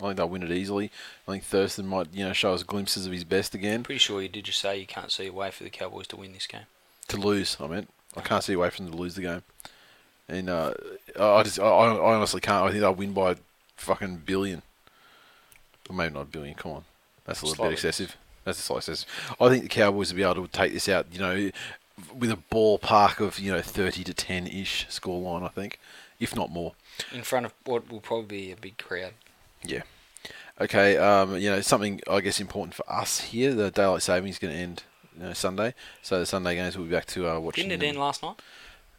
I 0.00 0.02
think 0.02 0.16
they'll 0.16 0.28
win 0.28 0.42
it 0.42 0.50
easily. 0.50 0.90
I 1.28 1.32
think 1.32 1.44
Thurston 1.44 1.86
might, 1.86 2.08
you 2.12 2.24
know, 2.24 2.32
show 2.32 2.52
us 2.52 2.64
glimpses 2.64 3.06
of 3.06 3.12
his 3.12 3.22
best 3.22 3.54
again. 3.54 3.84
Pretty 3.84 4.00
sure 4.00 4.20
you 4.20 4.28
did 4.28 4.44
just 4.44 4.60
say 4.60 4.76
you 4.78 4.86
can't 4.86 5.12
see 5.12 5.28
a 5.28 5.32
way 5.32 5.50
for 5.52 5.62
the 5.62 5.70
Cowboys 5.70 6.08
to 6.08 6.16
win 6.16 6.32
this 6.32 6.48
game. 6.48 6.66
To 7.08 7.16
lose, 7.16 7.56
I 7.60 7.68
meant. 7.68 7.88
I 8.16 8.20
can't 8.20 8.42
see 8.42 8.54
a 8.54 8.58
way 8.58 8.70
for 8.70 8.82
them 8.82 8.90
to 8.90 8.96
lose 8.96 9.14
the 9.14 9.22
game. 9.22 9.42
And 10.28 10.48
uh, 10.48 10.74
I 11.18 11.42
just, 11.42 11.60
I, 11.60 11.64
I 11.64 12.14
honestly 12.14 12.40
can't. 12.40 12.64
I 12.64 12.70
think 12.70 12.80
they'll 12.80 12.94
win 12.94 13.12
by 13.12 13.32
a 13.32 13.36
fucking 13.76 14.22
billion. 14.24 14.62
Or 15.88 15.94
maybe 15.94 16.14
not 16.14 16.22
a 16.22 16.26
billion. 16.26 16.54
Come 16.54 16.72
on, 16.72 16.84
that's 17.26 17.42
a 17.42 17.44
little 17.44 17.56
Slightly. 17.56 17.72
bit 17.72 17.74
excessive. 17.74 18.16
That's 18.44 18.58
a 18.58 18.62
slight 18.62 18.78
excessive. 18.78 19.08
I 19.40 19.48
think 19.48 19.64
the 19.64 19.68
Cowboys 19.68 20.12
will 20.12 20.16
be 20.16 20.22
able 20.22 20.46
to 20.46 20.52
take 20.52 20.72
this 20.72 20.88
out. 20.88 21.06
You 21.12 21.18
know, 21.18 21.50
with 22.16 22.30
a 22.30 22.38
ballpark 22.50 23.20
of 23.20 23.38
you 23.38 23.52
know 23.52 23.60
thirty 23.60 24.02
to 24.04 24.14
ten 24.14 24.46
ish 24.46 24.86
scoreline. 24.88 25.42
I 25.42 25.48
think, 25.48 25.78
if 26.18 26.34
not 26.34 26.50
more. 26.50 26.72
In 27.12 27.22
front 27.22 27.46
of 27.46 27.52
what 27.64 27.90
will 27.90 28.00
probably 28.00 28.26
be 28.26 28.52
a 28.52 28.56
big 28.56 28.78
crowd. 28.78 29.12
Yeah. 29.62 29.82
Okay. 30.60 30.96
Um, 30.96 31.36
you 31.36 31.50
know, 31.50 31.60
something 31.60 32.00
I 32.10 32.20
guess 32.20 32.40
important 32.40 32.74
for 32.74 32.90
us 32.90 33.20
here. 33.20 33.52
The 33.54 33.70
daylight 33.70 34.02
savings 34.02 34.36
is 34.36 34.38
going 34.38 34.54
to 34.54 34.60
end 34.60 34.82
you 35.16 35.24
know, 35.24 35.32
Sunday, 35.32 35.74
so 36.02 36.18
the 36.18 36.26
Sunday 36.26 36.54
games 36.54 36.76
we'll 36.76 36.86
be 36.86 36.92
back 36.92 37.06
to 37.06 37.28
uh, 37.28 37.38
watching. 37.38 37.68
Didn't 37.68 37.82
it 37.82 37.86
end 37.88 37.98
last 37.98 38.22
night? 38.22 38.36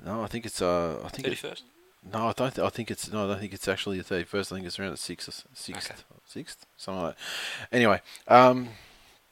No, 0.04 0.24
I 0.24 0.28
think 0.28 0.46
it's. 0.46 0.62
Uh, 0.62 1.00
I 1.04 1.10
think. 1.10 1.26
Thirty 1.26 1.36
first. 1.36 1.64
no, 2.12 2.28
I 2.28 2.34
don't. 2.34 2.54
Th- 2.54 2.66
I 2.66 2.70
think 2.70 2.90
it's. 2.92 3.12
No, 3.12 3.26
I 3.26 3.28
don't 3.28 3.40
think 3.40 3.54
it's 3.54 3.68
actually 3.68 3.98
the 3.98 4.04
thirty 4.04 4.24
first. 4.26 4.52
I 4.52 4.56
think 4.56 4.68
it's 4.68 4.80
around 4.80 4.92
the 4.92 4.98
sixth, 4.98 5.46
sixth, 5.54 5.92
Okay. 5.92 6.02
sixth, 6.26 6.66
something 6.78 7.04
like 7.04 7.16
that. 7.16 7.76
Anyway, 7.76 8.02
um, 8.28 8.70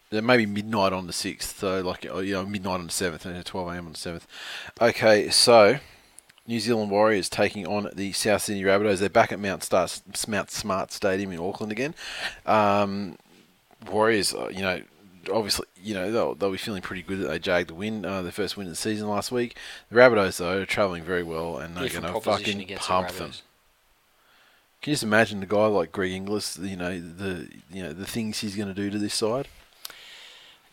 there 0.10 0.22
may 0.22 0.38
be 0.38 0.46
midnight 0.46 0.94
on 0.94 1.08
the 1.08 1.14
sixth. 1.14 1.60
So 1.60 1.82
like, 1.82 2.06
uh, 2.06 2.20
you 2.20 2.34
know, 2.34 2.46
midnight 2.46 2.80
on 2.80 2.86
the 2.88 2.92
seventh, 2.92 3.26
and 3.26 3.46
twelve 3.46 3.68
a.m. 3.70 3.88
on 3.88 3.94
the 3.94 3.98
seventh. 4.00 4.28
Okay, 4.82 5.30
so. 5.30 5.80
New 6.46 6.60
Zealand 6.60 6.92
Warriors 6.92 7.30
taking 7.30 7.66
on 7.66 7.90
the 7.96 8.12
South 8.12 8.42
Sydney 8.42 8.64
Rabbitohs. 8.64 9.00
They're 9.00 9.08
back 9.08 9.32
at 9.32 9.40
Mount, 9.40 9.64
Star, 9.64 9.88
Mount 10.28 10.52
Smart 10.52 10.92
Stadium 10.92 11.32
in 11.32 11.40
Auckland 11.40 11.72
again. 11.72 11.96
Um, 12.46 13.18
Warriors, 13.90 14.34
uh, 14.34 14.50
you 14.50 14.60
know, 14.62 14.82
obviously, 15.32 15.68
you 15.82 15.94
know, 15.94 16.12
they'll, 16.12 16.36
they'll 16.36 16.52
be 16.52 16.58
feeling 16.58 16.82
pretty 16.82 17.02
good 17.02 17.20
that 17.20 17.28
they 17.28 17.40
jagged 17.40 17.70
the 17.70 17.76
win, 17.76 18.06
uh, 18.06 18.22
their 18.22 18.32
first 18.32 18.58
win 18.58 18.68
of 18.68 18.72
the 18.72 18.78
season 18.78 19.08
last 19.08 19.32
week. 19.32 19.58
The 19.90 19.98
Rabbitohs, 19.98 20.38
though, 20.38 20.62
are 20.62 20.66
travelling 20.66 21.04
very 21.04 21.24
well 21.24 21.58
and 21.58 21.76
they're 21.76 21.90
going 21.90 22.04
to 22.04 22.20
fucking 22.20 22.68
pump 22.78 23.10
the 23.10 23.20
them. 23.20 23.32
Can 24.82 24.92
you 24.92 24.94
just 24.96 25.04
imagine 25.04 25.40
the 25.40 25.46
guy 25.46 25.66
like 25.68 25.94
Greg 25.94 26.12
Inglis, 26.12 26.58
you 26.58 26.76
know, 26.76 27.00
the 27.00 27.48
you 27.72 27.82
know 27.82 27.94
the 27.94 28.06
things 28.06 28.40
he's 28.40 28.58
going 28.58 28.68
to 28.68 28.74
do 28.74 28.90
to 28.90 29.00
this 29.00 29.14
side? 29.14 29.48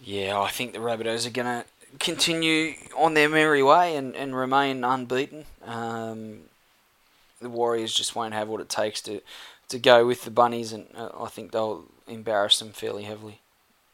Yeah, 0.02 0.40
I 0.40 0.48
think 0.48 0.72
the 0.72 0.80
Rabbitohs 0.80 1.28
are 1.28 1.30
going 1.30 1.46
to 1.46 1.64
continue 2.00 2.74
on 2.96 3.14
their 3.14 3.28
merry 3.28 3.62
way 3.62 3.94
and, 3.94 4.16
and 4.16 4.34
remain 4.34 4.82
unbeaten. 4.82 5.44
Um, 5.64 6.40
the 7.40 7.48
Warriors 7.48 7.94
just 7.94 8.16
won't 8.16 8.34
have 8.34 8.48
what 8.48 8.60
it 8.60 8.68
takes 8.68 9.00
to, 9.02 9.20
to 9.68 9.78
go 9.78 10.06
with 10.06 10.24
the 10.24 10.30
Bunnies, 10.30 10.72
and 10.72 10.86
uh, 10.96 11.10
I 11.18 11.28
think 11.28 11.52
they'll 11.52 11.84
embarrass 12.06 12.58
them 12.58 12.70
fairly 12.70 13.04
heavily. 13.04 13.40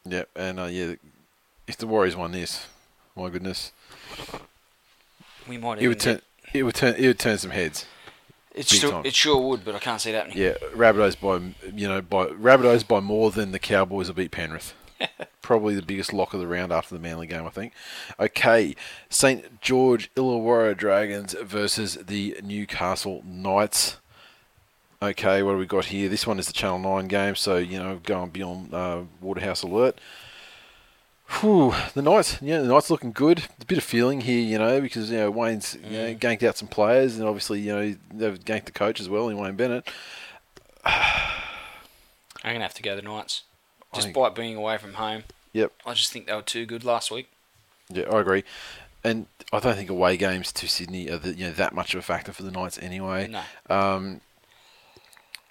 Yeah, 0.09 0.23
and 0.35 0.59
uh, 0.59 0.65
yeah, 0.65 0.95
if 1.67 1.77
the 1.77 1.87
Warriors 1.87 2.15
won 2.15 2.31
this, 2.31 2.67
my 3.15 3.29
goodness, 3.29 3.71
We 5.47 5.57
might 5.57 5.81
it 5.81 5.87
would 5.87 5.99
turn 5.99 6.21
it 6.53 6.63
would 6.63 6.75
turn 6.75 6.95
it 6.97 7.07
would 7.07 7.19
turn 7.19 7.37
some 7.37 7.51
heads. 7.51 7.85
it, 8.53 8.67
sure, 8.67 8.91
time. 8.91 9.05
it 9.05 9.13
sure 9.15 9.37
would, 9.41 9.63
but 9.65 9.75
I 9.75 9.79
can't 9.79 9.99
see 10.01 10.11
it 10.11 10.15
happening. 10.15 10.37
Yeah, 10.37 10.53
Rabbitohs 10.75 11.19
by 11.19 11.69
you 11.73 11.87
know 11.87 12.01
by 12.01 12.27
Rabbitohs 12.27 12.87
by 12.87 12.99
more 12.99 13.31
than 13.31 13.51
the 13.51 13.59
Cowboys 13.59 14.07
will 14.07 14.15
beat 14.15 14.31
Penrith. 14.31 14.73
Probably 15.41 15.75
the 15.75 15.81
biggest 15.81 16.11
lock 16.11 16.33
of 16.33 16.39
the 16.39 16.47
round 16.47 16.71
after 16.71 16.95
the 16.95 17.01
Manly 17.01 17.27
game, 17.27 17.45
I 17.45 17.49
think. 17.49 17.73
Okay, 18.19 18.75
St 19.09 19.61
George 19.61 20.13
Illawarra 20.15 20.75
Dragons 20.75 21.33
versus 21.41 21.95
the 22.07 22.35
Newcastle 22.43 23.21
Knights. 23.25 23.97
Okay, 25.01 25.43
what 25.43 25.51
do 25.51 25.57
we 25.57 25.65
got 25.67 25.85
here? 25.85 26.09
This 26.09 26.25
one 26.25 26.39
is 26.39 26.47
the 26.47 26.53
Channel 26.53 26.79
Nine 26.79 27.07
game, 27.07 27.35
so 27.35 27.57
you 27.57 27.77
know 27.77 27.99
going 28.03 28.29
beyond 28.31 28.73
uh, 28.73 29.01
Waterhouse 29.21 29.61
Alert. 29.61 29.99
Whew, 31.41 31.73
the 31.93 32.01
Knights, 32.01 32.41
yeah, 32.41 32.61
the 32.61 32.67
Knights 32.67 32.89
looking 32.89 33.11
good. 33.11 33.43
A 33.61 33.65
bit 33.65 33.77
of 33.77 33.83
feeling 33.83 34.21
here, 34.21 34.39
you 34.41 34.57
know, 34.57 34.81
because 34.81 35.11
you 35.11 35.17
know 35.17 35.29
Wayne's 35.29 35.77
you 35.83 35.97
know, 35.97 36.15
ganked 36.15 36.41
out 36.41 36.57
some 36.57 36.67
players, 36.69 37.17
and 37.17 37.27
obviously 37.27 37.59
you 37.59 37.75
know 37.75 37.95
they've 38.13 38.39
ganked 38.43 38.65
the 38.65 38.71
coach 38.71 38.99
as 38.99 39.07
well 39.09 39.29
in 39.29 39.37
Wayne 39.37 39.55
Bennett. 39.55 39.87
I'm 40.85 42.53
going 42.53 42.55
to 42.55 42.61
have 42.61 42.73
to 42.75 42.81
go 42.81 42.95
the 42.95 43.01
Knights. 43.01 43.43
I 43.93 43.97
Despite 43.97 44.35
being 44.35 44.55
away 44.55 44.77
from 44.77 44.93
home, 44.93 45.23
Yep, 45.53 45.73
I 45.85 45.93
just 45.93 46.11
think 46.11 46.27
they 46.27 46.33
were 46.33 46.41
too 46.41 46.65
good 46.65 46.83
last 46.83 47.11
week. 47.11 47.29
yeah, 47.89 48.05
I 48.09 48.19
agree. 48.21 48.43
And 49.03 49.27
I 49.53 49.59
don't 49.59 49.75
think 49.75 49.89
away 49.89 50.17
games 50.17 50.51
to 50.53 50.67
Sydney 50.67 51.09
are 51.09 51.17
the, 51.17 51.33
you 51.33 51.45
know 51.45 51.51
that 51.53 51.73
much 51.73 51.93
of 51.93 51.99
a 51.99 52.03
factor 52.03 52.31
for 52.33 52.43
the 52.43 52.51
Knights 52.51 52.79
anyway. 52.81 53.27
No. 53.27 53.41
Um, 53.69 54.21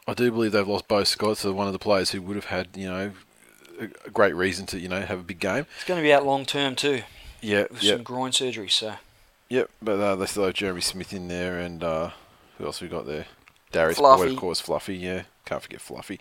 I 0.06 0.14
do 0.14 0.30
believe 0.30 0.52
they've 0.52 0.66
lost 0.66 0.88
Beau 0.88 1.04
Scott, 1.04 1.38
so 1.38 1.52
one 1.52 1.66
of 1.66 1.72
the 1.72 1.78
players 1.78 2.10
who 2.10 2.22
would 2.22 2.36
have 2.36 2.46
had 2.46 2.68
you 2.74 2.88
know 2.88 3.12
a, 3.80 4.10
great 4.10 4.34
reason 4.34 4.66
to 4.66 4.78
you 4.78 4.88
know 4.88 5.00
have 5.00 5.20
a 5.20 5.24
big 5.24 5.40
game. 5.40 5.66
It's 5.76 5.84
going 5.84 5.98
to 5.98 6.02
be 6.02 6.12
out 6.12 6.24
long 6.24 6.44
term 6.44 6.76
too, 6.76 7.02
Yeah, 7.40 7.66
with 7.70 7.82
yeah, 7.82 7.94
some 7.94 8.02
groin 8.02 8.32
surgery. 8.32 8.68
So 8.68 8.94
Yep, 9.48 9.70
but 9.80 10.00
uh, 10.00 10.16
they 10.16 10.26
still 10.26 10.44
have 10.44 10.54
Jeremy 10.54 10.80
Smith 10.80 11.12
in 11.12 11.28
there, 11.28 11.58
and 11.58 11.82
uh, 11.82 12.10
who 12.58 12.66
else 12.66 12.80
we 12.80 12.88
got 12.88 13.06
there? 13.06 13.26
Darius 13.70 13.98
Fluffy. 13.98 14.24
Boyd, 14.24 14.32
of 14.32 14.38
course, 14.38 14.60
Fluffy. 14.60 14.96
Yeah, 14.96 15.22
can't 15.44 15.62
forget 15.62 15.80
Fluffy. 15.80 16.20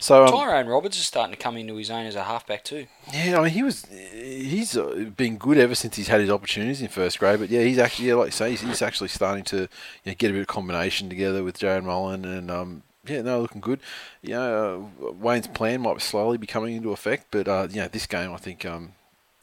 So 0.00 0.24
um, 0.24 0.30
Tyrone 0.30 0.68
Roberts 0.68 0.96
is 0.96 1.04
starting 1.04 1.34
to 1.34 1.40
come 1.40 1.56
into 1.56 1.74
his 1.74 1.90
own 1.90 2.06
as 2.06 2.14
a 2.14 2.22
halfback 2.22 2.62
too. 2.62 2.86
yeah, 3.12 3.38
I 3.38 3.42
mean 3.42 3.52
he 3.52 3.62
was 3.62 3.84
he's 3.86 4.76
uh, 4.76 5.10
been 5.16 5.38
good 5.38 5.58
ever 5.58 5.74
since 5.74 5.96
he's 5.96 6.08
had 6.08 6.20
his 6.20 6.30
opportunities 6.30 6.80
in 6.80 6.88
first 6.88 7.18
grade. 7.18 7.40
But 7.40 7.50
yeah, 7.50 7.62
he's 7.62 7.78
actually 7.78 8.08
yeah, 8.08 8.14
like 8.14 8.28
you 8.28 8.32
say, 8.32 8.50
he's, 8.50 8.60
he's 8.60 8.82
actually 8.82 9.08
starting 9.08 9.44
to 9.44 9.62
you 9.62 9.68
know, 10.06 10.14
get 10.16 10.30
a 10.30 10.34
bit 10.34 10.42
of 10.42 10.46
combination 10.46 11.08
together 11.08 11.42
with 11.42 11.58
Jarrod 11.58 11.84
Mullen, 11.84 12.24
and 12.24 12.50
um, 12.50 12.82
yeah, 13.08 13.22
no, 13.22 13.40
looking 13.40 13.60
good. 13.60 13.80
You 14.22 14.34
know, 14.34 14.90
uh, 15.02 15.12
Wayne's 15.12 15.46
plan 15.48 15.80
might 15.82 16.00
slowly 16.02 16.38
be 16.38 16.46
coming 16.46 16.76
into 16.76 16.92
effect, 16.92 17.26
but 17.30 17.48
uh, 17.48 17.68
you 17.70 17.80
know, 17.80 17.88
this 17.88 18.06
game 18.06 18.32
I 18.32 18.36
think 18.36 18.64
um, 18.66 18.92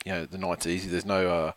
you 0.06 0.12
know 0.14 0.26
the 0.26 0.38
night's 0.38 0.68
easy. 0.68 0.90
There's 0.90 1.06
no 1.06 1.28
uh, 1.30 1.52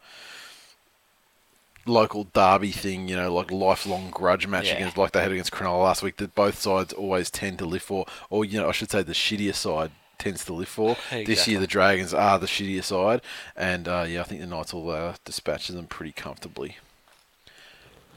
local 1.86 2.24
derby 2.24 2.70
thing, 2.70 3.09
you 3.09 3.16
know, 3.16 3.32
like 3.32 3.51
lifelong 3.51 4.10
grudge 4.10 4.47
match 4.47 4.66
Yeah. 4.66 4.74
against 4.74 4.97
like 4.98 5.12
they 5.12 5.22
had 5.22 5.32
against 5.32 5.52
Cronulla 5.52 5.85
last 5.85 6.02
week 6.02 6.16
that 6.18 6.35
both 6.35 6.59
sides 6.59 6.93
always 6.93 7.30
tend 7.30 7.59
to 7.60 7.64
live 7.66 7.82
for, 7.82 8.06
or 8.30 8.44
you 8.44 8.60
know, 8.60 8.68
I 8.68 8.72
should 8.72 8.90
say 8.90 9.02
the 9.02 9.12
shittier 9.12 9.55
side 9.55 9.90
tends 10.18 10.44
to 10.47 10.52
live 10.52 10.68
for. 10.68 10.97
This 11.10 11.47
year 11.48 11.60
the 11.60 11.66
Dragons 11.66 12.12
are 12.12 12.39
the 12.39 12.47
shittier 12.47 12.82
side, 12.85 13.22
and 13.56 13.89
uh, 13.89 14.05
yeah, 14.09 14.20
I 14.20 14.24
think 14.24 14.40
the 14.40 14.47
Knights 14.47 14.74
will 14.74 14.90
uh, 14.90 15.14
dispatch 15.24 15.68
them 15.68 15.86
pretty 15.86 16.12
comfortably. 16.12 16.76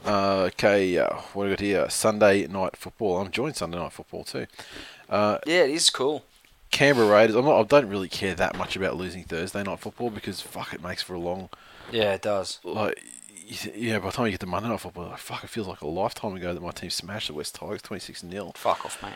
Uh, 0.04 0.42
okay, 0.52 0.98
uh, 0.98 1.14
what 1.32 1.44
do 1.44 1.50
we 1.50 1.56
got 1.56 1.60
here? 1.60 1.90
Sunday 1.90 2.46
night 2.46 2.76
football. 2.76 3.18
I'm 3.18 3.26
enjoying 3.26 3.54
Sunday 3.54 3.78
night 3.78 3.92
football 3.92 4.24
too. 4.24 4.46
Uh, 5.08 5.38
Yeah, 5.46 5.62
it 5.64 5.70
is 5.70 5.90
cool. 5.90 6.24
Canberra 6.70 7.06
Raiders. 7.08 7.36
I'm 7.36 7.44
not, 7.44 7.58
I 7.60 7.62
don't 7.64 7.88
really 7.88 8.08
care 8.08 8.34
that 8.34 8.56
much 8.56 8.76
about 8.76 8.96
losing 8.96 9.24
Thursday 9.24 9.62
night 9.62 9.78
football 9.78 10.10
because 10.10 10.40
fuck, 10.40 10.72
it 10.72 10.82
makes 10.82 11.02
for 11.02 11.14
a 11.14 11.18
long 11.20 11.50
Yeah, 11.90 12.14
it 12.14 12.22
does. 12.22 12.58
like 12.64 13.02
yeah, 13.74 13.98
by 13.98 14.06
the 14.06 14.12
time 14.12 14.26
you 14.26 14.30
get 14.32 14.40
to 14.40 14.46
Monday 14.46 14.68
night 14.70 14.80
football, 14.80 15.08
like, 15.10 15.18
fuck, 15.18 15.44
it 15.44 15.50
feels 15.50 15.66
like 15.68 15.82
a 15.82 15.86
lifetime 15.86 16.34
ago 16.34 16.54
that 16.54 16.62
my 16.62 16.70
team 16.70 16.88
smashed 16.90 17.28
the 17.28 17.34
West 17.34 17.54
Tigers 17.56 17.82
twenty 17.82 18.00
six 18.00 18.20
0 18.22 18.52
Fuck 18.54 18.86
off, 18.86 19.02
mate. 19.02 19.12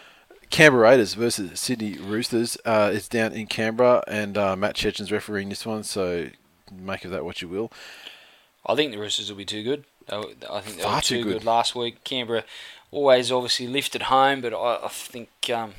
Canberra 0.51 0.83
Raiders 0.91 1.15
versus 1.15 1.59
Sydney 1.59 1.97
Roosters. 1.99 2.57
Uh, 2.65 2.91
it's 2.95 3.09
down 3.09 3.33
in 3.33 3.47
Canberra, 3.47 4.05
and 4.07 4.37
uh, 4.39 4.55
Matt 4.55 4.77
Cecchin's 4.77 5.11
refereeing 5.11 5.49
this 5.49 5.65
one, 5.67 5.83
so 5.83 6.29
make 6.71 7.05
of 7.05 7.11
that 7.11 7.25
what 7.25 7.41
you 7.43 7.49
will. 7.49 7.73
I 8.67 8.75
think 8.75 8.93
the 8.93 8.99
Roosters 8.99 9.29
will 9.31 9.39
be 9.39 9.45
too 9.45 9.63
good. 9.65 9.85
Were- 10.11 10.27
I 10.51 10.61
think 10.61 10.77
they 10.77 10.83
Far 10.83 10.97
were 10.97 11.01
too 11.01 11.17
too 11.19 11.25
good. 11.25 11.33
good. 11.39 11.45
last 11.45 11.75
week. 11.75 12.05
Canberra 12.05 12.45
always 12.91 13.33
obviously 13.33 13.67
lifted 13.67 14.03
home, 14.03 14.41
but 14.41 14.55
I, 14.55 14.85
I 14.85 14.89
think 14.89 15.29
um, 15.53 15.75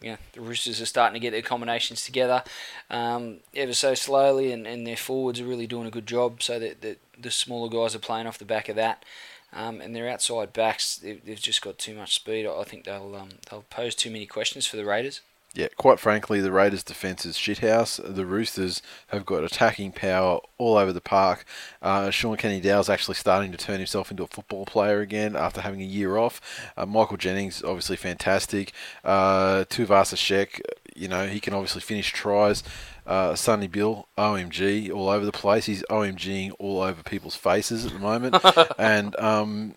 yeah, 0.00 0.16
the 0.32 0.40
Roosters 0.40 0.80
are 0.80 0.86
starting 0.86 1.14
to 1.14 1.20
get 1.20 1.32
their 1.32 1.42
combinations 1.42 2.04
together 2.04 2.42
um, 2.90 3.38
ever 3.54 3.74
so 3.74 3.94
slowly, 3.94 4.50
and, 4.52 4.66
and 4.66 4.86
their 4.86 4.96
forwards 4.96 5.40
are 5.40 5.44
really 5.46 5.66
doing 5.66 5.86
a 5.86 5.90
good 5.90 6.06
job. 6.06 6.42
So 6.42 6.58
that, 6.58 6.80
that 6.80 6.98
the 7.20 7.30
smaller 7.30 7.68
guys 7.68 7.94
are 7.94 7.98
playing 8.00 8.26
off 8.26 8.38
the 8.38 8.44
back 8.44 8.68
of 8.68 8.76
that. 8.76 9.04
Um, 9.52 9.80
and 9.80 9.96
their 9.96 10.08
outside 10.08 10.52
backs, 10.52 10.96
they've, 10.96 11.24
they've 11.24 11.40
just 11.40 11.60
got 11.60 11.76
too 11.76 11.94
much 11.96 12.14
speed. 12.14 12.46
I 12.46 12.62
think 12.62 12.84
they'll 12.84 13.16
um, 13.16 13.30
they'll 13.50 13.64
pose 13.68 13.96
too 13.96 14.08
many 14.10 14.24
questions 14.24 14.66
for 14.66 14.76
the 14.76 14.84
Raiders. 14.84 15.20
Yeah, 15.52 15.66
quite 15.76 15.98
frankly, 15.98 16.40
the 16.40 16.52
Raiders' 16.52 16.84
defence 16.84 17.26
is 17.26 17.36
shithouse. 17.36 18.00
The 18.02 18.24
Roosters 18.24 18.82
have 19.08 19.26
got 19.26 19.42
attacking 19.42 19.90
power 19.90 20.38
all 20.58 20.76
over 20.76 20.92
the 20.92 21.00
park. 21.00 21.44
Uh, 21.82 22.10
Shaun 22.10 22.36
Kenny-Dowall's 22.36 22.88
actually 22.88 23.16
starting 23.16 23.50
to 23.50 23.58
turn 23.58 23.78
himself 23.78 24.12
into 24.12 24.22
a 24.22 24.28
football 24.28 24.64
player 24.64 25.00
again 25.00 25.34
after 25.34 25.60
having 25.60 25.82
a 25.82 25.86
year 25.86 26.16
off. 26.18 26.40
Uh, 26.76 26.86
Michael 26.86 27.16
Jennings, 27.16 27.64
obviously 27.64 27.96
fantastic. 27.96 28.72
Uh, 29.02 29.64
Tuivasa 29.64 30.14
Sheck, 30.14 30.60
you 30.94 31.08
know, 31.08 31.26
he 31.26 31.40
can 31.40 31.52
obviously 31.52 31.80
finish 31.80 32.12
tries. 32.12 32.62
Uh, 33.04 33.34
Sonny 33.34 33.66
Bill, 33.66 34.06
OMG, 34.16 34.92
all 34.92 35.08
over 35.08 35.24
the 35.24 35.32
place. 35.32 35.66
He's 35.66 35.82
OMGing 35.90 36.52
all 36.60 36.80
over 36.80 37.02
people's 37.02 37.34
faces 37.34 37.84
at 37.84 37.92
the 37.92 37.98
moment. 37.98 38.36
and, 38.78 39.18
um, 39.18 39.74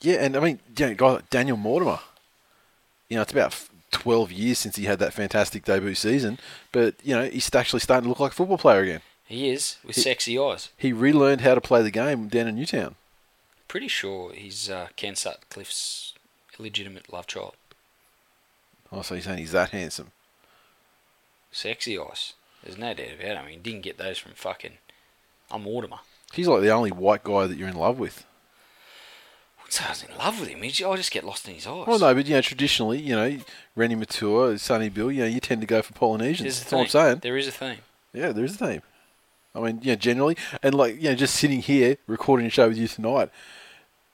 yeah, 0.00 0.16
and 0.24 0.36
I 0.36 0.40
mean, 0.40 0.58
you 0.76 0.96
know, 0.96 1.20
Daniel 1.30 1.56
Mortimer 1.56 2.00
you 3.10 3.16
know, 3.16 3.22
it's 3.22 3.32
about 3.32 3.68
12 3.90 4.32
years 4.32 4.58
since 4.58 4.76
he 4.76 4.84
had 4.84 4.98
that 5.00 5.12
fantastic 5.12 5.64
debut 5.64 5.94
season, 5.94 6.38
but, 6.72 6.94
you 7.02 7.14
know, 7.14 7.28
he's 7.28 7.52
actually 7.54 7.80
starting 7.80 8.04
to 8.04 8.08
look 8.08 8.20
like 8.20 8.32
a 8.32 8.34
football 8.34 8.58
player 8.58 8.82
again. 8.82 9.00
He 9.26 9.48
is 9.50 9.76
with 9.84 9.96
He- 9.96 10.02
sexy 10.02 10.38
eyes. 10.38 10.70
He 10.76 10.92
relearned 10.92 11.40
how 11.42 11.54
to 11.54 11.60
play 11.60 11.82
the 11.82 11.90
game 11.90 12.28
down 12.28 12.48
in 12.48 12.56
Newtown. 12.56 12.96
Pretty 13.68 13.88
sure 13.88 14.32
he's 14.32 14.68
uh, 14.68 14.88
Ken 14.96 15.14
Sutcliffe's 15.14 16.14
illegitimate 16.58 17.12
love 17.12 17.26
child. 17.28 17.54
Oh, 18.92 19.02
so 19.02 19.14
you're 19.14 19.22
saying 19.22 19.38
he's 19.38 19.52
that 19.52 19.70
handsome? 19.70 20.10
Sexy 21.52 21.98
eyes. 21.98 22.34
There's 22.62 22.76
no 22.78 22.92
doubt 22.94 23.12
about 23.14 23.24
it. 23.30 23.36
I 23.38 23.42
mean, 23.42 23.50
he 23.52 23.56
didn't 23.58 23.82
get 23.82 23.98
those 23.98 24.18
from 24.18 24.32
fucking. 24.32 24.78
I'm 25.50 25.62
Mortimer. 25.62 25.98
He's 26.32 26.48
like 26.48 26.62
the 26.62 26.70
only 26.70 26.90
white 26.92 27.24
guy 27.24 27.46
that 27.46 27.56
you're 27.56 27.68
in 27.68 27.76
love 27.76 27.98
with. 27.98 28.24
So 29.70 29.84
I 29.86 29.90
was 29.90 30.02
in 30.02 30.18
love 30.18 30.40
with 30.40 30.48
him. 30.48 30.62
I 30.62 30.68
just 30.68 31.12
get 31.12 31.22
lost 31.22 31.46
in 31.48 31.54
his 31.54 31.64
eyes. 31.64 31.86
Well, 31.86 32.00
no, 32.00 32.12
but, 32.12 32.26
you 32.26 32.34
know, 32.34 32.40
traditionally, 32.40 33.00
you 33.00 33.14
know, 33.14 33.38
Reni 33.76 33.94
Maitua, 33.94 34.58
Sonny 34.58 34.88
Bill, 34.88 35.12
you 35.12 35.20
know, 35.20 35.28
you 35.28 35.38
tend 35.38 35.60
to 35.60 35.66
go 35.66 35.80
for 35.80 35.92
Polynesians. 35.92 36.42
There's 36.42 36.60
That's 36.60 36.72
what 36.72 36.80
I'm 36.80 36.88
saying. 36.88 37.18
There 37.22 37.36
is 37.36 37.46
a 37.46 37.52
theme. 37.52 37.78
Yeah, 38.12 38.32
there's 38.32 38.56
a 38.56 38.66
theme. 38.66 38.82
I 39.54 39.60
mean, 39.60 39.78
yeah, 39.82 39.94
generally, 39.94 40.36
and 40.60 40.74
like, 40.74 40.96
you 40.96 41.10
know, 41.10 41.14
just 41.14 41.36
sitting 41.36 41.60
here 41.60 41.98
recording 42.08 42.46
a 42.46 42.50
show 42.50 42.68
with 42.68 42.78
you 42.78 42.88
tonight, 42.88 43.30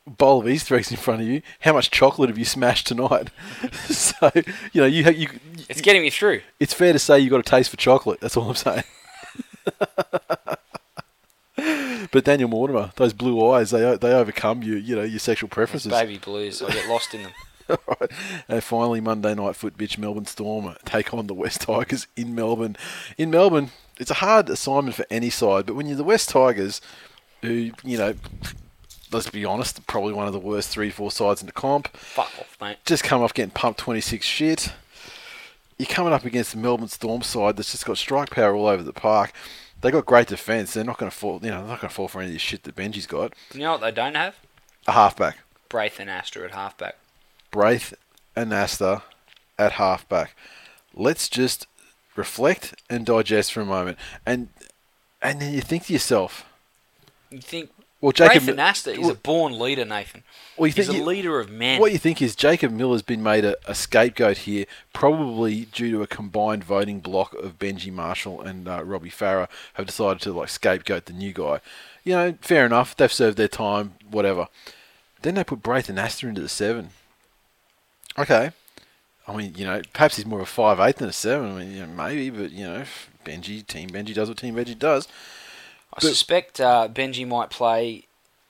bowl 0.07 0.41
of 0.41 0.49
Easter 0.49 0.77
eggs 0.77 0.91
in 0.91 0.99
front 0.99 1.23
of 1.23 1.27
you. 1.27 1.41
How 1.61 1.73
much 1.73 1.91
chocolate 1.91 2.29
have 2.29 2.39
you 2.39 2.45
smashed 2.45 2.87
tonight? 2.87 3.31
so, 3.85 4.31
you 4.73 4.81
know, 4.83 4.87
you 4.87 5.05
have 5.05 5.17
you. 5.17 5.29
It's 5.71 5.81
getting 5.81 6.03
me 6.03 6.11
through. 6.11 6.43
It's 6.61 6.75
fair 6.75 6.93
to 6.93 6.99
say 6.99 7.19
you've 7.19 7.31
got 7.31 7.41
a 7.41 7.43
taste 7.43 7.71
for 7.71 7.77
chocolate. 7.77 8.21
That's 8.21 8.37
all 8.37 8.51
I'm 8.51 8.55
saying. 8.55 8.85
but 12.13 12.25
Daniel 12.25 12.49
Mortimer, 12.49 12.93
those 12.97 13.13
blue 13.13 13.51
eyes, 13.51 13.71
they 13.71 13.97
they 13.97 14.13
overcome 14.13 14.63
you. 14.63 14.75
You 14.77 14.97
know 14.97 15.03
your 15.03 15.19
sexual 15.19 15.49
It's 15.49 15.55
preferences. 15.55 15.93
baby 15.93 16.19
blues. 16.19 16.63
I 16.63 16.71
get 16.71 16.89
lost 16.89 17.15
in 17.15 17.23
them. 17.25 17.33
right. 17.69 18.11
And 18.49 18.63
finally, 18.63 19.01
Monday 19.01 19.35
night 19.35 19.57
foot 19.57 19.77
bitch 19.77 19.99
Melbourne 19.99 20.27
Storm 20.27 20.75
take 20.85 21.13
on 21.13 21.27
the 21.27 21.35
West 21.35 21.63
Tigers 21.63 22.07
in 22.17 22.35
Melbourne. 22.35 22.77
In 23.19 23.31
Melbourne, 23.31 23.71
it's 23.99 24.11
a 24.11 24.15
hard 24.15 24.49
assignment 24.51 24.95
for 24.95 25.07
any 25.11 25.31
side, 25.31 25.67
but 25.67 25.75
when 25.75 25.87
you're 25.87 25.97
the 25.97 26.05
West 26.05 26.29
Tigers, 26.29 26.81
who 27.43 27.73
you 27.83 27.99
know, 27.99 28.15
let's 29.13 29.29
be 29.31 29.45
honest, 29.45 29.85
probably 29.87 30.13
one 30.13 30.27
of 30.27 30.33
the 30.33 30.39
worst 30.39 30.69
three 30.71 30.91
four 30.91 31.11
sides 31.11 31.41
in 31.41 31.47
the 31.47 31.53
comp, 31.53 31.89
Fuck 31.97 32.27
off, 32.39 32.57
mate. 32.61 32.77
just 32.85 33.03
come 33.05 33.21
off 33.23 33.35
getting 33.35 33.51
pumped 33.51 33.81
26 33.81 34.25
shit. 34.25 34.73
You're 35.79 35.87
coming 35.87 36.13
up 36.15 36.25
against 36.25 36.53
the 36.53 36.59
Melbourne 36.59 36.89
Storm 36.89 37.21
side 37.23 37.57
that's 37.57 37.73
just 37.73 37.85
got 37.85 37.99
strike 37.99 38.31
power 38.31 38.55
all 38.55 38.67
over 38.67 38.83
the 38.83 38.95
park. 38.95 39.33
They 39.81 39.91
got 39.91 40.07
great 40.07 40.29
defence. 40.29 40.73
They're 40.75 40.85
not 40.85 40.99
going 40.99 41.11
to 41.11 41.17
fall. 41.17 41.41
You 41.43 41.51
know, 41.51 41.59
they're 41.61 41.69
not 41.69 41.81
going 41.81 41.89
to 41.91 41.95
fall 41.95 42.09
for 42.09 42.21
any 42.21 42.29
of 42.29 42.33
this 42.35 42.43
shit 42.43 42.63
that 42.65 42.75
Benji's 42.77 43.07
got. 43.07 43.35
You 43.53 43.61
know 43.61 43.73
what 43.73 43.81
they 43.83 43.93
don't 43.93 44.15
have? 44.15 44.37
A 44.87 44.93
halfback. 44.93 45.39
Braith 45.69 45.99
Anasta 45.99 46.45
at 46.45 46.53
halfback. 46.53 46.97
Braith 47.51 47.95
Anasta 48.37 49.03
at 49.59 49.73
halfback. 49.73 50.35
Let's 50.95 51.29
just 51.29 51.67
reflect 52.15 52.75
and 52.89 53.05
digest 53.05 53.53
for 53.53 53.61
a 53.61 53.67
moment, 53.67 53.99
and 54.25 54.49
and 55.21 55.41
then 55.41 55.53
you 55.53 55.61
think 55.61 55.87
to 55.87 55.93
yourself, 55.93 56.47
You 57.31 57.41
think 57.41 57.71
well, 58.07 58.13
Jacob, 58.13 58.45
Braith 58.45 58.57
Anasta 58.57 58.93
is 58.93 59.01
well, 59.01 59.11
a 59.11 59.15
born 59.17 59.59
leader, 59.59 59.85
Nathan. 59.85 60.23
well, 60.57 60.69
you 60.69 60.73
He's 60.73 60.87
think 60.87 61.03
a 61.03 61.05
leader 61.05 61.41
of 61.41 61.51
men. 61.51 61.81
What 61.81 61.91
you 61.91 61.99
think 61.99 62.23
is 62.23 62.37
Jacob 62.37 62.71
Miller's 62.71 63.03
been 63.03 63.21
made 63.21 63.45
a, 63.45 63.57
a 63.69 63.75
scapegoat 63.75 64.39
here, 64.39 64.67
probably 64.93 65.65
due 65.65 65.91
to 65.91 66.03
a 66.03 66.07
combined 66.07 66.63
voting 66.63 67.01
block 67.01 67.35
of 67.35 67.59
Benji 67.59 67.93
Marshall 67.93 68.41
and 68.41 68.69
uh, 68.69 68.85
Robbie 68.85 69.11
Farah 69.11 69.49
have 69.75 69.87
decided 69.87 70.21
to 70.23 70.33
like 70.33 70.51
scapegoat 70.51 71.07
the 71.07 71.13
new 71.13 71.33
guy. 71.33 71.59
You 72.05 72.13
know, 72.13 72.39
fair 72.43 72.65
enough. 72.65 72.95
They've 72.95 73.13
served 73.13 73.39
their 73.39 73.49
time, 73.49 73.95
whatever. 74.09 74.47
Then 75.23 75.35
they 75.35 75.43
put 75.43 75.65
Braith 75.65 75.89
Anasta 75.89 76.29
into 76.29 76.41
the 76.41 76.49
seven. 76.49 76.91
Okay, 78.17 78.53
I 79.27 79.37
mean, 79.37 79.55
you 79.57 79.65
know, 79.65 79.83
perhaps 79.93 80.15
he's 80.15 80.27
more 80.27 80.39
of 80.39 80.45
a 80.45 80.47
five 80.47 80.79
eight 80.79 80.97
than 80.99 81.09
a 81.09 81.13
seven. 81.13 81.57
I 81.57 81.59
mean, 81.59 81.73
you 81.73 81.81
know, 81.81 81.93
maybe, 81.93 82.31
but 82.31 82.53
you 82.53 82.67
know, 82.67 82.85
Benji, 83.25 83.67
Team 83.67 83.91
Benji 83.91 84.15
does 84.15 84.29
what 84.29 84.39
Team 84.39 84.55
Benji 84.55 84.79
does. 84.79 85.09
I 85.97 86.01
suspect 86.01 86.61
uh, 86.61 86.89
Benji 86.93 87.27
might 87.27 87.51
play 87.51 88.05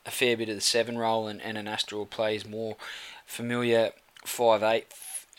a 0.05 0.11
fair 0.11 0.35
bit 0.37 0.49
of 0.49 0.55
the 0.55 0.61
seven 0.61 0.97
role, 0.97 1.27
and, 1.27 1.41
and 1.41 1.57
Anasta 1.57 1.93
will 1.93 2.05
play 2.05 2.33
his 2.33 2.45
more 2.45 2.75
familiar 3.25 3.91
five 4.25 4.63
eight 4.63 4.87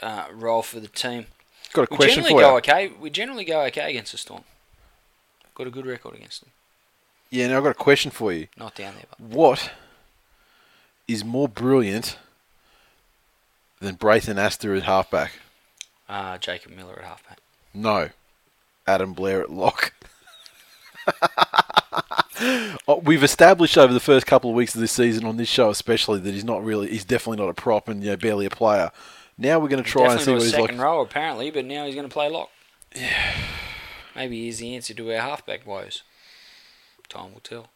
uh, 0.00 0.26
role 0.32 0.62
for 0.62 0.80
the 0.80 0.88
team. 0.88 1.26
Got 1.72 1.82
a 1.82 1.86
question 1.88 2.22
We 2.24 2.30
generally 2.30 2.34
for 2.34 2.40
go 2.40 2.50
you. 2.52 2.56
okay. 2.58 2.88
We 3.00 3.10
generally 3.10 3.44
go 3.44 3.60
okay 3.64 3.90
against 3.90 4.12
the 4.12 4.18
Storm. 4.18 4.44
Got 5.54 5.66
a 5.66 5.70
good 5.70 5.86
record 5.86 6.14
against 6.14 6.40
them. 6.42 6.50
Yeah, 7.30 7.48
now 7.48 7.58
I've 7.58 7.62
got 7.64 7.70
a 7.70 7.74
question 7.74 8.10
for 8.10 8.32
you. 8.32 8.48
Not 8.56 8.74
down 8.74 8.94
there, 8.94 9.04
but 9.10 9.20
What 9.20 9.72
is 11.06 11.24
more 11.24 11.48
brilliant 11.48 12.16
than 13.80 13.96
Braith 13.96 14.26
Anasta 14.26 14.74
at 14.76 14.84
halfback? 14.84 15.32
uh, 16.08 16.38
Jacob 16.38 16.72
Miller 16.72 16.98
at 17.00 17.04
halfback. 17.04 17.38
No. 17.74 18.08
Adam 18.86 19.12
Blair 19.12 19.42
at 19.42 19.50
lock. 19.50 19.92
Oh, 22.86 23.00
We've 23.04 23.22
established 23.24 23.76
over 23.76 23.92
the 23.92 24.00
first 24.00 24.26
couple 24.26 24.50
of 24.50 24.56
weeks 24.56 24.74
of 24.74 24.80
this 24.80 24.92
season 24.92 25.24
on 25.24 25.36
this 25.36 25.48
show, 25.48 25.70
especially, 25.70 26.20
that 26.20 26.32
he's 26.34 26.44
not 26.44 26.64
really, 26.64 26.88
he's 26.90 27.04
definitely 27.04 27.42
not 27.44 27.50
a 27.50 27.54
prop 27.54 27.88
and 27.88 28.02
you 28.02 28.10
know, 28.10 28.16
barely 28.16 28.46
a 28.46 28.50
player. 28.50 28.90
Now 29.36 29.58
we're 29.58 29.68
going 29.68 29.82
to 29.82 29.88
try 29.88 30.12
and 30.12 30.20
see 30.20 30.32
what 30.32 30.42
he's 30.42 30.50
second 30.50 30.76
like. 30.78 30.84
row 30.84 31.00
apparently, 31.00 31.50
but 31.50 31.64
now 31.64 31.84
he's 31.86 31.94
going 31.94 32.08
to 32.08 32.12
play 32.12 32.28
lock. 32.28 32.50
Yeah. 32.94 33.32
Maybe 34.16 34.44
he's 34.44 34.58
the 34.58 34.74
answer 34.74 34.94
to 34.94 35.12
our 35.12 35.20
halfback 35.20 35.66
woes. 35.66 36.02
Time 37.08 37.32
will 37.32 37.40
tell. 37.40 37.68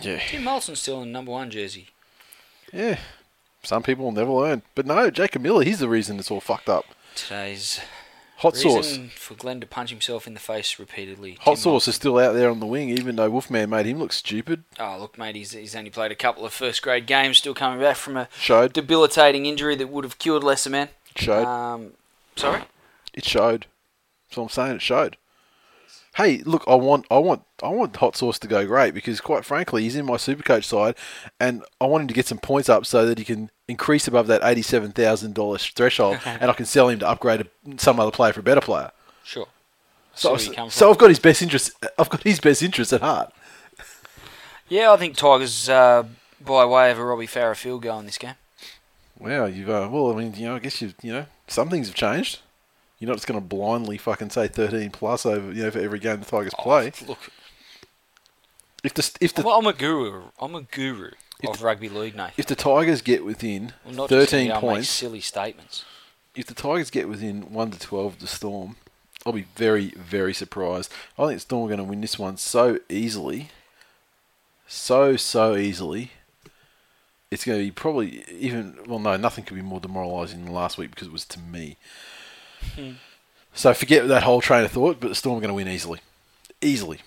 Yeah, 0.00 0.18
Tim 0.18 0.42
Moltzen's 0.42 0.80
still 0.82 1.02
in 1.02 1.12
number 1.12 1.30
one 1.32 1.50
jersey. 1.50 1.88
yeah. 2.72 2.98
Some 3.62 3.82
people 3.82 4.04
will 4.04 4.12
never 4.12 4.30
learn, 4.30 4.62
but 4.76 4.86
no, 4.86 5.10
Jacob 5.10 5.42
Miller, 5.42 5.64
he's 5.64 5.80
the 5.80 5.88
reason 5.88 6.18
it's 6.20 6.30
all 6.30 6.40
fucked 6.40 6.68
up. 6.68 6.84
Today's 7.16 7.80
Hot 8.40 8.52
reason 8.54 8.82
sauce, 8.82 8.98
for 9.14 9.34
Glenn 9.34 9.60
to 9.60 9.66
punch 9.66 9.88
himself 9.88 10.26
in 10.26 10.34
the 10.34 10.40
face 10.40 10.78
repeatedly. 10.78 11.38
hot 11.40 11.56
Tim 11.56 11.56
sauce 11.56 11.88
is 11.88 11.94
still 11.94 12.18
out 12.18 12.32
there 12.34 12.50
on 12.50 12.60
the 12.60 12.66
wing, 12.66 12.90
even 12.90 13.16
though 13.16 13.30
Wolfman 13.30 13.70
made 13.70 13.86
him 13.86 13.98
look 13.98 14.12
stupid. 14.12 14.64
Oh, 14.78 14.98
look, 15.00 15.16
mate, 15.16 15.36
he's, 15.36 15.52
he's 15.52 15.74
only 15.74 15.88
played 15.88 16.12
a 16.12 16.16
couple 16.16 16.44
of 16.44 16.52
first 16.52 16.82
grade 16.82 17.06
games, 17.06 17.38
still 17.38 17.54
coming 17.54 17.80
back 17.80 17.96
from 17.96 18.16
a 18.16 18.28
Showed, 18.38 18.74
debilitating 18.74 19.46
injury 19.46 19.74
that 19.76 19.88
would 19.88 20.04
have 20.04 20.18
killed 20.18 20.44
lesser 20.44 20.68
men. 20.68 20.90
showed. 21.16 21.46
Um, 21.46 21.92
sorry? 22.36 22.62
It 23.14 23.24
showed. 23.24 23.64
That's 24.28 24.36
what 24.36 24.42
I'm 24.44 24.48
saying. 24.50 24.76
It 24.76 24.82
showed. 24.82 25.16
Hey, 26.16 26.38
look, 26.46 26.64
I 26.66 26.74
want, 26.74 27.06
I 27.10 27.18
want, 27.18 27.42
I 27.62 27.68
want 27.68 27.96
Hot 27.96 28.16
Sauce 28.16 28.38
to 28.38 28.48
go 28.48 28.66
great 28.66 28.94
because, 28.94 29.20
quite 29.20 29.44
frankly, 29.44 29.82
he's 29.82 29.96
in 29.96 30.06
my 30.06 30.14
Supercoach 30.14 30.64
side, 30.64 30.94
and 31.38 31.62
I 31.78 31.84
want 31.84 32.02
him 32.02 32.08
to 32.08 32.14
get 32.14 32.26
some 32.26 32.38
points 32.38 32.70
up 32.70 32.86
so 32.86 33.04
that 33.06 33.18
he 33.18 33.24
can 33.24 33.50
increase 33.68 34.08
above 34.08 34.26
that 34.28 34.42
eighty-seven 34.42 34.92
thousand 34.92 35.34
dollars 35.34 35.66
threshold, 35.66 36.18
and 36.24 36.50
I 36.50 36.54
can 36.54 36.64
sell 36.64 36.88
him 36.88 36.98
to 37.00 37.08
upgrade 37.08 37.46
some 37.76 38.00
other 38.00 38.10
player 38.10 38.32
for 38.32 38.40
a 38.40 38.42
better 38.42 38.62
player. 38.62 38.92
Sure. 39.24 39.46
So, 40.14 40.36
See 40.38 40.48
where 40.48 40.52
you 40.52 40.56
come 40.56 40.70
so. 40.70 40.90
I've 40.90 40.98
got 40.98 41.10
his 41.10 41.18
best 41.18 41.42
interest. 41.42 41.72
I've 41.98 42.08
got 42.08 42.22
his 42.22 42.40
best 42.40 42.62
interest 42.62 42.94
at 42.94 43.02
heart. 43.02 43.32
Yeah, 44.68 44.92
I 44.92 44.96
think 44.96 45.16
Tigers, 45.16 45.68
uh, 45.68 46.04
by 46.42 46.64
way 46.64 46.90
of 46.90 46.98
a 46.98 47.04
Robbie 47.04 47.26
Farah 47.26 47.54
field 47.54 47.82
goal 47.82 47.98
in 48.00 48.06
this 48.06 48.16
game. 48.16 48.34
Wow, 49.18 49.44
you've 49.44 49.68
uh, 49.68 49.88
well, 49.90 50.12
I 50.12 50.16
mean, 50.16 50.34
you 50.34 50.46
know, 50.46 50.56
I 50.56 50.60
guess 50.60 50.80
you, 50.80 50.94
you 51.02 51.12
know, 51.12 51.26
some 51.46 51.68
things 51.68 51.88
have 51.88 51.94
changed. 51.94 52.40
You're 52.98 53.08
not 53.08 53.16
just 53.16 53.26
going 53.26 53.40
to 53.40 53.46
blindly 53.46 53.98
fucking 53.98 54.30
say 54.30 54.48
thirteen 54.48 54.90
plus 54.90 55.26
over, 55.26 55.52
you 55.52 55.62
know, 55.62 55.70
for 55.70 55.80
every 55.80 55.98
game 55.98 56.20
the 56.20 56.26
Tigers 56.26 56.54
oh, 56.58 56.62
play. 56.62 56.92
Oh, 57.02 57.08
look, 57.08 57.30
If 58.82 58.94
the 58.94 59.10
if 59.20 59.34
the 59.34 59.42
I'm, 59.42 59.58
I'm 59.58 59.66
a 59.66 59.72
guru. 59.72 60.24
I'm 60.40 60.54
a 60.54 60.62
guru 60.62 61.10
If 61.42 61.50
of 61.50 61.62
rugby 61.62 61.88
league, 61.88 62.16
Nathan. 62.16 62.34
if 62.36 62.46
the 62.46 62.54
Tigers 62.54 63.02
get 63.02 63.24
within 63.24 63.74
I'm 63.86 63.96
not 63.96 64.08
thirteen 64.08 64.48
gonna 64.48 64.60
make 64.60 64.60
points, 64.60 64.88
silly 64.88 65.20
statements. 65.20 65.84
if 66.34 66.46
the 66.46 66.54
Tigers 66.54 66.90
get 66.90 67.08
within 67.08 67.52
one 67.52 67.70
to 67.70 67.78
twelve 67.78 68.14
of 68.14 68.18
the 68.20 68.26
Storm, 68.26 68.76
I'll 69.26 69.32
be 69.32 69.46
very, 69.56 69.88
very 69.90 70.32
surprised. 70.32 70.92
I 71.18 71.26
think 71.26 71.36
the 71.36 71.40
Storm 71.40 71.64
are 71.64 71.76
going 71.76 71.78
to 71.78 71.84
win 71.84 72.00
this 72.00 72.18
one 72.18 72.36
so 72.36 72.78
easily, 72.88 73.50
so 74.66 75.16
so 75.16 75.56
easily. 75.56 76.12
It's 77.28 77.44
going 77.44 77.58
to 77.58 77.64
be 77.64 77.72
probably 77.72 78.24
even 78.30 78.78
well, 78.86 79.00
no, 79.00 79.16
nothing 79.16 79.44
could 79.44 79.56
be 79.56 79.62
more 79.62 79.80
demoralising 79.80 80.44
than 80.44 80.54
last 80.54 80.78
week 80.78 80.90
because 80.90 81.08
it 81.08 81.12
was 81.12 81.24
to 81.26 81.40
me. 81.40 81.76
So 83.54 83.72
forget 83.72 84.06
that 84.08 84.22
whole 84.22 84.40
train 84.40 84.64
of 84.64 84.72
thought. 84.72 85.00
But 85.00 85.08
the 85.08 85.14
Storm 85.14 85.38
are 85.38 85.40
going 85.40 85.48
to 85.48 85.54
win 85.54 85.68
easily, 85.68 86.00
easily. 86.60 87.00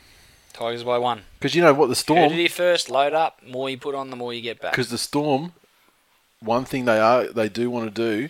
Tigers 0.53 0.83
by 0.83 0.97
one. 0.97 1.21
Because 1.37 1.55
you 1.55 1.61
know 1.61 1.73
what 1.73 1.89
the 1.89 1.95
Storm. 1.95 2.31
here 2.31 2.49
first. 2.49 2.89
Load 2.89 3.13
up. 3.13 3.41
More 3.47 3.69
you 3.69 3.77
put 3.77 3.95
on, 3.95 4.09
the 4.09 4.15
more 4.15 4.33
you 4.33 4.41
get 4.41 4.59
back. 4.59 4.71
Because 4.71 4.89
the 4.89 4.97
Storm, 4.97 5.53
one 6.39 6.65
thing 6.65 6.85
they 6.85 6.99
are 6.99 7.27
they 7.27 7.49
do 7.49 7.69
want 7.69 7.93
to 7.93 8.11
do 8.11 8.29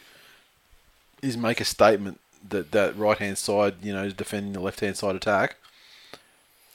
is 1.22 1.38
make 1.38 1.60
a 1.60 1.66
statement 1.66 2.20
that 2.48 2.72
that 2.72 2.96
right 2.98 3.18
hand 3.18 3.38
side, 3.38 3.76
you 3.82 3.94
know, 3.94 4.10
defending 4.10 4.54
the 4.54 4.60
left 4.60 4.80
hand 4.80 4.98
side 4.98 5.16
attack, 5.16 5.56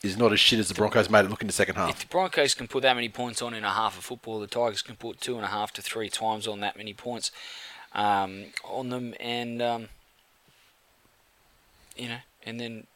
is 0.03 0.17
not 0.17 0.33
as 0.33 0.41
shit 0.41 0.59
as 0.59 0.69
the 0.69 0.75
Broncos 0.75 1.09
made 1.09 1.25
it 1.25 1.31
look 1.31 1.41
in 1.41 1.47
the 1.47 1.53
second 1.53 1.77
half. 1.77 1.91
If 1.91 2.01
the 2.01 2.07
Broncos 2.07 2.55
can 2.55 2.69
put 2.69 2.83
that 2.83 2.95
many 2.95 3.09
points 3.09 3.41
on 3.43 3.55
in 3.55 3.65
a 3.65 3.71
half 3.71 3.97
of 3.97 4.05
football, 4.05 4.41
the 4.41 4.47
Tigers 4.47 4.83
can 4.83 4.97
put 4.97 5.21
two 5.21 5.37
and 5.37 5.45
a 5.45 5.49
half 5.49 5.73
to 5.75 5.83
three 5.83 6.09
times 6.09 6.47
on 6.47 6.61
that 6.61 6.77
many 6.77 6.93
points 6.93 7.31
um, 7.93 8.47
on 8.65 8.91
them, 8.91 9.15
and 9.21 9.63
um, 9.63 9.89
you 11.97 12.09
know, 12.09 12.19
and 12.45 12.61
then 12.61 12.87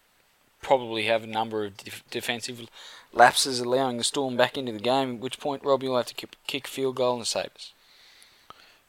probably 0.62 1.04
have 1.04 1.24
a 1.24 1.26
number 1.26 1.64
of 1.64 1.76
def- 1.76 2.04
defensive 2.10 2.68
lapses, 3.12 3.60
allowing 3.60 3.96
the 3.96 4.04
Storm 4.04 4.36
back 4.36 4.56
into 4.56 4.72
the 4.72 4.78
game. 4.78 5.16
At 5.16 5.20
which 5.20 5.38
point, 5.38 5.64
Robbie 5.64 5.88
will 5.88 5.96
have 5.96 6.06
to 6.06 6.14
kick, 6.14 6.36
kick 6.46 6.66
field 6.66 6.96
goal 6.96 7.16
and 7.16 7.26
save 7.26 7.50
us, 7.54 7.72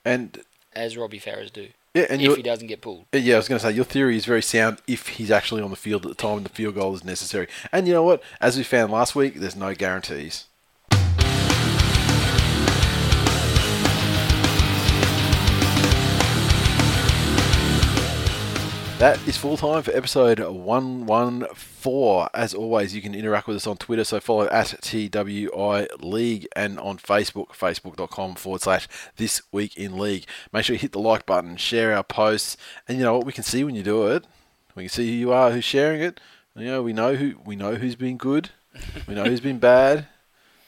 And 0.03 0.43
as 0.73 0.97
Robbie 0.97 1.19
Farrers 1.19 1.51
do, 1.51 1.69
yeah, 1.93 2.05
and 2.09 2.21
if 2.21 2.35
he 2.35 2.43
doesn't 2.43 2.67
get 2.67 2.81
pulled. 2.81 3.05
Uh, 3.13 3.17
yeah, 3.17 3.35
I 3.35 3.37
was 3.37 3.47
going 3.47 3.59
to 3.59 3.65
say 3.65 3.71
your 3.71 3.85
theory 3.85 4.15
is 4.15 4.25
very 4.25 4.43
sound 4.43 4.79
if 4.87 5.07
he's 5.07 5.31
actually 5.31 5.61
on 5.61 5.71
the 5.71 5.75
field 5.75 6.05
at 6.05 6.09
the 6.09 6.15
time 6.15 6.43
the 6.43 6.49
field 6.49 6.75
goal 6.75 6.93
is 6.93 7.03
necessary. 7.03 7.47
And 7.71 7.87
you 7.87 7.93
know 7.93 8.03
what? 8.03 8.21
As 8.39 8.57
we 8.57 8.63
found 8.63 8.91
last 8.91 9.15
week, 9.15 9.35
there's 9.35 9.55
no 9.55 9.73
guarantees. 9.73 10.45
That 18.99 19.17
is 19.25 19.37
full 19.37 19.55
time 19.55 19.81
for 19.81 19.91
episode 19.95 20.39
114. 20.41 22.27
As 22.33 22.53
always, 22.53 22.93
you 22.93 23.01
can 23.01 23.15
interact 23.15 23.47
with 23.47 23.55
us 23.55 23.65
on 23.65 23.77
Twitter, 23.77 24.03
so 24.03 24.19
follow 24.19 24.49
at 24.49 24.75
TWI 24.81 25.87
League 26.01 26.47
and 26.53 26.77
on 26.81 26.97
Facebook, 26.97 27.47
facebook.com 27.51 28.35
forward 28.35 28.59
slash 28.61 28.89
This 29.15 29.41
Week 29.53 29.77
in 29.77 29.97
League. 29.97 30.25
Make 30.51 30.65
sure 30.65 30.73
you 30.73 30.79
hit 30.81 30.91
the 30.91 30.99
like 30.99 31.25
button, 31.25 31.55
share 31.55 31.95
our 31.95 32.03
posts, 32.03 32.57
and 32.89 32.97
you 32.97 33.05
know 33.05 33.15
what? 33.15 33.25
We 33.25 33.31
can 33.31 33.45
see 33.45 33.63
when 33.63 33.73
you 33.75 33.83
do 33.83 34.05
it. 34.07 34.25
We 34.75 34.83
can 34.83 34.89
see 34.89 35.07
who 35.07 35.13
you 35.15 35.31
are, 35.31 35.51
who's 35.51 35.63
sharing 35.63 36.01
it. 36.01 36.19
You 36.57 36.65
know, 36.65 36.83
we 36.83 36.91
know 36.91 37.15
who 37.15 37.35
we 37.45 37.55
know 37.55 37.75
who's 37.75 37.95
been 37.95 38.17
good, 38.17 38.49
we 39.07 39.15
know 39.15 39.23
who's 39.23 39.39
been 39.39 39.59
bad. 39.71 40.07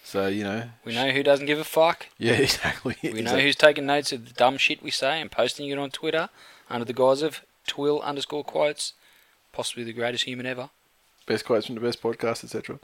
So 0.06 0.28
you 0.28 0.46
know, 0.46 0.70
We 0.86 0.96
know 0.96 1.10
who 1.12 1.22
doesn't 1.22 1.48
give 1.48 1.60
a 1.60 1.66
fuck. 1.66 2.08
yeah, 2.18 2.34
exactly. 2.48 2.96
We 3.04 3.10
know 3.10 3.20
exactly. 3.20 3.44
who's 3.44 3.56
taking 3.58 3.86
notes 3.88 4.14
of 4.14 4.26
the 4.26 4.34
dumb 4.34 4.58
shit 4.58 4.82
we 4.82 4.90
say 4.92 5.20
and 5.20 5.30
posting 5.30 5.68
it 5.68 5.78
on 5.78 5.90
Twitter 5.92 6.30
under 6.70 6.86
the 6.86 6.94
guise 6.94 7.22
of 7.22 7.42
twill 7.72 8.02
underscore 8.02 8.44
quotes. 8.44 8.94
Possibly 9.54 9.84
the 9.86 9.94
greatest 9.94 10.26
human 10.26 10.46
ever. 10.46 10.70
best 11.26 11.46
quotes 11.46 11.66
from 11.66 11.76
the 11.76 11.82
best 11.82 12.02
podcast, 12.02 12.44
etc. 12.44 12.80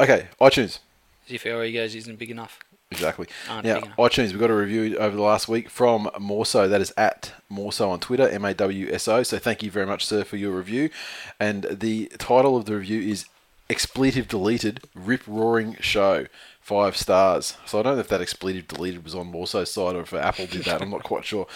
Okay, 0.00 0.26
iTunes. 0.40 0.80
As 1.26 1.32
if 1.32 1.46
our 1.46 1.64
egos 1.64 1.94
isn't 1.94 2.18
big 2.18 2.30
enough. 2.30 2.58
Exactly. 2.90 3.26
Aren't 3.48 3.64
now, 3.64 3.74
big 3.74 3.84
enough. 3.86 3.98
iTunes, 3.98 4.32
we 4.32 4.38
got 4.38 4.50
a 4.50 4.54
review 4.54 4.96
over 4.98 5.16
the 5.16 5.22
last 5.22 5.48
week 5.48 5.70
from 5.70 6.06
Mawso. 6.18 6.68
That 6.68 6.80
is 6.80 6.92
at 6.96 7.32
Mawso 7.50 7.88
on 7.88 8.00
Twitter, 8.00 8.28
M 8.28 8.44
A 8.44 8.54
W 8.54 8.88
S 8.92 9.08
O. 9.08 9.22
So 9.22 9.38
thank 9.38 9.62
you 9.62 9.70
very 9.70 9.86
much, 9.86 10.04
sir, 10.06 10.24
for 10.24 10.36
your 10.36 10.52
review. 10.52 10.90
And 11.38 11.64
the 11.70 12.06
title 12.18 12.56
of 12.56 12.64
the 12.64 12.76
review 12.76 13.00
is 13.00 13.26
Expletive 13.70 14.28
Deleted 14.28 14.82
Rip 14.94 15.22
Roaring 15.26 15.76
Show. 15.80 16.26
Five 16.60 16.96
stars. 16.96 17.56
So 17.64 17.78
I 17.78 17.82
don't 17.82 17.94
know 17.94 18.00
if 18.00 18.08
that 18.08 18.20
expletive 18.20 18.66
deleted 18.66 19.04
was 19.04 19.14
on 19.14 19.32
Mawso's 19.32 19.70
side 19.70 19.94
or 19.94 20.00
if 20.00 20.12
Apple 20.12 20.46
did 20.46 20.64
that. 20.64 20.82
I'm 20.82 20.90
not 20.90 21.04
quite 21.04 21.24
sure. 21.24 21.46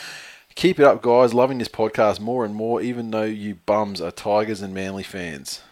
Keep 0.61 0.79
it 0.79 0.85
up, 0.85 1.01
guys. 1.01 1.33
Loving 1.33 1.57
this 1.57 1.69
podcast 1.69 2.21
more 2.21 2.45
and 2.45 2.55
more, 2.55 2.83
even 2.83 3.13
though 3.13 3.23
you 3.23 3.55
bums 3.65 3.99
are 3.99 4.11
Tigers 4.11 4.61
and 4.61 4.75
Manly 4.75 5.03
fans. 5.03 5.63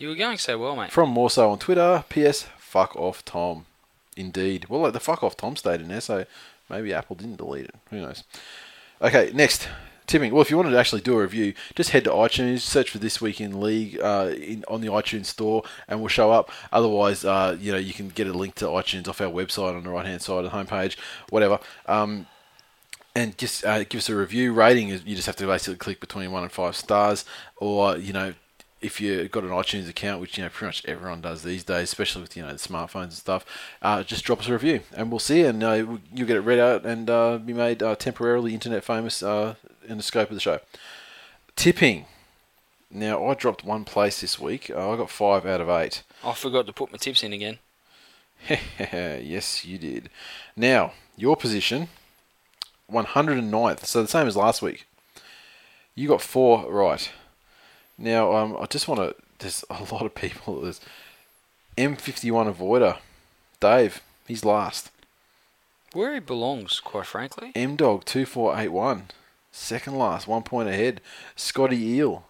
You 0.00 0.08
were 0.08 0.16
going 0.16 0.38
so 0.38 0.58
well, 0.58 0.74
mate. 0.74 0.90
From 0.90 1.14
Mawso 1.14 1.48
on 1.52 1.60
Twitter, 1.60 2.02
P.S. 2.08 2.48
Fuck 2.58 2.96
off, 2.96 3.24
Tom. 3.24 3.66
Indeed. 4.16 4.66
Well, 4.68 4.80
like 4.80 4.92
the 4.92 4.98
fuck 4.98 5.22
off 5.22 5.36
Tom 5.36 5.54
stayed 5.54 5.80
in 5.80 5.86
there, 5.86 6.00
so 6.00 6.24
maybe 6.68 6.92
Apple 6.92 7.14
didn't 7.14 7.36
delete 7.36 7.66
it. 7.66 7.76
Who 7.90 8.00
knows? 8.00 8.24
Okay, 9.00 9.30
next. 9.32 9.68
Tipping. 10.08 10.32
Well, 10.32 10.42
if 10.42 10.50
you 10.50 10.56
wanted 10.56 10.70
to 10.70 10.80
actually 10.80 11.02
do 11.02 11.16
a 11.16 11.22
review, 11.22 11.54
just 11.76 11.90
head 11.90 12.02
to 12.02 12.10
iTunes, 12.10 12.62
search 12.62 12.90
for 12.90 12.98
This 12.98 13.20
Week 13.20 13.40
in 13.40 13.60
League 13.60 14.00
uh, 14.02 14.32
in, 14.36 14.64
on 14.66 14.80
the 14.80 14.88
iTunes 14.88 15.26
store, 15.26 15.62
and 15.86 16.00
we'll 16.00 16.08
show 16.08 16.32
up. 16.32 16.50
Otherwise, 16.72 17.24
uh, 17.24 17.56
you 17.60 17.70
know, 17.70 17.78
you 17.78 17.94
can 17.94 18.08
get 18.08 18.26
a 18.26 18.32
link 18.32 18.56
to 18.56 18.64
iTunes 18.64 19.06
off 19.06 19.20
our 19.20 19.28
website 19.28 19.76
on 19.76 19.84
the 19.84 19.90
right 19.90 20.06
hand 20.06 20.22
side 20.22 20.44
of 20.44 20.50
the 20.50 20.58
homepage, 20.58 20.96
whatever. 21.28 21.60
Um, 21.86 22.26
and 23.18 23.36
just 23.36 23.64
uh, 23.64 23.82
give 23.82 23.98
us 23.98 24.08
a 24.08 24.14
review. 24.14 24.52
Rating 24.52 24.88
you 24.88 25.16
just 25.16 25.26
have 25.26 25.34
to 25.36 25.46
basically 25.46 25.76
click 25.76 25.98
between 25.98 26.30
one 26.30 26.44
and 26.44 26.52
five 26.52 26.76
stars, 26.76 27.24
or 27.56 27.96
you 27.96 28.12
know, 28.12 28.34
if 28.80 29.00
you've 29.00 29.32
got 29.32 29.42
an 29.42 29.50
iTunes 29.50 29.88
account, 29.88 30.20
which 30.20 30.38
you 30.38 30.44
know 30.44 30.50
pretty 30.50 30.68
much 30.68 30.84
everyone 30.86 31.20
does 31.20 31.42
these 31.42 31.64
days, 31.64 31.84
especially 31.84 32.22
with 32.22 32.36
you 32.36 32.44
know 32.44 32.52
the 32.52 32.58
smartphones 32.58 33.04
and 33.04 33.12
stuff, 33.14 33.44
uh, 33.82 34.04
just 34.04 34.24
drop 34.24 34.38
us 34.38 34.48
a 34.48 34.52
review, 34.52 34.80
and 34.94 35.10
we'll 35.10 35.18
see, 35.18 35.42
and 35.42 35.64
uh, 35.64 35.72
you'll 36.14 36.28
get 36.28 36.36
it 36.36 36.42
read 36.42 36.60
out 36.60 36.86
and 36.86 37.10
uh, 37.10 37.38
be 37.38 37.52
made 37.52 37.82
uh, 37.82 37.96
temporarily 37.96 38.54
internet 38.54 38.84
famous 38.84 39.20
uh, 39.20 39.56
in 39.88 39.96
the 39.96 40.02
scope 40.02 40.30
of 40.30 40.36
the 40.36 40.40
show. 40.40 40.60
Tipping. 41.56 42.06
Now 42.90 43.26
I 43.26 43.34
dropped 43.34 43.64
one 43.64 43.84
place 43.84 44.20
this 44.20 44.38
week. 44.38 44.70
Uh, 44.70 44.92
I 44.92 44.96
got 44.96 45.10
five 45.10 45.44
out 45.44 45.60
of 45.60 45.68
eight. 45.68 46.04
I 46.24 46.34
forgot 46.34 46.66
to 46.68 46.72
put 46.72 46.92
my 46.92 46.98
tips 46.98 47.24
in 47.24 47.32
again. 47.32 47.58
yes, 48.48 49.64
you 49.64 49.76
did. 49.76 50.08
Now 50.56 50.92
your 51.16 51.36
position, 51.36 51.88
109th, 52.90 53.84
so 53.84 54.02
the 54.02 54.08
same 54.08 54.26
as 54.26 54.36
last 54.36 54.62
week. 54.62 54.86
You 55.94 56.08
got 56.08 56.22
four 56.22 56.70
right. 56.70 57.10
Now, 57.96 58.34
um, 58.34 58.56
I 58.60 58.66
just 58.66 58.88
want 58.88 59.00
to. 59.00 59.14
There's 59.38 59.64
a 59.70 59.82
lot 59.92 60.06
of 60.06 60.14
people. 60.14 60.60
There's 60.60 60.80
M51 61.76 62.54
Avoider, 62.54 62.98
Dave. 63.60 64.02
He's 64.26 64.44
last. 64.44 64.90
Where 65.92 66.14
he 66.14 66.20
belongs, 66.20 66.80
quite 66.80 67.06
frankly. 67.06 67.50
M 67.54 67.76
Dog 67.76 68.04
2481, 68.04 69.04
second 69.52 69.96
last, 69.96 70.28
one 70.28 70.42
point 70.42 70.68
ahead. 70.68 71.00
Scotty 71.34 71.82
Eel, 71.82 72.24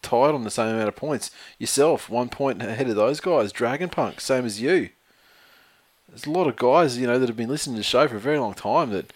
tied 0.00 0.34
on 0.34 0.44
the 0.44 0.50
same 0.50 0.74
amount 0.74 0.88
of 0.88 0.96
points. 0.96 1.30
Yourself, 1.58 2.08
one 2.08 2.28
point 2.28 2.62
ahead 2.62 2.88
of 2.88 2.96
those 2.96 3.20
guys. 3.20 3.52
Dragon 3.52 3.88
Punk, 3.88 4.20
same 4.20 4.44
as 4.44 4.60
you. 4.60 4.90
There's 6.08 6.26
a 6.26 6.30
lot 6.30 6.46
of 6.46 6.56
guys, 6.56 6.96
you 6.96 7.06
know, 7.06 7.18
that 7.18 7.28
have 7.28 7.36
been 7.36 7.48
listening 7.48 7.74
to 7.76 7.80
the 7.80 7.84
show 7.84 8.06
for 8.08 8.16
a 8.16 8.20
very 8.20 8.38
long 8.38 8.54
time 8.54 8.90
that 8.90 9.12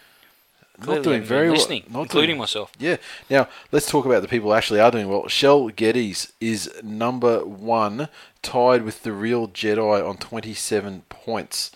Clearly 0.82 0.98
not 1.00 1.04
doing 1.04 1.22
very 1.22 1.50
well. 1.50 1.58
not 1.90 2.02
including 2.02 2.28
doing- 2.30 2.38
myself. 2.38 2.72
Yeah. 2.78 2.96
Now 3.30 3.48
let's 3.70 3.90
talk 3.90 4.04
about 4.04 4.22
the 4.22 4.28
people 4.28 4.50
who 4.50 4.54
actually 4.56 4.80
are 4.80 4.90
doing 4.90 5.08
well. 5.08 5.28
Shell 5.28 5.68
Geddes 5.68 6.32
is 6.40 6.70
number 6.82 7.44
one, 7.44 8.08
tied 8.42 8.82
with 8.82 9.02
the 9.02 9.12
real 9.12 9.48
Jedi 9.48 10.08
on 10.08 10.16
27 10.18 11.02
points. 11.08 11.70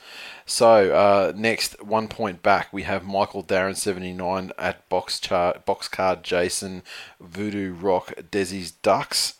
So 0.44 0.94
uh, 0.94 1.32
next, 1.34 1.82
one 1.82 2.06
point 2.06 2.42
back, 2.42 2.72
we 2.72 2.82
have 2.84 3.04
Michael 3.04 3.42
Darren 3.42 3.76
79 3.76 4.52
at 4.58 4.88
box 4.88 5.18
chart, 5.18 5.66
box 5.66 5.88
card 5.88 6.22
Jason, 6.22 6.82
Voodoo 7.20 7.72
Rock, 7.72 8.12
Desi's 8.30 8.70
Ducks. 8.70 9.34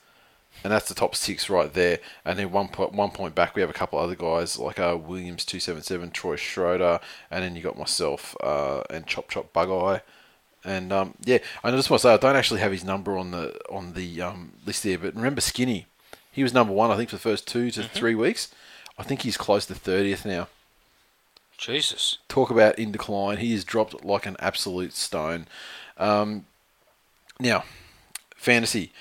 And 0.65 0.73
that's 0.73 0.89
the 0.89 0.95
top 0.95 1.15
six 1.15 1.49
right 1.49 1.73
there. 1.73 2.01
And 2.24 2.39
then 2.39 2.51
one 2.51 2.69
point, 2.69 2.93
one 2.93 3.11
point 3.11 3.35
back, 3.35 3.55
we 3.55 3.61
have 3.61 3.70
a 3.70 3.74
couple 3.74 3.99
other 3.99 4.16
guys 4.16 4.59
like 4.59 4.81
uh, 4.81 4.99
Williams 5.01 5.45
two 5.45 5.61
seven 5.61 5.83
seven, 5.83 6.11
Troy 6.11 6.37
Schroeder, 6.37 6.99
and 7.31 7.45
then 7.45 7.55
you 7.55 7.62
got 7.62 7.78
myself 7.78 8.37
uh, 8.43 8.83
and 8.91 9.07
Chop 9.07 9.28
Chop 9.28 9.53
Bug 9.53 9.70
Eye. 9.70 10.03
And 10.65 10.93
um, 10.93 11.15
yeah, 11.24 11.39
I 11.62 11.70
just 11.70 11.89
want 11.89 12.01
to 12.03 12.09
say 12.09 12.15
I 12.15 12.16
don't 12.16 12.35
actually 12.35 12.61
have 12.61 12.73
his 12.73 12.85
number 12.85 13.16
on 13.16 13.31
the 13.31 13.57
on 13.70 13.93
the 13.93 14.20
um, 14.23 14.55
list 14.66 14.83
there, 14.83 14.99
but 14.99 15.15
remember 15.15 15.41
Skinny, 15.41 15.87
he 16.33 16.43
was 16.43 16.53
number 16.53 16.73
one 16.73 16.91
I 16.91 16.97
think 16.97 17.11
for 17.11 17.16
the 17.16 17.20
first 17.20 17.47
two 17.47 17.70
to 17.70 17.85
three 17.85 18.16
weeks. 18.16 18.53
I 18.99 19.05
think 19.05 19.23
he's 19.23 19.37
close 19.37 19.66
to 19.66 19.74
thirtieth 19.74 20.27
now. 20.27 20.49
Jesus. 21.57 22.19
Talk 22.28 22.51
about 22.51 22.78
in 22.78 22.93
decline. 22.93 23.39
He 23.39 23.53
has 23.53 23.65
dropped 23.65 24.05
like 24.05 24.27
an 24.27 24.37
absolute 24.41 24.93
stone. 24.93 25.47
Um, 25.97 26.47
now, 27.39 27.65
fantasy. 28.37 28.93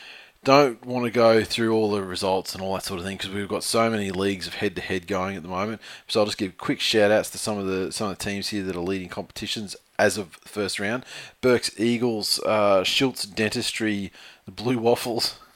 Don't 0.45 0.85
want 0.85 1.05
to 1.05 1.11
go 1.11 1.43
through 1.43 1.73
all 1.73 1.89
the 1.89 2.03
results 2.03 2.53
and 2.53 2.63
all 2.63 2.75
that 2.75 2.83
sort 2.83 2.99
of 2.99 3.05
thing 3.05 3.17
because 3.17 3.31
we've 3.31 3.47
got 3.47 3.63
so 3.63 3.89
many 3.89 4.11
leagues 4.11 4.45
of 4.45 4.53
head-to-head 4.53 5.07
going 5.07 5.35
at 5.35 5.41
the 5.41 5.49
moment. 5.49 5.81
So 6.07 6.19
I'll 6.19 6.27
just 6.27 6.37
give 6.37 6.59
quick 6.59 6.79
shout-outs 6.79 7.31
to 7.31 7.39
some 7.39 7.57
of 7.57 7.65
the 7.65 7.91
some 7.91 8.11
of 8.11 8.17
the 8.17 8.23
teams 8.23 8.49
here 8.49 8.61
that 8.61 8.75
are 8.75 8.79
leading 8.79 9.09
competitions 9.09 9.75
as 9.97 10.19
of 10.19 10.39
the 10.41 10.49
first 10.49 10.79
round. 10.79 11.03
Burke's 11.41 11.77
Eagles, 11.79 12.39
uh, 12.41 12.83
Schultz 12.83 13.25
Dentistry, 13.25 14.11
the 14.45 14.51
Blue 14.51 14.77
Waffles, 14.77 15.39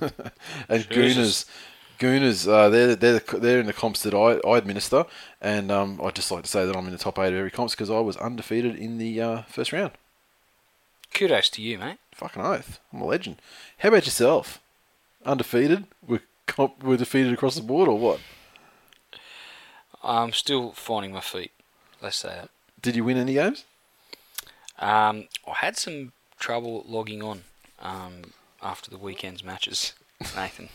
and 0.67 0.89
Jesus. 0.89 1.45
Gooners. 1.45 1.45
Gooners, 1.99 2.47
uh, 2.47 2.69
they're 2.69 2.95
they're 2.95 3.19
they're 3.19 3.59
in 3.59 3.67
the 3.67 3.73
comps 3.73 4.01
that 4.01 4.15
I, 4.15 4.39
I 4.47 4.57
administer, 4.57 5.05
and 5.39 5.69
um, 5.69 6.01
I'd 6.03 6.15
just 6.15 6.31
like 6.31 6.43
to 6.45 6.49
say 6.49 6.65
that 6.65 6.75
I'm 6.75 6.87
in 6.87 6.93
the 6.93 6.97
top 6.97 7.19
eight 7.19 7.27
of 7.27 7.35
every 7.35 7.51
comps 7.51 7.75
because 7.75 7.91
I 7.91 7.99
was 7.99 8.17
undefeated 8.17 8.75
in 8.75 8.97
the 8.97 9.21
uh, 9.21 9.41
first 9.43 9.71
round. 9.71 9.91
Kudos 11.13 11.49
to 11.51 11.61
you, 11.61 11.77
mate. 11.77 11.99
Fucking 12.15 12.41
oath. 12.41 12.79
I'm 12.91 13.01
a 13.01 13.05
legend. 13.05 13.39
How 13.77 13.89
about 13.89 14.05
yourself? 14.05 14.59
Undefeated? 15.25 15.85
We're, 16.05 16.21
comp- 16.47 16.83
we're 16.83 16.97
defeated 16.97 17.33
across 17.33 17.55
the 17.55 17.61
board 17.61 17.87
or 17.87 17.97
what? 17.97 18.19
I'm 20.03 20.31
still 20.31 20.71
finding 20.71 21.11
my 21.13 21.19
feet. 21.19 21.51
Let's 22.01 22.17
say 22.17 22.29
that. 22.29 22.49
Did 22.81 22.95
you 22.95 23.03
win 23.03 23.17
any 23.17 23.33
games? 23.33 23.65
Um, 24.79 25.27
I 25.45 25.55
had 25.55 25.77
some 25.77 26.13
trouble 26.39 26.85
logging 26.87 27.21
on 27.21 27.43
um, 27.79 28.33
after 28.61 28.89
the 28.89 28.97
weekend's 28.97 29.43
matches, 29.43 29.93
Nathan. 30.35 30.69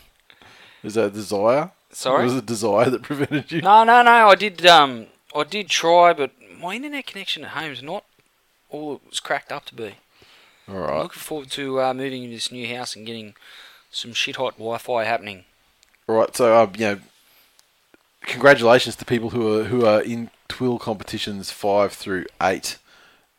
Is 0.83 0.93
that 0.93 1.05
a 1.05 1.09
desire? 1.09 1.71
Sorry? 1.91 2.25
Was 2.25 2.35
it 2.35 2.45
desire 2.45 2.89
that 2.91 3.01
prevented 3.01 3.51
you? 3.51 3.61
No, 3.61 3.83
no, 3.83 4.03
no. 4.03 4.29
I 4.29 4.35
did. 4.35 4.63
Um, 4.65 5.07
I 5.35 5.43
did 5.43 5.67
try, 5.69 6.13
but 6.13 6.31
my 6.59 6.75
internet 6.75 7.07
connection 7.07 7.43
at 7.43 7.51
home 7.51 7.71
is 7.71 7.81
not 7.81 8.05
all 8.69 8.95
it 8.95 9.01
was 9.09 9.19
cracked 9.19 9.51
up 9.51 9.65
to 9.65 9.75
be. 9.75 9.95
All 10.67 10.75
right. 10.75 10.91
I'm 10.93 11.03
looking 11.03 11.19
forward 11.19 11.49
to 11.51 11.81
uh, 11.81 11.93
moving 11.93 12.23
into 12.23 12.35
this 12.35 12.51
new 12.51 12.67
house 12.75 12.95
and 12.95 13.05
getting 13.07 13.33
some 13.95 14.13
shit 14.13 14.35
hot 14.35 14.53
Wi-Fi 14.57 15.05
happening. 15.05 15.45
Right. 16.07 16.35
So, 16.35 16.55
um, 16.55 16.73
you 16.77 16.85
know, 16.85 16.99
congratulations 18.21 18.95
to 18.97 19.05
people 19.05 19.29
who 19.31 19.59
are 19.59 19.63
who 19.63 19.85
are 19.85 20.01
in 20.01 20.29
twill 20.47 20.77
competitions 20.77 21.49
five 21.49 21.93
through 21.93 22.25
eight. 22.41 22.77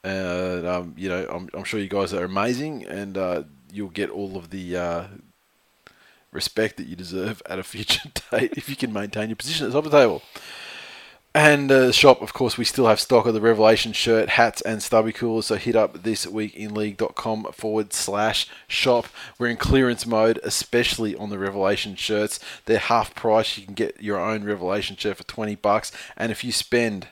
And 0.02 0.66
um, 0.66 0.94
you 0.96 1.08
know, 1.08 1.26
I'm, 1.28 1.48
I'm 1.52 1.64
sure 1.64 1.78
you 1.80 1.88
guys 1.88 2.14
are 2.14 2.24
amazing, 2.24 2.84
and 2.86 3.18
uh, 3.18 3.42
you'll 3.72 3.90
get 3.90 4.10
all 4.10 4.36
of 4.36 4.50
the 4.50 4.76
uh, 4.76 5.04
respect 6.32 6.76
that 6.76 6.86
you 6.86 6.96
deserve 6.96 7.42
at 7.46 7.58
a 7.58 7.62
future 7.62 8.08
date 8.30 8.54
if 8.56 8.68
you 8.68 8.76
can 8.76 8.92
maintain 8.92 9.28
your 9.28 9.36
position 9.36 9.66
at 9.66 9.72
the 9.72 9.78
top 9.78 9.84
of 9.84 9.90
the 9.90 9.98
table. 9.98 10.22
And 11.36 11.70
uh, 11.70 11.92
shop, 11.92 12.22
of 12.22 12.32
course, 12.32 12.56
we 12.56 12.64
still 12.64 12.86
have 12.86 12.98
stock 12.98 13.26
of 13.26 13.34
the 13.34 13.42
Revelation 13.42 13.92
shirt, 13.92 14.30
hats, 14.30 14.62
and 14.62 14.82
stubby 14.82 15.12
coolers. 15.12 15.44
So 15.44 15.56
hit 15.56 15.76
up 15.76 15.98
thisweekinleague.com 15.98 17.52
forward 17.52 17.92
slash 17.92 18.48
shop. 18.66 19.04
We're 19.38 19.48
in 19.48 19.58
clearance 19.58 20.06
mode, 20.06 20.40
especially 20.42 21.14
on 21.14 21.28
the 21.28 21.38
Revelation 21.38 21.94
shirts. 21.94 22.40
They're 22.64 22.78
half 22.78 23.14
price. 23.14 23.58
You 23.58 23.66
can 23.66 23.74
get 23.74 24.02
your 24.02 24.18
own 24.18 24.44
Revelation 24.44 24.96
shirt 24.96 25.18
for 25.18 25.24
20 25.24 25.56
bucks. 25.56 25.92
And 26.16 26.32
if 26.32 26.42
you 26.42 26.52
spend 26.52 27.08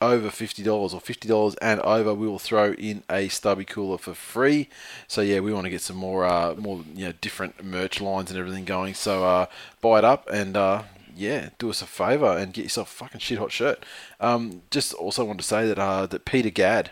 over 0.00 0.30
fifty 0.30 0.62
dollars 0.62 0.94
or 0.94 1.00
fifty 1.00 1.28
dollars 1.28 1.56
and 1.56 1.78
over, 1.80 2.14
we 2.14 2.26
will 2.26 2.38
throw 2.38 2.72
in 2.72 3.02
a 3.10 3.28
stubby 3.28 3.66
cooler 3.66 3.98
for 3.98 4.14
free. 4.14 4.70
So 5.08 5.20
yeah, 5.20 5.40
we 5.40 5.52
want 5.52 5.64
to 5.64 5.70
get 5.70 5.82
some 5.82 5.96
more, 5.96 6.24
uh, 6.24 6.54
more 6.54 6.84
you 6.94 7.04
know, 7.04 7.12
different 7.20 7.62
merch 7.62 8.00
lines 8.00 8.30
and 8.30 8.40
everything 8.40 8.64
going. 8.64 8.94
So 8.94 9.24
uh, 9.24 9.46
buy 9.82 9.98
it 9.98 10.04
up 10.04 10.26
and 10.32 10.56
uh, 10.56 10.82
yeah, 11.16 11.50
do 11.58 11.70
us 11.70 11.82
a 11.82 11.86
favour 11.86 12.36
and 12.36 12.52
get 12.52 12.64
yourself 12.64 12.92
a 12.92 12.94
fucking 12.94 13.20
shit 13.20 13.38
hot 13.38 13.52
shirt. 13.52 13.84
Um, 14.20 14.62
just 14.70 14.94
also 14.94 15.24
want 15.24 15.40
to 15.40 15.46
say 15.46 15.66
that 15.66 15.78
uh, 15.78 16.06
that 16.06 16.24
Peter 16.24 16.50
Gadd, 16.50 16.90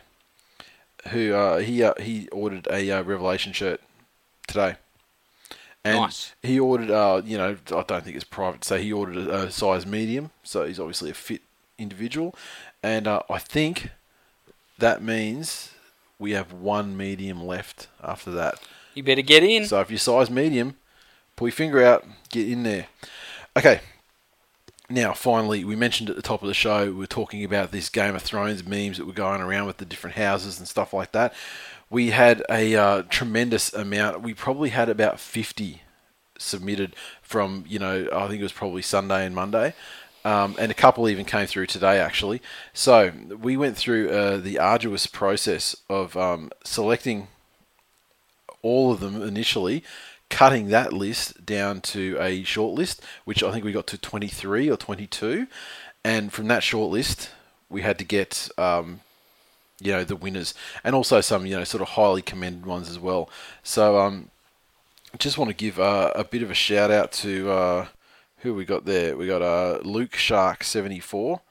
who 1.08 1.34
uh, 1.34 1.58
he 1.58 1.82
uh, 1.82 1.94
he 2.00 2.28
ordered 2.28 2.66
a 2.70 2.90
uh, 2.90 3.02
Revelation 3.02 3.52
shirt 3.52 3.80
today. 4.46 4.76
And 5.86 5.98
Nice. 5.98 6.34
he 6.42 6.58
ordered, 6.58 6.90
uh, 6.90 7.20
you 7.26 7.36
know, 7.36 7.58
I 7.66 7.82
don't 7.82 8.02
think 8.02 8.16
it's 8.16 8.24
private, 8.24 8.64
so 8.64 8.78
he 8.78 8.90
ordered 8.90 9.18
a, 9.18 9.42
a 9.42 9.50
size 9.50 9.84
medium. 9.84 10.30
So 10.42 10.64
he's 10.64 10.80
obviously 10.80 11.10
a 11.10 11.14
fit 11.14 11.42
individual, 11.78 12.34
and 12.82 13.06
uh, 13.06 13.20
I 13.28 13.38
think 13.38 13.90
that 14.78 15.02
means 15.02 15.72
we 16.18 16.32
have 16.32 16.52
one 16.54 16.96
medium 16.96 17.44
left 17.44 17.88
after 18.02 18.30
that. 18.30 18.60
You 18.94 19.02
better 19.02 19.22
get 19.22 19.42
in. 19.42 19.66
So 19.66 19.80
if 19.80 19.90
you 19.90 19.98
size 19.98 20.30
medium, 20.30 20.76
pull 21.36 21.48
your 21.48 21.52
finger 21.52 21.84
out, 21.84 22.06
get 22.30 22.48
in 22.48 22.62
there. 22.62 22.86
Okay. 23.56 23.80
Now, 24.90 25.14
finally, 25.14 25.64
we 25.64 25.76
mentioned 25.76 26.10
at 26.10 26.16
the 26.16 26.22
top 26.22 26.42
of 26.42 26.48
the 26.48 26.54
show, 26.54 26.92
we 26.92 27.04
are 27.04 27.08
talking 27.08 27.42
about 27.42 27.72
this 27.72 27.88
Game 27.88 28.14
of 28.14 28.22
Thrones 28.22 28.66
memes 28.66 28.98
that 28.98 29.06
were 29.06 29.14
going 29.14 29.40
around 29.40 29.66
with 29.66 29.78
the 29.78 29.86
different 29.86 30.16
houses 30.16 30.58
and 30.58 30.68
stuff 30.68 30.92
like 30.92 31.12
that. 31.12 31.32
We 31.88 32.10
had 32.10 32.42
a 32.50 32.76
uh, 32.76 33.02
tremendous 33.08 33.72
amount. 33.72 34.20
We 34.20 34.34
probably 34.34 34.70
had 34.70 34.90
about 34.90 35.18
50 35.18 35.80
submitted 36.38 36.94
from, 37.22 37.64
you 37.66 37.78
know, 37.78 38.08
I 38.12 38.28
think 38.28 38.40
it 38.40 38.44
was 38.44 38.52
probably 38.52 38.82
Sunday 38.82 39.24
and 39.24 39.34
Monday. 39.34 39.72
Um, 40.22 40.54
and 40.58 40.70
a 40.70 40.74
couple 40.74 41.08
even 41.08 41.24
came 41.24 41.46
through 41.46 41.66
today, 41.66 41.98
actually. 41.98 42.42
So 42.74 43.10
we 43.40 43.56
went 43.56 43.78
through 43.78 44.10
uh, 44.10 44.36
the 44.38 44.58
arduous 44.58 45.06
process 45.06 45.76
of 45.88 46.14
um, 46.16 46.50
selecting 46.62 47.28
all 48.62 48.92
of 48.92 49.00
them 49.00 49.22
initially, 49.22 49.84
cutting 50.34 50.66
that 50.66 50.92
list 50.92 51.46
down 51.46 51.80
to 51.80 52.18
a 52.18 52.42
short 52.42 52.74
list, 52.74 53.00
which 53.24 53.40
I 53.44 53.52
think 53.52 53.64
we 53.64 53.70
got 53.70 53.86
to 53.86 53.96
23 53.96 54.68
or 54.68 54.76
22. 54.76 55.46
And 56.04 56.32
from 56.32 56.48
that 56.48 56.64
short 56.64 56.90
list, 56.90 57.30
we 57.70 57.82
had 57.82 57.98
to 57.98 58.04
get, 58.04 58.48
um, 58.58 58.98
you 59.80 59.92
know, 59.92 60.02
the 60.02 60.16
winners 60.16 60.52
and 60.82 60.92
also 60.92 61.20
some, 61.20 61.46
you 61.46 61.56
know, 61.56 61.62
sort 61.62 61.82
of 61.82 61.90
highly 61.90 62.20
commended 62.20 62.66
ones 62.66 62.90
as 62.90 62.98
well. 62.98 63.30
So, 63.62 64.00
um, 64.00 64.30
just 65.20 65.38
want 65.38 65.50
to 65.50 65.54
give 65.54 65.78
uh, 65.78 66.10
a 66.16 66.24
bit 66.24 66.42
of 66.42 66.50
a 66.50 66.54
shout 66.54 66.90
out 66.90 67.12
to 67.12 67.48
uh, 67.48 67.86
who 68.38 68.54
we 68.54 68.64
got 68.64 68.86
there. 68.86 69.16
We 69.16 69.28
got 69.28 69.40
uh, 69.40 69.78
Luke 69.84 70.16
Shark 70.16 70.64
74. 70.64 71.42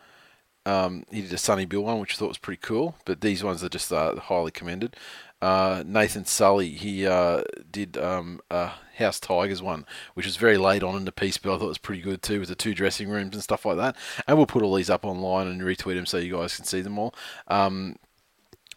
Um, 0.66 1.06
he 1.10 1.22
did 1.22 1.32
a 1.32 1.38
Sunny 1.38 1.64
Bill 1.64 1.84
one, 1.84 2.02
which 2.02 2.16
I 2.16 2.18
thought 2.18 2.28
was 2.28 2.38
pretty 2.38 2.60
cool. 2.62 2.98
But 3.06 3.22
these 3.22 3.46
ones 3.46 3.64
are 3.64 3.70
just 3.70 3.94
uh, 3.94 4.18
highly 4.18 4.52
commended. 4.52 4.98
Uh, 5.44 5.84
Nathan 5.86 6.24
Sully, 6.24 6.70
he 6.70 7.06
uh, 7.06 7.44
did 7.70 7.98
um, 7.98 8.40
a 8.50 8.72
House 8.96 9.20
Tigers 9.20 9.62
one, 9.62 9.86
which 10.14 10.26
was 10.26 10.38
very 10.38 10.58
late 10.58 10.84
on 10.84 10.96
in 10.96 11.04
the 11.04 11.12
piece, 11.12 11.38
but 11.38 11.54
I 11.54 11.58
thought 11.58 11.66
it 11.66 11.68
was 11.68 11.78
pretty 11.78 12.02
good 12.02 12.22
too, 12.22 12.40
with 12.40 12.48
the 12.48 12.56
two 12.56 12.74
dressing 12.74 13.10
rooms 13.10 13.36
and 13.36 13.44
stuff 13.44 13.66
like 13.66 13.76
that. 13.76 13.98
And 14.26 14.38
we'll 14.38 14.46
put 14.46 14.64
all 14.64 14.74
these 14.74 14.90
up 14.90 15.04
online 15.04 15.48
and 15.48 15.62
retweet 15.62 15.96
them 15.96 16.06
so 16.06 16.18
you 16.18 16.38
guys 16.38 16.56
can 16.56 16.64
see 16.64 16.80
them 16.80 16.98
all. 16.98 17.14
Um, 17.50 17.98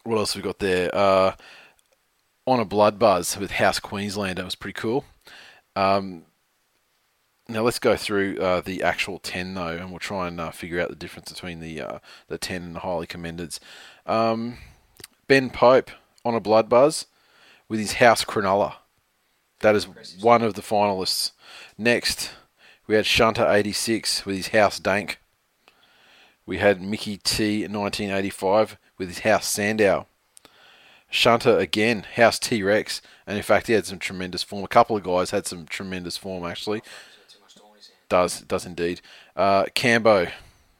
what 0.03 0.19
else 0.19 0.35
have 0.35 0.43
we 0.43 0.49
got 0.49 0.59
there? 0.59 0.93
Uh, 0.93 1.37
on 2.49 2.59
a 2.59 2.65
Blood 2.65 2.99
Buzz 2.99 3.39
with 3.39 3.53
House 3.53 3.79
Queensland, 3.79 4.39
that 4.39 4.45
was 4.45 4.57
pretty 4.57 4.81
cool. 4.81 5.05
Um, 5.77 6.25
now 7.49 7.63
let's 7.63 7.79
go 7.79 7.95
through 7.95 8.39
uh, 8.39 8.61
the 8.61 8.83
actual 8.83 9.21
ten 9.21 9.55
though, 9.55 9.69
and 9.69 9.91
we'll 9.91 10.01
try 10.01 10.27
and 10.27 10.41
uh, 10.41 10.51
figure 10.51 10.81
out 10.81 10.89
the 10.89 10.97
difference 10.97 11.33
between 11.33 11.61
the 11.61 11.81
uh, 11.81 11.99
the 12.27 12.39
ten 12.39 12.63
and 12.65 12.75
the 12.75 12.81
highly 12.81 13.07
commendeds. 13.07 13.61
Um, 14.05 14.59
ben 15.29 15.51
Pope 15.51 15.93
on 16.27 16.35
a 16.35 16.41
Blood 16.41 16.69
Buzz 16.69 17.07
with 17.69 17.79
his 17.79 17.95
House 17.95 18.25
Cronulla. 18.25 18.75
That 19.61 19.77
is 19.77 19.87
one 20.21 20.43
of 20.43 20.55
the 20.55 20.63
finalists. 20.63 21.31
Next, 21.79 22.33
we 22.87 22.97
had 22.97 23.07
Shunter 23.07 23.47
eighty 23.49 23.73
six 23.73 24.27
with 24.27 24.37
his 24.37 24.49
House 24.49 24.79
Dank. 24.79 25.19
We 26.45 26.59
had 26.59 26.83
Mickey 26.83 27.17
T 27.17 27.67
nineteen 27.69 28.11
eighty 28.11 28.31
five 28.31 28.77
with 28.99 29.09
his 29.09 29.21
House 29.21 29.47
Sandow. 29.47 30.07
Shunter 31.09 31.57
again, 31.59 32.05
House 32.17 32.39
T 32.39 32.63
Rex, 32.63 33.01
and 33.27 33.37
in 33.37 33.43
fact 33.43 33.69
he 33.69 33.73
had 33.73 33.87
some 33.87 33.99
tremendous 33.99 34.43
form. 34.43 34.65
A 34.65 34.69
couple 34.69 34.97
of 34.97 35.05
guys 35.05 35.31
had 35.31 35.47
some 35.47 35.65
tremendous 35.67 36.17
form 36.17 36.45
actually. 36.45 36.83
Does 38.09 38.41
does 38.43 38.67
indeed. 38.67 39.01
Uh, 39.35 39.65
Cambo, 39.75 40.31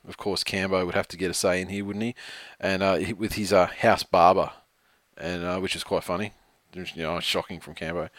of 0.07 0.17
course, 0.17 0.45
Cambo 0.45 0.85
would 0.85 0.95
have 0.95 1.09
to 1.09 1.17
get 1.17 1.31
a 1.31 1.35
say 1.35 1.61
in 1.61 1.69
here, 1.69 1.85
wouldn't 1.85 2.05
he? 2.05 2.15
And 2.61 2.83
uh, 2.83 2.99
with 3.17 3.35
his 3.35 3.53
uh, 3.53 3.67
House 3.67 4.03
Barba, 4.03 4.53
and 5.19 5.45
uh, 5.45 5.59
which 5.59 5.77
is 5.77 5.85
quite 5.85 6.05
funny. 6.05 6.33
You 6.75 6.85
know, 6.97 7.21
shocking 7.21 7.61
from 7.61 7.75
Cambo. 7.75 8.11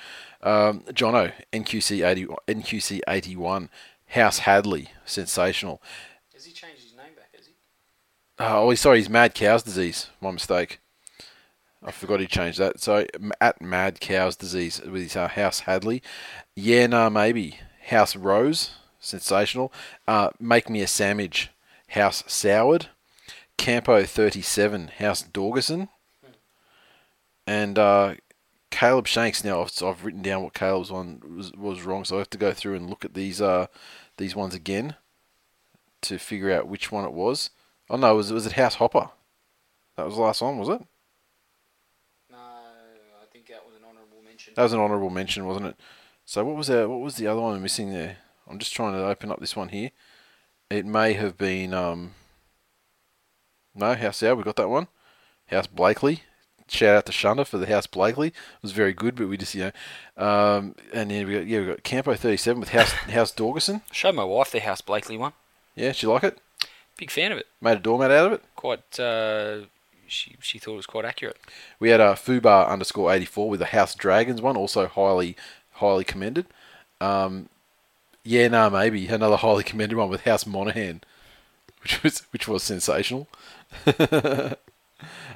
Um, 0.42 0.82
Jono, 0.90 1.32
NQC 1.54 2.08
eighty 2.08 2.26
NQC 2.48 3.02
eighty 3.08 3.36
one, 3.36 3.70
House 4.08 4.40
Hadley, 4.40 4.90
sensational. 5.06 5.82
Has 6.34 6.46
he 6.46 6.54
changed 6.54 6.82
his 6.82 6.94
name 6.94 7.14
back? 7.16 7.36
Has 7.36 7.46
he? 7.46 7.54
Uh, 8.40 8.62
oh, 8.62 8.74
sorry, 8.76 8.98
he's 8.98 9.10
Mad 9.10 9.36
Cow's 9.36 9.64
disease. 9.64 10.08
My 10.22 10.32
mistake. 10.32 10.80
I 11.84 11.92
forgot 11.92 12.20
he 12.20 12.28
changed 12.28 12.58
that. 12.58 12.80
So 12.80 13.06
at 13.40 13.62
Mad 13.62 14.00
Cow's 14.00 14.36
disease 14.36 14.82
with 14.82 15.04
his 15.04 15.16
uh, 15.16 15.28
House 15.28 15.62
Hadley. 15.62 16.02
Yeah, 16.56 16.88
nah, 16.88 17.10
maybe 17.10 17.60
House 17.90 18.16
Rose, 18.16 18.72
sensational. 19.00 19.72
Uh, 20.08 20.30
Make 20.40 20.70
me 20.70 20.82
a 20.82 20.88
sandwich, 20.88 21.50
House 21.90 22.24
Soward. 22.24 22.88
Campo 23.58 24.04
thirty 24.04 24.42
seven, 24.42 24.90
House 25.00 25.24
Dorgerson. 25.24 25.90
And 27.48 27.80
uh, 27.80 28.16
Caleb 28.70 29.08
Shanks. 29.08 29.44
Now 29.44 29.62
I've, 29.62 29.72
I've 29.82 30.06
written 30.06 30.22
down 30.22 30.44
what 30.44 30.54
Caleb's 30.54 30.92
one 30.92 31.22
was, 31.36 31.52
was 31.54 31.84
wrong, 31.84 32.04
so 32.04 32.18
I 32.18 32.20
have 32.20 32.30
to 32.32 32.38
go 32.38 32.52
through 32.52 32.76
and 32.76 32.90
look 32.90 33.06
at 33.06 33.14
these 33.14 33.42
uh, 33.42 33.68
these 34.18 34.36
ones 34.36 34.54
again 34.54 34.96
to 36.02 36.20
figure 36.20 36.52
out 36.52 36.68
which 36.68 36.92
one 36.92 37.06
it 37.06 37.14
was. 37.14 37.50
Oh 37.90 37.96
no, 37.96 38.16
was 38.16 38.32
was 38.34 38.46
it 38.46 38.54
House 38.54 38.76
Hopper? 38.76 39.10
That 39.96 40.06
was 40.06 40.16
the 40.16 40.22
last 40.22 40.42
one, 40.42 40.58
was 40.60 40.70
it? 40.70 40.82
No, 42.30 42.38
I 42.38 43.26
think 43.32 43.48
that 43.48 43.66
was 43.66 43.76
an 43.76 43.84
honourable 43.84 44.22
mention. 44.24 44.54
That 44.56 44.64
was 44.64 44.74
an 44.74 44.80
honourable 44.80 45.10
mention, 45.10 45.48
wasn't 45.48 45.68
it? 45.68 45.76
So 46.26 46.44
what 46.44 46.58
was 46.58 46.68
that? 46.68 46.90
What 46.90 47.00
was 47.00 47.16
the 47.16 47.28
other 47.28 47.42
one 47.42 47.62
missing 47.64 47.92
there? 47.92 48.18
I'm 48.48 48.60
just 48.60 48.76
trying 48.76 48.94
to 48.94 49.06
open 49.06 49.32
up 49.32 49.40
this 49.40 49.56
one 49.56 49.70
here. 49.70 49.92
It 50.70 50.86
may 50.86 51.14
have 51.14 51.38
been 51.38 51.74
um. 51.74 52.12
No, 53.74 53.96
House 53.96 54.22
Hour, 54.22 54.36
we 54.36 54.44
got 54.44 54.56
that 54.58 54.70
one. 54.70 54.88
House 55.48 55.68
Blakely. 55.68 56.24
Shout 56.70 56.96
out 56.96 57.06
to 57.06 57.12
Shunter 57.12 57.46
for 57.46 57.58
the 57.58 57.68
House 57.68 57.88
Blakely. 57.88 58.28
It 58.28 58.34
was 58.62 58.74
very 58.74 58.94
good, 58.94 59.16
but 59.16 59.30
we 59.30 59.38
just 59.38 59.56
you 59.56 59.72
know, 60.18 60.24
um, 60.26 60.76
and 60.94 61.10
then 61.10 61.28
we 61.28 61.34
got 61.34 61.48
yeah 61.48 61.60
we 61.60 61.66
got 61.68 61.84
Campo 61.84 62.14
37 62.14 62.60
with 62.60 62.70
House 62.70 62.92
House 62.92 63.34
Dorgerson. 63.34 63.82
Showed 63.92 64.16
my 64.16 64.24
wife 64.24 64.52
the 64.52 64.60
House 64.60 64.82
Blakely 64.82 65.18
one. 65.18 65.34
Yeah, 65.76 65.92
she 65.94 66.08
like 66.08 66.24
it. 66.24 66.40
Big 66.98 67.12
fan 67.12 67.32
of 67.32 67.38
it. 67.38 67.48
Made 67.62 67.78
a 67.78 67.80
doormat 67.80 68.12
out 68.12 68.28
of 68.28 68.34
it. 68.34 68.44
Quite 68.56 69.00
uh, 69.00 69.62
she 70.08 70.36
she 70.40 70.60
thought 70.60 70.74
it 70.74 70.78
was 70.78 70.86
quite 70.86 71.06
accurate. 71.06 71.38
We 71.80 71.90
had 71.90 72.02
a 72.02 72.14
Fubar 72.14 72.68
underscore 72.68 73.14
eighty 73.14 73.26
four 73.26 73.50
with 73.50 73.60
the 73.60 73.68
House 73.68 73.96
Dragons 73.96 74.42
one, 74.42 74.58
also 74.58 74.88
highly 74.88 75.38
highly 75.74 76.04
commended. 76.04 76.48
Um, 77.00 77.50
yeah, 78.24 78.48
no, 78.48 78.70
maybe 78.70 79.08
another 79.08 79.38
highly 79.38 79.64
commended 79.64 79.98
one 79.98 80.10
with 80.10 80.26
House 80.26 80.46
Monahan, 80.46 81.02
which 81.82 82.04
was 82.04 82.20
which 82.32 82.48
was 82.48 82.64
sensational. 82.64 83.28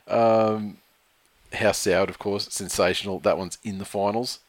um, 0.08 0.78
House 1.53 1.80
Soward, 1.86 2.10
of 2.10 2.19
course, 2.19 2.48
sensational. 2.49 3.19
That 3.19 3.38
one's 3.38 3.57
in 3.64 3.78
the 3.78 3.86
finals. 3.86 4.40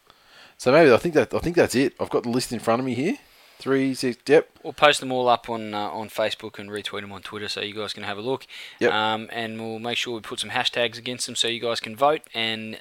So 0.58 0.70
maybe 0.70 0.92
I 0.92 0.96
think 0.96 1.14
that 1.14 1.34
I 1.34 1.38
think 1.38 1.56
that's 1.56 1.74
it. 1.74 1.94
I've 1.98 2.10
got 2.10 2.22
the 2.22 2.30
list 2.30 2.52
in 2.52 2.60
front 2.60 2.80
of 2.80 2.86
me 2.86 2.94
here. 2.94 3.16
Three, 3.58 3.94
six, 3.94 4.18
yep. 4.26 4.50
We'll 4.64 4.72
post 4.72 4.98
them 4.98 5.12
all 5.12 5.28
up 5.28 5.48
on 5.48 5.72
uh, 5.72 5.88
on 5.90 6.08
Facebook 6.08 6.58
and 6.58 6.68
retweet 6.68 7.02
them 7.02 7.12
on 7.12 7.22
Twitter, 7.22 7.48
so 7.48 7.60
you 7.60 7.74
guys 7.74 7.92
can 7.92 8.02
have 8.02 8.18
a 8.18 8.20
look. 8.20 8.46
Yep. 8.80 8.92
Um, 8.92 9.28
and 9.32 9.60
we'll 9.60 9.78
make 9.78 9.96
sure 9.96 10.14
we 10.14 10.20
put 10.20 10.40
some 10.40 10.50
hashtags 10.50 10.98
against 10.98 11.26
them, 11.26 11.36
so 11.36 11.46
you 11.48 11.60
guys 11.60 11.78
can 11.78 11.94
vote. 11.94 12.22
And 12.34 12.78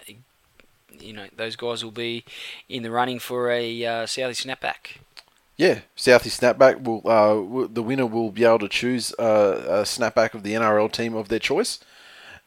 you 0.99 1.13
know 1.13 1.27
those 1.35 1.55
guys 1.55 1.83
will 1.83 1.91
be 1.91 2.25
in 2.67 2.83
the 2.83 2.91
running 2.91 3.19
for 3.19 3.51
a 3.51 3.85
uh, 3.85 4.05
Southie 4.05 4.45
snapback. 4.45 4.97
Yeah, 5.57 5.81
Southie 5.95 6.31
snapback 6.31 6.83
will 6.83 7.01
uh, 7.05 7.35
w- 7.35 7.69
the 7.71 7.83
winner 7.83 8.05
will 8.05 8.31
be 8.31 8.45
able 8.45 8.59
to 8.59 8.69
choose 8.69 9.13
uh, 9.19 9.63
a 9.67 9.81
snapback 9.83 10.33
of 10.33 10.43
the 10.43 10.53
NRL 10.53 10.91
team 10.91 11.13
of 11.13 11.27
their 11.27 11.39
choice, 11.39 11.79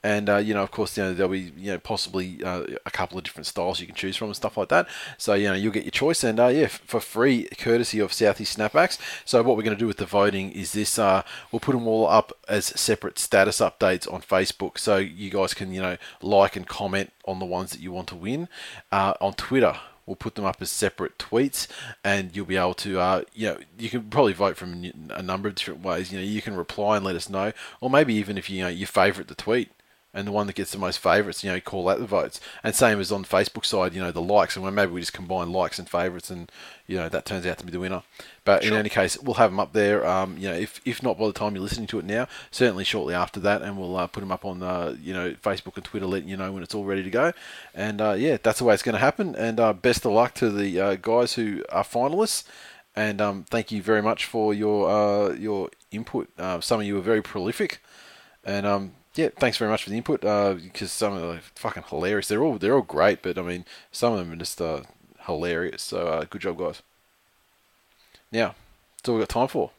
and 0.04 0.28
uh, 0.28 0.36
you 0.36 0.52
know, 0.52 0.62
of 0.62 0.70
course, 0.70 0.98
you 0.98 1.02
know 1.02 1.14
there'll 1.14 1.32
be 1.32 1.50
you 1.56 1.72
know 1.72 1.78
possibly 1.78 2.44
uh, 2.44 2.64
a 2.84 2.90
couple 2.90 3.16
of 3.16 3.24
different 3.24 3.46
styles 3.46 3.80
you 3.80 3.86
can 3.86 3.96
choose 3.96 4.16
from 4.16 4.28
and 4.28 4.36
stuff 4.36 4.58
like 4.58 4.68
that. 4.68 4.86
So 5.16 5.32
you 5.32 5.48
know 5.48 5.54
you'll 5.54 5.72
get 5.72 5.84
your 5.84 5.92
choice, 5.92 6.22
and 6.22 6.38
uh, 6.38 6.48
yeah, 6.48 6.64
f- 6.64 6.82
for 6.84 7.00
free, 7.00 7.44
courtesy 7.58 8.00
of 8.00 8.12
Southie 8.12 8.46
snapbacks. 8.46 8.98
So 9.24 9.42
what 9.42 9.56
we're 9.56 9.62
going 9.62 9.76
to 9.76 9.80
do 9.80 9.86
with 9.86 9.96
the 9.96 10.04
voting 10.04 10.52
is 10.52 10.72
this: 10.72 10.98
uh, 10.98 11.22
we'll 11.50 11.60
put 11.60 11.72
them 11.72 11.88
all 11.88 12.06
up 12.06 12.32
as 12.48 12.66
separate 12.66 13.18
status 13.18 13.60
updates 13.60 14.12
on 14.12 14.20
Facebook, 14.20 14.76
so 14.76 14.98
you 14.98 15.30
guys 15.30 15.54
can 15.54 15.72
you 15.72 15.80
know 15.80 15.96
like 16.20 16.54
and 16.54 16.68
comment 16.68 17.10
on 17.24 17.38
the 17.38 17.46
ones 17.46 17.70
that 17.70 17.80
you 17.80 17.90
want 17.90 18.08
to 18.08 18.16
win. 18.16 18.46
Uh, 18.92 19.14
on 19.22 19.32
Twitter, 19.32 19.78
We'll 20.06 20.16
put 20.16 20.34
them 20.34 20.44
up 20.44 20.60
as 20.60 20.70
separate 20.70 21.16
tweets, 21.16 21.66
and 22.04 22.36
you'll 22.36 22.44
be 22.44 22.58
able 22.58 22.74
to, 22.74 23.00
uh, 23.00 23.22
you 23.32 23.46
know, 23.46 23.58
you 23.78 23.88
can 23.88 24.02
probably 24.10 24.34
vote 24.34 24.58
from 24.58 24.92
a 25.08 25.22
number 25.22 25.48
of 25.48 25.54
different 25.54 25.82
ways. 25.82 26.12
You 26.12 26.18
know, 26.18 26.24
you 26.24 26.42
can 26.42 26.56
reply 26.56 26.96
and 26.96 27.06
let 27.06 27.16
us 27.16 27.30
know, 27.30 27.52
or 27.80 27.88
maybe 27.88 28.12
even 28.12 28.36
if 28.36 28.50
you, 28.50 28.58
you 28.58 28.62
know 28.64 28.68
you 28.68 28.84
favourite 28.84 29.28
the 29.28 29.34
tweet, 29.34 29.70
and 30.14 30.28
the 30.28 30.32
one 30.32 30.46
that 30.46 30.54
gets 30.54 30.70
the 30.70 30.78
most 30.78 31.00
favourites, 31.00 31.42
you 31.42 31.50
know, 31.50 31.60
call 31.60 31.84
that 31.86 31.98
the 31.98 32.06
votes. 32.06 32.40
And 32.62 32.74
same 32.74 33.00
as 33.00 33.10
on 33.10 33.22
the 33.22 33.28
Facebook 33.28 33.66
side, 33.66 33.92
you 33.94 34.00
know, 34.00 34.12
the 34.12 34.22
likes, 34.22 34.54
and 34.54 34.64
when 34.64 34.74
maybe 34.74 34.92
we 34.92 35.00
just 35.00 35.12
combine 35.12 35.50
likes 35.50 35.78
and 35.78 35.88
favourites, 35.88 36.30
and 36.30 36.50
you 36.86 36.96
know 36.96 37.08
that 37.08 37.24
turns 37.24 37.44
out 37.44 37.58
to 37.58 37.66
be 37.66 37.72
the 37.72 37.80
winner. 37.80 38.02
But 38.44 38.62
in 38.62 38.74
any 38.74 38.90
case, 38.90 39.18
we'll 39.20 39.34
have 39.34 39.50
them 39.50 39.58
up 39.58 39.72
there. 39.72 40.06
Um, 40.06 40.36
you 40.38 40.48
know, 40.48 40.54
if, 40.54 40.80
if 40.84 41.02
not 41.02 41.18
by 41.18 41.26
the 41.26 41.32
time 41.32 41.54
you're 41.54 41.62
listening 41.62 41.86
to 41.88 41.98
it 41.98 42.04
now, 42.04 42.28
certainly 42.50 42.84
shortly 42.84 43.14
after 43.14 43.40
that, 43.40 43.62
and 43.62 43.76
we'll 43.76 43.96
uh, 43.96 44.06
put 44.06 44.20
them 44.20 44.30
up 44.30 44.44
on 44.44 44.62
uh, 44.62 44.94
you 45.00 45.12
know 45.12 45.32
Facebook 45.32 45.76
and 45.76 45.84
Twitter, 45.84 46.06
letting 46.06 46.28
you 46.28 46.36
know 46.36 46.52
when 46.52 46.62
it's 46.62 46.74
all 46.74 46.84
ready 46.84 47.02
to 47.02 47.10
go. 47.10 47.32
And 47.74 48.00
uh, 48.00 48.12
yeah, 48.12 48.36
that's 48.42 48.58
the 48.58 48.64
way 48.64 48.74
it's 48.74 48.82
going 48.82 48.94
to 48.94 49.00
happen. 49.00 49.34
And 49.34 49.58
uh, 49.58 49.72
best 49.72 50.06
of 50.06 50.12
luck 50.12 50.34
to 50.34 50.50
the 50.50 50.80
uh, 50.80 50.94
guys 50.96 51.34
who 51.34 51.64
are 51.70 51.84
finalists. 51.84 52.44
And 52.94 53.20
um, 53.20 53.44
thank 53.50 53.72
you 53.72 53.82
very 53.82 54.02
much 54.02 54.26
for 54.26 54.54
your 54.54 54.88
uh, 54.88 55.32
your 55.32 55.70
input. 55.90 56.28
Some 56.60 56.80
of 56.80 56.86
you 56.86 56.94
were 56.94 57.00
very 57.00 57.22
prolific, 57.22 57.82
and 58.44 58.64
um, 58.66 58.92
yeah, 59.14 59.28
thanks 59.38 59.56
very 59.56 59.70
much 59.70 59.84
for 59.84 59.90
the 59.90 59.96
input. 59.96 60.20
Because 60.20 60.92
some 60.92 61.12
of 61.14 61.20
them 61.20 61.30
are 61.36 61.40
fucking 61.54 61.84
hilarious. 61.88 62.28
They're 62.28 62.42
all 62.42 62.58
they're 62.58 62.74
all 62.74 62.82
great, 62.82 63.22
but 63.22 63.38
I 63.38 63.42
mean, 63.42 63.64
some 63.92 64.12
of 64.12 64.18
them 64.18 64.32
are 64.32 64.36
just 64.36 64.60
uh, 64.60 64.82
hilarious. 65.26 65.82
So 65.82 66.06
uh, 66.06 66.24
good 66.28 66.42
job, 66.42 66.58
guys. 66.58 66.82
Now, 68.32 68.54
that's 68.96 69.08
all 69.08 69.14
we 69.16 69.20
got 69.20 69.28
time 69.28 69.48
for. 69.48 69.70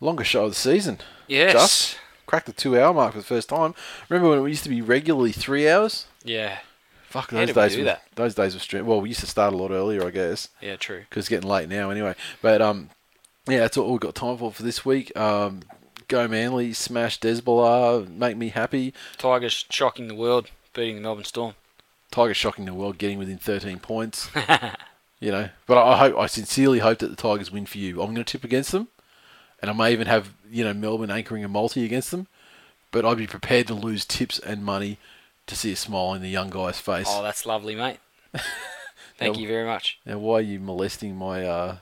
Longest 0.00 0.30
show 0.30 0.44
of 0.44 0.50
the 0.50 0.56
season. 0.56 0.98
Yes. 1.28 1.52
Just 1.52 1.98
cracked 2.26 2.46
the 2.46 2.52
two 2.52 2.78
hour 2.78 2.92
mark 2.92 3.12
for 3.12 3.18
the 3.18 3.24
first 3.24 3.48
time. 3.48 3.74
Remember 4.08 4.30
when 4.30 4.38
it 4.46 4.48
used 4.48 4.64
to 4.64 4.68
be 4.70 4.80
regularly 4.82 5.32
three 5.32 5.68
hours? 5.68 6.06
Yeah. 6.24 6.58
Fuck 7.08 7.30
those 7.30 7.52
days. 7.52 7.76
were, 7.76 7.84
that? 7.84 8.02
Those 8.14 8.34
days 8.34 8.54
were 8.54 8.60
stream. 8.60 8.86
Well, 8.86 9.00
we 9.00 9.10
used 9.10 9.20
to 9.20 9.26
start 9.26 9.52
a 9.52 9.56
lot 9.56 9.70
earlier, 9.70 10.06
I 10.06 10.10
guess, 10.10 10.48
Yeah. 10.60 10.76
True. 10.76 11.00
because 11.08 11.22
it's 11.22 11.28
getting 11.28 11.48
late 11.48 11.68
now 11.68 11.90
anyway. 11.90 12.14
But 12.40 12.62
um, 12.62 12.88
yeah, 13.46 13.58
that's 13.58 13.76
all 13.76 13.90
we've 13.90 14.00
got 14.00 14.14
time 14.14 14.38
for 14.38 14.50
for 14.50 14.62
this 14.62 14.84
week. 14.84 15.14
Um, 15.16 15.60
go 16.08 16.28
Manly, 16.28 16.72
smash 16.72 17.18
Desbala, 17.20 18.08
make 18.08 18.36
me 18.36 18.48
happy. 18.50 18.94
Tigers 19.18 19.64
shocking 19.70 20.08
the 20.08 20.14
world, 20.14 20.50
beating 20.74 20.96
the 20.96 21.02
Melbourne 21.02 21.24
Storm. 21.24 21.54
Tigers 22.10 22.36
shocking 22.36 22.64
the 22.66 22.74
world, 22.74 22.98
getting 22.98 23.18
within 23.18 23.38
13 23.38 23.78
points. 23.78 24.30
you 25.20 25.30
know, 25.32 25.48
but 25.66 25.78
I 25.78 25.96
hope, 25.98 26.18
I 26.18 26.26
sincerely 26.26 26.80
hope 26.80 26.98
that 26.98 27.08
the 27.08 27.16
Tigers 27.16 27.50
win 27.50 27.66
for 27.66 27.78
you. 27.78 28.00
I'm 28.02 28.12
going 28.14 28.16
to 28.16 28.24
tip 28.24 28.44
against 28.44 28.72
them, 28.72 28.88
and 29.60 29.70
I 29.70 29.74
may 29.74 29.92
even 29.92 30.06
have 30.06 30.32
you 30.50 30.64
know 30.64 30.74
Melbourne 30.74 31.10
anchoring 31.10 31.44
a 31.44 31.48
multi 31.48 31.84
against 31.84 32.10
them. 32.10 32.26
But 32.90 33.06
I'd 33.06 33.16
be 33.16 33.26
prepared 33.26 33.66
to 33.68 33.74
lose 33.74 34.04
tips 34.04 34.38
and 34.38 34.62
money 34.62 34.98
to 35.46 35.56
see 35.56 35.72
a 35.72 35.76
smile 35.76 36.12
in 36.12 36.20
the 36.20 36.28
young 36.28 36.50
guy's 36.50 36.78
face. 36.78 37.06
Oh, 37.08 37.22
that's 37.22 37.46
lovely, 37.46 37.74
mate. 37.74 37.98
Thank 39.18 39.36
Yeah. 39.36 39.42
you 39.42 39.48
very 39.48 39.64
much. 39.64 39.98
Now, 40.04 40.18
why 40.18 40.38
are 40.38 40.40
you 40.42 40.60
molesting 40.60 41.16
my 41.16 41.44
uh, 41.46 41.76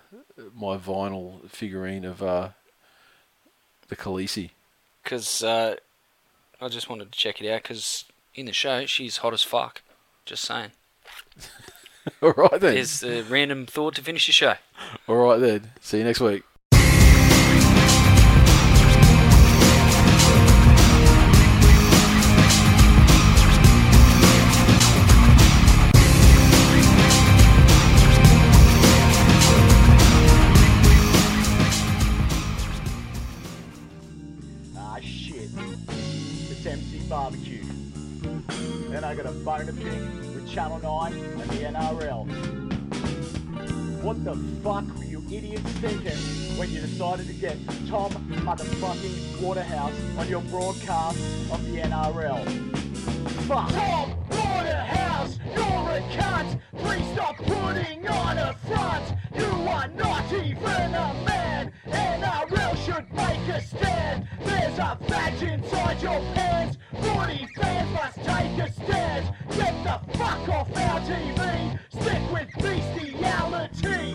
my 0.55 0.77
vinyl 0.77 1.49
figurine 1.51 2.05
of 2.05 2.23
uh, 2.23 2.51
the 3.91 3.97
Khaleesi? 3.97 4.51
Because 5.03 5.43
uh, 5.45 5.77
I 6.61 6.69
just 6.69 6.89
wanted 6.89 7.13
to 7.13 7.19
check 7.19 7.41
it 7.41 7.51
out. 7.51 7.63
Because 7.63 8.05
in 8.35 8.47
the 8.47 8.53
show, 8.53 8.87
she's 8.87 9.19
hot 9.19 9.35
as 9.35 9.43
fuck. 9.43 9.83
Just 10.25 10.45
saying. 10.45 10.71
All 12.23 12.33
right 12.33 12.61
then. 12.61 12.75
There's 12.75 13.03
a 13.03 13.23
random 13.23 13.67
thought 13.67 13.95
to 13.97 14.03
finish 14.03 14.27
the 14.27 14.33
show. 14.33 14.55
All 15.07 15.17
right 15.17 15.39
then. 15.39 15.73
See 15.81 15.99
you 15.99 16.05
next 16.05 16.21
week. 16.21 16.43
9 40.83 41.13
and 41.13 41.51
the 41.51 41.65
NRL. 41.65 42.27
What 44.03 44.25
the 44.25 44.35
fuck 44.63 44.85
were 44.97 45.05
you 45.05 45.23
idiots 45.31 45.71
thinking 45.81 46.59
when 46.59 46.71
you 46.71 46.81
decided 46.81 47.27
to 47.27 47.35
get 47.35 47.57
Tom 47.89 48.13
motherfucking 48.13 49.43
Waterhouse 49.43 49.93
on 50.19 50.29
your 50.29 50.41
broadcast 50.43 51.19
of 51.53 51.63
the 51.71 51.81
NRL? 51.81 52.45
Fuck. 53.47 53.71
Tom 53.71 54.15
Waterhouse, 54.31 55.39
you're 55.55 55.91
a 55.91 56.01
cunt. 56.17 56.61
Please 56.79 57.13
stop 57.13 57.37
putting 57.37 58.09
on 58.09 58.39
a 58.39 58.55
front. 58.67 59.20
You 59.35 59.45
are 59.45 59.89
not 59.89 60.33
even 60.33 60.95
a 60.95 61.15
man. 61.25 61.73
and 61.87 62.25
I 62.25 62.45
NRL 62.45 62.77
should 62.85 63.13
make 63.13 63.49
a 63.49 63.61
stand. 63.63 64.29
There's 64.45 64.79
a 64.79 64.99
badge 65.09 65.43
inside 65.43 66.03
your 66.03 66.21
pants. 66.35 66.79
Footy 67.01 67.47
fans 67.57 67.91
must 67.93 68.17
take 68.17 68.59
a 68.59 68.73
stand. 68.73 69.35
Get 69.57 69.85
the 69.85 70.19
fuck 70.19 70.49
off 70.49 70.77
our 70.77 71.01
TV. 71.01 71.79
Stick 71.91 72.33
with 72.33 72.49
bestiality. 72.59 74.15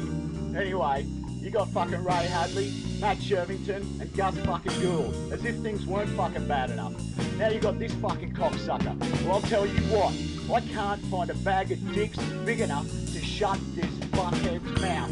Anyway, 0.57 1.05
you 1.39 1.49
got 1.49 1.69
fucking 1.69 2.03
Ray 2.03 2.25
Hadley, 2.27 2.73
Matt 2.99 3.17
Shirvington, 3.17 4.01
and 4.01 4.13
Gus 4.15 4.37
fucking 4.39 4.81
Gould. 4.81 5.13
As 5.31 5.45
if 5.45 5.55
things 5.57 5.85
weren't 5.85 6.09
fucking 6.11 6.47
bad 6.47 6.71
enough. 6.71 6.93
Now 7.37 7.49
you 7.49 7.59
got 7.59 7.79
this 7.79 7.93
fucking 7.95 8.33
cocksucker. 8.33 8.97
Well, 9.23 9.33
I'll 9.35 9.41
tell 9.41 9.65
you 9.65 9.79
what. 9.93 10.13
I 10.51 10.61
can't 10.61 11.01
find 11.07 11.29
a 11.29 11.33
bag 11.35 11.71
of 11.71 11.93
dicks 11.93 12.17
big 12.45 12.61
enough 12.61 12.87
to 12.87 13.19
shut 13.19 13.59
this 13.75 13.94
fuckhead's 14.15 14.81
mouth. 14.81 15.11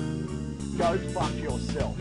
Go 0.78 0.98
fuck 1.12 1.36
yourself. 1.36 1.98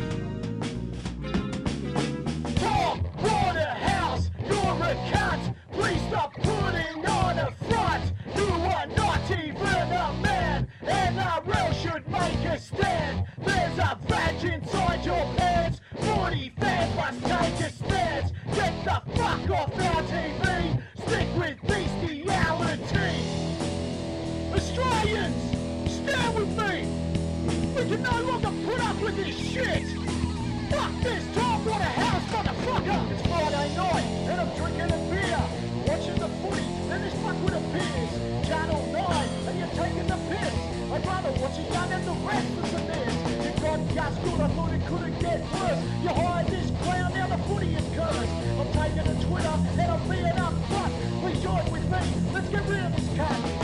Tom 2.56 3.02
Waterhouse, 3.22 4.30
you're 4.46 4.78
a 4.90 4.94
cunt. 5.10 5.54
Please 5.72 6.00
stop 6.08 6.32
putting 6.34 7.04
on 7.06 7.38
a 7.38 7.50
front. 7.68 8.12
You 8.36 8.44
are 8.44 8.86
not 8.86 9.30
even 9.30 9.88
a 10.06 10.12
man. 10.22 10.68
NRL 10.82 11.74
should 11.82 12.08
make 12.08 12.44
a 12.46 12.58
stand. 12.60 13.26
There's 13.44 13.78
a 13.78 13.98
badge 14.08 14.44
inside 14.44 15.04
your 15.04 15.26
pants. 15.36 15.80
Footy 15.98 16.52
fans 16.60 16.94
must 16.96 17.20
take 17.24 17.60
a 17.66 17.70
stance. 17.72 18.32
Get 18.54 18.84
the 18.84 19.02
fuck 19.16 19.50
off 19.50 19.74
our 19.74 20.02
TV. 20.04 20.82
Stick 21.04 21.28
with 21.36 21.60
bestiality. 21.66 23.12
Australians, 24.54 25.61
Stand 26.02 26.34
with 26.34 26.58
me! 26.58 26.88
We 27.76 27.88
cannot 27.88 28.24
no 28.24 28.32
longer 28.32 28.52
put 28.66 28.80
up 28.80 29.00
with 29.00 29.16
this 29.16 29.36
shit! 29.36 29.86
Fuck 30.70 30.92
this 31.02 31.24
top 31.34 31.66
a 31.66 31.72
house, 31.72 32.22
motherfucker! 32.32 33.10
It's 33.12 33.22
Friday 33.22 33.76
night, 33.76 34.08
and 34.26 34.40
I'm 34.40 34.50
drinking 34.56 34.90
a 34.90 35.00
beer, 35.10 35.42
watching 35.86 36.18
the 36.18 36.28
footy, 36.42 36.66
then 36.88 37.02
this 37.02 37.14
fuckwit 37.22 37.54
appears. 37.54 38.48
Channel 38.48 38.82
9, 38.92 39.28
and 39.46 39.58
you're 39.58 39.74
taking 39.78 40.06
the 40.08 40.18
piss. 40.28 40.54
I'd 40.92 41.06
rather 41.06 41.32
watch 41.40 41.58
it 41.58 41.72
done 41.72 41.88
than 41.88 42.04
the 42.04 42.16
rest 42.26 42.50
of 42.58 42.70
the 42.72 42.82
mess. 42.90 43.14
You 43.44 43.62
got 43.62 43.94
gas 43.94 44.14
good, 44.24 44.40
I 44.40 44.48
thought 44.48 44.72
it 44.72 44.86
couldn't 44.86 45.18
get 45.20 45.40
worse. 45.52 45.80
You 46.02 46.08
hired 46.08 46.46
this 46.48 46.70
clown, 46.82 47.14
now 47.14 47.26
the 47.28 47.38
footy 47.44 47.74
is 47.74 47.86
cursed. 47.94 48.32
I'm 48.58 48.68
taking 48.74 49.06
a 49.06 49.16
Twitter, 49.22 49.56
and 49.78 49.92
I'm 49.92 50.08
being 50.10 50.38
up 50.38 50.54
front. 50.66 50.92
Rejoin 51.22 51.64
with 51.70 51.86
me, 51.90 52.32
let's 52.34 52.48
get 52.48 52.68
rid 52.68 52.84
of 52.84 52.96
this 52.96 53.16
cat. 53.16 53.61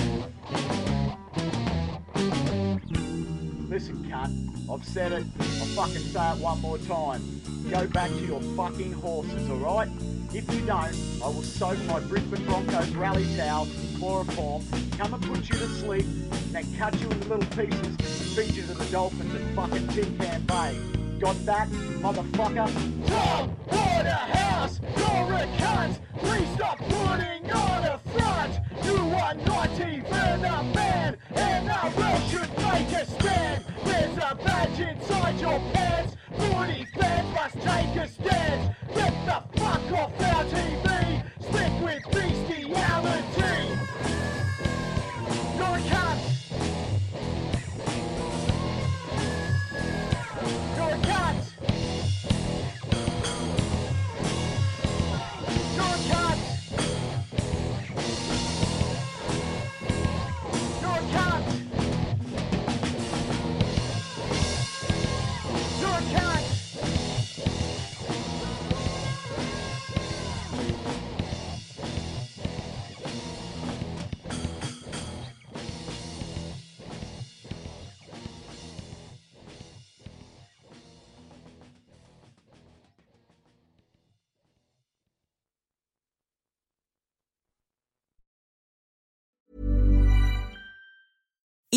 Cunt. 3.78 4.70
I've 4.70 4.84
said 4.84 5.12
it, 5.12 5.24
I'll 5.40 5.66
fucking 5.76 6.02
say 6.02 6.32
it 6.32 6.38
one 6.38 6.60
more 6.60 6.78
time. 6.78 7.22
Go 7.70 7.86
back 7.86 8.10
to 8.10 8.26
your 8.26 8.40
fucking 8.56 8.92
horses, 8.92 9.48
alright? 9.50 9.88
If 10.34 10.52
you 10.52 10.60
don't, 10.66 10.94
I 11.22 11.26
will 11.26 11.42
soak 11.42 11.78
my 11.84 12.00
Brisbane 12.00 12.44
Broncos 12.44 12.90
rally 12.90 13.26
towel 13.36 13.64
in 13.64 13.98
chloroform, 13.98 14.64
come 14.98 15.14
and 15.14 15.22
put 15.22 15.48
you 15.48 15.58
to 15.58 15.68
sleep, 15.68 16.04
and 16.04 16.52
then 16.52 16.76
cut 16.76 17.00
you 17.00 17.08
into 17.10 17.28
little 17.28 17.56
pieces 17.56 17.86
and 17.86 17.98
feed 17.98 18.54
you 18.54 18.62
to 18.62 18.74
the 18.74 18.84
dolphins 18.86 19.34
at 19.34 19.54
fucking 19.54 19.86
Tin 19.88 20.18
Can 20.18 20.42
Bay. 20.42 21.07
Got 21.18 21.44
that, 21.46 21.68
motherfucker? 21.68 23.08
Tom 23.08 23.56
Waterhouse, 23.72 24.80
you're! 24.96 25.98
Please 26.18 26.48
stop 26.54 26.78
putting 26.78 27.50
on 27.50 27.84
a 27.84 27.98
front! 27.98 28.60
You 28.84 28.96
are 28.96 29.34
not 29.34 29.70
even 29.80 30.44
a 30.44 30.62
man! 30.74 31.16
NRL 31.34 32.30
should 32.30 32.50
make 32.58 32.92
a 32.92 33.04
stand! 33.04 33.64
There's 33.84 34.16
a 34.18 34.38
badge 34.44 34.78
inside 34.78 35.40
your 35.40 35.58
pants! 35.72 36.14
Footy 36.36 36.86
fans 36.94 37.34
must 37.34 37.54
take 37.54 37.96
a 37.96 38.06
stand! 38.06 38.76
Get 38.94 39.26
the 39.26 39.58
fuck 39.58 39.92
off 39.98 40.20
our 40.20 40.44
TV! 40.44 41.24
Stick 41.40 41.82
with 41.82 42.04
bestiality! 42.12 43.77